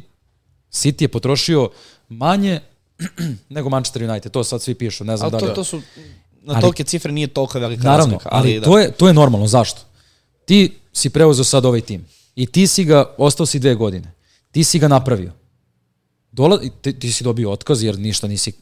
City 0.72 1.02
je 1.02 1.08
potrošio 1.08 1.70
manje 2.08 2.60
nego 3.56 3.68
Manchester 3.68 4.10
United. 4.10 4.32
To 4.32 4.44
sad 4.44 4.62
svi 4.62 4.74
pišu, 4.74 5.04
ne 5.04 5.16
znam 5.16 5.30
ali 5.32 5.40
da 5.40 5.46
li... 5.46 5.50
To, 5.50 5.54
to 5.54 5.64
su, 5.64 5.82
na 6.42 6.60
tolike 6.60 6.84
cifre 6.84 7.12
nije 7.12 7.26
toliko 7.26 7.58
velika 7.58 7.82
naravno, 7.82 8.12
razlika. 8.12 8.28
Ali, 8.32 8.50
ali 8.50 8.60
da. 8.60 8.66
to, 8.66 8.78
je, 8.78 8.92
to 8.92 9.06
je 9.08 9.14
normalno. 9.14 9.46
Zašto? 9.46 9.80
Ti 10.44 10.72
si 10.92 11.10
preuzeo 11.10 11.44
sad 11.44 11.64
ovaj 11.64 11.80
tim 11.80 12.06
i 12.34 12.46
ti 12.46 12.66
si 12.66 12.84
ga, 12.84 13.14
ostao 13.18 13.46
si 13.46 13.58
dve 13.58 13.74
godine. 13.74 14.12
Ti 14.50 14.64
si 14.64 14.78
ga 14.78 14.88
napravio. 14.88 15.32
Dola, 16.32 16.58
ti, 16.82 16.98
ti 16.98 17.12
si 17.12 17.24
dobio 17.24 17.50
otkaz 17.50 17.82
jer 17.82 17.98
ništa 17.98 18.28
nisi, 18.28 18.52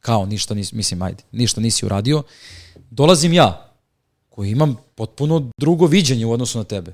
kao 0.00 0.26
ništa 0.26 0.54
nisi, 0.54 0.76
mislim, 0.76 1.02
ajde, 1.02 1.22
ništa 1.32 1.60
nisi 1.60 1.86
uradio. 1.86 2.22
Dolazim 2.90 3.32
ja, 3.32 3.74
koji 4.28 4.50
imam 4.50 4.76
potpuno 4.94 5.50
drugo 5.58 5.86
viđenje 5.86 6.26
u 6.26 6.32
odnosu 6.32 6.58
na 6.58 6.64
tebe. 6.64 6.92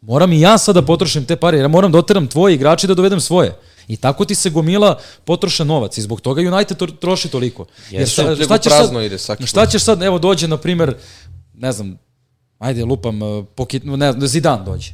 Moram 0.00 0.32
i 0.32 0.40
ja 0.40 0.58
sad 0.58 0.74
da 0.74 0.82
potrošim 0.82 1.24
te 1.24 1.36
pare, 1.36 1.56
jer 1.56 1.64
ja 1.64 1.68
moram 1.68 1.92
da 1.92 1.98
oteram 1.98 2.26
tvoje 2.26 2.54
igrače 2.54 2.86
da 2.86 2.94
dovedem 2.94 3.20
svoje. 3.20 3.58
I 3.90 3.96
tako 3.96 4.24
ti 4.24 4.34
se 4.34 4.50
gomila 4.50 4.98
potroša 5.24 5.64
novac 5.64 5.98
i 5.98 6.02
zbog 6.02 6.20
toga 6.20 6.40
United 6.40 6.78
troši 7.00 7.28
toliko. 7.28 7.66
Jer 7.90 8.08
šta, 8.08 8.36
šta, 8.36 8.58
ćeš 8.58 8.72
sad, 8.72 9.02
ide 9.02 9.18
šta 9.46 9.66
ćeš 9.66 9.82
sad, 9.82 10.02
evo 10.02 10.18
dođe, 10.18 10.48
na 10.48 10.56
primer, 10.56 10.94
ne 11.54 11.72
znam, 11.72 11.98
ajde 12.58 12.84
lupam, 12.84 13.22
uh, 13.22 13.44
pokit, 13.54 13.84
ne 13.84 14.12
znam, 14.12 14.26
Zidan 14.28 14.64
dođe. 14.64 14.92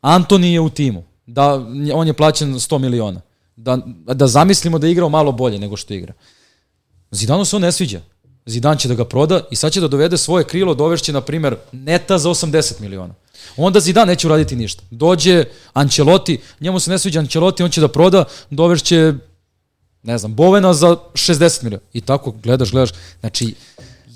Antoni 0.00 0.52
je 0.52 0.60
u 0.60 0.70
timu. 0.70 1.04
Da, 1.26 1.66
on 1.94 2.06
je 2.06 2.12
plaćen 2.12 2.54
100 2.54 2.78
miliona. 2.78 3.20
Da, 3.56 3.78
da 4.14 4.26
zamislimo 4.26 4.78
da 4.78 4.86
je 4.86 4.92
igrao 4.92 5.08
malo 5.08 5.32
bolje 5.32 5.58
nego 5.58 5.76
što 5.76 5.94
igra. 5.94 6.12
Zidanu 7.10 7.44
se 7.44 7.56
on 7.56 7.62
ne 7.62 7.72
sviđa. 7.72 8.00
Zidan 8.46 8.78
će 8.78 8.88
da 8.88 8.94
ga 8.94 9.04
proda 9.04 9.40
i 9.50 9.56
sad 9.56 9.72
će 9.72 9.80
da 9.80 9.88
dovede 9.88 10.18
svoje 10.18 10.44
krilo, 10.44 10.74
dovešće, 10.74 11.12
na 11.12 11.20
primer, 11.20 11.56
neta 11.72 12.18
za 12.18 12.28
80 12.28 12.80
miliona. 12.80 13.14
Onda 13.56 13.80
Zidane 13.80 14.12
neće 14.12 14.26
uraditi 14.26 14.56
ništa. 14.56 14.82
Dođe 14.90 15.44
Ancelotti, 15.72 16.40
njemu 16.60 16.80
se 16.80 16.90
ne 16.90 16.98
sviđa 16.98 17.20
Ancelotti, 17.20 17.62
on 17.62 17.70
će 17.70 17.80
da 17.80 17.88
proda, 17.88 18.24
dovešće 18.50 19.12
ne 20.02 20.18
znam, 20.18 20.34
Bovena 20.34 20.74
za 20.74 20.96
60 21.12 21.62
miliona. 21.62 21.84
I 21.92 22.00
tako 22.00 22.30
gledaš, 22.30 22.70
gledaš. 22.70 22.90
Znači, 23.20 23.54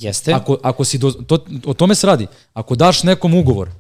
Jeste. 0.01 0.33
Ako, 0.33 0.59
ako 0.63 0.85
si 0.85 0.99
do, 0.99 1.11
to, 1.11 1.39
o 1.67 1.75
tome 1.75 1.95
se 1.95 2.07
radi. 2.07 2.27
Ako 2.55 2.75
daš 2.75 3.03
nekom 3.03 3.35
ugovor 3.35 3.71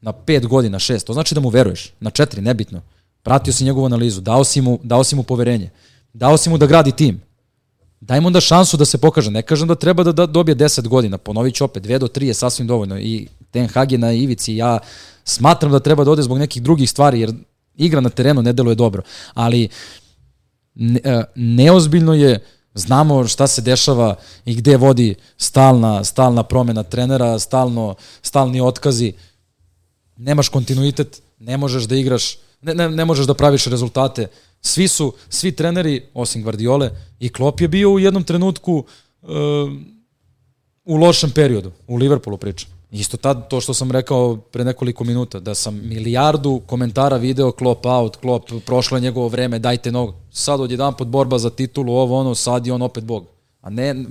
na 0.00 0.12
5 0.12 0.46
godina, 0.46 0.78
6, 0.78 1.04
to 1.04 1.12
znači 1.12 1.34
da 1.34 1.40
mu 1.40 1.48
veruješ. 1.48 1.92
Na 2.00 2.10
4, 2.10 2.40
nebitno. 2.40 2.82
Pratio 3.22 3.52
si 3.52 3.64
njegovu 3.64 3.86
analizu, 3.86 4.20
dao 4.20 4.44
si 4.44 4.60
mu, 4.60 4.78
dao 4.82 5.04
si 5.04 5.16
mu 5.16 5.22
poverenje. 5.22 5.70
Dao 6.12 6.36
si 6.36 6.50
mu 6.50 6.58
da 6.58 6.66
gradi 6.66 6.92
tim. 6.92 7.20
Daj 8.00 8.20
mu 8.20 8.26
onda 8.26 8.40
šansu 8.40 8.76
da 8.76 8.84
se 8.84 8.98
pokaže. 8.98 9.30
Ne 9.30 9.42
kažem 9.42 9.68
da 9.68 9.74
treba 9.74 10.04
da, 10.04 10.12
da 10.12 10.26
dobije 10.26 10.56
10 10.56 10.88
godina. 10.88 11.18
Ponovit 11.18 11.54
ću 11.54 11.64
opet, 11.64 11.84
2 11.84 11.98
do 11.98 12.06
3 12.06 12.22
je 12.22 12.34
sasvim 12.34 12.66
dovoljno. 12.66 12.98
I 12.98 13.28
Ten 13.50 13.68
Hag 13.68 13.92
je 13.92 13.98
na 13.98 14.12
ivici. 14.12 14.56
Ja 14.56 14.78
smatram 15.24 15.72
da 15.72 15.80
treba 15.80 16.04
da 16.04 16.10
ode 16.10 16.22
zbog 16.22 16.38
nekih 16.38 16.62
drugih 16.62 16.90
stvari, 16.90 17.20
jer 17.20 17.32
igra 17.76 18.00
na 18.00 18.10
terenu 18.10 18.42
ne 18.42 18.52
deluje 18.52 18.74
dobro. 18.74 19.02
Ali 19.34 19.68
ne, 20.74 21.00
e, 21.04 21.24
neozbiljno 21.34 22.14
je 22.14 22.40
znamo 22.74 23.26
šta 23.26 23.46
se 23.46 23.62
dešava 23.62 24.14
i 24.44 24.54
gde 24.54 24.76
vodi 24.76 25.14
stalna, 25.38 26.04
stalna 26.04 26.42
promena 26.42 26.82
trenera, 26.82 27.38
stalno, 27.38 27.94
stalni 28.22 28.60
otkazi. 28.60 29.12
Nemaš 30.16 30.48
kontinuitet, 30.48 31.22
ne 31.38 31.56
možeš 31.56 31.84
da 31.84 31.96
igraš, 31.96 32.38
ne, 32.62 32.74
ne, 32.74 32.90
ne 32.90 33.04
možeš 33.04 33.26
da 33.26 33.34
praviš 33.34 33.66
rezultate. 33.66 34.26
Svi 34.62 34.88
su, 34.88 35.12
svi 35.28 35.52
treneri, 35.52 36.02
osim 36.14 36.42
Guardiole, 36.42 36.90
i 37.20 37.28
Klopp 37.28 37.60
je 37.60 37.68
bio 37.68 37.90
u 37.90 37.98
jednom 37.98 38.24
trenutku 38.24 38.84
uh, 39.22 39.28
u 40.84 40.96
lošem 40.96 41.30
periodu, 41.30 41.72
u 41.86 41.96
Liverpoolu 41.96 42.38
pričam. 42.38 42.70
Isto 42.90 43.16
tad, 43.16 43.48
to 43.48 43.60
što 43.60 43.74
sam 43.74 43.90
rekao 43.90 44.36
pre 44.36 44.64
nekoliko 44.64 45.04
minuta, 45.04 45.40
da 45.40 45.54
sam 45.54 45.80
milijardu 45.84 46.60
komentara 46.66 47.16
video 47.16 47.52
Klopp 47.52 47.86
out, 47.86 48.16
Klopp, 48.16 48.50
prošlo 48.66 48.96
je 48.96 49.00
njegovo 49.00 49.28
vreme, 49.28 49.58
dajte 49.58 49.92
nog. 49.92 50.14
Sad 50.30 50.60
odjedan 50.60 50.96
pod 50.96 51.08
borba 51.08 51.38
za 51.38 51.50
titulu, 51.50 51.94
ovo 51.94 52.18
ono, 52.20 52.34
sad 52.34 52.66
je 52.66 52.72
on 52.72 52.82
opet 52.82 53.04
bog. 53.04 53.26
A 53.60 53.70
ne, 53.70 54.04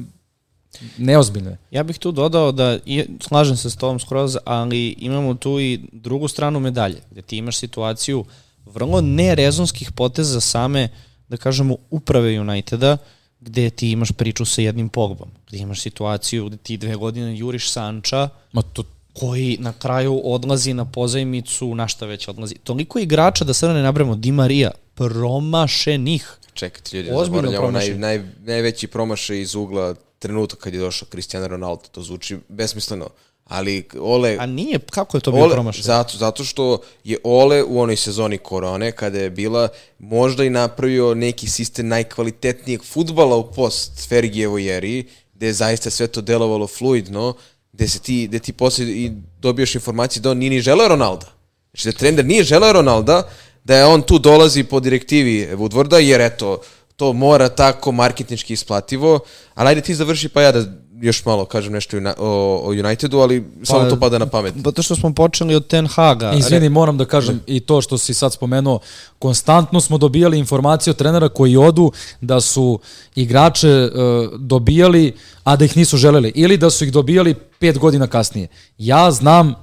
neozbiljno 0.98 1.50
je. 1.50 1.58
Ja 1.72 1.84
bih 1.84 2.00
tu 2.00 2.12
dodao 2.12 2.52
da, 2.52 2.78
i, 2.86 3.06
slažem 3.20 3.58
se 3.58 3.70
s 3.70 3.76
tobom 3.76 4.00
skroz, 4.00 4.38
ali 4.46 4.96
imamo 5.00 5.34
tu 5.34 5.60
i 5.60 5.80
drugu 5.92 6.28
stranu 6.28 6.60
medalje, 6.60 7.02
gde 7.12 7.22
ti 7.22 7.38
imaš 7.38 7.58
situaciju 7.58 8.26
vrlo 8.74 9.02
nerezonskih 9.02 9.92
poteza 9.92 10.42
same, 10.42 10.90
da 11.30 11.38
kažemo, 11.38 11.78
uprave 11.90 12.40
Uniteda, 12.40 12.98
gde 13.40 13.70
ti 13.70 13.92
imaš 13.92 14.12
priču 14.12 14.46
sa 14.46 14.62
jednim 14.62 14.90
pogbom, 14.90 15.30
gde 15.48 15.58
imaš 15.58 15.82
situaciju 15.82 16.46
gde 16.46 16.58
ti 16.58 16.78
dve 16.78 16.96
godine 16.96 17.38
juriš 17.38 17.72
Sanča, 17.72 18.30
Ma 18.52 18.62
to, 18.62 18.84
koji 19.14 19.58
na 19.60 19.74
kraju 19.74 20.22
odlazi 20.24 20.74
na 20.74 20.86
pozajmicu, 20.86 21.76
na 21.76 21.88
šta 21.88 22.06
već 22.06 22.28
odlazi. 22.28 22.56
Toliko 22.64 23.00
igrača, 23.00 23.46
da 23.46 23.54
sada 23.54 23.74
ne 23.74 23.82
nabremo, 23.84 24.16
Di 24.16 24.32
Maria, 24.32 24.72
promašenih. 24.96 26.38
Čekajte, 26.54 26.98
ljudi, 26.98 27.10
zaboravljamo 27.26 27.72
naj, 27.72 27.90
naj, 27.98 28.24
najveći 28.40 28.88
promašaj 28.88 29.42
iz 29.42 29.56
ugla 29.56 29.96
trenutak 30.20 30.60
kad 30.60 30.74
je 30.74 30.80
došao 30.80 31.08
Cristiano 31.12 31.48
Ronaldo, 31.48 31.84
to 31.92 32.02
zvuči 32.02 32.38
besmisleno. 32.48 33.10
Ali 33.50 33.88
Ole... 34.00 34.38
A 34.40 34.46
nije, 34.46 34.80
kako 34.80 35.18
je 35.18 35.22
to 35.22 35.32
bio 35.32 35.50
promašaj? 35.50 35.82
Zato, 35.82 36.18
zato 36.18 36.44
što 36.44 36.80
je 37.04 37.18
Ole 37.24 37.64
u 37.64 37.82
onoj 37.82 37.96
sezoni 37.96 38.38
korone, 38.38 38.92
kada 38.92 39.20
je 39.20 39.30
bila, 39.30 39.68
možda 40.00 40.44
i 40.44 40.50
napravio 40.50 41.14
neki 41.16 41.48
sistem 41.48 41.88
najkvalitetnijeg 41.88 42.84
futbala 42.84 43.36
u 43.36 43.52
post 43.52 44.08
Fergijevoj 44.10 44.78
eri, 44.78 45.06
gde 45.34 45.48
je 45.48 45.54
zaista 45.54 45.90
sve 45.90 46.08
to 46.08 46.22
delovalo 46.22 46.68
fluidno, 46.68 47.34
gde, 47.74 47.88
se 47.88 48.00
ti, 48.00 48.28
gde 48.28 48.40
ti 48.40 48.54
posle 48.54 48.86
i 48.86 49.12
dobijaš 49.40 49.76
informacije 49.76 50.22
da 50.22 50.32
on 50.32 50.38
nije 50.38 50.50
ni 50.50 50.62
želeo 50.62 50.88
Ronalda. 50.88 51.28
Znači 51.74 51.88
da 51.88 51.98
trener 51.98 52.26
nije 52.26 52.44
želeo 52.44 52.74
Ronalda, 52.74 53.30
da 53.64 53.78
je 53.78 53.86
on 53.86 54.02
tu 54.02 54.20
dolazi 54.20 54.64
po 54.64 54.80
direktivi 54.80 55.48
Woodwarda, 55.56 55.98
jer 55.98 56.22
eto, 56.22 56.62
to 56.96 57.14
mora 57.14 57.50
tako 57.50 57.92
marketnički 57.92 58.54
isplativo, 58.54 59.20
ali 59.54 59.70
ajde 59.70 59.82
ti 59.82 59.96
završi 59.96 60.30
pa 60.30 60.42
ja 60.42 60.52
da 60.52 60.66
još 61.02 61.26
malo 61.26 61.46
kažem 61.46 61.74
nešto 61.74 61.98
o, 62.18 62.62
o 62.66 62.70
Unitedu, 62.70 63.20
ali 63.20 63.46
samo 63.64 63.84
Pa, 63.84 63.90
to 63.90 64.00
pada 64.00 64.18
na 64.18 64.26
pamet. 64.26 64.54
Zato 64.66 64.82
što 64.82 64.96
smo 64.96 65.14
počeli 65.14 65.56
od 65.56 65.68
Ten 65.68 65.88
Haga. 65.88 66.34
Izvini, 66.34 66.70
moram 66.70 66.98
da 66.98 67.06
kažem 67.06 67.42
i 67.48 67.60
to 67.60 67.82
što 67.82 67.98
si 67.98 68.14
sad 68.14 68.34
spomenuo, 68.34 68.80
konstantno 69.20 69.82
smo 69.82 69.98
dobijali 69.98 70.40
informacije 70.40 70.92
od 70.92 70.98
trenera 70.98 71.30
koji 71.30 71.58
odu 71.58 71.92
da 72.22 72.42
su 72.42 72.80
igrače 73.16 73.70
e, 73.70 73.90
dobijali, 74.38 75.16
a 75.44 75.56
da 75.56 75.66
ih 75.66 75.78
nisu 75.78 75.98
želeli, 75.98 76.32
ili 76.36 76.58
da 76.58 76.70
su 76.70 76.86
ih 76.86 76.92
dobijali 76.92 77.36
pet 77.60 77.78
godina 77.78 78.08
kasnije. 78.08 78.48
Ja 78.78 79.12
znam, 79.12 79.56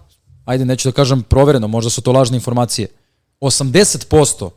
ajde 0.44 0.64
neću 0.64 0.88
da 0.88 0.92
kažem 0.92 1.22
provereno, 1.22 1.68
možda 1.68 1.90
su 1.90 2.00
to 2.00 2.12
lažne 2.12 2.36
informacije, 2.36 2.88
80% 3.40 4.50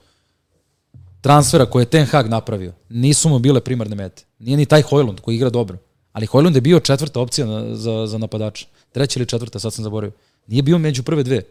transfera 1.21 1.65
koje 1.65 1.81
je 1.81 1.85
Ten 1.85 2.05
Hag 2.05 2.29
napravio 2.29 2.73
nisu 2.89 3.29
mu 3.29 3.39
bile 3.39 3.61
primarne 3.61 3.95
mete. 3.95 4.23
Nije 4.39 4.57
ni 4.57 4.65
taj 4.65 4.81
Hojlund 4.81 5.19
koji 5.19 5.35
igra 5.35 5.49
dobro. 5.49 5.77
Ali 6.13 6.25
Hojlund 6.25 6.55
je 6.55 6.61
bio 6.61 6.79
četvrta 6.79 7.19
opcija 7.19 7.47
na, 7.47 7.75
za, 7.75 8.07
za 8.07 8.17
napadača. 8.17 8.65
Treća 8.91 9.19
ili 9.19 9.27
četvrta, 9.27 9.59
sad 9.59 9.73
sam 9.73 9.83
zaboravio. 9.83 10.13
Nije 10.47 10.61
bio 10.61 10.77
među 10.77 11.03
prve 11.03 11.23
dve. 11.23 11.41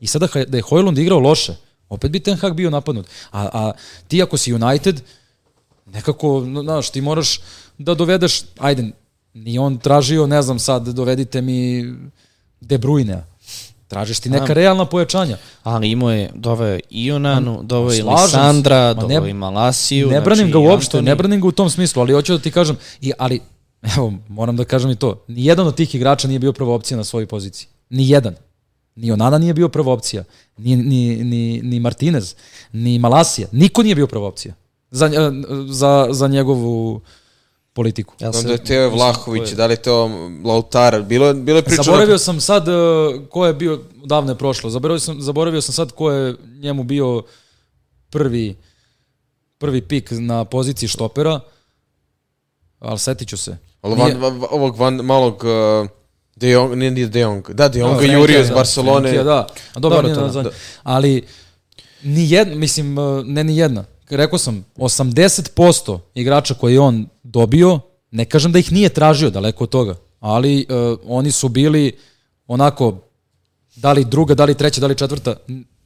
I 0.00 0.06
sada 0.06 0.28
da 0.46 0.56
je 0.56 0.62
Hojlund 0.62 0.98
igrao 0.98 1.18
loše, 1.18 1.54
opet 1.88 2.10
bi 2.10 2.20
Ten 2.20 2.36
Hag 2.36 2.54
bio 2.54 2.70
napadnut. 2.70 3.06
A, 3.30 3.48
a 3.52 3.72
ti 4.08 4.22
ako 4.22 4.36
si 4.36 4.54
United, 4.54 5.02
nekako, 5.86 6.46
znaš, 6.62 6.90
ti 6.90 7.00
moraš 7.00 7.40
da 7.78 7.94
dovedeš, 7.94 8.42
ajde, 8.58 8.90
nije 9.34 9.60
on 9.60 9.78
tražio, 9.78 10.26
ne 10.26 10.42
znam 10.42 10.58
sad, 10.58 10.88
dovedite 10.88 11.40
mi 11.42 11.84
De 12.60 12.78
Bruyne. 12.78 13.22
Tražiš 13.88 14.20
ti 14.20 14.30
neka 14.30 14.54
realna 14.54 14.84
pojačanja. 14.84 15.36
Ali 15.62 15.90
imao 15.90 16.10
je, 16.10 16.30
doveo 16.34 16.68
je 16.68 16.80
i 16.90 17.12
Onanu, 17.12 17.60
doveo 17.62 17.92
je. 17.92 18.04
Lisandra, 18.04 18.94
doveo 18.94 19.26
je 19.26 19.34
Malasiju. 19.34 20.10
Ne 20.10 20.20
branim 20.20 20.46
znači 20.46 20.52
ga 20.52 20.58
uopšte, 20.58 20.98
Antony. 20.98 21.04
ne 21.04 21.14
branim 21.14 21.40
ga 21.40 21.48
u 21.48 21.52
tom 21.52 21.70
smislu, 21.70 22.02
ali 22.02 22.12
hoću 22.12 22.32
da 22.32 22.38
ti 22.38 22.50
kažem, 22.50 22.76
i, 23.00 23.12
ali, 23.18 23.40
evo, 23.82 24.12
moram 24.28 24.56
da 24.56 24.64
kažem 24.64 24.90
i 24.90 24.96
to, 24.96 25.24
nijedan 25.28 25.66
od 25.66 25.74
tih 25.74 25.94
igrača 25.94 26.28
nije 26.28 26.38
bio 26.38 26.52
prva 26.52 26.74
opcija 26.74 26.96
na 26.96 27.04
svojoj 27.04 27.26
poziciji. 27.26 27.68
Nijedan. 27.90 28.34
Ni 28.96 29.12
Onana 29.12 29.38
nije 29.38 29.54
bio 29.54 29.68
prva 29.68 29.92
opcija, 29.92 30.24
ni, 30.56 30.76
ni, 30.76 31.16
ni, 31.16 31.60
ni 31.62 31.80
Martinez, 31.80 32.34
ni 32.72 32.98
Malasija, 32.98 33.48
niko 33.52 33.82
nije 33.82 33.94
bio 33.94 34.06
prva 34.06 34.26
opcija 34.26 34.54
za, 34.90 35.06
eh, 35.06 35.10
za, 35.68 36.08
za 36.10 36.28
njegovu 36.28 37.00
politiku. 37.72 38.14
Ja 38.20 38.32
se- 38.32 38.46
da 38.46 38.52
je 38.52 38.64
Teo 38.64 38.90
Vlahović, 38.90 39.50
da 39.50 39.66
li 39.66 39.72
je 39.72 39.82
to 39.82 40.10
Lautara, 40.44 41.00
bilo, 41.00 41.34
bilo 41.34 41.58
je 41.58 41.62
priča... 41.62 41.82
Zaboravio 41.82 42.18
sam 42.18 42.40
sad 42.40 42.68
eh, 42.68 42.72
ko 43.30 43.46
je 43.46 43.54
bio, 43.54 43.80
davno 44.04 44.32
je 44.32 44.38
prošlo, 44.38 44.70
zaboravio 44.70 45.00
sam, 45.00 45.22
zaboravio 45.22 45.60
sam 45.60 45.74
sad 45.74 45.92
ko 45.92 46.10
je 46.10 46.34
njemu 46.52 46.82
bio 46.84 47.22
prvi, 48.10 48.56
prvi 49.58 49.82
pik 49.82 50.08
na 50.10 50.44
poziciji 50.44 50.88
štopera, 50.88 51.40
ali 52.78 52.98
setit 52.98 53.28
ću 53.28 53.36
se. 53.36 53.56
Ali 53.82 53.94
van, 53.94 54.20
van, 54.20 54.42
ovog 54.50 54.76
van, 54.76 54.94
malog... 54.94 55.44
Uh, 55.44 55.88
De 56.36 56.50
Jong, 56.50 56.74
nije, 56.74 56.90
nije 56.90 57.06
De 57.06 57.20
Jong. 57.20 57.50
Da, 57.50 57.68
De 57.68 57.78
Jong 57.78 58.00
ga 58.00 58.06
jurio 58.06 58.40
iz 58.40 58.48
da, 58.48 58.54
Barcelone. 58.54 59.00
Frenkija, 59.00 59.24
da. 59.24 59.46
A 59.74 59.80
dobro, 59.80 60.02
Dobro, 60.02 60.28
nije 60.28 60.42
da. 60.42 60.50
Ali, 60.82 61.22
ni 62.02 62.30
jedna, 62.30 62.54
mislim, 62.54 62.98
uh, 62.98 63.24
ne 63.24 63.44
ni 63.44 63.56
jedna. 63.56 63.84
Rekao 64.10 64.38
sam, 64.38 64.64
80% 64.76 65.98
igrača 66.14 66.54
koje 66.54 66.72
je 66.72 66.80
on 66.80 67.06
dobio, 67.22 67.80
ne 68.10 68.24
kažem 68.24 68.52
da 68.52 68.58
ih 68.58 68.72
nije 68.72 68.88
tražio, 68.88 69.30
daleko 69.30 69.64
od 69.64 69.70
toga, 69.70 69.94
ali 70.20 70.66
uh, 70.68 70.98
oni 71.06 71.30
su 71.30 71.48
bili 71.48 71.98
onako, 72.46 72.98
da 73.76 73.92
li 73.92 74.04
druga, 74.04 74.34
da 74.34 74.44
li 74.44 74.54
treća, 74.54 74.80
da 74.80 74.86
li 74.86 74.94
četvrta, 74.94 75.34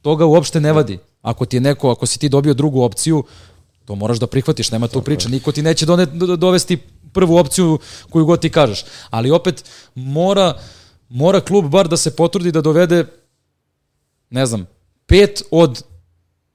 toga 0.01 0.25
uopšte 0.25 0.61
ne 0.61 0.73
vadi. 0.73 0.99
Ako 1.21 1.45
ti 1.45 1.57
je 1.57 1.61
neko, 1.61 1.91
ako 1.91 2.05
si 2.05 2.19
ti 2.19 2.29
dobio 2.29 2.53
drugu 2.53 2.81
opciju, 2.81 3.23
to 3.85 3.95
moraš 3.95 4.17
da 4.17 4.27
prihvatiš, 4.27 4.71
nema 4.71 4.87
tu 4.87 5.01
priče. 5.01 5.29
Niko 5.29 5.51
ti 5.51 5.61
neće 5.61 5.85
done, 5.85 6.05
do- 6.05 6.35
dovesti 6.35 6.77
prvu 7.13 7.37
opciju 7.37 7.79
koju 8.09 8.25
god 8.25 8.41
ti 8.41 8.49
kažeš. 8.49 8.85
Ali 9.09 9.31
opet 9.31 9.65
mora, 9.95 10.57
mora 11.09 11.41
klub 11.41 11.65
bar 11.65 11.87
da 11.87 11.97
se 11.97 12.15
potrudi 12.15 12.51
da 12.51 12.61
dovede 12.61 13.05
ne 14.29 14.45
znam, 14.45 14.65
pet 15.05 15.43
od 15.51 15.83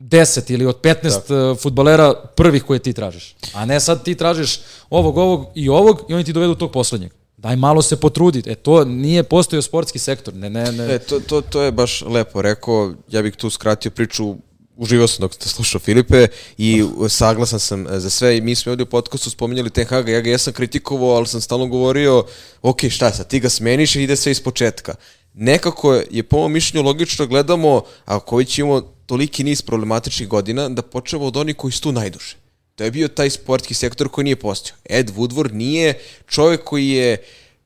10 0.00 0.52
ili 0.52 0.66
od 0.66 0.80
15 0.80 1.50
uh, 1.52 1.58
futbalera 1.58 2.14
prvih 2.36 2.62
koje 2.64 2.78
ti 2.78 2.92
tražiš. 2.92 3.36
A 3.54 3.64
ne 3.64 3.80
sad 3.80 4.04
ti 4.04 4.14
tražiš 4.14 4.60
ovog, 4.90 5.16
ovog 5.18 5.46
i 5.54 5.68
ovog 5.68 6.00
i 6.08 6.14
oni 6.14 6.24
ti 6.24 6.32
dovedu 6.32 6.54
tog 6.54 6.72
poslednjeg. 6.72 7.12
Daj 7.36 7.56
malo 7.56 7.82
se 7.82 7.96
potrudi. 7.96 8.42
E 8.46 8.54
to 8.54 8.84
nije 8.84 9.22
postojao 9.22 9.62
sportski 9.62 9.98
sektor. 9.98 10.34
Ne, 10.34 10.50
ne, 10.50 10.72
ne. 10.72 10.94
E, 10.94 10.98
to, 10.98 11.20
to, 11.20 11.40
to 11.40 11.62
je 11.62 11.72
baš 11.72 12.02
lepo 12.02 12.42
rekao. 12.42 12.94
Ja 13.08 13.22
bih 13.22 13.36
tu 13.36 13.50
skratio 13.50 13.90
priču 13.90 14.34
uživao 14.80 15.08
sam 15.08 15.20
dok 15.20 15.34
ste 15.34 15.48
slušao 15.48 15.80
Filipe 15.80 16.26
i 16.58 16.84
saglasan 17.08 17.60
sam 17.60 17.86
e, 17.86 18.00
za 18.00 18.10
sve 18.10 18.36
i 18.36 18.40
mi 18.40 18.54
smo 18.54 18.72
ovdje 18.72 18.82
u 18.82 18.86
podcastu 18.86 19.30
spominjali 19.30 19.70
Ten 19.70 19.86
Haga, 19.86 20.12
ja 20.12 20.20
ga 20.20 20.30
jesam 20.30 20.52
kritikovao, 20.52 21.10
ali 21.16 21.26
sam 21.26 21.40
stalno 21.40 21.66
govorio, 21.66 22.24
ok, 22.62 22.80
šta 22.90 23.12
sad, 23.12 23.28
ti 23.28 23.40
ga 23.40 23.48
smeniš 23.48 23.96
i 23.96 24.02
ide 24.02 24.16
sve 24.16 24.32
iz 24.32 24.40
početka. 24.40 24.94
Nekako 25.34 25.94
je 26.10 26.22
po 26.22 26.38
mom 26.38 26.52
mišljenju 26.52 26.86
logično 26.86 27.26
gledamo, 27.26 27.82
ako 28.04 28.36
već 28.36 28.58
imamo 28.58 28.80
toliki 29.06 29.44
niz 29.44 29.62
problematičnih 29.62 30.28
godina, 30.28 30.68
da 30.68 30.82
počnemo 30.82 31.24
od 31.24 31.36
onih 31.36 31.56
koji 31.56 31.72
su 31.72 31.82
tu 31.82 31.92
najduže. 31.92 32.36
To 32.74 32.84
je 32.84 32.90
bio 32.90 33.08
taj 33.08 33.30
sportski 33.30 33.74
sektor 33.74 34.08
koji 34.08 34.24
nije 34.24 34.36
postao. 34.36 34.76
Ed 34.84 35.10
Woodward 35.16 35.52
nije 35.52 36.00
čovjek 36.28 36.64
koji 36.64 36.88
je 36.88 37.16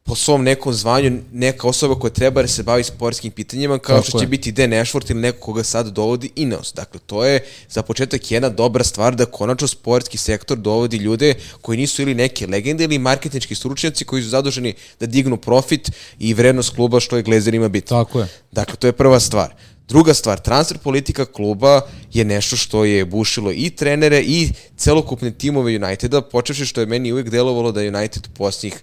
po 0.06 0.14
svom 0.14 0.42
nekom 0.44 0.72
zvanju 0.72 1.20
neka 1.32 1.68
osoba 1.68 1.94
koja 1.94 2.10
treba 2.10 2.42
da 2.42 2.48
se 2.48 2.62
bavi 2.62 2.84
sportskim 2.84 3.32
pitanjima 3.32 3.78
kao 3.78 3.96
Tako 3.96 4.08
što 4.08 4.18
će 4.18 4.24
je. 4.24 4.28
biti 4.28 4.52
Dan 4.52 4.72
Ashford 4.72 5.10
ili 5.10 5.20
neko 5.20 5.40
koga 5.40 5.64
sad 5.64 5.86
dovodi 5.88 6.30
Ineos. 6.36 6.72
Dakle, 6.74 7.00
to 7.06 7.24
je 7.24 7.44
za 7.68 7.82
početak 7.82 8.30
jedna 8.30 8.48
dobra 8.48 8.84
stvar 8.84 9.14
da 9.16 9.26
konačno 9.26 9.68
sportski 9.68 10.18
sektor 10.18 10.58
dovodi 10.58 10.96
ljude 10.96 11.34
koji 11.60 11.78
nisu 11.78 12.02
ili 12.02 12.14
neke 12.14 12.46
legende 12.46 12.84
ili 12.84 12.98
marketinški 12.98 13.54
stručnjaci 13.54 14.04
koji 14.04 14.22
su 14.22 14.28
zaduženi 14.28 14.74
da 15.00 15.06
dignu 15.06 15.36
profit 15.36 15.90
i 16.18 16.34
vrednost 16.34 16.74
kluba 16.74 17.00
što 17.00 17.16
je 17.16 17.22
Glazerima 17.22 17.68
bitno. 17.68 18.04
Tako 18.04 18.20
je. 18.20 18.26
Dakle, 18.52 18.76
to 18.76 18.86
je 18.86 18.92
prva 18.92 19.20
stvar. 19.20 19.54
Druga 19.88 20.14
stvar, 20.14 20.40
transfer 20.40 20.78
politika 20.78 21.24
kluba 21.24 21.80
je 22.12 22.24
nešto 22.24 22.56
što 22.56 22.84
je 22.84 23.04
bušilo 23.04 23.52
i 23.52 23.70
trenere 23.70 24.20
i 24.20 24.48
celokupne 24.76 25.30
timove 25.30 25.76
Uniteda, 25.76 26.22
počevši 26.22 26.66
što 26.66 26.80
je 26.80 26.86
meni 26.86 27.12
uvijek 27.12 27.30
delovalo 27.30 27.72
da 27.72 27.80
United 27.80 28.28
posljednjih 28.34 28.82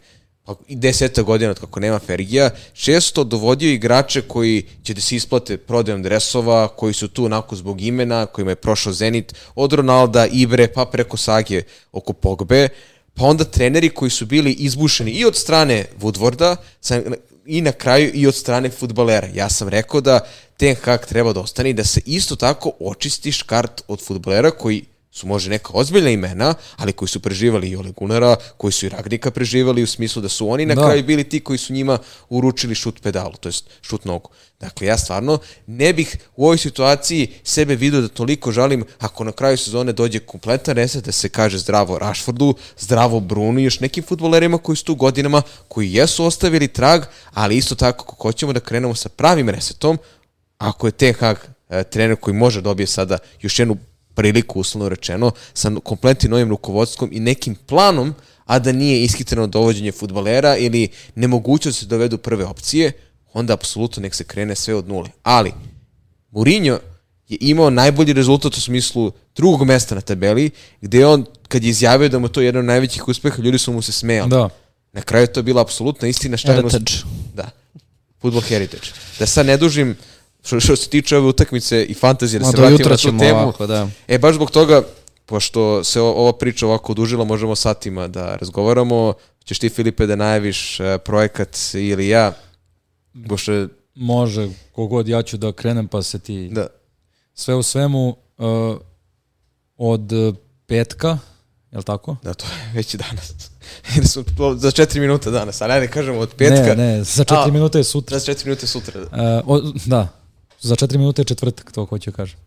i 0.67 0.75
deseta 0.75 1.21
godina 1.21 1.51
od 1.51 1.59
kako 1.59 1.79
nema 1.79 1.99
Fergija, 1.99 2.49
često 2.73 3.23
dovodio 3.23 3.71
igrače 3.71 4.21
koji 4.21 4.63
će 4.83 4.93
da 4.93 5.01
se 5.01 5.15
isplate 5.15 5.57
prodajom 5.57 6.03
dresova, 6.03 6.67
koji 6.67 6.93
su 6.93 7.07
tu 7.07 7.25
onako 7.25 7.55
zbog 7.55 7.81
imena, 7.81 8.25
kojima 8.25 8.51
je 8.51 8.55
prošao 8.55 8.93
Zenit, 8.93 9.33
od 9.55 9.73
Ronalda, 9.73 10.25
Ibre, 10.25 10.67
pa 10.67 10.85
preko 10.85 11.17
Sage 11.17 11.63
oko 11.91 12.13
Pogbe, 12.13 12.69
pa 13.13 13.23
onda 13.23 13.43
treneri 13.43 13.89
koji 13.89 14.11
su 14.11 14.25
bili 14.25 14.51
izbušeni 14.51 15.11
i 15.11 15.25
od 15.25 15.35
strane 15.35 15.85
Woodwarda 15.99 16.55
i 17.45 17.61
na 17.61 17.71
kraju 17.71 18.11
i 18.13 18.27
od 18.27 18.35
strane 18.35 18.69
futbalera. 18.69 19.27
Ja 19.33 19.49
sam 19.49 19.69
rekao 19.69 20.01
da 20.01 20.19
Ten 20.57 20.75
Hag 20.75 21.05
treba 21.05 21.33
da 21.33 21.39
ostane 21.39 21.69
i 21.69 21.73
da 21.73 21.83
se 21.83 22.01
isto 22.05 22.35
tako 22.35 22.71
očisti 22.79 23.31
škart 23.31 23.81
od 23.87 24.01
futbalera 24.01 24.51
koji 24.51 24.85
su 25.11 25.27
može 25.27 25.49
neka 25.49 25.69
ozbiljna 25.73 26.09
imena, 26.09 26.53
ali 26.77 26.93
koji 26.93 27.09
su 27.09 27.19
preživali 27.19 27.69
i 27.69 27.75
Ole 27.75 27.91
Gunara, 27.91 28.35
koji 28.57 28.71
su 28.71 28.85
i 28.85 28.89
Ragnika 28.89 29.31
preživali 29.31 29.83
u 29.83 29.87
smislu 29.87 30.21
da 30.21 30.29
su 30.29 30.49
oni 30.49 30.65
na 30.65 30.75
Da. 30.75 30.81
kraju 30.85 31.03
bili 31.03 31.23
ti 31.23 31.39
koji 31.39 31.57
su 31.57 31.73
njima 31.73 31.97
uručili 32.29 32.75
šut 32.75 33.01
pedalu, 33.01 33.33
to 33.39 33.49
jest 33.49 33.69
šut 33.81 34.05
nogu. 34.05 34.29
Dakle, 34.59 34.87
ja 34.87 34.97
stvarno 34.97 35.39
ne 35.67 35.93
bih 35.93 36.17
u 36.35 36.45
ovoj 36.45 36.57
situaciji 36.57 37.33
sebe 37.43 37.75
vidio 37.75 38.01
da 38.01 38.07
toliko 38.07 38.51
žalim 38.51 38.85
ako 38.99 39.23
na 39.23 39.31
kraju 39.31 39.57
sezone 39.57 39.93
dođe 39.93 40.19
kompletan 40.19 40.75
reset 40.75 41.05
da 41.05 41.11
se 41.11 41.29
kaže 41.29 41.57
zdravo 41.57 41.99
Rashfordu, 41.99 42.53
zdravo 42.79 43.19
Brunu 43.19 43.59
i 43.59 43.63
još 43.63 43.79
nekim 43.79 44.03
futbolerima 44.03 44.57
koji 44.57 44.75
su 44.75 44.85
tu 44.85 44.95
godinama, 44.95 45.41
koji 45.67 45.93
jesu 45.93 46.25
ostavili 46.25 46.67
trag, 46.67 47.03
ali 47.33 47.57
isto 47.57 47.75
tako 47.75 48.05
ako 48.07 48.23
hoćemo 48.27 48.53
da 48.53 48.59
krenemo 48.59 48.95
sa 48.95 49.09
pravim 49.09 49.49
resetom, 49.49 49.97
ako 50.57 50.87
je 50.87 50.91
Ten 50.91 51.13
Hag 51.13 51.37
e, 51.69 51.83
trener 51.83 52.15
koji 52.15 52.33
može 52.33 52.61
dobije 52.61 52.87
sada 52.87 53.17
još 53.41 53.59
jednu 53.59 53.77
priliku, 54.15 54.59
uslovno 54.59 54.89
rečeno, 54.89 55.31
sa 55.53 55.71
kompletnim 55.83 56.31
novim 56.31 56.49
rukovodstvom 56.49 57.09
i 57.13 57.19
nekim 57.19 57.55
planom, 57.55 58.13
a 58.45 58.59
da 58.59 58.71
nije 58.71 59.03
ishitreno 59.03 59.47
dovođenje 59.47 59.91
futbalera 59.91 60.57
ili 60.57 60.89
nemogućnost 61.15 61.77
da 61.77 61.79
se 61.79 61.85
dovedu 61.85 62.17
prve 62.17 62.45
opcije, 62.45 62.91
onda 63.33 63.53
apsolutno 63.53 64.01
nek 64.01 64.15
se 64.15 64.23
krene 64.23 64.55
sve 64.55 64.75
od 64.75 64.87
nule. 64.87 65.09
Ali, 65.23 65.53
Mourinho 66.31 66.79
je 67.27 67.37
imao 67.41 67.69
najbolji 67.69 68.13
rezultat 68.13 68.57
u 68.57 68.61
smislu 68.61 69.11
drugog 69.35 69.67
mesta 69.67 69.95
na 69.95 70.01
tabeli, 70.01 70.49
gde 70.81 70.97
je 70.97 71.07
on, 71.07 71.25
kad 71.47 71.63
je 71.63 71.69
izjavio 71.69 72.09
da 72.09 72.19
mu 72.19 72.27
je 72.27 72.31
to 72.31 72.41
jedan 72.41 72.59
od 72.59 72.65
najvećih 72.65 73.07
uspeha, 73.07 73.41
ljudi 73.41 73.57
su 73.57 73.73
mu 73.73 73.81
se 73.81 73.91
smejali. 73.91 74.29
Da. 74.29 74.49
Na 74.93 75.01
kraju 75.01 75.23
je 75.23 75.33
to 75.33 75.43
bila 75.43 75.61
apsolutna 75.61 76.07
istina 76.07 76.37
šta 76.37 76.51
je 76.51 76.55
Heritage. 76.55 76.93
Da. 77.33 77.49
Football 78.21 78.43
heritage. 78.43 78.87
Da 79.19 79.25
sad 79.25 79.45
ne 79.45 79.57
dužim 79.57 79.95
što, 80.43 80.59
što 80.59 80.75
se 80.75 80.89
tiče 80.89 81.17
ove 81.17 81.27
utakmice 81.27 81.85
i 81.85 81.93
fantazije, 81.93 82.39
da 82.39 82.45
Ma 82.45 82.51
se 82.51 82.57
vratimo 82.57 82.89
na 82.89 82.97
tu 82.97 83.17
temu. 83.19 83.39
ovako, 83.39 83.67
da. 83.67 83.87
E, 84.07 84.19
baš 84.19 84.35
zbog 84.35 84.51
toga, 84.51 84.83
pošto 85.25 85.83
se 85.83 86.01
ova 86.01 86.33
priča 86.33 86.67
ovako 86.67 86.91
odužila, 86.91 87.23
možemo 87.25 87.55
satima 87.55 88.07
da 88.07 88.35
razgovaramo. 88.35 89.13
Ćeš 89.45 89.59
ti, 89.59 89.69
Filipe, 89.69 90.05
da 90.05 90.15
najaviš 90.15 90.79
e, 90.79 90.97
projekat 90.97 91.57
ili 91.73 92.07
ja? 92.07 92.33
Pošto 93.29 93.51
je, 93.51 93.67
Može, 93.95 94.49
kogod 94.71 95.07
ja 95.07 95.23
ću 95.23 95.37
da 95.37 95.51
krenem 95.51 95.87
pa 95.87 96.01
se 96.01 96.19
ti... 96.19 96.49
da, 96.51 96.67
Sve 97.33 97.55
u 97.55 97.63
svemu, 97.63 98.15
uh, 98.37 98.77
od 99.77 100.11
petka 100.65 101.17
Jel 101.71 101.83
tako? 101.83 102.15
Da, 102.23 102.33
to 102.33 102.45
je 102.45 102.71
već 102.73 102.93
i 102.93 102.97
danas. 102.97 103.33
Jer 103.95 104.07
su 104.07 104.23
za 104.57 104.71
četiri 104.71 104.99
minuta 104.99 105.29
danas, 105.31 105.61
ali 105.61 105.73
ajde 105.73 105.87
kažemo 105.87 106.19
od 106.19 106.33
petka. 106.37 106.75
Ne, 106.75 106.75
ne, 106.75 107.03
za 107.03 107.23
četiri 107.23 107.49
A, 107.49 107.53
minuta 107.53 107.77
je 107.77 107.83
sutra. 107.83 108.19
Za 108.19 108.25
četiri 108.25 108.49
minuta 108.49 108.67
sutra. 108.67 109.01
Uh, 109.01 109.07
o, 109.45 109.61
da, 109.85 110.07
za 110.61 110.75
četiri 110.75 110.97
minuta 110.97 111.21
je 111.21 111.25
četvrtak, 111.25 111.71
to 111.71 111.85
hoću 111.85 112.11
kažem. 112.11 112.39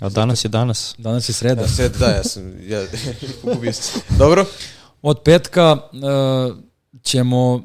A 0.00 0.08
danas 0.08 0.44
je 0.44 0.48
danas. 0.48 0.94
Danas 0.98 1.28
je 1.28 1.32
sreda. 1.32 1.62
Da, 1.62 1.68
sve, 1.68 1.88
da, 1.88 2.06
ja 2.06 2.24
sam, 2.24 2.68
ja, 2.68 2.86
pogubio 3.42 3.72
se. 3.72 4.00
Dobro? 4.18 4.46
Od 5.02 5.20
petka 5.24 5.72
uh, 5.72 6.56
ćemo 7.02 7.62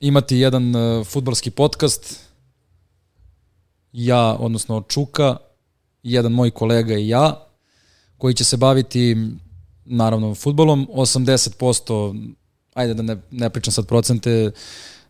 imati 0.00 0.36
jedan 0.36 0.76
uh, 0.76 1.06
futbalski 1.06 1.50
podcast. 1.50 2.20
Ja, 3.92 4.36
odnosno 4.40 4.82
Čuka, 4.88 5.36
jedan 6.02 6.32
moj 6.32 6.50
kolega 6.50 6.94
i 6.94 7.08
ja, 7.08 7.46
koji 8.18 8.34
će 8.34 8.44
se 8.44 8.56
baviti 8.56 9.16
naravno 9.84 10.34
futbolom. 10.34 10.88
80%, 10.92 12.34
ajde 12.74 12.94
da 12.94 13.02
ne, 13.02 13.16
ne 13.30 13.50
pričam 13.50 13.72
sad 13.72 13.86
procente, 13.86 14.50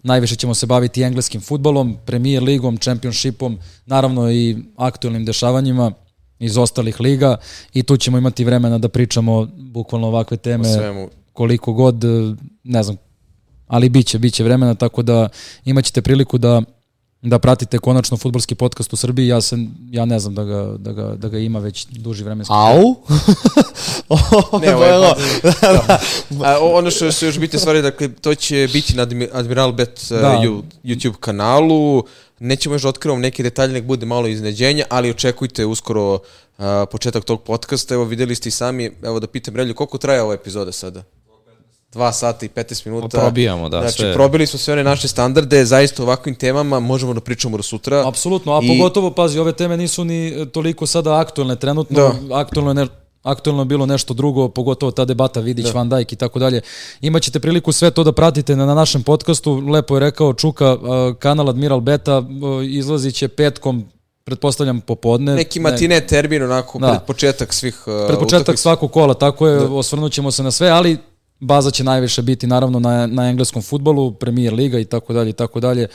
najviše 0.05 0.37
ćemo 0.37 0.55
se 0.55 0.67
baviti 0.67 1.03
engleskim 1.03 1.41
futbolom, 1.41 1.97
Premier 2.07 2.43
ligom, 2.43 2.77
Championshipom, 2.77 3.59
naravno 3.87 4.33
i 4.33 4.57
aktualnim 4.77 5.25
dešavanjima 5.25 5.93
iz 6.39 6.59
ostalih 6.59 7.01
liga. 7.01 7.37
I 7.73 7.83
tu 7.83 7.97
ćemo 7.97 8.19
imati 8.19 8.45
vremena 8.45 8.79
da 8.79 8.89
pričamo 8.89 9.49
bukvalno 9.57 10.07
ovakve 10.07 10.37
teme 10.37 10.69
koliko 11.33 11.73
god, 11.73 12.05
ne 12.65 12.83
znam, 12.83 12.97
ali 13.67 13.89
biće, 13.89 14.19
biće 14.19 14.45
vremena, 14.45 14.75
tako 14.75 15.03
da 15.03 15.29
imaćete 15.65 16.03
priliku 16.03 16.39
da 16.39 16.63
da 17.25 17.39
pratite 17.39 17.79
konačno 17.79 18.17
futbolski 18.17 18.55
podcast 18.55 18.93
u 18.93 18.97
Srbiji. 18.97 19.27
Ja 19.29 19.41
se 19.41 19.57
ja 19.91 20.05
ne 20.05 20.19
znam 20.19 20.35
da 20.35 20.45
ga, 20.45 20.75
da 20.79 20.93
ga, 20.93 21.15
da 21.17 21.29
ga 21.29 21.39
ima 21.39 21.59
već 21.59 21.87
duži 21.87 22.25
vremenski. 22.25 22.53
Au? 22.53 22.95
Ne, 24.63 24.75
ovo 24.75 24.85
je 24.85 24.93
da. 24.93 25.15
A, 26.45 26.59
o- 26.61 26.73
ono 26.73 26.91
što 26.91 27.13
su 27.13 27.27
još 27.27 27.39
bitne 27.39 27.59
stvari, 27.59 27.83
dakle, 27.83 28.09
to 28.11 28.35
će 28.35 28.69
biti 28.73 28.97
na 28.97 29.03
Admi- 29.03 29.29
Admiral 29.33 29.73
Bet 29.73 30.01
uh, 30.05 30.21
Da. 30.21 30.41
Ju- 30.45 30.63
YouTube 30.85 31.17
kanalu. 31.17 32.05
Nećemo 32.39 32.75
još 32.75 32.83
da 32.83 32.89
otkrivamo 32.89 33.21
neke 33.21 33.43
detalje, 33.43 33.73
nek 33.73 33.85
bude 33.85 34.07
malo 34.07 34.27
iznenađenja, 34.29 34.85
ali 34.89 35.11
očekujte 35.11 35.67
uskoro 35.67 36.15
uh, 36.15 36.21
početak 36.91 37.25
tog 37.25 37.43
podcasta. 37.43 37.95
Evo, 37.95 38.05
videli 38.05 38.35
ste 38.35 38.49
i 38.49 38.53
sami, 38.53 38.91
evo 39.03 39.21
da 39.21 39.27
pitam 39.27 39.57
Relju, 39.57 39.75
koliko 39.75 39.99
traje 39.99 40.23
ova 40.23 40.35
epizoda 40.35 40.73
sada? 40.73 41.03
2 41.95 42.13
sata 42.13 42.47
i 42.47 42.51
15 42.51 42.87
minuta. 42.87 43.19
Probijamo, 43.19 43.69
da, 43.69 43.81
Znači, 43.81 43.97
sve. 43.97 44.13
probili 44.15 44.47
smo 44.47 44.59
sve 44.59 44.73
one 44.73 44.85
naše 44.85 45.09
standarde, 45.09 45.65
zaista 45.65 46.03
o 46.03 46.07
ovakvim 46.07 46.35
temama 46.35 46.81
možemo 46.81 47.15
da 47.15 47.21
pričamo 47.21 47.57
do 47.57 47.63
sutra. 47.63 48.09
Apsolutno, 48.09 48.53
a 48.53 48.61
I- 48.63 48.69
pogotovo, 48.69 49.11
pazi, 49.11 49.39
ove 49.39 49.53
teme 49.53 49.77
nisu 49.77 50.05
ni 50.05 50.29
e, 50.29 50.47
toliko 50.47 50.87
sada 50.87 51.15
aktuelne 51.17 51.57
trenutno, 51.57 52.01
aktuelno 52.33 52.71
je 52.71 52.75
ne, 52.75 52.87
aktuelno 53.23 53.63
je 53.63 53.67
bilo 53.67 53.87
nešto 53.87 54.15
drugo, 54.15 54.49
pogotovo 54.49 54.93
ta 54.93 55.05
debata 55.05 55.41
Vidić, 55.41 55.73
Van 55.73 55.89
Dijk 55.89 56.13
i 56.13 56.17
tako 56.17 56.39
dalje. 56.39 56.61
Imaćete 57.01 57.41
priliku 57.41 57.73
sve 57.73 57.91
to 57.91 58.05
da 58.05 58.13
pratite 58.13 58.57
na, 58.57 58.67
na 58.67 58.75
našem 58.75 59.03
podcastu, 59.03 59.57
lepo 59.61 59.97
je 59.97 60.01
rekao 60.01 60.35
Čuka, 60.35 60.67
a, 60.67 60.77
kanal 61.19 61.49
Admiral 61.49 61.81
Beta 61.81 62.15
a, 62.15 62.23
izlazit 62.65 63.15
će 63.15 63.29
petkom, 63.29 63.85
pretpostavljam 64.25 64.81
popodne. 64.81 65.35
Neki 65.35 65.59
Ne, 65.59 65.63
matine 65.63 66.01
termin, 66.01 66.43
onako, 66.43 66.79
Da. 66.79 66.89
pred 66.89 67.03
početak 67.03 67.53
svih 67.53 67.75
uh, 67.79 68.07
pred 68.07 68.19
početak 68.19 68.41
utakmica. 68.41 68.63
svakog 68.63 68.93
kola, 68.93 69.15
tako 69.15 69.49
je, 69.49 69.59
osvrnut 69.59 70.13
ćemo 70.13 70.31
se 70.31 70.43
na 70.43 70.51
sve, 70.51 70.69
ali 70.69 70.99
baza 71.41 71.71
će 71.71 71.85
najviše 71.85 72.23
biti 72.23 72.47
naravno 72.47 72.79
na, 72.79 73.07
na 73.07 73.29
engleskom 73.29 73.63
futbolu, 73.63 74.15
Premier 74.15 74.55
Liga 74.55 74.79
i 74.79 74.85
tako 74.85 75.13
dalje 75.13 75.31
i 75.31 75.33
tako 75.33 75.61
dalje. 75.61 75.89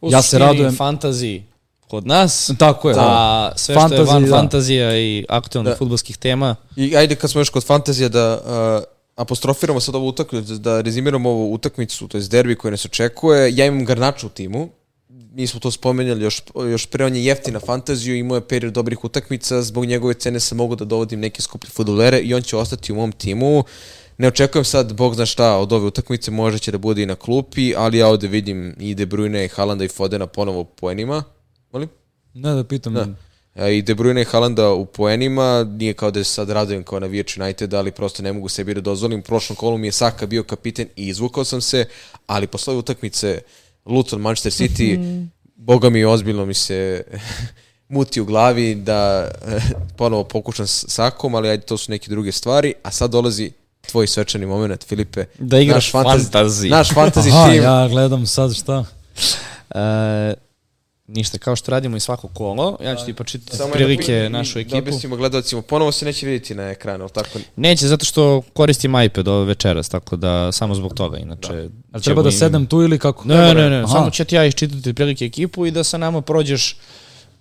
U 0.00 0.10
Ja 0.12 0.22
se 0.22 0.38
radujem. 0.38 0.76
Fantaziji 0.76 1.44
kod 1.88 2.06
nas. 2.06 2.50
Tako 2.58 2.90
je. 2.90 2.96
A 2.98 3.52
sve 3.56 3.74
što 3.74 3.94
je 3.94 4.00
Fantasy, 4.00 4.06
van 4.12 4.24
da. 4.24 4.30
fantazija 4.30 4.98
i 4.98 5.24
aktualnih 5.28 5.70
Da. 5.72 5.76
futbolskih 5.76 6.16
tema, 6.16 6.56
I 6.76 6.96
ajde 6.96 7.14
kad 7.14 7.30
smo 7.30 7.40
još 7.40 7.50
kod 7.50 7.64
fantazija 7.64 8.08
da 8.08 8.40
uh, 8.78 8.84
apostrofiramo 9.16 9.80
sad 9.80 9.94
ovu 9.94 10.08
utakmicu, 10.08 10.54
da 10.54 10.80
rezimiramo 10.80 11.30
ovu 11.30 11.52
utakmicu, 11.52 12.08
to 12.08 12.18
je 12.18 12.24
derbi 12.24 12.56
koji 12.56 12.70
nas 12.70 12.84
očekuje. 12.84 13.56
Ja 13.56 13.66
imam 13.66 13.84
Garnača 13.84 14.26
u 14.26 14.30
timu, 14.30 14.68
mi 15.08 15.46
smo 15.46 15.60
to 15.60 15.70
spomenjali 15.70 16.22
još, 16.22 16.42
još 16.70 16.86
pre, 16.86 17.04
on 17.04 17.16
je 17.16 17.24
jeftina 17.24 17.60
fantaziju, 17.60 18.16
imao 18.16 18.34
je 18.34 18.48
period 18.48 18.72
dobrih 18.72 19.04
utakmica, 19.04 19.62
zbog 19.62 19.84
njegove 19.84 20.14
cene 20.14 20.40
sam 20.40 20.58
mogu 20.58 20.76
da 20.76 20.84
dovodim 20.84 21.20
neke 21.20 21.42
skuplje 21.42 21.70
futbolere 21.70 22.18
i 22.18 22.34
on 22.34 22.42
će 22.42 22.56
ostati 22.56 22.92
u 22.92 22.96
mom 22.96 23.12
timu. 23.12 23.64
Ne 24.18 24.28
očekujem 24.28 24.64
sad, 24.64 24.94
bog 24.94 25.14
zna 25.14 25.26
šta, 25.26 25.56
od 25.56 25.72
ove 25.72 25.86
utakmice 25.86 26.30
možda 26.30 26.58
će 26.58 26.72
da 26.72 26.78
bude 26.78 27.02
i 27.02 27.06
na 27.06 27.14
klupi, 27.14 27.74
ali 27.76 27.98
ja 27.98 28.08
ovde 28.08 28.28
vidim 28.28 28.74
i 28.80 28.94
De 28.94 29.06
Bruyne, 29.06 29.44
i 29.44 29.48
Halanda 29.48 29.84
i 29.84 29.88
Fodena 29.88 30.26
ponovo 30.26 30.60
u 30.60 30.64
poenima. 30.64 31.24
Molim? 31.72 31.88
Ne 32.34 32.54
da 32.54 32.64
pitam. 32.64 32.94
Da. 32.94 33.06
E, 33.54 33.76
I 33.76 33.82
De 33.82 33.94
Bruyne 33.94 34.20
i 34.20 34.24
Halanda 34.24 34.72
u 34.72 34.86
poenima, 34.86 35.66
nije 35.78 35.94
kao 35.94 36.10
da 36.10 36.24
se 36.24 36.30
sad 36.30 36.50
radujem 36.50 36.84
kao 36.84 37.00
navijač 37.00 37.36
United, 37.36 37.74
ali 37.74 37.92
prosto 37.92 38.22
ne 38.22 38.32
mogu 38.32 38.48
sebi 38.48 38.74
da 38.74 38.80
dozvolim. 38.80 39.20
U 39.20 39.22
prošlom 39.22 39.56
kolu 39.56 39.78
mi 39.78 39.86
je 39.86 39.92
Saka 39.92 40.26
bio 40.26 40.42
kapiten 40.42 40.88
i 40.96 41.08
izvukao 41.08 41.44
sam 41.44 41.60
se, 41.60 41.84
ali 42.26 42.46
posle 42.46 42.70
ove 42.70 42.78
utakmice 42.78 43.40
Luton 43.84 44.20
Manchester 44.20 44.52
City, 44.52 45.26
boga 45.56 45.90
mi 45.90 46.04
ozbiljno 46.04 46.46
mi 46.46 46.54
se 46.54 47.04
muti 47.88 48.20
u 48.20 48.24
glavi 48.24 48.74
da 48.74 49.30
eh, 49.46 49.60
ponovo 49.96 50.24
pokušam 50.24 50.66
s 50.66 50.84
Sakom, 50.88 51.34
ali 51.34 51.48
ajde, 51.48 51.62
to 51.66 51.76
su 51.76 51.90
neke 51.90 52.10
druge 52.10 52.32
stvari. 52.32 52.74
A 52.82 52.90
sad 52.90 53.10
dolazi 53.10 53.52
tvoj 53.86 54.06
svečani 54.06 54.46
moment, 54.46 54.84
Filipe. 54.84 55.24
Da 55.38 55.58
igraš 55.58 55.92
fantaz- 55.92 56.30
fantasy. 56.32 56.70
Naš 56.70 56.90
fantasy 56.90 57.28
Aha, 57.30 57.50
tim. 57.50 57.62
ja 57.62 57.88
gledam 57.88 58.26
sad 58.26 58.54
šta. 58.54 58.84
E, 59.70 60.34
ništa, 61.08 61.38
kao 61.38 61.56
što 61.56 61.70
radimo 61.70 61.96
i 61.96 62.00
svako 62.00 62.28
kolo, 62.28 62.78
ja 62.82 62.96
ću 62.96 63.04
ti 63.04 63.12
počitati 63.14 63.56
Samo 63.56 63.72
prilike 63.72 64.12
jedno- 64.12 64.38
našu 64.38 64.54
Da 64.54 64.60
ekipu. 64.60 64.78
objasnimo 64.78 65.16
gledalcima, 65.16 65.62
ponovo 65.62 65.92
se 65.92 66.04
neće 66.04 66.26
vidjeti 66.26 66.54
na 66.54 66.62
ekranu, 66.62 67.04
ali 67.04 67.12
tako? 67.12 67.38
Neće, 67.56 67.86
zato 67.86 68.04
što 68.04 68.42
koristim 68.52 69.02
iPad 69.02 69.28
ove 69.28 69.44
večeras, 69.44 69.88
tako 69.88 70.16
da 70.16 70.52
samo 70.52 70.74
zbog 70.74 70.94
toga, 70.94 71.18
inače... 71.18 71.48
Ali 71.52 71.68
ćemo 71.92 72.00
treba 72.00 72.22
da 72.22 72.30
sedem 72.30 72.66
tu 72.66 72.82
ili 72.82 72.98
kako? 72.98 73.24
Ne, 73.24 73.54
ne, 73.54 73.70
ne, 73.70 73.76
Aha. 73.78 73.86
samo 73.88 74.10
ću 74.10 74.24
ti 74.24 74.34
ja 74.34 74.46
iščitati 74.46 74.94
prilike 74.94 75.24
ekipu 75.24 75.66
i 75.66 75.70
da 75.70 75.84
sa 75.84 75.98
nama 75.98 76.20
prođeš 76.20 76.76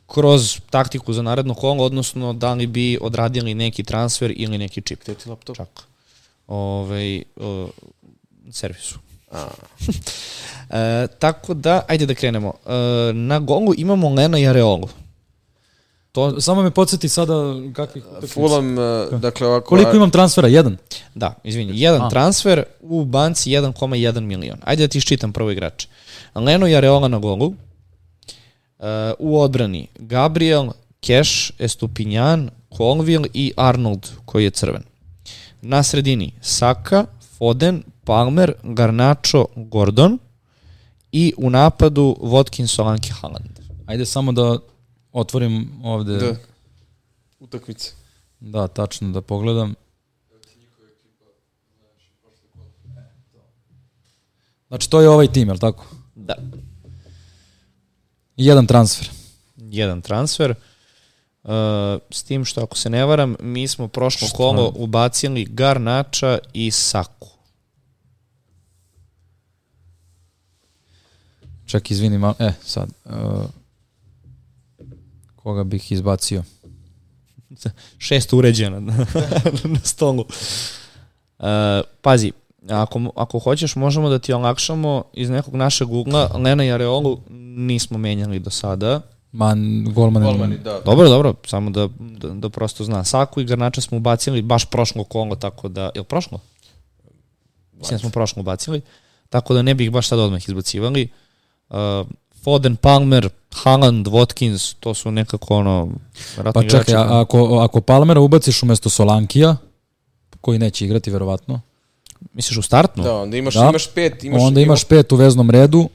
kroz 0.08 0.60
taktiku 0.70 1.14
za 1.14 1.22
naredno 1.22 1.54
kolo, 1.54 1.84
odnosno 1.84 2.34
da 2.34 2.54
li 2.54 2.68
bi 2.68 2.98
odradili 3.02 3.54
neki 3.54 3.84
transfer 3.84 4.34
ili 4.36 4.58
neki 4.58 4.82
čip. 4.82 5.04
Gde 5.04 5.14
ti 5.14 5.30
laptop? 5.30 5.56
Čak. 5.56 5.70
Ove, 6.48 7.24
o, 7.36 7.70
servisu. 8.52 9.00
A, 9.32 9.48
E, 10.70 11.08
tako 11.20 11.54
da, 11.54 11.82
ajde 11.88 12.06
da 12.06 12.14
krenemo. 12.14 12.54
E, 12.66 13.14
na 13.14 13.40
golu 13.40 13.74
imamo 13.78 14.10
Lena 14.10 14.40
i 14.40 14.48
Areolu. 14.48 14.90
To, 16.12 16.42
Samo 16.42 16.64
me 16.64 16.72
podsjeti 16.72 17.10
sada 17.10 17.34
kakvih. 17.74 18.04
Fulham, 18.28 18.78
uh, 18.78 19.20
dakle 19.20 19.48
ovako... 19.48 19.70
Koliko 19.70 19.96
imam 19.96 20.12
transfera? 20.12 20.48
Jedan? 20.48 20.78
da, 21.16 21.34
izvini, 21.44 21.82
jedan 21.82 22.02
A. 22.02 22.10
transfer 22.10 22.64
u 22.82 23.06
banci 23.06 23.50
1,1 23.50 24.20
milion. 24.20 24.58
Ajde 24.64 24.84
da 24.84 24.88
ti 24.88 24.98
iščitam 24.98 25.34
prvo 25.34 25.52
igrače. 25.52 25.88
Leno 26.36 26.68
i 26.68 26.76
Areola 26.76 27.08
na 27.08 27.20
golu. 27.20 27.54
E, 28.80 29.14
u 29.20 29.42
odbrani 29.42 29.88
Gabriel, 29.96 30.70
Cash, 31.02 31.52
Estupinjan, 31.60 32.50
Colville 32.78 33.28
i 33.34 33.52
Arnold 33.58 34.08
koji 34.26 34.44
je 34.44 34.50
crven. 34.50 34.84
Na 35.68 35.84
sredini 35.84 36.34
Saka, 36.42 37.06
Foden, 37.38 37.84
Palmer, 38.04 38.54
Garnacho, 38.64 39.46
Gordon 39.56 40.20
i 41.12 41.34
u 41.38 41.50
napadu 41.50 42.18
Watkins, 42.22 42.68
Solanke, 42.68 43.14
Haaland. 43.22 43.60
Ajde 43.86 44.06
samo 44.06 44.32
da 44.32 44.58
otvorim 45.12 45.70
ovde. 45.84 46.18
Da. 46.18 46.36
Utakmice. 47.40 47.92
Da, 48.40 48.68
tačno, 48.68 49.12
da 49.12 49.22
pogledam. 49.22 49.74
Znači, 54.68 54.90
to 54.90 55.02
je 55.02 55.10
ovaj 55.10 55.28
tim, 55.28 55.48
je 55.48 55.54
li 55.54 55.60
tako? 55.60 55.86
Da. 56.16 56.36
Jedan 58.38 58.68
transfer. 58.68 59.10
jedan 59.58 60.02
transfer. 60.02 60.52
Uh, 60.52 60.58
s 62.10 62.24
tim 62.24 62.46
što 62.46 62.64
ako 62.64 62.78
se 62.78 62.90
ne 62.90 63.06
varam, 63.06 63.36
mi 63.40 63.68
smo 63.68 63.88
prošlo 63.88 64.28
Šta? 64.28 64.38
kolo 64.38 64.74
ubacili 64.76 65.46
Garnača 65.46 66.38
i 66.54 66.72
Saku. 66.72 67.28
Čak, 71.66 71.92
izvini 71.92 72.18
malo. 72.18 72.34
E, 72.40 72.52
sad. 72.64 72.90
Uh, 73.06 73.12
koga 75.36 75.64
bih 75.64 75.92
izbacio? 75.92 76.44
Šest 77.98 78.34
uređena 78.34 78.80
na, 78.80 78.94
na 79.74 79.80
stolu. 79.84 80.26
Uh, 81.40 81.46
pazi, 82.02 82.32
ako, 82.70 83.12
ako 83.16 83.40
hoćeš 83.40 83.76
možemo 83.76 84.10
da 84.10 84.20
ti 84.20 84.34
olakšamo 84.34 85.04
iz 85.14 85.30
nekog 85.30 85.56
našeg 85.56 85.92
ugla 85.92 86.32
Lena 86.34 86.66
i 86.66 86.72
Areolu 86.72 87.22
nismo 87.58 87.98
menjali 87.98 88.40
do 88.40 88.50
sada. 88.50 89.02
Man, 89.36 89.60
golman. 89.86 90.24
je- 90.24 90.28
Golmani, 90.28 90.58
da. 90.58 90.80
Dobro, 90.82 91.10
dobro, 91.10 91.34
samo 91.46 91.70
da, 91.70 91.88
da, 92.00 92.30
da 92.30 92.50
prosto 92.50 92.84
zna. 92.84 93.04
Saku 93.04 93.42
i 93.42 93.46
Garnača 93.46 93.82
smo 93.82 93.98
ubacili 93.98 94.42
baš 94.44 94.66
prošlo 94.66 95.04
kolo, 95.04 95.36
tako 95.36 95.68
da... 95.70 95.82
Je 95.86 96.00
li 96.00 96.06
prošlo? 96.06 96.40
Mislim 97.74 97.96
da 97.96 98.00
smo 98.00 98.10
prošlo 98.10 98.40
ubacili. 98.40 98.82
Tako 99.30 99.54
da 99.54 99.62
ne 99.62 99.74
bih 99.74 99.92
baš 99.92 100.08
sad 100.08 100.20
odmah 100.20 100.42
izbacivali. 100.42 101.08
Uh, 101.70 101.76
Foden, 102.36 102.76
Palmer, 102.78 103.30
Haaland, 103.54 104.08
Watkins, 104.08 104.76
to 104.80 104.94
su 104.94 105.12
nekako 105.12 105.56
ono... 105.56 105.90
Pa 106.36 106.44
čekaj, 106.54 106.62
igrači- 106.64 106.96
a- 106.96 107.22
ako, 107.22 107.60
ako 107.60 107.82
Palmera 107.82 108.20
ubaciš 108.20 108.64
umesto 108.64 108.90
Solankija, 108.90 109.56
koji 110.42 110.60
neće 110.60 110.86
igrati 110.86 111.12
verovatno. 111.12 111.62
Misliš 112.34 112.58
u 112.58 112.62
startnu? 112.62 113.04
Da, 113.04 113.16
onda 113.16 113.38
imaš, 113.38 113.54
Da. 113.54 113.70
imaš 113.70 113.88
pet. 113.88 114.24
Imaš, 114.24 114.42
Onda 114.42 114.62
imaš 114.62 114.84
pet 114.84 115.12
u 115.12 115.16
veznom 115.16 115.50
redu 115.50 115.90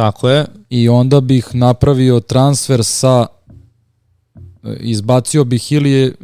Tako 0.00 0.28
je. 0.28 0.44
i 0.70 0.88
onda 0.88 1.20
bih 1.20 1.54
napravio 1.54 2.20
transfer 2.20 2.84
sa 2.84 3.26
izbacio 4.80 5.44
bih 5.44 5.72
ili 5.72 6.14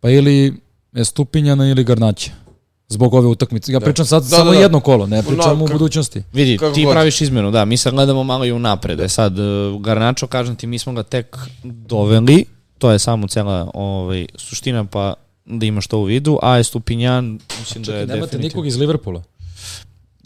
pa 0.00 0.10
ili 0.10 0.54
Estupinjana 0.92 1.66
ili 1.66 1.84
Garnaća 1.84 2.30
zbog 2.88 3.14
ove 3.14 3.26
utakmice. 3.26 3.72
Ja 3.72 3.78
Da. 3.78 3.84
pričam 3.84 4.06
sad 4.06 4.22
Da, 4.22 4.28
samo 4.28 4.44
da, 4.44 4.50
da. 4.50 4.62
jedno 4.62 4.80
kolo, 4.80 5.06
ne 5.06 5.22
pričam 5.22 5.58
No, 5.58 5.64
u 5.64 5.68
budućnosti. 5.68 6.22
Vidi, 6.32 6.58
Kako 6.58 6.74
ti 6.74 6.84
god. 6.84 6.92
praviš 6.92 7.20
izmenu, 7.20 7.50
da, 7.50 7.64
mi 7.64 7.76
sad 7.76 7.92
gledamo 7.92 8.24
malo 8.24 8.44
i 8.44 8.52
unapred. 8.52 9.00
E 9.00 9.08
sad, 9.08 9.38
e, 9.38 9.42
Garnačo, 9.80 10.26
kažem 10.26 10.56
ti, 10.56 10.66
mi 10.66 10.78
smo 10.78 10.92
ga 10.92 11.02
tek 11.02 11.36
doveli, 11.64 12.44
to 12.78 12.90
je 12.90 12.98
samo 12.98 13.28
cela 13.28 13.70
ovaj, 13.74 14.26
suština, 14.36 14.84
pa 14.84 15.14
da 15.44 15.66
imaš 15.66 15.86
to 15.86 15.98
u 15.98 16.04
vidu, 16.04 16.38
a 16.42 16.58
Estupinjan, 16.58 17.38
mislim 17.60 17.84
da 17.84 17.92
je 17.92 18.02
Čekaj, 18.02 18.06
nemate 18.06 18.26
definitivno... 18.26 18.42
nikog 18.48 18.66
iz 18.66 18.76
Liverpoola. 18.76 19.22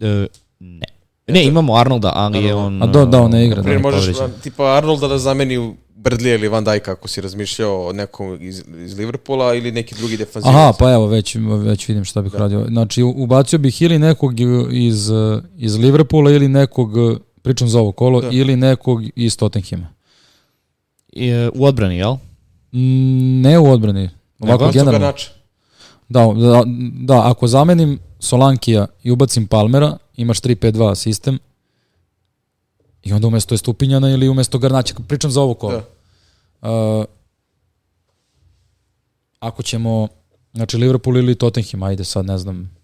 E, 0.01 0.27
ne. 0.61 0.87
Ne, 1.27 1.45
imamo 1.45 1.77
Arnolda, 1.77 2.13
ali 2.15 2.45
je 2.45 2.55
on... 2.55 2.83
A 2.83 2.87
do- 2.87 3.07
da, 3.07 3.23
on 3.23 3.31
ne 3.31 3.47
igra, 3.47 3.55
e, 3.55 3.57
da. 3.57 3.63
Primjer, 3.63 3.83
možeš 3.83 4.01
povređen. 4.07 4.37
a, 4.37 4.43
tipa 4.43 4.65
Arnolda 4.67 5.09
da 5.09 5.19
zameni 5.19 5.59
u 5.59 5.75
Bradley 5.97 6.35
ili 6.35 6.49
Van 6.49 6.65
Dijk 6.65 6.89
ako 6.89 7.09
si 7.09 7.21
razmišljao 7.21 7.87
o 7.87 7.93
nekom 7.93 8.39
iz, 8.41 8.63
iz 8.77 8.99
Liverpoola 8.99 9.55
ili 9.55 9.73
neki 9.73 9.95
drugi 9.95 10.17
defanzivac. 10.17 10.55
Aha, 10.57 10.73
pa 10.79 10.93
evo, 10.93 11.07
već, 11.07 11.37
već 11.59 11.89
vidim 11.89 12.05
šta 12.05 12.23
bih 12.23 12.35
radio. 12.35 12.67
Znači, 12.69 13.03
ubacio 13.03 13.59
bih 13.59 13.83
ili 13.83 13.99
nekog 13.99 14.35
iz, 14.73 15.11
iz 15.57 15.77
Liverpoola 15.77 16.31
ili 16.31 16.49
nekog, 16.49 16.91
pričam 17.43 17.69
za 17.69 17.81
ovo 17.81 17.93
kolo, 17.93 18.21
Da. 18.21 18.29
ili 18.31 18.57
nekog 18.57 19.03
iz 19.17 19.37
Tottenhima. 19.37 19.87
I, 21.09 21.31
u 21.55 21.65
odbrani, 21.65 21.97
jel? 21.97 22.15
Mm, 22.73 23.41
Ne 23.41 23.59
u 23.59 23.71
odbrani, 23.71 24.11
ovako 24.41 24.71
generalno. 24.73 25.13
Da, 26.09 26.27
da, 26.27 26.63
da, 26.95 27.31
ako 27.31 27.47
zamenim 27.47 27.99
Solankija 28.19 28.87
i 29.03 29.11
ubacim 29.11 29.47
Palmera, 29.47 29.97
imaš 30.17 30.41
3-5-2 30.41 30.95
sistem 30.95 31.39
i 33.03 33.13
onda 33.13 33.27
umesto 33.27 33.55
je 33.55 33.59
Stupinjana 33.59 34.11
ili 34.11 34.29
umesto 34.29 34.59
Garnaća, 34.59 34.95
pričam 35.09 35.31
za 35.31 35.41
ovo 35.41 35.55
kolo. 35.55 35.83
Da. 36.63 36.71
Uh, 36.71 37.05
ako 39.39 39.63
ćemo, 39.63 40.09
znači 40.53 40.77
Liverpool 40.77 41.17
ili 41.17 41.35
Tottenham, 41.35 41.83
ajde 41.83 42.05
sad 42.05 42.27
ne 42.27 42.39
znam, 42.39 42.77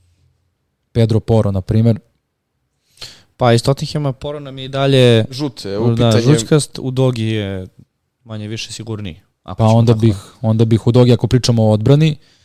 Pedro 0.93 1.21
Poro, 1.21 1.51
na 1.51 1.61
primjer, 1.61 1.99
Pa 3.37 3.53
iz 3.53 3.63
Tottenhama 3.63 4.13
Poro 4.13 4.41
nam 4.41 4.59
je 4.59 4.65
i 4.65 4.69
dalje 4.69 5.25
Žute, 5.31 5.79
u 5.79 5.95
da, 5.95 5.95
pitanje... 5.95 6.23
žučkast, 6.23 6.79
u 6.79 6.91
Dogi 6.91 7.25
je 7.25 7.67
manje 8.25 8.49
više 8.49 8.73
sigurniji. 8.73 9.21
Ako 9.43 9.59
pa 9.59 9.65
onda 9.67 9.93
tako. 9.93 10.01
bih, 10.01 10.17
onda 10.41 10.65
bih 10.65 10.87
u 10.87 10.93
dogi, 10.93 11.13
ako 11.13 11.27
pričamo 11.27 11.65
o 11.65 11.73
odbrani, 11.73 12.11
uh, 12.11 12.40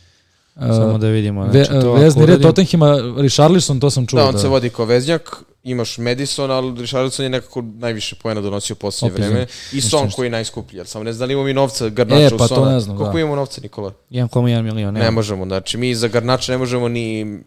Samo 0.58 0.98
da 0.98 1.08
vidimo. 1.08 1.42
ve, 1.42 1.64
Znači, 1.64 1.80
to 1.80 1.92
vezni 1.92 2.20
red 2.22 2.28
uradim- 2.30 2.42
Tottenhima, 2.42 2.96
Richarlison, 3.18 3.80
to 3.80 3.90
sam 3.90 4.06
čuo. 4.06 4.20
Da, 4.20 4.28
on 4.28 4.38
se 4.38 4.48
vodi 4.48 4.70
kao 4.70 4.84
veznjak, 4.84 5.30
imaš 5.62 5.98
Madison, 5.98 6.50
ali 6.50 6.80
Richarlison 6.80 7.24
je 7.24 7.30
nekako 7.30 7.62
najviše 7.62 8.16
pojena 8.16 8.40
donosio 8.40 8.74
u 8.74 8.76
posljednje 8.76 9.12
Opet, 9.14 9.24
vreme. 9.24 9.46
I 9.72 9.80
Son 9.80 10.04
nešto. 10.04 10.16
koji 10.16 10.26
je 10.26 10.30
najskuplji, 10.30 10.78
ali 10.78 10.88
samo 10.88 11.04
ne 11.04 11.12
znam 11.12 11.18
da 11.18 11.24
li 11.24 11.32
imamo 11.32 11.46
mi 11.46 11.54
novca 11.54 11.88
Garnača 11.88 12.22
E, 12.22 12.26
u 12.26 12.38
pa 12.38 12.48
to 12.48 12.54
Sona. 12.54 12.70
ne 12.70 12.80
znam, 12.80 12.96
Koliko 12.96 13.12
da. 13.12 13.20
imamo 13.20 13.36
novca, 13.36 13.60
Nikola? 13.60 13.92
1,1 14.10 14.38
milion. 14.62 14.94
Ne 14.94 15.10
možemo, 15.10 15.44
znači 15.44 15.76
mi 15.76 15.94
za 15.94 16.08
Garnača 16.08 16.52
ne 16.52 16.58
možemo 16.58 16.88
ni 16.88 17.38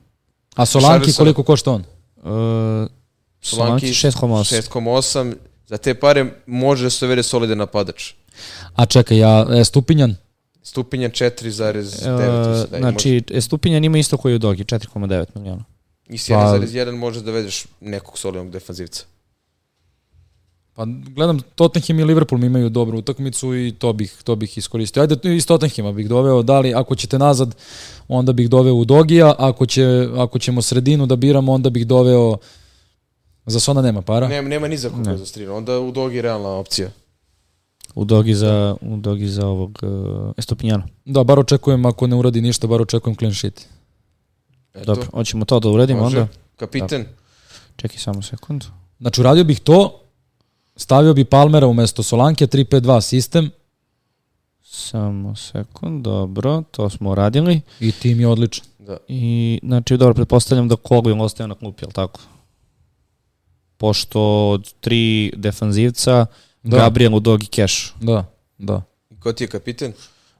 A 0.55 0.65
Solanki 0.65 1.13
koliko 1.13 1.43
košta 1.43 1.71
on? 1.71 1.83
Uh, 2.17 2.23
Solanki 2.23 2.89
Solanki 3.41 3.87
6,8. 3.87 4.61
6,8. 4.63 5.33
Za 5.67 5.77
te 5.77 5.93
pare 5.93 6.25
može 6.45 6.83
da 6.83 6.89
se 6.89 7.05
uvede 7.05 7.23
solidan 7.23 7.57
napadač. 7.57 8.13
A 8.75 8.85
čekaj, 8.85 9.17
ja, 9.17 9.45
e, 9.51 9.63
Stupinjan, 9.65 10.15
Stupinja 10.63 11.09
4,9. 11.09 11.69
Uh, 11.69 11.75
mislim 11.77 12.15
da 12.15 12.23
je, 12.75 12.81
znači, 12.81 13.23
Estupinjan 13.31 13.83
ima 13.83 13.97
isto 13.97 14.17
koji 14.17 14.35
u 14.35 14.39
Dogi, 14.39 14.63
4,9 14.63 15.25
miliona. 15.35 15.55
može. 15.55 15.65
I 16.09 16.17
s 16.17 16.27
pa- 16.27 16.35
1,1 16.35 16.91
može 16.91 17.21
da 17.21 17.31
vedeš 17.31 17.65
nekog 17.81 18.17
solidnog 18.17 18.51
defanzivca. 18.51 19.03
Pa 20.73 20.85
gledam 21.15 21.39
Tottenham 21.55 21.99
i 21.99 22.03
Liverpool 22.03 22.43
imaju 22.43 22.69
dobru 22.69 22.97
utakmicu 22.97 23.55
i 23.55 23.71
to 23.71 23.93
bih 23.93 24.21
to 24.23 24.35
bih 24.35 24.57
iskoristio. 24.57 25.01
Ajde 25.01 25.35
iz 25.35 25.47
Tottenhama 25.47 25.91
bih 25.91 26.09
doveo, 26.09 26.43
da 26.43 26.59
li 26.59 26.73
ako 26.73 26.95
ćete 26.95 27.19
nazad 27.19 27.55
onda 28.07 28.33
bih 28.33 28.49
doveo 28.49 28.73
u 28.73 28.85
Dogija, 28.85 29.35
ako 29.37 29.65
će 29.65 29.83
ako 30.17 30.39
ćemo 30.39 30.61
sredinu 30.61 31.05
da 31.05 31.15
biramo 31.15 31.51
onda 31.53 31.69
bih 31.69 31.87
doveo 31.87 32.37
za 33.45 33.59
Sona 33.59 33.81
nema 33.81 34.01
para. 34.01 34.27
Nema, 34.27 34.49
nema 34.49 34.67
ni 34.67 34.77
za 34.77 34.89
koga 34.89 35.11
Ne. 35.11 35.17
za 35.17 35.25
strinu. 35.25 35.55
Onda 35.55 35.79
u 35.79 35.91
dogi 35.91 36.15
je 36.15 36.21
realna 36.21 36.49
opcija. 36.49 36.89
U 37.95 38.05
Dogi 38.05 38.33
za, 38.33 38.75
u 38.81 38.97
Dogi 38.97 39.27
za 39.27 39.47
ovog 39.47 39.79
uh, 39.81 40.31
Estupinjana. 40.37 40.83
Da, 41.05 41.23
bar 41.23 41.39
očekujem 41.39 41.85
ako 41.85 42.07
ne 42.07 42.15
uradi 42.15 42.41
ništa, 42.41 42.67
bar 42.67 42.81
očekujem 42.81 43.15
clean 43.15 43.33
sheet. 43.33 43.67
Eto, 44.73 44.85
Dobro, 44.85 45.07
hoćemo 45.13 45.45
to 45.45 45.59
da 45.59 45.69
uradimo 45.69 46.01
može. 46.01 46.19
onda? 46.19 46.31
Kapiten. 46.57 47.05
Čekaj 47.75 47.97
samo 47.97 48.21
sekund. 48.21 48.63
Znači 48.99 49.21
uradio 49.21 49.43
bih 49.43 49.59
to, 49.59 49.99
stavio 50.75 51.13
bi 51.13 51.25
Palmera 51.25 51.67
umesto 51.67 52.03
Solanke 52.03 52.47
3-5-2 52.47 53.01
sistem 53.01 53.51
Samo 54.71 55.35
sekund, 55.35 56.03
dobro, 56.03 56.63
to 56.71 56.89
smo 56.89 57.09
uradili. 57.09 57.61
i 57.79 57.91
tim 57.91 58.19
je 58.19 58.27
odličan. 58.27 58.65
Da. 58.79 58.97
I, 59.07 59.59
znači, 59.63 59.97
dobro, 59.97 60.13
pretpostavljam 60.13 60.67
da 60.67 60.75
Colvin 60.87 61.21
ostaje 61.21 61.47
na 61.47 61.55
klupi, 61.55 61.83
jel 61.83 61.91
tako? 61.91 62.19
Pošto 63.77 64.49
od 64.49 64.73
tri 64.79 65.31
defanzivca, 65.35 66.25
Da. 66.63 66.77
Gabriel 66.77 67.15
u 67.15 67.19
Dogi 67.19 67.45
Cash. 67.45 67.93
Da, 68.01 68.25
da. 68.57 68.81
Ko 69.19 69.33
ti 69.33 69.43
je 69.43 69.47
kapiten? 69.47 69.93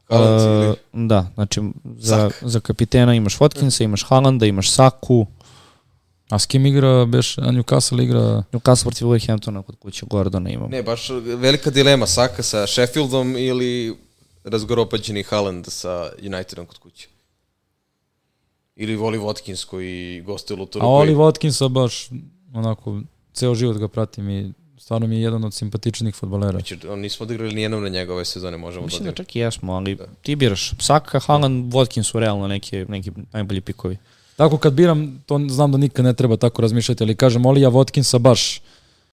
Haaland 0.10 0.42
ili... 0.42 0.70
Uh, 0.70 0.76
da, 1.08 1.32
znači 1.34 1.62
za, 1.98 2.30
Saka. 2.30 2.50
za 2.50 2.60
kapitena 2.60 3.16
imaš 3.16 3.38
Watkinsa, 3.38 3.84
imaš 3.84 4.04
Haalanda, 4.04 4.46
imaš 4.46 4.72
Saku, 4.72 5.26
A 6.30 6.40
s 6.40 6.46
kim 6.46 6.66
igra, 6.66 7.06
beš, 7.06 7.38
a 7.38 7.52
Newcastle 7.52 8.04
igra... 8.04 8.44
Newcastle 8.52 8.84
protiv 8.84 9.08
Wolverhamptona 9.08 9.64
kod 9.64 9.76
kuće 9.76 10.06
Gordona 10.06 10.50
imamo. 10.50 10.70
Ne, 10.70 10.84
baš 10.84 11.10
velika 11.38 11.70
dilema 11.70 12.08
Saka 12.08 12.44
sa 12.44 12.68
Sheffieldom 12.68 13.38
ili 13.38 13.96
razgoropađeni 14.44 15.24
Haaland 15.24 15.66
sa 15.68 16.12
Unitedom 16.26 16.66
kod 16.66 16.78
kuće. 16.78 17.08
Ili 18.76 18.96
Voli 18.96 19.18
Watkins 19.18 19.66
koji 19.66 20.22
gostuje 20.22 20.58
u 20.58 20.60
Luturu. 20.60 20.86
A 20.86 20.88
Oli 20.88 21.16
Watkinsa 21.16 21.70
baš, 21.70 22.10
onako, 22.54 23.02
ceo 23.34 23.56
život 23.56 23.78
ga 23.78 23.88
pratim 23.88 24.30
i 24.30 24.54
stvarno 24.80 25.08
mi 25.08 25.16
je 25.16 25.22
jedan 25.22 25.44
od 25.44 25.54
simpatičnih 25.54 26.16
futbolera. 26.16 26.52
Znači, 26.52 26.78
on 26.88 27.00
nismo 27.00 27.24
odigrali 27.24 27.54
nijednom 27.54 27.84
na 27.84 27.90
njega 27.90 28.14
ove 28.14 28.26
sezone, 28.26 28.58
možemo 28.58 28.86
Mislim 28.86 29.04
da 29.04 29.12
da 29.12 29.16
čak 29.16 29.36
i 29.36 29.40
jesmo, 29.40 29.74
ali 29.74 29.98
ti 30.22 30.36
biraš 30.36 30.74
Saka, 30.80 31.20
Haaland, 31.20 31.74
Watkins 31.74 32.04
su 32.04 32.20
realno 32.20 32.48
neki, 32.48 32.86
neki 32.86 33.12
najbolji 33.32 33.62
pikovi. 33.62 33.98
Tako 34.36 34.58
kad 34.58 34.74
biram, 34.74 35.24
to 35.26 35.40
znam 35.50 35.72
da 35.72 35.78
nikad 35.78 36.06
ne 36.06 36.14
treba 36.14 36.38
tako 36.38 36.62
razmišljati, 36.62 37.04
ali 37.04 37.16
kažem 37.16 37.46
Olija 37.46 37.70
Watkinsa 37.70 38.18
baš 38.18 38.62